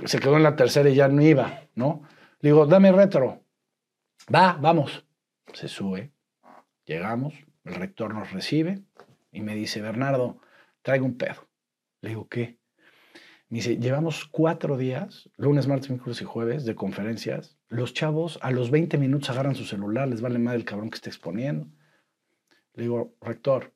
se 0.03 0.19
quedó 0.19 0.37
en 0.37 0.43
la 0.43 0.55
tercera 0.55 0.89
y 0.89 0.95
ya 0.95 1.07
no 1.07 1.21
iba, 1.21 1.61
¿no? 1.75 2.01
Le 2.39 2.49
digo, 2.49 2.65
dame 2.65 2.91
retro. 2.91 3.43
Va, 4.33 4.57
vamos. 4.59 5.05
Se 5.53 5.67
sube, 5.67 6.11
llegamos, 6.83 7.35
el 7.63 7.75
rector 7.75 8.13
nos 8.15 8.31
recibe 8.31 8.81
y 9.31 9.41
me 9.41 9.53
dice, 9.53 9.81
Bernardo, 9.81 10.41
traigo 10.81 11.05
un 11.05 11.15
pedo. 11.15 11.50
Le 12.01 12.09
digo, 12.09 12.27
¿qué? 12.27 12.57
Me 13.49 13.57
dice, 13.57 13.77
llevamos 13.77 14.25
cuatro 14.25 14.77
días, 14.77 15.29
lunes, 15.37 15.67
martes, 15.67 15.89
miércoles 15.89 16.21
y 16.21 16.25
jueves, 16.25 16.65
de 16.65 16.73
conferencias. 16.73 17.57
Los 17.67 17.93
chavos 17.93 18.39
a 18.41 18.51
los 18.51 18.71
20 18.71 18.97
minutos 18.97 19.29
agarran 19.29 19.55
su 19.55 19.65
celular, 19.65 20.07
les 20.07 20.21
vale 20.21 20.39
más 20.39 20.55
el 20.55 20.63
cabrón 20.63 20.89
que 20.89 20.95
está 20.95 21.09
exponiendo. 21.09 21.67
Le 22.73 22.83
digo, 22.83 23.13
rector, 23.19 23.73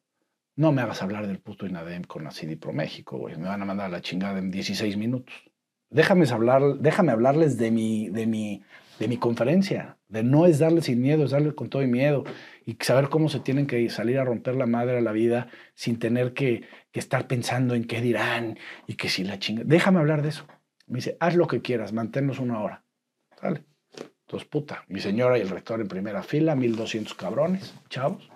no 0.55 0.71
me 0.71 0.81
hagas 0.81 1.01
hablar 1.01 1.27
del 1.27 1.39
puto 1.39 1.65
INADEM 1.65 2.03
con 2.03 2.31
CD 2.31 2.55
Pro 2.55 2.71
México, 2.71 3.17
güey. 3.17 3.35
Me 3.35 3.49
van 3.49 3.61
a 3.61 3.65
mandar 3.65 3.87
a 3.87 3.89
la 3.89 4.01
chingada 4.01 4.39
en 4.39 4.49
16 4.49 4.95
minutos. 4.95 5.35
Déjame, 5.89 6.25
hablar, 6.29 6.61
déjame 6.79 7.11
hablarles 7.11 7.57
de 7.57 7.71
mi, 7.71 8.07
de, 8.09 8.25
mi, 8.25 8.63
de 8.97 9.09
mi 9.09 9.17
conferencia. 9.17 9.97
De 10.07 10.23
no 10.23 10.45
es 10.45 10.59
darle 10.59 10.81
sin 10.81 11.01
miedo, 11.01 11.25
es 11.25 11.31
darle 11.31 11.53
con 11.53 11.69
todo 11.69 11.83
y 11.83 11.87
miedo. 11.87 12.23
Y 12.65 12.77
saber 12.79 13.09
cómo 13.09 13.27
se 13.27 13.41
tienen 13.41 13.67
que 13.67 13.89
salir 13.89 14.17
a 14.19 14.23
romper 14.23 14.55
la 14.55 14.65
madre 14.65 14.97
a 14.97 15.01
la 15.01 15.11
vida 15.11 15.49
sin 15.73 15.99
tener 15.99 16.33
que, 16.33 16.63
que 16.95 17.01
estar 17.01 17.27
pensando 17.27 17.75
en 17.75 17.83
qué 17.83 17.99
dirán 17.99 18.57
y 18.87 18.93
que 18.93 19.09
si 19.09 19.25
la 19.25 19.37
chingada. 19.37 19.67
Déjame 19.67 19.99
hablar 19.99 20.21
de 20.21 20.29
eso. 20.29 20.47
Me 20.87 20.99
dice, 20.99 21.17
haz 21.19 21.35
lo 21.35 21.45
que 21.45 21.61
quieras, 21.61 21.91
manténnos 21.91 22.39
una 22.39 22.61
hora. 22.61 22.85
¿Sale? 23.37 23.65
Entonces, 24.21 24.47
puta, 24.47 24.85
mi 24.87 25.01
señora 25.01 25.37
y 25.37 25.41
el 25.41 25.49
rector 25.49 25.81
en 25.81 25.89
primera 25.89 26.23
fila, 26.23 26.55
1200 26.55 27.13
cabrones, 27.15 27.73
chavos. 27.89 28.29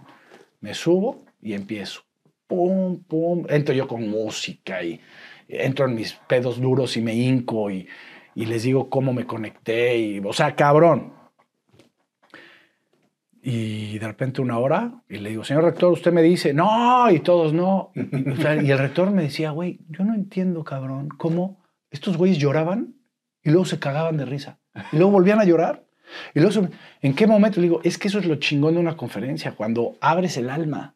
Me 0.59 0.73
subo 0.73 1.23
y 1.41 1.53
empiezo 1.53 2.01
pum, 2.47 3.01
pum. 3.01 3.45
Entro 3.47 3.73
yo 3.73 3.87
con 3.87 4.09
música 4.09 4.83
y 4.83 4.99
entro 5.47 5.85
en 5.85 5.95
mis 5.95 6.15
pedos 6.27 6.59
duros 6.59 6.97
y 6.97 7.01
me 7.01 7.15
hinco 7.15 7.71
y, 7.71 7.87
y 8.35 8.45
les 8.45 8.63
digo 8.63 8.89
cómo 8.89 9.13
me 9.13 9.25
conecté. 9.25 9.97
Y, 9.97 10.19
o 10.19 10.33
sea, 10.33 10.53
cabrón. 10.53 11.13
Y 13.41 13.97
de 13.99 14.07
repente 14.07 14.41
una 14.41 14.59
hora, 14.59 15.01
y 15.07 15.17
le 15.17 15.29
digo, 15.29 15.43
señor 15.43 15.63
rector, 15.63 15.91
usted 15.91 16.11
me 16.11 16.21
dice, 16.21 16.53
no, 16.53 17.09
y 17.09 17.19
todos 17.19 17.53
no. 17.53 17.91
Y, 17.95 18.71
el 18.71 18.77
rector 18.77 19.11
me 19.11 19.23
decía, 19.23 19.51
güey, 19.51 19.79
yo 19.89 20.03
no 20.03 20.13
entiendo, 20.13 20.63
cabrón, 20.63 21.09
cómo 21.09 21.63
estos 21.89 22.17
güeyes 22.17 22.37
lloraban 22.37 22.95
y 23.41 23.49
luego 23.49 23.65
se 23.65 23.79
cagaban 23.79 24.17
de 24.17 24.25
risa. 24.25 24.59
Y 24.91 24.97
luego 24.97 25.11
volvían 25.11 25.39
a 25.39 25.45
llorar. 25.45 25.85
Y 26.33 26.39
luego, 26.39 26.67
¿en 27.01 27.15
qué 27.15 27.27
momento? 27.27 27.61
Le 27.61 27.67
digo, 27.67 27.81
es 27.83 27.97
que 27.97 28.09
eso 28.09 28.19
es 28.19 28.25
lo 28.25 28.35
chingón 28.35 28.73
de 28.73 28.79
una 28.79 28.97
conferencia, 28.97 29.53
cuando 29.53 29.95
abres 30.01 30.37
el 30.37 30.49
alma 30.49 30.95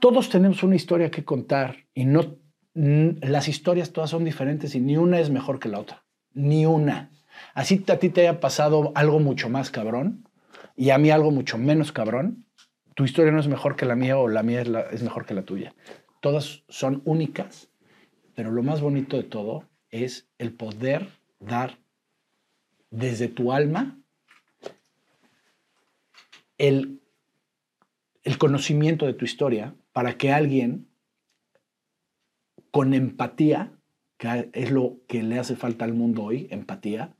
todos 0.00 0.28
tenemos 0.28 0.62
una 0.62 0.76
historia 0.76 1.10
que 1.10 1.24
contar 1.24 1.76
y 1.94 2.04
no 2.04 2.38
las 2.74 3.48
historias 3.48 3.92
todas 3.92 4.10
son 4.10 4.24
diferentes 4.24 4.74
y 4.74 4.80
ni 4.80 4.96
una 4.98 5.18
es 5.18 5.30
mejor 5.30 5.58
que 5.58 5.70
la 5.70 5.80
otra, 5.80 6.04
ni 6.34 6.66
una. 6.66 7.10
Así 7.54 7.82
a 7.88 7.98
ti 7.98 8.10
te 8.10 8.20
haya 8.20 8.38
pasado 8.38 8.92
algo 8.94 9.18
mucho 9.18 9.48
más 9.48 9.70
cabrón 9.70 10.25
y 10.76 10.90
a 10.90 10.98
mí 10.98 11.10
algo 11.10 11.30
mucho 11.30 11.58
menos 11.58 11.92
cabrón, 11.92 12.46
tu 12.94 13.04
historia 13.04 13.32
no 13.32 13.40
es 13.40 13.48
mejor 13.48 13.76
que 13.76 13.86
la 13.86 13.96
mía 13.96 14.18
o 14.18 14.28
la 14.28 14.42
mía 14.42 14.62
es, 14.62 14.68
es 14.92 15.02
mejor 15.02 15.26
que 15.26 15.34
la 15.34 15.42
tuya. 15.42 15.74
Todas 16.20 16.62
son 16.68 17.02
únicas, 17.04 17.70
pero 18.34 18.50
lo 18.50 18.62
más 18.62 18.80
bonito 18.80 19.16
de 19.16 19.24
todo 19.24 19.64
es 19.90 20.28
el 20.38 20.52
poder 20.52 21.08
dar 21.40 21.78
desde 22.90 23.28
tu 23.28 23.52
alma 23.52 23.98
el, 26.58 27.00
el 28.22 28.38
conocimiento 28.38 29.06
de 29.06 29.14
tu 29.14 29.24
historia 29.24 29.74
para 29.92 30.16
que 30.16 30.32
alguien 30.32 30.88
con 32.70 32.92
empatía, 32.94 33.72
que 34.18 34.50
es 34.52 34.70
lo 34.70 34.98
que 35.08 35.22
le 35.22 35.38
hace 35.38 35.56
falta 35.56 35.84
al 35.84 35.94
mundo 35.94 36.24
hoy, 36.24 36.46
empatía, 36.50 37.14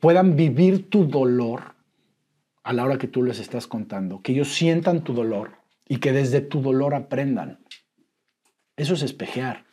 puedan 0.00 0.36
vivir 0.36 0.88
tu 0.88 1.06
dolor 1.06 1.75
a 2.66 2.72
la 2.72 2.84
hora 2.84 2.98
que 2.98 3.06
tú 3.06 3.22
les 3.22 3.38
estás 3.38 3.68
contando, 3.68 4.22
que 4.22 4.32
ellos 4.32 4.52
sientan 4.52 5.04
tu 5.04 5.14
dolor 5.14 5.52
y 5.86 5.98
que 5.98 6.10
desde 6.10 6.40
tu 6.40 6.60
dolor 6.62 6.96
aprendan. 6.96 7.60
Eso 8.76 8.94
es 8.94 9.02
espejear. 9.02 9.66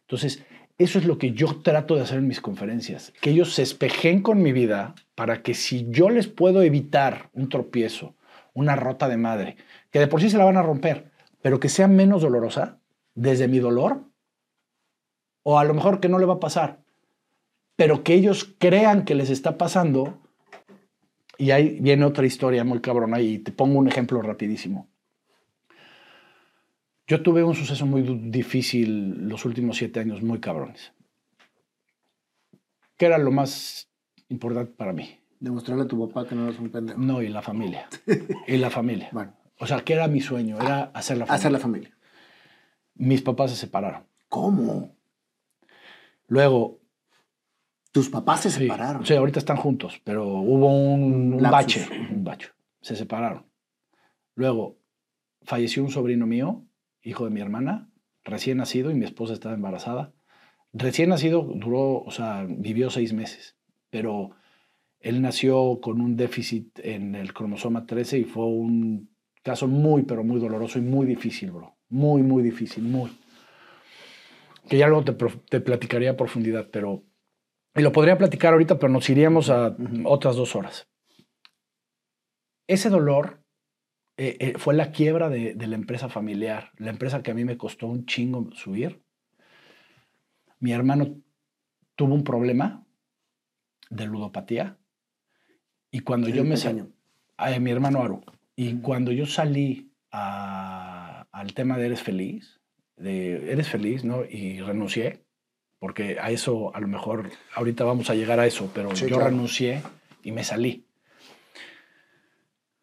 Entonces, 0.00 0.44
eso 0.78 0.98
es 0.98 1.04
lo 1.04 1.16
que 1.16 1.30
yo 1.30 1.60
trato 1.62 1.94
de 1.94 2.00
hacer 2.00 2.18
en 2.18 2.26
mis 2.26 2.40
conferencias, 2.40 3.12
que 3.20 3.30
ellos 3.30 3.54
se 3.54 3.62
espejen 3.62 4.20
con 4.20 4.42
mi 4.42 4.50
vida 4.50 4.96
para 5.14 5.42
que 5.42 5.54
si 5.54 5.86
yo 5.90 6.10
les 6.10 6.26
puedo 6.26 6.62
evitar 6.62 7.30
un 7.34 7.48
tropiezo, 7.48 8.16
una 8.52 8.74
rota 8.74 9.08
de 9.08 9.16
madre, 9.16 9.56
que 9.92 10.00
de 10.00 10.08
por 10.08 10.20
sí 10.20 10.28
se 10.28 10.38
la 10.38 10.44
van 10.44 10.56
a 10.56 10.62
romper, 10.62 11.12
pero 11.40 11.60
que 11.60 11.68
sea 11.68 11.86
menos 11.86 12.22
dolorosa 12.22 12.80
desde 13.14 13.46
mi 13.46 13.60
dolor, 13.60 14.02
o 15.44 15.60
a 15.60 15.64
lo 15.64 15.72
mejor 15.72 16.00
que 16.00 16.08
no 16.08 16.18
le 16.18 16.26
va 16.26 16.34
a 16.34 16.40
pasar, 16.40 16.80
pero 17.76 18.02
que 18.02 18.14
ellos 18.14 18.56
crean 18.58 19.04
que 19.04 19.14
les 19.14 19.30
está 19.30 19.56
pasando. 19.56 20.18
Y 21.38 21.52
ahí 21.52 21.78
viene 21.80 22.04
otra 22.04 22.26
historia 22.26 22.64
muy 22.64 22.80
cabrona 22.80 23.20
y 23.20 23.38
te 23.38 23.52
pongo 23.52 23.78
un 23.78 23.86
ejemplo 23.86 24.20
rapidísimo. 24.20 24.88
Yo 27.06 27.22
tuve 27.22 27.42
un 27.42 27.54
suceso 27.54 27.86
muy 27.86 28.02
difícil 28.02 29.28
los 29.28 29.44
últimos 29.46 29.78
siete 29.78 30.00
años, 30.00 30.20
muy 30.20 30.40
cabrones. 30.40 30.92
¿Qué 32.98 33.06
era 33.06 33.16
lo 33.16 33.30
más 33.30 33.88
importante 34.28 34.72
para 34.72 34.92
mí? 34.92 35.20
Demostrarle 35.38 35.84
a 35.84 35.88
tu 35.88 36.06
papá 36.06 36.28
que 36.28 36.34
no 36.34 36.48
eres 36.48 36.58
un 36.58 36.70
pendejo. 36.70 36.98
No, 36.98 37.22
y 37.22 37.28
la 37.28 37.40
familia. 37.40 37.88
y 38.46 38.56
la 38.56 38.68
familia. 38.68 39.08
Bueno. 39.12 39.32
O 39.58 39.66
sea, 39.66 39.80
¿qué 39.80 39.94
era 39.94 40.08
mi 40.08 40.20
sueño? 40.20 40.58
Era 40.60 40.90
hacer 40.92 41.16
la 41.16 41.24
familia. 41.24 41.34
Hacer 41.38 41.52
la 41.52 41.58
familia. 41.60 41.96
Mis 42.96 43.22
papás 43.22 43.52
se 43.52 43.56
separaron. 43.56 44.02
¿Cómo? 44.28 44.94
Luego. 46.26 46.80
¿Tus 47.98 48.10
papás 48.10 48.40
se 48.40 48.50
separaron? 48.50 49.04
Sí, 49.04 49.14
ahorita 49.14 49.38
están 49.38 49.56
juntos, 49.56 50.00
pero 50.04 50.26
hubo 50.26 50.68
un, 50.68 51.34
un 51.34 51.42
bache. 51.42 51.86
Un 52.10 52.24
bache. 52.24 52.50
Se 52.80 52.96
separaron. 52.96 53.46
Luego, 54.34 54.78
falleció 55.42 55.82
un 55.82 55.90
sobrino 55.90 56.26
mío, 56.26 56.64
hijo 57.02 57.24
de 57.24 57.30
mi 57.30 57.40
hermana, 57.40 57.90
recién 58.24 58.58
nacido, 58.58 58.90
y 58.90 58.94
mi 58.94 59.04
esposa 59.04 59.32
estaba 59.32 59.54
embarazada. 59.54 60.12
Recién 60.72 61.08
nacido 61.08 61.42
duró, 61.42 62.02
o 62.02 62.10
sea, 62.10 62.46
vivió 62.48 62.90
seis 62.90 63.12
meses, 63.12 63.56
pero 63.90 64.30
él 65.00 65.22
nació 65.22 65.80
con 65.80 66.00
un 66.00 66.16
déficit 66.16 66.78
en 66.80 67.14
el 67.14 67.32
cromosoma 67.32 67.86
13 67.86 68.18
y 68.18 68.24
fue 68.24 68.44
un 68.44 69.08
Caso 69.48 69.66
muy, 69.66 70.02
pero 70.02 70.24
muy 70.24 70.40
doloroso 70.40 70.78
y 70.78 70.82
muy 70.82 71.06
difícil, 71.06 71.50
bro. 71.52 71.76
Muy, 71.88 72.22
muy 72.22 72.42
difícil, 72.42 72.84
muy. 72.84 73.10
Que 74.68 74.76
ya 74.76 74.88
luego 74.88 75.04
te, 75.04 75.12
te 75.48 75.60
platicaría 75.60 76.10
a 76.10 76.16
profundidad, 76.18 76.68
pero... 76.70 77.02
Y 77.74 77.82
lo 77.82 77.92
podría 77.92 78.18
platicar 78.18 78.52
ahorita, 78.52 78.78
pero 78.78 78.92
nos 78.92 79.08
iríamos 79.08 79.50
a 79.50 79.76
otras 80.04 80.36
dos 80.36 80.56
horas. 80.56 80.88
Ese 82.66 82.90
dolor 82.90 83.42
eh, 84.16 84.36
eh, 84.40 84.54
fue 84.58 84.74
la 84.74 84.90
quiebra 84.90 85.28
de, 85.28 85.54
de, 85.54 85.66
la 85.66 85.76
empresa 85.76 86.08
familiar, 86.08 86.72
la 86.76 86.90
empresa 86.90 87.22
que 87.22 87.30
a 87.30 87.34
mí 87.34 87.44
me 87.44 87.56
costó 87.56 87.86
un 87.86 88.04
chingo 88.04 88.50
subir. 88.52 89.02
Mi 90.58 90.72
hermano 90.72 91.20
tuvo 91.94 92.14
un 92.14 92.24
problema 92.24 92.84
de 93.90 94.06
ludopatía 94.06 94.78
y 95.90 96.00
cuando 96.00 96.28
yo 96.28 96.44
me 96.44 96.56
salí, 96.56 96.82
mi 97.60 97.70
hermano 97.70 98.02
Aru, 98.02 98.20
y 98.54 98.80
cuando 98.80 99.10
yo 99.12 99.24
salí 99.24 99.90
al 100.10 101.54
tema 101.54 101.78
de 101.78 101.86
Eres 101.86 102.02
Feliz, 102.02 102.60
de 102.96 103.52
Eres 103.52 103.68
Feliz, 103.68 104.04
¿no? 104.04 104.24
Y 104.24 104.60
renuncié, 104.60 105.24
porque 105.78 106.18
a 106.20 106.30
eso, 106.30 106.74
a 106.74 106.80
lo 106.80 106.88
mejor, 106.88 107.30
ahorita 107.54 107.84
vamos 107.84 108.10
a 108.10 108.14
llegar 108.14 108.40
a 108.40 108.46
eso, 108.46 108.70
pero 108.74 108.92
yo 108.92 109.18
renuncié 109.20 109.82
y 110.22 110.32
me 110.32 110.44
salí. 110.44 110.84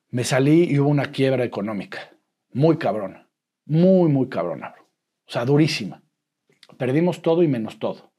me 0.09 0.23
salí 0.23 0.63
y 0.63 0.80
hubo 0.80 0.88
una 0.89 1.11
quiebra 1.11 1.43
económica. 1.43 1.99
Muy 2.53 2.77
cabrona. 2.77 3.27
Muy, 3.65 4.09
muy 4.09 4.30
cabrona, 4.30 4.69
bro. 4.69 4.84
O 5.27 5.31
sea, 5.31 5.43
durísima. 5.43 6.01
Perdimos 6.77 7.22
todo 7.22 7.43
y 7.43 7.49
menos 7.49 7.80
todo. 7.80 8.13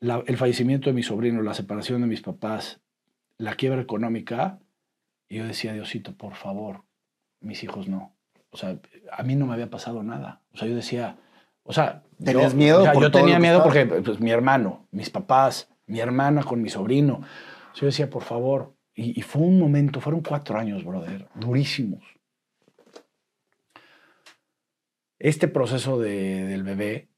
La- 0.00 0.22
el 0.26 0.36
fallecimiento 0.36 0.90
de 0.90 0.94
mi 0.94 1.02
sobrino, 1.02 1.40
la 1.42 1.54
separación 1.54 2.02
de 2.02 2.06
mis 2.06 2.20
papás, 2.20 2.82
la 3.38 3.54
quiebra 3.54 3.80
económica, 3.80 4.60
y 5.28 5.38
yo 5.38 5.46
decía, 5.46 5.72
Diosito, 5.72 6.14
por 6.14 6.34
favor, 6.34 6.84
mis 7.40 7.62
hijos 7.64 7.88
no. 7.88 8.14
O 8.50 8.56
sea, 8.58 8.78
a 9.10 9.22
mí 9.22 9.34
no 9.36 9.46
me 9.46 9.54
había 9.54 9.70
pasado 9.70 10.02
nada. 10.02 10.42
O 10.52 10.58
sea, 10.58 10.68
yo 10.68 10.76
decía, 10.76 11.16
o 11.64 11.72
sea, 11.72 12.02
¿Tenías 12.22 12.52
yo, 12.52 12.58
miedo 12.58 12.80
o 12.80 12.82
sea, 12.84 12.92
por 12.92 13.02
yo 13.02 13.10
todo 13.10 13.22
tenía 13.22 13.38
miedo 13.40 13.62
porque 13.62 13.84
pues, 13.86 14.20
mi 14.20 14.30
hermano, 14.30 14.86
mis 14.92 15.10
papás, 15.10 15.68
mi 15.86 15.98
hermana 16.00 16.42
con 16.44 16.62
mi 16.62 16.70
sobrino. 16.70 17.22
Yo 17.74 17.86
decía, 17.86 18.08
por 18.08 18.22
favor. 18.22 18.76
Y, 18.94 19.18
y 19.18 19.22
fue 19.22 19.42
un 19.42 19.58
momento, 19.58 20.00
fueron 20.00 20.22
cuatro 20.22 20.56
años, 20.56 20.84
brother, 20.84 21.28
durísimos. 21.34 22.04
Este 25.18 25.48
proceso 25.48 25.98
de- 25.98 26.44
del 26.46 26.62
bebé, 26.62 27.08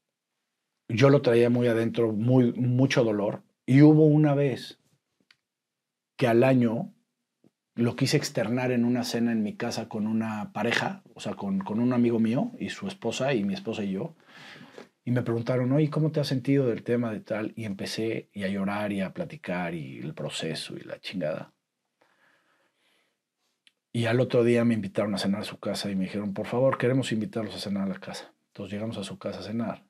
yo 0.89 1.09
lo 1.09 1.21
traía 1.21 1.49
muy 1.49 1.67
adentro, 1.67 2.11
muy, 2.13 2.53
mucho 2.53 3.03
dolor. 3.03 3.43
Y 3.65 3.81
hubo 3.81 4.05
una 4.05 4.33
vez 4.33 4.79
que 6.17 6.27
al 6.27 6.43
año 6.43 6.93
lo 7.75 7.95
quise 7.95 8.17
externar 8.17 8.71
en 8.71 8.85
una 8.85 9.03
cena 9.03 9.31
en 9.31 9.43
mi 9.43 9.55
casa 9.55 9.87
con 9.87 10.07
una 10.07 10.51
pareja, 10.53 11.03
o 11.13 11.19
sea, 11.19 11.35
con, 11.35 11.59
con 11.59 11.79
un 11.79 11.93
amigo 11.93 12.17
mío 12.19 12.51
y 12.57 12.69
su 12.69 12.87
esposa 12.87 13.33
y 13.33 13.43
mi 13.43 13.53
esposa 13.53 13.83
y 13.83 13.91
yo. 13.91 14.15
Y 15.07 15.11
me 15.11 15.21
preguntaron, 15.21 15.71
oye, 15.71 15.89
¿cómo 15.89 16.11
te 16.11 16.19
has 16.19 16.27
sentido 16.27 16.67
del 16.67 16.83
tema 16.83 17.13
de 17.13 17.21
tal? 17.21 17.53
Y 17.55 17.63
empecé 17.63 18.29
a 18.35 18.47
llorar 18.49 18.91
y 18.91 18.99
a 18.99 19.13
platicar 19.13 19.73
y 19.73 19.99
el 19.99 20.13
proceso 20.13 20.75
y 20.75 20.81
la 20.81 20.99
chingada. 20.99 21.53
Y 23.93 24.07
al 24.07 24.19
otro 24.19 24.43
día 24.43 24.65
me 24.65 24.73
invitaron 24.73 25.15
a 25.15 25.17
cenar 25.17 25.43
a 25.43 25.45
su 25.45 25.61
casa 25.61 25.89
y 25.89 25.95
me 25.95 26.03
dijeron, 26.03 26.33
por 26.33 26.45
favor, 26.45 26.77
queremos 26.77 27.13
invitarlos 27.13 27.55
a 27.55 27.59
cenar 27.59 27.83
a 27.83 27.93
la 27.93 28.01
casa. 28.01 28.33
Entonces 28.47 28.73
llegamos 28.73 28.97
a 28.97 29.05
su 29.05 29.17
casa 29.17 29.39
a 29.39 29.43
cenar 29.43 29.85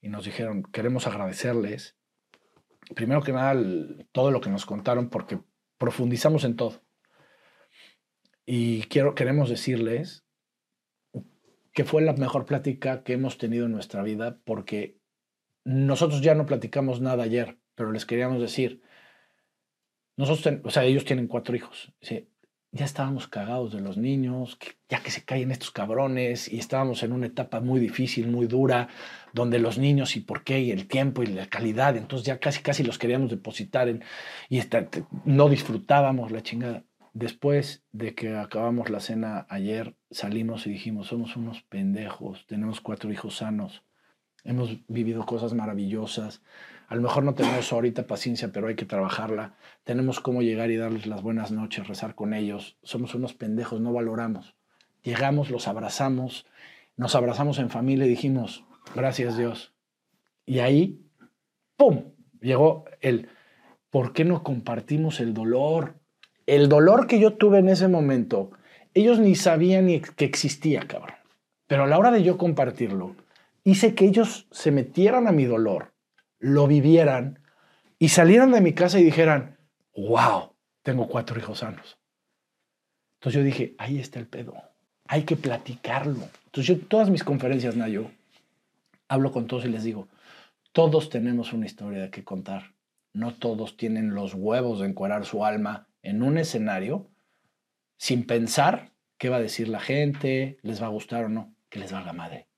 y 0.00 0.08
nos 0.08 0.24
dijeron, 0.24 0.62
queremos 0.62 1.06
agradecerles, 1.06 1.98
primero 2.94 3.20
que 3.20 3.32
nada, 3.32 3.54
todo 4.12 4.30
lo 4.30 4.40
que 4.40 4.48
nos 4.48 4.64
contaron 4.64 5.10
porque 5.10 5.40
profundizamos 5.76 6.44
en 6.44 6.56
todo. 6.56 6.80
Y 8.46 8.84
quiero, 8.84 9.14
queremos 9.14 9.50
decirles 9.50 10.24
que 11.78 11.84
fue 11.84 12.02
la 12.02 12.12
mejor 12.14 12.44
plática 12.44 13.04
que 13.04 13.12
hemos 13.12 13.38
tenido 13.38 13.66
en 13.66 13.70
nuestra 13.70 14.02
vida 14.02 14.40
porque 14.44 14.98
nosotros 15.62 16.22
ya 16.22 16.34
no 16.34 16.44
platicamos 16.44 17.00
nada 17.00 17.22
ayer, 17.22 17.60
pero 17.76 17.92
les 17.92 18.04
queríamos 18.04 18.40
decir, 18.40 18.82
nosotros, 20.16 20.58
o 20.64 20.70
sea, 20.70 20.82
ellos 20.82 21.04
tienen 21.04 21.28
cuatro 21.28 21.54
hijos. 21.54 21.94
sí, 22.00 22.28
ya 22.72 22.84
estábamos 22.84 23.28
cagados 23.28 23.72
de 23.72 23.80
los 23.80 23.96
niños, 23.96 24.58
ya 24.88 25.04
que 25.04 25.12
se 25.12 25.24
caen 25.24 25.52
estos 25.52 25.70
cabrones 25.70 26.52
y 26.52 26.58
estábamos 26.58 27.04
en 27.04 27.12
una 27.12 27.26
etapa 27.26 27.60
muy 27.60 27.78
difícil, 27.78 28.26
muy 28.26 28.48
dura, 28.48 28.88
donde 29.32 29.60
los 29.60 29.78
niños 29.78 30.16
y 30.16 30.20
por 30.20 30.42
qué 30.42 30.58
y 30.58 30.72
el 30.72 30.88
tiempo 30.88 31.22
y 31.22 31.26
la 31.26 31.46
calidad, 31.46 31.96
entonces 31.96 32.26
ya 32.26 32.40
casi 32.40 32.60
casi 32.60 32.82
los 32.82 32.98
queríamos 32.98 33.30
depositar 33.30 33.88
en, 33.88 34.02
y 34.48 34.60
no 35.26 35.48
disfrutábamos 35.48 36.32
la 36.32 36.42
chingada. 36.42 36.87
Después 37.18 37.82
de 37.90 38.14
que 38.14 38.36
acabamos 38.36 38.90
la 38.90 39.00
cena 39.00 39.44
ayer, 39.50 39.96
salimos 40.08 40.68
y 40.68 40.70
dijimos, 40.70 41.08
somos 41.08 41.34
unos 41.34 41.62
pendejos, 41.62 42.46
tenemos 42.46 42.80
cuatro 42.80 43.10
hijos 43.10 43.38
sanos, 43.38 43.82
hemos 44.44 44.86
vivido 44.86 45.26
cosas 45.26 45.52
maravillosas, 45.52 46.42
a 46.86 46.94
lo 46.94 47.02
mejor 47.02 47.24
no 47.24 47.34
tenemos 47.34 47.72
ahorita 47.72 48.06
paciencia, 48.06 48.52
pero 48.52 48.68
hay 48.68 48.76
que 48.76 48.84
trabajarla, 48.84 49.56
tenemos 49.82 50.20
cómo 50.20 50.42
llegar 50.42 50.70
y 50.70 50.76
darles 50.76 51.08
las 51.08 51.20
buenas 51.20 51.50
noches, 51.50 51.88
rezar 51.88 52.14
con 52.14 52.34
ellos, 52.34 52.78
somos 52.84 53.16
unos 53.16 53.34
pendejos, 53.34 53.80
no 53.80 53.92
valoramos. 53.92 54.54
Llegamos, 55.02 55.50
los 55.50 55.66
abrazamos, 55.66 56.46
nos 56.96 57.16
abrazamos 57.16 57.58
en 57.58 57.68
familia 57.68 58.06
y 58.06 58.10
dijimos, 58.10 58.64
gracias 58.94 59.36
Dios. 59.36 59.74
Y 60.46 60.60
ahí, 60.60 61.04
¡pum! 61.76 62.12
Llegó 62.40 62.84
el, 63.00 63.28
¿por 63.90 64.12
qué 64.12 64.24
no 64.24 64.44
compartimos 64.44 65.18
el 65.18 65.34
dolor? 65.34 65.97
El 66.48 66.70
dolor 66.70 67.06
que 67.06 67.20
yo 67.20 67.34
tuve 67.34 67.58
en 67.58 67.68
ese 67.68 67.88
momento, 67.88 68.52
ellos 68.94 69.18
ni 69.18 69.34
sabían 69.34 69.84
ni 69.84 70.00
que 70.00 70.24
existía, 70.24 70.80
cabrón. 70.80 71.18
Pero 71.66 71.84
a 71.84 71.86
la 71.86 71.98
hora 71.98 72.10
de 72.10 72.22
yo 72.22 72.38
compartirlo, 72.38 73.14
hice 73.64 73.94
que 73.94 74.06
ellos 74.06 74.46
se 74.50 74.70
metieran 74.70 75.28
a 75.28 75.32
mi 75.32 75.44
dolor, 75.44 75.92
lo 76.38 76.66
vivieran 76.66 77.40
y 77.98 78.08
salieran 78.08 78.50
de 78.50 78.62
mi 78.62 78.72
casa 78.72 78.98
y 78.98 79.04
dijeran, 79.04 79.58
wow, 79.94 80.54
tengo 80.82 81.06
cuatro 81.06 81.38
hijos 81.38 81.58
sanos. 81.58 81.98
Entonces 83.16 83.40
yo 83.40 83.44
dije, 83.44 83.74
ahí 83.76 83.98
está 83.98 84.18
el 84.18 84.26
pedo, 84.26 84.54
hay 85.06 85.24
que 85.24 85.36
platicarlo. 85.36 86.30
Entonces 86.46 86.64
yo, 86.64 86.86
todas 86.86 87.10
mis 87.10 87.24
conferencias, 87.24 87.76
Nayo, 87.76 88.10
hablo 89.06 89.32
con 89.32 89.48
todos 89.48 89.66
y 89.66 89.68
les 89.68 89.84
digo, 89.84 90.08
todos 90.72 91.10
tenemos 91.10 91.52
una 91.52 91.66
historia 91.66 92.10
que 92.10 92.24
contar. 92.24 92.72
No 93.12 93.34
todos 93.34 93.76
tienen 93.76 94.14
los 94.14 94.32
huevos 94.32 94.80
de 94.80 94.86
encuerar 94.86 95.26
su 95.26 95.44
alma 95.44 95.88
en 96.02 96.22
un 96.22 96.38
escenario 96.38 97.10
sin 97.96 98.26
pensar 98.26 98.92
qué 99.18 99.28
va 99.28 99.36
a 99.36 99.42
decir 99.42 99.68
la 99.68 99.80
gente, 99.80 100.58
les 100.62 100.80
va 100.80 100.86
a 100.86 100.90
gustar 100.90 101.24
o 101.24 101.28
no, 101.28 101.54
que 101.68 101.80
les 101.80 101.92
valga 101.92 102.12
madre. 102.12 102.48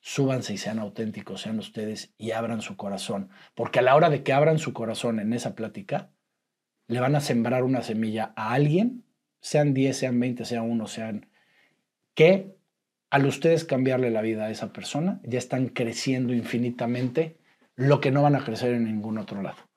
Súbanse 0.00 0.54
y 0.54 0.58
sean 0.58 0.78
auténticos, 0.78 1.42
sean 1.42 1.58
ustedes 1.58 2.14
y 2.16 2.30
abran 2.30 2.62
su 2.62 2.76
corazón. 2.76 3.30
Porque 3.54 3.80
a 3.80 3.82
la 3.82 3.94
hora 3.94 4.10
de 4.10 4.22
que 4.22 4.32
abran 4.32 4.58
su 4.58 4.72
corazón 4.72 5.20
en 5.20 5.32
esa 5.32 5.54
plática, 5.54 6.10
le 6.86 7.00
van 7.00 7.14
a 7.14 7.20
sembrar 7.20 7.64
una 7.64 7.82
semilla 7.82 8.32
a 8.36 8.54
alguien, 8.54 9.04
sean 9.40 9.74
10, 9.74 9.96
sean 9.96 10.18
20, 10.18 10.44
sean 10.44 10.70
1, 10.70 10.86
sean... 10.86 11.28
que 12.14 12.56
al 13.10 13.26
ustedes 13.26 13.64
cambiarle 13.64 14.10
la 14.10 14.22
vida 14.22 14.46
a 14.46 14.50
esa 14.50 14.72
persona, 14.72 15.20
ya 15.24 15.38
están 15.38 15.68
creciendo 15.68 16.32
infinitamente 16.32 17.38
lo 17.74 18.00
que 18.00 18.10
no 18.10 18.22
van 18.22 18.34
a 18.34 18.44
crecer 18.44 18.72
en 18.74 18.84
ningún 18.84 19.18
otro 19.18 19.42
lado. 19.42 19.67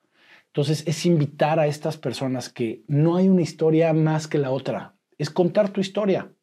Entonces 0.53 0.83
es 0.85 1.05
invitar 1.05 1.59
a 1.59 1.67
estas 1.67 1.95
personas 1.95 2.49
que 2.49 2.83
no 2.87 3.15
hay 3.15 3.29
una 3.29 3.41
historia 3.41 3.93
más 3.93 4.27
que 4.27 4.37
la 4.37 4.51
otra, 4.51 4.95
es 5.17 5.29
contar 5.29 5.69
tu 5.69 5.79
historia. 5.79 6.33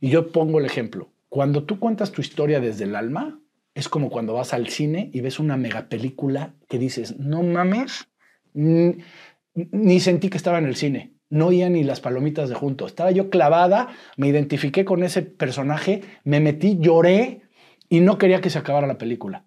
Y 0.00 0.10
yo 0.10 0.32
pongo 0.32 0.58
el 0.58 0.66
ejemplo, 0.66 1.12
cuando 1.28 1.62
tú 1.64 1.78
cuentas 1.78 2.10
tu 2.10 2.20
historia 2.20 2.58
desde 2.60 2.82
el 2.84 2.96
alma, 2.96 3.40
es 3.74 3.88
como 3.88 4.10
cuando 4.10 4.34
vas 4.34 4.52
al 4.52 4.66
cine 4.68 5.08
y 5.12 5.20
ves 5.20 5.38
una 5.38 5.56
mega 5.56 5.88
película 5.88 6.56
que 6.68 6.78
dices, 6.78 7.16
no 7.18 7.44
mames, 7.44 8.08
ni, 8.52 10.00
sentí 10.00 10.28
que 10.28 10.36
estaba 10.36 10.58
en 10.58 10.66
el 10.66 10.74
cine, 10.74 11.14
no 11.30 11.46
oía 11.46 11.70
ni 11.70 11.84
las 11.84 12.00
palomitas 12.00 12.48
de 12.48 12.56
junto, 12.56 12.86
estaba 12.86 13.12
yo 13.12 13.30
clavada, 13.30 13.88
me 14.16 14.28
identifiqué 14.28 14.84
con 14.84 15.04
ese 15.04 15.22
personaje, 15.22 16.02
me 16.24 16.40
metí, 16.40 16.76
lloré 16.80 17.42
y 17.88 18.00
no 18.00 18.18
quería 18.18 18.40
que 18.40 18.50
se 18.50 18.58
acabara 18.58 18.86
la 18.88 18.98
película. 18.98 19.46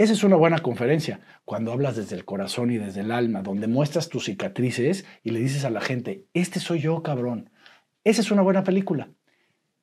Esa 0.00 0.14
es 0.14 0.24
una 0.24 0.36
buena 0.36 0.60
conferencia, 0.60 1.20
cuando 1.44 1.72
hablas 1.72 1.94
desde 1.94 2.16
el 2.16 2.24
corazón 2.24 2.70
y 2.70 2.78
desde 2.78 3.02
el 3.02 3.12
alma, 3.12 3.42
donde 3.42 3.66
muestras 3.66 4.08
tus 4.08 4.24
cicatrices 4.24 5.04
y 5.22 5.28
le 5.28 5.40
dices 5.40 5.66
a 5.66 5.68
la 5.68 5.82
gente, 5.82 6.24
este 6.32 6.58
soy 6.58 6.80
yo, 6.80 7.02
cabrón. 7.02 7.50
Esa 8.02 8.22
es 8.22 8.30
una 8.30 8.40
buena 8.40 8.64
película. 8.64 9.10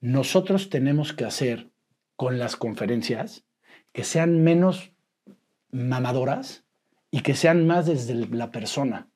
Nosotros 0.02 0.72
tenemos 0.72 1.14
que 1.14 1.26
hacer 1.26 1.70
con 2.16 2.40
las 2.40 2.56
conferencias 2.56 3.46
que 3.94 4.04
sean 4.04 4.44
menos 4.44 4.90
mamadoras 5.70 6.64
y 7.12 7.20
que 7.20 7.36
sean 7.36 7.68
más 7.68 7.86
desde 7.86 8.16
la 8.16 8.50
persona. 8.50 9.10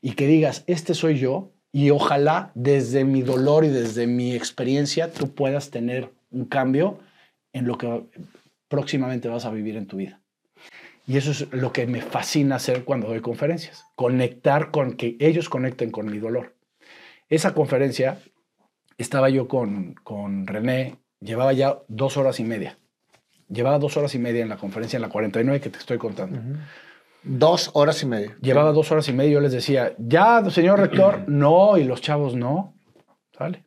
Y 0.00 0.12
que 0.12 0.26
digas, 0.26 0.64
este 0.68 0.94
soy 0.94 1.18
yo 1.18 1.52
y 1.70 1.90
ojalá 1.90 2.52
desde 2.54 3.04
mi 3.04 3.20
dolor 3.20 3.66
y 3.66 3.68
desde 3.68 4.06
mi 4.06 4.34
experiencia 4.34 5.12
tú 5.12 5.34
puedas 5.34 5.70
tener 5.70 6.14
un 6.30 6.46
cambio 6.46 6.98
en 7.52 7.66
lo 7.66 7.76
que 7.76 8.04
próximamente 8.68 9.28
vas 9.28 9.44
a 9.44 9.50
vivir 9.50 9.76
en 9.76 9.86
tu 9.86 9.98
vida. 9.98 10.22
Y 11.06 11.16
eso 11.16 11.30
es 11.30 11.52
lo 11.52 11.72
que 11.72 11.86
me 11.86 12.00
fascina 12.02 12.56
hacer 12.56 12.84
cuando 12.84 13.06
doy 13.06 13.20
conferencias, 13.20 13.84
conectar 13.94 14.72
con 14.72 14.94
que 14.94 15.16
ellos 15.20 15.48
conecten 15.48 15.90
con 15.90 16.06
mi 16.06 16.18
dolor. 16.18 16.54
Esa 17.28 17.54
conferencia 17.54 18.18
estaba 18.98 19.30
yo 19.30 19.46
con, 19.46 19.94
con 20.02 20.46
René, 20.46 20.96
llevaba 21.20 21.52
ya 21.52 21.78
dos 21.88 22.16
horas 22.16 22.40
y 22.40 22.44
media. 22.44 22.78
Llevaba 23.48 23.78
dos 23.78 23.96
horas 23.96 24.14
y 24.16 24.18
media 24.18 24.42
en 24.42 24.48
la 24.48 24.56
conferencia, 24.56 24.96
en 24.96 25.02
la 25.02 25.08
49 25.08 25.60
que 25.60 25.70
te 25.70 25.78
estoy 25.78 25.98
contando. 25.98 26.40
Dos 27.22 27.70
horas 27.74 28.02
y 28.02 28.06
media. 28.06 28.36
Llevaba 28.40 28.72
dos 28.72 28.90
horas 28.90 29.08
y 29.08 29.12
media 29.12 29.30
y 29.30 29.34
yo 29.34 29.40
les 29.40 29.52
decía, 29.52 29.94
ya, 29.98 30.48
señor 30.50 30.80
rector, 30.80 31.24
no, 31.28 31.78
y 31.78 31.84
los 31.84 32.00
chavos 32.00 32.34
no. 32.34 32.74
¿Sale? 33.38 33.64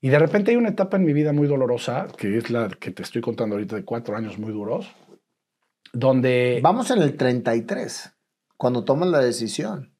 Y 0.00 0.08
de 0.08 0.18
repente 0.18 0.52
hay 0.52 0.56
una 0.56 0.68
etapa 0.68 0.96
en 0.96 1.04
mi 1.04 1.12
vida 1.12 1.32
muy 1.32 1.48
dolorosa, 1.48 2.06
que 2.16 2.38
es 2.38 2.50
la 2.50 2.68
que 2.68 2.92
te 2.92 3.02
estoy 3.02 3.20
contando 3.20 3.56
ahorita 3.56 3.76
de 3.76 3.84
cuatro 3.84 4.16
años 4.16 4.38
muy 4.38 4.52
duros, 4.52 4.88
donde 5.98 6.60
Vamos 6.62 6.90
en 6.90 7.02
el 7.02 7.16
33, 7.16 8.12
cuando 8.56 8.84
tomas 8.84 9.08
la 9.08 9.18
decisión, 9.20 9.92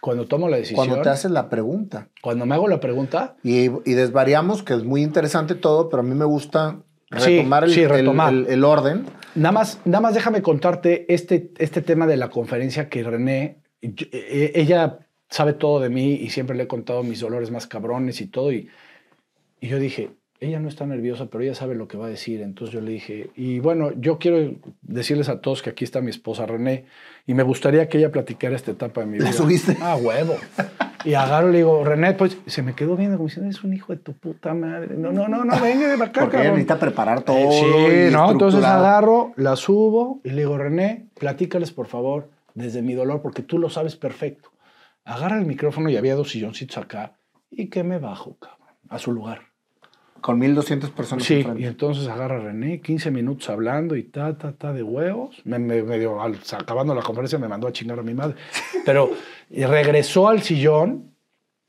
cuando 0.00 0.26
tomo 0.26 0.48
la 0.48 0.56
decisión, 0.56 0.76
cuando 0.86 1.02
te 1.02 1.08
haces 1.08 1.30
la 1.30 1.48
pregunta. 1.48 2.08
cuando 2.22 2.46
me 2.46 2.54
hago 2.54 2.68
la 2.68 2.80
pregunta, 2.80 3.36
Y, 3.42 3.64
y 3.66 3.94
desvariamos, 3.94 4.62
que 4.62 4.74
es 4.74 4.84
muy 4.84 5.02
interesante 5.02 5.54
todo, 5.54 5.88
pero 5.88 6.00
a 6.00 6.04
mí 6.04 6.14
me 6.14 6.24
gusta 6.24 6.82
Sí, 7.18 7.18
retomar, 7.38 7.64
el, 7.64 7.70
sí, 7.70 7.80
el- 7.82 7.88
retomar. 7.90 8.32
el- 8.32 8.46
el 8.46 8.64
orden. 8.64 9.04
Nada 9.34 9.52
más, 9.52 9.80
nada 9.84 10.00
más 10.00 10.14
déjame 10.14 10.42
contarte 10.42 11.12
este, 11.12 11.52
este 11.58 11.82
tema 11.82 12.06
de 12.06 12.16
la 12.16 12.30
conferencia 12.30 12.88
que 12.88 13.02
René, 13.02 13.58
yo- 13.82 14.06
eh, 14.12 14.52
ella 14.54 14.98
sabe 15.28 15.52
todo 15.54 15.80
de 15.80 15.88
mí 15.90 16.14
y 16.14 16.30
siempre 16.30 16.56
le 16.56 16.64
he 16.64 16.68
contado 16.68 17.02
mis 17.02 17.20
dolores 17.20 17.50
más 17.50 17.66
cabrones 17.66 18.20
y 18.20 18.26
todo. 18.26 18.52
Y, 18.52 18.68
y 19.60 19.68
yo 19.68 19.78
dije, 19.78 20.10
ella 20.40 20.58
no 20.58 20.68
está 20.68 20.86
nerviosa, 20.86 21.26
pero 21.26 21.44
ella 21.44 21.54
sabe 21.54 21.74
lo 21.74 21.86
que 21.86 21.98
va 21.98 22.06
a 22.06 22.08
decir. 22.08 22.40
Entonces 22.40 22.74
yo 22.74 22.80
le 22.80 22.92
dije, 22.92 23.30
y 23.36 23.60
bueno, 23.60 23.92
yo 23.92 24.18
quiero 24.18 24.54
decirles 24.80 25.28
a 25.28 25.40
todos 25.40 25.62
que 25.62 25.70
aquí 25.70 25.84
está 25.84 26.00
mi 26.00 26.10
esposa 26.10 26.46
René 26.46 26.86
y 27.26 27.34
me 27.34 27.42
gustaría 27.42 27.88
que 27.88 27.98
ella 27.98 28.10
platicara 28.10 28.56
esta 28.56 28.70
etapa 28.70 29.02
de 29.02 29.06
mi 29.06 29.18
vida. 29.18 29.26
¿La 29.26 29.32
subiste? 29.34 29.76
Ah, 29.82 29.96
huevo. 29.96 30.36
Y 31.04 31.14
agarro 31.14 31.48
y 31.48 31.52
le 31.52 31.58
digo, 31.58 31.84
René, 31.84 32.14
pues 32.14 32.38
se 32.46 32.62
me 32.62 32.74
quedó 32.74 32.96
viendo 32.96 33.16
como 33.16 33.28
diciendo, 33.28 33.50
eres 33.50 33.62
un 33.64 33.74
hijo 33.74 33.92
de 33.92 33.98
tu 33.98 34.14
puta 34.14 34.54
madre. 34.54 34.96
No, 34.96 35.12
no, 35.12 35.28
no, 35.28 35.44
no, 35.44 35.60
venga 35.60 35.88
de 35.88 36.02
acá, 36.02 36.22
Porque 36.22 36.38
ella 36.38 36.50
necesita 36.50 36.78
preparar 36.78 37.22
todo. 37.22 37.36
Eh, 37.36 38.06
y 38.06 38.08
Sí, 38.08 38.12
¿no? 38.12 38.30
Entonces 38.30 38.64
agarro, 38.64 39.32
la 39.36 39.56
subo 39.56 40.20
y 40.24 40.30
le 40.30 40.42
digo, 40.42 40.56
René, 40.56 41.06
platícales 41.18 41.70
por 41.70 41.86
favor 41.86 42.30
desde 42.54 42.82
mi 42.82 42.94
dolor, 42.94 43.22
porque 43.22 43.42
tú 43.42 43.58
lo 43.58 43.70
sabes 43.70 43.96
perfecto. 43.96 44.50
Agarra 45.04 45.38
el 45.38 45.46
micrófono 45.46 45.90
y 45.90 45.96
había 45.96 46.14
dos 46.14 46.30
silloncitos 46.30 46.78
acá 46.78 47.14
y 47.50 47.68
que 47.68 47.82
me 47.82 47.98
bajo, 47.98 48.36
cabrón, 48.38 48.76
a 48.88 48.98
su 48.98 49.12
lugar. 49.12 49.49
Con 50.20 50.38
1200 50.38 50.90
personas 50.90 51.24
Sí, 51.24 51.38
enfrente. 51.38 51.62
y 51.62 51.64
entonces 51.66 52.06
agarra 52.08 52.36
a 52.36 52.40
René, 52.40 52.80
15 52.80 53.10
minutos 53.10 53.48
hablando 53.48 53.96
y 53.96 54.02
ta, 54.04 54.36
ta, 54.36 54.52
ta 54.52 54.72
de 54.72 54.82
huevos. 54.82 55.40
Me, 55.44 55.58
me- 55.58 55.82
medio, 55.82 56.20
al- 56.20 56.38
acabando 56.58 56.94
la 56.94 57.02
conferencia 57.02 57.38
me 57.38 57.48
mandó 57.48 57.66
a 57.68 57.72
chingar 57.72 57.98
a 57.98 58.02
mi 58.02 58.14
madre. 58.14 58.36
Pero 58.84 59.10
regresó 59.50 60.28
al 60.28 60.42
sillón, 60.42 61.14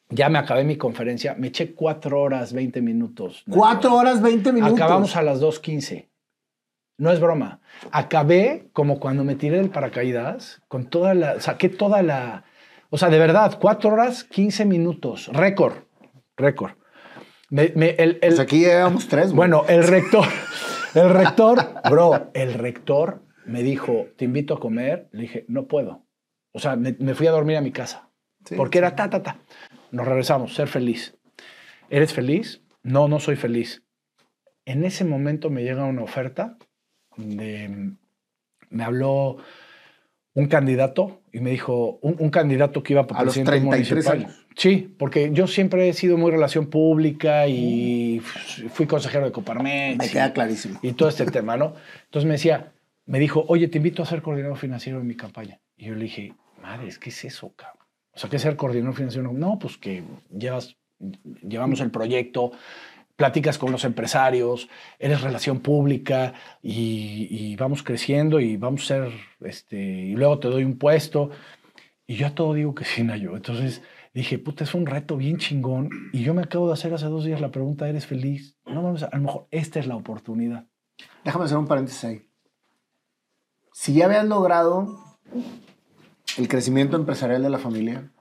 ya 0.09 0.27
me 0.29 0.37
acabé 0.39 0.63
mi 0.65 0.75
conferencia, 0.77 1.35
me 1.37 1.47
eché 1.47 1.73
4 1.73 2.19
horas, 2.19 2.51
20 2.53 2.81
minutos. 2.81 3.43
Cuatro 3.49 3.95
horas, 3.95 4.21
20 4.21 4.51
minutos. 4.51 4.75
Acabamos 4.75 5.15
a 5.15 5.21
las 5.21 5.41
2.15. 5.41 6.07
No 6.97 7.11
es 7.11 7.19
broma. 7.19 7.61
Acabé 7.91 8.67
como 8.73 8.99
cuando 8.99 9.23
me 9.23 9.35
tiré 9.35 9.57
del 9.57 9.69
paracaídas, 9.69 10.61
con 10.67 10.85
toda 10.85 11.13
la. 11.15 11.39
Saqué 11.39 11.69
toda 11.69 12.03
la. 12.03 12.43
O 12.89 12.97
sea, 12.97 13.09
de 13.09 13.17
verdad, 13.17 13.57
4 13.59 13.89
horas, 13.89 14.23
15 14.25 14.65
minutos. 14.65 15.29
Récord. 15.33 15.75
Récord. 16.37 16.73
Me- 17.51 17.71
me- 17.75 17.91
el- 17.91 18.11
el- 18.13 18.19
Pues 18.21 18.39
aquí 18.39 18.59
llevamos 18.61 19.07
tres. 19.07 19.31
bueno, 19.33 19.65
el 19.67 19.83
rector. 19.87 20.25
El 20.93 21.09
rector, 21.09 21.55
bro, 21.89 22.31
el 22.33 22.53
rector 22.53 23.21
me 23.45 23.63
dijo, 23.63 24.07
te 24.17 24.25
invito 24.25 24.55
a 24.55 24.59
comer. 24.59 25.07
Le 25.13 25.21
dije, 25.21 25.45
no 25.47 25.65
puedo. 25.67 26.05
O 26.51 26.59
sea, 26.59 26.75
me, 26.75 26.97
me 26.99 27.15
fui 27.15 27.27
a 27.27 27.31
dormir 27.31 27.55
a 27.55 27.61
mi 27.61 27.71
casa. 27.71 28.09
Sí, 28.43 28.55
porque 28.55 28.79
era 28.79 28.93
ta, 28.93 29.09
ta, 29.09 29.23
ta. 29.23 29.37
Nos 29.91 30.05
regresamos, 30.05 30.53
ser 30.53 30.67
feliz. 30.67 31.15
¿Eres 31.89 32.11
feliz? 32.13 32.61
No, 32.83 33.07
no 33.07 33.21
soy 33.21 33.37
feliz. 33.37 33.83
En 34.65 34.83
ese 34.83 35.05
momento 35.05 35.49
me 35.49 35.63
llega 35.63 35.85
una 35.85 36.03
oferta 36.03 36.57
de... 37.15 37.93
Me 38.69 38.83
habló 38.83 39.37
un 40.33 40.47
candidato 40.47 41.21
y 41.31 41.39
me 41.39 41.51
dijo, 41.51 41.99
un, 42.01 42.17
un 42.19 42.29
candidato 42.31 42.83
que 42.83 42.91
iba 42.93 43.07
para 43.07 43.21
A 43.21 43.23
los 43.23 43.33
presidente 43.35 43.59
33 43.61 43.91
municipal. 44.05 44.17
años. 44.25 44.40
Sí, 44.55 44.93
porque 44.97 45.29
yo 45.33 45.47
siempre 45.47 45.87
he 45.89 45.93
sido 45.93 46.17
muy 46.17 46.31
relación 46.31 46.67
pública 46.67 47.47
y 47.47 48.19
fui 48.73 48.85
consejero 48.85 49.25
de 49.25 49.31
Coparmex. 49.31 49.97
Me 49.97 50.05
y- 50.05 50.09
queda 50.09 50.33
clarísimo. 50.33 50.79
y 50.81 50.93
todo 50.93 51.09
este 51.09 51.25
tema, 51.25 51.55
¿no? 51.57 51.73
Entonces 52.05 52.25
me 52.27 52.33
decía, 52.33 52.71
me 53.05 53.19
dijo, 53.19 53.45
oye, 53.47 53.67
te 53.69 53.77
invito 53.77 54.03
a 54.03 54.05
ser 54.05 54.21
coordinador 54.21 54.57
financiero 54.57 54.99
en 54.99 55.07
mi 55.07 55.15
campaña. 55.15 55.59
Y 55.77 55.85
yo 55.85 55.95
le 55.95 56.03
dije, 56.03 56.33
madre, 56.61 56.89
¿qué 56.99 57.09
es 57.09 57.25
eso, 57.25 57.53
cabrón? 57.55 57.85
O 58.13 58.19
sea, 58.19 58.29
¿qué 58.29 58.35
es 58.35 58.41
ser 58.41 58.55
coordinador 58.57 58.95
financiero? 58.95 59.31
No, 59.31 59.57
pues 59.57 59.77
que 59.77 60.03
llevas, 60.37 60.75
llevamos 61.47 61.79
el 61.79 61.89
proyecto, 61.89 62.51
platicas 63.15 63.57
con 63.57 63.71
los 63.71 63.85
empresarios, 63.85 64.67
eres 64.99 65.21
relación 65.21 65.61
pública 65.61 66.33
y, 66.61 67.27
y 67.29 67.55
vamos 67.55 67.83
creciendo 67.83 68.39
y 68.41 68.57
vamos 68.57 68.83
a 68.83 68.87
ser, 68.87 69.11
este, 69.45 69.77
y 69.77 70.11
luego 70.15 70.39
te 70.39 70.49
doy 70.49 70.65
un 70.65 70.77
puesto. 70.77 71.29
Y 72.05 72.15
yo 72.15 72.27
a 72.27 72.35
todo 72.35 72.53
digo 72.53 72.75
que 72.75 72.83
sí, 72.83 73.03
Nayo. 73.03 73.35
Entonces 73.37 73.81
dije, 74.13 74.39
puta, 74.39 74.63
es 74.63 74.73
un 74.73 74.85
reto 74.85 75.17
bien 75.17 75.37
chingón. 75.37 75.89
Y 76.13 76.23
yo 76.23 76.33
me 76.33 76.41
acabo 76.41 76.67
de 76.67 76.73
hacer 76.73 76.93
hace 76.93 77.05
dos 77.05 77.25
días 77.25 77.41
la 77.41 77.51
pregunta, 77.51 77.87
¿eres 77.87 78.05
feliz? 78.05 78.57
No, 78.65 78.83
vamos 78.83 79.03
a, 79.03 79.07
a 79.07 79.17
lo 79.17 79.23
mejor 79.23 79.47
esta 79.51 79.79
es 79.79 79.87
la 79.87 79.95
oportunidad. 79.95 80.67
Déjame 81.23 81.45
hacer 81.45 81.57
un 81.57 81.67
paréntesis 81.67 82.03
ahí. 82.03 82.27
Si 83.73 83.93
ya 83.93 84.05
habías 84.05 84.25
logrado 84.25 84.87
el 86.37 86.47
crecimiento 86.47 86.97
empresarial 86.97 87.41
de 87.41 87.49
la 87.49 87.57
familia, 87.57 88.11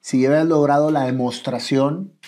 si 0.00 0.20
ya 0.20 0.28
habías 0.28 0.46
logrado 0.46 0.90
la 0.90 1.04
demostración 1.04 2.18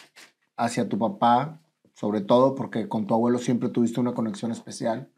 hacia 0.56 0.88
tu 0.88 0.98
papá, 0.98 1.60
sobre 1.94 2.20
todo 2.20 2.54
porque 2.54 2.88
con 2.88 3.06
tu 3.06 3.14
abuelo 3.14 3.38
siempre 3.38 3.68
tuviste 3.68 4.00
una 4.00 4.14
conexión 4.14 4.52
especial, 4.52 5.10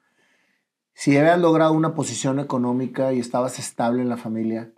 si 0.95 1.13
ya 1.13 1.21
habías 1.21 1.41
logrado 1.41 1.73
una 1.73 1.95
posición 1.95 2.39
económica 2.39 3.13
y 3.13 3.19
estabas 3.19 3.59
estable 3.59 4.03
en 4.03 4.09
la 4.09 4.17
familia, 4.17 4.73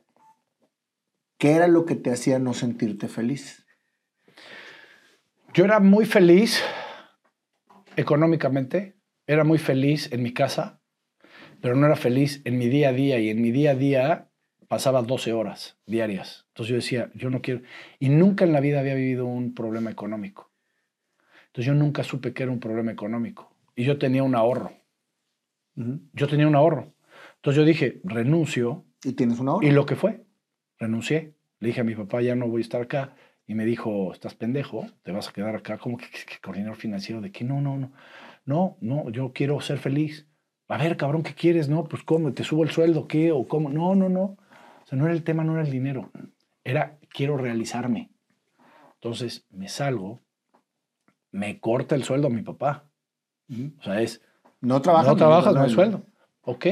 ¿qué 1.38 1.52
era 1.52 1.68
lo 1.68 1.84
que 1.84 1.94
te 1.94 2.10
hacía 2.10 2.38
no 2.38 2.54
sentirte 2.54 3.08
feliz? 3.08 3.66
Yo 5.54 5.64
era 5.64 5.80
muy 5.80 6.04
feliz 6.04 6.62
económicamente, 7.96 8.96
era 9.26 9.44
muy 9.44 9.58
feliz 9.58 10.12
en 10.12 10.22
mi 10.22 10.32
casa, 10.32 10.80
pero 11.60 11.74
no 11.74 11.86
era 11.86 11.96
feliz 11.96 12.42
en 12.44 12.58
mi 12.58 12.68
día 12.68 12.90
a 12.90 12.92
día 12.92 13.18
y 13.18 13.30
en 13.30 13.40
mi 13.40 13.50
día 13.50 13.70
a 13.70 13.74
día 13.74 14.30
pasaba 14.68 15.02
12 15.02 15.32
horas 15.32 15.78
diarias. 15.86 16.44
Entonces 16.48 16.70
yo 16.70 16.76
decía, 16.76 17.10
yo 17.14 17.30
no 17.30 17.40
quiero, 17.40 17.62
y 17.98 18.08
nunca 18.08 18.44
en 18.44 18.52
la 18.52 18.60
vida 18.60 18.80
había 18.80 18.94
vivido 18.94 19.26
un 19.26 19.54
problema 19.54 19.90
económico. 19.90 20.52
Entonces 21.46 21.66
yo 21.66 21.74
nunca 21.74 22.04
supe 22.04 22.34
que 22.34 22.42
era 22.42 22.52
un 22.52 22.60
problema 22.60 22.92
económico. 22.92 23.50
Y 23.74 23.84
yo 23.84 23.98
tenía 23.98 24.22
un 24.22 24.34
ahorro. 24.34 24.72
Yo 25.74 26.28
tenía 26.28 26.48
un 26.48 26.54
ahorro. 26.54 26.92
Entonces 27.36 27.58
yo 27.58 27.64
dije, 27.64 28.00
renuncio 28.04 28.84
Y 29.02 29.12
tienes 29.12 29.38
una 29.38 29.54
hora. 29.54 29.66
y 29.66 29.70
lo 29.70 29.86
que 29.86 29.96
fue, 29.96 30.25
renuncié. 30.78 31.34
Le 31.60 31.68
dije 31.68 31.80
a 31.80 31.84
mi 31.84 31.94
papá, 31.94 32.20
ya 32.22 32.34
no 32.34 32.48
voy 32.48 32.60
a 32.60 32.62
estar 32.62 32.82
acá. 32.82 33.14
Y 33.46 33.54
me 33.54 33.64
dijo, 33.64 34.12
estás 34.12 34.34
pendejo, 34.34 34.86
te 35.02 35.12
vas 35.12 35.28
a 35.28 35.32
quedar 35.32 35.54
acá. 35.56 35.78
como 35.78 35.96
que, 35.96 36.06
que- 36.06 36.24
que 36.26 36.38
coordinador 36.42 36.76
financiero? 36.76 37.20
¿De 37.20 37.30
qué? 37.32 37.44
No, 37.44 37.60
no, 37.60 37.76
no. 37.78 37.92
No, 38.44 38.76
no, 38.80 39.10
yo 39.10 39.32
quiero 39.32 39.60
ser 39.60 39.78
feliz. 39.78 40.26
A 40.68 40.78
ver, 40.78 40.96
cabrón, 40.96 41.22
¿qué 41.22 41.34
quieres? 41.34 41.68
No, 41.68 41.84
pues 41.84 42.02
cómo, 42.02 42.32
te 42.32 42.42
subo 42.44 42.64
el 42.64 42.70
sueldo, 42.70 43.06
¿qué? 43.06 43.30
O 43.32 43.46
cómo. 43.46 43.70
No, 43.70 43.94
no, 43.94 44.08
no. 44.08 44.22
O 44.22 44.86
sea, 44.86 44.98
no 44.98 45.04
era 45.04 45.14
el 45.14 45.22
tema, 45.24 45.44
no 45.44 45.52
era 45.54 45.62
el 45.62 45.70
dinero. 45.70 46.10
Era, 46.64 46.98
quiero 47.08 47.36
realizarme. 47.36 48.10
Entonces 48.94 49.46
me 49.50 49.68
salgo, 49.68 50.22
me 51.30 51.60
corta 51.60 51.94
el 51.94 52.02
sueldo 52.04 52.26
a 52.28 52.30
mi 52.30 52.42
papá. 52.42 52.90
O 53.78 53.82
sea, 53.82 54.00
es, 54.00 54.22
no 54.60 54.80
trabajas. 54.82 55.08
no 55.08 55.16
trabajas, 55.16 55.54
no 55.54 55.62
hay 55.62 55.70
sueldo. 55.70 56.02
Ok, 56.40 56.66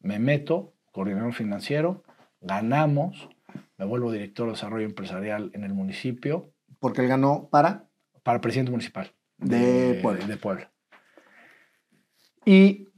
me 0.00 0.18
meto, 0.18 0.74
coordinador 0.92 1.34
financiero, 1.34 2.04
ganamos, 2.40 3.28
me 3.76 3.84
vuelvo 3.84 4.12
director 4.12 4.46
de 4.46 4.52
desarrollo 4.52 4.86
empresarial 4.86 5.50
en 5.54 5.64
el 5.64 5.72
municipio 5.74 6.52
Porque 6.80 7.00
él 7.02 7.08
ganó 7.08 7.48
para. 7.50 7.88
para 8.22 8.40
presidente 8.40 8.70
municipal 8.70 9.10
De 9.38 9.98
Puebla. 10.02 10.26
de 10.26 10.36
Puebla. 10.36 10.70
Y 12.44 12.88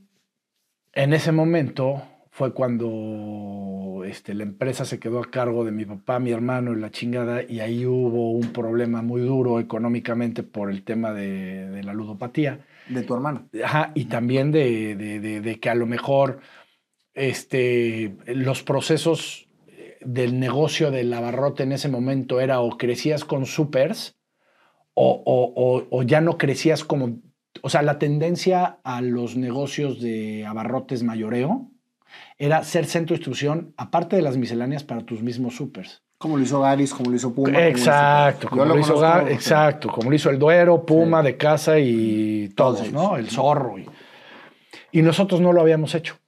en 0.93 1.13
ese 1.13 1.33
momento 1.33 2.03
fue 2.31 2.53
cuando 2.55 4.03
este, 4.07 4.35
la 4.35 4.45
empresa 4.45 4.85
se 4.85 4.99
quedó 4.99 5.21
a 5.21 5.31
cargo 5.31 5.65
de 5.65 5.73
mi 5.73 5.85
papá, 5.85 6.19
mi 6.21 6.31
hermano 6.31 6.73
y 6.73 6.77
la 6.81 6.91
chingada, 6.91 7.43
y 7.43 7.61
ahí 7.61 7.85
hubo 7.87 8.31
un 8.33 8.53
problema 8.53 9.03
muy 9.03 9.21
duro 9.21 9.59
económicamente 9.61 10.43
por 10.43 10.71
el 10.71 10.83
tema 10.85 11.13
de, 11.13 11.69
de 11.69 11.83
la 11.83 11.93
ludopatía. 11.93 12.61
De 12.89 13.03
tu 13.03 13.15
hermano. 13.15 13.49
Ajá, 13.65 13.93
y 13.95 14.07
también 14.07 14.53
de, 14.53 14.95
de- 14.97 15.21
de- 15.21 15.41
de 15.41 15.61
que 15.61 15.71
a 15.71 15.75
lo 15.75 15.87
mejor 15.87 16.41
este, 17.15 18.17
los 18.27 18.63
procesos 18.63 19.49
eh, 19.69 19.99
del 20.01 20.39
negocio 20.39 20.91
del 20.91 21.13
abarrote 21.13 21.63
en 21.65 21.73
ese 21.73 21.89
momento 21.89 22.41
era 22.41 22.61
o 22.61 22.77
crecías 22.79 23.25
con 23.25 23.47
supers 23.47 24.17
o, 24.95 25.23
o- 25.25 25.53
o- 25.57 25.87
o 25.91 26.03
ya 26.03 26.21
no 26.21 26.39
crecías 26.39 26.85
como... 26.85 27.19
O 27.63 27.69
sea, 27.69 27.83
la 27.83 27.99
tendencia 27.99 28.79
a 28.85 29.01
los 29.03 29.37
negocios 29.37 30.01
de 30.01 30.47
abarrotes 30.47 31.03
mayoreo 31.03 31.71
era 32.39 32.63
ser 32.65 32.87
centro 32.87 33.15
de 33.15 33.19
distribución, 33.19 33.75
aparte 33.77 34.17
de 34.17 34.23
las 34.23 34.37
misceláneas, 34.37 34.85
para 34.85 35.01
tus 35.05 35.23
mismos 35.23 35.57
supers. 35.57 36.03
Como 36.19 36.37
lo 36.37 36.43
hizo 36.45 36.61
Garis, 36.61 36.93
como 36.93 37.11
lo 37.11 37.17
hizo 37.17 37.35
Puma. 37.35 37.51
como 37.51 37.61
lo 37.61 37.69
hizo- 37.71 37.79
Exacto, 37.79 38.49
como 38.49 38.65
lo 38.65 38.75
lo, 38.75 38.81
hizo 38.81 39.01
Gar- 39.01 39.31
exacto, 39.31 39.89
como 39.89 40.11
lo 40.11 40.17
hizo 40.17 40.31
el 40.31 40.39
Duero, 40.39 40.85
Puma 40.85 41.21
Sí. 41.23 41.27
de 41.27 41.37
casa 41.37 41.79
y 41.79 42.49
todos, 42.55 42.79
Todos 42.79 42.93
¿no? 42.93 43.17
El 43.17 43.29
zorro. 43.31 43.79
Y, 43.79 43.87
y 44.93 45.03
nosotros 45.03 45.41
no 45.41 45.53
lo 45.53 45.61
habíamos 45.61 45.95
hecho. 45.95 46.19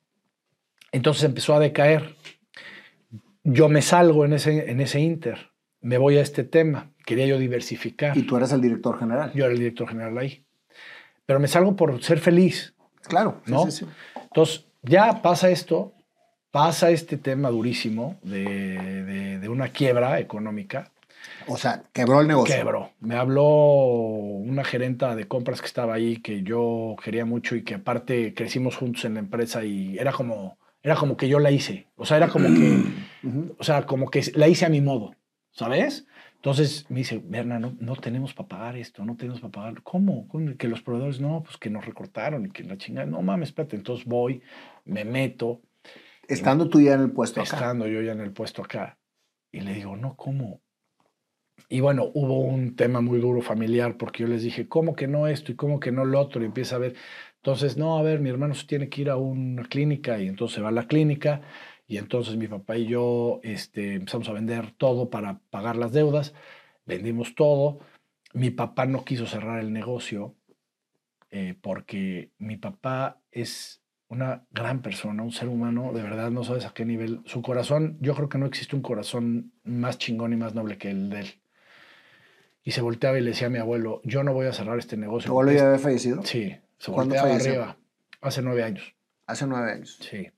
Entonces 0.92 1.24
empezó 1.24 1.54
a 1.54 1.58
decaer. 1.60 2.14
Yo 3.44 3.68
me 3.68 3.82
salgo 3.82 4.24
en 4.24 4.34
ese, 4.34 4.70
en 4.70 4.80
ese 4.80 5.00
inter, 5.00 5.50
me 5.80 5.98
voy 5.98 6.16
a 6.18 6.22
este 6.22 6.44
tema, 6.44 6.90
quería 7.04 7.26
yo 7.26 7.38
diversificar. 7.38 8.16
Y 8.16 8.22
tú 8.22 8.36
eres 8.36 8.52
el 8.52 8.60
director 8.60 8.98
general. 8.98 9.32
Yo 9.34 9.44
era 9.44 9.52
el 9.52 9.58
director 9.58 9.88
general 9.88 10.16
ahí. 10.18 10.44
Pero 11.26 11.40
me 11.40 11.48
salgo 11.48 11.74
por 11.74 12.00
ser 12.02 12.18
feliz, 12.20 12.74
Claro. 13.02 13.40
sí, 13.44 13.50
¿no? 13.52 13.64
sí, 13.64 13.72
sí. 13.72 13.86
Entonces, 14.22 14.66
ya 14.82 15.22
pasa 15.22 15.50
esto, 15.50 15.92
pasa 16.52 16.90
este 16.90 17.16
tema 17.16 17.50
durísimo 17.50 18.16
de, 18.22 18.44
de- 19.04 19.38
de 19.40 19.48
una 19.48 19.68
quiebra 19.68 20.20
económica. 20.20 20.92
O 21.48 21.56
sea, 21.56 21.82
quebró 21.92 22.20
el 22.20 22.28
negocio. 22.28 22.54
Quebró. 22.54 22.90
Me 23.00 23.16
habló 23.16 23.44
una 23.44 24.62
gerenta 24.64 25.16
de 25.16 25.26
compras 25.26 25.60
que 25.60 25.66
estaba 25.66 25.94
ahí, 25.94 26.18
que 26.18 26.42
yo 26.42 26.94
quería 27.02 27.24
mucho 27.24 27.56
y 27.56 27.62
que 27.64 27.74
aparte 27.74 28.34
crecimos 28.34 28.76
juntos 28.76 29.04
en 29.04 29.14
la 29.14 29.20
empresa 29.20 29.64
y 29.64 29.98
era 29.98 30.12
como, 30.12 30.58
era 30.82 30.96
como 30.96 31.16
que 31.16 31.28
yo 31.28 31.38
la 31.38 31.50
hice. 31.50 31.88
O 31.96 32.06
sea, 32.06 32.16
era 32.16 32.28
como 32.28 32.48
que, 32.48 32.82
o 33.58 33.64
sea, 33.64 33.86
como 33.86 34.10
que 34.10 34.22
la 34.34 34.48
hice 34.48 34.66
a 34.66 34.68
mi 34.68 34.80
modo. 34.80 35.14
¿sabes? 35.52 36.06
Entonces 36.36 36.86
me 36.90 36.98
dice, 36.98 37.22
Berna, 37.24 37.58
no, 37.58 37.76
no 37.78 37.94
tenemos 37.94 38.34
para 38.34 38.48
pagar 38.48 38.76
esto, 38.76 39.04
no 39.04 39.16
tenemos 39.16 39.40
para 39.40 39.52
pagar. 39.52 39.82
¿Cómo? 39.82 40.26
¿Cómo? 40.26 40.56
Que 40.56 40.66
los 40.66 40.82
proveedores, 40.82 41.20
no, 41.20 41.42
pues 41.44 41.56
que 41.56 41.70
nos 41.70 41.86
recortaron 41.86 42.46
y 42.46 42.50
que 42.50 42.64
la 42.64 42.76
chingada. 42.76 43.06
No 43.06 43.22
mames, 43.22 43.50
espérate. 43.50 43.76
Entonces 43.76 44.06
voy, 44.06 44.42
me 44.84 45.04
meto. 45.04 45.60
Estando 46.26 46.68
tú 46.68 46.80
ya 46.80 46.94
en 46.94 47.02
el 47.02 47.12
puesto 47.12 47.40
acá. 47.40 47.56
Estando 47.56 47.86
yo 47.86 48.02
ya 48.02 48.12
en 48.12 48.20
el 48.20 48.32
puesto 48.32 48.62
acá. 48.62 48.98
Y 49.52 49.60
le 49.60 49.74
digo, 49.74 49.96
no, 49.96 50.16
¿cómo? 50.16 50.60
Y 51.68 51.80
bueno, 51.80 52.10
hubo 52.14 52.40
un 52.40 52.74
tema 52.74 53.00
muy 53.00 53.20
duro 53.20 53.40
familiar 53.40 53.96
porque 53.96 54.24
yo 54.24 54.28
les 54.28 54.42
dije, 54.42 54.66
¿cómo 54.66 54.96
que 54.96 55.06
no 55.06 55.28
esto 55.28 55.52
y 55.52 55.54
cómo 55.54 55.78
que 55.78 55.92
no 55.92 56.04
lo 56.04 56.18
otro? 56.20 56.42
Y 56.42 56.46
empieza 56.46 56.76
a 56.76 56.80
ver. 56.80 56.96
Entonces, 57.42 57.76
no, 57.76 57.98
a 57.98 58.02
ver, 58.02 58.20
mi 58.20 58.30
hermano 58.30 58.54
se 58.54 58.68
tiene 58.68 58.88
que 58.88 59.00
ir 59.00 59.10
a 59.10 59.16
una 59.16 59.64
clínica 59.64 60.20
y 60.20 60.28
entonces 60.28 60.62
va 60.62 60.68
a 60.68 60.72
la 60.72 60.86
clínica 60.86 61.40
y 61.88 61.96
entonces 61.96 62.36
mi 62.36 62.46
papá 62.46 62.76
y 62.76 62.86
yo 62.86 63.40
este, 63.42 63.94
empezamos 63.94 64.28
a 64.28 64.32
vender 64.32 64.70
todo 64.70 65.10
para 65.10 65.40
pagar 65.50 65.74
las 65.74 65.90
deudas, 65.90 66.34
vendimos 66.86 67.34
todo. 67.34 67.80
Mi 68.32 68.50
papá 68.50 68.86
no 68.86 69.04
quiso 69.04 69.26
cerrar 69.26 69.58
el 69.58 69.72
negocio 69.72 70.36
eh, 71.32 71.56
porque 71.60 72.30
mi 72.38 72.58
papá 72.58 73.20
es 73.32 73.82
una 74.06 74.46
gran 74.52 74.80
persona, 74.80 75.24
un 75.24 75.32
ser 75.32 75.48
humano, 75.48 75.92
de 75.92 76.02
verdad 76.02 76.30
no 76.30 76.44
sabes 76.44 76.64
a 76.64 76.72
qué 76.72 76.84
nivel. 76.84 77.22
Su 77.24 77.42
corazón, 77.42 77.98
yo 78.00 78.14
creo 78.14 78.28
que 78.28 78.38
no 78.38 78.46
existe 78.46 78.76
un 78.76 78.82
corazón 78.82 79.52
más 79.64 79.98
chingón 79.98 80.32
y 80.32 80.36
más 80.36 80.54
noble 80.54 80.78
que 80.78 80.90
el 80.90 81.10
de 81.10 81.20
él. 81.20 81.40
Y 82.62 82.70
se 82.70 82.82
volteaba 82.82 83.18
y 83.18 83.22
le 83.22 83.30
decía 83.30 83.48
a 83.48 83.50
mi 83.50 83.58
abuelo, 83.58 84.00
yo 84.04 84.22
no 84.22 84.32
voy 84.32 84.46
a 84.46 84.52
cerrar 84.52 84.78
este 84.78 84.96
negocio. 84.96 85.26
¿Tu 85.26 85.32
abuelo 85.32 85.50
ya 85.50 85.66
había 85.66 85.80
fallecido? 85.80 86.22
Sí, 86.22 86.54
se 86.84 86.92
¿Cuándo 86.92 87.14
volteaba 87.14 87.36
arriba. 87.36 87.76
Hace 88.20 88.42
nueve 88.42 88.62
años. 88.62 88.94
Hace 89.26 89.46
nueve 89.46 89.72
años. 89.72 89.98
Sí. 90.00 90.28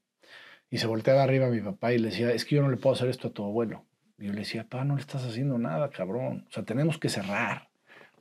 Y 0.70 0.78
se 0.78 0.86
volteaba 0.86 1.22
arriba 1.22 1.46
a 1.46 1.50
mi 1.50 1.60
papá 1.60 1.92
y 1.92 1.98
le 1.98 2.08
decía, 2.10 2.32
es 2.32 2.44
que 2.44 2.56
yo 2.56 2.62
no 2.62 2.70
le 2.70 2.76
puedo 2.76 2.94
hacer 2.94 3.08
esto 3.08 3.28
a 3.28 3.30
tu 3.32 3.44
abuelo. 3.44 3.84
Y 4.18 4.26
yo 4.26 4.32
le 4.32 4.40
decía, 4.40 4.64
papá, 4.64 4.84
no 4.84 4.94
le 4.96 5.00
estás 5.00 5.24
haciendo 5.24 5.58
nada, 5.58 5.90
cabrón. 5.90 6.44
O 6.48 6.52
sea, 6.52 6.64
tenemos 6.64 6.98
que 6.98 7.08
cerrar 7.08 7.68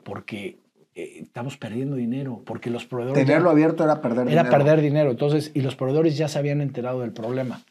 porque 0.04 0.60
eh, 0.95 1.20
estamos 1.22 1.58
perdiendo 1.58 1.95
dinero, 1.95 2.41
porque 2.45 2.70
los 2.70 2.86
proveedores... 2.86 3.22
ya- 3.22 3.26
Tenerlo 3.28 3.50
abierto 3.50 3.84
era 3.84 4.02
perder 4.02 4.28
era 4.28 4.44
dinero. 4.44 4.50
perder 4.50 4.82
dinero. 4.82 5.12
Entonces, 5.12 5.52
y 5.54 5.62
los 5.62 5.76
proveedores 5.76 6.16
ya 6.18 6.28
se 6.28 6.40
habían 6.40 6.62
enterado 6.62 7.02
del 7.02 7.12
problema. 7.14 7.62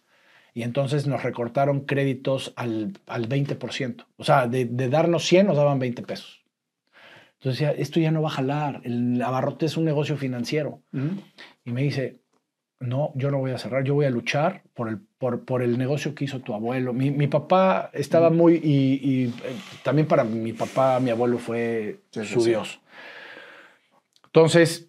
Y 0.55 0.63
entonces 0.65 1.07
nos 1.07 1.23
recortaron 1.23 1.81
créditos 1.81 2.53
al, 2.57 2.93
al 3.07 3.29
20%. 3.29 4.05
O 4.17 4.25
sea, 4.25 4.47
de, 4.49 4.67
de 4.67 4.89
darnos 4.91 5.25
100 5.25 5.47
nos 5.47 5.57
daban 5.57 5.79
20 5.79 6.03
pesos. 6.03 6.42
Entonces 7.43 7.59
decía, 7.59 7.73
esto 7.73 7.99
ya 7.99 8.13
no 8.13 8.23
va 8.23 8.29
a 8.29 8.33
jalar. 8.33 8.83
El 8.85 9.21
abarrote 9.21 9.67
es 9.67 9.77
un 9.77 9.85
negocio 9.85 10.17
financiero. 10.17 10.81
Y 11.65 11.73
me 11.73 11.83
dice, 11.83 12.21
no, 12.79 13.11
yo 13.17 13.33
no 13.33 13.39
voy 13.39 13.51
a 13.51 13.59
cerrar, 13.59 13.83
yo 13.83 13.95
voy 13.95 14.07
a 14.07 14.11
luchar 14.11 14.63
por 14.75 14.89
el, 14.89 15.01
por, 15.19 15.45
por 15.45 15.61
el 15.61 15.77
negocio 15.77 16.15
que 16.15 16.25
hizo 16.27 16.39
tu 16.39 16.55
abuelo. 16.55 16.93
Mi, 16.93 17.11
mi 17.11 17.27
papá 17.27 17.91
estaba 17.95 18.31
muy, 18.31 18.61
y, 18.63 19.01
y, 19.03 19.25
eh, 19.27 19.57
también 19.83 20.07
para 20.07 20.23
mi 20.23 20.53
papá, 20.53 21.01
mi 21.01 21.11
abuelo 21.11 21.39
fue 21.39 22.03
Sí, 22.13 22.21
sí, 22.25 22.33
su 22.33 22.41
sí. 22.43 22.51
Dios. 22.51 22.81
Entonces, 24.27 24.89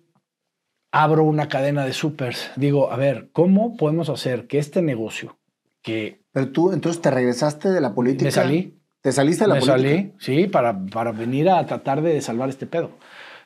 abro 0.91 1.23
una 1.23 1.47
cadena 1.47 1.85
de 1.85 1.93
supers. 1.93 2.51
Digo, 2.55 2.91
a 2.91 2.97
ver, 2.97 3.29
¿cómo 3.31 3.77
podemos 3.77 4.09
hacer 4.09 4.45
que 4.45 4.59
este 4.59 4.83
negocio, 4.83 5.39
que 5.81 6.21
Pero 6.31 6.51
tú, 6.51 6.71
entonces 6.71 7.01
te 7.01 7.09
regresaste 7.09 7.69
de 7.71 7.81
la 7.81 7.95
política. 7.95 8.25
me 8.25 8.31
salí, 8.31 8.79
¿Te 9.03 9.11
saliste 9.11 9.43
de 9.43 9.49
la 9.49 9.53
me 9.55 9.59
política? 9.59 9.89
salí, 9.89 10.13
sí, 10.17 10.47
para, 10.47 10.79
para 10.87 11.11
venir 11.11 11.49
a 11.49 11.63
tratar 11.65 12.01
de 12.01 12.19
salvar 12.21 12.47
este 12.49 12.65
pedo. 12.65 12.89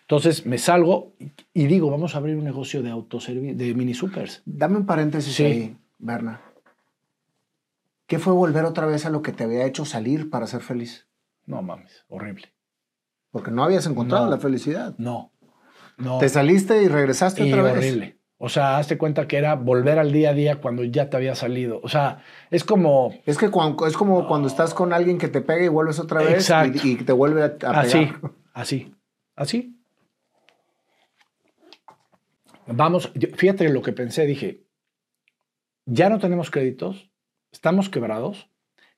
Entonces 0.02 0.46
me 0.46 0.58
salgo 0.60 1.14
y, 1.54 1.66
digo, 1.66 1.90
vamos 1.92 2.16
a 2.16 2.20
abrir 2.20 2.38
un 2.38 2.44
negocio 2.46 2.82
de 2.84 2.92
autoservi 2.92 3.54
de 3.56 3.74
mini 3.74 3.94
supers. 3.94 4.42
Dame 4.46 4.78
un 4.78 4.86
paréntesis 4.86 5.34
Sí. 5.36 5.44
ahí, 5.44 5.78
Berna. 5.98 6.42
¿Qué 8.06 8.20
fue 8.20 8.34
volver 8.34 8.64
otra 8.66 8.86
vez 8.86 9.06
a 9.06 9.10
lo 9.10 9.22
que 9.22 9.34
te 9.34 9.44
había 9.44 9.66
hecho 9.66 9.84
salir 9.84 10.30
para 10.30 10.48
ser 10.48 10.62
feliz? 10.62 11.08
No 11.46 11.62
mames, 11.62 12.06
horrible. 12.08 12.54
Porque 13.32 13.52
no 13.52 13.64
habías 13.64 13.86
encontrado 13.88 14.26
No. 14.26 14.32
la 14.32 14.38
felicidad. 14.38 14.96
No, 14.98 15.32
no. 15.98 16.20
Te 16.20 16.30
saliste 16.30 16.84
y 16.84 16.88
regresaste 16.88 17.46
y 17.46 17.52
otra 17.52 17.64
vez. 17.64 17.74
horrible. 17.74 18.17
O 18.40 18.50
sea, 18.50 18.78
hazte 18.78 18.98
cuenta 19.00 19.28
que 19.28 19.38
era 19.38 19.56
volver 19.56 19.98
al 19.98 20.12
día 20.12 20.30
a 20.30 20.34
día 20.34 20.62
cuando 20.62 20.84
ya 20.84 21.10
te 21.10 21.18
había 21.18 21.34
salido. 21.34 21.80
O 21.84 21.90
sea, 21.90 22.24
es 22.52 22.64
como 22.64 23.16
Es 23.26 23.38
que 23.38 23.48
es 23.48 23.98
como 23.98 24.28
cuando 24.28 24.48
estás 24.48 24.76
con 24.76 24.94
alguien 24.94 25.18
que 25.18 25.28
te 25.28 25.42
pega 25.42 25.66
y 25.66 25.70
vuelves 25.70 26.00
otra 26.00 26.22
vez 26.22 26.36
Exacto. 26.36 26.80
y, 26.84 26.92
y 26.92 26.96
te 26.98 27.14
vuelve 27.14 27.42
a, 27.42 27.46
a 27.46 27.50
pegar. 27.50 27.78
así, 27.80 28.10
así, 28.54 28.96
así. 29.36 29.74
Vamos, 32.68 33.12
fíjate 33.36 33.70
lo 33.70 33.82
que 33.82 33.94
pensé, 33.94 34.26
dije, 34.26 34.66
ya 35.86 36.10
no 36.10 36.20
tenemos 36.20 36.52
créditos, 36.52 37.10
estamos 37.52 37.90
quebrados, 37.90 38.50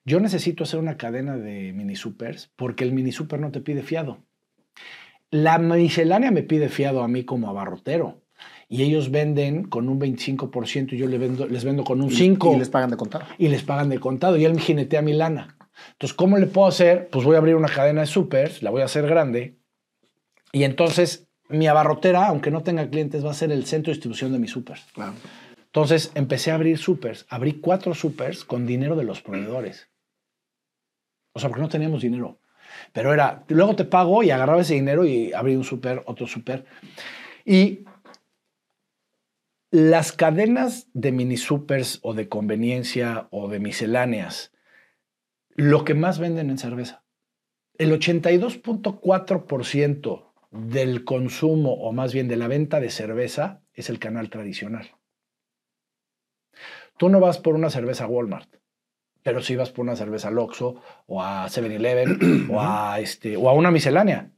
yo 0.03 0.19
necesito 0.19 0.63
hacer 0.63 0.79
una 0.79 0.97
cadena 0.97 1.37
de 1.37 1.71
mini 1.71 1.95
supers 1.95 2.51
porque 2.55 2.83
el 2.83 2.93
mini 2.93 3.11
super 3.11 3.39
no 3.39 3.51
te 3.51 3.61
pide 3.61 3.83
fiado. 3.83 4.25
La 5.29 5.59
miscelánea 5.59 6.31
me 6.31 6.41
pide 6.41 6.67
fiado 6.67 7.03
a 7.03 7.07
mí 7.07 7.25
como 7.25 7.47
abarrotero 7.47 8.23
y 8.71 8.83
ellos 8.83 9.09
venden 9.11 9.63
con 9.63 9.89
un 9.89 9.99
25% 9.99 10.93
y 10.93 10.97
yo 10.97 11.07
les 11.07 11.19
vendo, 11.19 11.47
les 11.47 11.63
vendo 11.65 11.83
con 11.83 12.01
un 12.01 12.09
Y- 12.11 12.15
5% 12.15 12.55
Y 12.55 12.59
les 12.59 12.69
pagan 12.69 12.91
de 12.91 12.97
contado. 12.97 13.25
y 13.39 13.47
les 13.49 13.63
pagan 13.63 13.89
de 13.89 13.99
contado 13.99 14.37
y 14.37 14.45
él 14.45 14.53
me 14.53 14.61
jinetea 14.61 15.01
mi 15.01 15.13
lana. 15.13 15.57
Entonces, 15.93 16.15
¿cómo 16.15 16.37
le 16.37 16.45
puedo 16.45 16.67
hacer? 16.67 17.09
Pues 17.11 17.25
voy 17.25 17.35
a 17.35 17.39
abrir 17.39 17.55
una 17.55 17.67
cadena 17.69 18.01
de 18.01 18.07
supers, 18.07 18.61
la 18.61 18.69
voy 18.69 18.81
a 18.81 18.85
hacer 18.85 19.07
grande 19.07 19.57
y 20.51 20.63
entonces 20.63 21.27
mi 21.49 21.65
abarrotera, 21.67 22.27
aunque 22.27 22.51
no 22.51 22.61
tenga 22.61 22.87
clientes, 22.89 23.25
va 23.25 23.31
a 23.31 23.33
ser 23.33 23.51
el 23.51 23.65
centro 23.65 23.89
de 23.91 23.95
distribución 23.95 24.31
de 24.31 24.39
mis 24.39 24.51
supers. 24.51 24.85
Claro. 24.93 25.13
Entonces 25.65 26.11
empecé 26.15 26.51
a 26.51 26.55
abrir 26.55 26.77
supers, 26.77 27.25
abrí 27.29 27.53
cuatro 27.53 27.93
supers 27.95 28.45
con 28.45 28.67
dinero 28.67 28.95
de 28.95 29.03
los 29.03 29.21
proveedores. 29.21 29.89
O 31.33 31.39
sea, 31.39 31.49
porque 31.49 31.61
no 31.61 31.69
teníamos 31.69 32.01
dinero. 32.01 32.39
Pero 32.93 33.13
era, 33.13 33.43
luego 33.47 33.75
te 33.75 33.85
pago 33.85 34.21
y 34.21 34.29
agarraba 34.31 34.61
ese 34.61 34.75
dinero 34.75 35.05
y 35.05 35.33
abrí 35.33 35.55
un 35.55 35.63
super, 35.63 36.03
otro 36.05 36.27
super. 36.27 36.65
Y 37.45 37.85
las 39.71 40.11
cadenas 40.11 40.87
de 40.93 41.11
mini 41.11 41.37
supers 41.37 41.99
o 42.01 42.13
de 42.13 42.27
conveniencia 42.27 43.27
o 43.31 43.49
de 43.49 43.59
misceláneas, 43.59 44.51
lo 45.49 45.85
que 45.85 45.93
más 45.93 46.17
venden 46.19 46.49
en 46.49 46.57
cerveza. 46.57 47.03
El 47.77 47.93
82.4% 47.93 50.25
del 50.51 51.05
consumo, 51.05 51.73
o 51.73 51.93
más 51.93 52.13
bien 52.13 52.27
de 52.27 52.37
la 52.37 52.47
venta 52.47 52.79
de 52.79 52.89
cerveza, 52.89 53.61
es 53.73 53.89
el 53.89 53.99
canal 53.99 54.29
tradicional. 54.29 54.95
Tú 56.97 57.09
no 57.09 57.19
vas 57.19 57.37
por 57.37 57.53
una 57.55 57.69
cerveza 57.69 58.05
a 58.05 58.07
Walmart, 58.07 58.49
pero 59.23 59.41
sí 59.41 59.55
vas 59.55 59.71
por 59.71 59.83
una 59.83 59.95
cerveza 59.95 60.29
al 60.29 60.39
Oxxo 60.39 60.81
o 61.05 61.21
a 61.21 61.45
7-Eleven 61.47 62.49
o, 62.51 62.59
a 62.59 62.99
este, 62.99 63.37
o 63.37 63.47
a 63.49 63.53
una 63.53 63.69
miscelánea. 63.71 64.31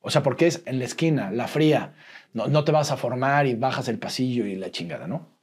O 0.00 0.10
sea, 0.10 0.22
porque 0.22 0.46
es 0.46 0.62
en 0.64 0.78
la 0.78 0.84
esquina, 0.84 1.30
la 1.30 1.48
fría. 1.48 1.94
No, 2.32 2.46
no 2.46 2.64
te 2.64 2.72
vas 2.72 2.90
a 2.90 2.96
formar 2.96 3.46
y 3.46 3.54
bajas 3.54 3.88
el 3.88 3.98
pasillo 3.98 4.46
y 4.46 4.56
la 4.56 4.70
chingada, 4.70 5.06
¿no? 5.06 5.38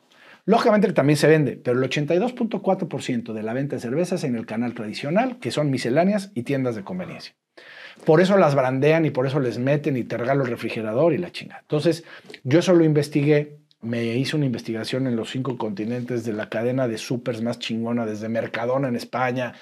Lógicamente 0.46 0.94
también 0.94 1.18
se 1.18 1.28
vende, 1.28 1.58
pero 1.58 1.82
el 1.82 1.90
82.4% 1.90 3.34
de 3.34 3.44
la 3.44 3.54
venta 3.54 3.76
de 3.76 3.82
cervezas 3.82 4.24
en 4.24 4.36
el 4.36 4.46
canal 4.46 4.76
tradicional, 4.76 5.40
que 5.40 5.50
son 5.50 5.72
misceláneas 5.72 6.32
y 6.36 6.44
tiendas 6.44 6.76
de 6.76 6.84
conveniencia. 6.84 7.34
Por 8.06 8.22
eso 8.22 8.38
las 8.38 8.54
brandean 8.54 9.06
y 9.06 9.10
por 9.10 9.26
eso 9.26 9.40
les 9.40 9.58
meten 9.58 9.98
y 9.98 10.04
te 10.04 10.18
regalo 10.18 10.44
el 10.44 10.52
refrigerador 10.52 11.14
y 11.14 11.18
la 11.18 11.32
chingada. 11.32 11.62
Entonces, 11.62 12.04
yo 12.44 12.60
eso 12.60 12.74
lo 12.74 12.84
investigué, 12.84 13.58
me 13.82 14.04
hice 14.04 14.36
una 14.36 14.46
investigación 14.46 15.08
en 15.08 15.16
los 15.16 15.32
cinco 15.32 15.58
continentes 15.58 16.26
de 16.26 16.34
la 16.34 16.50
cadena 16.50 16.88
de 16.88 17.00
supers 17.00 17.42
más 17.42 17.58
chingona, 17.58 18.06
desde 18.06 18.30
Mercadona 18.30 18.88
en 18.88 18.96
España, 18.96 19.54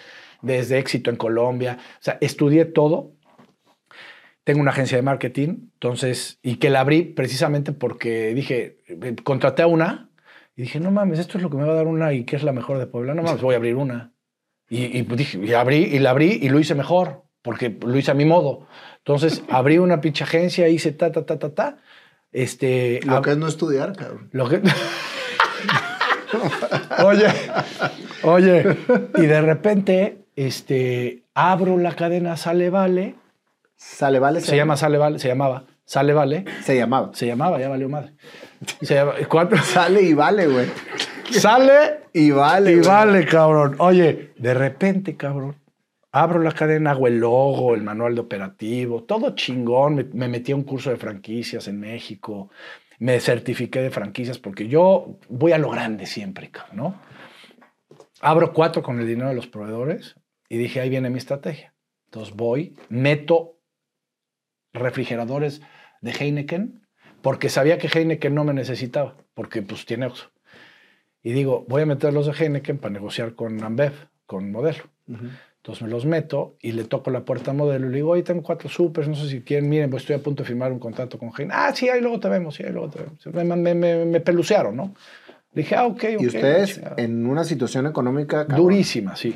desde 0.42 0.80
Éxito 0.80 1.10
en 1.10 1.16
Colombia. 1.16 1.78
O 1.80 2.04
sea, 2.04 2.18
estudié 2.20 2.66
todo. 2.66 3.12
Tengo 4.44 4.60
una 4.60 4.72
agencia 4.72 4.98
de 4.98 5.04
marketing, 5.04 5.70
entonces, 5.74 6.40
y 6.42 6.58
que 6.58 6.70
la 6.70 6.82
abrí 6.82 7.04
precisamente 7.04 7.72
porque 7.72 8.34
dije, 8.34 8.78
eh, 8.88 9.16
contraté 9.24 9.62
a 9.62 9.68
una 9.68 10.10
y 10.56 10.64
dije, 10.64 10.80
no 10.80 10.92
mames, 10.92 11.20
esto 11.20 11.38
es 11.38 11.44
lo 11.44 11.50
que 11.50 11.58
me 11.58 11.64
va 11.64 11.72
a 11.72 11.76
dar 11.76 11.88
una 11.88 12.14
y 12.14 12.26
que 12.26 12.36
es 12.36 12.44
la 12.44 12.52
mejor 12.52 12.78
de 12.78 12.88
Puebla. 12.88 13.14
No 13.14 13.24
mames, 13.24 13.42
voy 13.42 13.54
a 13.54 13.58
abrir 13.58 13.76
una. 13.76 14.12
Y, 14.70 14.98
y 14.98 15.04
pues 15.04 15.18
dije, 15.18 15.40
y 15.44 15.54
abrí, 15.54 15.78
y 15.78 16.00
la 16.00 16.12
abrí 16.12 16.40
y 16.42 16.50
lo 16.50 16.60
hice 16.60 16.76
mejor, 16.76 17.24
porque 17.42 17.70
lo 17.70 17.98
hice 17.98 18.12
a 18.12 18.16
mi 18.16 18.26
modo. 18.26 18.68
Entonces, 18.98 19.44
abrí 19.50 19.78
una 19.78 20.02
pinche 20.02 20.24
agencia, 20.24 20.68
hice 20.68 20.92
ta, 20.92 21.12
ta, 21.12 21.26
ta, 21.26 21.40
ta, 21.40 21.54
ta. 21.54 21.78
Este, 22.32 23.00
Lo 23.06 23.22
que 23.22 23.32
es 23.32 23.38
no 23.38 23.48
estudiar, 23.48 23.96
cabrón. 23.96 24.30
lo 24.32 24.50
que... 24.50 24.62
oye, 27.06 27.28
oye, 28.24 28.78
y 29.18 29.22
de 29.22 29.42
repente, 29.42 30.26
este, 30.36 31.24
abro 31.36 31.78
la 31.78 31.96
cadena 31.96 32.36
Sale 32.36 32.72
Vale, 32.72 33.16
Sale, 33.76 34.20
vale. 34.20 34.42
se 34.42 34.56
llama 34.56 34.78
Sale 34.78 34.98
Vale, 34.98 35.20
se 35.20 35.28
llamaba 35.28 35.66
Sale 35.86 36.14
Vale, 36.14 36.46
Se 36.64 36.76
llamaba. 36.78 37.12
se 37.14 37.26
llamaba, 37.28 37.60
ya 37.60 37.70
valió 37.70 37.90
madre. 37.90 38.14
Se 38.82 38.96
llama- 38.96 39.14
¿cuánto? 39.30 39.58
Sale 39.64 40.02
y 40.02 40.14
vale, 40.14 40.48
güey. 40.48 40.68
Sale 41.32 42.02
Y 42.14 42.32
vale. 42.32 42.72
y 42.72 42.76
güey. 42.76 42.88
vale, 42.88 43.26
cabrón. 43.26 43.76
Oye, 43.80 44.34
de 44.38 44.54
repente, 44.54 45.18
cabrón, 45.18 45.56
abro 46.12 46.40
la 46.42 46.52
cadena, 46.52 46.92
hago 46.92 47.08
el 47.08 47.20
logo, 47.20 47.76
el 47.76 47.84
manual 47.84 48.16
de 48.16 48.22
operativo, 48.22 49.04
todo 49.04 49.36
chingón. 49.36 49.96
Me, 49.96 50.04
me 50.06 50.28
metí 50.28 50.52
a 50.52 50.56
un 50.56 50.64
curso 50.64 50.90
de 50.90 50.96
franquicias 50.98 51.68
en 51.68 51.80
México, 51.80 52.50
me 53.00 53.20
certifiqué 53.20 53.82
de 53.82 53.90
franquicias 53.92 54.38
porque 54.40 54.68
yo 54.68 55.18
voy 55.28 55.52
a 55.52 55.58
lo 55.58 55.70
grande 55.72 56.06
siempre, 56.06 56.50
cabrón, 56.52 56.78
¿no? 56.78 57.02
Abro 58.22 58.54
cuatro 58.54 58.82
con 58.82 59.00
el 59.02 59.08
dinero 59.08 59.28
de 59.30 59.36
los 59.36 59.48
proveedores 59.48 60.16
y 60.48 60.58
dije, 60.58 60.80
ahí 60.80 60.90
viene 60.90 61.10
mi 61.10 61.18
estrategia. 61.18 61.74
Entonces 62.06 62.34
voy, 62.36 62.78
meto 62.90 63.53
refrigeradores 64.74 65.62
de 66.02 66.12
Heineken, 66.12 66.82
porque 67.22 67.50
sabía 67.50 67.78
que 67.78 67.88
Heineken 67.88 68.36
no 68.36 68.44
me 68.44 68.54
necesitaba, 68.54 69.16
porque 69.34 69.62
pues 69.62 69.86
tiene 69.86 70.08
Oxxo. 70.08 70.32
Y 71.22 71.32
digo, 71.32 71.66
voy 71.70 71.84
a 71.84 71.86
meter 71.86 72.14
los 72.14 72.26
de 72.26 72.34
Heineken 72.34 72.78
para 72.78 72.94
negociar 72.94 73.36
con 73.36 73.64
Ambev, 73.64 73.94
con 74.26 74.52
Modelo. 74.52 74.84
Entonces 75.08 75.82
me 75.82 75.90
los 75.90 76.06
meto 76.06 76.58
y 76.60 76.74
le 76.74 76.84
toco 76.84 77.10
la 77.12 77.24
puerta 77.24 77.52
a 77.52 77.54
Modelo 77.54 77.88
y 77.88 77.90
le 77.92 77.96
digo, 77.96 78.10
oye, 78.10 78.24
tengo 78.24 78.44
cuatro 78.44 78.68
supers, 78.68 79.08
no 79.08 79.16
sé 79.16 79.30
si 79.30 79.42
quieren, 79.42 79.70
miren, 79.70 79.90
pues 79.90 80.04
estoy 80.04 80.18
a 80.18 80.20
punto 80.20 80.44
de 80.44 80.48
firmar 80.48 80.74
un 80.74 80.80
contrato 80.80 81.18
con 81.18 81.30
Heineken. 81.30 81.52
Ah, 81.54 81.72
sí, 81.74 81.88
ahí 81.88 82.02
luego 82.02 82.20
te 82.20 82.28
vemos, 82.28 82.56
sí, 82.56 82.64
ahí 82.64 82.74
luego 82.74 82.90
te 82.90 83.00
vemos. 83.00 83.26
Me, 83.28 83.56
me, 83.56 83.74
me, 83.74 84.06
me 84.06 84.20
pelucearon, 84.20 84.76
¿no? 84.76 84.94
Le 85.54 85.62
dije, 85.62 85.76
ah, 85.76 85.86
ok, 85.86 86.04
ok. 86.16 86.22
Y 86.22 86.28
ustedes 86.28 86.82
en 86.98 87.26
una 87.26 87.46
situación 87.46 87.86
económica 87.86 88.48
cabrón. 88.48 88.66
Durísima, 88.66 89.16
sí. 89.16 89.36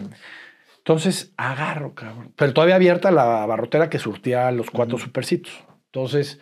Entonces 0.88 1.34
agarro, 1.36 1.94
cabrón. 1.94 2.32
Pero 2.38 2.54
todavía 2.54 2.76
abierta 2.76 3.12
la 3.12 3.46
barrotera 3.46 3.90
que 3.90 4.00
surtía 4.00 4.50
los 4.52 4.72
cuatro 4.72 4.98
supercitos. 4.98 5.52
Entonces, 5.88 6.40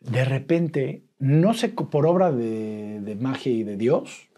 de 0.00 0.24
repente, 0.24 1.02
no 1.18 1.52
sé, 1.52 1.68
por 1.68 2.06
obra 2.06 2.32
de, 2.32 3.00
de 3.02 3.14
magia 3.16 3.52
y 3.52 3.62
de 3.62 3.76
Dios, 3.76 4.30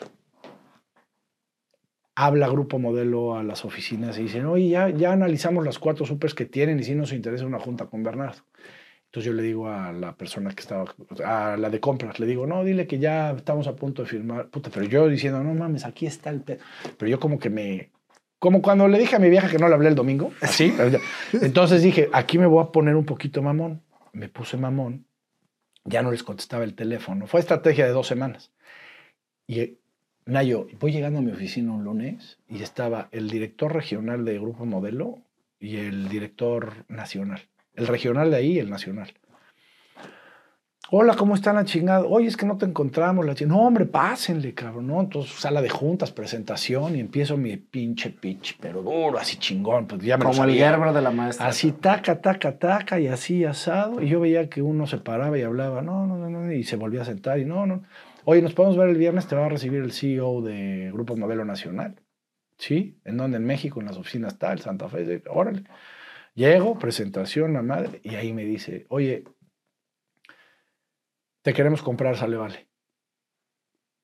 habla 2.17 2.49
Grupo 2.49 2.81
Modelo 2.81 3.36
a 3.36 3.45
las 3.45 3.65
oficinas 3.65 4.19
y 4.19 4.25
dicen, 4.25 4.47
oye, 4.47 4.70
ya, 4.70 4.89
ya 4.89 5.12
analizamos 5.12 5.65
las 5.65 5.78
cuatro 5.78 6.05
supers 6.05 6.35
que 6.35 6.47
tienen 6.47 6.81
y 6.81 6.83
si 6.83 6.97
nos 6.97 7.12
interesa 7.12 7.47
una 7.47 7.61
junta 7.61 7.86
con 7.86 8.03
Bernardo. 8.03 8.43
Entonces 9.05 9.31
yo 9.31 9.33
le 9.33 9.45
digo 9.45 9.69
a 9.69 9.93
la 9.93 10.17
persona 10.17 10.51
que 10.51 10.62
estaba, 10.62 10.93
a 11.25 11.57
la 11.57 11.70
de 11.70 11.78
compras, 11.78 12.19
le 12.19 12.27
digo, 12.27 12.49
no, 12.49 12.65
dile 12.65 12.89
que 12.89 12.99
ya 12.99 13.31
estamos 13.31 13.69
a 13.69 13.77
punto 13.77 14.03
de 14.03 14.09
firmar. 14.09 14.49
Puta, 14.49 14.70
pero 14.75 14.86
yo 14.86 15.07
diciendo, 15.07 15.45
no 15.45 15.55
mames, 15.55 15.85
aquí 15.85 16.05
está 16.05 16.31
el 16.31 16.41
pedo. 16.41 16.59
Pero 16.99 17.09
yo 17.09 17.20
como 17.20 17.39
que 17.39 17.49
me, 17.49 17.91
como 18.39 18.62
cuando 18.62 18.89
le 18.89 18.98
dije 18.98 19.16
a 19.16 19.18
mi 19.18 19.31
vieja 19.31 19.48
que 19.48 19.58
no 19.58 19.68
le 19.68 19.74
hablé 19.74 19.89
el 19.89 19.94
domingo, 19.94 20.32
así. 20.40 20.74
Entonces 21.32 21.82
dije, 21.82 22.08
aquí 22.12 22.39
me 22.39 22.47
voy 22.47 22.62
a 22.62 22.73
poner 22.73 22.97
un 22.97 23.05
poquito 23.05 23.42
mamón. 23.42 23.82
Me 24.12 24.28
puse 24.28 24.56
mamón, 24.56 25.06
ya 25.84 26.02
no 26.02 26.10
les 26.10 26.23
contestaba 26.23 26.65
el 26.65 26.74
teléfono. 26.74 27.26
Fue 27.26 27.40
estrategia 27.40 27.86
de 27.86 27.92
dos 27.92 28.06
semanas. 28.06 28.52
Y 29.47 29.78
Nayo, 30.24 30.66
voy 30.81 30.90
llegando 30.90 31.20
a 31.20 31.23
mi 31.23 31.31
oficina 31.31 31.73
un 31.73 31.84
lunes 31.84 32.39
y 32.48 32.62
estaba 32.62 33.08
el 33.12 33.31
director 33.31 33.73
regional 33.73 34.24
de 34.24 34.39
Grupo 34.39 34.66
Modelo 34.66 35.18
y 35.60 35.76
el 35.76 36.08
director 36.08 36.84
nacional. 36.89 37.42
El 37.74 37.86
regional 37.86 38.31
de 38.31 38.36
ahí 38.36 38.52
y 38.55 38.58
el 38.58 38.68
nacional. 38.68 39.15
Hola, 40.89 41.16
¿cómo 41.16 41.34
están 41.34 41.56
la 41.56 41.65
chingada? 41.65 42.05
Oye, 42.05 42.28
es 42.28 42.36
que 42.36 42.47
no 42.47 42.56
te 42.58 42.65
encontramos 42.65 43.26
la 43.26 43.34
chingada. 43.34 43.60
No, 43.60 43.66
hombre, 43.66 43.86
pásenle, 43.86 44.55
cabrón, 44.55 44.86
¿no? 44.86 45.00
Entonces, 45.00 45.32
sala 45.32 45.60
de 45.60 45.68
juntas, 45.68 46.12
presentación 46.12 46.94
y 46.94 47.00
empiezo 47.00 47.36
mi 47.36 47.56
pinche 47.56 48.10
pitch, 48.10 48.56
pero 48.60 48.82
duro, 48.82 49.18
así 49.18 49.36
chingón. 49.36 49.89
Pues 49.89 50.02
ya 50.02 50.16
me 50.16 50.23
lo 50.23 50.31
Como 50.31 50.44
el. 50.44 50.55
Gerber 50.55 50.92
de 50.92 51.02
la 51.02 51.10
maestra. 51.10 51.48
Así, 51.48 51.73
taca, 51.73 52.20
taca, 52.20 52.56
taca, 52.56 53.00
y 53.00 53.08
así 53.08 53.44
asado. 53.44 54.00
Y 54.00 54.08
yo 54.08 54.20
veía 54.20 54.48
que 54.48 54.62
uno 54.62 54.86
se 54.86 54.98
paraba 54.98 55.36
y 55.36 55.42
hablaba, 55.42 55.82
no, 55.82 56.06
no, 56.06 56.18
no, 56.18 56.31
no, 56.31 56.52
y 56.52 56.62
se 56.62 56.76
volvía 56.76 57.02
a 57.02 57.05
sentar, 57.05 57.40
y 57.40 57.44
no, 57.44 57.66
no. 57.66 57.82
Oye, 58.24 58.40
nos 58.40 58.55
podemos 58.55 58.76
ver 58.76 58.89
el 58.89 58.97
viernes, 58.97 59.26
te 59.26 59.34
va 59.34 59.47
a 59.47 59.48
recibir 59.48 59.82
el 59.82 59.90
CEO 59.90 60.40
de 60.42 60.90
Grupo 60.92 61.16
Modelo 61.16 61.44
Nacional. 61.44 61.97
¿Sí? 62.58 63.00
¿En 63.05 63.16
dónde? 63.16 63.39
En 63.39 63.44
México, 63.44 63.81
en 63.81 63.86
las 63.86 63.97
oficinas 63.97 64.39
tal, 64.39 64.60
Santa 64.60 64.89
Fe. 64.89 65.20
Órale. 65.28 65.65
Llego, 66.36 66.78
presentación, 66.78 67.55
la 67.55 67.62
madre, 67.62 68.00
y 68.05 68.15
ahí 68.15 68.32
me 68.32 68.44
dice, 68.44 68.86
oye, 68.90 69.24
te 71.47 71.55
queremos 71.55 71.81
comprar, 71.81 72.16
sale, 72.16 72.36
vale. 72.36 72.66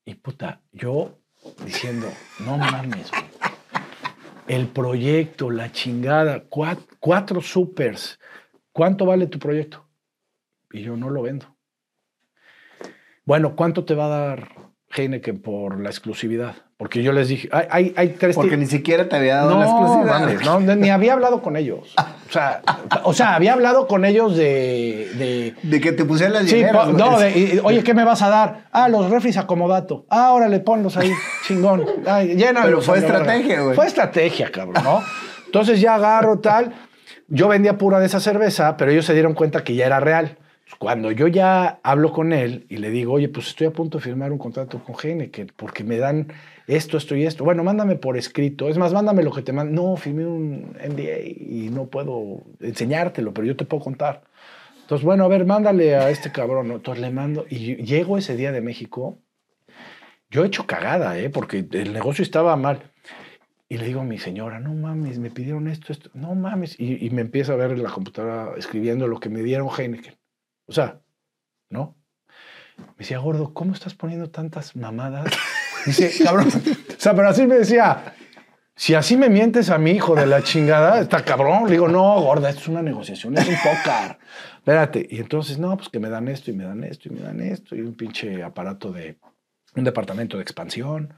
Y 0.04 0.14
puta, 0.14 0.60
yo 0.70 1.18
diciendo, 1.64 2.06
no 2.38 2.56
mames, 2.56 3.10
güey. 3.10 3.24
El 4.46 4.68
proyecto, 4.68 5.50
la 5.50 5.72
chingada, 5.72 6.48
cuat- 6.48 6.86
cuatro, 7.00 7.40
supers. 7.40 8.20
¿Cuánto 8.70 9.06
vale 9.06 9.26
tu 9.26 9.40
proyecto? 9.40 9.88
Y 10.70 10.82
yo 10.82 10.96
no 10.96 11.10
lo 11.10 11.22
vendo. 11.22 11.56
Bueno, 13.24 13.56
¿cuánto 13.56 13.84
te 13.84 13.96
va 13.96 14.04
a 14.06 14.26
dar 14.28 14.48
Heineken 14.90 15.42
por 15.42 15.80
la 15.80 15.90
exclusividad? 15.90 16.54
Porque 16.82 17.00
yo 17.00 17.12
les 17.12 17.28
dije, 17.28 17.48
hay, 17.52 17.66
hay, 17.70 17.94
hay 17.96 18.08
tres 18.18 18.34
Porque 18.34 18.56
ni 18.56 18.66
siquiera 18.66 19.08
te 19.08 19.14
había 19.14 19.36
dado 19.36 19.50
no, 19.50 19.60
la 19.60 19.66
exclusividad. 19.66 20.20
mames, 20.20 20.44
no, 20.66 20.74
ni 20.74 20.90
había 20.90 21.12
hablado 21.12 21.40
con 21.40 21.56
ellos. 21.56 21.94
O 21.96 22.32
sea, 22.32 22.60
o 23.04 23.12
sea 23.14 23.36
había 23.36 23.52
hablado 23.52 23.86
con 23.86 24.04
ellos 24.04 24.36
de- 24.36 25.08
de 25.14 25.54
De 25.62 25.80
que 25.80 25.92
te 25.92 26.04
pusieran 26.04 26.32
las 26.34 26.46
Sí, 26.50 26.64
no, 26.94 27.20
de- 27.20 27.30
y- 27.38 27.60
oye, 27.62 27.84
¿qué 27.84 27.94
me 27.94 28.02
vas 28.02 28.20
a 28.22 28.28
dar? 28.30 28.64
Ah, 28.72 28.88
los 28.88 29.08
refris 29.10 29.36
acomodato. 29.36 30.06
Ah, 30.10 30.32
órale, 30.32 30.58
ponlos 30.58 30.96
ahí, 30.96 31.12
chingón. 31.46 31.84
Ay, 32.04 32.34
llénalos 32.34 32.64
Pero 32.64 32.82
fue 32.82 32.98
estrategia, 32.98 33.60
güey. 33.60 33.76
Fue 33.76 33.86
estrategia, 33.86 34.50
cabrón, 34.50 34.82
¿no? 34.82 35.04
Entonces 35.46 35.80
ya 35.80 35.94
agarro 35.94 36.40
tal. 36.40 36.72
Yo 37.28 37.46
vendía 37.46 37.78
pura 37.78 38.00
de 38.00 38.06
esa 38.06 38.18
cerveza, 38.18 38.76
pero 38.76 38.90
ellos 38.90 39.04
se 39.06 39.12
dieron 39.12 39.34
cuenta 39.34 39.62
que 39.62 39.76
ya 39.76 39.86
era 39.86 40.00
real. 40.00 40.36
Cuando 40.78 41.12
yo 41.12 41.28
ya 41.28 41.80
hablo 41.82 42.12
con 42.12 42.32
él 42.32 42.66
y 42.68 42.78
le 42.78 42.90
digo, 42.90 43.12
oye, 43.12 43.28
pues 43.28 43.48
estoy 43.48 43.68
a 43.68 43.72
punto 43.72 43.98
de 43.98 44.04
firmar 44.04 44.32
un 44.32 44.38
contrato 44.38 44.82
con 44.82 44.96
Heineken 45.00 45.52
porque 45.56 45.84
me 45.84 45.98
dan 45.98 46.32
esto, 46.66 46.96
esto 46.96 47.14
y 47.14 47.24
esto. 47.24 47.44
Bueno, 47.44 47.62
mándame 47.64 47.96
por 47.96 48.16
escrito. 48.16 48.68
Es 48.68 48.78
más, 48.78 48.92
mándame 48.92 49.22
lo 49.22 49.32
que 49.32 49.42
te 49.42 49.52
mando. 49.52 49.82
No, 49.82 49.96
firmé 49.96 50.26
un 50.26 50.76
NDA 50.76 51.20
y 51.20 51.70
no 51.72 51.86
puedo 51.86 52.42
enseñártelo, 52.60 53.32
pero 53.32 53.46
yo 53.46 53.56
te 53.56 53.64
puedo 53.64 53.82
contar. 53.82 54.24
Entonces, 54.82 55.04
bueno, 55.04 55.24
a 55.24 55.28
ver, 55.28 55.46
mándale 55.46 55.94
a 55.94 56.10
este 56.10 56.32
cabrón. 56.32 56.70
Entonces 56.70 57.02
le 57.02 57.10
mando 57.10 57.46
y 57.48 57.76
llego 57.76 58.18
ese 58.18 58.36
día 58.36 58.52
de 58.52 58.60
México. 58.60 59.18
Yo 60.30 60.44
he 60.44 60.46
hecho 60.46 60.66
cagada, 60.66 61.18
¿eh? 61.18 61.28
porque 61.30 61.66
el 61.72 61.92
negocio 61.92 62.22
estaba 62.22 62.56
mal. 62.56 62.90
Y 63.68 63.78
le 63.78 63.86
digo 63.86 64.00
a 64.00 64.04
mi 64.04 64.18
señora, 64.18 64.60
no 64.60 64.74
mames, 64.74 65.18
me 65.18 65.30
pidieron 65.30 65.66
esto, 65.66 65.92
esto, 65.92 66.10
no 66.14 66.34
mames. 66.34 66.78
Y, 66.78 67.06
y 67.06 67.10
me 67.10 67.22
empieza 67.22 67.52
a 67.52 67.56
ver 67.56 67.70
en 67.72 67.82
la 67.82 67.90
computadora 67.90 68.52
escribiendo 68.56 69.06
lo 69.08 69.20
que 69.20 69.28
me 69.30 69.42
dieron 69.42 69.68
Heineken. 69.68 70.21
O 70.72 70.74
sea, 70.74 71.02
¿no? 71.68 71.98
Me 72.78 72.94
decía, 73.00 73.18
gordo, 73.18 73.52
¿cómo 73.52 73.74
estás 73.74 73.94
poniendo 73.94 74.30
tantas 74.30 74.74
mamadas? 74.74 75.30
Dice, 75.84 76.24
cabrón. 76.24 76.48
O 76.48 77.00
sea, 77.00 77.14
pero 77.14 77.28
así 77.28 77.46
me 77.46 77.56
decía, 77.56 78.14
si 78.74 78.94
así 78.94 79.18
me 79.18 79.28
mientes 79.28 79.68
a 79.68 79.76
mi 79.76 79.90
hijo 79.90 80.14
de 80.14 80.24
la 80.24 80.42
chingada, 80.42 80.98
está 80.98 81.22
cabrón. 81.22 81.66
Le 81.66 81.72
digo, 81.72 81.88
no, 81.88 82.18
gorda, 82.22 82.48
esto 82.48 82.62
es 82.62 82.68
una 82.68 82.80
negociación, 82.80 83.36
es 83.36 83.46
un 83.46 83.56
pócar. 83.56 84.18
Espérate. 84.56 85.06
Y 85.10 85.18
entonces, 85.18 85.58
no, 85.58 85.76
pues 85.76 85.90
que 85.90 86.00
me 86.00 86.08
dan 86.08 86.26
esto 86.28 86.50
y 86.50 86.54
me 86.54 86.64
dan 86.64 86.84
esto 86.84 87.10
y 87.10 87.12
me 87.12 87.20
dan 87.20 87.42
esto. 87.42 87.76
Y 87.76 87.82
un 87.82 87.94
pinche 87.94 88.42
aparato 88.42 88.92
de 88.92 89.18
un 89.76 89.84
departamento 89.84 90.38
de 90.38 90.42
expansión. 90.42 91.12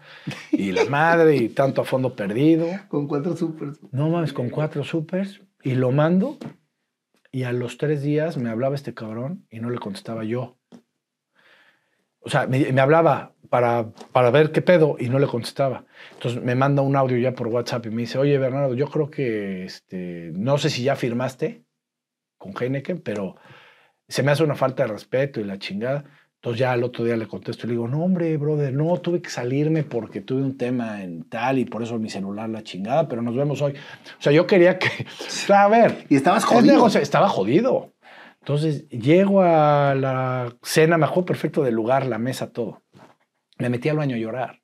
Y 0.50 0.72
la 0.72 0.84
madre 0.86 1.36
y 1.36 1.48
tanto 1.50 1.82
a 1.82 1.84
fondo 1.84 2.16
perdido. 2.16 2.66
Con 2.88 3.06
cuatro 3.06 3.36
supers. 3.36 3.78
No 3.92 4.08
mames, 4.08 4.32
con 4.32 4.50
cuatro 4.50 4.82
supers. 4.82 5.42
Y 5.62 5.76
lo 5.76 5.92
mando. 5.92 6.38
Y 7.34 7.42
a 7.42 7.52
los 7.52 7.78
tres 7.78 8.00
días 8.00 8.36
me 8.36 8.48
hablaba 8.48 8.76
este 8.76 8.94
cabrón 8.94 9.44
y 9.50 9.58
no 9.58 9.68
le 9.68 9.80
contestaba 9.80 10.22
yo. 10.22 10.56
O 12.20 12.30
sea, 12.30 12.46
me, 12.46 12.80
hablaba 12.80 13.32
para, 13.50 13.90
para 14.12 14.30
ver 14.30 14.52
qué 14.52 14.62
pedo 14.62 14.94
y 15.00 15.08
no 15.08 15.18
le 15.18 15.26
contestaba. 15.26 15.84
Entonces 16.12 16.40
me 16.40 16.54
manda 16.54 16.82
un 16.82 16.94
audio 16.94 17.18
ya 17.18 17.32
por 17.32 17.48
WhatsApp 17.48 17.86
y 17.86 17.90
me 17.90 18.02
dice, 18.02 18.18
oye 18.18 18.38
Bernardo, 18.38 18.74
yo 18.74 18.86
creo 18.88 19.10
que, 19.10 19.64
este, 19.64 20.30
no 20.32 20.58
sé 20.58 20.70
si 20.70 20.84
ya 20.84 20.94
firmaste 20.94 21.64
con 22.38 22.54
Heineken, 22.56 23.00
pero 23.00 23.34
se 24.06 24.22
me 24.22 24.30
hace 24.30 24.44
una 24.44 24.54
falta 24.54 24.84
de 24.84 24.92
respeto 24.92 25.40
y 25.40 25.44
la 25.44 25.58
chingada. 25.58 26.04
Entonces 26.44 26.60
ya 26.60 26.72
al 26.72 26.84
otro 26.84 27.06
día 27.06 27.16
le 27.16 27.26
contesto 27.26 27.66
y 27.66 27.68
le 27.68 27.72
digo, 27.72 27.88
no 27.88 28.04
hombre, 28.04 28.36
brother, 28.36 28.70
no, 28.70 28.98
tuve 28.98 29.22
que 29.22 29.30
salirme 29.30 29.82
porque 29.82 30.20
tuve 30.20 30.42
un 30.42 30.58
tema 30.58 31.02
en 31.02 31.24
tal 31.24 31.58
y 31.58 31.64
por 31.64 31.82
eso 31.82 31.98
mi 31.98 32.10
celular 32.10 32.50
la 32.50 32.62
chingada, 32.62 33.08
pero 33.08 33.22
nos 33.22 33.34
vemos 33.34 33.62
hoy. 33.62 33.72
O 33.72 34.22
sea, 34.22 34.30
yo 34.30 34.46
quería 34.46 34.78
que, 34.78 34.88
o 35.08 35.30
sea, 35.30 35.62
a 35.62 35.68
ver, 35.68 36.04
Y 36.10 36.16
estabas 36.16 36.44
jodido. 36.44 36.74
negocio 36.74 37.00
estaba 37.00 37.30
jodido. 37.30 37.94
Entonces 38.40 38.86
llego 38.90 39.40
a 39.40 39.94
la 39.94 40.54
cena, 40.62 40.98
me 40.98 41.06
acuerdo 41.06 41.24
perfecto 41.24 41.62
del 41.62 41.76
lugar, 41.76 42.04
la 42.04 42.18
mesa, 42.18 42.52
todo. 42.52 42.82
Me 43.56 43.70
metí 43.70 43.88
al 43.88 43.96
baño 43.96 44.14
a 44.14 44.18
llorar. 44.18 44.60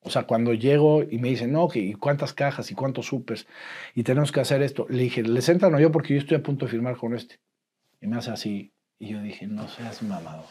O 0.00 0.08
sea, 0.08 0.22
cuando 0.22 0.54
llego 0.54 1.02
y 1.02 1.18
me 1.18 1.28
dicen, 1.28 1.52
no, 1.52 1.68
¿y 1.74 1.92
cuántas 1.92 2.32
cajas 2.32 2.70
y 2.70 2.74
cuántos 2.74 3.04
supers? 3.04 3.46
Y 3.94 4.04
tenemos 4.04 4.32
que 4.32 4.40
hacer 4.40 4.62
esto. 4.62 4.86
Le 4.88 5.02
dije, 5.02 5.22
¿les 5.22 5.50
entran 5.50 5.74
o 5.74 5.80
yo? 5.80 5.92
Porque 5.92 6.14
yo 6.14 6.20
estoy 6.20 6.38
a 6.38 6.42
punto 6.42 6.64
de 6.64 6.70
firmar 6.70 6.96
con 6.96 7.14
este. 7.14 7.40
Y 8.00 8.06
me 8.06 8.16
hace 8.16 8.30
así. 8.30 8.72
Y 8.98 9.08
yo 9.08 9.20
dije, 9.20 9.46
no 9.46 9.68
seas 9.68 10.02
mamado. 10.02 10.46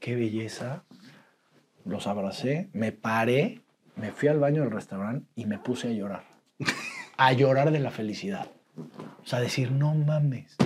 Qué 0.00 0.14
belleza. 0.14 0.84
Los 1.84 2.06
abracé, 2.06 2.70
me 2.72 2.92
paré, 2.92 3.62
me 3.96 4.10
fui 4.10 4.28
al 4.28 4.38
baño 4.38 4.62
del 4.62 4.70
restaurante 4.70 5.26
y 5.34 5.46
me 5.46 5.58
puse 5.58 5.88
a 5.88 5.92
llorar. 5.92 6.24
A 7.16 7.32
llorar 7.32 7.70
de 7.70 7.80
la 7.80 7.90
felicidad. 7.90 8.50
O 8.76 9.26
sea, 9.26 9.40
decir, 9.40 9.70
no 9.70 9.94
mames. 9.94 10.56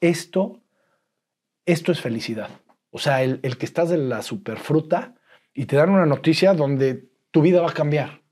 Esto, 0.00 0.62
esto 1.66 1.92
es 1.92 2.00
felicidad. 2.00 2.48
O 2.90 2.98
sea, 2.98 3.22
el, 3.22 3.40
el 3.42 3.58
que 3.58 3.66
estás 3.66 3.90
de 3.90 3.98
la 3.98 4.22
superfruta 4.22 5.14
y 5.52 5.66
te 5.66 5.76
dan 5.76 5.90
una 5.90 6.06
noticia 6.06 6.54
donde 6.54 7.10
tu 7.30 7.42
vida 7.42 7.60
va 7.60 7.70
a 7.70 7.74
cambiar. 7.74 8.22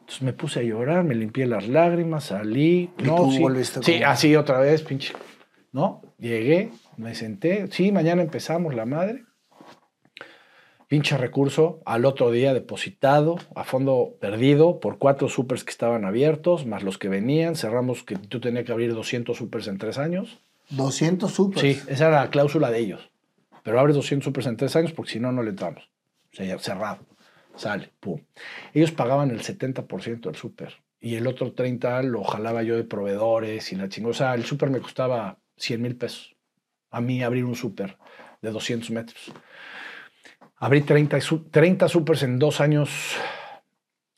Entonces 0.00 0.22
me 0.22 0.34
puse 0.34 0.60
a 0.60 0.62
llorar, 0.62 1.02
me 1.02 1.14
limpié 1.14 1.46
las 1.46 1.66
lágrimas, 1.66 2.24
salí. 2.24 2.90
Y 2.98 3.02
no, 3.04 3.16
tú 3.16 3.32
sí, 3.32 3.38
volviste 3.40 3.82
sí, 3.82 4.02
así 4.02 4.36
otra 4.36 4.58
vez, 4.58 4.82
pinche. 4.82 5.14
¿No? 5.72 6.02
Llegué, 6.18 6.70
me 6.98 7.14
senté. 7.14 7.68
Sí, 7.70 7.90
mañana 7.90 8.20
empezamos 8.20 8.74
la 8.74 8.84
madre. 8.84 9.24
Pinche 10.88 11.16
recurso 11.16 11.80
al 11.86 12.04
otro 12.04 12.30
día 12.30 12.52
depositado, 12.52 13.36
a 13.54 13.64
fondo 13.64 14.16
perdido, 14.20 14.80
por 14.80 14.98
cuatro 14.98 15.28
supers 15.28 15.64
que 15.64 15.70
estaban 15.70 16.04
abiertos, 16.04 16.66
más 16.66 16.82
los 16.82 16.98
que 16.98 17.08
venían. 17.08 17.56
Cerramos 17.56 18.02
que 18.02 18.16
tú 18.16 18.40
tenías 18.40 18.64
que 18.64 18.72
abrir 18.72 18.94
200 18.94 19.36
supers 19.36 19.66
en 19.68 19.78
tres 19.78 19.98
años. 19.98 20.38
200 20.70 21.32
supers. 21.32 21.60
Sí, 21.60 21.80
esa 21.88 22.08
era 22.08 22.20
la 22.22 22.30
cláusula 22.30 22.70
de 22.70 22.78
ellos. 22.78 23.10
Pero 23.62 23.80
abres 23.80 23.96
200 23.96 24.24
supers 24.24 24.46
en 24.46 24.56
tres 24.56 24.76
años 24.76 24.92
porque 24.92 25.12
si 25.12 25.20
no, 25.20 25.32
no 25.32 25.42
le 25.42 25.50
entramos. 25.50 25.88
O 26.32 26.36
sea, 26.36 26.46
ya 26.46 26.58
cerrado. 26.58 27.06
Sale, 27.56 27.90
pum. 28.00 28.20
Ellos 28.72 28.90
pagaban 28.90 29.30
el 29.30 29.40
70% 29.40 30.20
del 30.20 30.34
súper 30.34 30.74
y 31.00 31.16
el 31.16 31.26
otro 31.26 31.52
30 31.52 32.02
lo 32.02 32.24
jalaba 32.24 32.62
yo 32.62 32.76
de 32.76 32.84
proveedores 32.84 33.72
y 33.72 33.76
la 33.76 33.88
sea, 34.12 34.34
el 34.34 34.44
súper 34.44 34.70
me 34.70 34.80
costaba 34.80 35.38
100 35.56 35.82
mil 35.82 35.96
pesos. 35.96 36.34
A 36.90 37.00
mí 37.00 37.22
abrir 37.22 37.44
un 37.44 37.54
súper 37.54 37.98
de 38.40 38.50
200 38.50 38.90
metros. 38.90 39.32
Abrí 40.56 40.82
30, 40.82 41.20
su- 41.20 41.44
30 41.50 41.88
supers 41.88 42.22
en 42.22 42.38
dos 42.38 42.60
años. 42.60 43.16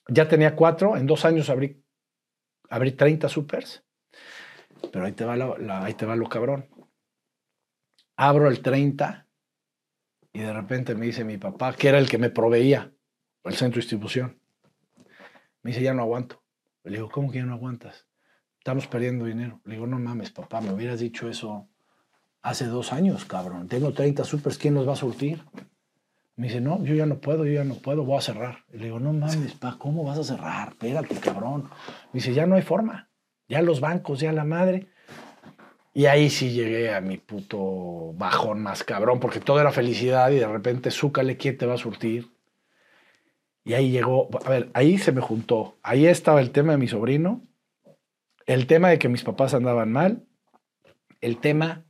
Ya 0.09 0.29
tenía 0.29 0.55
cuatro. 0.55 0.97
En 0.97 1.07
dos 1.07 1.25
años 1.25 1.51
abrí, 1.51 1.83
abrí 2.71 2.93
30 2.93 3.29
supers. 3.29 3.83
Pero 4.93 5.05
ahí 5.07 5.13
te, 5.13 5.25
va 5.25 5.37
la- 5.37 5.85
ahí 5.85 5.95
te 5.95 6.07
va 6.07 6.15
lo 6.17 6.29
cabrón. 6.29 6.69
Abro 8.17 8.49
el 8.49 8.61
30 8.61 9.27
y 10.33 10.41
de 10.41 10.53
repente 10.53 10.95
me 10.95 11.07
dice 11.07 11.25
mi 11.25 11.39
papá, 11.39 11.75
que 11.75 11.89
era 11.89 11.99
el 11.99 12.09
que 12.09 12.19
me 12.19 12.31
proveía 12.31 12.93
el 13.45 13.55
centro 13.55 13.77
de 13.77 13.83
distribución. 13.83 14.41
Me 15.63 15.71
dice, 15.71 15.83
ya 15.83 15.95
no 15.95 16.03
aguanto. 16.03 16.43
Le 16.85 16.93
digo, 16.99 17.11
¿cómo 17.11 17.31
que 17.31 17.39
ya 17.39 17.45
no 17.45 17.55
aguantas? 17.55 18.07
Estamos 18.59 18.87
perdiendo 18.87 19.25
dinero. 19.25 19.61
Le 19.65 19.75
digo, 19.75 19.87
no 19.87 19.99
mames, 19.99 20.31
papá, 20.31 20.61
me 20.61 20.73
hubieras 20.73 21.01
dicho 21.01 21.29
eso 21.29 21.69
hace 22.43 22.67
dos 22.67 22.93
años, 22.93 23.25
cabrón. 23.25 23.67
Tengo 23.69 23.93
30 23.93 24.25
supers, 24.25 24.59
¿quién 24.59 24.75
los 24.75 24.87
va 24.89 24.93
a 24.93 24.97
surtir? 24.97 25.43
Me 26.37 26.49
dice, 26.49 26.61
no, 26.61 26.85
yo 26.85 26.95
ya 26.95 27.07
no 27.07 27.19
puedo, 27.19 27.47
yo 27.47 27.53
ya 27.53 27.65
no 27.65 27.77
puedo, 27.77 28.05
voy 28.05 28.19
a 28.19 28.21
cerrar. 28.21 28.59
Y 28.73 28.77
le 28.77 28.85
digo, 28.85 29.01
no 29.01 29.15
mames, 29.15 29.55
pa, 29.55 29.77
¿cómo 29.79 30.05
vas 30.05 30.19
a 30.19 30.25
cerrar? 30.25 30.69
Espérate, 30.69 31.15
cabrón. 31.17 31.71
Me 32.13 32.21
dice, 32.21 32.35
ya 32.35 32.47
no 32.47 32.57
hay 32.57 32.63
forma. 32.63 33.09
Ya 33.49 33.63
los 33.63 33.81
bancos, 33.81 34.21
ya 34.21 34.33
la 34.33 34.45
madre. 34.45 34.89
Y 35.95 36.05
ahí 36.05 36.29
sí 36.29 36.51
llegué 36.51 36.93
a 36.93 37.01
mi 37.01 37.17
puto 37.17 38.13
bajón 38.19 38.63
más 38.63 38.85
cabrón, 38.85 39.19
porque 39.19 39.41
todo 39.41 39.61
era 39.61 39.73
felicidad 39.73 40.31
y 40.31 40.37
de 40.37 40.47
repente, 40.47 40.91
súcale, 40.91 41.39
¿quién 41.39 41.57
te 41.57 41.65
va 41.65 41.73
a 41.73 41.79
surtir? 41.79 42.31
Y 43.65 43.73
ahí 43.73 43.91
llegó, 43.91 44.29
a 44.45 44.51
ver, 44.51 44.71
ahí 44.75 44.99
se 44.99 45.13
me 45.13 45.23
juntó. 45.23 45.79
Ahí 45.83 46.07
estaba 46.07 46.43
el 46.43 46.51
tema 46.51 46.73
de 46.73 46.79
mi 46.79 46.87
sobrino, 46.87 47.49
el 48.45 48.67
tema 48.67 48.91
de 48.91 48.99
que 48.99 49.09
mis 49.09 49.25
papás 49.25 49.55
andaban 49.55 49.91
mal, 49.91 50.27
el 51.23 51.39
tema 51.39 51.87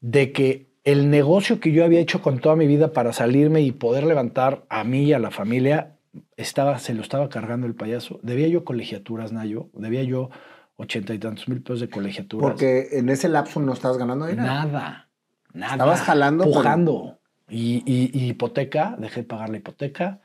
de 0.00 0.32
que 0.32 0.75
el 0.86 1.10
negocio 1.10 1.60
que 1.60 1.72
yo 1.72 1.84
había 1.84 2.00
hecho 2.00 2.22
con 2.22 2.38
toda 2.38 2.56
mi 2.56 2.66
vida 2.66 2.92
para 2.92 3.12
salirme 3.12 3.60
y 3.60 3.72
poder 3.72 4.04
levantar 4.04 4.64
a 4.70 4.84
mí 4.84 5.02
y 5.02 5.12
a 5.12 5.18
la 5.18 5.30
familia, 5.30 5.96
estaba, 6.36 6.78
se 6.78 6.94
lo 6.94 7.02
estaba 7.02 7.28
cargando 7.28 7.66
el 7.66 7.74
payaso. 7.74 8.20
Debía 8.22 8.46
yo 8.48 8.64
colegiaturas, 8.64 9.32
Nayo, 9.32 9.68
debía 9.74 10.04
yo 10.04 10.30
ochenta 10.76 11.12
y 11.12 11.18
tantos 11.18 11.48
mil 11.48 11.60
pesos 11.62 11.80
de 11.80 11.90
colegiaturas. 11.90 12.48
Porque 12.48 12.88
en 12.92 13.08
ese 13.08 13.28
lapso 13.28 13.60
no 13.60 13.72
estabas 13.72 13.98
ganando 13.98 14.26
dinero. 14.26 14.46
Nada, 14.46 15.08
nada. 15.52 15.72
Estabas 15.74 16.02
jalando, 16.02 16.44
Pujando. 16.44 17.18
Y, 17.48 17.82
y- 17.84 18.10
y 18.12 18.28
hipoteca, 18.30 18.94
dejé 18.98 19.22
de 19.22 19.26
pagar 19.26 19.50
la 19.50 19.56
hipoteca. 19.58 20.20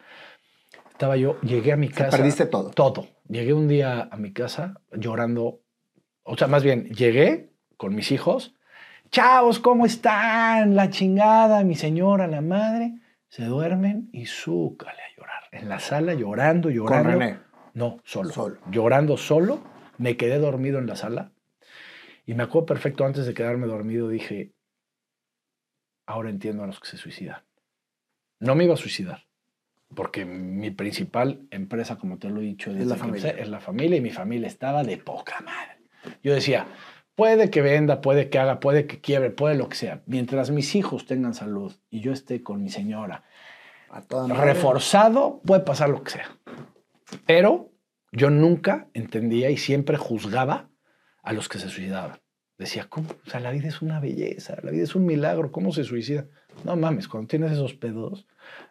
Estaba 0.91 1.17
yo, 1.17 1.39
llegué 1.41 1.71
a 1.71 1.77
mi 1.77 1.89
casa. 1.89 2.15
perdiste 2.15 2.45
todo. 2.45 2.69
Todo. 2.69 3.07
Llegué 3.27 3.53
un 3.53 3.67
día 3.67 4.07
a 4.11 4.17
mi 4.17 4.31
casa 4.31 4.79
llorando. 4.91 5.61
O 6.23 6.37
sea, 6.37 6.47
más 6.47 6.63
bien, 6.63 6.89
llegué 6.89 7.49
con 7.77 7.95
mis 7.95 8.11
hijos. 8.11 8.53
Chavos, 9.11 9.59
¿cómo 9.59 9.85
están? 9.85 10.73
La 10.73 10.89
chingada, 10.89 11.65
mi 11.65 11.75
señora, 11.75 12.27
la 12.27 12.39
madre. 12.39 12.93
Se 13.27 13.43
duermen 13.43 14.09
y 14.13 14.25
súcale 14.25 15.01
a 15.01 15.19
llorar. 15.19 15.43
En 15.51 15.67
la 15.67 15.79
sala 15.79 16.13
llorando, 16.13 16.69
Con 16.69 16.75
llorando. 16.75 17.09
René. 17.09 17.39
No, 17.73 17.99
solo. 18.05 18.31
Solo. 18.31 18.59
Llorando 18.71 19.17
solo. 19.17 19.59
Me 19.97 20.15
quedé 20.15 20.39
dormido 20.39 20.79
en 20.79 20.87
la 20.87 20.95
sala. 20.95 21.33
Y 22.25 22.35
me 22.35 22.43
acuerdo 22.43 22.67
perfecto, 22.67 23.05
antes 23.05 23.25
de 23.25 23.33
quedarme 23.33 23.67
dormido, 23.67 24.07
dije, 24.07 24.53
ahora 26.05 26.29
entiendo 26.29 26.63
a 26.63 26.67
los 26.67 26.79
que 26.79 26.87
se 26.87 26.95
suicidan. 26.95 27.43
No 28.39 28.55
me 28.55 28.63
iba 28.63 28.75
a 28.75 28.77
suicidar, 28.77 29.25
porque 29.93 30.23
mi 30.23 30.71
principal 30.71 31.41
empresa, 31.51 31.97
como 31.97 32.17
te 32.17 32.29
lo 32.29 32.39
he 32.39 32.43
dicho, 32.43 32.71
desde 32.71 32.85
la 32.85 32.95
familia. 32.95 33.29
empecé, 33.29 33.41
es 33.41 33.49
la 33.49 33.59
familia 33.59 33.97
y 33.97 34.01
mi 34.01 34.11
familia 34.11 34.47
estaba 34.47 34.83
de 34.83 34.97
poca 34.97 35.41
madre. 35.41 35.81
Yo 36.23 36.33
decía, 36.33 36.65
puede 37.15 37.49
que 37.49 37.61
venda, 37.61 38.01
puede 38.01 38.29
que 38.29 38.39
haga, 38.39 38.59
puede 38.59 38.87
que 38.87 39.01
quiebre, 39.01 39.29
puede 39.29 39.55
lo 39.55 39.69
que 39.69 39.75
sea. 39.75 40.01
Mientras 40.05 40.51
mis 40.51 40.75
hijos 40.75 41.05
tengan 41.05 41.33
salud 41.33 41.73
y 41.89 42.01
yo 42.01 42.11
esté 42.11 42.43
con 42.43 42.63
mi 42.63 42.69
señora 42.69 43.23
A 43.89 44.01
toda 44.01 44.33
reforzado, 44.33 45.41
puede 45.45 45.61
pasar 45.61 45.89
lo 45.89 46.03
que 46.03 46.11
sea. 46.11 46.37
Pero 47.25 47.71
yo 48.11 48.29
nunca 48.29 48.87
entendía 48.93 49.49
y 49.49 49.57
siempre 49.57 49.97
juzgaba 49.97 50.69
a 51.23 51.33
los 51.33 51.49
que 51.49 51.59
se 51.59 51.69
suicidaban. 51.69 52.19
Decía, 52.57 52.87
¿cómo? 52.89 53.09
O 53.25 53.29
sea, 53.29 53.39
la 53.39 53.51
vida 53.51 53.67
es 53.67 53.81
una 53.81 53.99
belleza, 53.99 54.57
la 54.61 54.71
vida 54.71 54.83
es 54.83 54.95
un 54.95 55.05
milagro, 55.05 55.51
¿cómo 55.51 55.71
se 55.71 55.83
suicida? 55.83 56.27
No 56.63 56.75
mames, 56.75 57.07
cuando 57.07 57.27
tienes 57.27 57.51
esos 57.51 57.73
pedos, 57.73 58.27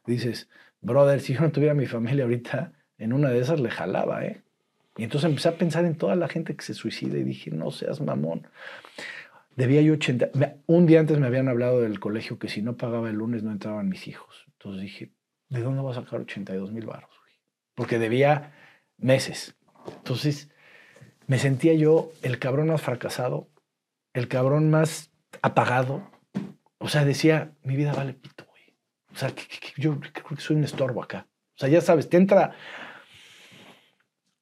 dices, 0.07 0.49
brother, 0.81 1.20
si 1.20 1.35
yo 1.35 1.41
no 1.41 1.51
tuviera 1.51 1.75
mi 1.75 1.86
familia 1.86 2.25
ahorita, 2.25 2.73
en 2.99 3.12
una 3.12 3.31
de 3.31 3.41
esas 3.41 3.60
le 3.60 3.70
jalaba, 3.70 4.25
¿eh? 4.25 4.43
Y 5.01 5.05
entonces 5.05 5.31
empecé 5.31 5.49
a 5.49 5.57
pensar 5.57 5.87
en 5.87 5.97
toda 5.97 6.15
la 6.15 6.29
gente 6.29 6.55
que 6.55 6.62
se 6.62 6.75
suicida 6.75 7.17
y 7.17 7.23
dije, 7.23 7.51
no 7.51 7.70
seas 7.70 8.03
mamón. 8.03 8.47
Debía 9.57 9.81
yo 9.81 9.95
80. 9.95 10.29
me- 10.35 10.57
Un 10.67 10.85
día 10.85 11.01
antes 11.01 11.19
me 11.19 11.27
habían 11.27 11.49
hablado 11.49 11.81
del 11.81 11.99
colegio 12.01 12.39
que 12.39 12.49
si 12.49 12.61
no 12.61 12.77
pagaba 12.77 13.09
el 13.09 13.17
lunes 13.17 13.43
no 13.43 13.51
entraban 13.51 13.89
mis 13.89 14.07
hijos. 14.09 14.45
Entonces 14.53 14.83
dije, 14.83 15.12
¿de 15.49 15.62
dónde 15.62 15.81
voy 15.81 15.93
a 15.93 15.95
sacar 15.95 16.20
82 16.20 16.70
mil 16.73 16.85
baros? 16.85 17.09
Porque 17.75 17.99
debía 17.99 18.53
meses. 18.99 19.55
Entonces 19.97 20.51
me 21.27 21.39
sentía 21.39 21.73
yo 21.73 22.12
el 22.20 22.39
cabrón 22.39 22.69
más 22.69 22.83
fracasado, 22.83 23.49
el 24.12 24.29
cabrón 24.29 24.69
más 24.69 25.11
apagado. 25.41 26.11
O 26.77 26.89
sea, 26.89 27.07
decía, 27.07 27.53
mi 27.62 27.75
vida 27.75 27.95
vale 27.95 28.12
pito, 28.12 28.45
güey. 28.51 28.75
O 29.15 29.17
sea, 29.17 29.33
yo 29.79 29.99
creo 29.99 30.25
que 30.37 30.37
soy 30.43 30.57
un 30.57 30.65
estorbo 30.65 31.03
acá. 31.03 31.27
O 31.55 31.59
sea, 31.59 31.70
ya 31.70 31.81
sabes, 31.81 32.11
te 32.11 32.19
entra. 32.19 32.53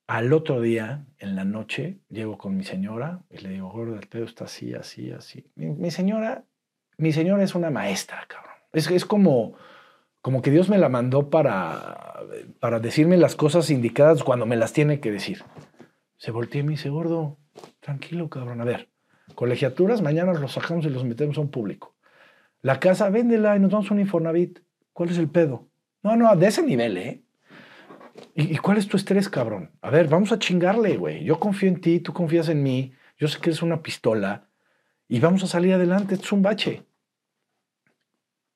Al 0.09 0.33
otro 0.33 0.62
día, 0.62 1.05
en 1.19 1.37
la 1.37 1.45
noche, 1.45 1.99
llego 2.09 2.39
con 2.39 2.57
mi 2.57 2.65
señora 2.65 3.20
y 3.28 3.39
le 3.39 3.51
digo, 3.51 3.69
gordo, 3.69 3.95
el 3.95 4.07
pedo 4.07 4.25
está 4.25 4.45
así, 4.45 4.73
así, 4.73 5.12
así. 5.12 5.45
Mi, 5.55 5.91
señora, 5.91 6.47
mi 6.97 7.12
señora 7.12 7.43
es 7.43 7.55
una 7.55 7.69
maestra, 7.69 8.25
cabrón. 8.27 8.55
Es, 8.73 8.91
es 8.91 9.05
como, 9.05 9.53
como 10.23 10.41
que 10.41 10.51
Dios 10.51 10.70
me 10.70 10.78
la 10.78 10.89
mandó 10.89 11.28
para, 11.28 12.23
para 12.59 12.81
decirme 12.81 13.19
las 13.19 13.37
cosas 13.37 13.69
indicadas 13.69 14.25
cuando 14.25 14.47
me 14.47 14.57
las 14.57 14.73
tiene 14.73 14.99
que 14.99 15.12
decir. 15.12 15.45
Se 16.17 16.31
voltea 16.31 16.62
y 16.62 16.65
me 16.65 16.70
dice, 16.70 16.89
gordo, 16.89 17.37
tranquilo, 17.81 18.31
cabrón. 18.31 18.62
A 18.62 18.65
ver, 18.65 18.89
colegiaturas, 19.35 20.01
mañana 20.01 20.33
los 20.33 20.53
sacamos 20.53 20.87
y 20.87 20.91
los 20.91 21.05
metemos 21.05 21.37
a 21.37 21.43
un 21.43 21.51
público. 21.51 21.97
La 22.62 22.81
casa, 22.81 23.11
véndela 23.11 23.57
y 23.57 23.61
nos 23.61 23.70
vamos 23.70 23.91
a 23.91 23.95
un 23.95 24.01
Infonavit. 24.01 24.61
¿Cuál 24.95 25.11
es 25.11 25.19
el 25.19 25.28
pedo? 25.28 25.69
No, 26.03 26.17
no, 26.17 26.35
de 26.35 26.47
ese 26.47 26.62
nivel, 26.62 26.97
¿eh? 26.97 27.25
¿Y, 28.34 28.56
cuál 28.58 28.78
es 28.78 28.86
tu 28.88 28.97
estrés, 28.97 29.28
cabrón? 29.28 29.72
A 29.82 29.90
ver, 29.90 30.08
vamos 30.08 30.32
a 30.32 30.38
chingarle, 30.38 30.97
güey. 30.97 31.24
Yo 31.24 31.38
confío 31.40 31.68
en 31.68 31.80
ti, 31.80 32.00
tú 32.00 32.12
confías 32.12 32.48
en 32.48 32.62
mí. 32.62 32.92
Yo 33.18 33.28
sé 33.28 33.38
que 33.40 33.50
eres 33.50 33.62
una 33.62 33.82
pistola 33.82 34.48
y 35.08 35.18
vamos 35.20 35.42
a 35.42 35.47
salir 35.47 35.74
adelante. 35.74 36.14
Esto 36.14 36.26
es 36.26 36.32
un 36.32 36.42
bache. 36.42 36.84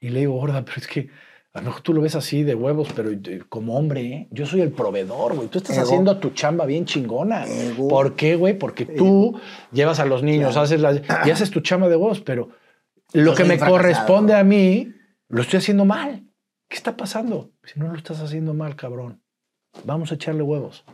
Y 0.00 0.08
le 0.10 0.20
digo, 0.20 0.34
gorda, 0.34 0.64
pero 0.64 0.76
es 0.78 0.86
que 0.86 1.10
a 1.52 1.60
lo 1.60 1.66
mejor 1.66 1.82
tú 1.82 1.92
lo 1.92 2.00
ves 2.00 2.14
así 2.14 2.44
de 2.44 2.54
huevos, 2.54 2.88
pero 2.94 3.10
eh, 3.10 3.42
como 3.48 3.76
hombre, 3.76 4.00
¿eh? 4.02 4.28
yo 4.30 4.46
soy 4.46 4.62
el 4.62 4.72
proveedor, 4.72 5.34
güey. 5.34 5.48
Tú 5.48 5.58
estás 5.58 5.76
Ego. 5.76 5.86
haciendo 5.86 6.18
tu 6.18 6.30
chamba 6.30 6.64
bien 6.64 6.86
chingona. 6.86 7.44
Ego. 7.46 7.88
¿Por 7.88 8.14
qué, 8.16 8.36
güey? 8.36 8.58
Porque 8.58 8.86
tú 8.86 9.38
llevas 9.70 10.00
a 10.00 10.06
los 10.06 10.22
niños, 10.22 10.52
Claro. 10.52 10.64
haces 10.64 10.80
la, 10.80 10.94
y 11.26 11.30
haces 11.30 11.50
tu 11.50 11.60
chamba 11.60 11.88
de 11.88 11.96
huevos, 11.96 12.20
pero 12.20 12.50
lo 13.12 13.34
que 13.34 13.42
me 13.42 13.58
fracasado. 13.58 13.72
corresponde 13.72 14.34
a 14.34 14.44
mí, 14.44 14.94
lo 15.28 15.42
estoy 15.42 15.58
haciendo 15.58 15.84
mal. 15.84 16.24
¿Qué 16.68 16.76
está 16.76 16.96
pasando? 16.96 17.50
Si 17.64 17.78
no 17.78 17.88
lo 17.88 17.96
estás 17.98 18.20
haciendo 18.20 18.54
mal, 18.54 18.74
cabrón. 18.76 19.20
Vamos 19.84 20.12
a 20.12 20.14
echarle 20.14 20.42
huevos. 20.42 20.84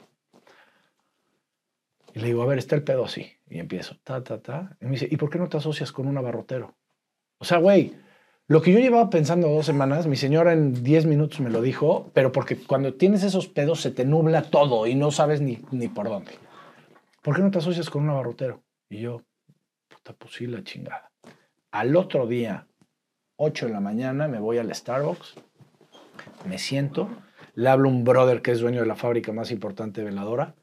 Y 2.14 2.20
le 2.20 2.28
digo, 2.28 2.42
a 2.42 2.46
ver, 2.46 2.58
está 2.58 2.74
el 2.74 2.84
pedo 2.84 3.04
así. 3.04 3.32
Y 3.48 3.58
empiezo, 3.58 3.96
ta, 4.02 4.22
ta, 4.22 4.40
ta. 4.40 4.76
Y 4.80 4.86
me 4.86 4.92
dice, 4.92 5.08
¿y 5.10 5.16
por 5.16 5.30
qué 5.30 5.38
no 5.38 5.48
te 5.48 5.56
asocias 5.56 5.92
con 5.92 6.06
un 6.06 6.18
abarrotero? 6.18 6.74
O 7.38 7.44
sea, 7.44 7.58
güey, 7.58 7.94
lo 8.46 8.62
que 8.62 8.72
yo 8.72 8.78
llevaba 8.78 9.10
pensando 9.10 9.48
dos 9.48 9.66
semanas, 9.66 10.06
mi 10.06 10.16
señora 10.16 10.52
en 10.52 10.82
10 10.82 11.06
minutos 11.06 11.40
me 11.40 11.50
lo 11.50 11.60
dijo, 11.60 12.10
pero 12.14 12.32
porque 12.32 12.56
cuando 12.56 12.94
tienes 12.94 13.22
esos 13.22 13.46
pedos 13.46 13.82
se 13.82 13.90
te 13.90 14.04
nubla 14.04 14.42
todo 14.42 14.86
y 14.86 14.94
no 14.94 15.10
sabes 15.10 15.40
ni, 15.40 15.60
ni 15.70 15.88
por 15.88 16.08
dónde. 16.08 16.32
¿Por 17.22 17.36
qué 17.36 17.42
no 17.42 17.50
te 17.50 17.58
asocias 17.58 17.90
con 17.90 18.04
un 18.04 18.10
abarrotero? 18.10 18.62
Y 18.88 19.00
yo, 19.00 19.22
puta, 19.88 20.14
pues 20.14 20.34
sí, 20.34 20.46
la 20.46 20.64
chingada. 20.64 21.12
Al 21.70 21.94
otro 21.94 22.26
día, 22.26 22.66
8 23.36 23.66
de 23.66 23.72
la 23.72 23.80
mañana, 23.80 24.28
me 24.28 24.40
voy 24.40 24.56
al 24.56 24.74
Starbucks, 24.74 25.34
me 26.46 26.56
siento, 26.56 27.10
le 27.58 27.70
hablo 27.70 27.88
a 27.88 27.92
un 27.92 28.04
brother 28.04 28.40
que 28.40 28.52
es 28.52 28.60
dueño 28.60 28.82
de 28.82 28.86
la 28.86 28.94
fábrica 28.94 29.32
más 29.32 29.50
importante 29.50 30.00
de 30.00 30.06
veladora, 30.06 30.54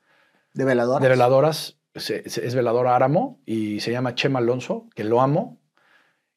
De 0.54 0.64
velador. 0.64 1.02
de 1.02 1.10
veladoras, 1.10 1.78
es 1.94 2.56
veladora 2.56 2.96
Áramo 2.96 3.42
y 3.46 3.82
se 3.82 3.92
llama 3.92 4.16
Chema 4.16 4.40
Alonso, 4.40 4.88
que 4.96 5.04
lo 5.04 5.20
amo, 5.20 5.60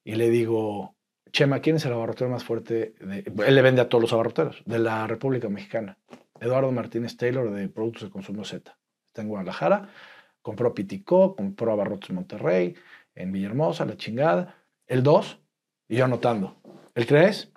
y 0.02 0.16
le 0.16 0.30
digo, 0.30 0.96
Chema, 1.30 1.60
¿quién 1.60 1.76
es 1.76 1.86
el 1.86 1.92
abarrotero 1.92 2.28
más 2.28 2.42
fuerte? 2.42 2.94
De, 2.98 3.32
él 3.46 3.54
le 3.54 3.62
vende 3.62 3.82
a 3.82 3.88
todos 3.88 4.02
los 4.02 4.12
abarroteros 4.12 4.62
de 4.66 4.80
la 4.80 5.06
República 5.06 5.48
Mexicana. 5.48 5.96
Eduardo 6.40 6.72
Martínez 6.72 7.16
Taylor 7.16 7.52
de 7.52 7.68
Productos 7.68 8.02
de 8.02 8.10
Consumo 8.10 8.44
Z. 8.44 8.76
Está 9.06 9.22
en 9.22 9.28
Guadalajara. 9.28 9.90
Compró 10.42 10.74
Piticó, 10.74 11.36
compró 11.36 11.70
Abarrotes 11.70 12.10
Monterrey, 12.10 12.74
en 13.14 13.30
Villahermosa, 13.30 13.84
la 13.84 13.96
chingada. 13.96 14.56
El 14.88 15.04
2, 15.04 15.38
y 15.88 15.96
yo 15.98 16.04
anotando. 16.04 16.56
El 16.96 17.06
3, 17.06 17.52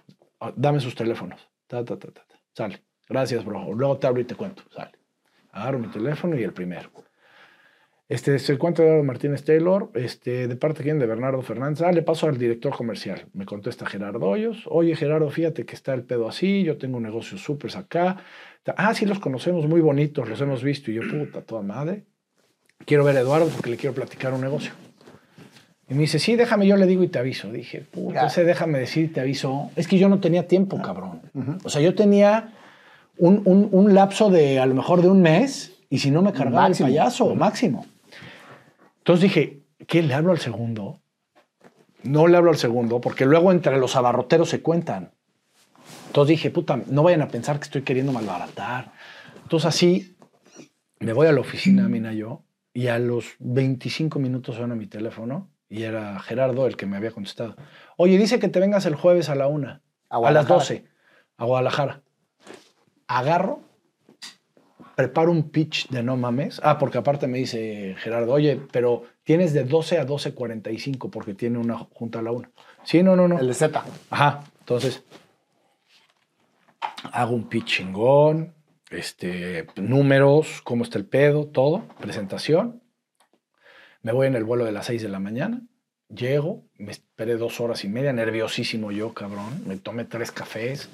dame 0.56 0.80
sus 0.80 0.94
teléfonos. 0.94 1.50
Ta, 1.66 1.84
ta, 1.84 1.98
ta, 1.98 2.12
ta, 2.12 2.26
ta. 2.28 2.36
Sale. 2.54 2.91
Gracias, 3.12 3.44
bro. 3.44 3.74
Luego 3.74 3.98
te 3.98 4.08
abro 4.08 4.22
y 4.22 4.24
te 4.24 4.36
cuento. 4.36 4.64
Sale. 4.74 4.92
Agarro 5.52 5.80
mi 5.80 5.88
teléfono 5.88 6.40
y 6.40 6.44
el 6.44 6.54
primero. 6.54 6.90
Este 8.08 8.36
es 8.36 8.50
el 8.50 8.58
cuento 8.58 8.82
de 8.82 8.88
Eduardo 8.88 9.04
Martínez 9.04 9.44
Taylor, 9.44 9.90
este, 9.96 10.48
de 10.48 10.56
parte 10.56 10.80
de 10.80 10.84
quién, 10.86 11.00
de 11.00 11.06
Bernardo 11.06 11.42
Fernández. 11.42 11.82
Ah, 11.82 11.92
le 11.92 12.04
paso 12.04 12.28
al 12.28 12.38
director 12.38 12.74
comercial. 12.74 13.26
Me 13.34 13.46
contesta 13.46 13.86
Gerardo 13.86 14.26
Hoyos. 14.26 14.64
Oye, 14.68 14.96
Gerardo, 14.96 15.30
fíjate 15.30 15.66
que 15.66 15.76
está 15.76 15.94
el 15.94 16.04
pedo 16.04 16.30
así. 16.30 16.64
Yo 16.64 16.78
tengo 16.78 16.98
un 16.98 17.04
negocio 17.04 17.38
súper 17.38 17.76
acá. 17.76 18.18
Ah, 18.78 18.94
sí, 18.94 19.06
los 19.06 19.20
conocemos 19.20 19.68
muy 19.68 19.82
bonitos, 19.82 20.30
los 20.30 20.40
hemos 20.40 20.64
visto. 20.64 20.90
Y 20.90 20.94
yo, 20.94 21.02
puta, 21.02 21.42
toda 21.42 21.62
madre. 21.64 22.06
Quiero 22.86 23.04
ver 23.04 23.18
a 23.18 23.20
Eduardo 23.20 23.48
porque 23.48 23.72
le 23.72 23.76
quiero 23.76 23.94
platicar 23.94 24.34
un 24.34 24.42
negocio. 24.42 24.72
Y 25.90 25.96
me 25.96 26.02
dice, 26.02 26.18
sí, 26.18 26.38
déjame, 26.38 26.66
yo 26.66 26.78
le 26.78 26.86
digo 26.86 27.04
y 27.04 27.10
te 27.10 27.20
aviso. 27.20 27.52
Dije, 27.52 27.82
puta, 27.82 28.28
ese 28.28 28.46
déjame 28.46 28.80
decir 28.80 29.06
y 29.06 29.08
te 29.10 29.20
aviso. 29.20 29.70
Es 29.76 29.90
que 29.90 29.98
yo 29.98 30.08
no 30.08 30.22
tenía 30.22 30.48
tiempo, 30.48 30.82
cabrón. 30.82 31.22
O 31.66 31.70
sea, 31.70 31.82
yo 31.82 31.94
tenía 31.94 32.54
un, 33.22 33.44
un, 33.46 33.70
un, 33.72 33.94
lapso 33.94 34.32
de 34.32 34.60
a 34.60 34.66
lo 34.66 34.74
mejor 34.74 35.04
de 35.04 35.08
un 35.08 35.22
mes 35.22 35.74
y 35.92 36.00
si 36.00 36.10
no 36.10 36.24
me 36.24 36.34
cargaba 36.34 36.68
máximo. 36.68 36.88
el 36.88 36.94
payaso, 36.96 37.36
máximo. 37.36 37.86
Entonces 38.98 39.22
dije, 39.22 39.62
¿qué 39.86 40.02
le 40.02 40.16
hablo 40.16 40.32
al 40.32 40.40
segundo? 40.40 41.02
No 42.02 42.28
le 42.28 42.38
hablo 42.38 42.50
al 42.50 42.58
segundo 42.58 43.00
porque 43.00 43.28
luego 43.28 43.52
entre 43.52 43.78
los 43.78 43.96
abarroteros 43.96 44.50
se 44.50 44.64
cuentan. 44.64 45.12
Entonces 46.08 46.30
dije, 46.30 46.50
puta, 46.50 46.82
no 46.88 47.04
vayan 47.04 47.22
a 47.22 47.28
pensar 47.28 47.60
que 47.60 47.66
estoy 47.66 47.84
queriendo 47.84 48.12
malbaratar. 48.12 48.92
Entonces 49.44 49.68
así 49.68 50.18
me 51.00 51.14
voy 51.14 51.28
a 51.28 51.32
la 51.32 51.42
oficina, 51.42 51.88
Mina, 51.88 52.14
yo, 52.14 52.42
y 52.74 52.88
a 52.88 52.98
los 52.98 53.36
25 53.38 54.18
minutos 54.18 54.56
suena 54.56 54.74
mi 54.74 54.88
teléfono 54.88 55.48
y 55.70 55.84
era 55.84 56.20
Gerardo 56.22 56.66
el 56.66 56.76
que 56.76 56.88
me 56.88 56.98
había 56.98 57.12
contestado. 57.12 57.56
Oye, 57.98 58.18
dice 58.18 58.40
que 58.40 58.48
te 58.48 58.60
vengas 58.60 58.88
el 58.88 58.96
jueves 58.96 59.30
a 59.30 59.36
la 59.36 59.46
una, 59.46 59.84
a, 60.10 60.18
a 60.18 60.32
las 60.32 60.48
12, 60.48 60.86
a 61.38 61.46
Guadalajara. 61.46 62.02
Agarro, 63.18 63.60
preparo 64.96 65.32
un 65.32 65.50
pitch 65.50 65.90
de 65.90 66.02
no 66.02 66.16
mames. 66.16 66.62
Ah, 66.64 66.78
porque 66.78 66.98
aparte 66.98 67.28
me 67.28 67.40
dice 67.40 67.96
Gerardo, 68.00 68.32
oye, 68.32 68.60
pero 68.72 69.04
tienes 69.24 69.54
de 69.54 69.66
12 69.66 70.00
a 70.00 70.08
12.45 70.08 71.10
porque 71.10 71.34
tiene 71.34 71.58
una 71.58 71.78
junta 71.78 72.20
a 72.20 72.22
la 72.22 72.32
una. 72.32 72.50
Sí, 72.84 73.04
no, 73.04 73.16
no, 73.16 73.28
no. 73.28 73.38
El 73.38 73.48
de 73.48 73.54
Z. 73.54 73.84
Ajá. 74.10 74.44
Entonces, 74.60 75.04
hago 77.12 77.36
un 77.36 77.50
pitch 77.50 77.66
chingón, 77.66 78.54
este, 78.90 79.68
números, 79.76 80.62
cómo 80.64 80.84
está 80.84 80.98
el 80.98 81.06
pedo, 81.06 81.48
todo, 81.48 81.84
presentación. 82.00 82.82
Me 84.04 84.14
voy 84.14 84.28
en 84.28 84.36
el 84.36 84.46
vuelo 84.46 84.64
de 84.64 84.72
las 84.72 84.86
6 84.86 85.02
de 85.02 85.10
la 85.10 85.20
mañana, 85.20 85.62
llego, 86.08 86.64
me 86.78 86.92
esperé 86.92 87.36
dos 87.36 87.60
horas 87.60 87.84
y 87.84 87.90
media, 87.90 88.14
nerviosísimo 88.14 88.92
yo, 88.92 89.14
cabrón, 89.14 89.64
me 89.66 89.76
tomé 89.78 90.06
tres 90.06 90.32
cafés. 90.32 90.90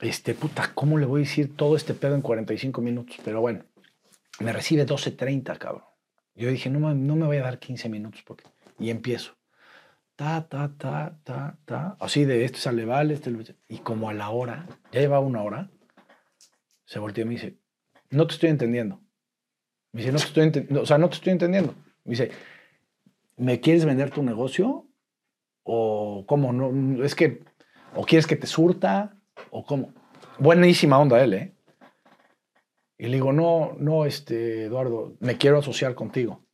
Este, 0.00 0.34
puta, 0.34 0.70
¿cómo 0.74 0.96
le 0.98 1.06
voy 1.06 1.22
a 1.22 1.24
decir 1.24 1.56
todo 1.56 1.76
este 1.76 1.94
pedo 1.94 2.14
en 2.14 2.22
45 2.22 2.80
minutos? 2.80 3.16
Pero 3.24 3.40
bueno, 3.40 3.64
me 4.40 4.52
recibe 4.52 4.86
12.30, 4.86 5.58
cabrón. 5.58 5.84
Yo 6.36 6.48
dije, 6.50 6.70
no, 6.70 6.94
no 6.94 7.16
me 7.16 7.26
voy 7.26 7.38
a 7.38 7.42
dar 7.42 7.58
15 7.58 7.88
minutos 7.88 8.22
porque... 8.24 8.44
Y 8.78 8.90
empiezo. 8.90 9.32
Ta, 10.14 10.48
ta, 10.48 10.72
ta, 10.78 11.18
ta, 11.24 11.58
ta. 11.64 11.96
Así 11.98 12.24
de 12.24 12.44
este 12.44 12.58
sale 12.58 12.84
vale, 12.84 13.14
este... 13.14 13.32
Y 13.68 13.78
como 13.78 14.08
a 14.08 14.14
la 14.14 14.30
hora, 14.30 14.66
ya 14.92 15.00
llevaba 15.00 15.26
una 15.26 15.42
hora, 15.42 15.70
se 16.84 17.00
volteó 17.00 17.24
y 17.24 17.26
me 17.26 17.34
dice, 17.34 17.58
no 18.10 18.26
te 18.28 18.34
estoy 18.34 18.50
entendiendo. 18.50 19.00
Me 19.92 20.02
dice, 20.02 20.12
no 20.12 20.18
te 20.18 20.26
estoy 20.26 20.44
entendiendo. 20.44 20.82
O 20.82 20.86
sea, 20.86 20.98
no 20.98 21.08
te 21.08 21.16
estoy 21.16 21.32
entendiendo. 21.32 21.74
Me 22.04 22.10
dice, 22.10 22.30
¿me 23.36 23.60
quieres 23.60 23.84
vender 23.84 24.10
tu 24.10 24.22
negocio? 24.22 24.86
¿O 25.64 26.24
cómo? 26.26 26.52
No, 26.52 27.04
es 27.04 27.16
que, 27.16 27.42
¿o 27.94 28.04
quieres 28.04 28.28
que 28.28 28.36
te 28.36 28.46
surta? 28.46 29.17
¿O 29.50 29.64
cómo? 29.64 29.92
Buenísima 30.38 30.98
onda 30.98 31.22
él, 31.22 31.34
¿eh? 31.34 31.54
Y 32.98 33.06
le 33.06 33.14
digo, 33.14 33.32
no, 33.32 33.76
no, 33.78 34.04
este, 34.04 34.64
Eduardo, 34.64 35.16
me 35.20 35.38
quiero 35.38 35.58
asociar 35.58 35.94
contigo. 35.94 36.44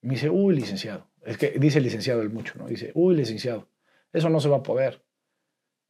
me 0.00 0.14
dice, 0.14 0.30
uy, 0.30 0.56
licenciado. 0.56 1.10
Es 1.22 1.36
que 1.36 1.50
dice 1.58 1.80
licenciado 1.80 2.22
el 2.22 2.30
mucho, 2.30 2.54
¿no? 2.56 2.66
Dice, 2.66 2.92
uy, 2.94 3.14
licenciado, 3.14 3.68
eso 4.12 4.30
no 4.30 4.40
se 4.40 4.48
va 4.48 4.58
a 4.58 4.62
poder. 4.62 5.04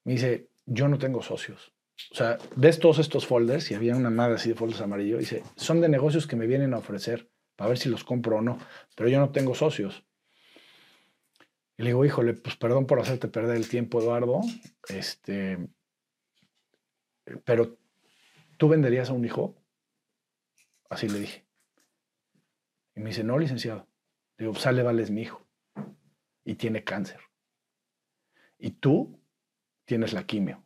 Me 0.05 0.15
dice, 0.15 0.51
yo 0.65 0.89
no 0.89 0.99
tengo 0.99 1.23
socios. 1.23 1.73
O 2.11 2.15
sea, 2.15 2.39
ves 2.57 2.79
todos 2.79 2.99
estos 2.99 3.27
folders, 3.27 3.71
y 3.71 3.75
había 3.75 3.97
una 3.97 4.11
madre 4.11 4.35
así 4.35 4.49
de 4.49 4.55
folders 4.55 4.81
amarillos, 4.81 5.21
dice, 5.21 5.43
son 5.57 5.81
de 5.81 5.89
negocios 5.89 6.27
que 6.27 6.37
me 6.37 6.47
vienen 6.47 6.75
a 6.75 6.79
ofrecer 6.79 7.31
para 7.55 7.69
ver 7.69 7.79
si 7.79 7.89
los 7.89 8.05
compro 8.05 8.37
o 8.39 8.43
no, 8.43 8.59
pero 8.95 9.09
yo 9.09 9.19
no 9.19 9.31
tengo 9.31 9.55
socios. 9.55 10.05
Y 11.79 11.83
le 11.83 11.91
digo, 11.91 12.05
híjole, 12.05 12.35
pues 12.35 12.57
perdón 12.57 12.87
por 12.87 13.01
hacerte 13.01 13.29
perder 13.29 13.57
el 13.57 13.69
tiempo, 13.69 14.01
Eduardo, 14.01 14.41
este, 14.89 15.59
pero 17.45 17.79
¿tú 18.57 18.69
venderías 18.69 19.11
a 19.11 19.13
un 19.13 19.25
hijo? 19.25 19.57
Así 20.89 21.09
le 21.09 21.19
dije. 21.19 21.47
Y 22.95 23.01
me 23.01 23.11
dice, 23.11 23.25
no, 23.25 23.39
licenciado. 23.39 23.87
Digo, 24.39 24.55
sale, 24.55 24.83
vale, 24.83 25.03
es 25.03 25.11
mi 25.11 25.23
hijo. 25.23 25.47
Y 26.45 26.55
tiene 26.55 26.85
cáncer. 26.85 27.21
Y 28.59 28.71
tú 28.73 29.21
tienes 29.85 30.13
la 30.13 30.25
quimio. 30.25 30.63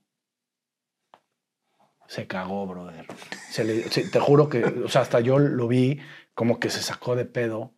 Se 2.07 2.27
cagó, 2.27 2.67
brother. 2.67 3.07
Se 3.51 3.65
le, 3.65 3.83
se, 3.85 4.09
te 4.09 4.21
juro 4.21 4.49
que, 4.49 4.65
o 4.65 4.89
sea, 4.89 5.03
hasta 5.03 5.21
yo 5.21 5.39
lo 5.39 5.69
vi 5.69 6.01
como 6.35 6.59
que 6.59 6.71
se 6.71 6.83
sacó 6.83 7.17
de 7.17 7.25
pedo 7.25 7.75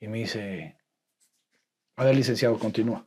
y 0.00 0.08
me 0.08 0.18
dice, 0.18 0.76
a 1.96 2.04
ver, 2.04 2.14
licenciado, 2.14 2.58
continúa. 2.58 3.06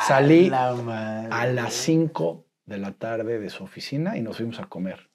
Salí 0.00 0.50
a 0.52 1.46
las 1.46 1.74
5 1.74 2.46
de 2.72 2.78
la 2.78 2.92
tarde 2.92 3.38
de 3.38 3.50
su 3.50 3.62
oficina 3.62 4.16
y 4.16 4.22
nos 4.22 4.38
fuimos 4.38 4.58
a 4.58 4.64
comer. 4.64 5.10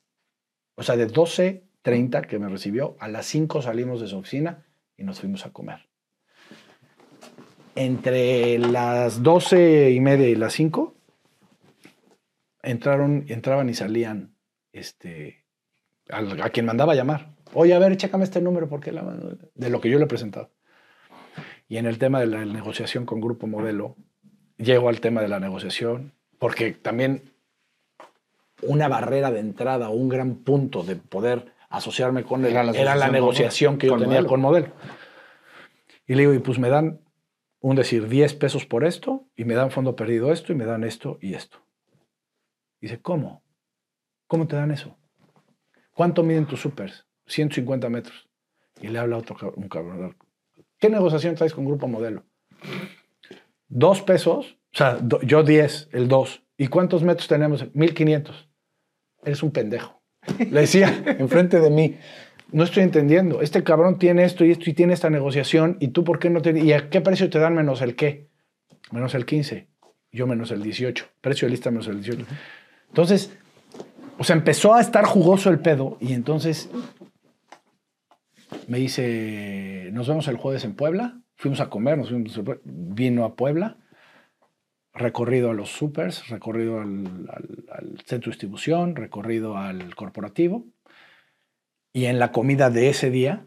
O 0.75 0.83
sea, 0.83 0.95
de 0.95 1.07
12.30 1.07 2.27
que 2.27 2.39
me 2.39 2.47
recibió, 2.47 2.95
a 2.99 3.07
las 3.07 3.25
5 3.25 3.63
salimos 3.63 3.99
de 3.99 4.07
su 4.07 4.17
oficina 4.17 4.65
y 4.95 5.03
nos 5.03 5.19
fuimos 5.19 5.45
a 5.45 5.51
comer. 5.51 5.89
Entre 7.75 8.59
las 8.59 9.23
12 9.23 9.91
y 9.91 9.99
media 9.99 10.29
y 10.29 10.35
las 10.35 10.53
5 10.53 10.95
entraron, 12.61 13.25
entraban 13.27 13.69
y 13.69 13.73
salían 13.73 14.35
este, 14.71 15.45
a, 16.09 16.19
a, 16.19 16.49
quien 16.51 16.67
mandaba 16.67 16.95
llamar. 16.95 17.35
Oye, 17.53 17.73
a 17.73 17.79
ver, 17.79 17.97
chécame 17.97 18.23
este 18.23 18.41
número 18.41 18.69
porque 18.69 18.91
la, 18.91 19.03
de 19.55 19.69
lo 19.69 19.81
que 19.81 19.89
yo 19.89 19.97
le 19.97 20.05
he 20.05 20.07
presentado. 20.07 20.51
Y 21.67 21.77
en 21.77 21.85
el 21.85 21.97
tema 21.97 22.19
de 22.19 22.27
la 22.27 22.45
negociación 22.45 23.05
con 23.05 23.19
Grupo 23.19 23.47
Modelo, 23.47 23.95
llego 24.57 24.89
al 24.89 25.01
tema 25.01 25.21
de 25.21 25.27
la 25.27 25.39
negociación, 25.39 26.13
porque 26.39 26.71
también 26.71 27.33
una 28.61 28.87
barrera 28.87 29.31
de 29.31 29.39
entrada 29.39 29.89
o 29.89 29.93
un 29.93 30.09
gran 30.09 30.35
punto 30.35 30.83
de 30.83 30.95
poder 30.95 31.53
asociarme 31.69 32.23
con 32.23 32.45
él 32.45 32.51
era 32.51 32.63
la, 32.63 32.71
era 32.71 32.95
la 32.95 33.09
negociación 33.09 33.77
que 33.77 33.87
yo 33.87 33.93
tenía 33.93 34.07
modelo. 34.07 34.27
con 34.27 34.41
Modelo. 34.41 34.67
Y 36.07 36.15
le 36.15 36.21
digo, 36.21 36.33
y 36.33 36.39
pues 36.39 36.57
me 36.57 36.69
dan, 36.69 37.01
un 37.59 37.75
decir, 37.75 38.07
10 38.07 38.33
pesos 38.35 38.65
por 38.65 38.85
esto, 38.85 39.27
y 39.35 39.43
me 39.43 39.55
dan 39.55 39.71
fondo 39.71 39.95
perdido 39.95 40.31
esto, 40.31 40.53
y 40.53 40.55
me 40.55 40.65
dan 40.65 40.83
esto 40.83 41.17
y 41.21 41.33
esto. 41.33 41.59
Dice, 42.79 43.01
¿cómo? 43.01 43.43
¿Cómo 44.27 44.47
te 44.47 44.55
dan 44.55 44.71
eso? 44.71 44.97
¿Cuánto 45.91 46.23
miden 46.23 46.45
tus 46.45 46.61
supers? 46.61 47.05
150 47.25 47.89
metros. 47.89 48.29
Y 48.81 48.87
le 48.87 48.99
habla 48.99 49.17
otro 49.17 49.53
un 49.55 49.67
cabrón. 49.67 50.15
¿Qué 50.79 50.89
negociación 50.89 51.35
traes 51.35 51.53
con 51.53 51.65
Grupo 51.65 51.87
Modelo? 51.87 52.23
Dos 53.67 54.01
pesos, 54.01 54.57
o 54.73 54.77
sea, 54.77 54.95
do, 54.95 55.21
yo 55.21 55.43
10, 55.43 55.89
el 55.91 56.07
2. 56.07 56.43
¿Y 56.57 56.67
cuántos 56.67 57.03
metros 57.03 57.27
tenemos? 57.27 57.73
1500. 57.73 58.46
Eres 59.27 59.43
un 59.43 59.51
pendejo. 59.51 60.01
Le 60.39 60.61
decía 60.61 61.03
enfrente 61.19 61.59
de 61.59 61.69
mí. 61.69 61.97
No 62.53 62.63
estoy 62.63 62.83
entendiendo. 62.83 63.41
Este 63.41 63.61
cabrón 63.61 63.99
tiene 63.99 64.23
esto 64.23 64.45
y 64.45 64.51
esto 64.51 64.69
y 64.69 64.73
tiene 64.73 64.93
esta 64.93 65.09
negociación. 65.09 65.75
¿Y 65.81 65.89
tú 65.89 66.05
por 66.05 66.17
qué 66.17 66.29
no 66.29 66.41
te.? 66.41 66.57
¿Y 66.57 66.71
a 66.71 66.89
qué 66.89 67.01
precio 67.01 67.29
te 67.29 67.37
dan 67.37 67.53
menos 67.53 67.81
el 67.81 67.97
qué? 67.97 68.29
Menos 68.91 69.15
el 69.15 69.25
15. 69.25 69.67
Yo 70.13 70.27
menos 70.27 70.51
el 70.51 70.63
18. 70.63 71.05
Precio 71.19 71.45
de 71.45 71.51
lista 71.51 71.71
menos 71.71 71.87
el 71.87 72.01
18. 72.01 72.25
Entonces, 72.87 73.33
o 74.17 74.23
sea, 74.23 74.37
empezó 74.37 74.73
a 74.73 74.79
estar 74.79 75.03
jugoso 75.03 75.49
el 75.49 75.59
pedo 75.59 75.97
y 75.99 76.13
entonces 76.13 76.69
me 78.69 78.77
dice, 78.77 79.89
nos 79.91 80.07
vemos 80.07 80.29
el 80.29 80.37
jueves 80.37 80.63
en 80.63 80.73
Puebla. 80.73 81.19
Fuimos 81.35 81.59
a 81.59 81.69
comer, 81.69 81.97
nos 81.97 82.09
fuimos, 82.09 82.39
vino 82.63 83.25
a 83.25 83.35
Puebla, 83.35 83.77
recorrido 84.97 85.51
a 85.51 85.53
los 85.53 85.69
supers, 85.69 86.27
recorrido 86.29 86.81
al, 86.81 87.29
al, 87.29 87.65
al, 87.71 88.01
centro 88.05 88.29
de 88.29 88.35
distribución, 88.35 88.95
recorrido 88.95 89.57
al 89.57 89.95
corporativo. 89.95 90.65
Y 91.93 92.05
en 92.05 92.19
la 92.19 92.31
comida 92.31 92.69
de 92.69 92.89
ese 92.89 93.09
día 93.09 93.45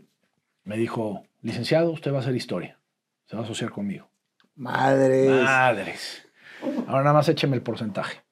me 0.64 0.76
dijo, 0.76 1.24
licenciado, 1.42 1.90
usted 1.90 2.12
va 2.12 2.18
a 2.18 2.20
hacer 2.20 2.34
historia, 2.34 2.78
se 3.26 3.36
va 3.36 3.42
a 3.42 3.44
asociar 3.44 3.70
conmigo. 3.70 4.10
Madres. 4.54 5.30
Madres. 5.30 6.28
Ahora 6.86 7.02
nada 7.02 7.14
más 7.14 7.28
écheme 7.28 7.56
el 7.56 7.62
porcentaje. 7.62 8.22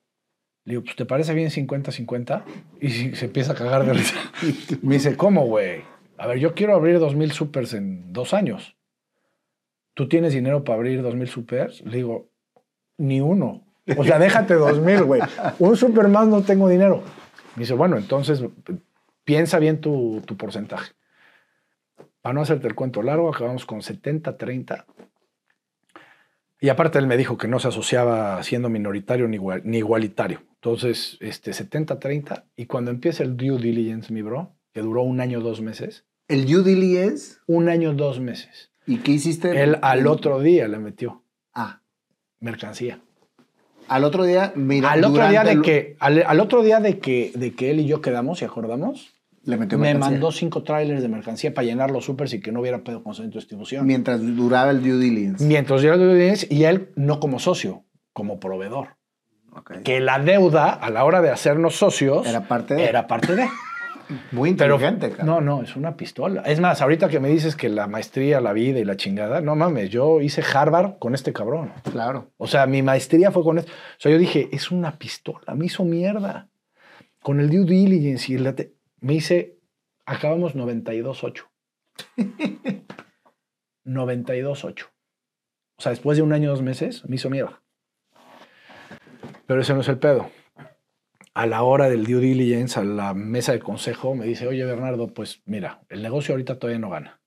Le 0.64 0.72
digo, 0.72 0.84
pues 0.84 0.96
¿te 0.96 1.06
parece 1.06 1.32
bien 1.32 1.48
50-50? 1.48 2.44
Y 2.80 3.14
se 3.14 3.24
empieza 3.24 3.52
a 3.52 3.54
cagar 3.54 3.86
de 3.86 3.94
risa. 3.94 4.16
Me 4.82 4.96
dice, 4.96 5.16
¿cómo, 5.16 5.46
güey? 5.46 5.82
A 6.18 6.26
ver, 6.26 6.38
yo 6.38 6.54
quiero 6.54 6.74
abrir 6.74 6.98
2.000 6.98 7.30
supers 7.30 7.72
en 7.72 8.12
dos 8.12 8.34
años. 8.34 8.76
¿Tú 9.94 10.08
tienes 10.08 10.34
dinero 10.34 10.64
para 10.64 10.76
abrir 10.76 11.02
2.000 11.02 11.26
supers? 11.26 11.80
Le 11.86 11.96
digo, 11.96 12.30
ni 12.98 13.20
uno. 13.20 13.64
O 13.96 14.04
sea, 14.04 14.18
déjate 14.18 14.54
2.000, 14.56 15.04
güey. 15.04 15.22
Un 15.58 15.76
super 15.76 16.08
más 16.08 16.28
no 16.28 16.42
tengo 16.42 16.68
dinero. 16.68 17.02
Me 17.56 17.60
dice, 17.62 17.72
bueno, 17.74 17.96
entonces 17.96 18.44
piensa 19.24 19.58
bien 19.58 19.80
tu, 19.80 20.22
tu 20.26 20.36
porcentaje. 20.36 20.92
Para 22.20 22.34
no 22.34 22.42
hacerte 22.42 22.66
el 22.66 22.74
cuento 22.74 23.02
largo, 23.02 23.30
acabamos 23.34 23.64
con 23.64 23.80
70-30. 23.80 24.84
Y 26.60 26.68
aparte 26.70 26.98
él 26.98 27.06
me 27.06 27.16
dijo 27.16 27.38
que 27.38 27.46
no 27.48 27.60
se 27.60 27.68
asociaba 27.68 28.42
siendo 28.42 28.68
minoritario 28.68 29.28
ni, 29.28 29.36
igual- 29.36 29.62
ni 29.64 29.78
igualitario. 29.78 30.42
Entonces, 30.56 31.16
este, 31.20 31.52
70-30. 31.52 32.44
Y 32.56 32.66
cuando 32.66 32.90
empieza 32.90 33.22
el 33.22 33.36
due 33.36 33.58
diligence, 33.58 34.12
mi 34.12 34.22
bro, 34.22 34.56
que 34.72 34.80
duró 34.82 35.02
un 35.02 35.20
año, 35.20 35.40
dos 35.40 35.60
meses. 35.62 36.04
El 36.26 36.46
due 36.46 36.62
diligence. 36.64 37.36
Un 37.46 37.68
año, 37.68 37.94
dos 37.94 38.18
meses. 38.20 38.72
¿Y 38.86 38.98
qué 38.98 39.12
hiciste? 39.12 39.62
Él 39.62 39.78
al 39.82 40.06
otro 40.06 40.40
día 40.40 40.66
le 40.66 40.78
metió 40.78 41.22
Ah, 41.54 41.80
mercancía. 42.40 43.00
al 43.88 44.04
otro 44.04 44.24
día, 44.24 44.52
mira. 44.54 44.90
al 44.92 45.04
otro 45.04 45.28
día 45.28 45.44
de 45.44 45.52
el- 45.52 45.62
que, 45.62 45.96
al, 46.00 46.22
al 46.26 46.40
otro 46.40 46.62
día 46.62 46.80
de 46.80 46.98
que, 46.98 47.32
de 47.34 47.54
que 47.54 47.70
él 47.70 47.80
y 47.80 47.86
yo 47.86 48.00
quedamos 48.02 48.42
y 48.42 48.44
acordamos, 48.44 49.14
Le 49.44 49.56
metió 49.56 49.78
me 49.78 49.94
mandó 49.94 50.30
cinco 50.30 50.62
trailers 50.62 51.00
de 51.00 51.08
mercancía 51.08 51.54
para 51.54 51.66
llenar 51.66 51.90
los 51.90 52.04
supers 52.04 52.34
y 52.34 52.40
que 52.40 52.52
no 52.52 52.60
hubiera 52.60 52.78
pedo 52.84 53.02
con 53.02 53.14
centro 53.14 53.32
de 53.34 53.40
distribución. 53.40 53.86
Mientras 53.86 54.20
duraba 54.36 54.70
el 54.70 54.82
due 54.82 54.98
diligence. 54.98 55.44
Mientras 55.44 55.80
yo 55.80 55.88
era 55.88 55.96
due 55.96 56.12
diligence 56.14 56.46
y 56.50 56.64
él 56.64 56.90
no 56.96 57.18
como 57.18 57.38
socio, 57.38 57.84
como 58.12 58.38
proveedor. 58.40 58.96
Ok. 59.52 59.82
Que 59.82 60.00
la 60.00 60.18
deuda 60.18 60.70
a 60.70 60.90
la 60.90 61.04
hora 61.04 61.22
de 61.22 61.30
hacernos 61.30 61.74
socios 61.76 62.26
Era 62.26 62.46
parte 62.46 62.74
de. 62.74 62.84
era 62.84 63.06
parte 63.06 63.34
de. 63.34 63.48
Muy 64.32 64.54
Pero 64.54 64.74
inteligente, 64.76 65.10
cabrón. 65.10 65.26
no, 65.26 65.40
no, 65.58 65.62
es 65.62 65.76
una 65.76 65.96
pistola. 65.96 66.42
Es 66.42 66.60
más, 66.60 66.80
ahorita 66.80 67.08
que 67.08 67.20
me 67.20 67.28
dices 67.28 67.56
que 67.56 67.68
la 67.68 67.86
maestría, 67.86 68.40
la 68.40 68.52
vida 68.52 68.78
y 68.78 68.84
la 68.84 68.96
chingada, 68.96 69.40
no 69.40 69.54
mames, 69.56 69.90
yo 69.90 70.20
hice 70.20 70.42
Harvard 70.54 70.98
con 70.98 71.14
este 71.14 71.32
cabrón. 71.32 71.72
Claro. 71.92 72.30
O 72.38 72.46
sea, 72.46 72.66
mi 72.66 72.82
maestría 72.82 73.30
fue 73.32 73.42
con 73.42 73.58
esto. 73.58 73.70
O 73.70 74.00
sea, 74.00 74.10
yo 74.12 74.18
dije, 74.18 74.48
es 74.52 74.70
una 74.70 74.98
pistola, 74.98 75.54
me 75.54 75.66
hizo 75.66 75.84
mierda. 75.84 76.48
Con 77.22 77.40
el 77.40 77.50
due 77.50 77.64
diligence 77.64 78.32
y 78.32 78.36
el... 78.36 78.44
late- 78.44 78.74
Me 79.00 79.14
hice, 79.14 79.58
acabamos 80.06 80.54
92.8. 80.54 81.44
92.8. 83.84 84.86
O 85.80 85.80
sea, 85.80 85.90
después 85.90 86.16
de 86.18 86.24
un 86.24 86.32
año, 86.32 86.50
dos 86.50 86.60
meses, 86.60 87.04
me 87.08 87.14
hizo 87.14 87.30
mierda. 87.30 87.62
Pero 89.46 89.60
ese 89.60 89.74
no 89.74 89.80
es 89.82 89.88
el 89.88 89.98
pedo. 89.98 90.28
A 91.38 91.46
la 91.46 91.62
hora 91.62 91.88
del 91.88 92.04
due 92.04 92.20
diligence, 92.20 92.80
a 92.80 92.84
la 92.84 93.14
mesa 93.14 93.52
de 93.52 93.60
consejo, 93.60 94.14
me 94.14 94.26
dice, 94.26 94.46
oye, 94.48 94.64
Bernardo, 94.64 95.06
pues 95.14 95.40
mira, 95.46 95.82
el 95.88 96.02
negocio 96.02 96.32
ahorita 96.34 96.58
todavía 96.58 96.80
no 96.80 96.90
gana. 96.90 97.20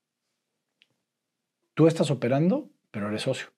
Tú 1.74 1.86
estás 1.86 2.10
operando, 2.10 2.68
pero 2.90 3.08
eres 3.08 3.22
socio. 3.22 3.48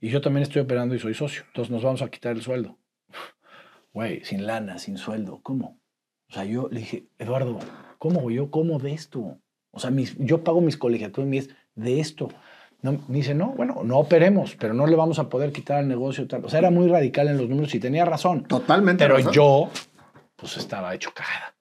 Y 0.00 0.10
yo 0.10 0.20
también 0.20 0.42
estoy 0.42 0.62
operando 0.62 0.94
y 0.94 0.98
soy 1.00 1.14
socio. 1.14 1.42
Entonces 1.48 1.72
nos 1.72 1.82
vamos 1.82 2.02
a 2.02 2.08
quitar 2.08 2.36
el 2.36 2.42
sueldo. 2.42 2.78
Güey, 3.92 4.22
sin 4.24 4.46
lana, 4.46 4.78
sin 4.78 4.98
sueldo. 4.98 5.40
¿Cómo? 5.42 5.80
O 6.28 6.32
sea, 6.34 6.44
yo 6.44 6.68
le 6.70 6.80
dije, 6.80 7.06
Eduardo, 7.18 7.58
¿cómo 7.98 8.20
güey? 8.20 8.36
yo 8.36 8.50
como 8.50 8.78
de 8.78 8.92
esto? 8.92 9.38
O 9.70 9.78
sea, 9.80 9.90
mis- 9.90 10.16
yo 10.18 10.44
pago 10.44 10.60
mis 10.60 10.76
colegiaturas 10.76 11.28
mis 11.28 11.48
de 11.74 11.98
esto. 11.98 12.28
No, 12.82 12.92
me 13.08 13.16
dice, 13.16 13.34
no, 13.34 13.54
bueno, 13.56 13.80
no 13.84 13.96
operemos, 13.98 14.54
pero 14.60 14.74
no 14.74 14.86
le 14.86 14.96
vamos 14.96 15.18
a 15.18 15.28
poder 15.30 15.50
quitar 15.50 15.80
el 15.80 15.88
negocio. 15.88 16.28
Tal. 16.28 16.44
O 16.44 16.48
sea, 16.50 16.58
era 16.58 16.70
muy 16.70 16.88
radical 16.88 17.26
en 17.28 17.38
los 17.38 17.48
números 17.48 17.74
y 17.74 17.80
tenía 17.80 18.04
razón. 18.04 18.44
Totalmente. 18.44 19.02
Pero 19.02 19.16
razón. 19.16 19.32
yo, 19.32 19.70
pues 20.36 20.56
estaba 20.56 20.94
hecho 20.94 21.12
cagada. 21.14 21.54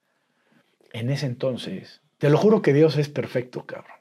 En 0.91 1.09
ese 1.09 1.25
entonces, 1.25 2.01
te 2.17 2.29
lo 2.29 2.37
juro 2.37 2.61
que 2.61 2.73
Dios 2.73 2.97
es 2.97 3.09
perfecto, 3.09 3.65
cabrón. 3.65 3.95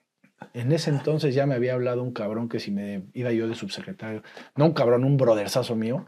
En 0.53 0.73
ese 0.73 0.91
entonces 0.91 1.35
ya 1.35 1.47
me 1.47 1.55
había 1.55 1.75
hablado 1.75 2.03
un 2.03 2.13
cabrón 2.13 2.49
que 2.49 2.61
si 2.61 2.71
me 2.71 3.05
iba 3.15 3.33
yo 3.33 3.49
de 3.49 3.55
subsecretario, 3.55 4.23
no 4.57 4.67
un 4.67 4.73
cabrón, 4.73 5.05
un 5.05 5.17
brotherzazo 5.17 5.75
mío, 5.75 6.07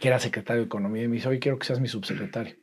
que 0.00 0.08
era 0.08 0.18
secretario 0.18 0.62
de 0.62 0.66
Economía, 0.66 1.04
y 1.04 1.08
me 1.08 1.16
dice, 1.16 1.28
oye, 1.28 1.38
quiero 1.38 1.58
que 1.58 1.66
seas 1.66 1.80
mi 1.80 1.88
subsecretario. 1.88 2.56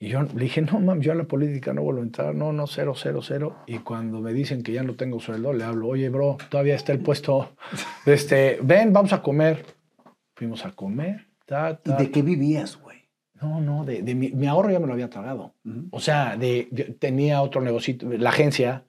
Y 0.00 0.10
yo 0.10 0.22
le 0.22 0.44
dije, 0.44 0.62
no, 0.62 0.78
mam, 0.78 1.00
yo 1.00 1.10
a 1.10 1.16
la 1.16 1.24
política 1.24 1.72
no 1.74 1.82
vuelvo 1.82 2.00
a 2.00 2.04
entrar, 2.04 2.34
no, 2.34 2.52
no, 2.52 2.68
cero, 2.68 2.94
cero, 2.96 3.20
cero. 3.20 3.56
Y 3.66 3.78
cuando 3.78 4.20
me 4.20 4.32
dicen 4.32 4.62
que 4.62 4.72
ya 4.72 4.84
no 4.84 4.94
tengo 4.94 5.18
sueldo, 5.18 5.52
le 5.52 5.64
hablo, 5.64 5.88
oye, 5.88 6.08
bro, 6.08 6.36
todavía 6.48 6.76
está 6.76 6.92
el 6.92 7.00
puesto, 7.00 7.56
este, 8.06 8.58
ven, 8.62 8.92
vamos 8.92 9.12
a 9.12 9.22
comer. 9.22 9.66
Fuimos 10.36 10.64
a 10.64 10.70
comer, 10.70 11.26
ta, 11.44 11.80
¿Y 11.84 11.88
ta. 11.88 11.96
de 11.96 12.10
qué 12.12 12.22
vivías, 12.22 12.76
güey? 12.76 12.87
No, 13.40 13.60
no, 13.60 13.84
de, 13.84 14.02
de 14.02 14.14
mi, 14.14 14.30
mi 14.32 14.46
ahorro 14.46 14.70
ya 14.70 14.80
me 14.80 14.86
lo 14.86 14.92
había 14.94 15.10
tragado. 15.10 15.54
O 15.90 16.00
sea, 16.00 16.36
de, 16.36 16.68
de- 16.72 16.84
tenía 16.98 17.40
otro 17.42 17.60
negocio, 17.60 17.94
la 18.02 18.30
agencia, 18.30 18.84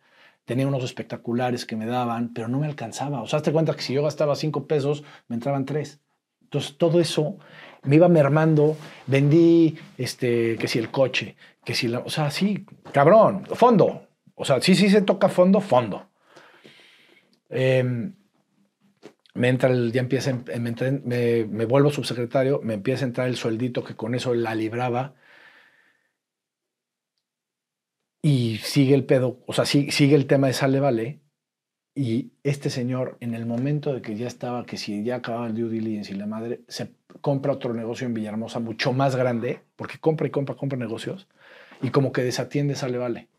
tenía 0.46 0.68
unos 0.68 0.84
espectaculares 0.84 1.66
que 1.66 1.76
me 1.76 1.86
daban, 1.86 2.34
pero 2.34 2.48
no 2.48 2.60
me 2.60 2.66
alcanzaba. 2.66 3.22
O 3.22 3.28
sea, 3.28 3.38
hazte 3.38 3.52
cuenta 3.52 3.76
que 3.76 3.82
si 3.84 3.94
yo 3.94 4.02
gastaba 4.04 4.36
cinco 4.36 4.66
pesos, 4.66 5.04
me 5.28 5.36
entraban 5.36 5.66
tres. 5.66 6.00
Entonces, 6.42 6.78
todo 6.78 7.00
eso 7.00 7.38
me 7.84 7.98
iba 7.98 8.08
mermando. 8.10 8.76
Vendí, 9.06 9.78
este, 10.00 10.56
que 10.58 10.68
si 10.68 10.80
el 10.80 10.90
coche, 10.90 11.36
que 11.64 11.76
si 11.76 11.88
la... 11.88 12.00
O 12.00 12.10
sea, 12.10 12.32
sí, 12.32 12.66
cabrón, 12.92 13.46
fondo. 13.54 14.08
O 14.34 14.46
sea, 14.46 14.60
sí, 14.62 14.74
sí 14.74 14.90
se 14.90 15.04
toca 15.04 15.30
fondo, 15.30 15.62
fondo. 15.62 16.08
Em, 17.50 18.14
me 19.40 19.48
entra 19.50 19.70
el, 19.70 19.92
ya 19.94 20.02
empieza, 20.02 20.32
em- 20.32 20.44
me, 21.06 21.46
me, 21.46 21.66
vuelvo 21.66 21.92
subsecretario, 21.92 22.60
me 22.64 22.74
empieza 22.76 23.06
a 23.06 23.08
entrar 23.08 23.28
el 23.30 23.38
sueldito 23.38 23.84
que 23.84 23.96
con 23.96 24.14
eso 24.16 24.34
la 24.34 24.54
libraba. 24.56 25.16
Y 28.22 28.58
sigue 28.64 28.96
el 28.96 29.06
pedo, 29.06 29.40
o 29.48 29.54
sea, 29.54 29.66
sí- 29.66 29.92
sigue 29.92 30.16
el 30.16 30.28
tema 30.28 30.48
de 30.48 30.54
sale 30.54 30.80
vale. 30.80 31.22
Y 31.96 32.34
este 32.44 32.70
señor, 32.70 33.18
en 33.22 33.36
el 33.36 33.46
momento 33.46 33.94
de 33.94 34.02
que 34.02 34.16
ya 34.18 34.28
estaba, 34.28 34.66
que 34.66 34.78
si 34.78 35.04
ya 35.04 35.18
acababa 35.18 35.48
el 35.48 35.56
due 35.56 35.70
diligence 35.70 36.14
y 36.14 36.18
la 36.18 36.28
madre, 36.28 36.62
se 36.68 36.96
compra 37.22 37.54
otro 37.54 37.74
negocio 37.74 38.08
en 38.08 38.14
Villahermosa 38.16 38.60
mucho 38.60 38.94
más 38.94 39.16
grande, 39.16 39.62
porque 39.78 40.00
compra 40.00 40.28
y 40.28 40.32
compra, 40.32 40.56
compra 40.56 40.78
negocios, 40.80 41.28
y 41.82 41.92
como 41.92 42.12
que 42.14 42.24
desatiende 42.24 42.76
sale 42.76 42.98
vale. 43.00 43.30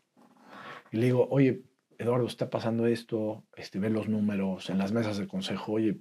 Y 0.91 0.97
le 0.97 1.05
digo, 1.07 1.27
oye, 1.29 1.61
Eduardo, 2.01 2.25
está 2.25 2.49
pasando 2.49 2.87
esto, 2.87 3.43
este, 3.55 3.79
ve 3.79 3.89
los 3.89 4.09
números 4.09 4.69
en 4.69 4.77
las 4.77 4.91
mesas 4.91 5.17
de 5.17 5.27
consejo, 5.27 5.73
oye, 5.73 5.99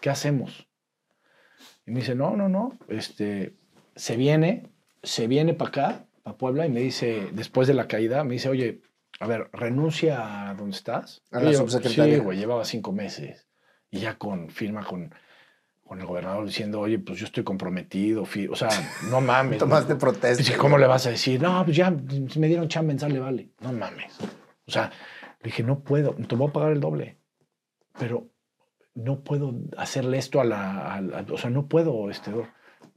¿qué 0.00 0.10
hacemos? 0.10 0.68
Y 1.86 1.90
me 1.90 2.00
dice, 2.00 2.14
no, 2.14 2.36
no, 2.36 2.48
no, 2.48 2.78
este, 2.88 3.54
se 3.96 4.16
viene, 4.16 4.70
se 5.02 5.26
viene 5.26 5.54
para 5.54 5.68
acá, 5.68 6.06
para 6.22 6.36
Puebla, 6.36 6.66
y 6.66 6.70
me 6.70 6.80
dice, 6.80 7.28
después 7.32 7.66
de 7.66 7.74
la 7.74 7.88
caída, 7.88 8.24
me 8.24 8.34
dice, 8.34 8.50
oye, 8.50 8.82
a 9.20 9.26
ver, 9.26 9.48
renuncia 9.52 10.48
a 10.50 10.54
donde 10.54 10.76
estás. 10.76 11.22
A 11.30 11.40
la 11.40 11.52
yo, 11.52 11.58
subsecretaría. 11.58 12.16
Sí, 12.16 12.20
güey, 12.20 12.38
llevaba 12.38 12.64
cinco 12.64 12.92
meses. 12.92 13.46
Y 13.90 14.00
ya 14.00 14.16
con 14.16 14.50
firma 14.50 14.84
con, 14.84 15.14
con 15.82 16.00
el 16.00 16.06
gobernador 16.06 16.46
diciendo, 16.46 16.80
oye, 16.80 16.98
pues 16.98 17.18
yo 17.18 17.26
estoy 17.26 17.42
comprometido, 17.42 18.22
o 18.22 18.56
sea, 18.56 18.68
no 19.10 19.20
mames. 19.22 19.58
Tomaste 19.58 19.94
¿no? 19.94 19.98
protesta. 19.98 20.42
Pues, 20.42 20.56
¿Cómo 20.58 20.78
le 20.78 20.86
vas 20.86 21.06
a 21.06 21.10
decir? 21.10 21.40
No, 21.40 21.64
pues 21.64 21.76
ya 21.76 21.90
me 21.90 22.46
dieron 22.48 22.68
chamba 22.68 22.92
en 22.92 22.98
Sale 22.98 23.18
Vale. 23.18 23.50
No 23.60 23.72
mames. 23.72 24.18
O 24.70 24.72
sea, 24.72 24.90
le 25.40 25.46
dije, 25.46 25.64
no 25.64 25.80
puedo, 25.80 26.14
te 26.14 26.36
voy 26.36 26.48
a 26.48 26.52
pagar 26.52 26.70
el 26.70 26.80
doble. 26.80 27.18
Pero 27.98 28.28
no 28.94 29.24
puedo 29.24 29.52
hacerle 29.76 30.18
esto 30.18 30.40
a 30.40 30.44
la. 30.44 30.94
a 30.94 31.00
la- 31.00 31.26
o 31.28 31.36
sea, 31.38 31.50
no 31.50 31.66
puedo, 31.66 32.08
este. 32.08 32.30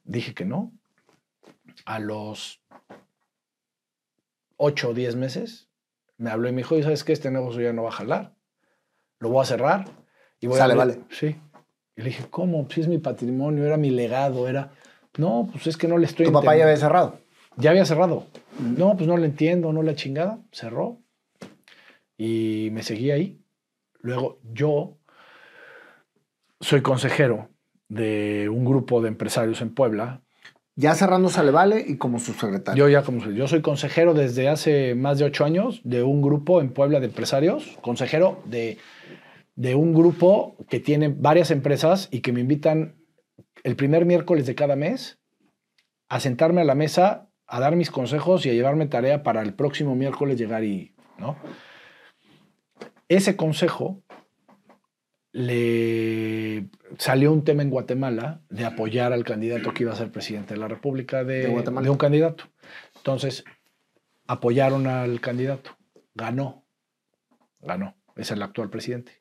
Dije 0.03 0.35
que 0.35 0.45
no. 0.45 0.71
A 1.85 1.97
los 1.99 2.61
8 4.57 4.89
o 4.89 4.93
10 4.93 5.15
meses 5.15 5.69
me 6.17 6.29
habló 6.29 6.47
y 6.47 6.51
me 6.51 6.57
dijo, 6.57 6.75
"Oye, 6.75 6.83
¿sabes 6.83 7.03
qué? 7.03 7.11
Este 7.13 7.31
negocio 7.31 7.61
ya 7.61 7.73
no 7.73 7.83
va 7.83 7.89
a 7.89 7.93
jalar. 7.93 8.35
Lo 9.19 9.29
voy 9.29 9.41
a 9.41 9.45
cerrar. 9.45 9.85
Y 10.39 10.45
voy 10.47 10.57
Sale 10.59 10.73
a 10.73 10.77
Vale. 10.77 10.99
Sí. 11.09 11.35
Y 11.95 12.01
le 12.01 12.05
dije, 12.09 12.25
¿cómo? 12.29 12.65
Pues 12.65 12.79
es 12.79 12.87
mi 12.87 12.99
patrimonio, 12.99 13.65
era 13.65 13.77
mi 13.77 13.89
legado, 13.89 14.47
era. 14.47 14.71
No, 15.17 15.47
pues 15.51 15.65
es 15.67 15.77
que 15.77 15.87
no 15.87 15.97
le 15.97 16.05
estoy 16.05 16.25
Tu 16.27 16.31
papá 16.31 16.55
ya 16.55 16.63
entendiendo". 16.63 16.69
había 16.69 16.77
cerrado. 16.79 17.19
Ya 17.57 17.69
había 17.71 17.85
cerrado. 17.85 18.27
No, 18.59 18.95
pues 18.95 19.07
no 19.07 19.17
le 19.17 19.25
entiendo, 19.25 19.73
no 19.73 19.81
la 19.83 19.95
chingada. 19.95 20.39
Cerró. 20.51 20.99
Y 22.17 22.69
me 22.71 22.83
seguí 22.83 23.11
ahí. 23.11 23.41
Luego 24.01 24.39
yo 24.43 24.97
soy 26.59 26.81
consejero 26.81 27.49
de 27.89 28.49
un 28.49 28.65
grupo 28.65 29.01
de 29.01 29.09
empresarios 29.09 29.61
en 29.61 29.73
Puebla. 29.73 30.21
Ya 30.75 30.95
cerrando 30.95 31.29
Sale 31.29 31.51
Vale 31.51 31.85
y 31.87 31.97
como 31.97 32.19
subsecretario. 32.19 32.85
Yo 32.85 32.89
ya 32.89 33.03
como 33.03 33.29
yo 33.29 33.47
soy 33.47 33.61
consejero 33.61 34.13
desde 34.13 34.49
hace 34.49 34.95
más 34.95 35.19
de 35.19 35.25
ocho 35.25 35.45
años 35.45 35.81
de 35.83 36.01
un 36.01 36.21
grupo 36.21 36.61
en 36.61 36.73
Puebla 36.73 36.99
de 36.99 37.05
empresarios, 37.05 37.77
consejero 37.81 38.41
de, 38.45 38.79
de 39.55 39.75
un 39.75 39.93
grupo 39.93 40.55
que 40.69 40.79
tiene 40.79 41.09
varias 41.09 41.51
empresas 41.51 42.07
y 42.11 42.21
que 42.21 42.31
me 42.31 42.39
invitan 42.39 42.95
el 43.63 43.75
primer 43.75 44.05
miércoles 44.05 44.47
de 44.47 44.55
cada 44.55 44.75
mes 44.75 45.19
a 46.09 46.19
sentarme 46.19 46.61
a 46.61 46.65
la 46.65 46.75
mesa, 46.75 47.29
a 47.47 47.59
dar 47.59 47.75
mis 47.75 47.91
consejos 47.91 48.45
y 48.45 48.49
a 48.49 48.53
llevarme 48.53 48.87
tarea 48.87 49.21
para 49.21 49.41
el 49.41 49.53
próximo 49.53 49.95
miércoles 49.95 50.37
llegar 50.37 50.63
y, 50.63 50.95
¿no? 51.17 51.37
Ese 53.15 53.35
consejo 53.35 54.01
le 55.33 56.67
salió 56.97 57.31
un 57.31 57.43
tema 57.43 57.61
en 57.61 57.69
Guatemala 57.69 58.41
de 58.49 58.65
apoyar 58.65 59.13
al 59.13 59.23
candidato 59.23 59.71
que 59.71 59.83
iba 59.83 59.93
a 59.93 59.95
ser 59.95 60.11
presidente 60.11 60.55
de 60.55 60.59
la 60.59 60.67
República 60.67 61.23
de, 61.23 61.41
De 61.41 61.47
Guatemala. 61.47 61.85
de 61.85 61.91
un 61.91 61.97
candidato. 61.97 62.45
Entonces, 62.95 63.43
apoyaron 64.25 64.87
al 64.87 65.21
candidato. 65.21 65.77
Ganó. 66.15 66.65
Ganó. 67.59 67.95
Es 68.15 68.31
el 68.31 68.41
actual 68.41 68.71
presidente. 68.71 69.19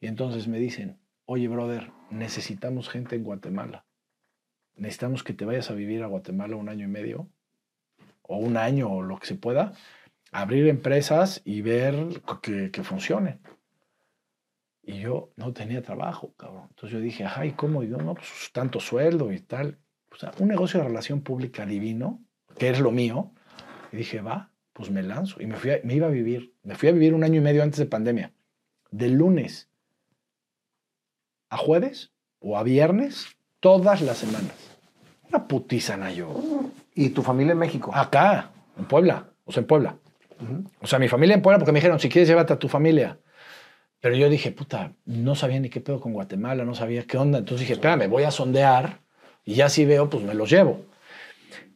Y 0.00 0.08
entonces 0.08 0.48
me 0.48 0.58
dicen, 0.58 0.98
oye, 1.26 1.46
brother, 1.46 1.92
necesitamos 2.10 2.88
gente 2.88 3.14
en 3.14 3.22
Guatemala. 3.22 3.86
Necesitamos 4.74 5.22
que 5.22 5.32
te 5.32 5.44
vayas 5.44 5.70
a 5.70 5.74
vivir 5.74 6.02
a 6.02 6.08
Guatemala 6.08 6.56
un 6.56 6.68
año 6.68 6.86
y 6.86 6.90
medio, 6.90 7.28
o 8.22 8.38
un 8.38 8.56
año, 8.56 8.90
o 8.90 9.02
lo 9.02 9.16
que 9.20 9.28
se 9.28 9.36
pueda, 9.36 9.74
abrir 10.32 10.66
empresas 10.68 11.40
y 11.44 11.62
ver 11.62 11.94
que, 12.42 12.70
que 12.70 12.82
funcionen. 12.82 13.40
Y 14.82 15.00
yo 15.00 15.32
no 15.36 15.52
tenía 15.52 15.82
trabajo, 15.82 16.32
cabrón. 16.36 16.66
Entonces 16.70 16.92
yo 16.92 17.00
dije, 17.00 17.24
ajá, 17.24 17.44
¿y 17.44 17.52
cómo? 17.52 17.82
Y 17.82 17.88
yo, 17.88 17.96
no, 17.96 18.14
pues 18.14 18.50
tanto 18.52 18.78
sueldo 18.78 19.32
y 19.32 19.40
tal. 19.40 19.78
O 20.12 20.16
sea, 20.16 20.32
un 20.38 20.48
negocio 20.48 20.80
de 20.80 20.86
relación 20.86 21.22
pública 21.22 21.66
divino, 21.66 22.22
que 22.58 22.70
es 22.70 22.78
lo 22.80 22.92
mío. 22.92 23.32
Y 23.92 23.96
dije, 23.96 24.20
va, 24.20 24.52
pues 24.72 24.90
me 24.90 25.02
lanzo. 25.02 25.42
Y 25.42 25.46
me, 25.46 25.56
fui 25.56 25.70
a- 25.72 25.80
me 25.82 25.94
iba 25.94 26.06
a 26.06 26.10
vivir. 26.10 26.54
Me 26.62 26.76
fui 26.76 26.88
a 26.88 26.92
vivir 26.92 27.14
un 27.14 27.24
año 27.24 27.38
y 27.40 27.40
medio 27.42 27.62
antes 27.64 27.78
de 27.80 27.86
pandemia. 27.86 28.32
De 28.90 29.08
lunes 29.08 29.68
a 31.50 31.56
jueves 31.56 32.12
o 32.38 32.56
a 32.56 32.62
viernes, 32.62 33.36
todas 33.60 34.02
las 34.02 34.18
semanas. 34.18 34.54
Una 35.28 35.48
putiza, 35.48 35.96
Nayo. 35.96 36.30
¿Y 36.94 37.10
tu 37.10 37.22
familia 37.22 37.52
en 37.52 37.58
México? 37.58 37.90
Acá, 37.94 38.52
en 38.78 38.84
Puebla. 38.86 39.32
O 39.44 39.52
sea, 39.52 39.62
en 39.62 39.66
Puebla. 39.66 39.98
O 40.80 40.86
sea, 40.86 40.98
mi 40.98 41.08
familia 41.08 41.34
en 41.34 41.42
Puebla, 41.42 41.58
porque 41.58 41.72
me 41.72 41.78
dijeron, 41.78 41.98
si 41.98 42.08
quieres, 42.08 42.28
llévate 42.28 42.52
a 42.52 42.58
tu 42.58 42.68
familia. 42.68 43.18
Pero 44.00 44.14
yo 44.14 44.28
dije, 44.28 44.52
puta, 44.52 44.92
no 45.04 45.34
sabía 45.34 45.58
ni 45.60 45.70
qué 45.70 45.80
pedo 45.80 46.00
con 46.00 46.12
Guatemala, 46.12 46.64
no 46.64 46.74
sabía 46.74 47.06
qué 47.06 47.18
onda. 47.18 47.38
Entonces 47.38 47.60
dije, 47.60 47.74
espérame, 47.74 48.08
voy 48.08 48.24
a 48.24 48.30
sondear 48.30 49.00
y 49.44 49.54
ya 49.54 49.68
si 49.68 49.84
veo, 49.84 50.10
pues 50.10 50.22
me 50.22 50.34
los 50.34 50.50
llevo. 50.50 50.84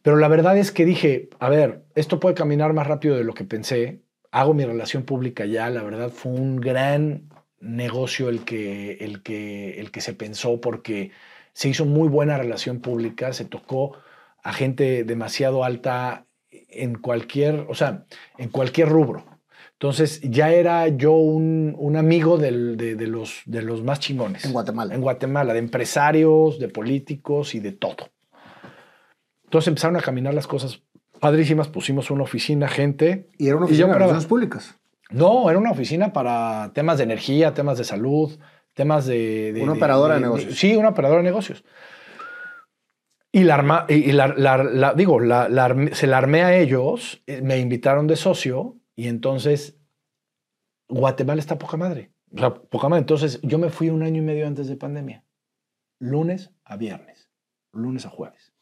Pero 0.01 0.17
la 0.17 0.27
verdad 0.27 0.57
es 0.57 0.71
que 0.71 0.85
dije, 0.85 1.29
a 1.39 1.49
ver, 1.49 1.83
esto 1.95 2.19
puede 2.19 2.35
caminar 2.35 2.73
más 2.73 2.87
rápido 2.87 3.15
de 3.15 3.23
lo 3.23 3.33
que 3.33 3.43
pensé. 3.43 4.01
Hago 4.31 4.53
mi 4.53 4.65
relación 4.65 5.03
pública 5.03 5.45
ya, 5.45 5.69
la 5.69 5.83
verdad 5.83 6.09
fue 6.09 6.31
un 6.31 6.57
gran 6.57 7.29
negocio 7.59 8.29
el 8.29 8.43
que, 8.43 8.93
el 9.01 9.21
que, 9.23 9.79
el 9.79 9.91
que 9.91 10.01
se 10.01 10.13
pensó 10.13 10.61
porque 10.61 11.11
se 11.53 11.69
hizo 11.69 11.85
muy 11.85 12.07
buena 12.07 12.37
relación 12.37 12.79
pública, 12.79 13.33
se 13.33 13.45
tocó 13.45 13.97
a 14.43 14.53
gente 14.53 15.03
demasiado 15.03 15.63
alta 15.63 16.25
en 16.51 16.95
cualquier, 16.95 17.65
o 17.69 17.75
sea, 17.75 18.05
en 18.37 18.49
cualquier 18.49 18.89
rubro. 18.89 19.25
Entonces 19.73 20.21
ya 20.21 20.51
era 20.51 20.87
yo 20.89 21.13
un, 21.13 21.73
un 21.77 21.95
amigo 21.97 22.37
del- 22.37 22.77
de, 22.77 22.95
de 22.95 23.07
los, 23.07 23.41
de 23.45 23.61
los 23.63 23.83
más 23.83 23.99
chingones. 23.99 24.45
En 24.45 24.53
Guatemala. 24.53 24.93
En 24.93 25.01
Guatemala, 25.01 25.53
de 25.53 25.59
empresarios, 25.59 26.59
de 26.59 26.67
políticos 26.69 27.55
y 27.55 27.59
de 27.59 27.71
todo. 27.71 28.09
Entonces 29.45 29.67
empezaron 29.69 29.97
a 29.97 30.01
caminar 30.01 30.33
las 30.33 30.47
cosas 30.47 30.81
padrísimas, 31.19 31.67
pusimos 31.67 32.11
una 32.11 32.23
oficina, 32.23 32.67
gente. 32.67 33.27
Y 33.37 33.47
era 33.47 33.57
una 33.57 33.65
oficina 33.65 33.87
de 33.87 33.93
relaciones 33.93 34.25
públicas. 34.25 34.75
No, 35.09 35.49
era 35.49 35.59
una 35.59 35.71
oficina 35.71 36.13
para 36.13 36.71
temas 36.73 36.97
de 36.97 37.03
energía, 37.03 37.53
temas 37.53 37.77
de 37.77 37.83
salud, 37.83 38.39
temas 38.73 39.05
de... 39.05 39.51
de- 39.53 39.61
Una 39.61 39.73
de- 39.73 39.77
operadora 39.79 40.15
de 40.15 40.21
negocios. 40.21 40.57
sí, 40.57 40.75
una 40.75 40.89
operadora 40.89 41.19
de 41.21 41.25
negocios. 41.25 41.63
Y, 43.33 43.43
la 43.43 43.55
arma, 43.55 43.85
y 43.87 44.11
la, 44.11 44.27
la- 44.27 44.63
la- 44.63 44.93
digo, 44.93 45.19
se 45.93 46.07
la 46.07 46.17
armé 46.17 46.41
a 46.43 46.57
ellos, 46.57 47.23
eh, 47.27 47.41
me 47.41 47.57
invitaron 47.59 48.05
de 48.07 48.15
socio 48.17 48.77
y 48.95 49.07
entonces 49.07 49.77
Guatemala 50.89 51.39
está 51.39 51.57
poca 51.57 51.77
madre. 51.77 52.11
O 52.33 52.37
sea, 52.39 52.53
poca 52.53 52.89
madre. 52.89 53.01
Entonces 53.01 53.39
yo 53.43 53.57
me 53.57 53.69
fui 53.69 53.89
un 53.89 54.03
año 54.03 54.17
y 54.21 54.25
medio 54.25 54.47
antes 54.47 54.67
de 54.67 54.75
pandemia. 54.75 55.23
Lunes 55.99 56.51
a 56.65 56.77
viernes. 56.77 57.29
Lunes 57.73 58.05
a 58.05 58.09
jueves. 58.09 58.53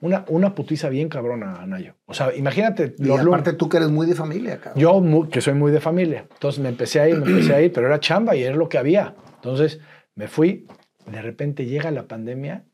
Una, 0.00 0.24
una 0.28 0.54
putiza 0.54 0.88
bien 0.88 1.08
cabrona, 1.08 1.64
Nayo. 1.66 1.94
O 2.06 2.14
sea, 2.14 2.34
imagínate 2.34 2.94
Y 2.98 3.04
los 3.04 3.18
lunes. 3.22 3.40
aparte 3.40 3.52
tú 3.52 3.68
que 3.68 3.76
eres 3.76 3.90
muy 3.90 4.06
de 4.06 4.14
familia, 4.14 4.58
cabrón. 4.58 4.80
Yo, 4.80 5.00
mu- 5.00 5.28
que 5.28 5.40
soy 5.40 5.54
muy 5.54 5.70
de 5.72 5.80
familia. 5.80 6.26
Entonces 6.32 6.60
me 6.62 6.70
empecé 6.70 7.00
a 7.00 7.08
ir, 7.08 7.18
me 7.18 7.26
empecé 7.30 7.54
a 7.54 7.60
ir, 7.62 7.72
pero 7.72 7.86
era 7.86 8.00
chamba 8.00 8.34
y 8.34 8.42
era 8.42 8.56
lo 8.56 8.68
que 8.68 8.78
había. 8.78 9.14
Entonces 9.36 9.78
me 10.14 10.26
fui. 10.26 10.66
De 11.06 11.20
repente 11.20 11.66
llega 11.66 11.90
la 11.90 12.08
pandemia 12.08 12.64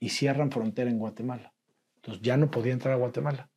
y 0.00 0.10
cierran 0.10 0.50
frontera 0.50 0.90
en 0.90 0.98
Guatemala. 0.98 1.52
Entonces 1.96 2.22
ya 2.22 2.36
no 2.36 2.50
podía 2.50 2.72
entrar 2.72 2.94
a 2.94 2.98
Guatemala. 2.98 3.50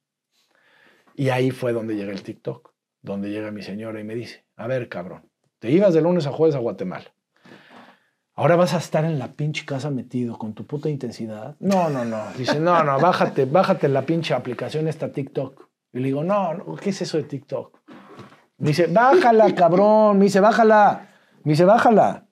Y 1.15 1.29
ahí 1.29 1.51
fue 1.51 1.73
donde 1.73 1.95
llega 1.95 2.11
el 2.11 2.23
TikTok, 2.23 2.73
donde 3.01 3.29
llega 3.29 3.51
mi 3.51 3.61
señora 3.61 3.99
y 3.99 4.03
me 4.03 4.15
dice, 4.15 4.45
a 4.55 4.67
ver, 4.67 4.89
cabrón, 4.89 5.29
te 5.59 5.69
ibas 5.69 5.93
de 5.93 6.01
lunes 6.01 6.25
a 6.25 6.31
jueves 6.31 6.55
a 6.55 6.59
Guatemala. 6.59 7.13
Ahora 8.33 8.55
vas 8.55 8.73
a 8.73 8.77
estar 8.77 9.05
en 9.05 9.19
la 9.19 9.33
pinche 9.33 9.65
casa 9.65 9.91
metido 9.91 10.37
con 10.37 10.53
tu 10.53 10.65
puta 10.65 10.89
intensidad. 10.89 11.55
No, 11.59 11.89
no, 11.89 12.05
no. 12.05 12.31
Dice, 12.37 12.59
no, 12.59 12.83
no, 12.83 12.99
bájate, 12.99 13.45
bájate 13.45 13.87
la 13.89 14.03
pinche 14.03 14.33
aplicación 14.33 14.87
esta 14.87 15.11
TikTok. 15.11 15.69
Y 15.93 15.99
le 15.99 16.05
digo, 16.05 16.23
no, 16.23 16.53
no, 16.53 16.75
¿qué 16.77 16.91
es 16.91 17.01
eso 17.01 17.17
de 17.17 17.23
TikTok? 17.23 17.77
Me 18.57 18.69
dice, 18.69 18.87
bájala, 18.87 19.53
cabrón. 19.53 20.17
Me 20.17 20.25
dice, 20.25 20.39
bájala. 20.39 21.09
Me 21.43 21.51
dice, 21.51 21.65
bájala. 21.65 22.25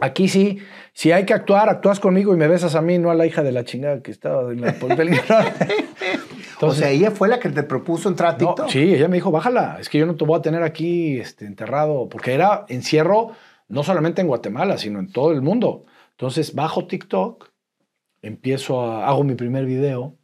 Aquí 0.00 0.28
sí, 0.28 0.58
si 0.92 1.12
hay 1.12 1.24
que 1.24 1.34
actuar, 1.34 1.68
actúas 1.68 2.00
conmigo 2.00 2.34
y 2.34 2.36
me 2.36 2.48
besas 2.48 2.74
a 2.74 2.82
mí, 2.82 2.98
no 2.98 3.10
a 3.10 3.14
la 3.14 3.26
hija 3.26 3.42
de 3.42 3.52
la 3.52 3.64
chingada 3.64 4.02
que 4.02 4.10
estaba 4.10 4.52
en 4.52 4.60
la 4.60 4.74
o 6.60 6.72
sea, 6.72 6.90
ella 6.90 7.10
fue 7.10 7.28
la 7.28 7.38
que 7.38 7.48
te 7.48 7.62
propuso 7.62 8.08
entrar 8.08 8.30
a 8.30 8.38
No, 8.38 8.38
TikTok. 8.38 8.68
sí, 8.68 8.94
ella 8.94 9.08
me 9.08 9.16
dijo, 9.16 9.30
bájala, 9.30 9.78
es 9.80 9.88
que 9.88 9.98
yo 9.98 10.06
no 10.06 10.16
te 10.16 10.24
voy 10.24 10.38
a 10.38 10.42
tener 10.42 10.62
aquí 10.62 11.18
este, 11.18 11.46
enterrado, 11.46 12.08
porque 12.08 12.34
era 12.34 12.64
encierro 12.68 13.32
no 13.68 13.82
solamente 13.82 14.20
en 14.20 14.26
Guatemala, 14.26 14.78
sino 14.78 14.98
en 14.98 15.12
todo 15.12 15.32
el 15.32 15.42
mundo. 15.42 15.84
Entonces 16.12 16.54
bajo 16.54 16.86
TikTok, 16.86 17.50
empiezo 18.22 18.82
a, 18.82 19.06
hago 19.08 19.24
mi 19.24 19.34
primer 19.34 19.64
video 19.64 20.16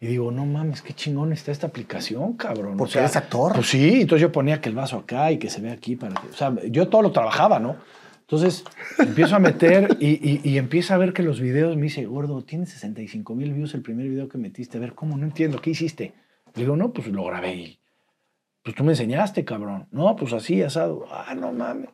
y 0.00 0.06
digo, 0.06 0.30
no 0.30 0.44
mames, 0.44 0.82
qué 0.82 0.92
chingón 0.92 1.32
está 1.32 1.50
esta 1.50 1.66
aplicación, 1.66 2.34
cabrón. 2.34 2.76
Porque 2.76 2.98
eres 2.98 3.16
actor. 3.16 3.54
Pues 3.54 3.68
sí, 3.68 4.02
entonces 4.02 4.20
yo 4.20 4.30
ponía 4.30 4.60
que 4.60 4.68
el 4.68 4.74
vaso 4.74 4.98
acá 4.98 5.32
y 5.32 5.38
que 5.38 5.48
se 5.48 5.60
ve 5.62 5.70
aquí 5.70 5.96
para 5.96 6.14
que, 6.14 6.28
o 6.28 6.32
sea, 6.34 6.54
yo 6.68 6.88
todo 6.88 7.00
lo 7.02 7.10
trabajaba, 7.10 7.58
¿no? 7.58 7.76
Entonces 8.24 8.64
empiezo 8.98 9.36
a 9.36 9.38
meter 9.38 9.98
y, 10.00 10.12
y, 10.12 10.40
y 10.42 10.56
empiezo 10.56 10.94
a 10.94 10.98
ver 10.98 11.12
que 11.12 11.22
los 11.22 11.40
videos 11.40 11.76
me 11.76 11.82
dice, 11.84 12.06
gordo, 12.06 12.42
tienes 12.42 12.70
65 12.70 13.34
mil 13.34 13.52
views 13.52 13.74
el 13.74 13.82
primer 13.82 14.08
video 14.08 14.28
que 14.28 14.38
metiste. 14.38 14.78
A 14.78 14.80
ver, 14.80 14.94
¿cómo? 14.94 15.16
No 15.18 15.24
entiendo. 15.24 15.60
¿Qué 15.60 15.70
hiciste? 15.70 16.14
Le 16.54 16.62
digo, 16.62 16.74
no, 16.74 16.92
pues 16.92 17.08
lo 17.08 17.24
grabé 17.24 17.54
y 17.54 17.78
pues 18.64 18.74
tú 18.74 18.82
me 18.82 18.92
enseñaste, 18.92 19.44
cabrón. 19.44 19.86
No, 19.90 20.16
pues 20.16 20.32
así, 20.32 20.62
asado. 20.62 21.06
Ah, 21.10 21.34
no 21.34 21.52
mames. 21.52 21.90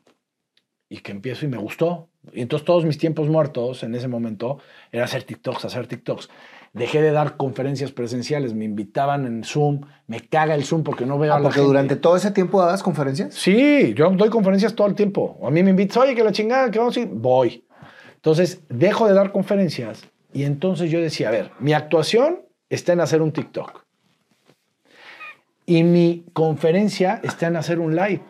Y 0.88 0.98
que 0.98 1.10
empiezo 1.10 1.44
y 1.44 1.48
me 1.48 1.56
gustó. 1.56 2.08
Y 2.32 2.42
entonces 2.42 2.64
todos 2.64 2.84
mis 2.84 2.96
tiempos 2.96 3.28
muertos 3.28 3.82
en 3.82 3.94
ese 3.96 4.06
momento 4.06 4.58
era 4.92 5.04
hacer 5.04 5.24
TikToks, 5.24 5.64
hacer 5.64 5.88
TikToks. 5.88 6.28
Dejé 6.72 7.02
de 7.02 7.10
dar 7.10 7.36
conferencias 7.36 7.90
presenciales, 7.90 8.54
me 8.54 8.64
invitaban 8.64 9.26
en 9.26 9.42
Zoom, 9.42 9.80
me 10.06 10.20
caga 10.20 10.54
el 10.54 10.64
Zoom 10.64 10.84
porque 10.84 11.04
no 11.04 11.18
veo 11.18 11.32
Ah, 11.32 11.36
a 11.36 11.38
la 11.40 11.42
porque 11.44 11.56
gente. 11.56 11.66
durante 11.66 11.96
todo 11.96 12.14
ese 12.16 12.30
tiempo 12.30 12.60
dabas 12.60 12.82
conferencias. 12.82 13.34
Sí, 13.34 13.92
yo 13.94 14.08
doy 14.10 14.30
conferencias 14.30 14.74
todo 14.74 14.86
el 14.86 14.94
tiempo. 14.94 15.36
A 15.44 15.50
mí 15.50 15.62
me 15.64 15.70
invitas, 15.70 15.96
oye, 15.96 16.14
que 16.14 16.22
la 16.22 16.30
chingada, 16.30 16.70
que 16.70 16.78
vamos 16.78 16.96
a 16.96 17.00
ir. 17.00 17.08
Voy. 17.08 17.64
Entonces, 18.14 18.62
dejo 18.68 19.08
de 19.08 19.14
dar 19.14 19.32
conferencias 19.32 20.02
y 20.32 20.44
entonces 20.44 20.90
yo 20.92 21.00
decía, 21.00 21.28
a 21.28 21.32
ver, 21.32 21.50
mi 21.58 21.72
actuación 21.72 22.42
está 22.68 22.92
en 22.92 23.00
hacer 23.00 23.20
un 23.20 23.32
TikTok. 23.32 23.82
Y 25.66 25.82
mi 25.82 26.24
conferencia 26.32 27.20
está 27.24 27.46
en 27.48 27.56
hacer 27.56 27.78
un 27.80 27.94
live. 27.96 28.22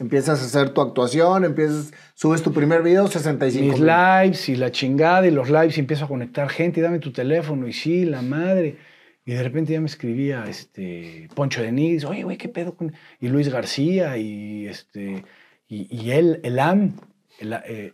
Empiezas 0.00 0.40
a 0.42 0.46
hacer 0.46 0.70
tu 0.70 0.80
actuación, 0.80 1.44
empiezas, 1.44 1.92
subes 2.14 2.42
tu 2.42 2.54
primer 2.54 2.82
video, 2.82 3.06
65 3.06 3.66
Mis 3.76 3.80
lives 3.80 4.48
y 4.48 4.56
la 4.56 4.72
chingada 4.72 5.26
y 5.26 5.30
los 5.30 5.50
lives 5.50 5.76
y 5.76 5.80
empiezo 5.80 6.06
a 6.06 6.08
conectar 6.08 6.48
gente 6.48 6.80
y 6.80 6.82
dame 6.82 7.00
tu 7.00 7.12
teléfono 7.12 7.68
y 7.68 7.74
sí, 7.74 8.06
la 8.06 8.22
madre. 8.22 8.78
Y 9.26 9.32
de 9.32 9.42
repente 9.42 9.74
ya 9.74 9.80
me 9.80 9.86
escribía 9.86 10.46
este, 10.48 11.28
Poncho 11.34 11.60
Denis, 11.60 12.06
oye, 12.06 12.22
güey, 12.22 12.38
¿qué 12.38 12.48
pedo 12.48 12.74
con...? 12.74 12.94
Y 13.20 13.28
Luis 13.28 13.50
García 13.50 14.16
y, 14.16 14.66
este, 14.66 15.22
y, 15.68 15.86
y 15.94 16.12
él, 16.12 16.40
Elam, 16.44 16.94
el, 17.38 17.52
eh, 17.66 17.92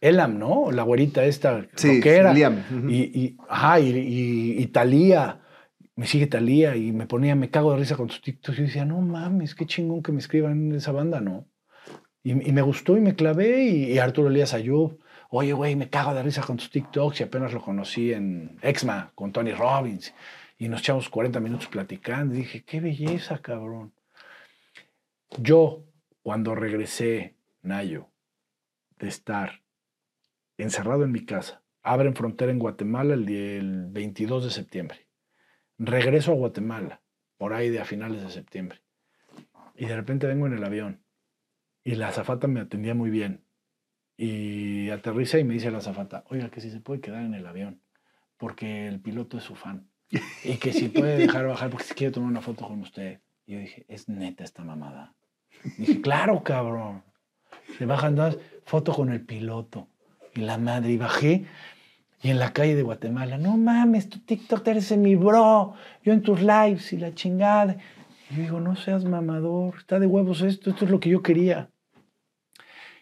Elam, 0.00 0.40
¿no? 0.40 0.72
La 0.72 0.82
güerita 0.82 1.24
esta 1.24 1.64
Sí, 1.76 1.98
rockera. 1.98 2.34
Liam. 2.34 2.64
Y, 2.88 2.96
y, 2.96 3.36
ajá, 3.48 3.78
y, 3.78 3.90
y, 3.90 4.56
y 4.60 4.66
Thalía, 4.66 5.38
me 5.96 6.06
sigue 6.06 6.26
Talía 6.26 6.76
y 6.76 6.92
me 6.92 7.06
ponía, 7.06 7.34
me 7.34 7.50
cago 7.50 7.72
de 7.72 7.78
risa 7.78 7.96
con 7.96 8.10
sus 8.10 8.20
TikToks. 8.20 8.58
Y 8.58 8.60
yo 8.62 8.66
decía, 8.66 8.84
no 8.84 9.00
mames, 9.00 9.54
qué 9.54 9.66
chingón 9.66 10.02
que 10.02 10.12
me 10.12 10.18
escriban 10.18 10.52
en 10.52 10.74
esa 10.74 10.92
banda, 10.92 11.20
¿no? 11.20 11.46
Y, 12.22 12.34
me 12.34 12.62
gustó 12.62 12.96
y 12.96 13.00
me 13.00 13.14
clavé. 13.14 13.64
Y, 13.64 13.92
y 13.92 13.98
Arturo 13.98 14.28
Elías 14.28 14.54
Ayub, 14.54 14.98
oye, 15.28 15.52
güey, 15.52 15.76
me 15.76 15.90
cago 15.90 16.14
de 16.14 16.22
risa 16.22 16.42
con 16.42 16.56
tus 16.56 16.70
TikToks. 16.70 17.20
Y 17.20 17.24
apenas 17.24 17.52
lo 17.52 17.60
conocí 17.62 18.12
en 18.12 18.58
Exma 18.62 19.12
con 19.14 19.30
Tony 19.32 19.52
Robbins. 19.52 20.14
Y 20.58 20.68
nos 20.68 20.80
echamos 20.80 21.08
40 21.10 21.38
minutos 21.40 21.68
platicando. 21.68 22.34
Y 22.34 22.38
dije, 22.38 22.64
qué 22.64 22.80
belleza, 22.80 23.38
cabrón. 23.42 23.92
Yo, 25.38 25.84
cuando 26.22 26.54
regresé, 26.54 27.36
Nayo, 27.62 28.08
de 28.98 29.08
estar 29.08 29.62
encerrado 30.56 31.04
en 31.04 31.12
mi 31.12 31.24
casa, 31.24 31.62
abren 31.82 32.14
frontera 32.14 32.52
en 32.52 32.58
Guatemala 32.58 33.14
el, 33.14 33.26
día- 33.26 33.56
el 33.58 33.86
22 33.90 34.44
de 34.44 34.50
septiembre. 34.50 35.03
Regreso 35.78 36.32
a 36.32 36.36
Guatemala, 36.36 37.02
por 37.36 37.52
ahí 37.52 37.70
de 37.70 37.80
a 37.80 37.84
finales 37.84 38.22
de 38.22 38.30
septiembre. 38.30 38.82
Y 39.76 39.86
de 39.86 39.96
repente 39.96 40.26
vengo 40.26 40.46
en 40.46 40.54
el 40.54 40.64
avión. 40.64 41.04
Y 41.82 41.96
la 41.96 42.08
azafata 42.08 42.46
me 42.46 42.60
atendía 42.60 42.94
muy 42.94 43.10
bien. 43.10 43.44
y 44.16 44.90
aterriza 44.90 45.38
y 45.38 45.44
me 45.44 45.54
dice 45.54 45.72
la 45.72 45.78
azafata, 45.78 46.24
oiga, 46.28 46.48
que 46.48 46.60
si 46.60 46.70
se 46.70 46.80
puede 46.80 47.00
quedar 47.00 47.24
en 47.24 47.34
el 47.34 47.46
avión, 47.46 47.82
porque 48.36 48.86
el 48.86 49.00
piloto 49.00 49.38
es 49.38 49.44
su 49.44 49.56
fan. 49.56 49.90
Y 50.44 50.56
que 50.58 50.72
si 50.72 50.88
puede 50.88 51.18
dejar 51.18 51.46
bajar 51.46 51.70
porque 51.70 51.86
si 51.86 51.94
quiere 51.94 52.12
tomar 52.12 52.30
una 52.30 52.40
foto 52.40 52.66
con 52.66 52.80
usted. 52.80 53.20
Y 53.46 53.52
yo 53.52 53.58
dije, 53.58 53.84
es 53.88 54.08
neta 54.08 54.44
esta 54.44 54.62
mamada. 54.62 55.14
dije, 55.78 56.00
claro, 56.00 56.42
cabrón. 56.42 57.02
Se 57.78 57.86
bajan 57.86 58.14
dos, 58.14 58.38
foto 58.64 58.92
con 58.92 59.10
el 59.10 59.24
piloto. 59.24 59.88
Y 60.34 60.40
la 60.40 60.58
madre, 60.58 60.92
y 60.92 60.96
bajé. 60.96 61.46
Y 62.24 62.30
en 62.30 62.38
la 62.38 62.54
calle 62.54 62.74
de 62.74 62.82
Guatemala, 62.82 63.36
no 63.36 63.58
mames, 63.58 64.08
tu 64.08 64.18
TikTok 64.18 64.66
eres 64.68 64.90
en 64.90 65.02
mi 65.02 65.14
bro. 65.14 65.74
Yo 66.02 66.14
en 66.14 66.22
tus 66.22 66.40
lives 66.40 66.90
y 66.94 66.96
la 66.96 67.14
chingada. 67.14 67.76
Y 68.30 68.36
yo 68.36 68.42
digo, 68.44 68.60
no 68.60 68.76
seas 68.76 69.04
mamador, 69.04 69.74
está 69.76 69.98
de 69.98 70.06
huevos 70.06 70.40
esto, 70.40 70.70
esto 70.70 70.86
es 70.86 70.90
lo 70.90 71.00
que 71.00 71.10
yo 71.10 71.22
quería. 71.22 71.68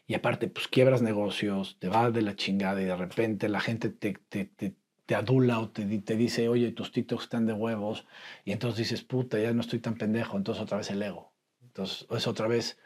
Y 0.09 0.15
aparte, 0.15 0.49
pues 0.49 0.67
quiebras 0.67 1.03
negocios, 1.03 1.77
te 1.79 1.89
vas 1.89 2.13
de 2.13 2.23
la 2.23 2.35
chingada 2.35 2.83
y 2.83 2.87
de 2.87 2.97
repente 2.97 3.49
la 3.49 3.61
gente 3.61 3.91
te, 3.91 4.15
te, 4.29 4.47
te, 4.47 4.75
te 5.07 5.15
adula 5.15 5.61
o 5.61 5.71
te, 5.71 5.87
te 6.01 6.17
dice, 6.17 6.49
oye, 6.49 6.73
tus 6.73 6.91
TikToks 6.91 7.23
están 7.23 7.47
de 7.47 7.53
huevos. 7.53 8.09
Y 8.45 8.51
entonces 8.51 8.79
dices, 8.79 9.05
puta, 9.05 9.39
ya 9.39 9.53
no 9.53 9.61
estoy 9.61 9.79
tan 9.79 9.95
pendejo. 9.95 10.37
Entonces 10.37 10.61
otra 10.61 10.79
vez 10.79 10.91
el 10.91 11.01
ego. 11.01 11.33
Entonces 11.61 12.09
es 12.11 12.27
otra 12.27 12.49
vez 12.49 12.77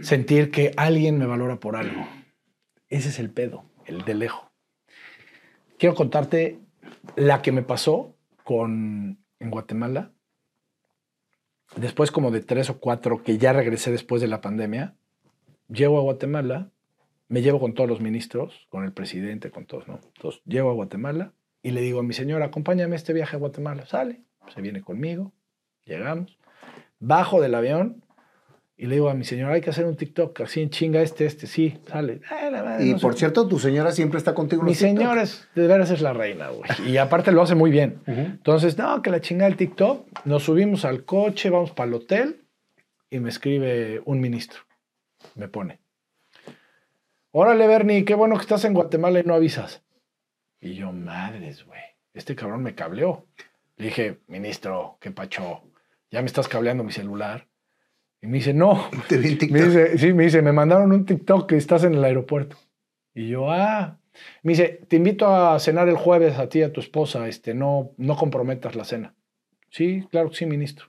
sentir 0.00 0.50
que 0.50 0.72
alguien 0.76 1.20
me 1.20 1.26
valora 1.26 1.60
por 1.60 1.76
algo. 1.76 2.04
Ese 2.88 3.10
es 3.10 3.20
el 3.20 3.30
pedo, 3.30 3.64
el 3.84 4.04
del 4.04 4.24
ego. 4.24 4.55
Quiero 5.78 5.94
contarte 5.94 6.58
la 7.16 7.42
que 7.42 7.52
me 7.52 7.62
pasó 7.62 8.14
con, 8.44 9.18
en 9.38 9.50
Guatemala. 9.50 10.12
Después 11.76 12.10
como 12.10 12.30
de 12.30 12.40
tres 12.40 12.70
o 12.70 12.78
cuatro 12.78 13.22
que 13.22 13.38
ya 13.38 13.52
regresé 13.52 13.90
después 13.90 14.22
de 14.22 14.28
la 14.28 14.40
pandemia, 14.40 14.94
llego 15.68 15.98
a 15.98 16.02
Guatemala, 16.02 16.70
me 17.28 17.42
llevo 17.42 17.60
con 17.60 17.74
todos 17.74 17.90
los 17.90 18.00
ministros, 18.00 18.66
con 18.70 18.84
el 18.84 18.92
presidente, 18.92 19.50
con 19.50 19.66
todos, 19.66 19.86
¿no? 19.88 20.00
Entonces 20.14 20.40
llego 20.46 20.70
a 20.70 20.74
Guatemala 20.74 21.32
y 21.62 21.72
le 21.72 21.80
digo 21.80 22.00
a 22.00 22.04
mi 22.04 22.14
señora, 22.14 22.46
acompáñame 22.46 22.96
este 22.96 23.12
viaje 23.12 23.36
a 23.36 23.38
Guatemala. 23.38 23.84
Sale, 23.86 24.22
se 24.54 24.62
viene 24.62 24.80
conmigo, 24.80 25.32
llegamos, 25.84 26.38
bajo 27.00 27.40
del 27.40 27.54
avión 27.54 28.05
y 28.78 28.86
le 28.86 28.96
digo 28.96 29.08
a 29.08 29.14
mi 29.14 29.24
señora, 29.24 29.54
hay 29.54 29.62
que 29.62 29.70
hacer 29.70 29.86
un 29.86 29.96
TikTok, 29.96 30.42
así 30.42 30.60
en 30.60 30.68
chinga 30.68 31.00
este, 31.00 31.24
este, 31.24 31.46
sí, 31.46 31.78
sale. 31.88 32.20
Ay, 32.28 32.50
la 32.50 32.62
madre, 32.62 32.84
Y 32.84 32.92
no 32.92 32.98
por 32.98 33.14
cierto, 33.14 33.48
tu 33.48 33.58
señora 33.58 33.90
siempre 33.90 34.18
está 34.18 34.34
contigo. 34.34 34.62
en 34.62 34.66
Mi 34.66 34.74
señora 34.74 35.22
es, 35.22 35.48
de 35.54 35.66
veras 35.66 35.90
es 35.90 36.02
la 36.02 36.12
reina, 36.12 36.50
güey. 36.50 36.70
Y 36.86 36.98
aparte 36.98 37.32
lo 37.32 37.40
hace 37.40 37.54
muy 37.54 37.70
bien. 37.70 38.00
Entonces, 38.06 38.76
no, 38.76 39.00
que 39.00 39.10
la 39.10 39.22
chingada 39.22 39.48
del 39.48 39.56
TikTok. 39.56 40.26
Nos 40.26 40.42
subimos 40.42 40.84
al 40.84 41.04
coche, 41.04 41.48
vamos 41.48 41.70
para 41.70 41.88
el 41.88 41.94
hotel 41.94 42.44
y 43.08 43.18
me 43.18 43.30
escribe 43.30 44.02
un 44.04 44.20
ministro. 44.20 44.60
Me 45.36 45.48
pone. 45.48 45.80
Órale, 47.30 47.66
Bernie, 47.66 48.04
qué 48.04 48.14
bueno 48.14 48.36
que 48.36 48.42
estás 48.42 48.64
en 48.66 48.74
Guatemala 48.74 49.20
y 49.20 49.22
no 49.22 49.34
avisas. 49.34 49.82
Y 50.60 50.74
yo, 50.74 50.92
madres, 50.92 51.64
güey. 51.64 51.80
Este 52.12 52.34
cabrón 52.34 52.62
me 52.62 52.74
cableó. 52.74 53.26
Le 53.76 53.86
dije, 53.86 54.18
ministro, 54.26 54.98
qué 55.00 55.10
pacho. 55.10 55.62
Ya 56.10 56.20
me 56.20 56.26
estás 56.26 56.48
cableando 56.48 56.84
mi 56.84 56.92
celular. 56.92 57.45
Y 58.26 58.28
me 58.28 58.38
dice, 58.38 58.52
no, 58.52 58.90
Te 59.08 59.18
vi 59.18 59.28
en 59.28 59.32
me 59.34 59.38
TikTok. 59.38 59.62
dice, 59.62 59.98
sí, 59.98 60.12
me 60.12 60.24
dice, 60.24 60.42
me 60.42 60.52
mandaron 60.52 60.90
un 60.90 61.06
TikTok 61.06 61.48
que 61.48 61.56
estás 61.56 61.84
en 61.84 61.94
el 61.94 62.04
aeropuerto. 62.04 62.56
Y 63.14 63.28
yo, 63.28 63.50
ah. 63.50 63.98
Me 64.42 64.52
dice, 64.52 64.80
te 64.88 64.96
invito 64.96 65.28
a 65.28 65.58
cenar 65.60 65.88
el 65.88 65.96
jueves 65.96 66.38
a 66.38 66.48
ti 66.48 66.58
y 66.58 66.62
a 66.62 66.72
tu 66.72 66.80
esposa, 66.80 67.28
este, 67.28 67.54
no, 67.54 67.92
no 67.98 68.16
comprometas 68.16 68.74
la 68.74 68.84
cena. 68.84 69.14
Sí, 69.70 70.06
claro 70.10 70.30
que 70.30 70.36
sí, 70.36 70.46
ministro. 70.46 70.86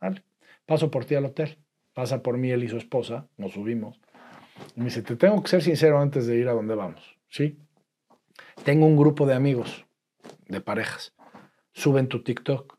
Vale. 0.00 0.24
Paso 0.66 0.90
por 0.90 1.04
ti 1.04 1.14
al 1.14 1.26
hotel. 1.26 1.58
Pasa 1.94 2.22
por 2.22 2.38
mí 2.38 2.50
él 2.50 2.64
y 2.64 2.68
su 2.68 2.76
esposa, 2.76 3.28
nos 3.36 3.52
subimos. 3.52 4.00
Y 4.74 4.80
me 4.80 4.86
dice, 4.86 5.02
te 5.02 5.14
tengo 5.16 5.42
que 5.42 5.48
ser 5.48 5.62
sincero 5.62 6.00
antes 6.00 6.26
de 6.26 6.36
ir 6.38 6.48
a 6.48 6.52
donde 6.52 6.74
vamos. 6.74 7.16
Sí. 7.28 7.56
Tengo 8.64 8.86
un 8.86 8.96
grupo 8.96 9.26
de 9.26 9.34
amigos, 9.34 9.86
de 10.48 10.60
parejas. 10.60 11.14
Suben 11.72 12.08
tu 12.08 12.22
TikTok. 12.22 12.78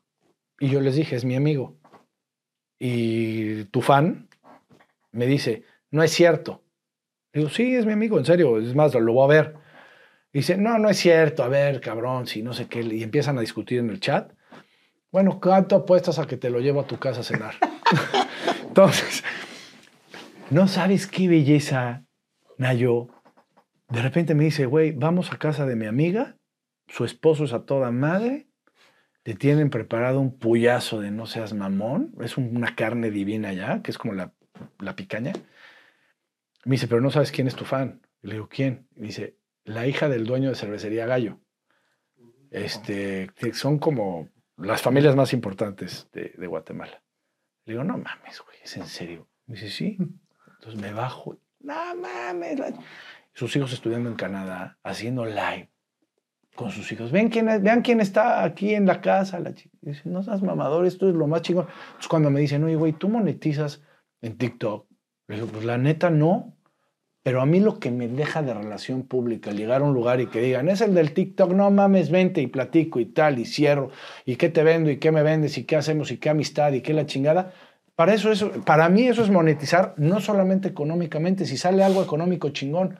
Y 0.60 0.68
yo 0.68 0.80
les 0.80 0.96
dije, 0.96 1.16
es 1.16 1.24
mi 1.24 1.34
amigo. 1.34 1.76
Y 2.84 3.66
tu 3.66 3.80
fan 3.80 4.28
me 5.12 5.28
dice, 5.28 5.62
no 5.92 6.02
es 6.02 6.10
cierto. 6.10 6.64
Digo, 7.32 7.48
sí, 7.48 7.76
es 7.76 7.86
mi 7.86 7.92
amigo, 7.92 8.18
en 8.18 8.24
serio, 8.24 8.58
es 8.58 8.74
más, 8.74 8.92
lo 8.92 9.12
voy 9.12 9.24
a 9.24 9.40
ver. 9.40 9.54
Dice, 10.32 10.56
no, 10.56 10.80
no 10.80 10.90
es 10.90 10.96
cierto, 10.98 11.44
a 11.44 11.48
ver, 11.48 11.80
cabrón, 11.80 12.26
si 12.26 12.42
no 12.42 12.52
sé 12.52 12.66
qué. 12.66 12.80
Y 12.80 13.04
empiezan 13.04 13.38
a 13.38 13.40
discutir 13.40 13.78
en 13.78 13.90
el 13.90 14.00
chat. 14.00 14.32
Bueno, 15.12 15.38
¿cuánto 15.40 15.76
apuestas 15.76 16.18
a 16.18 16.26
que 16.26 16.36
te 16.36 16.50
lo 16.50 16.58
llevo 16.58 16.80
a 16.80 16.86
tu 16.88 16.98
casa 16.98 17.20
a 17.20 17.22
cenar? 17.22 17.54
Entonces, 18.66 19.22
no 20.50 20.66
sabes 20.66 21.06
qué 21.06 21.28
belleza, 21.28 22.02
Nayo. 22.58 23.10
De 23.90 24.02
repente 24.02 24.34
me 24.34 24.42
dice, 24.42 24.66
güey, 24.66 24.90
vamos 24.90 25.32
a 25.32 25.38
casa 25.38 25.66
de 25.66 25.76
mi 25.76 25.86
amiga, 25.86 26.36
su 26.88 27.04
esposo 27.04 27.44
es 27.44 27.52
a 27.52 27.64
toda 27.64 27.92
madre, 27.92 28.48
te 29.22 29.34
tienen 29.34 29.70
preparado 29.70 30.20
un 30.20 30.36
puyazo 30.38 31.00
de 31.00 31.10
no 31.10 31.26
seas 31.26 31.52
mamón, 31.54 32.14
es 32.20 32.36
un- 32.36 32.56
una 32.56 32.74
carne 32.74 33.10
divina 33.10 33.52
ya, 33.52 33.82
que 33.82 33.90
es 33.90 33.98
como 33.98 34.14
la, 34.14 34.32
la 34.80 34.96
picaña. 34.96 35.32
Me 36.64 36.72
dice, 36.72 36.88
pero 36.88 37.00
no 37.00 37.10
sabes 37.10 37.30
quién 37.32 37.46
es 37.46 37.54
tu 37.56 37.64
fan. 37.64 38.02
Y 38.22 38.28
le 38.28 38.34
digo, 38.34 38.48
¿quién? 38.48 38.88
Y 38.96 39.02
dice, 39.02 39.36
la 39.64 39.86
hija 39.86 40.08
del 40.08 40.26
dueño 40.26 40.48
de 40.48 40.54
cervecería 40.56 41.06
Gallo. 41.06 41.40
Este, 42.50 43.30
son 43.54 43.78
como 43.78 44.28
las 44.56 44.82
familias 44.82 45.16
más 45.16 45.32
importantes 45.32 46.08
de, 46.12 46.34
de 46.36 46.46
Guatemala. 46.46 47.02
Le 47.64 47.72
digo, 47.74 47.84
no 47.84 47.96
mames, 47.98 48.40
güey, 48.44 48.58
¿es 48.62 48.76
en 48.76 48.86
serio? 48.86 49.28
Me 49.46 49.54
dice, 49.54 49.70
sí. 49.70 49.96
Entonces 50.58 50.80
me 50.80 50.92
bajo. 50.92 51.38
No 51.60 51.94
mames. 51.96 52.58
la-". 52.58 52.74
Sus 53.34 53.56
hijos 53.56 53.72
estudiando 53.72 54.10
en 54.10 54.16
Canadá, 54.16 54.78
haciendo 54.82 55.24
live 55.24 55.70
con 56.62 56.70
sus 56.70 56.90
hijos. 56.92 57.10
Ven 57.10 57.28
quién 57.28 57.46
vean 57.62 57.82
quién 57.82 58.00
está 58.00 58.44
aquí 58.44 58.74
en 58.74 58.86
la 58.86 59.00
casa. 59.00 59.40
No 60.04 60.22
seas 60.22 60.42
mamador, 60.42 60.86
esto 60.86 61.08
es 61.08 61.14
lo 61.14 61.26
más 61.26 61.42
chingón. 61.42 61.66
Entonces 61.86 62.08
cuando 62.08 62.30
me 62.30 62.40
dicen, 62.40 62.62
oye, 62.64 62.76
güey, 62.76 62.92
¿tú 62.92 63.08
monetizas 63.08 63.82
en 64.20 64.38
TikTok? 64.38 64.86
Le 65.28 65.36
digo, 65.36 65.48
pues 65.48 65.64
la 65.64 65.78
neta 65.78 66.10
no. 66.10 66.56
Pero 67.24 67.40
a 67.40 67.46
mí 67.46 67.60
lo 67.60 67.78
que 67.78 67.90
me 67.92 68.08
deja 68.08 68.42
de 68.42 68.52
relación 68.52 69.02
pública, 69.02 69.52
llegar 69.52 69.82
a 69.82 69.84
un 69.84 69.94
lugar 69.94 70.20
y 70.20 70.26
que 70.26 70.40
digan, 70.40 70.68
es 70.68 70.80
el 70.80 70.92
del 70.92 71.12
TikTok, 71.12 71.52
no 71.52 71.70
mames, 71.70 72.10
vente 72.10 72.40
y 72.40 72.48
platico 72.48 72.98
y 72.98 73.06
tal, 73.06 73.38
y 73.38 73.44
cierro, 73.44 73.90
y 74.24 74.34
qué 74.34 74.48
te 74.48 74.64
vendo, 74.64 74.90
y 74.90 74.96
qué 74.96 75.12
me 75.12 75.22
vendes, 75.22 75.56
y 75.56 75.62
qué 75.62 75.76
hacemos, 75.76 76.10
y 76.10 76.18
qué 76.18 76.30
amistad, 76.30 76.72
y 76.72 76.80
qué 76.80 76.92
la 76.92 77.06
chingada. 77.06 77.52
Para, 77.94 78.12
eso, 78.12 78.32
eso, 78.32 78.50
para 78.64 78.88
mí 78.88 79.06
eso 79.06 79.22
es 79.22 79.30
monetizar, 79.30 79.94
no 79.98 80.20
solamente 80.20 80.66
económicamente, 80.66 81.46
si 81.46 81.56
sale 81.56 81.84
algo 81.84 82.02
económico 82.02 82.48
chingón. 82.48 82.98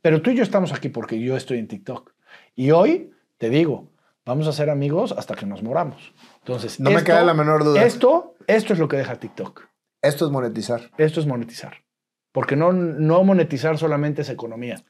Pero 0.00 0.22
tú 0.22 0.30
y 0.30 0.36
yo 0.36 0.44
estamos 0.44 0.72
aquí 0.72 0.88
porque 0.88 1.18
yo 1.18 1.36
estoy 1.36 1.58
en 1.58 1.66
TikTok. 1.66 2.15
Y 2.56 2.70
hoy, 2.72 3.12
te 3.36 3.50
digo, 3.50 3.92
vamos 4.24 4.48
a 4.48 4.52
ser 4.52 4.70
amigos 4.70 5.12
hasta 5.12 5.34
que 5.34 5.46
nos 5.46 5.62
moramos. 5.62 6.12
Entonces, 6.38 6.80
No 6.80 6.90
me 6.90 7.04
cabe 7.04 7.24
la 7.24 7.34
menor 7.34 7.62
duda. 7.62 7.84
Esto, 7.84 8.34
esto 8.46 8.72
es 8.72 8.78
lo 8.78 8.88
que 8.88 8.96
deja 8.96 9.20
TikTok. 9.20 9.68
Esto 10.02 10.24
es 10.24 10.32
monetizar. 10.32 10.90
Esto 10.96 11.20
es 11.20 11.26
monetizar. 11.26 11.84
Porque 12.32 12.56
no, 12.56 12.72
no 12.72 13.22
monetizar 13.24 13.76
solamente 13.78 14.22
es 14.22 14.30
economía. 14.30 14.82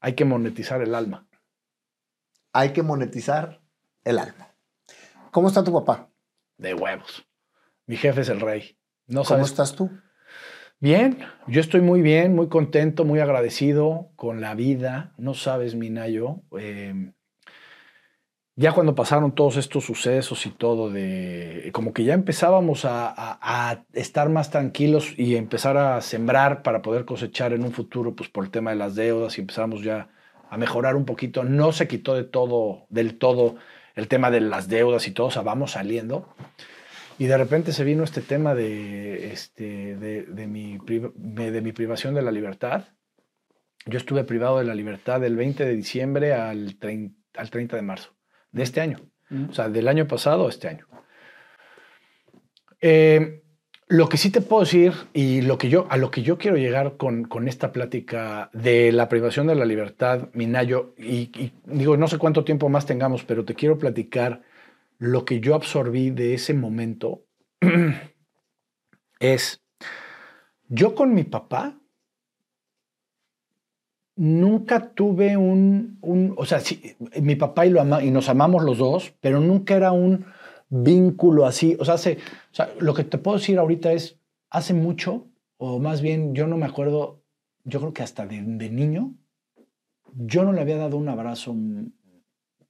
Hay 0.00 0.14
que 0.14 0.24
monetizar 0.24 0.80
el 0.80 0.94
alma. 0.94 1.26
Hay 2.52 2.72
que 2.72 2.82
monetizar 2.82 3.60
el 4.04 4.18
alma. 4.18 4.54
¿Cómo 5.32 5.48
está 5.48 5.64
tu 5.64 5.72
papá? 5.72 6.08
De 6.56 6.74
huevos. 6.74 7.26
Mi 7.86 7.96
jefe 7.96 8.20
es 8.20 8.28
el 8.28 8.40
rey. 8.40 8.78
No 9.06 9.20
¿Cómo 9.20 9.24
sabes. 9.24 9.46
estás 9.48 9.74
tú? 9.74 9.90
Bien, 10.82 11.16
yo 11.46 11.60
estoy 11.62 11.80
muy 11.80 12.02
bien, 12.02 12.34
muy 12.34 12.48
contento, 12.48 13.04
muy 13.06 13.20
agradecido 13.20 14.10
con 14.16 14.40
la 14.42 14.54
vida. 14.54 15.14
No 15.16 15.32
sabes, 15.32 15.74
Minayo. 15.74 16.42
eh, 16.58 17.12
ya 18.54 18.72
cuando 18.72 18.94
pasaron 18.94 19.34
todos 19.34 19.56
estos 19.56 19.84
sucesos 19.84 20.44
y 20.44 20.50
todo, 20.50 20.90
de 20.90 21.70
como 21.72 21.94
que 21.94 22.04
ya 22.04 22.12
empezábamos 22.14 22.84
a, 22.84 23.08
a- 23.08 23.38
a 23.70 23.84
estar 23.94 24.28
más 24.28 24.50
tranquilos 24.50 25.14
y 25.18 25.36
empezar 25.36 25.76
a 25.78 26.00
sembrar 26.02 26.62
para 26.62 26.82
poder 26.82 27.04
cosechar 27.06 27.52
en 27.54 27.64
un 27.64 27.72
futuro, 27.72 28.14
pues 28.14 28.28
por 28.28 28.44
el 28.44 28.50
tema 28.50 28.70
de 28.70 28.76
las 28.76 28.94
deudas 28.94 29.38
y 29.38 29.40
empezamos 29.40 29.82
ya 29.82 30.08
a 30.50 30.58
mejorar 30.58 30.96
un 30.96 31.06
poquito. 31.06 31.44
No 31.44 31.72
se 31.72 31.88
quitó 31.88 32.14
de 32.14 32.24
todo, 32.24 32.86
del 32.90 33.16
todo 33.18 33.56
el 33.94 34.08
tema 34.08 34.30
de 34.30 34.40
las 34.42 34.68
deudas 34.68 35.06
y 35.08 35.12
todo, 35.12 35.28
o 35.28 35.30
sea, 35.30 35.42
vamos 35.42 35.72
saliendo. 35.72 36.34
Y 37.22 37.28
de 37.28 37.38
repente 37.38 37.70
se 37.70 37.84
vino 37.84 38.02
este 38.02 38.20
tema 38.20 38.52
de, 38.52 39.32
este, 39.32 39.94
de, 39.94 40.22
de 40.22 40.46
mi, 40.48 40.76
de, 40.84 41.62
mi 41.62 41.70
privación 41.70 42.14
de 42.14 42.22
la 42.22 42.32
libertad. 42.32 42.86
Yo 43.86 43.98
estuve 43.98 44.24
privado 44.24 44.58
de 44.58 44.64
la 44.64 44.74
libertad 44.74 45.20
del 45.20 45.36
20 45.36 45.64
de 45.64 45.76
diciembre 45.76 46.34
al 46.34 46.80
30, 46.80 47.14
al 47.40 47.48
30 47.48 47.76
de 47.76 47.82
marzo 47.82 48.10
de 48.50 48.64
este 48.64 48.80
año. 48.80 48.98
O 49.48 49.52
sea, 49.52 49.68
del 49.68 49.86
año 49.86 50.08
pasado 50.08 50.46
a 50.46 50.48
este 50.48 50.66
año. 50.66 50.88
Eh, 52.80 53.44
lo 53.86 54.08
que 54.08 54.16
sí 54.16 54.32
te 54.32 54.40
puedo 54.40 54.64
decir 54.64 54.92
y 55.12 55.42
lo 55.42 55.58
que 55.58 55.68
yo, 55.68 55.86
a 55.90 55.98
lo 55.98 56.10
que 56.10 56.22
yo 56.22 56.38
quiero 56.38 56.56
llegar 56.56 56.96
con, 56.96 57.22
con 57.22 57.46
esta 57.46 57.70
plática 57.70 58.50
de 58.52 58.90
la 58.90 59.08
privación 59.08 59.46
de 59.46 59.54
la 59.54 59.64
libertad, 59.64 60.30
Minayo, 60.32 60.96
y, 60.98 61.30
y 61.38 61.52
digo, 61.66 61.96
no 61.96 62.08
sé 62.08 62.18
cuánto 62.18 62.42
tiempo 62.42 62.68
más 62.68 62.84
tengamos, 62.84 63.22
pero 63.22 63.44
te 63.44 63.54
quiero 63.54 63.78
platicar 63.78 64.42
lo 65.02 65.24
que 65.24 65.40
yo 65.40 65.56
absorbí 65.56 66.10
de 66.10 66.34
ese 66.34 66.54
momento 66.54 67.24
es, 69.18 69.60
yo 70.68 70.94
con 70.94 71.12
mi 71.12 71.24
papá 71.24 71.76
nunca 74.14 74.94
tuve 74.94 75.36
un, 75.36 75.98
un- 76.02 76.34
o 76.36 76.44
sea, 76.44 76.60
sí, 76.60 76.94
mi 77.20 77.34
papá 77.34 77.66
y, 77.66 77.70
lo 77.70 77.80
ama- 77.80 78.04
y 78.04 78.12
nos 78.12 78.28
amamos 78.28 78.62
los 78.62 78.78
dos, 78.78 79.12
pero 79.20 79.40
nunca 79.40 79.74
era 79.74 79.90
un 79.90 80.24
vínculo 80.68 81.46
así. 81.46 81.76
O 81.80 81.84
sea, 81.84 81.94
hace, 81.94 82.18
o 82.52 82.54
sea, 82.54 82.70
lo 82.78 82.94
que 82.94 83.02
te 83.02 83.18
puedo 83.18 83.38
decir 83.38 83.58
ahorita 83.58 83.92
es, 83.92 84.20
hace 84.50 84.72
mucho, 84.72 85.26
o 85.56 85.80
más 85.80 86.00
bien 86.00 86.32
yo 86.32 86.46
no 86.46 86.56
me 86.58 86.66
acuerdo, 86.66 87.24
yo 87.64 87.80
creo 87.80 87.92
que 87.92 88.04
hasta 88.04 88.24
de, 88.24 88.40
de 88.40 88.70
niño, 88.70 89.16
yo 90.14 90.44
no 90.44 90.52
le 90.52 90.60
había 90.60 90.76
dado 90.76 90.96
un 90.96 91.08
abrazo 91.08 91.56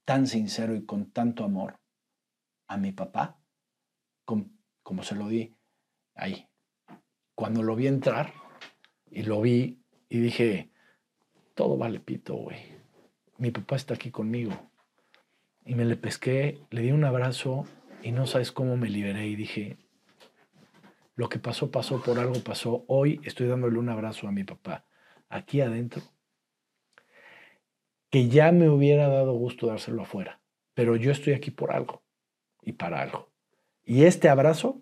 tan 0.05 0.25
sincero 0.25 0.75
y 0.75 0.83
con 0.83 1.11
tanto 1.11 1.43
amor 1.43 1.75
a 2.67 2.77
mi 2.77 2.91
papá 2.91 3.39
com- 4.25 4.51
como 4.81 5.03
se 5.03 5.15
lo 5.15 5.27
di 5.27 5.55
ahí. 6.15 6.47
Cuando 7.35 7.63
lo 7.63 7.75
vi 7.75 7.87
entrar 7.87 8.33
y 9.09 9.23
lo 9.23 9.41
vi 9.41 9.79
y 10.09 10.19
dije, 10.19 10.71
todo 11.55 11.77
vale 11.77 11.99
pito, 11.99 12.35
güey. 12.35 12.57
Mi 13.37 13.51
papá 13.51 13.75
está 13.75 13.95
aquí 13.95 14.11
conmigo. 14.11 14.51
Y 15.65 15.75
me 15.75 15.85
le 15.85 15.95
pesqué, 15.95 16.59
le 16.69 16.81
di 16.81 16.91
un 16.91 17.05
abrazo 17.05 17.65
y 18.01 18.11
no 18.11 18.27
sabes 18.27 18.51
cómo 18.51 18.77
me 18.77 18.89
liberé 18.89 19.27
y 19.27 19.35
dije, 19.35 19.77
lo 21.15 21.29
que 21.29 21.39
pasó, 21.39 21.71
pasó, 21.71 22.01
por 22.01 22.19
algo 22.19 22.43
pasó. 22.43 22.83
Hoy 22.87 23.21
estoy 23.23 23.47
dándole 23.47 23.79
un 23.79 23.89
abrazo 23.89 24.27
a 24.27 24.31
mi 24.31 24.43
papá, 24.43 24.85
aquí 25.29 25.61
adentro, 25.61 26.01
que 28.09 28.27
ya 28.27 28.51
me 28.51 28.69
hubiera 28.69 29.07
dado 29.07 29.33
gusto 29.33 29.67
dárselo 29.67 30.03
afuera, 30.03 30.41
pero 30.73 30.95
yo 30.95 31.11
estoy 31.11 31.33
aquí 31.33 31.49
por 31.49 31.71
algo 31.71 32.02
y 32.65 32.73
para 32.73 33.01
algo. 33.01 33.31
Y 33.83 34.03
este 34.05 34.29
abrazo 34.29 34.81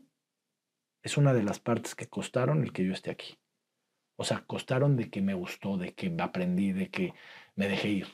es 1.04 1.18
una 1.18 1.34
de 1.34 1.44
las 1.44 1.60
partes 1.60 1.96
que 1.96 2.08
costaron 2.08 2.64
el 2.64 2.72
que 2.74 2.86
yo 2.86 2.94
esté 2.94 3.10
aquí. 3.12 3.38
O 4.16 4.24
sea, 4.24 4.44
costaron 4.46 4.96
de 4.98 5.10
que 5.10 5.22
me 5.22 5.34
gustó, 5.34 5.78
de 5.78 5.94
que 5.94 6.14
aprendí, 6.20 6.72
de 6.74 6.90
que 6.90 7.14
me 7.56 7.68
dejé 7.68 7.90
ir. 7.90 8.08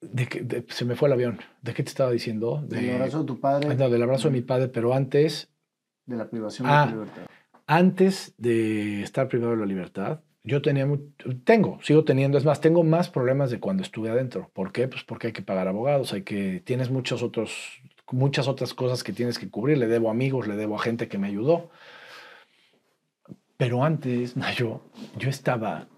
De 0.00 0.26
que, 0.28 0.40
de- 0.42 0.66
se 0.68 0.84
me 0.84 0.96
fue 0.96 1.08
el 1.08 1.12
avión. 1.12 1.38
¿De 1.62 1.72
qué 1.74 1.82
te 1.82 1.88
estaba 1.88 2.10
diciendo? 2.10 2.62
De, 2.66 2.88
El 2.90 2.96
abrazo 2.96 3.20
de 3.20 3.26
tu 3.26 3.40
padre, 3.40 3.74
No, 3.76 3.88
del 3.88 4.02
abrazo 4.02 4.28
de 4.28 4.32
mi 4.34 4.42
padre, 4.42 4.68
pero 4.68 4.92
antes, 4.94 5.48
de 6.06 6.16
la 6.16 6.28
privación 6.28 6.66
Ah. 6.68 6.86
de 6.86 6.92
tu 6.92 6.98
libertad. 7.00 7.26
antes 7.68 8.34
de 8.36 9.02
estar 9.02 9.28
privado 9.28 9.52
de 9.52 9.58
la 9.58 9.66
libertad, 9.66 10.20
yo 10.44 10.60
tenía, 10.60 10.88
tengo, 11.44 11.78
sigo 11.82 12.04
teniendo, 12.04 12.36
es 12.36 12.44
más, 12.44 12.60
tengo 12.60 12.82
más 12.82 13.08
problemas 13.08 13.50
de 13.50 13.60
cuando 13.60 13.82
estuve 13.82 14.10
adentro. 14.10 14.50
¿Por 14.52 14.72
qué? 14.72 14.88
Pues 14.88 15.04
porque 15.04 15.28
hay 15.28 15.32
que 15.32 15.42
pagar 15.42 15.68
abogados, 15.68 16.12
hay 16.12 16.22
que, 16.22 16.60
tienes 16.64 16.90
muchos 16.90 17.22
otros, 17.22 17.80
muchas 18.10 18.48
otras 18.48 18.74
cosas 18.74 19.04
que 19.04 19.12
tienes 19.12 19.38
que 19.38 19.48
cubrir. 19.50 19.78
Le 19.78 19.86
debo 19.86 20.10
amigos, 20.10 20.48
le 20.48 20.56
debo 20.56 20.76
a 20.76 20.82
gente 20.82 21.08
que 21.08 21.18
me 21.18 21.28
ayudó. 21.28 21.70
Pero 23.56 23.84
antes, 23.84 24.36
Nayo, 24.36 24.82
yo 25.16 25.30
estaba 25.30 25.88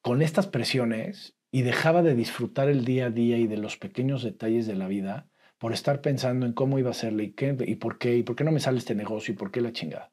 con 0.00 0.22
estas 0.22 0.46
presiones 0.46 1.34
y 1.50 1.62
dejaba 1.62 2.02
de 2.02 2.14
disfrutar 2.14 2.68
el 2.68 2.84
día 2.84 3.06
a 3.06 3.10
día 3.10 3.36
y 3.36 3.46
de 3.46 3.58
los 3.58 3.76
pequeños 3.76 4.22
detalles 4.22 4.66
de 4.66 4.76
la 4.76 4.88
vida 4.88 5.28
por 5.58 5.72
estar 5.72 6.00
pensando 6.00 6.46
en 6.46 6.52
cómo 6.52 6.78
iba 6.78 6.88
a 6.88 6.92
hacerle 6.92 7.24
y, 7.24 7.32
qué, 7.32 7.56
y 7.66 7.76
por 7.76 7.98
qué, 7.98 8.16
y 8.16 8.22
por 8.22 8.36
qué 8.36 8.44
no 8.44 8.52
me 8.52 8.60
sale 8.60 8.78
este 8.78 8.94
negocio 8.94 9.34
y 9.34 9.36
por 9.36 9.50
qué 9.50 9.60
la 9.60 9.72
chingada. 9.72 10.12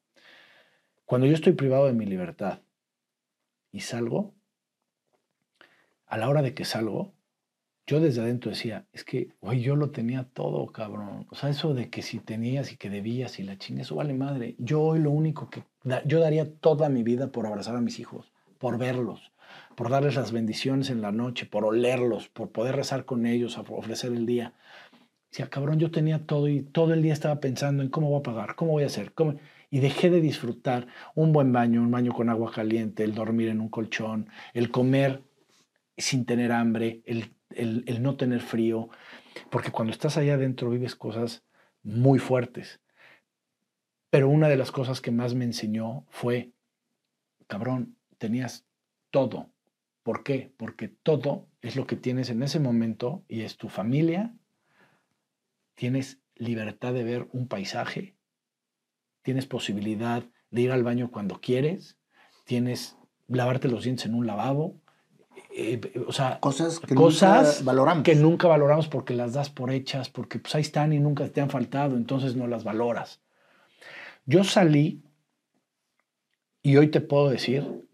Cuando 1.05 1.27
yo 1.27 1.33
estoy 1.33 1.53
privado 1.53 1.85
de 1.85 1.93
mi 1.93 2.05
libertad 2.05 2.62
y 3.73 3.81
salgo, 3.81 4.33
a 6.05 6.17
la 6.17 6.29
hora 6.29 6.41
de 6.41 6.53
que 6.53 6.63
salgo, 6.63 7.11
yo 7.85 7.99
desde 7.99 8.21
adentro 8.21 8.51
decía, 8.51 8.85
es 8.93 9.03
que, 9.03 9.33
güey, 9.41 9.61
yo 9.61 9.75
lo 9.75 9.89
tenía 9.89 10.23
todo, 10.23 10.65
cabrón. 10.67 11.27
O 11.31 11.35
sea, 11.35 11.49
eso 11.49 11.73
de 11.73 11.89
que 11.89 12.01
si 12.01 12.19
tenías 12.19 12.71
y 12.71 12.77
que 12.77 12.89
debías 12.89 13.39
y 13.39 13.43
la 13.43 13.57
chinga, 13.57 13.81
eso 13.81 13.95
vale 13.95 14.13
madre. 14.13 14.55
Yo 14.57 14.81
hoy 14.81 14.99
lo 14.99 15.11
único 15.11 15.49
que, 15.49 15.63
yo 16.05 16.19
daría 16.21 16.49
toda 16.49 16.87
mi 16.87 17.03
vida 17.03 17.31
por 17.31 17.45
abrazar 17.45 17.75
a 17.75 17.81
mis 17.81 17.99
hijos, 17.99 18.31
por 18.57 18.77
verlos, 18.77 19.33
por 19.75 19.89
darles 19.89 20.15
las 20.15 20.31
bendiciones 20.31 20.89
en 20.91 21.01
la 21.01 21.11
noche, 21.11 21.45
por 21.45 21.65
olerlos, 21.65 22.29
por 22.29 22.51
poder 22.51 22.75
rezar 22.77 23.03
con 23.03 23.25
ellos, 23.25 23.57
ofrecer 23.57 24.13
el 24.13 24.25
día. 24.25 24.53
Decía, 25.29 25.49
cabrón, 25.49 25.79
yo 25.79 25.91
tenía 25.91 26.25
todo 26.25 26.47
y 26.47 26.61
todo 26.61 26.93
el 26.93 27.01
día 27.01 27.11
estaba 27.11 27.41
pensando 27.41 27.83
en 27.83 27.89
cómo 27.89 28.09
voy 28.09 28.19
a 28.19 28.23
pagar, 28.23 28.55
cómo 28.55 28.71
voy 28.71 28.83
a 28.83 28.87
hacer, 28.87 29.13
cómo... 29.13 29.35
Y 29.75 29.79
dejé 29.79 30.09
de 30.09 30.21
disfrutar 30.21 30.87
un 31.15 31.33
buen 31.33 31.51
baño, 31.51 31.81
un 31.81 31.91
baño 31.91 32.13
con 32.13 32.29
agua 32.29 32.51
caliente, 32.51 33.03
el 33.03 33.15
dormir 33.15 33.47
en 33.49 33.59
un 33.59 33.69
colchón, 33.69 34.29
el 34.53 34.69
comer 34.69 35.23
sin 35.97 36.25
tener 36.25 36.51
hambre, 36.51 37.01
el, 37.05 37.21
el- 37.51 38.03
no 38.03 38.17
tener 38.17 38.41
frío, 38.41 38.89
porque 39.51 39.71
cuando 39.71 39.93
estás 39.93 40.17
allá 40.17 40.35
adentro 40.35 40.69
vives 40.69 40.95
cosas 40.95 41.43
muy 41.83 42.19
fuertes. 42.19 42.81
Pero 44.09 44.29
una 44.29 44.47
de 44.47 44.55
las 44.55 44.71
cosas 44.71 45.01
que 45.01 45.11
más 45.11 45.35
me 45.35 45.43
enseñó 45.43 46.05
fue, 46.09 46.53
cabrón, 47.47 47.97
tenías 48.17 48.65
todo. 49.11 49.51
¿Por 50.03 50.23
qué? 50.23 50.53
Porque 50.57 50.89
todo 50.89 51.47
es 51.61 51.75
lo 51.75 51.87
que 51.87 51.95
tienes 51.97 52.29
en 52.29 52.43
ese 52.43 52.59
momento 52.59 53.25
y 53.27 53.41
es 53.41 53.57
tu 53.57 53.69
familia, 53.69 54.33
tienes 55.75 56.19
libertad 56.35 56.93
de 56.93 57.03
ver 57.03 57.27
un 57.31 57.47
paisaje, 57.47 58.15
tienes 59.23 59.45
posibilidad 59.45 60.23
de 60.51 60.61
ir 60.61 60.71
al 60.71 60.83
baño 60.83 61.09
cuando 61.09 61.41
quieres, 61.41 61.97
tienes 62.45 62.97
lavarte 63.27 63.67
los 63.67 63.83
dientes 63.83 64.05
en 64.05 64.13
un 64.13 64.27
lavabo, 64.27 64.79
eh, 65.55 65.79
o 66.07 66.11
sea, 66.11 66.39
Cosas 66.39 66.79
que 66.79 66.95
cosas 66.95 67.57
nunca 67.59 67.65
valoramos. 67.65 68.03
que 68.03 68.15
nunca 68.15 68.47
valoramos 68.47 68.87
porque 68.87 69.13
las 69.13 69.33
das 69.33 69.49
por 69.49 69.71
hechas, 69.71 70.09
porque 70.09 70.39
pues 70.39 70.55
ahí 70.55 70.61
están 70.61 70.93
y 70.93 70.99
nunca 70.99 71.27
te 71.29 71.41
han 71.41 71.49
faltado, 71.49 71.95
entonces 71.95 72.35
no 72.35 72.47
las 72.47 72.63
valoras. 72.63 73.21
Yo 74.25 74.43
salí 74.43 75.03
y 76.61 76.77
hoy 76.77 76.89
te 76.89 77.01
puedo 77.01 77.29
decir 77.29 77.87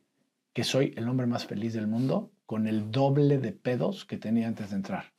que 0.53 0.64
soy 0.64 0.93
el 0.95 1.08
hombre 1.09 1.27
más 1.27 1.45
feliz 1.45 1.74
del 1.74 1.88
mundo 1.88 2.32
con 2.45 2.67
el 2.67 2.91
doble 2.91 3.38
de 3.40 3.51
pedos 3.51 4.06
que 4.06 4.17
tenía 4.17 4.48
antes 4.48 4.69
de 4.69 4.77
entrar. 4.77 5.14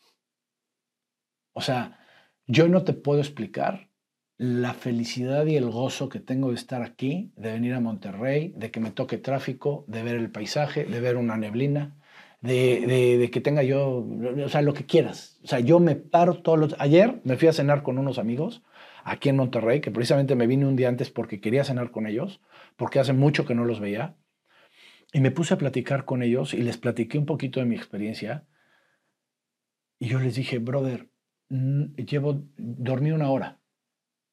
O 1.52 1.60
sea, 1.60 1.98
yo 2.46 2.68
no 2.68 2.84
te 2.84 2.92
puedo 2.92 3.20
explicar 3.20 3.89
la 4.40 4.72
felicidad 4.72 5.44
y 5.44 5.56
el 5.56 5.68
gozo 5.70 6.08
que 6.08 6.18
tengo 6.18 6.48
de 6.48 6.54
estar 6.54 6.80
aquí, 6.82 7.30
de 7.36 7.52
venir 7.52 7.74
a 7.74 7.80
Monterrey, 7.80 8.54
de 8.56 8.70
que 8.70 8.80
me 8.80 8.90
toque 8.90 9.18
tráfico, 9.18 9.84
de 9.86 10.02
ver 10.02 10.16
el 10.16 10.30
paisaje, 10.30 10.84
de 10.84 10.98
ver 11.00 11.16
una 11.18 11.36
neblina, 11.36 11.94
de, 12.40 13.18
de- 13.18 13.30
que 13.30 13.42
tenga 13.42 13.62
yo, 13.62 13.98
o 14.44 14.48
sea, 14.48 14.62
lo 14.62 14.72
que 14.72 14.86
quieras. 14.86 15.38
O 15.44 15.46
sea, 15.46 15.60
yo 15.60 15.78
me 15.78 15.94
paro 15.94 16.40
todos 16.42 16.58
los... 16.58 16.74
Ayer 16.78 17.20
me 17.24 17.36
fui 17.36 17.48
a 17.48 17.52
cenar 17.52 17.82
con 17.82 17.98
unos 17.98 18.18
amigos 18.18 18.62
aquí 19.04 19.28
en 19.28 19.36
Monterrey, 19.36 19.80
que 19.82 19.90
precisamente 19.90 20.34
me 20.36 20.46
vine 20.46 20.64
un 20.66 20.74
día 20.76 20.88
antes 20.88 21.10
porque 21.10 21.40
quería 21.42 21.64
cenar 21.64 21.90
con 21.90 22.06
ellos, 22.06 22.40
porque 22.76 22.98
hace 22.98 23.12
mucho 23.12 23.44
que 23.44 23.54
no 23.54 23.66
los 23.66 23.78
veía. 23.78 24.16
Y 25.12 25.20
me 25.20 25.30
puse 25.32 25.52
a 25.52 25.58
platicar 25.58 26.06
con 26.06 26.22
ellos 26.22 26.54
y 26.54 26.62
les 26.62 26.78
platiqué 26.78 27.18
un 27.18 27.26
poquito 27.26 27.60
de 27.60 27.66
mi 27.66 27.74
experiencia. 27.76 28.46
Y 30.00 30.08
yo 30.08 30.18
les 30.18 30.34
dije, 30.34 30.58
brother, 30.58 31.10
llevo, 31.50 32.42
dormí 32.56 33.12
una 33.12 33.30
hora. 33.30 33.59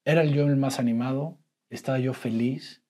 Era 0.08 0.24
yo 0.24 0.48
el 0.48 0.56
más 0.56 0.80
animado, 0.80 1.38
estaba 1.70 2.00
yo 2.00 2.14
feliz. 2.14 2.82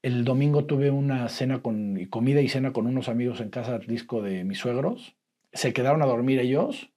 El 0.00 0.24
domingo 0.24 0.64
tuve 0.64 0.92
una 0.92 1.28
cena 1.28 1.60
con, 1.60 2.06
comida 2.08 2.40
y 2.40 2.48
cena 2.48 2.72
con 2.72 2.86
unos 2.86 3.08
amigos 3.08 3.40
en 3.40 3.50
casa 3.50 3.78
del 3.78 3.88
disco 3.88 4.22
de 4.22 4.44
mis 4.44 4.58
suegros. 4.58 5.16
Se 5.52 5.72
quedaron 5.72 6.00
a 6.00 6.06
dormir 6.06 6.38
ellos, 6.38 6.92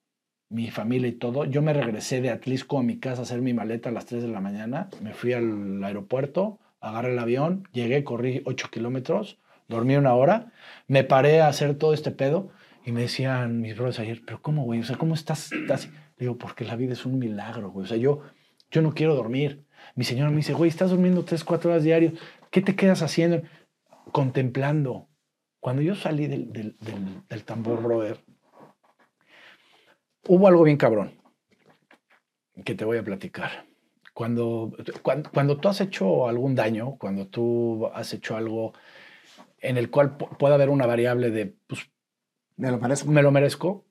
mi 0.50 0.70
familia 0.70 1.08
y 1.08 1.14
todo. 1.14 1.46
Yo 1.46 1.64
me 1.64 1.74
regresé 1.74 2.22
de 2.22 2.30
Atlisco 2.30 2.78
a 2.78 2.84
mi 2.84 3.00
casa 3.00 3.22
a 3.22 3.24
hacer 3.24 3.42
mi 3.42 3.56
maleta 3.56 3.90
a 3.90 3.92
las 3.92 4.06
3 4.06 4.22
de 4.22 4.30
la 4.30 4.40
mañana. 4.40 4.88
Me 5.02 5.16
fui 5.16 5.34
al 5.34 5.84
aeropuerto, 5.84 6.60
agarré 6.80 7.14
el 7.14 7.18
avión, 7.18 7.68
llegué, 7.72 8.04
corrí 8.04 8.44
8 8.46 8.68
kilómetros, 8.72 9.40
dormí 9.68 9.96
una 9.96 10.14
hora, 10.14 10.52
me 10.88 11.04
paré 11.04 11.42
a 11.42 11.48
hacer 11.48 11.74
todo 11.74 11.96
este 11.96 12.12
pedo 12.12 12.52
y 12.86 12.92
me 12.92 13.02
decían 13.02 13.62
mis 13.62 13.76
brothers 13.76 13.98
ayer, 13.98 14.22
pero 14.24 14.44
¿cómo, 14.44 14.64
güey? 14.64 14.82
O 14.82 14.84
sea, 14.84 14.96
¿cómo 14.96 15.16
estás? 15.16 15.52
estás? 15.52 15.88
Le 15.88 16.28
digo, 16.28 16.38
porque 16.38 16.66
la 16.66 16.76
vida 16.76 16.94
es 16.94 17.04
un 17.08 17.18
milagro, 17.18 17.72
güey. 17.72 17.86
O 17.86 17.88
sea, 17.88 17.98
yo, 17.98 18.22
yo 18.76 18.82
no 18.82 18.94
quiero 18.94 19.16
dormir. 19.16 19.66
Mi 19.96 20.04
señora 20.04 20.30
me 20.30 20.38
dice, 20.38 20.54
güey, 20.54 20.70
estás 20.70 20.90
durmiendo 20.90 21.24
3, 21.24 21.44
4 21.46 21.72
horas 21.72 21.84
diarios. 21.84 22.14
¿Qué 22.52 22.62
te 22.62 22.76
quedas 22.76 23.02
haciendo? 23.02 23.42
Contemplando. 24.12 25.08
Cuando 25.62 25.82
yo 25.82 25.96
salí 25.96 26.28
del, 26.28 26.52
del, 26.52 26.76
del, 26.80 27.26
del 27.30 27.44
tambor, 27.46 27.82
brother, 27.82 28.18
hubo 30.28 30.48
algo 30.48 30.64
bien 30.64 30.78
cabrón 30.78 31.12
que 32.64 32.76
te 32.76 32.84
voy 32.86 32.98
a 32.98 33.04
platicar. 33.04 33.66
Cuando, 34.14 34.74
cuando, 35.02 35.30
cuando 35.32 35.58
tú 35.58 35.68
has 35.70 35.80
hecho 35.82 36.28
algún 36.28 36.56
daño, 36.56 36.98
cuando 36.98 37.28
tú 37.28 37.88
has 37.94 38.14
hecho 38.14 38.36
algo 38.36 38.74
en 39.60 39.78
el 39.78 39.90
cual 39.90 40.18
pu- 40.18 40.38
puede 40.38 40.54
haber 40.56 40.70
una 40.70 40.86
variable 40.86 41.32
de, 41.32 41.56
pues, 41.68 41.90
Me 42.58 42.72
lo 42.72 42.78
merezco. 42.80 43.10
me 43.12 43.22
lo 43.24 43.32
merezco, 43.32 43.86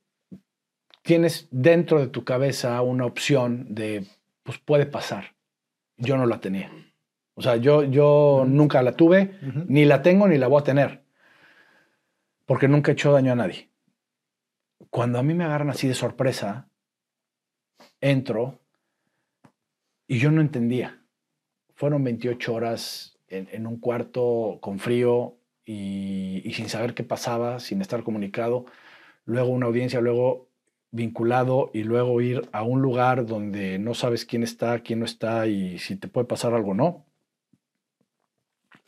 tienes 1.02 1.48
dentro 1.50 1.98
de 2.00 2.06
tu 2.08 2.24
cabeza 2.24 2.80
una 2.82 3.04
opción 3.04 3.74
de, 3.74 4.06
pues 4.44 4.58
puede 4.58 4.86
pasar. 4.86 5.34
Yo 5.97 6.16
no 6.16 6.26
la 6.26 6.40
tenía. 6.40 6.70
O 7.34 7.42
sea, 7.42 7.56
yo, 7.56 7.82
yo 7.82 8.44
nunca 8.47 8.82
la 8.82 8.92
tuve, 8.92 9.39
ni 9.66 9.84
la 9.84 10.02
tengo 10.02 10.28
ni 10.28 10.39
la 10.39 10.47
voy 10.47 10.60
a 10.60 10.64
tener. 10.64 11.05
Porque 12.47 12.68
nunca 12.68 12.92
he 12.92 12.94
hecho 12.94 13.12
daño 13.12 13.32
a 13.32 13.36
nadie. 13.36 13.70
Cuando 14.90 15.18
a 15.18 15.23
mí 15.23 15.34
me 15.34 15.44
agarran 15.44 15.70
así 15.70 15.89
de 15.89 15.94
sorpresa, 15.94 16.68
entro 18.00 18.60
y 20.06 20.18
yo 20.18 20.31
no 20.31 20.40
entendía. 20.40 21.02
Fueron 21.74 22.05
28 22.05 22.55
horas 22.55 23.18
en, 23.26 23.48
en 23.50 23.66
un 23.66 23.81
cuarto 23.81 24.58
con 24.60 24.78
frío 24.78 25.39
y, 25.64 26.42
y 26.44 26.52
sin 26.52 26.68
saber 26.68 26.94
qué 26.94 27.02
pasaba, 27.02 27.58
sin 27.58 27.81
estar 27.81 28.05
comunicado, 28.05 28.66
luego 29.24 29.48
una 29.48 29.66
audiencia, 29.66 30.00
luego 30.00 30.50
vinculado 30.94 31.73
y 31.74 31.82
luego 31.82 32.20
ir 32.20 32.48
a 32.52 32.62
un 32.62 32.81
lugar 32.81 33.26
donde 33.26 33.81
no 33.81 33.94
sabes 33.94 34.24
quién 34.24 34.44
está, 34.44 34.78
quién 34.78 35.00
no 35.00 35.05
está 35.05 35.48
y 35.48 35.81
si 35.81 35.97
te 35.97 36.06
puede 36.06 36.28
pasar 36.28 36.55
algo 36.55 36.70
o 36.70 36.74
no. 36.74 37.05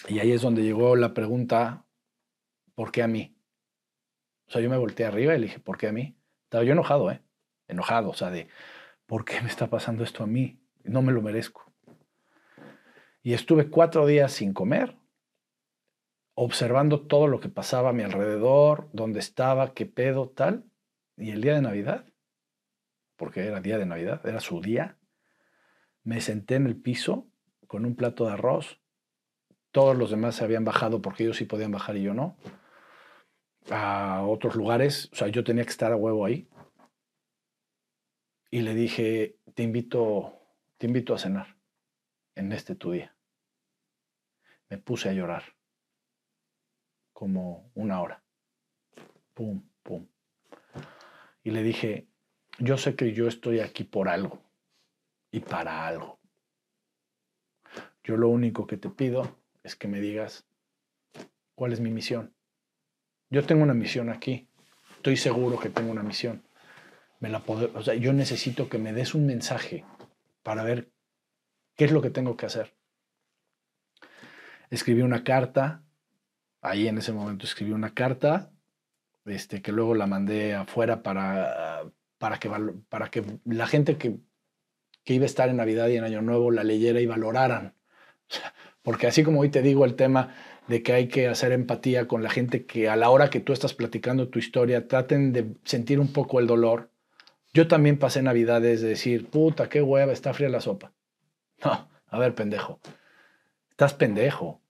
Y 0.08 0.20
ahí 0.20 0.30
es 0.30 0.40
donde 0.40 0.62
llegó 0.62 0.94
la 0.94 1.14
pregunta, 1.14 1.84
¿por 2.76 2.92
qué 2.92 3.02
a 3.02 3.08
mí? 3.08 3.36
O 4.46 4.52
sea, 4.52 4.60
yo 4.60 4.70
me 4.70 4.76
volteé 4.76 5.04
arriba 5.04 5.34
y 5.34 5.38
le 5.40 5.46
dije, 5.46 5.58
¿por 5.58 5.78
qué 5.78 5.88
a 5.88 5.92
mí? 5.92 6.16
Estaba 6.44 6.62
yo 6.62 6.72
enojado, 6.72 7.10
¿eh? 7.10 7.22
Enojado, 7.66 8.10
o 8.10 8.14
sea, 8.14 8.30
de, 8.30 8.46
¿por 9.06 9.24
qué 9.24 9.40
me 9.40 9.48
está 9.48 9.68
pasando 9.68 10.04
esto 10.04 10.22
a 10.22 10.28
mí? 10.28 10.60
No 10.84 11.02
me 11.02 11.10
lo 11.10 11.22
merezco. 11.22 11.72
Y 13.24 13.32
estuve 13.32 13.68
cuatro 13.68 14.06
días 14.06 14.30
sin 14.30 14.52
comer, 14.52 14.94
observando 16.34 17.00
todo 17.00 17.26
lo 17.26 17.40
que 17.40 17.48
pasaba 17.48 17.88
a 17.88 17.92
mi 17.92 18.04
alrededor, 18.04 18.88
dónde 18.92 19.18
estaba, 19.18 19.74
qué 19.74 19.86
pedo, 19.86 20.28
tal. 20.28 20.62
Y 21.16 21.30
el 21.30 21.40
día 21.40 21.54
de 21.54 21.62
Navidad, 21.62 22.04
porque 23.16 23.46
era 23.46 23.60
día 23.60 23.78
de 23.78 23.86
Navidad, 23.86 24.26
era 24.26 24.40
su 24.40 24.60
día, 24.60 24.98
me 26.04 26.20
senté 26.20 26.56
en 26.56 26.66
el 26.66 26.76
piso 26.76 27.26
con 27.66 27.84
un 27.84 27.96
plato 27.96 28.26
de 28.26 28.32
arroz. 28.32 28.80
Todos 29.72 29.96
los 29.96 30.10
demás 30.10 30.36
se 30.36 30.44
habían 30.44 30.64
bajado 30.64 31.02
porque 31.02 31.24
ellos 31.24 31.36
sí 31.36 31.44
podían 31.44 31.72
bajar 31.72 31.96
y 31.96 32.02
yo 32.02 32.14
no. 32.14 32.36
A 33.70 34.22
otros 34.26 34.54
lugares, 34.54 35.10
o 35.12 35.16
sea, 35.16 35.28
yo 35.28 35.42
tenía 35.42 35.64
que 35.64 35.70
estar 35.70 35.92
a 35.92 35.96
huevo 35.96 36.24
ahí. 36.24 36.48
Y 38.50 38.60
le 38.60 38.74
dije, 38.74 39.38
te 39.54 39.62
invito, 39.62 40.38
te 40.78 40.86
invito 40.86 41.14
a 41.14 41.18
cenar 41.18 41.56
en 42.34 42.52
este 42.52 42.76
tu 42.76 42.92
día. 42.92 43.16
Me 44.68 44.78
puse 44.78 45.08
a 45.08 45.12
llorar 45.12 45.42
como 47.12 47.70
una 47.74 48.00
hora. 48.00 48.22
Pum, 49.34 49.68
pum. 49.82 50.06
Y 51.46 51.52
le 51.52 51.62
dije, 51.62 52.08
yo 52.58 52.76
sé 52.76 52.96
que 52.96 53.12
yo 53.12 53.28
estoy 53.28 53.60
aquí 53.60 53.84
por 53.84 54.08
algo 54.08 54.42
y 55.30 55.38
para 55.38 55.86
algo. 55.86 56.18
Yo 58.02 58.16
lo 58.16 58.28
único 58.30 58.66
que 58.66 58.76
te 58.76 58.90
pido 58.90 59.38
es 59.62 59.76
que 59.76 59.86
me 59.86 60.00
digas 60.00 60.44
cuál 61.54 61.72
es 61.72 61.78
mi 61.78 61.92
misión. 61.92 62.34
Yo 63.30 63.46
tengo 63.46 63.62
una 63.62 63.74
misión 63.74 64.10
aquí. 64.10 64.48
Estoy 64.96 65.16
seguro 65.16 65.60
que 65.60 65.70
tengo 65.70 65.92
una 65.92 66.02
misión. 66.02 66.42
Me 67.20 67.28
la 67.28 67.44
o 67.46 67.82
sea, 67.84 67.94
yo 67.94 68.12
necesito 68.12 68.68
que 68.68 68.78
me 68.78 68.92
des 68.92 69.14
un 69.14 69.24
mensaje 69.24 69.84
para 70.42 70.64
ver 70.64 70.90
qué 71.76 71.84
es 71.84 71.92
lo 71.92 72.02
que 72.02 72.10
tengo 72.10 72.36
que 72.36 72.46
hacer. 72.46 72.74
Escribí 74.68 75.02
una 75.02 75.22
carta. 75.22 75.84
Ahí 76.60 76.88
en 76.88 76.98
ese 76.98 77.12
momento 77.12 77.46
escribí 77.46 77.70
una 77.70 77.94
carta 77.94 78.50
este, 79.26 79.62
que 79.62 79.72
luego 79.72 79.94
la 79.94 80.06
mandé 80.06 80.54
afuera 80.54 81.02
para, 81.02 81.82
para, 82.18 82.38
que, 82.38 82.50
para 82.88 83.10
que 83.10 83.24
la 83.44 83.66
gente 83.66 83.96
que, 83.96 84.16
que 85.04 85.14
iba 85.14 85.24
a 85.24 85.26
estar 85.26 85.48
en 85.48 85.56
Navidad 85.56 85.88
y 85.88 85.96
en 85.96 86.04
Año 86.04 86.22
Nuevo 86.22 86.50
la 86.50 86.64
leyera 86.64 87.00
y 87.00 87.06
valoraran. 87.06 87.74
Porque 88.82 89.06
así 89.06 89.24
como 89.24 89.40
hoy 89.40 89.48
te 89.48 89.62
digo 89.62 89.84
el 89.84 89.94
tema 89.94 90.34
de 90.68 90.82
que 90.82 90.92
hay 90.92 91.08
que 91.08 91.28
hacer 91.28 91.52
empatía 91.52 92.08
con 92.08 92.22
la 92.22 92.30
gente 92.30 92.66
que 92.66 92.88
a 92.88 92.96
la 92.96 93.10
hora 93.10 93.30
que 93.30 93.40
tú 93.40 93.52
estás 93.52 93.74
platicando 93.74 94.28
tu 94.28 94.38
historia 94.38 94.88
traten 94.88 95.32
de 95.32 95.54
sentir 95.64 96.00
un 96.00 96.12
poco 96.12 96.40
el 96.40 96.46
dolor. 96.46 96.90
Yo 97.52 97.68
también 97.68 97.98
pasé 97.98 98.22
Navidades 98.22 98.80
de 98.82 98.88
decir, 98.88 99.28
puta, 99.28 99.68
qué 99.68 99.82
hueva, 99.82 100.12
está 100.12 100.34
fría 100.34 100.48
la 100.48 100.60
sopa. 100.60 100.92
No, 101.64 101.88
a 102.08 102.18
ver, 102.18 102.34
pendejo. 102.34 102.80
Estás 103.70 103.94
pendejo. 103.94 104.60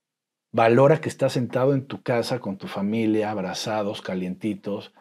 Valora 0.57 1.02
que 1.02 1.10
estás 1.10 1.35
sentado 1.35 1.75
en 1.75 1.85
tu 1.85 2.02
casa 2.02 2.39
con 2.39 2.57
tu 2.57 2.67
familia, 2.67 3.31
abrazados, 3.31 4.01
calientitos. 4.01 4.94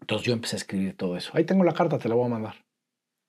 Entonces 0.00 0.28
yo 0.28 0.32
empecé 0.32 0.54
a 0.54 0.58
escribir 0.58 0.96
todo 0.96 1.16
eso. 1.16 1.32
Ahí 1.34 1.42
tengo 1.42 1.64
la 1.64 1.74
carta, 1.74 1.98
te 1.98 2.08
la 2.08 2.14
voy 2.14 2.26
a 2.26 2.28
mandar. 2.28 2.54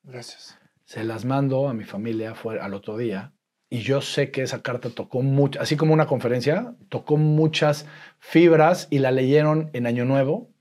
Gracias. 0.03 0.59
Se 0.83 1.03
las 1.03 1.25
mando 1.25 1.67
a 1.67 1.73
mi 1.73 1.83
familia 1.83 2.35
fue 2.35 2.59
al 2.59 2.75
otro 2.75 2.95
día 2.95 3.33
y 3.71 3.79
yo 3.79 4.01
sé 4.01 4.29
que 4.29 4.43
esa 4.43 4.61
carta 4.61 4.91
tocó 4.91 5.23
mucho, 5.23 5.59
así 5.59 5.75
como 5.75 5.95
una 5.95 6.05
conferencia, 6.05 6.75
tocó 6.89 7.17
muchas 7.17 7.87
fibras 8.19 8.87
y 8.91 8.99
la 8.99 9.09
leyeron 9.09 9.71
en 9.73 9.87
Año 9.87 10.05
Nuevo. 10.05 10.51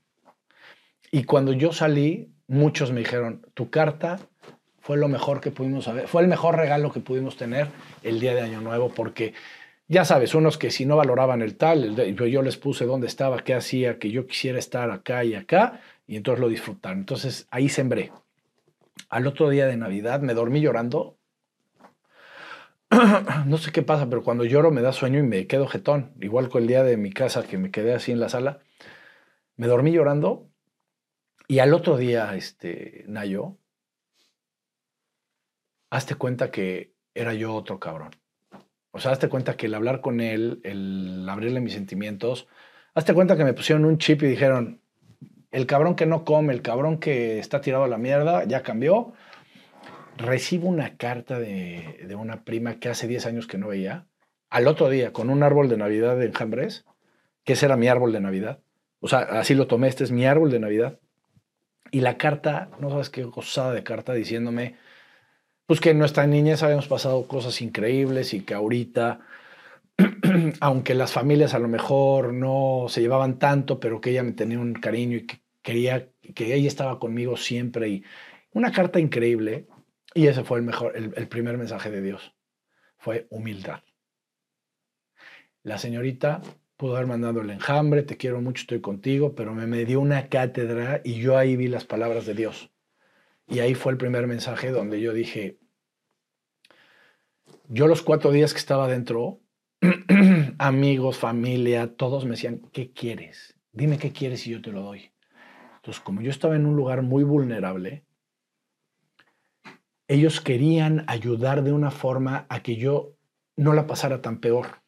Y 1.11 1.25
cuando 1.25 1.53
yo 1.53 1.73
salí, 1.73 2.33
muchos 2.47 2.91
me 2.91 3.01
dijeron, 3.01 3.45
tu 3.53 3.69
carta 3.69 4.17
fue 4.79 4.97
lo 4.97 5.09
mejor 5.09 5.41
que 5.41 5.51
pudimos 5.51 5.87
haber, 5.87 6.07
fue 6.07 6.23
el 6.23 6.27
mejor 6.27 6.55
regalo 6.57 6.91
que 6.91 7.01
pudimos 7.01 7.37
tener 7.37 7.67
el 8.01 8.19
día 8.19 8.33
de 8.33 8.41
Año 8.41 8.61
Nuevo 8.61 8.89
porque 8.89 9.35
ya 9.87 10.03
sabes, 10.05 10.33
unos 10.33 10.57
que 10.57 10.71
si 10.71 10.85
no 10.85 10.97
valoraban 10.97 11.41
el 11.41 11.57
tal, 11.57 11.95
yo 12.15 12.41
les 12.41 12.57
puse 12.57 12.85
dónde 12.85 13.07
estaba, 13.07 13.43
qué 13.43 13.53
hacía, 13.53 13.99
que 13.99 14.09
yo 14.09 14.25
quisiera 14.25 14.57
estar 14.57 14.89
acá 14.89 15.23
y 15.23 15.35
acá, 15.35 15.81
y 16.07 16.15
entonces 16.17 16.41
lo 16.41 16.49
disfrutaron. 16.49 16.99
Entonces 16.99 17.47
ahí 17.51 17.69
sembré. 17.69 18.11
Al 19.09 19.27
otro 19.27 19.49
día 19.49 19.67
de 19.67 19.77
Navidad 19.77 20.21
me 20.21 20.33
dormí 20.33 20.61
llorando. 20.61 21.17
no 23.45 23.57
sé 23.57 23.71
qué 23.71 23.81
pasa, 23.83 24.09
pero 24.09 24.23
cuando 24.23 24.45
lloro 24.45 24.71
me 24.71 24.81
da 24.81 24.91
sueño 24.93 25.19
y 25.19 25.23
me 25.23 25.47
quedo 25.47 25.67
jetón. 25.67 26.13
Igual 26.19 26.49
con 26.49 26.63
el 26.63 26.67
día 26.67 26.83
de 26.83 26.97
mi 26.97 27.11
casa 27.11 27.43
que 27.43 27.57
me 27.57 27.71
quedé 27.71 27.93
así 27.93 28.11
en 28.11 28.19
la 28.19 28.29
sala. 28.29 28.59
Me 29.57 29.67
dormí 29.67 29.91
llorando 29.91 30.49
y 31.47 31.59
al 31.59 31.73
otro 31.73 31.97
día, 31.97 32.35
este, 32.35 33.05
Nayo, 33.07 33.57
hazte 35.91 36.15
cuenta 36.15 36.51
que 36.51 36.95
era 37.13 37.33
yo 37.33 37.53
otro 37.53 37.79
cabrón. 37.79 38.11
O 38.95 38.99
sea, 39.01 39.11
hazte 39.11 39.27
cuenta 39.27 39.57
que 39.57 39.65
el 39.65 39.73
hablar 39.73 39.99
con 39.99 40.21
él, 40.21 40.61
el 40.63 41.27
abrirle 41.27 41.59
mis 41.59 41.73
sentimientos, 41.73 42.47
hazte 42.93 43.13
cuenta 43.13 43.35
que 43.35 43.43
me 43.43 43.53
pusieron 43.53 43.83
un 43.83 43.97
chip 43.97 44.23
y 44.23 44.27
dijeron, 44.27 44.79
el 45.51 45.65
cabrón 45.65 45.97
que 45.97 46.05
no 46.05 46.23
come, 46.23 46.53
el 46.53 46.61
cabrón 46.61 46.97
que 46.97 47.37
está 47.39 47.59
tirado 47.59 47.83
a 47.83 47.89
la 47.89 47.97
mierda, 47.97 48.45
ya 48.45 48.63
cambió. 48.63 49.11
Recibo 50.15 50.69
una 50.69 50.95
carta 50.95 51.37
de, 51.37 52.15
una 52.17 52.45
prima 52.45 52.79
que 52.79 52.87
hace 52.87 53.05
10 53.05 53.25
años 53.25 53.47
que 53.47 53.57
no 53.57 53.67
veía, 53.67 54.07
al 54.49 54.65
otro 54.65 54.87
día, 54.87 55.11
con 55.11 55.29
un 55.29 55.43
árbol 55.43 55.67
de 55.67 55.75
Navidad 55.75 56.15
de 56.15 56.27
enjambres, 56.27 56.85
que 57.43 57.51
ese 57.51 57.65
era 57.65 57.75
mi 57.75 57.89
árbol 57.89 58.13
de 58.13 58.21
Navidad. 58.21 58.61
O 59.01 59.09
sea, 59.09 59.19
así 59.19 59.55
lo 59.55 59.67
tomé, 59.67 59.89
este 59.89 60.05
es 60.05 60.11
mi 60.11 60.25
árbol 60.25 60.51
de 60.51 60.61
Navidad. 60.61 60.99
Y 61.91 61.99
la 61.99 62.17
carta, 62.17 62.69
no 62.79 62.89
sabes 62.89 63.09
qué 63.09 63.25
gozada 63.25 63.73
de 63.73 63.83
carta 63.83 64.13
diciéndome, 64.13 64.77
pues 65.65 65.79
que 65.79 65.91
en 65.91 65.99
nuestra 65.99 66.27
niñez 66.27 66.63
habíamos 66.63 66.87
pasado 66.87 67.27
cosas 67.27 67.61
increíbles 67.61 68.33
y 68.33 68.41
que 68.41 68.53
ahorita, 68.53 69.21
aunque 70.59 70.93
las 70.93 71.11
familias 71.11 71.53
a 71.53 71.59
lo 71.59 71.67
mejor 71.67 72.33
no 72.33 72.85
se 72.89 73.01
llevaban 73.01 73.39
tanto, 73.39 73.79
pero 73.79 74.01
que 74.01 74.11
ella 74.11 74.23
me 74.23 74.33
tenía 74.33 74.59
un 74.59 74.73
cariño 74.73 75.17
y 75.17 75.25
que 75.25 75.45
quería 75.65 76.09
que 76.35 76.53
ella 76.53 76.67
estaba 76.67 76.99
conmigo 76.99 77.35
siempre 77.37 77.89
y 77.89 78.03
una 78.53 78.71
carta 78.71 78.99
increíble 78.99 79.67
y 80.13 80.27
ese 80.27 80.43
fue 80.43 80.59
el 80.59 80.63
mejor 80.63 80.95
el, 80.95 81.27
primer 81.27 81.57
mensaje 81.57 81.89
de 81.89 82.01
Dios 82.01 82.33
fue 82.97 83.27
humildad. 83.31 83.81
La 85.63 85.79
señorita 85.79 86.41
pudo 86.77 86.95
haber 86.95 87.07
mandado 87.07 87.41
el 87.41 87.49
enjambre 87.49 88.03
te 88.03 88.15
quiero 88.15 88.41
mucho 88.41 88.61
estoy 88.61 88.79
contigo 88.79 89.33
pero 89.33 89.55
me, 89.55 89.65
me 89.65 89.85
dio 89.85 89.99
una 89.99 90.29
cátedra 90.29 91.01
y 91.03 91.15
yo 91.15 91.35
ahí 91.35 91.55
vi 91.55 91.67
las 91.67 91.85
palabras 91.85 92.27
de 92.27 92.35
Dios 92.35 92.69
y 93.47 93.59
ahí 93.59 93.75
fue 93.75 93.91
el 93.91 93.97
primer 93.97 94.27
mensaje 94.27 94.71
donde 94.71 95.01
yo 95.01 95.13
dije, 95.13 95.59
yo 97.67 97.87
los 97.87 98.01
cuatro 98.01 98.31
días 98.31 98.53
que 98.53 98.59
estaba 98.59 98.87
dentro, 98.87 99.39
amigos, 100.57 101.17
familia, 101.17 101.95
todos 101.95 102.25
me 102.25 102.31
decían, 102.31 102.61
¿qué 102.71 102.91
quieres? 102.91 103.55
Dime 103.71 103.97
qué 103.97 104.11
quieres 104.11 104.45
y 104.47 104.51
yo 104.51 104.61
te 104.61 104.71
lo 104.71 104.81
doy. 104.81 105.11
Entonces, 105.77 106.01
como 106.01 106.21
yo 106.21 106.31
estaba 106.31 106.55
en 106.55 106.65
un 106.65 106.75
lugar 106.75 107.01
muy 107.01 107.23
vulnerable, 107.23 108.05
ellos 110.07 110.41
querían 110.41 111.03
ayudar 111.07 111.63
de 111.63 111.71
una 111.71 111.91
forma 111.91 112.45
a 112.49 112.61
que 112.61 112.75
yo 112.75 113.15
no 113.55 113.73
la 113.73 113.87
pasara 113.87 114.21
tan 114.21 114.39
peor. 114.39 114.81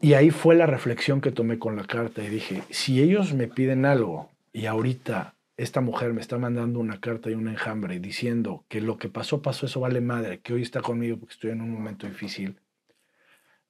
Y 0.00 0.14
ahí 0.14 0.30
fue 0.30 0.54
la 0.54 0.66
reflexión 0.66 1.20
que 1.20 1.32
tomé 1.32 1.58
con 1.58 1.76
la 1.76 1.84
carta 1.84 2.22
y 2.22 2.28
dije, 2.28 2.62
si 2.70 3.00
ellos 3.00 3.32
me 3.32 3.48
piden 3.48 3.86
algo 3.86 4.30
y 4.52 4.66
ahorita 4.66 5.33
esta 5.56 5.80
mujer 5.80 6.12
me 6.12 6.20
está 6.20 6.38
mandando 6.38 6.80
una 6.80 7.00
carta 7.00 7.30
y 7.30 7.34
un 7.34 7.48
enjambre 7.48 8.00
diciendo 8.00 8.64
que 8.68 8.80
lo 8.80 8.96
que 8.96 9.08
pasó, 9.08 9.40
pasó, 9.40 9.66
eso 9.66 9.80
vale 9.80 10.00
madre, 10.00 10.40
que 10.40 10.52
hoy 10.52 10.62
está 10.62 10.82
conmigo 10.82 11.18
porque 11.18 11.34
estoy 11.34 11.50
en 11.50 11.60
un 11.60 11.70
momento 11.70 12.06
difícil. 12.06 12.60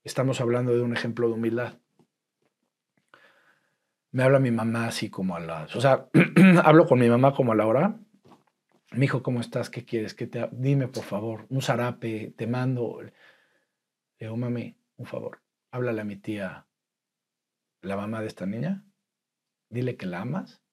Estamos 0.02 0.40
hablando 0.40 0.74
de 0.74 0.82
un 0.82 0.94
ejemplo 0.94 1.28
de 1.28 1.34
humildad. 1.34 1.78
Me 4.12 4.22
habla 4.22 4.38
mi 4.38 4.50
mamá 4.50 4.86
así 4.86 5.10
como 5.10 5.36
a 5.36 5.40
las... 5.40 5.74
O 5.76 5.80
sea, 5.80 6.08
hablo 6.64 6.86
con 6.86 7.00
mi 7.00 7.08
mamá 7.08 7.34
como 7.34 7.52
a 7.52 7.56
la 7.56 7.66
hora. 7.66 7.98
Mi 8.92 9.06
hijo, 9.06 9.22
¿cómo 9.22 9.40
estás? 9.40 9.70
¿Qué 9.70 9.84
quieres? 9.84 10.14
¿Qué 10.14 10.26
te... 10.26 10.48
Dime, 10.52 10.88
por 10.88 11.04
favor, 11.04 11.46
un 11.48 11.62
zarape, 11.62 12.32
te 12.36 12.46
mando. 12.46 13.02
Le 13.02 13.12
digo, 14.18 14.36
mami, 14.36 14.76
un 14.96 15.06
favor, 15.06 15.40
háblale 15.70 16.00
a 16.00 16.04
mi 16.04 16.16
tía, 16.16 16.66
la 17.82 17.96
mamá 17.96 18.20
de 18.20 18.28
esta 18.28 18.46
niña, 18.46 18.84
dile 19.68 19.96
que 19.96 20.06
la 20.06 20.20
amas 20.20 20.63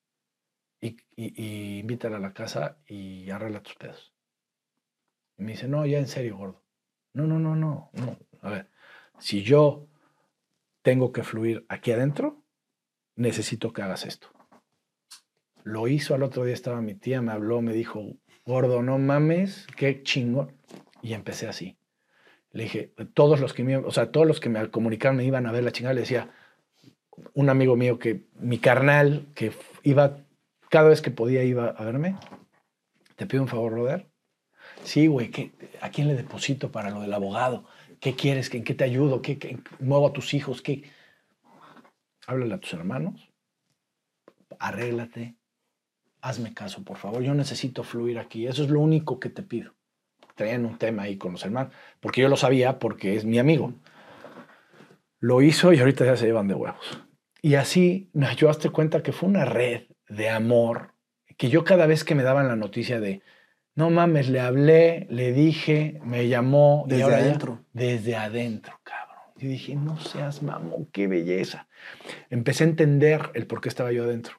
y, 0.81 1.79
invítala 1.79 2.17
a 2.17 2.19
la 2.19 2.33
casa 2.33 2.77
y 2.87 3.29
arregla 3.29 3.61
tus 3.61 3.75
pedos. 3.75 4.13
Y 5.37 5.43
me 5.43 5.51
dice, 5.51 5.67
no, 5.67 5.85
ya 5.85 5.99
en 5.99 6.07
serio, 6.07 6.37
gordo. 6.37 6.63
No, 7.13 7.27
no, 7.27 7.39
no, 7.39 7.55
no, 7.55 7.89
no. 7.93 8.17
A 8.41 8.49
ver, 8.49 8.69
si 9.19 9.43
yo 9.43 9.87
tengo 10.81 11.11
que 11.11 11.23
fluir 11.23 11.65
aquí 11.69 11.91
adentro, 11.91 12.43
necesito 13.15 13.71
que 13.71 13.81
hagas 13.81 14.05
esto. 14.05 14.29
Lo 15.63 15.87
hizo 15.87 16.15
al 16.15 16.23
otro 16.23 16.43
día, 16.43 16.53
estaba 16.53 16.81
mi 16.81 16.95
tía, 16.95 17.21
me 17.21 17.31
habló, 17.31 17.61
me 17.61 17.73
dijo, 17.73 18.03
gordo, 18.45 18.81
no 18.81 18.97
mames, 18.97 19.67
qué 19.75 20.01
chingón. 20.01 20.57
Y 21.03 21.13
empecé 21.13 21.47
así. 21.47 21.77
Le 22.51 22.63
dije, 22.63 22.93
todos 23.13 23.39
los 23.39 23.53
que 23.53 23.63
me, 23.63 23.77
o 23.77 23.91
sea, 23.91 24.11
todos 24.11 24.27
los 24.27 24.39
que 24.39 24.49
me 24.49 24.69
comunicaron 24.71 25.17
me 25.17 25.23
iban 25.25 25.45
a 25.45 25.51
ver 25.51 25.63
la 25.63 25.71
chingada, 25.71 25.93
le 25.93 26.01
decía, 26.01 26.31
un 27.33 27.49
amigo 27.49 27.75
mío 27.75 27.99
que, 27.99 28.25
mi 28.39 28.57
carnal, 28.57 29.27
que 29.35 29.51
iba, 29.83 30.17
cada 30.71 30.87
vez 30.87 31.01
que 31.01 31.11
podía 31.11 31.43
iba 31.43 31.67
a 31.67 31.83
verme, 31.83 32.15
te 33.17 33.27
pido 33.27 33.43
un 33.43 33.49
favor, 33.49 33.73
Roder. 33.73 34.09
Sí, 34.83 35.07
güey, 35.07 35.29
¿a 35.81 35.89
quién 35.89 36.07
le 36.07 36.15
deposito 36.15 36.71
para 36.71 36.89
lo 36.89 37.01
del 37.01 37.13
abogado? 37.13 37.65
¿Qué 37.99 38.15
quieres? 38.15 38.51
¿En 38.53 38.63
qué 38.63 38.73
te 38.73 38.85
ayudo? 38.85 39.21
¿Qué, 39.21 39.37
qué 39.37 39.59
muevo 39.79 40.07
a 40.07 40.13
tus 40.13 40.33
hijos? 40.33 40.61
¿Qué? 40.61 40.89
Háblale 42.25 42.53
a 42.53 42.59
tus 42.59 42.71
hermanos, 42.73 43.29
arréglate, 44.59 45.35
hazme 46.21 46.53
caso, 46.53 46.85
por 46.85 46.97
favor. 46.97 47.21
Yo 47.21 47.33
necesito 47.33 47.83
fluir 47.83 48.17
aquí. 48.17 48.47
Eso 48.47 48.63
es 48.63 48.69
lo 48.69 48.79
único 48.79 49.19
que 49.19 49.29
te 49.29 49.43
pido. 49.43 49.75
Traían 50.35 50.65
un 50.65 50.77
tema 50.77 51.03
ahí 51.03 51.17
con 51.17 51.33
los 51.33 51.43
hermanos, 51.43 51.73
porque 51.99 52.21
yo 52.21 52.29
lo 52.29 52.37
sabía 52.37 52.79
porque 52.79 53.17
es 53.17 53.25
mi 53.25 53.39
amigo. 53.39 53.73
Lo 55.19 55.41
hizo 55.41 55.73
y 55.73 55.79
ahorita 55.79 56.05
ya 56.05 56.15
se 56.15 56.27
llevan 56.27 56.47
de 56.47 56.53
huevos. 56.53 57.03
Y 57.41 57.55
así 57.55 58.09
me 58.13 58.27
ayudaste 58.27 58.69
cuenta 58.69 59.03
que 59.03 59.11
fue 59.11 59.27
una 59.27 59.43
red 59.43 59.91
de 60.11 60.29
amor 60.29 60.93
que 61.37 61.49
yo 61.49 61.63
cada 61.63 61.87
vez 61.87 62.03
que 62.03 62.15
me 62.15 62.23
daban 62.23 62.47
la 62.47 62.55
noticia 62.55 62.99
de, 62.99 63.21
no 63.73 63.89
mames, 63.89 64.29
le 64.29 64.39
hablé, 64.39 65.07
le 65.09 65.31
dije, 65.31 65.99
me 66.03 66.27
llamó. 66.27 66.85
Desde 66.87 67.03
adentro. 67.03 67.65
desde 67.73 68.15
adentro, 68.15 68.79
cabrón. 68.83 69.17
Y 69.37 69.47
dije, 69.47 69.75
no 69.75 69.97
seas 69.97 70.43
mamón, 70.43 70.87
qué 70.91 71.07
belleza. 71.07 71.67
Empecé 72.29 72.63
a 72.63 72.67
entender 72.67 73.31
el 73.33 73.47
por 73.47 73.61
qué 73.61 73.69
estaba 73.69 73.91
yo 73.91 74.03
adentro. 74.03 74.35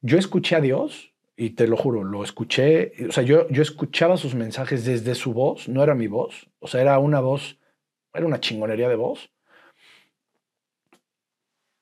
Yo 0.00 0.18
escuché 0.18 0.56
a 0.56 0.60
Dios, 0.60 1.14
y 1.36 1.50
te 1.50 1.66
lo 1.66 1.76
juro, 1.76 2.02
lo 2.02 2.24
escuché, 2.24 2.92
o 3.08 3.12
sea, 3.12 3.22
yo, 3.22 3.48
yo 3.50 3.62
escuchaba 3.62 4.16
sus 4.16 4.34
mensajes 4.34 4.84
desde 4.84 5.14
su 5.14 5.32
voz, 5.32 5.68
no 5.68 5.82
era 5.82 5.94
mi 5.94 6.06
voz, 6.06 6.48
o 6.58 6.66
sea, 6.68 6.80
era 6.80 6.98
una 6.98 7.20
voz, 7.20 7.58
era 8.12 8.26
una 8.26 8.40
chingonería 8.40 8.88
de 8.88 8.96
voz. 8.96 9.30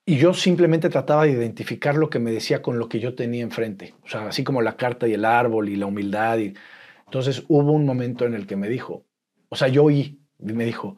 Y 0.04 0.16
yo 0.16 0.34
simplemente 0.34 0.88
trataba 0.88 1.24
de 1.24 1.30
identificar 1.30 1.94
lo 1.94 2.10
que 2.10 2.18
me 2.18 2.32
decía 2.32 2.60
con 2.60 2.78
lo 2.78 2.88
que 2.88 2.98
yo 2.98 3.14
tenía 3.14 3.42
enfrente, 3.42 3.94
o 4.02 4.08
sea, 4.08 4.28
así 4.28 4.42
como 4.42 4.60
la 4.60 4.76
carta 4.76 5.06
y 5.06 5.14
el 5.14 5.24
árbol 5.24 5.68
y 5.68 5.76
la 5.76 5.86
humildad. 5.86 6.38
Y... 6.38 6.54
Entonces 7.04 7.44
hubo 7.48 7.72
un 7.72 7.86
momento 7.86 8.26
en 8.26 8.34
el 8.34 8.46
que 8.46 8.56
me 8.56 8.68
dijo, 8.68 9.04
o 9.48 9.56
sea, 9.56 9.68
yo 9.68 9.84
oí, 9.84 10.20
y 10.40 10.52
me 10.52 10.64
dijo, 10.64 10.96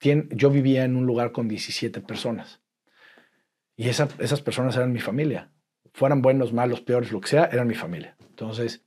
yo 0.00 0.50
vivía 0.50 0.84
en 0.84 0.96
un 0.96 1.06
lugar 1.06 1.32
con 1.32 1.48
17 1.48 2.00
personas. 2.02 2.60
Y 3.76 3.88
esas 3.88 4.40
personas 4.42 4.76
eran 4.76 4.92
mi 4.92 5.00
familia 5.00 5.50
fueran 5.94 6.22
buenos, 6.22 6.52
malos, 6.52 6.80
peores, 6.80 7.12
lo 7.12 7.20
que 7.20 7.28
sea, 7.28 7.44
eran 7.46 7.68
mi 7.68 7.74
familia. 7.74 8.16
Entonces, 8.28 8.84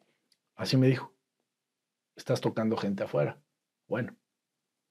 así 0.55 0.77
me 0.77 0.87
dijo, 0.87 1.13
estás 2.15 2.41
tocando 2.41 2.75
gente 2.77 3.03
afuera. 3.03 3.39
Bueno, 3.87 4.15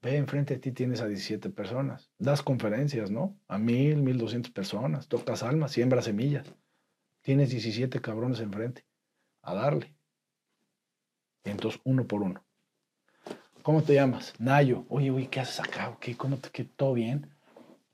ve 0.07 0.17
enfrente 0.17 0.55
de 0.55 0.60
ti 0.60 0.70
tienes 0.70 1.01
a 1.01 1.09
17 1.09 1.51
personas, 1.51 2.12
das 2.17 2.41
conferencias, 2.41 3.10
¿no? 3.10 3.36
A 3.49 3.59
mil, 3.59 3.97
mil 4.02 4.18
doscientas 4.18 4.52
personas, 4.52 5.09
tocas 5.09 5.43
almas, 5.43 5.73
siembras 5.73 6.05
semillas. 6.05 6.47
Tienes 7.23 7.51
17 7.51 8.01
cabrones 8.01 8.39
enfrente, 8.39 8.85
a 9.43 9.55
darle. 9.55 9.97
Y 11.44 11.51
entonces, 11.51 11.81
uno 11.83 12.07
por 12.07 12.23
uno. 12.23 12.47
¿Cómo 13.62 13.83
te 13.83 13.94
llamas? 13.94 14.33
Nayo. 14.39 14.86
Oye, 14.89 15.10
oye, 15.10 15.28
¿qué 15.28 15.41
haces 15.41 15.59
acá? 15.59 15.97
¿Qué? 16.01 16.17
¿Cómo 16.17 16.36
te 16.36 16.51
quedó 16.51 16.68
todo 16.76 16.93
bien? 16.94 17.35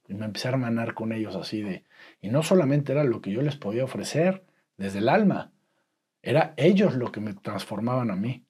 Y 0.06 0.12
me 0.12 0.26
empecé 0.26 0.48
a 0.48 0.50
hermanar 0.50 0.92
con 0.92 1.12
ellos 1.12 1.34
así 1.34 1.62
de... 1.62 1.84
Y 2.20 2.28
no 2.28 2.42
solamente 2.42 2.92
era 2.92 3.04
lo 3.04 3.22
que 3.22 3.30
yo 3.30 3.40
les 3.40 3.56
podía 3.56 3.84
ofrecer 3.84 4.44
desde 4.76 4.98
el 4.98 5.08
alma, 5.08 5.50
era 6.20 6.52
ellos 6.58 6.94
lo 6.94 7.10
que 7.10 7.20
me 7.20 7.32
transformaban 7.32 8.10
a 8.10 8.16
mí. 8.16 8.44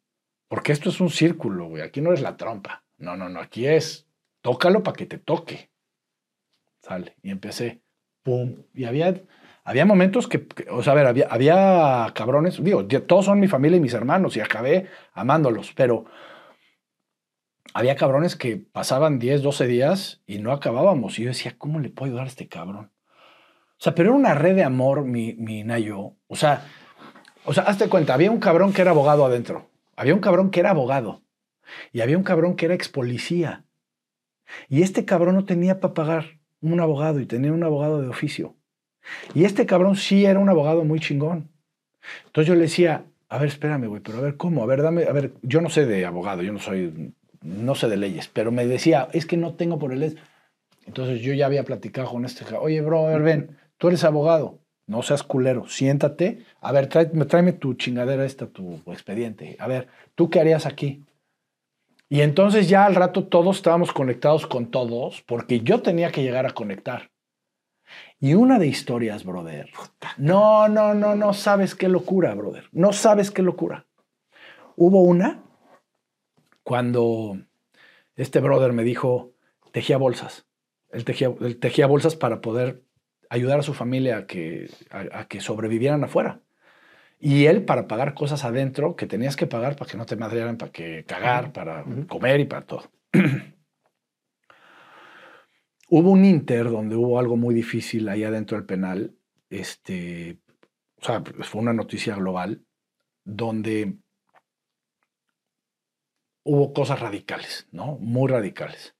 Porque 0.49 0.73
esto 0.73 0.89
es 0.89 1.01
un 1.01 1.11
círculo, 1.11 1.69
güey. 1.69 1.83
Aquí 1.83 2.01
no 2.01 2.13
es 2.13 2.21
la 2.21 2.37
trompa. 2.37 2.85
No, 3.03 3.17
no, 3.17 3.29
no. 3.29 3.41
Aquí 3.41 3.67
es 3.67 4.07
tócalo 4.43 4.85
para 4.85 4.97
que 4.97 5.07
te 5.07 5.19
toque. 5.19 5.71
Sale. 6.81 7.17
Y 7.23 7.31
empecé. 7.31 7.83
Pum. 8.23 8.63
Y 8.73 8.85
había, 8.85 9.21
había 9.65 9.85
momentos 9.85 10.29
que, 10.29 10.47
o 10.71 10.85
sea, 10.85 10.93
a 10.93 10.97
ver, 10.97 11.07
había, 11.07 11.27
había 11.29 12.13
cabrones. 12.15 12.63
Digo, 12.63 12.87
todos 12.87 13.25
son 13.25 13.41
mi 13.41 13.49
familia 13.49 13.77
y 13.79 13.81
mis 13.81 13.93
hermanos 13.93 14.37
y 14.37 14.41
acabé 14.41 14.87
amándolos. 15.15 15.73
Pero 15.75 16.05
había 17.75 17.97
cabrones 17.97 18.37
que 18.37 18.57
pasaban 18.57 19.19
10, 19.19 19.43
12 19.43 19.67
días 19.67 20.23
y 20.25 20.39
no 20.39 20.53
acabábamos. 20.53 21.19
Y 21.19 21.25
yo 21.25 21.29
decía, 21.29 21.57
¿cómo 21.59 21.81
le 21.81 21.91
puedo 21.91 22.11
ayudar 22.13 22.27
a 22.27 22.29
este 22.29 22.47
cabrón? 22.47 22.93
O 23.79 23.83
sea, 23.83 23.97
pero 23.97 24.11
era 24.11 24.19
una 24.19 24.35
red 24.35 24.55
de 24.55 24.63
amor, 24.63 25.05
mi, 25.05 25.35
mi 25.35 25.65
Nayo. 25.65 26.15
O 26.29 26.37
sea, 26.37 26.65
o 27.45 27.53
sea, 27.53 27.65
hazte 27.65 27.89
cuenta, 27.89 28.15
había 28.15 28.31
un 28.31 28.39
cabrón 28.39 28.73
que 28.73 28.83
era 28.83 28.93
abogado 28.93 29.27
adentro. 29.27 29.71
Había 29.97 30.15
un 30.15 30.21
cabrón 30.21 30.53
que 30.53 30.61
era 30.61 30.71
abogado. 30.71 31.22
Y 31.93 32.01
había 32.01 32.19
un 32.19 32.25
cabrón 32.25 32.57
que 32.57 32.67
era 32.67 32.75
ex 32.75 32.89
policía. 32.89 33.65
Y 34.69 34.83
este 34.83 35.05
cabrón 35.05 35.35
no 35.35 35.45
tenía 35.45 35.81
para 35.81 35.95
pagar 35.95 36.41
un 36.61 36.81
abogado 36.81 37.21
y 37.21 37.27
tenía 37.27 37.53
un 37.53 37.65
abogado 37.65 38.01
de 38.01 38.09
oficio. 38.09 38.57
Y 39.35 39.45
este 39.45 39.67
cabrón 39.67 39.97
sí 39.97 40.25
era 40.25 40.39
un 40.39 40.49
abogado 40.49 40.85
muy 40.85 41.01
chingón. 41.01 41.51
Entonces 42.27 42.49
yo 42.49 42.55
le 42.55 42.63
decía, 42.63 43.05
a 43.29 43.39
ver, 43.39 43.49
espérame, 43.49 43.87
güey, 43.87 44.03
pero 44.03 44.19
a 44.19 44.21
ver, 44.21 44.37
¿cómo? 44.37 44.63
A 44.63 44.67
ver, 44.67 44.83
dame, 44.83 45.05
a 45.05 45.13
ver, 45.13 45.33
yo 45.43 45.61
no 45.61 45.71
sé 45.71 45.87
de 45.87 46.05
abogado, 46.05 46.43
yo 46.43 46.53
no 46.53 46.59
soy 46.59 47.15
no 47.43 47.75
sé 47.75 47.89
de 47.89 47.97
leyes, 47.97 48.29
pero 48.29 48.53
me 48.53 48.67
decía, 48.67 49.09
es 49.13 49.27
que 49.27 49.37
no 49.37 49.55
tengo 49.55 49.79
por 49.79 49.93
el... 49.93 50.19
Entonces 50.87 51.21
yo 51.21 51.33
ya 51.35 51.47
había 51.47 51.65
platicado 51.65 52.11
con 52.11 52.25
este, 52.25 52.45
oye, 52.55 52.81
bro, 52.81 53.07
a 53.07 53.11
ver, 53.11 53.23
ven, 53.23 53.57
tú 53.79 53.89
eres 53.89 54.05
abogado, 54.05 54.59
no 54.87 55.03
seas 55.03 55.23
culero, 55.23 55.69
siéntate, 55.69 56.45
a 56.61 56.73
ver, 56.73 56.89
tráeme, 56.89 57.25
tráeme 57.25 57.53
tu 57.53 57.75
chingadera 57.75 58.25
esta, 58.25 58.47
tu 58.47 58.81
expediente, 58.87 59.57
a 59.61 59.69
ver, 59.69 59.89
¿tú 60.15 60.29
qué 60.29 60.41
harías 60.41 60.67
aquí? 60.67 61.05
Y 62.13 62.21
entonces 62.21 62.69
ya 62.69 62.85
al 62.85 62.95
rato 62.95 63.25
todos 63.25 63.57
estábamos 63.57 63.91
conectados 63.91 64.47
con 64.47 64.71
todos, 64.71 65.23
porque 65.23 65.61
yo 65.61 65.81
tenía 65.81 66.13
que 66.13 66.23
llegar 66.23 66.45
a 66.45 66.51
conectar. 66.51 67.11
Y 68.21 68.35
una 68.35 68.59
de 68.59 68.67
historias, 68.67 69.25
brother. 69.25 69.71
No, 70.19 70.69
no, 70.69 70.93
no, 70.93 71.17
no 71.17 71.33
sabes 71.33 71.75
qué 71.75 71.89
locura, 71.89 72.35
brother. 72.35 72.69
No 72.71 72.93
sabes 72.93 73.31
qué 73.31 73.41
locura. 73.41 73.87
Hubo 74.77 75.01
una 75.01 75.43
cuando 76.63 77.39
este 78.15 78.41
brother 78.41 78.75
me 78.75 78.85
dijo, 78.85 79.33
tejía 79.71 79.97
bolsas. 79.97 80.47
Él 80.91 81.07
tejía, 81.07 81.87
bolsas 81.87 82.15
para 82.15 82.43
poder 82.43 82.83
ayudar 83.31 83.59
a 83.59 83.63
su 83.63 83.73
familia 83.73 84.19
a 84.19 84.27
que, 84.27 84.69
a, 84.91 85.29
que 85.29 85.41
sobrevivieran 85.41 86.05
afuera. 86.05 86.43
Y 87.25 87.47
él 87.47 87.65
para 87.65 87.87
pagar 87.87 88.15
cosas 88.15 88.45
adentro 88.45 88.97
que 88.97 89.07
tenías 89.07 89.37
que 89.37 89.47
pagar 89.47 89.77
para 89.77 89.89
que 89.89 89.97
no 89.97 90.07
te 90.07 90.17
madrearan, 90.17 90.59
para 90.59 90.73
que 90.73 91.05
cagar, 91.05 91.53
para 91.53 91.85
comer 92.09 92.41
y 92.41 92.47
para 92.47 92.67
todo. 92.67 92.91
hubo 95.89 96.11
un 96.11 96.25
inter 96.25 96.69
donde 96.69 96.97
hubo 96.97 97.21
algo 97.21 97.37
muy 97.37 97.55
difícil 97.55 98.09
ahí 98.09 98.25
adentro 98.25 98.57
del 98.57 98.67
penal. 98.67 99.15
Este, 99.51 100.41
o 100.97 101.05
sea, 101.05 101.23
fue 101.43 101.61
una 101.61 101.73
noticia 101.73 102.17
global 102.17 102.65
donde 103.23 103.99
hubo 106.43 106.73
cosas 106.73 106.99
radicales, 106.99 107.69
¿no? 107.71 107.99
Muy 108.01 108.33
radicales. 108.33 108.97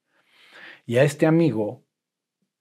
Y 0.85 0.95
a 0.95 1.03
este 1.03 1.25
amigo 1.25 1.83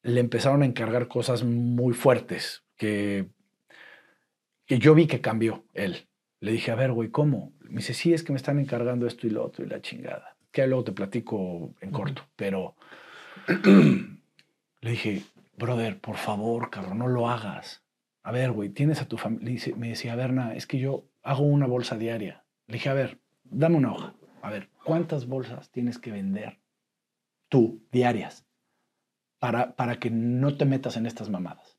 le 0.02 0.18
empezaron 0.18 0.62
a 0.62 0.66
encargar 0.66 1.07
cosas 1.07 1.44
muy 1.44 1.94
fuertes 1.94 2.65
que, 2.76 3.31
que 4.73 4.78
yo 4.78 4.94
vi 4.94 5.07
que 5.07 5.20
cambió 5.20 5.67
él. 5.75 6.09
Le 6.41 6.52
dije, 6.52 6.70
a 6.70 6.75
ver, 6.75 6.92
güey, 6.92 7.10
¿cómo? 7.10 7.52
Me 7.60 7.81
dice, 7.81 7.92
sí, 7.92 8.15
es 8.15 8.23
que 8.23 8.33
me 8.33 8.39
están 8.39 8.59
encargando 8.59 9.07
esto 9.07 9.26
y 9.26 9.31
lo 9.31 9.44
otro 9.44 9.67
y 9.67 9.68
la 9.68 9.83
chingada. 9.83 10.39
Que 10.51 10.67
luego 10.67 10.84
te 10.84 10.92
platico 10.92 11.75
en 11.83 11.91
corto, 11.91 12.23
pero 12.36 12.75
le 14.81 14.91
dije, 14.91 15.25
brother, 15.59 16.01
por 16.01 16.17
favor, 16.17 16.70
cabrón, 16.70 17.01
no 17.01 17.07
lo 17.07 17.28
hagas. 17.28 17.84
A 18.23 18.33
ver, 18.33 18.52
güey, 18.52 18.70
tienes 18.70 19.02
a 19.02 19.09
tu 19.09 19.18
familia. 19.18 19.60
Me 19.76 19.91
decía, 19.91 20.15
a 20.15 20.17
ver, 20.17 20.33
nada, 20.33 20.55
es 20.55 20.67
que 20.67 20.78
yo 20.78 21.05
hago 21.23 21.42
una 21.42 21.67
bolsa 21.67 21.99
diaria. 21.99 22.47
Le 22.67 22.76
dije, 22.76 22.89
a 22.89 22.94
ver, 22.94 23.20
dame 23.44 23.76
una 23.76 23.92
hoja. 23.92 24.15
A 24.41 24.49
ver, 24.49 24.70
¿cuántas 24.84 25.26
bolsas 25.26 25.70
tienes 25.70 25.99
que 25.99 26.12
vender 26.12 26.60
tú 27.51 27.84
diarias 27.92 28.47
para, 29.39 29.76
para 29.76 29.99
que 29.99 30.09
no 30.09 30.57
te 30.57 30.65
metas 30.65 30.97
en 30.97 31.05
estas 31.05 31.28
mamadas? 31.28 31.72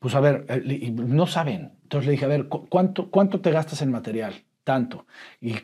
Pues 0.00 0.14
a 0.14 0.20
ver, 0.20 0.46
eh, 0.48 0.90
no 0.90 1.26
saben. 1.26 1.78
Entonces 1.82 2.06
le 2.06 2.12
dije, 2.12 2.24
a 2.24 2.28
ver, 2.28 2.48
¿cuánto, 2.48 3.10
cuánto 3.10 3.40
te 3.40 3.52
gastas 3.52 3.82
en 3.82 3.92
material? 3.92 4.34
Tanto. 4.64 5.06
Y 5.40 5.54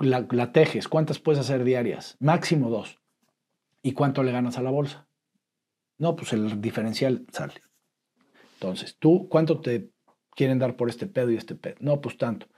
la, 0.00 0.52
tejes, 0.52 0.88
¿cuántas 0.88 1.18
puedes 1.18 1.40
hacer 1.40 1.64
diarias? 1.64 2.16
Máximo 2.20 2.68
dos. 2.68 2.98
¿Y 3.82 3.92
cuánto 3.92 4.22
le 4.22 4.32
ganas 4.32 4.58
a 4.58 4.62
la 4.62 4.70
bolsa? 4.70 5.06
No, 5.98 6.16
pues 6.16 6.32
el 6.32 6.60
diferencial 6.60 7.26
sale. 7.32 7.54
Entonces, 8.54 8.96
¿tú 8.98 9.28
cuánto 9.28 9.60
te 9.60 9.90
quieren 10.34 10.58
dar 10.58 10.76
por 10.76 10.88
este 10.88 11.06
pedo 11.06 11.30
y 11.30 11.36
este 11.36 11.54
pedo? 11.54 11.76
No, 11.78 12.00
pues 12.00 12.18
tanto. 12.18 12.48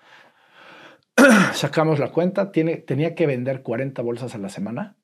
sacamos 1.52 1.98
la 1.98 2.10
cuenta, 2.10 2.52
tiene, 2.52 2.78
tenía 2.78 3.14
que 3.14 3.26
vender 3.26 3.62
40 3.62 4.00
bolsas 4.00 4.34
a 4.34 4.38
la 4.38 4.48
semana 4.48 4.96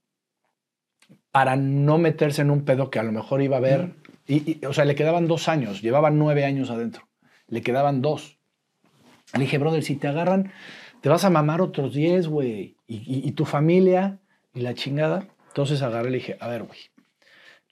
para 1.31 1.57
no 1.57 1.99
meterse 1.99 2.43
en 2.43 2.51
un 2.51 2.65
pedo 2.65 2.91
que 2.91 2.99
a 2.99 3.03
lo 3.03 3.13
mejor 3.13 3.43
iba 3.43 3.59
a 3.59 3.61
ver. 3.61 3.95
Y, 4.27 4.59
y, 4.63 4.65
o 4.67 4.73
sea, 4.73 4.85
le 4.85 4.95
quedaban 4.95 5.27
dos 5.29 5.49
años, 5.49 5.83
llevaba 5.83 6.11
nueve 6.11 6.45
años 6.45 6.71
adentro. 6.71 7.09
Le 7.49 7.63
quedaban 7.63 8.01
dos. 8.03 8.39
Le 9.35 9.41
dije, 9.41 9.59
brother, 9.59 9.83
si 9.83 9.97
te 9.97 10.09
agarran, 10.09 10.53
te 11.01 11.09
vas 11.09 11.25
a 11.25 11.31
mamar 11.31 11.61
otros 11.61 11.93
diez, 11.95 12.27
güey. 12.29 12.77
Y, 12.87 12.97
y- 12.97 13.29
y 13.29 13.33
tu 13.33 13.45
familia 13.45 14.19
y 14.55 14.61
la 14.61 14.75
chingada. 14.75 15.27
Entonces 15.49 15.83
agarré 15.83 16.09
y 16.09 16.13
le 16.13 16.19
dije, 16.19 16.37
a 16.41 16.49
ver, 16.49 16.63
güey, 16.65 16.79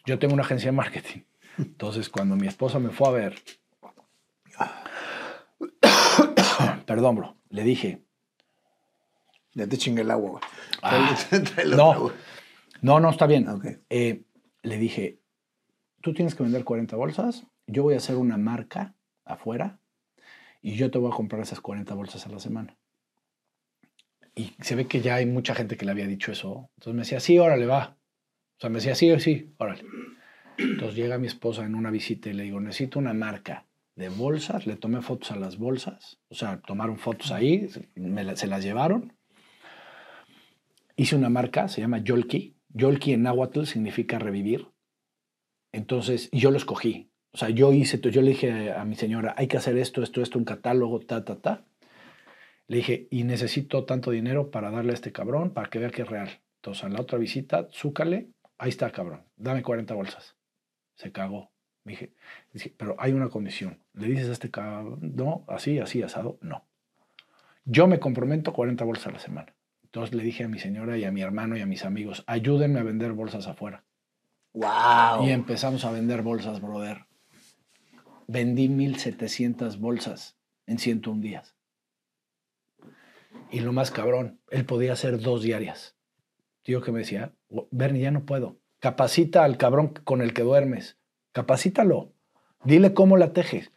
yo 0.06 0.18
tengo 0.18 0.34
una 0.34 0.42
agencia 0.42 0.70
de 0.70 0.76
marketing. 0.76 1.20
Entonces, 1.58 2.08
cuando 2.08 2.36
mi 2.36 2.46
esposa 2.48 2.78
me 2.78 2.90
fue 2.90 3.08
a 3.08 3.10
ver, 3.12 3.34
perdón, 6.86 7.16
bro, 7.16 7.36
le 7.50 7.62
dije, 7.64 8.02
Ya 9.54 9.66
te 9.66 9.76
chingué 9.76 10.02
el 10.02 10.10
agua, 10.10 10.30
güey. 10.30 10.42
Ah, 10.82 11.14
no. 11.76 12.10
No, 12.80 13.00
no, 13.00 13.10
está 13.10 13.26
bien. 13.26 13.46
Eh, 13.90 14.22
le 14.62 14.78
dije, 14.78 15.18
tú 16.02 16.12
tienes 16.12 16.34
que 16.34 16.42
vender 16.42 16.64
40 16.64 16.96
bolsas, 16.96 17.46
yo 17.66 17.82
voy 17.82 17.94
a 17.94 17.98
hacer 17.98 18.16
una 18.16 18.36
marca 18.36 18.94
afuera 19.24 19.80
y 20.60 20.74
yo 20.74 20.90
te 20.90 20.98
voy 20.98 21.10
a 21.10 21.14
comprar 21.14 21.42
esas 21.42 21.60
40 21.60 21.94
bolsas 21.94 22.26
a 22.26 22.30
la 22.30 22.38
semana. 22.38 22.76
Y 24.34 24.52
se 24.60 24.74
ve 24.74 24.86
que 24.86 25.00
ya 25.00 25.16
hay 25.16 25.26
mucha 25.26 25.54
gente 25.54 25.76
que 25.76 25.84
le 25.84 25.92
había 25.92 26.06
dicho 26.06 26.32
eso. 26.32 26.70
Entonces 26.76 26.94
me 26.94 27.00
decía, 27.02 27.20
sí, 27.20 27.38
órale, 27.38 27.66
va. 27.66 27.96
O 28.56 28.60
sea, 28.60 28.70
me 28.70 28.76
decía, 28.76 28.94
sí, 28.94 29.18
sí, 29.20 29.52
órale. 29.58 29.84
Entonces 30.56 30.96
llega 30.96 31.18
mi 31.18 31.26
esposa 31.26 31.64
en 31.64 31.74
una 31.74 31.90
visita 31.90 32.30
y 32.30 32.32
le 32.32 32.44
digo, 32.44 32.60
necesito 32.60 32.98
una 32.98 33.12
marca 33.12 33.66
de 33.94 34.08
bolsas. 34.08 34.66
Le 34.66 34.76
tomé 34.76 35.02
fotos 35.02 35.32
a 35.32 35.36
las 35.36 35.58
bolsas. 35.58 36.18
O 36.28 36.34
sea, 36.34 36.60
tomaron 36.60 36.98
fotos 36.98 37.30
ahí, 37.30 37.68
se 37.68 38.46
las 38.46 38.62
llevaron. 38.62 39.12
Hice 40.96 41.16
una 41.16 41.28
marca, 41.28 41.68
se 41.68 41.80
llama 41.80 41.98
Yolki. 41.98 42.56
Yolki 42.68 43.12
en 43.12 43.22
náhuatl 43.22 43.64
significa 43.64 44.18
revivir. 44.18 44.71
Entonces, 45.72 46.30
yo 46.32 46.50
lo 46.50 46.58
escogí. 46.58 47.10
O 47.32 47.38
sea, 47.38 47.48
yo 47.48 47.72
hice, 47.72 47.98
yo 47.98 48.20
le 48.20 48.30
dije 48.30 48.72
a 48.72 48.84
mi 48.84 48.94
señora, 48.94 49.34
hay 49.38 49.48
que 49.48 49.56
hacer 49.56 49.78
esto, 49.78 50.02
esto, 50.02 50.20
esto, 50.20 50.38
un 50.38 50.44
catálogo, 50.44 51.00
ta, 51.00 51.24
ta, 51.24 51.40
ta. 51.40 51.64
Le 52.68 52.76
dije, 52.78 53.08
y 53.10 53.24
necesito 53.24 53.84
tanto 53.84 54.10
dinero 54.10 54.50
para 54.50 54.70
darle 54.70 54.92
a 54.92 54.94
este 54.94 55.12
cabrón 55.12 55.52
para 55.52 55.70
que 55.70 55.78
vea 55.78 55.90
que 55.90 56.02
es 56.02 56.08
real. 56.08 56.40
Entonces, 56.56 56.84
en 56.84 56.92
la 56.92 57.00
otra 57.00 57.18
visita, 57.18 57.68
zúcale, 57.72 58.28
ahí 58.58 58.68
está, 58.68 58.90
cabrón, 58.90 59.24
dame 59.36 59.62
40 59.62 59.94
bolsas. 59.94 60.36
Se 60.94 61.10
cagó. 61.10 61.50
Me 61.84 61.92
dije, 61.92 62.12
dije, 62.52 62.74
pero 62.76 62.94
hay 62.98 63.12
una 63.12 63.28
condición. 63.28 63.82
¿Le 63.94 64.06
dices 64.08 64.28
a 64.28 64.32
este 64.32 64.50
cabrón, 64.50 65.00
no, 65.16 65.44
así, 65.48 65.78
así, 65.78 66.02
asado? 66.02 66.38
No. 66.42 66.66
Yo 67.64 67.86
me 67.86 67.98
comprometo 67.98 68.52
40 68.52 68.84
bolsas 68.84 69.08
a 69.08 69.12
la 69.12 69.18
semana. 69.18 69.54
Entonces 69.84 70.14
le 70.14 70.22
dije 70.22 70.44
a 70.44 70.48
mi 70.48 70.58
señora 70.58 70.96
y 70.96 71.04
a 71.04 71.12
mi 71.12 71.22
hermano 71.22 71.56
y 71.56 71.60
a 71.60 71.66
mis 71.66 71.84
amigos, 71.84 72.24
ayúdenme 72.26 72.80
a 72.80 72.82
vender 72.82 73.12
bolsas 73.12 73.46
afuera. 73.46 73.84
Wow. 74.54 75.26
Y 75.26 75.30
empezamos 75.30 75.84
a 75.84 75.92
vender 75.92 76.22
bolsas, 76.22 76.60
brother. 76.60 77.06
Vendí 78.26 78.68
1700 78.68 79.78
bolsas 79.78 80.36
en 80.66 80.78
101 80.78 81.20
días. 81.22 81.56
Y 83.50 83.60
lo 83.60 83.72
más 83.72 83.90
cabrón, 83.90 84.40
él 84.50 84.64
podía 84.64 84.92
hacer 84.92 85.20
dos 85.20 85.42
diarias. 85.42 85.96
Tío 86.62 86.80
que 86.80 86.92
me 86.92 87.00
decía, 87.00 87.34
Bernie, 87.70 88.02
ya 88.02 88.10
no 88.10 88.24
puedo. 88.24 88.58
Capacita 88.78 89.44
al 89.44 89.56
cabrón 89.58 89.94
con 90.04 90.22
el 90.22 90.32
que 90.32 90.42
duermes. 90.42 90.98
Capacítalo. 91.32 92.12
Dile 92.64 92.94
cómo 92.94 93.16
la 93.16 93.32
tejes. 93.32 93.72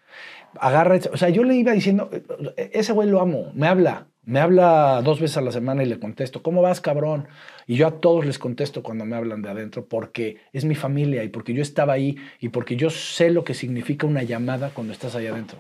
Agarra, 0.60 1.00
o 1.12 1.18
sea, 1.18 1.30
yo 1.30 1.44
le 1.44 1.56
iba 1.56 1.74
diciendo, 1.74 2.10
"E- 2.56 2.72
ese 2.74 2.94
güey 2.94 3.10
lo 3.10 3.20
amo, 3.20 3.52
me 3.54 3.68
habla, 3.68 4.08
me 4.26 4.40
habla 4.40 5.02
dos 5.04 5.20
veces 5.20 5.38
a 5.38 5.42
la 5.42 5.52
semana 5.52 5.84
y 5.84 5.86
le 5.86 6.00
contesto, 6.00 6.42
¿cómo 6.42 6.62
vas, 6.62 6.82
cabrón? 6.82 7.28
Y 7.68 7.76
yo 7.76 7.88
a 7.88 8.00
todos 8.00 8.26
les 8.26 8.40
contesto 8.40 8.82
cuando 8.84 9.06
me 9.06 9.16
hablan 9.16 9.42
de 9.42 9.50
adentro 9.50 9.86
porque 9.86 10.38
es 10.52 10.66
mi 10.66 10.76
familia 10.76 11.24
y 11.24 11.30
porque 11.30 11.54
yo 11.54 11.62
estaba 11.62 11.94
ahí 11.94 12.18
y 12.40 12.50
porque 12.50 12.76
yo 12.76 12.90
sé 12.90 13.30
lo 13.30 13.44
que 13.44 13.54
significa 13.54 14.08
una 14.08 14.24
llamada 14.24 14.72
cuando 14.74 14.94
estás 14.94 15.16
ahí 15.16 15.28
adentro. 15.28 15.60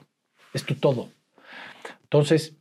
Es 0.53 0.63
tu 0.63 0.75
todo. 0.75 1.09
Entonces, 2.03 2.57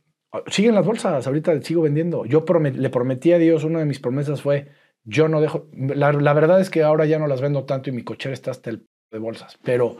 siguen 0.47 0.75
las 0.75 0.85
bolsas, 0.85 1.25
ahorita 1.25 1.59
sigo 1.61 1.81
vendiendo. 1.81 2.25
Yo 2.25 2.45
le 2.59 2.89
prometí 2.89 3.33
a 3.33 3.37
Dios, 3.37 3.63
una 3.63 3.79
de 3.79 3.85
mis 3.85 3.99
promesas 3.99 4.41
fue, 4.41 4.69
yo 5.03 5.27
no 5.27 5.41
dejo, 5.41 5.67
la, 5.73 6.11
la 6.11 6.33
verdad 6.33 6.59
es 6.59 6.69
que 6.69 6.83
ahora 6.83 7.05
ya 7.05 7.19
no 7.19 7.27
las 7.27 7.41
vendo 7.41 7.63
tanto 7.65 7.89
y 7.89 7.93
mi 7.93 8.03
cochera 8.03 8.33
está 8.33 8.51
hasta 8.51 8.69
el 8.69 8.87
de 9.11 9.19
bolsas, 9.19 9.57
pero 9.63 9.97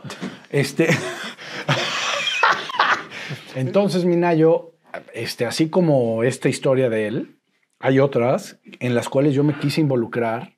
este... 0.50 0.88
Entonces, 3.56 4.04
Minayo, 4.04 4.75
este, 5.14 5.46
así 5.46 5.68
como 5.68 6.22
esta 6.22 6.48
historia 6.48 6.88
de 6.88 7.06
él, 7.06 7.38
hay 7.78 7.98
otras 7.98 8.58
en 8.80 8.94
las 8.94 9.08
cuales 9.08 9.34
yo 9.34 9.44
me 9.44 9.58
quise 9.58 9.80
involucrar. 9.80 10.56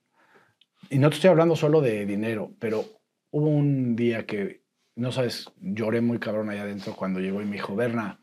Y 0.90 0.98
no 0.98 1.10
te 1.10 1.16
estoy 1.16 1.30
hablando 1.30 1.56
solo 1.56 1.80
de 1.80 2.06
dinero, 2.06 2.52
pero 2.58 2.84
hubo 3.30 3.48
un 3.48 3.96
día 3.96 4.26
que, 4.26 4.62
no 4.94 5.12
sabes, 5.12 5.52
lloré 5.60 6.00
muy 6.00 6.18
cabrón 6.18 6.50
allá 6.50 6.62
adentro 6.62 6.94
cuando 6.94 7.20
llegó 7.20 7.42
y 7.42 7.44
me 7.44 7.56
dijo, 7.56 7.76
Berna, 7.76 8.20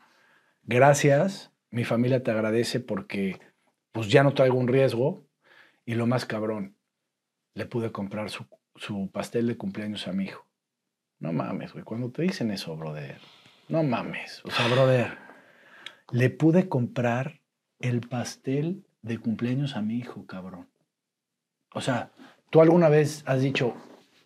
gracias, 0.62 1.52
mi 1.70 1.84
familia 1.84 2.22
te 2.22 2.30
agradece 2.30 2.80
porque 2.80 3.38
pues 3.92 4.08
ya 4.08 4.22
no 4.22 4.34
traigo 4.34 4.58
un 4.58 4.68
riesgo. 4.68 5.24
Y 5.84 5.94
lo 5.94 6.06
más 6.06 6.24
cabrón, 6.24 6.76
le 7.54 7.66
pude 7.66 7.92
comprar 7.92 8.28
su, 8.30 8.44
su 8.74 9.10
pastel 9.12 9.46
de 9.46 9.56
cumpleaños 9.56 10.08
a 10.08 10.12
mi 10.12 10.24
hijo. 10.24 10.44
No 11.18 11.32
mames, 11.32 11.72
güey, 11.72 11.84
cuando 11.84 12.10
te 12.10 12.22
dicen 12.22 12.50
eso, 12.50 12.76
brother, 12.76 13.18
no 13.68 13.82
mames. 13.82 14.42
O 14.44 14.50
sea, 14.50 14.68
brother, 14.68 15.16
le 16.10 16.30
pude 16.30 16.68
comprar 16.68 17.40
el 17.78 18.00
pastel 18.00 18.84
de 19.02 19.18
cumpleaños 19.18 19.76
a 19.76 19.82
mi 19.82 19.96
hijo, 19.96 20.26
cabrón. 20.26 20.68
O 21.72 21.80
sea, 21.80 22.10
¿tú 22.50 22.60
alguna 22.60 22.88
vez 22.88 23.22
has 23.26 23.40
dicho, 23.40 23.74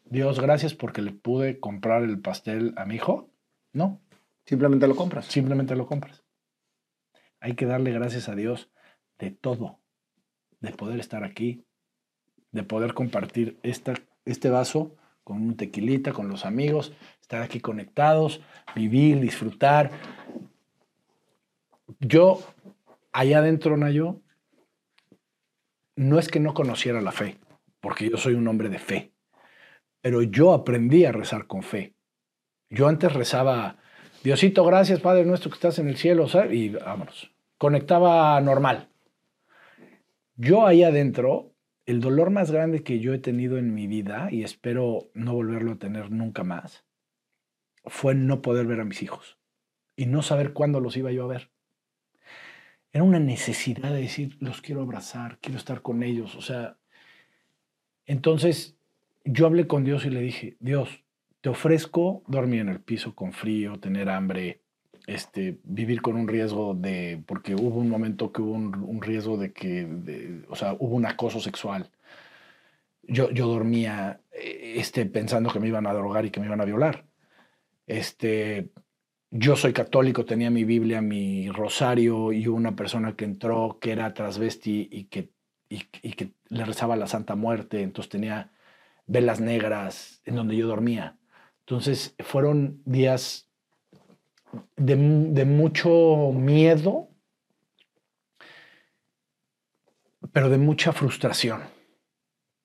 Dios, 0.04 0.40
gracias 0.40 0.74
porque 0.74 1.02
le 1.02 1.12
pude 1.12 1.58
comprar 1.58 2.02
el 2.02 2.20
pastel 2.20 2.74
a 2.76 2.84
mi 2.84 2.96
hijo? 2.96 3.30
No, 3.72 4.00
Simplemente 4.44 4.86
lo 4.86 4.96
compras. 4.96 5.26
simplemente 5.26 5.76
lo 5.76 5.86
compras. 5.86 6.24
Hay 7.40 7.54
que 7.54 7.66
darle 7.66 7.92
gracias 7.92 8.28
a 8.28 8.34
Dios 8.34 8.70
de 9.18 9.30
todo, 9.30 9.80
de 10.60 10.72
poder 10.72 11.00
estar 11.00 11.24
aquí, 11.24 11.64
de 12.52 12.62
poder 12.62 12.94
compartir 12.94 13.58
esta, 13.62 13.94
este 14.24 14.50
vaso 14.50 14.96
con 15.24 15.42
un 15.42 15.56
tequilita, 15.56 16.12
con 16.12 16.28
los 16.28 16.44
amigos, 16.44 16.92
estar 17.20 17.42
aquí 17.42 17.60
conectados, 17.60 18.40
vivir, 18.74 19.20
disfrutar. 19.20 19.90
Yo, 21.98 22.40
allá 23.12 23.38
adentro, 23.38 23.76
Nayo, 23.76 24.20
no 25.96 26.18
es 26.18 26.28
que 26.28 26.40
no 26.40 26.54
conociera 26.54 27.00
la 27.00 27.12
fe, 27.12 27.38
porque 27.80 28.08
yo 28.08 28.16
soy 28.16 28.34
un 28.34 28.46
hombre 28.48 28.68
de 28.68 28.78
fe, 28.78 29.12
pero 30.00 30.22
yo 30.22 30.52
aprendí 30.52 31.04
a 31.04 31.12
rezar 31.12 31.46
con 31.46 31.62
fe. 31.62 31.94
Yo 32.70 32.88
antes 32.88 33.12
rezaba, 33.12 33.78
Diosito, 34.22 34.64
gracias, 34.64 35.00
Padre 35.00 35.24
nuestro 35.24 35.50
que 35.50 35.56
estás 35.56 35.78
en 35.78 35.88
el 35.88 35.96
cielo, 35.96 36.26
y 36.50 36.70
vámonos. 36.70 37.32
Conectaba 37.58 38.40
normal. 38.40 38.88
Yo 40.36 40.66
ahí 40.66 40.84
adentro, 40.84 41.52
el 41.84 42.00
dolor 42.00 42.30
más 42.30 42.50
grande 42.50 42.82
que 42.82 43.00
yo 43.00 43.12
he 43.12 43.18
tenido 43.18 43.58
en 43.58 43.74
mi 43.74 43.86
vida, 43.86 44.28
y 44.30 44.44
espero 44.44 45.10
no 45.14 45.34
volverlo 45.34 45.72
a 45.72 45.78
tener 45.78 46.10
nunca 46.10 46.44
más, 46.44 46.84
fue 47.84 48.14
no 48.14 48.40
poder 48.42 48.66
ver 48.66 48.80
a 48.80 48.84
mis 48.84 49.02
hijos 49.02 49.38
y 49.96 50.06
no 50.06 50.22
saber 50.22 50.52
cuándo 50.52 50.80
los 50.80 50.96
iba 50.96 51.12
yo 51.12 51.24
a 51.24 51.28
ver. 51.28 51.50
Era 52.92 53.04
una 53.04 53.20
necesidad 53.20 53.90
de 53.92 54.00
decir, 54.00 54.36
los 54.40 54.60
quiero 54.60 54.82
abrazar, 54.82 55.38
quiero 55.40 55.58
estar 55.58 55.80
con 55.82 56.02
ellos. 56.02 56.34
O 56.34 56.42
sea, 56.42 56.76
entonces 58.06 58.76
yo 59.24 59.46
hablé 59.46 59.66
con 59.66 59.84
Dios 59.84 60.04
y 60.04 60.10
le 60.10 60.20
dije, 60.20 60.56
Dios, 60.60 61.04
te 61.40 61.48
ofrezco 61.48 62.22
dormir 62.26 62.60
en 62.60 62.68
el 62.68 62.80
piso 62.80 63.14
con 63.14 63.32
frío, 63.32 63.78
tener 63.78 64.08
hambre, 64.08 64.60
este, 65.06 65.58
vivir 65.64 66.02
con 66.02 66.16
un 66.16 66.28
riesgo 66.28 66.74
de, 66.74 67.22
porque 67.26 67.54
hubo 67.54 67.78
un 67.78 67.88
momento 67.88 68.32
que 68.32 68.42
hubo 68.42 68.52
un, 68.52 69.00
riesgo 69.02 69.36
de 69.36 69.52
que, 69.52 69.84
de- 69.86 70.44
o 70.48 70.56
sea, 70.56 70.74
hubo 70.78 70.94
un 70.96 71.06
acoso 71.06 71.40
sexual. 71.40 71.90
Yo, 73.02 73.30
yo 73.30 73.46
dormía 73.46 74.20
eh, 74.32 74.74
este, 74.76 75.06
pensando 75.06 75.50
que 75.52 75.60
me 75.60 75.68
iban 75.68 75.86
a 75.86 75.92
drogar 75.94 76.24
y 76.24 76.30
que 76.30 76.40
me 76.40 76.46
iban 76.46 76.60
a 76.60 76.64
violar. 76.64 77.06
Este, 77.86 78.68
yo 79.30 79.56
soy 79.56 79.72
católico, 79.72 80.24
tenía 80.24 80.50
mi 80.50 80.64
Biblia, 80.64 81.00
mi 81.00 81.50
rosario 81.50 82.32
y 82.32 82.48
una 82.48 82.74
persona 82.74 83.14
que 83.14 83.24
entró 83.24 83.78
que 83.80 83.92
era 83.92 84.12
transvesti 84.12 84.88
y 84.90 85.04
que, 85.04 85.32
y, 85.68 85.84
que 85.84 86.32
le 86.48 86.64
rezaba 86.64 86.96
la 86.96 87.06
Santa 87.06 87.36
Muerte, 87.36 87.82
entonces 87.82 88.10
tenía 88.10 88.52
velas 89.06 89.40
negras 89.40 90.20
en 90.24 90.34
donde 90.34 90.56
yo 90.56 90.66
dormía. 90.66 91.16
Entonces 91.60 92.16
fueron 92.18 92.82
días 92.84 93.48
de, 94.76 94.96
de 94.96 95.44
mucho 95.44 96.32
miedo, 96.34 97.08
pero 100.32 100.50
de 100.50 100.58
mucha 100.58 100.92
frustración. 100.92 101.62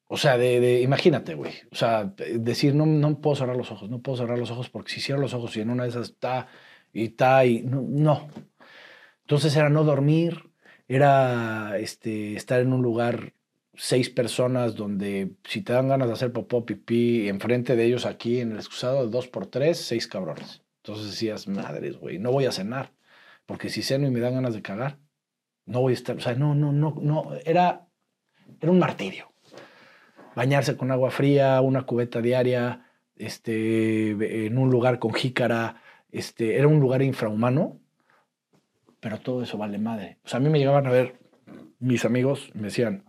O 0.07 0.17
sea, 0.17 0.37
de, 0.37 0.59
de- 0.59 0.81
imagínate, 0.81 1.33
güey. 1.35 1.53
O 1.71 1.75
sea, 1.75 2.05
decir, 2.39 2.75
no, 2.75 2.85
no 2.85 3.19
puedo 3.21 3.35
cerrar 3.35 3.55
los 3.57 3.71
ojos, 3.71 3.89
no 3.89 4.01
puedo 4.01 4.17
cerrar 4.17 4.37
los 4.37 4.51
ojos 4.51 4.69
porque 4.69 4.91
si 4.93 5.01
cierro 5.01 5.21
los 5.21 5.33
ojos 5.33 5.55
y 5.57 5.61
en 5.61 5.69
una 5.71 5.83
de 5.83 5.89
esas 5.89 6.09
está 6.09 6.47
y 6.93 7.05
está 7.05 7.45
y 7.45 7.63
no. 7.63 7.81
no. 7.81 8.27
Entonces 9.21 9.55
era 9.55 9.69
no 9.69 9.83
dormir, 9.83 10.51
era 10.87 11.77
este, 11.79 12.35
estar 12.35 12.61
en 12.61 12.73
un 12.73 12.81
lugar 12.81 13.33
seis 13.73 14.09
personas 14.09 14.75
donde 14.75 15.35
si 15.43 15.61
te 15.61 15.73
dan 15.73 15.87
ganas 15.89 16.07
de 16.07 16.13
hacer 16.13 16.31
popó, 16.31 16.65
pipí, 16.65 17.27
enfrente 17.27 17.75
de 17.75 17.85
ellos 17.85 18.05
aquí 18.05 18.39
en 18.39 18.51
el 18.51 18.57
excusado 18.57 19.03
de 19.05 19.11
dos 19.11 19.27
por 19.27 19.47
tres, 19.47 19.77
seis 19.79 20.07
cabrones. 20.07 20.61
Entonces 20.77 21.07
decías, 21.11 21.47
madres, 21.47 21.97
güey, 21.97 22.19
no 22.19 22.31
voy 22.31 22.45
a 22.45 22.51
cenar, 22.51 22.93
porque 23.45 23.69
si 23.69 23.81
ceno 23.81 24.07
y 24.07 24.11
me 24.11 24.19
dan 24.19 24.35
ganas 24.35 24.53
de 24.53 24.61
cagar, 24.61 24.99
no 25.65 25.81
voy 25.81 25.93
a 25.93 25.95
estar, 25.95 26.17
o 26.17 26.21
sea, 26.21 26.35
no, 26.35 26.55
no, 26.55 26.71
no, 26.73 26.95
no, 27.01 27.33
era, 27.45 27.87
era 28.61 28.71
un 28.71 28.79
martirio. 28.79 29.34
Bañarse 30.35 30.77
con 30.77 30.91
agua 30.91 31.11
fría, 31.11 31.61
una 31.61 31.83
cubeta 31.83 32.21
diaria, 32.21 32.85
este, 33.15 34.45
en 34.45 34.57
un 34.57 34.69
lugar 34.69 34.99
con 34.99 35.13
jícara, 35.13 35.81
este, 36.11 36.57
era 36.57 36.67
un 36.67 36.79
lugar 36.79 37.01
infrahumano, 37.01 37.79
pero 38.99 39.19
todo 39.19 39.43
eso 39.43 39.57
vale 39.57 39.77
madre. 39.77 40.17
O 40.25 40.27
sea, 40.27 40.37
a 40.37 40.39
mí 40.41 40.49
me 40.49 40.59
llegaban 40.59 40.87
a 40.87 40.91
ver 40.91 41.15
mis 41.79 42.05
amigos, 42.05 42.49
me 42.53 42.63
decían, 42.63 43.03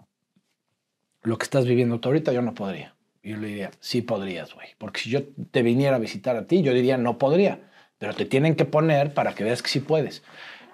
lo 1.22 1.38
que 1.38 1.44
estás 1.44 1.66
viviendo 1.66 1.98
tú 2.00 2.08
ahorita 2.08 2.32
yo 2.32 2.42
no 2.42 2.54
podría. 2.54 2.94
Y 3.22 3.30
yo 3.30 3.38
le 3.38 3.48
diría, 3.48 3.70
sí 3.80 4.02
podrías, 4.02 4.54
güey. 4.54 4.68
Porque 4.78 5.00
si 5.00 5.10
yo 5.10 5.24
te 5.50 5.62
viniera 5.62 5.96
a 5.96 5.98
visitar 5.98 6.36
a 6.36 6.46
ti, 6.46 6.62
yo 6.62 6.72
diría, 6.72 6.96
no 6.96 7.18
podría. 7.18 7.60
Pero 7.98 8.14
te 8.14 8.24
tienen 8.24 8.54
que 8.54 8.64
poner 8.64 9.14
para 9.14 9.34
que 9.34 9.42
veas 9.42 9.62
que 9.62 9.68
sí 9.68 9.80
puedes. 9.80 10.22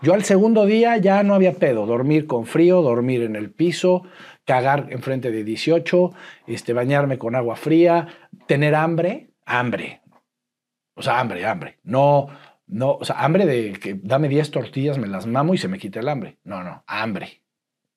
Yo 0.03 0.15
al 0.15 0.25
segundo 0.25 0.67
día 0.67 0.97
ya 0.97 1.23
no 1.23 1.35
había 1.35 1.53
pedo. 1.55 1.87
Dormir 1.87 2.27
con 2.27 2.45
frío, 2.45 2.83
dormir 2.83 3.23
en 3.23 3.37
el 3.37 3.53
piso, 3.53 4.03
cagar 4.45 4.89
enfrente 4.91 5.31
de 5.31 5.45
18, 5.45 6.13
este, 6.49 6.73
bañarme 6.73 7.19
con 7.19 7.37
agua 7.37 7.55
fría, 7.55 8.09
tener 8.49 8.75
hambre, 8.75 9.31
hambre. 9.47 10.03
O 10.95 11.03
sea, 11.03 11.21
hambre, 11.21 11.47
hambre. 11.47 11.79
No, 11.85 12.27
no, 12.67 12.95
o 12.95 13.05
sea, 13.05 13.25
hambre 13.25 13.47
de 13.47 13.75
que 13.75 13.95
dame 13.95 14.29
10 14.29 14.51
tortillas, 14.51 14.99
me 14.99 15.07
las 15.07 15.27
mamo 15.27 15.55
y 15.55 15.59
se 15.59 15.69
me 15.69 15.79
quita 15.79 16.01
el 16.01 16.09
hambre. 16.09 16.39
No, 16.43 16.65
no, 16.65 16.83
hambre. 16.89 17.43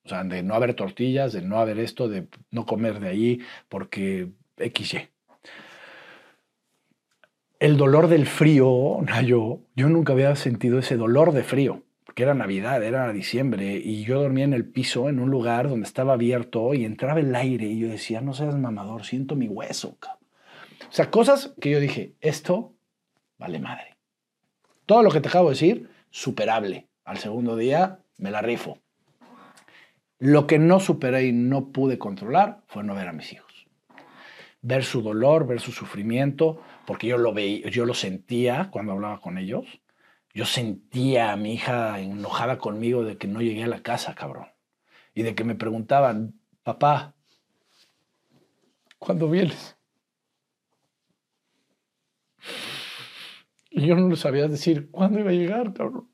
O 0.04 0.08
sea, 0.08 0.22
de 0.22 0.44
no 0.44 0.54
haber 0.54 0.74
tortillas, 0.74 1.32
de 1.32 1.42
no 1.42 1.58
haber 1.58 1.80
esto, 1.80 2.08
de 2.08 2.28
no 2.52 2.66
comer 2.66 3.00
de 3.00 3.08
allí, 3.08 3.40
porque 3.68 4.30
XY. 4.58 5.08
El 7.58 7.76
dolor 7.76 8.06
del 8.06 8.26
frío, 8.26 8.98
Nayo, 9.02 9.62
yo 9.74 9.88
nunca 9.88 10.12
había 10.12 10.36
sentido 10.36 10.78
ese 10.78 10.96
dolor 10.96 11.32
de 11.32 11.42
frío, 11.42 11.82
porque 12.16 12.22
era 12.22 12.32
Navidad, 12.32 12.82
era 12.82 13.12
diciembre, 13.12 13.76
y 13.76 14.02
yo 14.04 14.22
dormía 14.22 14.46
en 14.46 14.54
el 14.54 14.64
piso, 14.64 15.10
en 15.10 15.20
un 15.20 15.28
lugar 15.28 15.68
donde 15.68 15.86
estaba 15.86 16.14
abierto 16.14 16.72
y 16.72 16.86
entraba 16.86 17.20
el 17.20 17.34
aire, 17.34 17.66
y 17.66 17.78
yo 17.78 17.88
decía, 17.88 18.22
no 18.22 18.32
seas 18.32 18.56
mamador, 18.56 19.04
siento 19.04 19.36
mi 19.36 19.48
hueso. 19.48 19.98
Cabrón. 19.98 20.26
O 20.88 20.92
sea, 20.92 21.10
cosas 21.10 21.52
que 21.60 21.68
yo 21.68 21.78
dije, 21.78 22.14
esto 22.22 22.72
vale 23.36 23.58
madre. 23.58 23.98
Todo 24.86 25.02
lo 25.02 25.10
que 25.10 25.20
te 25.20 25.28
acabo 25.28 25.50
de 25.50 25.56
decir, 25.56 25.90
superable. 26.08 26.88
Al 27.04 27.18
segundo 27.18 27.54
día 27.54 27.98
me 28.16 28.30
la 28.30 28.40
rifo. 28.40 28.78
Lo 30.18 30.46
que 30.46 30.58
no 30.58 30.80
superé 30.80 31.26
y 31.26 31.32
no 31.32 31.70
pude 31.70 31.98
controlar 31.98 32.62
fue 32.66 32.82
no 32.82 32.94
ver 32.94 33.08
a 33.08 33.12
mis 33.12 33.30
hijos. 33.34 33.66
Ver 34.62 34.84
su 34.84 35.02
dolor, 35.02 35.46
ver 35.46 35.60
su 35.60 35.70
sufrimiento, 35.70 36.62
porque 36.86 37.08
yo 37.08 37.18
lo 37.18 37.34
veía, 37.34 37.68
yo 37.68 37.84
lo 37.84 37.92
sentía 37.92 38.70
cuando 38.70 38.92
hablaba 38.92 39.20
con 39.20 39.36
ellos. 39.36 39.82
Yo 40.36 40.44
sentía 40.44 41.32
a 41.32 41.36
mi 41.38 41.54
hija 41.54 41.98
enojada 41.98 42.58
conmigo 42.58 43.02
de 43.04 43.16
que 43.16 43.26
no 43.26 43.40
llegué 43.40 43.64
a 43.64 43.68
la 43.68 43.82
casa, 43.82 44.14
cabrón. 44.14 44.48
Y 45.14 45.22
de 45.22 45.34
que 45.34 45.44
me 45.44 45.54
preguntaban, 45.54 46.38
papá, 46.62 47.14
¿cuándo 48.98 49.30
vienes? 49.30 49.78
Y 53.70 53.86
yo 53.86 53.96
no 53.96 54.10
les 54.10 54.20
sabía 54.20 54.46
decir 54.46 54.90
cuándo 54.90 55.20
iba 55.20 55.30
a 55.30 55.32
llegar, 55.32 55.72
cabrón. 55.72 56.10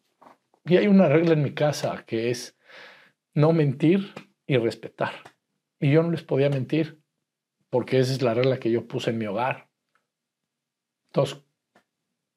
Y 0.67 0.76
hay 0.76 0.86
una 0.86 1.09
regla 1.09 1.33
en 1.33 1.42
mi 1.42 1.52
casa 1.52 2.05
que 2.07 2.31
es 2.31 2.57
no 3.34 3.52
mentir 3.52 4.12
y 4.47 4.57
respetar. 4.57 5.15
Y 5.81 5.91
yo 5.91 6.05
no 6.05 6.12
les 6.12 6.23
podía 6.23 6.49
mentir, 6.49 7.02
porque 7.70 7.99
esa 7.99 8.12
es 8.12 8.23
la 8.23 8.34
regla 8.34 8.60
que 8.60 8.70
yo 8.70 8.86
puse 8.86 9.10
en 9.10 9.18
mi 9.18 9.26
hogar. 9.26 9.68
Entonces, 11.09 11.44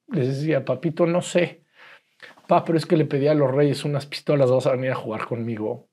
les 0.08 0.30
decía, 0.30 0.66
papito, 0.66 1.06
no 1.06 1.22
sé. 1.22 1.65
Pa, 2.48 2.64
pero 2.64 2.78
es 2.78 2.86
que 2.86 2.98
le 2.98 3.06
pedí 3.06 3.28
a 3.28 3.34
los 3.34 3.52
reyes 3.52 3.86
unas 3.86 4.06
pistolas, 4.06 4.52
vas 4.52 4.68
a 4.68 4.72
venir 4.72 4.92
a 4.92 4.96
jugar 4.96 5.26
conmigo. 5.26 5.90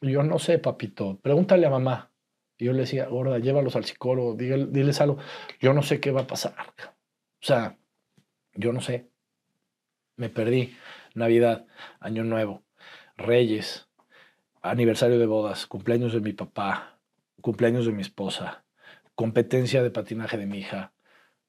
Y 0.00 0.12
yo 0.12 0.22
no 0.22 0.38
sé, 0.38 0.58
papito, 0.58 1.18
pregúntale 1.20 1.66
a 1.66 1.70
mamá. 1.70 2.12
Y 2.56 2.66
yo 2.66 2.72
le 2.72 2.80
decía, 2.80 3.06
gorda, 3.06 3.38
llévalos 3.38 3.76
al 3.76 3.84
psicólogo, 3.84 4.34
diles 4.34 5.00
algo. 5.00 5.18
Yo 5.60 5.72
no 5.72 5.82
sé 5.82 6.00
qué 6.00 6.10
va 6.10 6.22
a 6.22 6.26
pasar. 6.26 6.54
O 7.42 7.46
sea, 7.46 7.78
yo 8.54 8.72
no 8.72 8.80
sé. 8.80 9.10
Me 10.16 10.28
perdí. 10.28 10.76
Navidad, 11.14 11.66
Año 11.98 12.24
Nuevo. 12.24 12.62
Reyes, 13.16 13.88
aniversario 14.62 15.18
de 15.18 15.26
bodas, 15.26 15.66
cumpleaños 15.66 16.12
de 16.12 16.20
mi 16.20 16.32
papá, 16.32 16.98
cumpleaños 17.40 17.86
de 17.86 17.92
mi 17.92 18.02
esposa, 18.02 18.64
competencia 19.14 19.82
de 19.82 19.90
patinaje 19.90 20.38
de 20.38 20.46
mi 20.46 20.58
hija, 20.58 20.92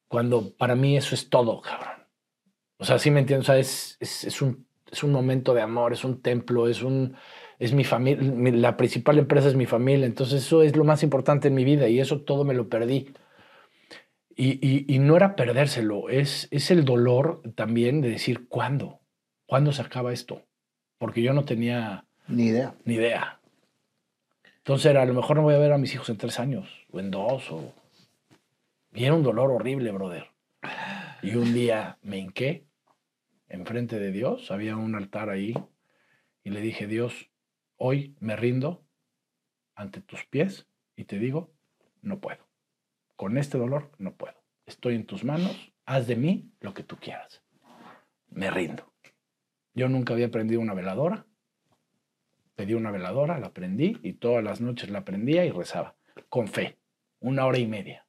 cuando 0.08 0.54
para 0.58 0.76
mí 0.76 0.98
eso 0.98 1.16
es 1.16 1.30
todo, 1.30 1.62
cabrón. 1.62 2.01
O 2.82 2.86
sea, 2.86 3.00
sí 3.00 3.12
me 3.12 3.22
entiendes, 3.22 3.48
o 3.48 3.52
sea, 3.54 3.60
es, 3.60 3.98
es, 4.02 4.42
un, 4.42 4.66
es 4.92 5.04
un 5.04 5.14
momento 5.14 5.54
de 5.54 5.62
amor, 5.62 5.94
es 5.94 6.04
un 6.04 6.22
templo, 6.22 6.68
es 6.68 6.84
un 6.84 7.16
es 7.60 7.74
mi 7.74 7.84
familia, 7.84 8.52
la 8.54 8.76
principal 8.76 9.20
empresa 9.20 9.48
es 9.48 9.56
mi 9.56 9.68
familia, 9.68 10.08
entonces 10.08 10.44
eso 10.44 10.64
es 10.64 10.76
lo 10.76 10.84
más 10.84 11.04
importante 11.04 11.48
en 11.48 11.54
mi 11.54 11.64
vida 11.64 11.88
y 11.88 12.00
eso 12.00 12.22
todo 12.22 12.44
me 12.44 12.56
lo 12.56 12.68
perdí. 12.68 13.14
Y, 14.36 14.58
y, 14.68 14.86
y 14.94 15.00
no 15.00 15.16
era 15.16 15.36
perdérselo, 15.36 16.10
es, 16.10 16.48
es 16.52 16.72
el 16.72 16.84
dolor 16.84 17.42
también 17.56 18.02
de 18.02 18.10
decir, 18.10 18.48
¿cuándo? 18.48 19.00
¿Cuándo 19.46 19.72
se 19.72 19.84
acaba 19.84 20.12
esto? 20.12 20.44
porque 21.02 21.24
yo 21.24 21.34
no 21.34 21.46
tenía 21.46 22.06
ni 22.28 22.46
idea. 22.50 22.76
Ni 22.86 22.94
idea. 22.94 23.40
Entonces 24.58 24.86
era, 24.86 25.02
a 25.02 25.06
lo 25.08 25.16
mejor 25.16 25.36
no 25.36 25.42
voy 25.42 25.56
a 25.56 25.58
ver 25.58 25.74
a 25.74 25.80
mis 25.80 25.96
hijos 25.96 26.08
en 26.12 26.18
tres 26.18 26.40
años, 26.40 26.86
o 26.92 27.00
en 27.00 27.10
dos, 27.10 27.52
o... 27.52 27.74
Y 28.94 29.06
era 29.06 29.16
un 29.16 29.24
dolor 29.24 29.50
horrible, 29.50 29.92
brother. 29.92 30.28
Y 31.24 31.34
un 31.34 31.56
día 31.56 31.98
me 32.04 32.20
hinqué 32.20 32.66
enfrente 33.52 34.00
de 34.00 34.12
Dios, 34.12 34.50
había 34.50 34.78
un 34.78 34.96
altar 34.96 35.30
ahí, 35.30 35.54
y 36.44 36.50
le 36.50 36.62
dije, 36.62 36.88
Dios, 36.88 37.30
hoy 37.76 38.16
me 38.20 38.36
rindo 38.36 38.86
ante 39.76 40.02
tus 40.02 40.26
pies 40.26 40.68
y 40.96 41.06
te 41.06 41.20
digo, 41.20 41.54
no 42.02 42.20
puedo. 42.20 42.48
Con 43.16 43.38
este 43.38 43.58
dolor 43.58 43.92
no 43.98 44.16
puedo. 44.16 44.42
Estoy 44.66 44.96
en 44.96 45.06
tus 45.06 45.24
manos, 45.24 45.74
haz 45.86 46.08
de 46.08 46.16
mí 46.16 46.52
lo 46.60 46.74
que 46.74 46.84
tú 46.84 46.98
quieras. 46.98 47.44
Me 48.30 48.50
rindo. 48.50 48.94
Yo 49.74 49.90
nunca 49.90 50.14
había 50.14 50.32
prendido 50.32 50.62
una 50.62 50.74
veladora. 50.74 51.26
Pedí 52.56 52.74
una 52.74 52.92
veladora, 52.92 53.38
la 53.40 53.54
prendí 53.54 53.98
y 54.02 54.14
todas 54.14 54.44
las 54.44 54.62
noches 54.62 54.90
la 54.90 55.04
prendía 55.04 55.46
y 55.46 55.52
rezaba, 55.52 55.96
con 56.30 56.48
fe, 56.48 56.80
una 57.20 57.46
hora 57.46 57.58
y 57.58 57.68
media. 57.68 58.06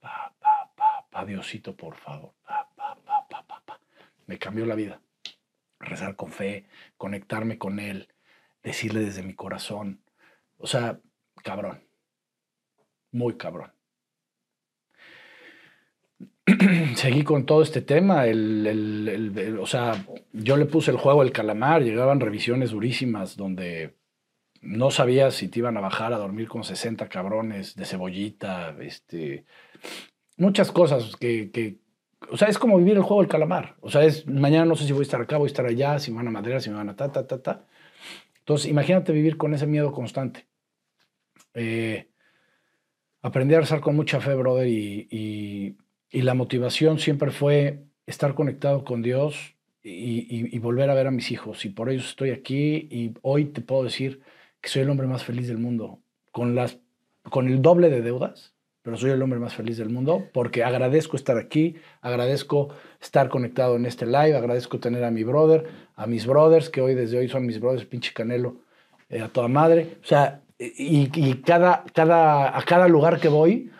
Pa, 0.00 0.34
pa, 0.38 0.72
pa, 0.76 1.08
pa, 1.10 1.24
Diosito, 1.24 1.76
por 1.76 1.96
favor. 1.96 2.34
Pa. 2.44 2.63
Me 4.26 4.38
cambió 4.38 4.66
la 4.66 4.74
vida. 4.74 5.00
Rezar 5.80 6.16
con 6.16 6.32
fe, 6.32 6.66
conectarme 6.96 7.58
con 7.58 7.78
Él, 7.78 8.08
decirle 8.62 9.00
desde 9.00 9.22
mi 9.22 9.34
corazón. 9.34 10.02
O 10.56 10.66
sea, 10.66 11.00
cabrón. 11.42 11.84
Muy 13.12 13.36
cabrón. 13.36 13.72
seguí 16.96 17.24
con 17.24 17.46
todo 17.46 17.62
este 17.62 17.82
tema. 17.82 18.26
El, 18.26 19.58
o 19.60 19.66
sea, 19.66 20.04
yo 20.32 20.56
le 20.56 20.66
puse 20.66 20.90
el 20.90 20.96
juego 20.96 21.22
El 21.22 21.32
Calamar, 21.32 21.82
llegaban 21.82 22.20
revisiones 22.20 22.70
durísimas 22.70 23.36
donde 23.36 23.96
no 24.60 24.90
sabías 24.90 25.34
si 25.34 25.48
te 25.48 25.58
iban 25.58 25.76
a 25.76 25.80
bajar 25.80 26.12
a 26.12 26.18
dormir 26.18 26.48
con 26.48 26.64
60 26.64 27.08
cabrones 27.08 27.74
de 27.76 27.84
cebollita, 27.84 28.74
este, 28.80 29.44
muchas 30.36 30.72
cosas 30.72 31.16
que, 31.16 31.76
o 32.30 32.36
sea, 32.36 32.48
es 32.48 32.58
como 32.58 32.78
vivir 32.78 32.96
el 32.96 33.02
juego 33.02 33.22
del 33.22 33.30
calamar. 33.30 33.76
O 33.80 33.90
sea, 33.90 34.04
es 34.04 34.26
mañana 34.26 34.64
no 34.64 34.76
sé 34.76 34.86
si 34.86 34.92
voy 34.92 35.00
a 35.00 35.02
estar 35.02 35.20
acá, 35.20 35.36
voy 35.36 35.46
a 35.46 35.48
estar 35.48 35.66
allá, 35.66 35.98
si 35.98 36.10
me 36.10 36.18
van 36.18 36.28
a 36.28 36.30
madera, 36.30 36.60
si 36.60 36.70
me 36.70 36.76
van 36.76 36.88
a 36.88 36.96
ta, 36.96 37.12
ta, 37.12 37.26
ta, 37.26 37.42
ta. 37.42 37.64
Entonces, 38.38 38.70
imagínate 38.70 39.12
vivir 39.12 39.36
con 39.36 39.54
ese 39.54 39.66
miedo 39.66 39.92
constante. 39.92 40.46
Eh, 41.54 42.08
aprendí 43.22 43.54
a 43.54 43.60
rezar 43.60 43.80
con 43.80 43.96
mucha 43.96 44.20
fe, 44.20 44.34
brother, 44.34 44.66
y 44.66 45.76
y 46.14 46.22
la 46.22 46.34
motivación 46.34 47.00
siempre 47.00 47.32
fue 47.32 47.86
estar 48.06 48.36
conectado 48.36 48.84
con 48.84 49.02
Dios 49.02 49.56
y, 49.82 50.56
volver 50.60 50.88
a 50.88 50.94
ver 50.94 51.08
a 51.08 51.10
mis 51.10 51.32
hijos. 51.32 51.64
Y 51.64 51.70
por 51.70 51.90
ello 51.90 52.02
estoy 52.02 52.30
aquí 52.30 52.86
y 52.88 53.14
hoy 53.22 53.46
te 53.46 53.60
puedo 53.60 53.82
decir 53.82 54.20
que 54.60 54.68
soy 54.68 54.82
el 54.82 54.90
hombre 54.90 55.08
más 55.08 55.24
feliz 55.24 55.48
del 55.48 55.58
mundo, 55.58 55.98
con, 56.30 56.54
las, 56.54 56.78
con 57.24 57.48
el 57.48 57.60
doble 57.60 57.90
de 57.90 58.00
deudas, 58.00 58.53
pero 58.84 58.98
soy 58.98 59.12
el 59.12 59.22
hombre 59.22 59.40
más 59.40 59.54
feliz 59.54 59.78
del 59.78 59.88
mundo 59.88 60.28
porque 60.34 60.62
agradezco 60.62 61.16
estar 61.16 61.38
aquí, 61.38 61.76
agradezco 62.02 62.68
estar 63.00 63.30
conectado 63.30 63.76
en 63.76 63.86
este 63.86 64.04
live, 64.04 64.36
agradezco 64.36 64.78
tener 64.78 65.04
a 65.04 65.10
mi 65.10 65.24
brother, 65.24 65.64
a 65.96 66.06
mis 66.06 66.26
brothers, 66.26 66.68
que 66.68 66.82
hoy 66.82 66.94
desde 66.94 67.18
hoy 67.18 67.30
son 67.30 67.46
mis 67.46 67.58
brothers, 67.58 67.86
pinche 67.86 68.12
Canelo, 68.12 68.58
eh, 69.08 69.22
a 69.22 69.28
toda 69.28 69.48
madre. 69.48 69.96
O 70.02 70.06
sea, 70.06 70.42
y, 70.58 71.08
y, 71.14 71.34
cada, 71.40 71.84
cada, 71.94 72.56
a 72.56 72.62
cada 72.62 72.86
lugar 72.86 73.20
que 73.20 73.28
voy 73.28 73.70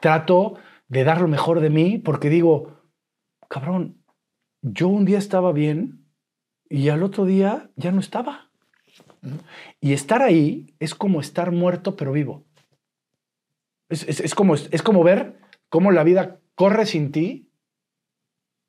trato 0.00 0.54
de 0.88 1.04
dar 1.04 1.20
lo 1.20 1.28
mejor 1.28 1.60
de 1.60 1.70
mí, 1.70 1.98
porque 1.98 2.28
digo, 2.28 2.76
cabrón, 3.48 4.02
yo 4.62 4.88
un 4.88 5.04
día 5.04 5.18
estaba 5.18 5.52
bien 5.52 6.06
y 6.68 6.88
al 6.88 7.04
otro 7.04 7.24
día 7.24 7.70
ya 7.76 7.92
no 7.92 8.00
estaba. 8.00 8.50
Y 9.80 9.92
estar 9.92 10.22
ahí 10.22 10.74
es 10.80 10.96
como 10.96 11.20
estar 11.20 11.52
muerto 11.52 11.94
pero 11.94 12.10
vivo. 12.10 12.49
Es, 13.90 14.08
es- 14.08 14.20
es 14.20 14.34
como, 14.34 14.54
es 14.54 14.82
como 14.82 15.02
ver 15.02 15.38
cómo 15.68 15.90
la 15.92 16.02
vida 16.04 16.38
corre 16.54 16.86
sin 16.86 17.12
ti, 17.12 17.50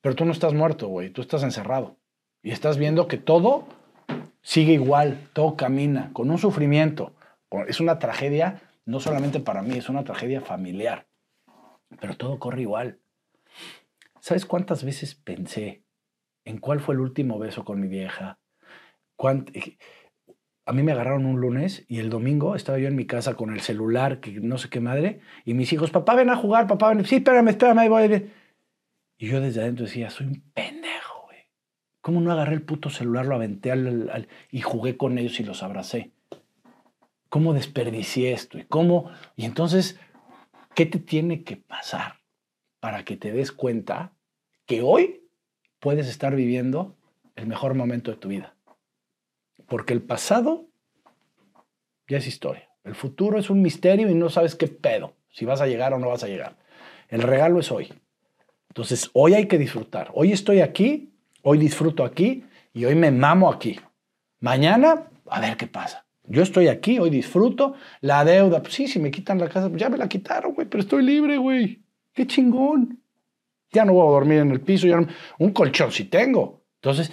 pero 0.01 0.15
tú 0.15 0.25
no 0.25 0.31
estás 0.31 0.53
muerto, 0.53 0.87
güey. 0.87 1.09
Tú 1.11 1.21
estás 1.21 1.43
encerrado. 1.43 1.97
Y 2.43 2.51
estás 2.51 2.77
viendo 2.77 3.07
que 3.07 3.17
todo 3.17 3.67
sigue 4.41 4.73
igual, 4.73 5.29
todo 5.33 5.55
camina, 5.55 6.09
con 6.13 6.31
un 6.31 6.37
sufrimiento. 6.39 7.15
Es 7.67 7.79
una 7.79 7.99
tragedia, 7.99 8.61
no 8.85 8.99
solamente 8.99 9.39
para 9.39 9.61
mí, 9.61 9.77
es 9.77 9.89
una 9.89 10.03
tragedia 10.03 10.41
familiar. 10.41 11.07
Pero 11.99 12.17
todo 12.17 12.39
corre 12.39 12.61
igual. 12.61 12.99
¿Sabes 14.19 14.45
cuántas 14.45 14.83
veces 14.83 15.13
pensé 15.15 15.83
en 16.45 16.57
cuál 16.57 16.79
fue 16.79 16.95
el 16.95 17.01
último 17.01 17.37
beso 17.37 17.63
con 17.65 17.79
mi 17.79 17.87
vieja? 17.87 18.39
Cuánt- 19.17 19.51
A 20.71 20.73
mí 20.73 20.83
me 20.83 20.93
agarraron 20.93 21.25
un 21.25 21.41
lunes 21.41 21.83
y 21.89 21.99
el 21.99 22.09
domingo 22.09 22.55
estaba 22.55 22.79
yo 22.79 22.87
en 22.87 22.95
mi 22.95 23.05
casa 23.05 23.33
con 23.33 23.51
el 23.51 23.59
celular, 23.59 24.21
que 24.21 24.31
no 24.39 24.57
sé 24.57 24.69
qué 24.69 24.79
madre, 24.79 25.19
y 25.43 25.53
mis 25.53 25.73
hijos, 25.73 25.91
papá, 25.91 26.15
ven 26.15 26.29
a 26.29 26.37
jugar, 26.37 26.65
papá, 26.65 26.93
ven. 26.93 27.03
Sí, 27.03 27.17
espérame, 27.17 27.49
espérame, 27.49 27.79
ahí 27.79 27.89
voy. 27.89 28.31
Y 29.17 29.27
yo 29.27 29.41
desde 29.41 29.59
adentro 29.59 29.83
decía, 29.85 30.09
soy 30.09 30.27
un 30.27 30.41
pendejo, 30.53 31.23
güey. 31.25 31.39
¿Cómo 31.99 32.21
no 32.21 32.31
agarré 32.31 32.53
el 32.53 32.61
puto 32.61 32.89
celular, 32.89 33.25
lo 33.25 33.35
aventé 33.35 33.69
al, 33.73 34.09
al- 34.11 34.29
y 34.49 34.61
jugué 34.61 34.95
con 34.95 35.17
ellos 35.17 35.41
y 35.41 35.43
los 35.43 35.61
abracé? 35.61 36.11
¿Cómo 37.27 37.53
desperdicié 37.53 38.31
esto? 38.31 38.57
¿Y 38.57 38.63
cómo? 38.63 39.11
Y 39.35 39.43
entonces, 39.43 39.99
¿qué 40.73 40.85
te 40.85 40.99
tiene 40.99 41.43
que 41.43 41.57
pasar 41.57 42.21
para 42.79 43.03
que 43.03 43.17
te 43.17 43.33
des 43.33 43.51
cuenta 43.51 44.13
que 44.65 44.83
hoy 44.83 45.21
puedes 45.81 46.07
estar 46.07 46.33
viviendo 46.33 46.95
el 47.35 47.47
mejor 47.47 47.73
momento 47.73 48.09
de 48.09 48.15
tu 48.15 48.29
vida? 48.29 48.55
Porque 49.71 49.93
el 49.93 50.01
pasado 50.01 50.67
ya 52.09 52.17
es 52.17 52.27
historia. 52.27 52.67
El 52.83 52.93
futuro 52.93 53.39
es 53.39 53.49
un 53.49 53.61
misterio 53.61 54.09
y 54.09 54.13
no 54.13 54.29
sabes 54.29 54.53
qué 54.53 54.67
pedo, 54.67 55.13
si 55.29 55.45
vas 55.45 55.61
a 55.61 55.65
llegar 55.65 55.93
o 55.93 55.97
no 55.97 56.09
vas 56.09 56.25
a 56.25 56.27
llegar. 56.27 56.57
El 57.07 57.21
regalo 57.21 57.57
es 57.57 57.71
hoy. 57.71 57.87
Entonces, 58.67 59.09
hoy 59.13 59.33
hay 59.33 59.47
que 59.47 59.57
disfrutar. 59.57 60.11
Hoy 60.13 60.33
estoy 60.33 60.59
aquí, 60.59 61.13
hoy 61.41 61.57
disfruto 61.57 62.03
aquí 62.03 62.43
y 62.73 62.83
hoy 62.83 62.95
me 62.95 63.11
mamo 63.11 63.49
aquí. 63.49 63.79
Mañana, 64.41 65.07
a 65.27 65.39
ver 65.39 65.55
qué 65.55 65.67
pasa. 65.67 66.05
Yo 66.25 66.43
estoy 66.43 66.67
aquí, 66.67 66.99
hoy 66.99 67.09
disfruto. 67.09 67.75
La 68.01 68.25
deuda, 68.25 68.61
pues 68.61 68.73
sí, 68.73 68.89
si 68.89 68.99
me 68.99 69.09
quitan 69.09 69.39
la 69.39 69.47
casa, 69.47 69.69
pues 69.69 69.79
ya 69.79 69.87
me 69.87 69.97
la 69.97 70.09
quitaron, 70.09 70.53
güey, 70.53 70.67
pero 70.67 70.81
estoy 70.81 71.01
libre, 71.01 71.37
güey. 71.37 71.81
Qué 72.13 72.27
chingón. 72.27 73.01
Ya 73.71 73.85
no 73.85 73.93
voy 73.93 74.05
a 74.05 74.11
dormir 74.11 74.39
en 74.39 74.51
el 74.51 74.59
piso, 74.59 74.85
ya 74.85 74.99
un 75.39 75.51
colchón 75.51 75.93
sí 75.93 76.03
tengo. 76.03 76.61
Entonces, 76.81 77.09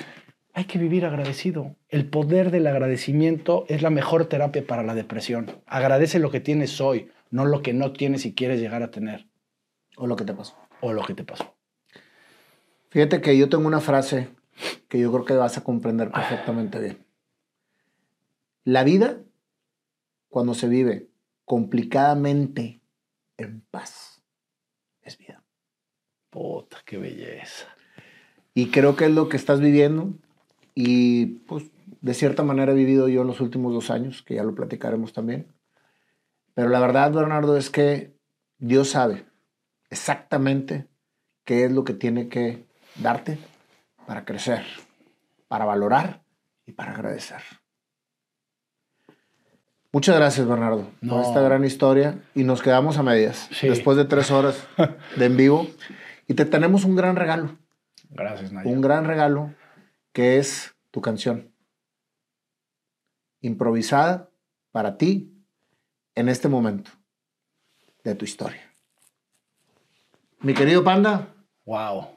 hay 0.54 0.64
que 0.64 0.78
vivir 0.78 1.04
agradecido. 1.04 1.76
El 1.88 2.08
poder 2.08 2.50
del 2.50 2.66
agradecimiento 2.66 3.64
es 3.68 3.82
la 3.82 3.90
mejor 3.90 4.26
terapia 4.26 4.66
para 4.66 4.82
la 4.82 4.94
depresión. 4.94 5.62
Agradece 5.66 6.18
lo 6.18 6.30
que 6.30 6.40
tienes 6.40 6.80
hoy, 6.80 7.10
no 7.30 7.44
lo 7.44 7.62
que 7.62 7.72
no 7.72 7.92
tienes 7.92 8.26
y 8.26 8.34
quieres 8.34 8.60
llegar 8.60 8.82
a 8.82 8.90
tener 8.90 9.26
O 9.96 10.06
lo 10.06 10.16
que 10.16 10.24
te 10.24 10.34
pasó. 10.34 10.56
o 10.80 10.92
lo 10.92 11.02
que 11.04 11.14
te 11.14 11.24
pasó. 11.24 11.54
Fíjate 12.90 13.20
que 13.20 13.36
yo 13.36 13.48
tengo 13.48 13.66
una 13.66 13.80
frase 13.80 14.28
que 14.88 14.98
yo 14.98 15.12
creo 15.12 15.24
que 15.24 15.34
vas 15.34 15.58
a 15.58 15.64
comprender 15.64 16.10
perfectamente 16.10 16.80
bien. 16.80 17.06
La 18.64 18.84
vida, 18.84 19.18
cuando 20.28 20.54
se 20.54 20.68
vive 20.68 21.08
complicadamente 21.44 22.80
en 23.36 23.60
paz, 23.70 24.22
es 25.02 25.18
vida. 25.18 25.42
Puta, 26.30 26.78
qué 26.84 26.98
belleza. 26.98 27.66
Y 28.54 28.70
creo 28.70 28.96
que 28.96 29.06
es 29.06 29.10
lo 29.10 29.28
que 29.28 29.36
estás 29.36 29.60
viviendo. 29.60 30.14
Y 30.80 31.26
pues 31.48 31.64
de 32.02 32.14
cierta 32.14 32.44
manera 32.44 32.70
he 32.70 32.74
vivido 32.76 33.08
yo 33.08 33.24
los 33.24 33.40
últimos 33.40 33.72
dos 33.74 33.90
años, 33.90 34.22
que 34.22 34.36
ya 34.36 34.44
lo 34.44 34.54
platicaremos 34.54 35.12
también. 35.12 35.48
Pero 36.54 36.68
la 36.68 36.78
verdad, 36.78 37.10
Bernardo, 37.12 37.56
es 37.56 37.68
que 37.68 38.12
Dios 38.58 38.90
sabe 38.90 39.24
exactamente 39.90 40.86
qué 41.44 41.64
es 41.64 41.72
lo 41.72 41.82
que 41.82 41.94
tiene 41.94 42.28
que 42.28 42.64
darte 42.94 43.38
para 44.06 44.24
crecer, 44.24 44.64
para 45.48 45.64
valorar 45.64 46.22
y 46.64 46.70
para 46.72 46.92
agradecer. 46.92 47.42
Muchas 49.92 50.16
gracias, 50.16 50.46
Bernardo, 50.46 50.88
No. 51.00 51.14
por 51.16 51.24
esta 51.24 51.40
gran 51.40 51.64
historia. 51.64 52.20
Y 52.36 52.44
nos 52.44 52.62
quedamos 52.62 52.98
a 52.98 53.02
medias, 53.02 53.48
Sí. 53.50 53.68
después 53.68 53.96
de 53.96 54.04
tres 54.04 54.30
horas 54.30 54.64
de 55.16 55.24
en 55.26 55.36
vivo. 55.36 55.66
Y 56.28 56.34
te 56.34 56.44
tenemos 56.44 56.84
un 56.84 56.94
gran 56.94 57.16
regalo 57.16 57.56
Gracias, 58.10 58.52
Naya. 58.52 58.70
un 58.70 58.80
gran 58.80 59.06
regalo 59.06 59.54
que 60.18 60.36
es 60.38 60.74
tu 60.90 61.00
canción. 61.00 61.54
Improvisada 63.40 64.28
para 64.72 64.96
ti 64.98 65.32
en 66.16 66.28
este 66.28 66.48
momento 66.48 66.90
de 68.02 68.16
tu 68.16 68.24
historia. 68.24 68.60
Mi 70.40 70.54
querido 70.54 70.82
Panda, 70.82 71.32
Wow. 71.66 72.08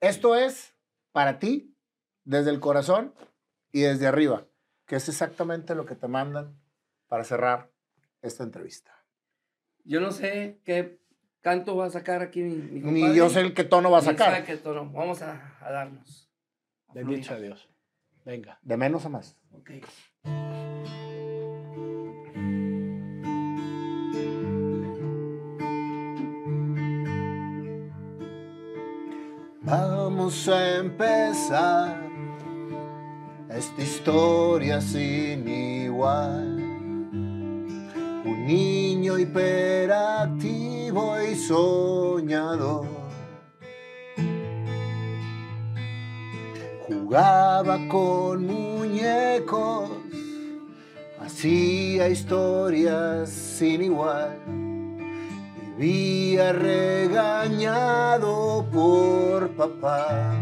esto 0.00 0.34
es 0.34 0.74
para 1.12 1.38
ti 1.38 1.76
desde 2.24 2.50
el 2.50 2.58
corazón 2.58 3.14
y 3.70 3.82
desde 3.82 4.08
arriba, 4.08 4.48
que 4.84 4.96
es 4.96 5.08
exactamente 5.08 5.76
lo 5.76 5.86
que 5.86 5.94
te 5.94 6.08
mandan 6.08 6.60
para 7.06 7.22
cerrar 7.22 7.70
esta 8.20 8.42
entrevista. 8.42 8.90
Yo 9.84 10.00
no 10.00 10.10
sé 10.10 10.60
qué 10.64 10.98
canto 11.40 11.76
va 11.76 11.86
a 11.86 11.90
sacar 11.90 12.20
aquí 12.22 12.42
mi, 12.42 12.56
mi 12.80 12.90
Ni 12.90 13.14
yo 13.14 13.30
sé 13.30 13.42
el 13.42 13.54
qué 13.54 13.62
tono 13.62 13.92
va 13.92 13.98
a 13.98 14.02
sacar. 14.02 14.44
qué 14.44 14.56
tono. 14.56 14.90
Vamos 14.90 15.22
a, 15.22 15.56
a 15.60 15.70
darnos. 15.70 16.25
Bendito 16.96 17.28
sea 17.28 17.38
Dios. 17.38 17.68
Venga. 18.24 18.58
De 18.62 18.78
menos 18.78 19.04
a 19.04 19.10
más. 19.10 19.36
Ok. 19.52 19.70
Vamos 29.60 30.48
a 30.48 30.78
empezar 30.78 32.02
esta 33.50 33.82
historia 33.82 34.80
sin 34.80 35.46
igual. 35.46 36.56
Un 38.24 38.46
niño 38.46 39.18
hiperactivo 39.18 40.40
y 41.20 41.34
soñador. 41.34 42.95
Jugaba 47.06 47.78
con 47.86 48.48
muñecos, 48.48 49.90
hacía 51.20 52.08
historias 52.08 53.30
sin 53.30 53.84
igual. 53.84 54.36
Vivía 55.78 56.52
regañado 56.52 57.86
por 58.72 59.50
papá. 59.50 60.34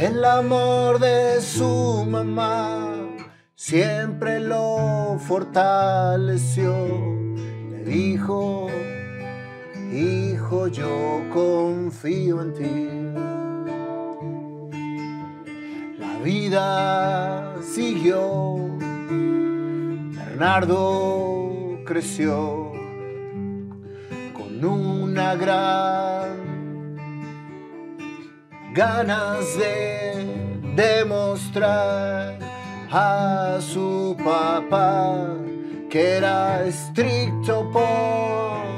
El 0.00 0.24
amor 0.24 0.98
de 0.98 1.40
su 1.40 2.04
mamá 2.10 2.88
siempre 3.54 4.40
lo 4.40 5.16
fortaleció. 5.20 6.74
Le 7.70 7.84
dijo, 7.84 8.66
hijo, 9.92 10.68
yo 10.68 11.22
confío 11.32 12.42
en 12.42 12.54
ti. 12.54 12.88
La 15.98 16.18
vida 16.24 17.56
siguió. 17.62 18.56
Bernardo 20.40 21.78
creció 21.84 22.72
con 24.32 24.64
una 24.64 25.34
gran 25.34 26.50
ganas 28.72 29.58
de 29.58 30.26
demostrar 30.76 32.38
a 32.90 33.58
su 33.60 34.16
papá 34.24 35.36
que 35.88 36.16
era 36.16 36.64
estricto 36.64 37.70
por 37.72 38.69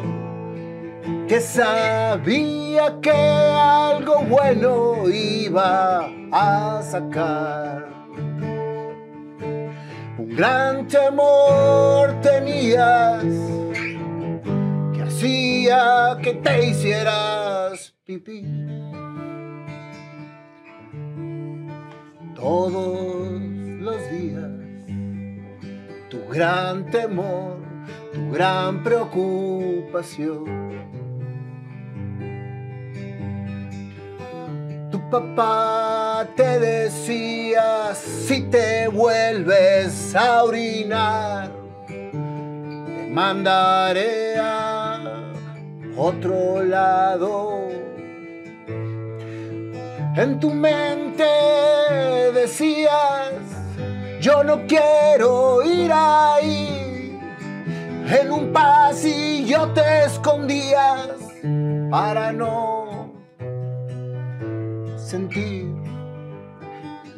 que 1.29 1.41
sabía 1.41 2.99
que 3.01 3.11
algo 3.11 4.23
bueno 4.29 5.09
iba 5.09 6.11
a 6.33 6.83
sacar. 6.83 7.89
Un 10.19 10.37
gran 10.37 10.89
temor 10.89 12.21
tenías 12.21 13.25
que 14.93 15.03
hacía 15.03 16.19
que 16.23 16.35
te 16.35 16.67
hicieras 16.67 17.95
pipí. 18.05 18.45
Todos 22.35 23.41
los 23.81 24.11
días, 24.11 24.51
tu 26.11 26.19
gran 26.29 26.91
temor, 26.91 27.59
tu 28.13 28.31
gran 28.33 28.83
preocupación. 28.83 30.73
Papá 35.13 36.27
te 36.35 36.59
decía, 36.59 37.95
si 37.95 38.45
te 38.45 38.89
vuelves 38.89 40.17
a 40.17 40.43
orinar, 40.43 41.51
te 41.87 43.09
mandaré 43.11 44.39
a 44.39 44.99
otro 45.99 46.63
lado. 46.65 47.69
En 50.17 50.41
tu 50.41 50.49
mente 50.49 51.31
decías, 52.33 53.35
yo 54.19 54.43
no 54.43 54.67
quiero 54.67 55.63
ir 55.63 55.93
ahí. 55.93 57.21
En 58.09 58.33
un 58.33 58.51
pasillo 58.51 59.69
te 59.75 60.05
escondías 60.07 61.19
para 61.91 62.33
no 62.33 63.02
sentir 65.13 65.69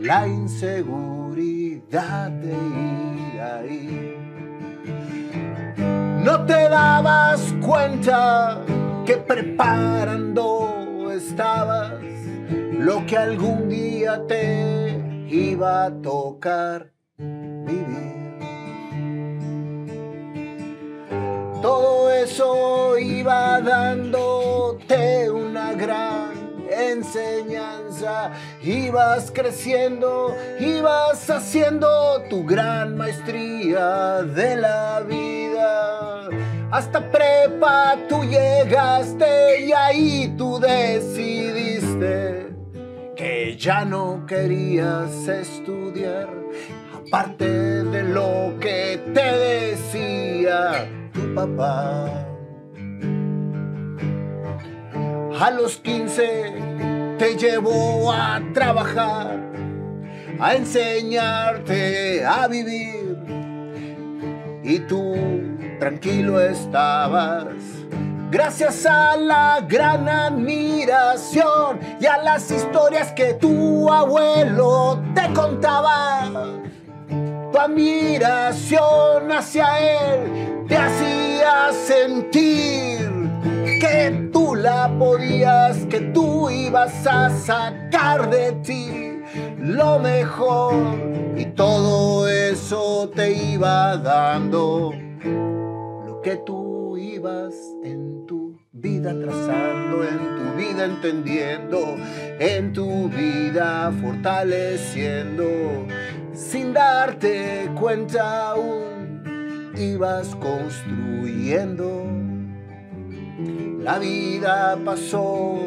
la 0.00 0.26
inseguridad 0.26 2.28
de 2.28 2.52
ir 2.52 3.40
ahí. 3.40 4.16
No 6.24 6.44
te 6.44 6.68
dabas 6.68 7.55
cuenta 7.64 8.58
que 9.06 9.16
preparando 9.18 11.12
estabas 11.12 11.92
lo 12.81 13.06
que 13.06 13.16
algún 13.16 13.68
día 13.68 14.26
te 14.26 15.00
iba 15.28 15.84
a 15.84 16.02
tocar 16.02 16.90
vivir. 17.16 18.40
Todo 21.62 22.10
eso 22.10 22.98
iba 22.98 23.60
dándote 23.60 25.31
una 25.31 25.74
gran 25.74 26.43
enseñanza. 26.92 28.32
Ibas 28.62 29.30
creciendo, 29.30 30.36
ibas 30.58 31.28
haciendo 31.30 32.22
tu 32.28 32.44
gran 32.44 32.96
maestría 32.96 34.22
de 34.22 34.56
la 34.56 35.00
vida. 35.00 36.28
Hasta 36.70 37.10
prepa 37.10 37.96
tú 38.08 38.24
llegaste 38.24 39.66
y 39.66 39.72
ahí 39.72 40.34
tú 40.36 40.58
decidiste 40.58 42.48
que 43.14 43.56
ya 43.56 43.84
no 43.84 44.24
querías 44.26 45.28
estudiar, 45.28 46.28
aparte 47.06 47.48
de 47.48 48.02
lo 48.02 48.58
que 48.58 49.00
te 49.14 49.22
decía 49.22 50.88
tu 51.12 51.34
papá. 51.34 52.33
A 55.40 55.50
los 55.50 55.78
15 55.78 57.16
te 57.18 57.36
llevó 57.36 58.12
a 58.12 58.40
trabajar, 58.52 59.40
a 60.38 60.54
enseñarte 60.54 62.24
a 62.24 62.46
vivir. 62.46 63.16
Y 64.62 64.78
tú 64.80 65.12
tranquilo 65.80 66.40
estabas, 66.40 67.46
gracias 68.30 68.86
a 68.86 69.16
la 69.16 69.60
gran 69.68 70.08
admiración 70.08 71.80
y 72.00 72.06
a 72.06 72.18
las 72.18 72.48
historias 72.52 73.10
que 73.10 73.34
tu 73.34 73.92
abuelo 73.92 75.02
te 75.16 75.32
contaba. 75.32 76.30
Tu 77.50 77.58
admiración 77.58 79.32
hacia 79.32 79.66
él 79.80 80.64
te 80.68 80.76
hacía 80.76 81.72
sentir 81.72 83.14
que 83.80 84.28
tú 84.32 84.54
la 84.54 84.90
podías, 84.98 85.86
que 85.86 86.00
tú 86.00 86.50
ibas 86.50 87.06
a 87.06 87.30
sacar 87.30 88.30
de 88.30 88.52
ti 88.64 89.04
lo 89.58 89.98
mejor 89.98 90.74
y 91.36 91.46
todo 91.46 92.28
eso 92.28 93.10
te 93.14 93.32
iba 93.32 93.96
dando 93.96 94.92
lo 96.06 96.20
que 96.22 96.36
tú 96.36 96.96
ibas 96.96 97.54
en 97.82 98.26
tu 98.26 98.58
vida 98.72 99.14
trazando, 99.18 100.04
en 100.04 100.18
tu 100.18 100.56
vida 100.56 100.84
entendiendo, 100.84 101.96
en 102.38 102.72
tu 102.72 103.08
vida 103.08 103.92
fortaleciendo, 104.00 105.86
sin 106.32 106.72
darte 106.72 107.70
cuenta 107.74 108.50
aún 108.50 109.72
ibas 109.76 110.34
construyendo. 110.36 112.04
La 113.36 113.98
vida 113.98 114.78
pasó, 114.84 115.66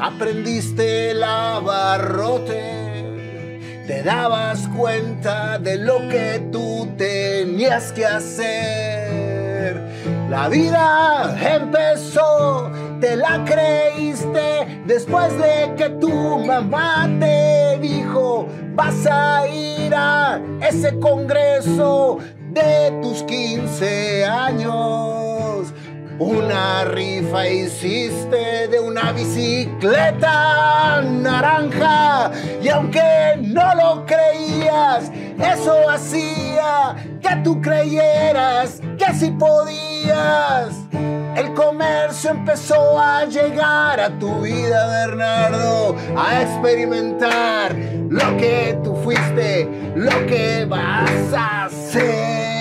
aprendiste 0.00 1.10
el 1.10 1.24
abarrote, 1.24 2.54
te 3.86 4.02
dabas 4.04 4.68
cuenta 4.68 5.58
de 5.58 5.78
lo 5.78 6.08
que 6.08 6.48
tú 6.52 6.88
tenías 6.96 7.90
que 7.92 8.06
hacer. 8.06 9.82
La 10.30 10.48
vida 10.48 11.36
empezó, 11.56 12.70
te 13.00 13.16
la 13.16 13.44
creíste 13.44 14.82
después 14.86 15.36
de 15.36 15.74
que 15.76 15.90
tu 16.00 16.38
mamá 16.46 17.10
te 17.18 17.78
dijo, 17.80 18.46
vas 18.74 19.04
a 19.10 19.48
ir 19.48 19.92
a 19.96 20.40
ese 20.60 20.96
congreso 21.00 22.18
de 22.52 22.92
tus 23.02 23.24
15 23.24 24.24
años. 24.26 25.33
Una 26.18 26.84
rifa 26.84 27.48
hiciste 27.48 28.68
de 28.68 28.78
una 28.78 29.10
bicicleta 29.10 31.02
naranja 31.02 32.30
y 32.62 32.68
aunque 32.68 33.36
no 33.40 33.74
lo 33.74 34.06
creías, 34.06 35.10
eso 35.38 35.90
hacía 35.90 36.94
que 37.20 37.36
tú 37.42 37.60
creyeras 37.60 38.80
que 38.96 39.12
sí 39.12 39.32
podías. 39.32 40.68
El 41.36 41.52
comercio 41.54 42.30
empezó 42.30 42.96
a 42.96 43.24
llegar 43.24 43.98
a 43.98 44.16
tu 44.20 44.42
vida, 44.42 44.86
Bernardo, 44.86 45.96
a 46.16 46.42
experimentar 46.42 47.74
lo 48.08 48.36
que 48.36 48.78
tú 48.84 48.94
fuiste, 49.02 49.68
lo 49.96 50.26
que 50.26 50.64
vas 50.64 51.32
a 51.36 51.64
hacer. 51.64 52.53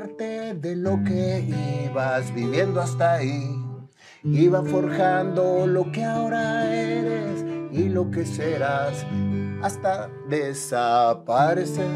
Parte 0.00 0.52
de 0.52 0.76
lo 0.76 1.02
que 1.04 1.42
ibas 1.86 2.34
viviendo 2.34 2.82
hasta 2.82 3.14
ahí 3.14 3.58
iba 4.24 4.62
forjando 4.62 5.66
lo 5.66 5.90
que 5.90 6.04
ahora 6.04 6.70
eres 6.70 7.42
y 7.72 7.88
lo 7.88 8.10
que 8.10 8.26
serás 8.26 9.06
hasta 9.62 10.10
desaparecer. 10.28 11.86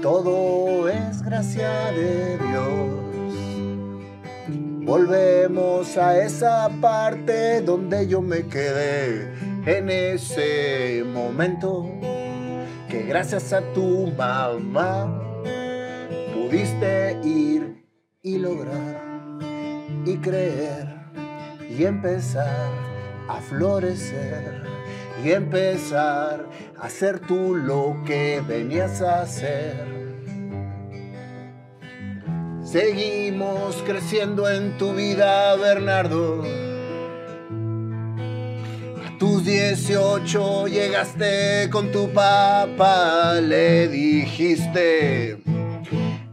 Todo 0.00 0.88
es 0.88 1.20
gracia 1.22 1.92
de 1.92 2.38
Dios. 2.48 2.88
Volvemos 4.86 5.98
a 5.98 6.18
esa 6.18 6.70
parte 6.80 7.60
donde 7.60 8.08
yo 8.08 8.22
me 8.22 8.46
quedé 8.46 9.34
en 9.66 9.90
ese 9.90 11.04
momento 11.12 11.90
que 12.88 13.02
gracias 13.02 13.52
a 13.52 13.60
tu 13.74 14.10
mamá 14.16 15.29
pudiste 16.50 17.16
ir 17.22 17.86
y 18.22 18.38
lograr 18.38 19.00
y 20.04 20.16
creer 20.16 20.88
y 21.70 21.84
empezar 21.84 22.72
a 23.28 23.40
florecer 23.40 24.64
y 25.24 25.30
empezar 25.30 26.44
a 26.76 26.86
hacer 26.86 27.20
tú 27.20 27.54
lo 27.54 28.02
que 28.04 28.42
venías 28.48 29.00
a 29.00 29.22
hacer. 29.22 29.86
Seguimos 32.64 33.76
creciendo 33.86 34.48
en 34.48 34.76
tu 34.76 34.92
vida, 34.92 35.54
Bernardo. 35.54 36.42
A 39.06 39.18
tus 39.20 39.44
18 39.44 40.66
llegaste 40.66 41.70
con 41.70 41.92
tu 41.92 42.08
papá, 42.12 43.34
le 43.40 43.86
dijiste, 43.86 45.40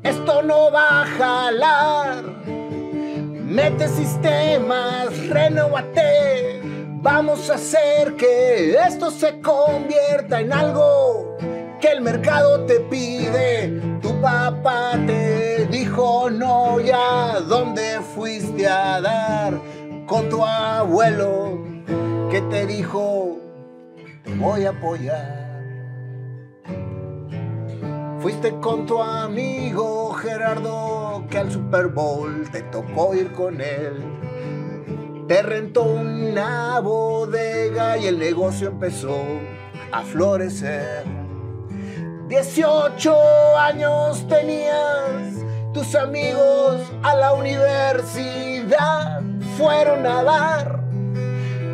esto 0.09 0.41
no 0.41 0.71
va 0.71 1.01
a 1.01 1.05
jalar. 1.05 2.23
Mete 2.45 3.87
sistemas, 3.87 5.27
renóvate. 5.27 6.61
Vamos 7.01 7.49
a 7.49 7.55
hacer 7.55 8.15
que 8.15 8.75
esto 8.87 9.11
se 9.11 9.39
convierta 9.39 10.41
en 10.41 10.51
algo 10.51 11.37
que 11.79 11.89
el 11.89 12.01
mercado 12.01 12.65
te 12.65 12.79
pide. 12.81 13.81
Tu 14.01 14.21
papá 14.21 14.93
te 15.05 15.65
dijo 15.67 16.29
no 16.29 16.79
ya, 16.79 17.39
¿dónde 17.41 17.99
fuiste 18.15 18.67
a 18.67 19.01
dar? 19.01 19.59
Con 20.05 20.29
tu 20.29 20.43
abuelo 20.43 21.65
que 22.31 22.41
te 22.41 22.65
dijo, 22.65 23.37
te 24.23 24.33
voy 24.35 24.65
a 24.65 24.69
apoyar. 24.69 25.46
Fuiste 28.27 28.59
con 28.59 28.85
tu 28.85 29.01
amigo 29.01 30.11
Gerardo 30.15 31.23
que 31.29 31.37
al 31.37 31.49
Super 31.49 31.87
Bowl 31.87 32.45
te 32.51 32.61
tocó 32.63 33.15
ir 33.15 33.31
con 33.31 33.61
él. 33.61 34.03
Te 35.29 35.41
rentó 35.41 35.83
una 35.83 36.77
bodega 36.81 37.97
y 37.97 38.07
el 38.07 38.19
negocio 38.19 38.67
empezó 38.67 39.23
a 39.93 40.01
florecer. 40.01 41.05
18 42.27 43.15
años 43.59 44.27
tenías, 44.27 45.45
tus 45.73 45.95
amigos 45.95 46.81
a 47.03 47.15
la 47.15 47.31
universidad 47.31 49.21
fueron 49.57 50.05
a 50.05 50.23
dar 50.23 50.83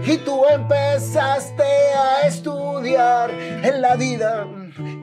y 0.06 0.18
tú 0.18 0.44
empezaste 0.46 1.64
a 1.64 2.28
estudiar 2.28 3.32
en 3.32 3.82
la 3.82 3.96
vida, 3.96 4.46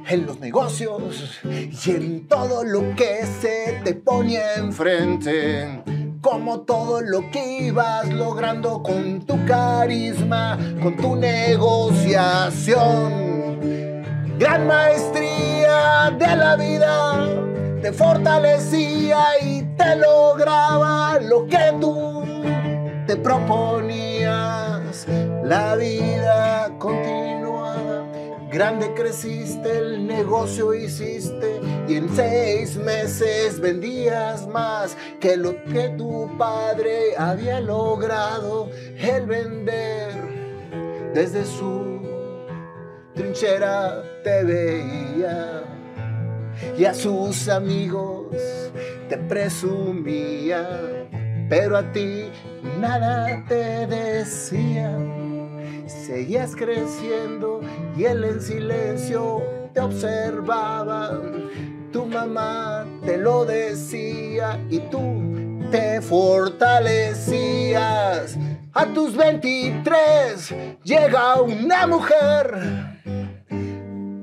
en 0.09 0.27
los 0.27 0.41
negocios 0.41 1.41
y 1.45 1.91
en 1.91 2.27
todo 2.29 2.65
lo 2.65 2.95
que 2.95 3.27
se 3.41 3.81
te 3.85 3.95
ponía 3.95 4.57
enfrente. 4.57 5.83
Como 6.21 6.61
todo 6.61 7.01
lo 7.01 7.31
que 7.31 7.63
ibas 7.63 8.13
logrando 8.13 8.83
con 8.83 9.25
tu 9.27 9.43
carisma, 9.47 10.59
con 10.83 10.97
tu 10.97 11.17
negociación. 11.17 13.31
Gran 14.39 14.67
maestría 14.67 16.15
de 16.19 16.37
la 16.37 16.57
vida 16.57 17.27
te 17.83 17.93
fortalecía 17.93 19.25
y 19.43 19.63
te 19.77 19.97
lograba 19.97 21.19
lo 21.21 21.47
que 21.47 21.75
tú 21.81 22.25
te 23.07 23.17
proponías. 23.17 25.07
La 25.45 25.77
vida 25.77 26.71
continuaba, 26.79 27.60
grande 28.51 28.93
creciste, 28.95 29.79
el 29.79 30.07
negocio 30.07 30.75
hiciste 30.75 31.61
y 31.89 31.97
en 31.97 32.15
seis 32.15 32.77
meses 32.77 33.61
vendías 33.61 34.47
más 34.49 34.97
que 35.21 35.37
lo 35.37 35.63
que 35.65 35.91
tu 35.97 36.29
padre 36.37 37.17
había 37.17 37.61
logrado 37.61 38.71
el 38.99 39.27
vender 39.27 40.13
desde 41.15 41.45
su 41.45 42.01
trinchera 43.15 44.03
te 44.25 44.45
veía 44.45 45.63
y 46.77 46.85
a 46.85 46.95
sus 46.95 47.49
amigos 47.49 48.27
te 49.09 49.17
presumía, 49.17 50.67
pero 51.49 51.77
a 51.77 51.93
ti 51.93 52.31
nada 52.79 53.45
te 53.49 53.87
decía. 53.87 54.97
Seguías 55.91 56.55
creciendo 56.55 57.61
y 57.97 58.05
él 58.05 58.23
en 58.25 58.41
silencio 58.41 59.43
te 59.75 59.81
observaba. 59.81 61.21
Tu 61.93 62.07
mamá 62.07 62.87
te 63.05 63.17
lo 63.19 63.45
decía 63.45 64.59
y 64.71 64.79
tú 64.79 65.01
te 65.71 66.01
fortalecías. 66.01 67.19
A 68.73 68.87
tus 68.87 69.17
23 69.17 70.55
llega 70.85 71.43
una 71.43 71.89
mujer. 71.89 72.99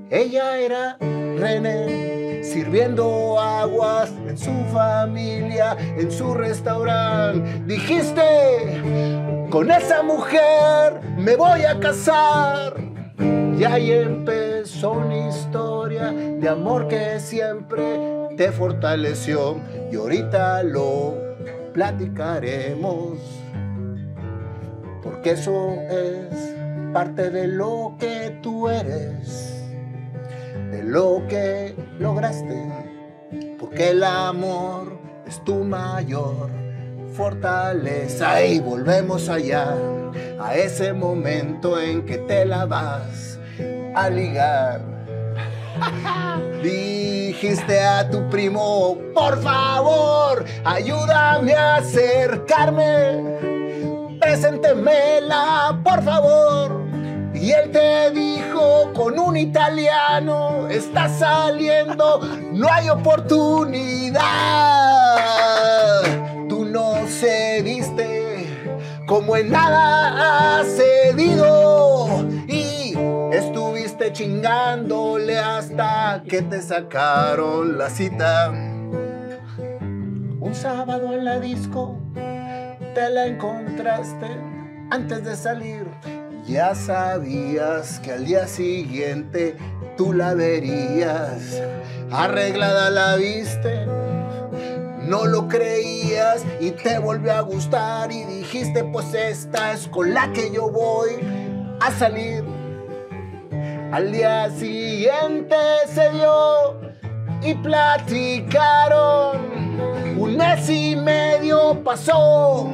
Ella 0.10 0.58
era 0.58 0.98
René, 1.00 2.27
sirviendo 2.48 3.40
aguas 3.40 4.12
en 4.28 4.38
su 4.38 4.54
familia, 4.74 5.78
en 5.98 6.12
su 6.12 6.34
restaurante. 6.34 7.62
Dijiste, 7.66 8.82
con 9.50 9.70
esa 9.70 10.02
mujer 10.04 11.02
me 11.18 11.36
voy 11.36 11.64
a 11.64 11.80
casar. 11.80 12.76
Y 13.58 13.64
ahí 13.64 13.92
empezó 13.92 14.92
una 14.92 15.30
historia 15.30 16.12
de 16.12 16.48
amor 16.48 16.88
que 16.88 17.20
siempre 17.20 18.00
te 18.38 18.52
fortaleció. 18.52 19.58
Y 19.92 19.96
ahorita 19.96 20.64
lo 20.64 21.16
platicaremos. 21.74 23.18
Porque 25.04 25.32
eso 25.32 25.74
es 25.90 26.56
parte 26.94 27.30
de 27.30 27.48
lo 27.48 27.96
que 28.00 28.38
tú 28.42 28.70
eres 28.70 29.57
de 30.72 30.84
lo 30.84 31.24
que 31.28 31.76
lograste, 32.00 32.68
porque 33.60 33.90
el 33.90 34.04
amor 34.04 35.00
es 35.26 35.44
tu 35.44 35.64
mayor 35.64 36.50
fortaleza. 37.14 38.44
Y 38.46 38.60
volvemos 38.60 39.28
allá, 39.28 39.76
a 40.40 40.56
ese 40.56 40.94
momento 40.94 41.80
en 41.80 42.06
que 42.06 42.18
te 42.20 42.46
la 42.46 42.66
vas 42.66 43.40
a 43.96 44.10
ligar. 44.10 44.82
Dijiste 46.64 47.82
a 47.82 48.10
tu 48.10 48.28
primo, 48.30 48.98
por 49.14 49.42
favor, 49.42 50.46
ayúdame 50.64 51.54
a 51.54 51.76
acercarme, 51.76 53.24
preséntemela, 54.20 55.80
por 55.84 56.04
favor. 56.04 56.87
Y 57.40 57.52
él 57.52 57.72
te 57.72 58.12
dijo 58.12 58.92
con 58.94 59.20
un 59.20 59.38
italiano, 59.38 60.68
está 60.70 61.08
saliendo, 61.08 62.20
no 62.52 62.68
hay 62.72 62.90
oportunidad. 62.90 64.24
Tú 66.50 66.66
no 66.66 67.06
cediste, 67.06 68.48
como 69.06 69.38
en 69.38 69.52
nada 69.52 70.60
has 70.60 70.68
cedido. 70.68 72.26
Y 72.48 72.98
estuviste 73.32 74.12
chingándole 74.14 75.38
hasta 75.38 76.24
que 76.28 76.42
te 76.42 76.60
sacaron 76.62 77.78
la 77.78 77.92
cita. 77.92 78.50
Un 80.40 80.56
sábado 80.56 81.14
en 81.14 81.24
la 81.24 81.40
disco 81.40 82.00
te 82.96 83.10
la 83.12 83.28
encontraste 83.28 84.28
antes 84.90 85.24
de 85.24 85.36
salir 85.36 85.86
ya 86.48 86.74
sabías 86.74 88.00
que 88.00 88.14
al 88.14 88.26
día 88.26 88.48
siguiente 88.48 89.58
tú 89.98 90.14
la 90.14 90.34
verías. 90.34 91.62
Arreglada 92.10 92.90
la 92.90 93.18
viste, 93.18 93.86
no 95.04 95.26
lo 95.26 95.50
creías 95.50 96.46
y 96.62 96.72
te 96.72 97.00
volvió 97.00 97.34
a 97.34 97.42
gustar 97.42 98.14
y 98.14 98.24
dijiste 98.24 98.86
pues 98.86 99.14
esta 99.14 99.74
es 99.74 99.90
con 99.90 100.14
la 100.14 100.32
que 100.32 100.50
yo 100.52 100.70
voy 100.70 101.12
a 101.82 101.92
salir. 101.92 102.46
Al 103.92 104.12
día 104.12 104.50
siguiente 104.50 105.56
se 105.94 106.10
dio 106.12 106.80
y 107.42 107.54
platicaron. 107.56 109.58
Un 110.18 110.38
mes 110.38 110.70
y 110.70 110.96
medio 110.96 111.84
pasó, 111.84 112.70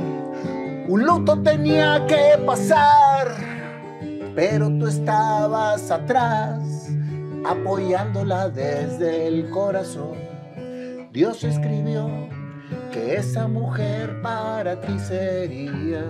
un 0.87 1.03
luto 1.03 1.41
tenía 1.41 2.05
que 2.07 2.37
pasar 2.45 3.52
pero 4.35 4.67
tú 4.79 4.87
estabas 4.87 5.91
atrás, 5.91 6.89
apoyándola 7.45 8.49
desde 8.49 9.27
el 9.27 9.49
corazón. 9.49 10.17
Dios 11.11 11.43
escribió 11.43 12.09
que 12.91 13.15
esa 13.15 13.47
mujer 13.47 14.21
para 14.21 14.81
ti 14.81 14.97
sería, 14.97 16.05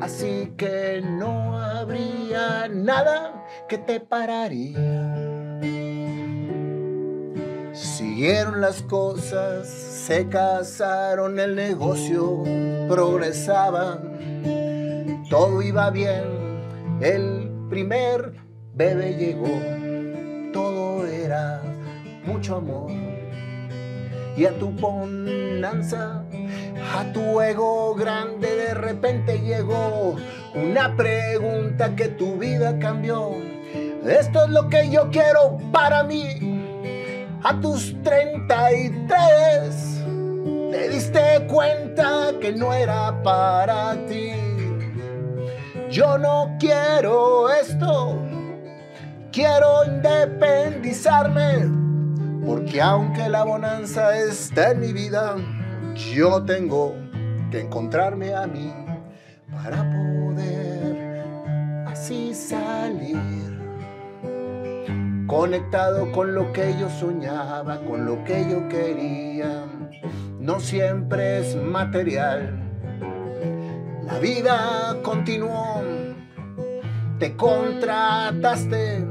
así 0.00 0.52
que 0.56 1.02
no 1.02 1.58
habría 1.58 2.68
nada 2.68 3.44
que 3.68 3.78
te 3.78 3.98
pararía. 3.98 4.76
Siguieron 7.72 8.60
las 8.60 8.82
cosas, 8.82 9.66
se 9.66 10.28
casaron, 10.28 11.40
el 11.40 11.56
negocio 11.56 12.44
progresaba, 12.88 14.00
todo 15.28 15.60
iba 15.62 15.90
bien 15.90 16.45
el 17.00 17.50
primer 17.68 18.32
bebé 18.74 19.14
llegó, 19.14 19.60
todo 20.52 21.06
era 21.06 21.62
mucho 22.24 22.56
amor. 22.56 22.90
Y 24.36 24.44
a 24.44 24.52
tu 24.58 24.70
bonanza, 24.70 26.22
a 26.94 27.12
tu 27.12 27.40
ego 27.40 27.94
grande 27.94 28.54
de 28.54 28.74
repente 28.74 29.40
llegó 29.40 30.16
una 30.54 30.94
pregunta 30.94 31.96
que 31.96 32.08
tu 32.08 32.36
vida 32.36 32.78
cambió. 32.78 33.32
Esto 34.06 34.44
es 34.44 34.50
lo 34.50 34.68
que 34.68 34.90
yo 34.90 35.08
quiero 35.10 35.56
para 35.72 36.04
mí. 36.04 36.60
A 37.42 37.58
tus 37.60 37.96
33 38.02 40.02
te 40.70 40.88
diste 40.88 41.46
cuenta 41.48 42.32
que 42.40 42.52
no 42.52 42.74
era 42.74 43.22
para 43.22 43.94
ti. 44.06 44.45
Yo 45.90 46.18
no 46.18 46.56
quiero 46.58 47.48
esto, 47.48 48.20
quiero 49.30 49.84
independizarme, 49.86 51.70
porque 52.44 52.82
aunque 52.82 53.28
la 53.28 53.44
bonanza 53.44 54.18
está 54.18 54.72
en 54.72 54.80
mi 54.80 54.92
vida, 54.92 55.36
yo 55.94 56.42
tengo 56.44 56.94
que 57.52 57.60
encontrarme 57.60 58.34
a 58.34 58.48
mí 58.48 58.74
para 59.52 59.88
poder 59.90 61.24
así 61.86 62.34
salir. 62.34 63.16
conectado 65.28 66.10
con 66.12 66.34
lo 66.34 66.52
que 66.52 66.76
yo 66.78 66.88
soñaba, 66.88 67.80
con 67.80 68.04
lo 68.04 68.24
que 68.24 68.48
yo 68.50 68.68
quería. 68.68 69.64
No 70.40 70.58
siempre 70.60 71.40
es 71.40 71.56
material. 71.56 72.65
La 74.06 74.18
vida 74.20 74.96
continuó, 75.02 75.82
te 77.18 77.34
contrataste, 77.34 79.04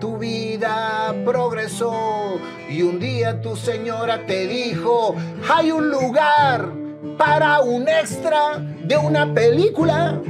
tu 0.00 0.18
vida 0.18 1.14
progresó 1.24 2.40
y 2.68 2.82
un 2.82 2.98
día 2.98 3.40
tu 3.40 3.54
señora 3.54 4.26
te 4.26 4.48
dijo, 4.48 5.14
hay 5.48 5.70
un 5.70 5.88
lugar 5.88 6.68
para 7.16 7.60
un 7.60 7.88
extra 7.88 8.58
de 8.58 8.96
una 8.96 9.32
película. 9.32 10.20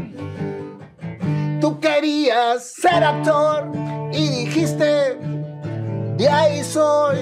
Tú 1.63 1.81
querías 1.81 2.63
ser 2.63 3.05
actor 3.05 3.71
y 4.13 4.29
dijiste, 4.45 5.17
de 6.19 6.29
ahí 6.29 6.63
soy. 6.63 7.17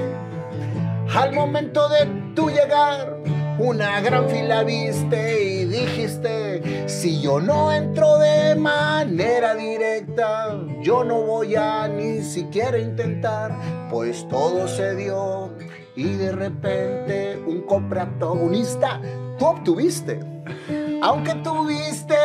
Al 1.15 1.33
momento 1.33 1.89
de 1.89 2.07
tu 2.35 2.51
llegar, 2.51 3.16
una 3.59 4.01
gran 4.01 4.29
fila 4.29 4.63
viste 4.65 5.43
y 5.43 5.65
dijiste, 5.65 6.89
si 6.89 7.21
yo 7.21 7.41
no 7.41 7.73
entro 7.73 8.19
de 8.19 8.55
manera 8.55 9.55
directa, 9.55 10.59
yo 10.83 11.05
no 11.05 11.23
voy 11.23 11.57
a 11.57 11.89
ni 11.89 12.23
siquiera 12.23 12.79
intentar, 12.79 13.57
pues 13.91 14.27
todo 14.29 14.69
se 14.69 14.95
dio 14.95 15.53
y 15.95 16.05
de 16.05 16.33
repente 16.33 17.43
un 17.47 17.63
coprotagonista 17.63 19.01
tú 19.39 19.47
obtuviste. 19.47 20.21
Aunque 21.03 21.35
tuviste 21.37 22.17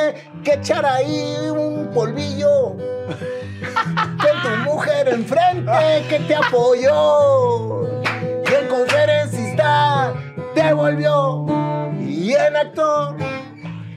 que 0.44 0.54
echar 0.54 0.86
ahí 0.86 1.36
un 1.50 1.90
polvillo 1.94 2.76
con 2.78 4.42
tu 4.44 4.70
mujer 4.70 5.10
enfrente 5.10 6.06
que 6.10 6.20
te 6.20 6.36
apoyó. 6.36 7.84
Y 8.04 8.54
el 8.54 8.68
conferencista 8.68 10.14
te 10.54 10.74
volvió 10.74 11.46
y 12.00 12.34
en 12.34 12.56
actor 12.56 13.16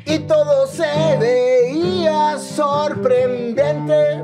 y 0.07 0.19
todo 0.21 0.67
se 0.67 1.17
veía 1.19 2.39
sorprendente. 2.39 4.23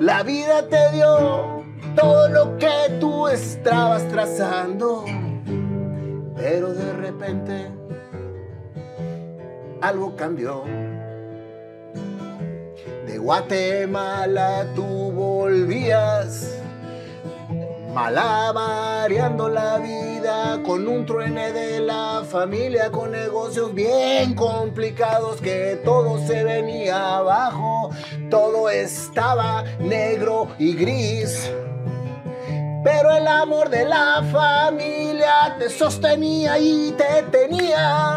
La 0.00 0.22
vida 0.22 0.66
te 0.68 0.92
dio 0.92 1.64
todo 1.94 2.28
lo 2.28 2.58
que 2.58 2.98
tú 3.00 3.28
estabas 3.28 4.06
trazando, 4.08 5.04
pero 6.36 6.72
de 6.72 6.92
repente 6.94 7.70
algo 9.80 10.16
cambió. 10.16 10.64
De 13.06 13.18
Guatemala 13.18 14.66
tú 14.74 14.84
volvías 14.84 16.57
Malabareando 18.00 19.48
la 19.48 19.78
vida 19.78 20.62
con 20.64 20.86
un 20.86 21.04
truene 21.04 21.50
de 21.50 21.80
la 21.80 22.22
familia, 22.24 22.92
con 22.92 23.10
negocios 23.10 23.74
bien 23.74 24.36
complicados 24.36 25.40
que 25.40 25.80
todo 25.84 26.24
se 26.24 26.44
venía 26.44 27.16
abajo, 27.16 27.90
todo 28.30 28.70
estaba 28.70 29.64
negro 29.80 30.46
y 30.60 30.74
gris. 30.74 31.50
Pero 32.84 33.10
el 33.10 33.26
amor 33.26 33.68
de 33.68 33.84
la 33.84 34.22
familia 34.30 35.56
te 35.58 35.68
sostenía 35.68 36.56
y 36.56 36.94
te 36.96 37.24
tenía. 37.32 38.16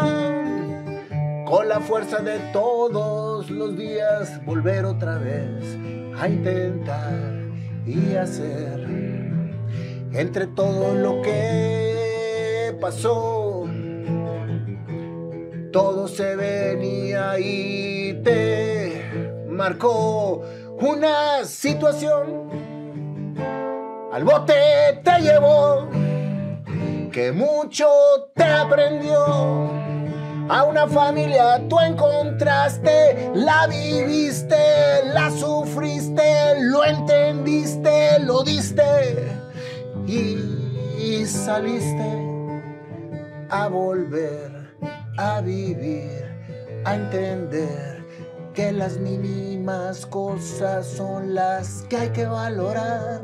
Con 1.44 1.68
la 1.68 1.80
fuerza 1.80 2.18
de 2.18 2.38
todos 2.52 3.50
los 3.50 3.76
días 3.76 4.44
volver 4.46 4.84
otra 4.84 5.18
vez 5.18 5.76
a 6.20 6.28
intentar 6.28 7.32
y 7.84 8.14
hacer 8.14 9.11
entre 10.14 10.46
todo 10.46 10.94
lo 10.94 11.22
que 11.22 12.76
pasó, 12.80 13.66
todo 15.72 16.06
se 16.08 16.36
venía 16.36 17.38
y 17.38 18.20
te 18.22 19.02
marcó 19.48 20.42
una 20.80 21.44
situación. 21.44 22.50
Al 24.12 24.24
bote 24.24 25.00
te 25.02 25.20
llevó, 25.20 25.88
que 27.10 27.32
mucho 27.32 27.88
te 28.34 28.44
aprendió. 28.44 29.80
A 30.48 30.64
una 30.64 30.86
familia 30.86 31.62
tú 31.68 31.80
encontraste, 31.80 33.30
la 33.34 33.66
viviste, 33.68 35.04
la 35.14 35.30
sufriste, 35.30 36.60
lo 36.60 36.84
entendiste, 36.84 38.18
lo 38.18 38.42
diste 38.42 39.41
y 40.06 41.24
saliste 41.26 42.28
a 43.50 43.68
volver 43.68 44.62
a 45.18 45.40
vivir, 45.40 46.24
a 46.84 46.94
entender 46.94 48.04
que 48.54 48.72
las 48.72 48.98
mínimas 48.98 50.06
cosas 50.06 50.86
son 50.86 51.34
las 51.34 51.84
que 51.88 51.96
hay 51.96 52.08
que 52.10 52.26
valorar. 52.26 53.22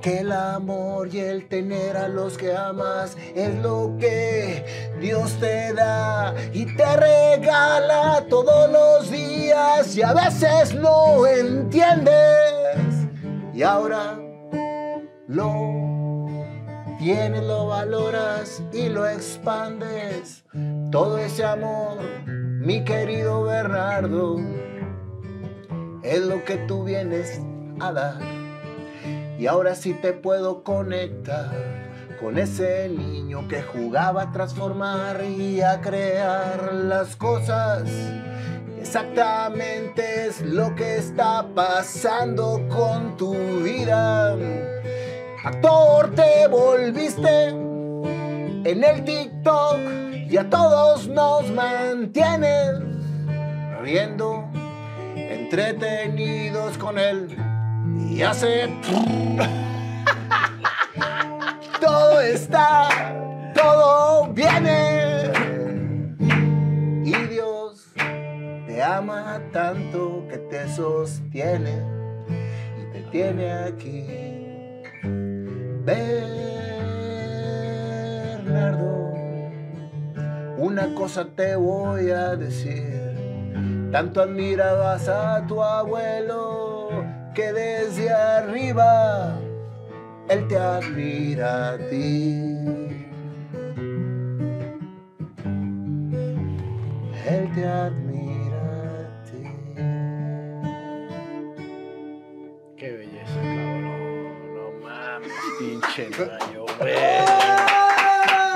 Que 0.00 0.18
el 0.18 0.32
amor 0.32 1.08
y 1.14 1.20
el 1.20 1.48
tener 1.48 1.96
a 1.96 2.08
los 2.08 2.36
que 2.36 2.54
amas 2.54 3.16
es 3.34 3.54
lo 3.62 3.96
que 3.98 4.92
Dios 5.00 5.32
te 5.40 5.72
da 5.72 6.34
y 6.52 6.66
te 6.76 6.96
regala 6.96 8.26
todos 8.28 8.70
los 8.70 9.10
días 9.10 9.96
y 9.96 10.02
a 10.02 10.12
veces 10.12 10.74
no 10.74 11.26
entiendes. 11.26 12.12
Y 13.54 13.62
ahora 13.62 14.18
lo 15.28 16.26
tienes, 16.98 17.42
lo 17.42 17.66
valoras 17.66 18.62
y 18.72 18.88
lo 18.88 19.06
expandes. 19.08 20.44
Todo 20.90 21.18
ese 21.18 21.44
amor, 21.44 21.98
mi 22.26 22.84
querido 22.84 23.44
Bernardo, 23.44 24.38
es 26.02 26.20
lo 26.20 26.44
que 26.44 26.56
tú 26.68 26.84
vienes 26.84 27.40
a 27.80 27.92
dar. 27.92 28.20
Y 29.38 29.46
ahora 29.46 29.74
sí 29.74 29.94
te 29.94 30.12
puedo 30.12 30.62
conectar 30.62 31.50
con 32.20 32.38
ese 32.38 32.88
niño 32.88 33.48
que 33.48 33.62
jugaba 33.62 34.22
a 34.22 34.32
transformar 34.32 35.24
y 35.24 35.60
a 35.60 35.80
crear 35.80 36.72
las 36.72 37.16
cosas. 37.16 37.82
Exactamente 38.78 40.26
es 40.26 40.40
lo 40.42 40.74
que 40.74 40.96
está 40.96 41.46
pasando 41.54 42.60
con 42.68 43.16
tu 43.16 43.34
vida. 43.62 44.36
Actor 45.44 46.14
te 46.14 46.46
volviste 46.48 47.48
en 47.48 48.82
el 48.82 49.04
TikTok 49.04 49.78
y 50.30 50.38
a 50.38 50.48
todos 50.48 51.06
nos 51.06 51.50
mantienes 51.50 52.80
riendo, 53.82 54.48
entretenidos 55.14 56.78
con 56.78 56.98
él 56.98 57.36
y 58.08 58.22
hace... 58.22 58.70
todo 61.80 62.22
está, 62.22 62.88
todo 63.54 64.32
viene. 64.32 65.30
Y 67.04 67.12
Dios 67.26 67.84
te 68.66 68.82
ama 68.82 69.42
tanto 69.52 70.26
que 70.26 70.38
te 70.38 70.74
sostiene 70.74 71.82
y 72.80 72.92
te 72.94 73.02
tiene 73.10 73.52
aquí. 73.52 74.33
Bernardo, 75.84 77.12
una 80.56 80.94
cosa 80.94 81.26
te 81.36 81.56
voy 81.56 82.10
a 82.10 82.36
decir. 82.36 82.94
Tanto 83.92 84.22
admirabas 84.22 85.08
a 85.08 85.46
tu 85.46 85.62
abuelo 85.62 87.04
que 87.34 87.52
desde 87.52 88.10
arriba 88.10 89.38
él 90.28 90.48
te 90.48 90.56
admira 90.56 91.72
a 91.72 91.76
ti. 91.76 92.64
Él 97.28 97.52
te 97.54 97.66
admira 97.66 98.13
pinche 105.94 106.10
Nayo, 106.10 106.66
güey. 106.78 106.92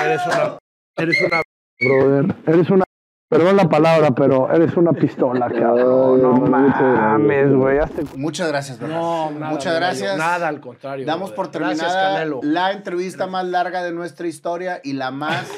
Eres 0.00 0.26
una. 0.26 0.58
Eres 0.96 1.20
una. 1.22 1.42
Brother. 1.80 2.36
Eres 2.46 2.70
una. 2.70 2.84
Perdón 3.28 3.56
la 3.56 3.68
palabra, 3.68 4.10
pero 4.12 4.50
eres 4.50 4.74
una 4.76 4.92
pistola, 4.92 5.48
cabrón. 5.50 6.22
No 6.22 6.32
mames, 6.32 7.52
güey. 7.52 7.78
Muchas 8.16 8.48
gracias. 8.48 8.80
No, 8.80 9.30
nada, 9.30 9.52
Muchas 9.52 9.74
gracias. 9.74 10.16
Nada, 10.16 10.48
al 10.48 10.60
contrario. 10.60 11.04
Damos 11.04 11.30
brother. 11.30 11.36
por 11.36 11.50
terminada 11.50 12.24
la 12.42 12.72
entrevista 12.72 13.26
más 13.26 13.44
larga 13.44 13.82
de 13.82 13.92
nuestra 13.92 14.26
historia 14.26 14.80
y 14.82 14.94
la 14.94 15.10
más, 15.10 15.48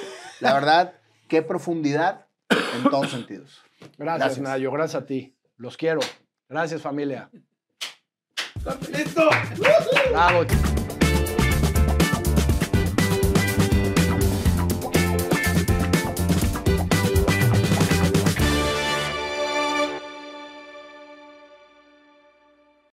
la 0.41 0.55
verdad, 0.55 0.95
qué 1.29 1.43
profundidad 1.43 2.27
en 2.51 2.91
todos 2.91 3.11
sentidos. 3.11 3.63
Gracias, 3.97 4.19
Gracias. 4.19 4.39
Nayo. 4.41 4.73
Gracias 4.73 5.03
a 5.03 5.07
ti. 5.07 5.37
Los 5.57 5.77
quiero. 5.77 6.01
Gracias, 6.49 6.83
familia. 6.83 7.31
Bravo. 10.11 10.45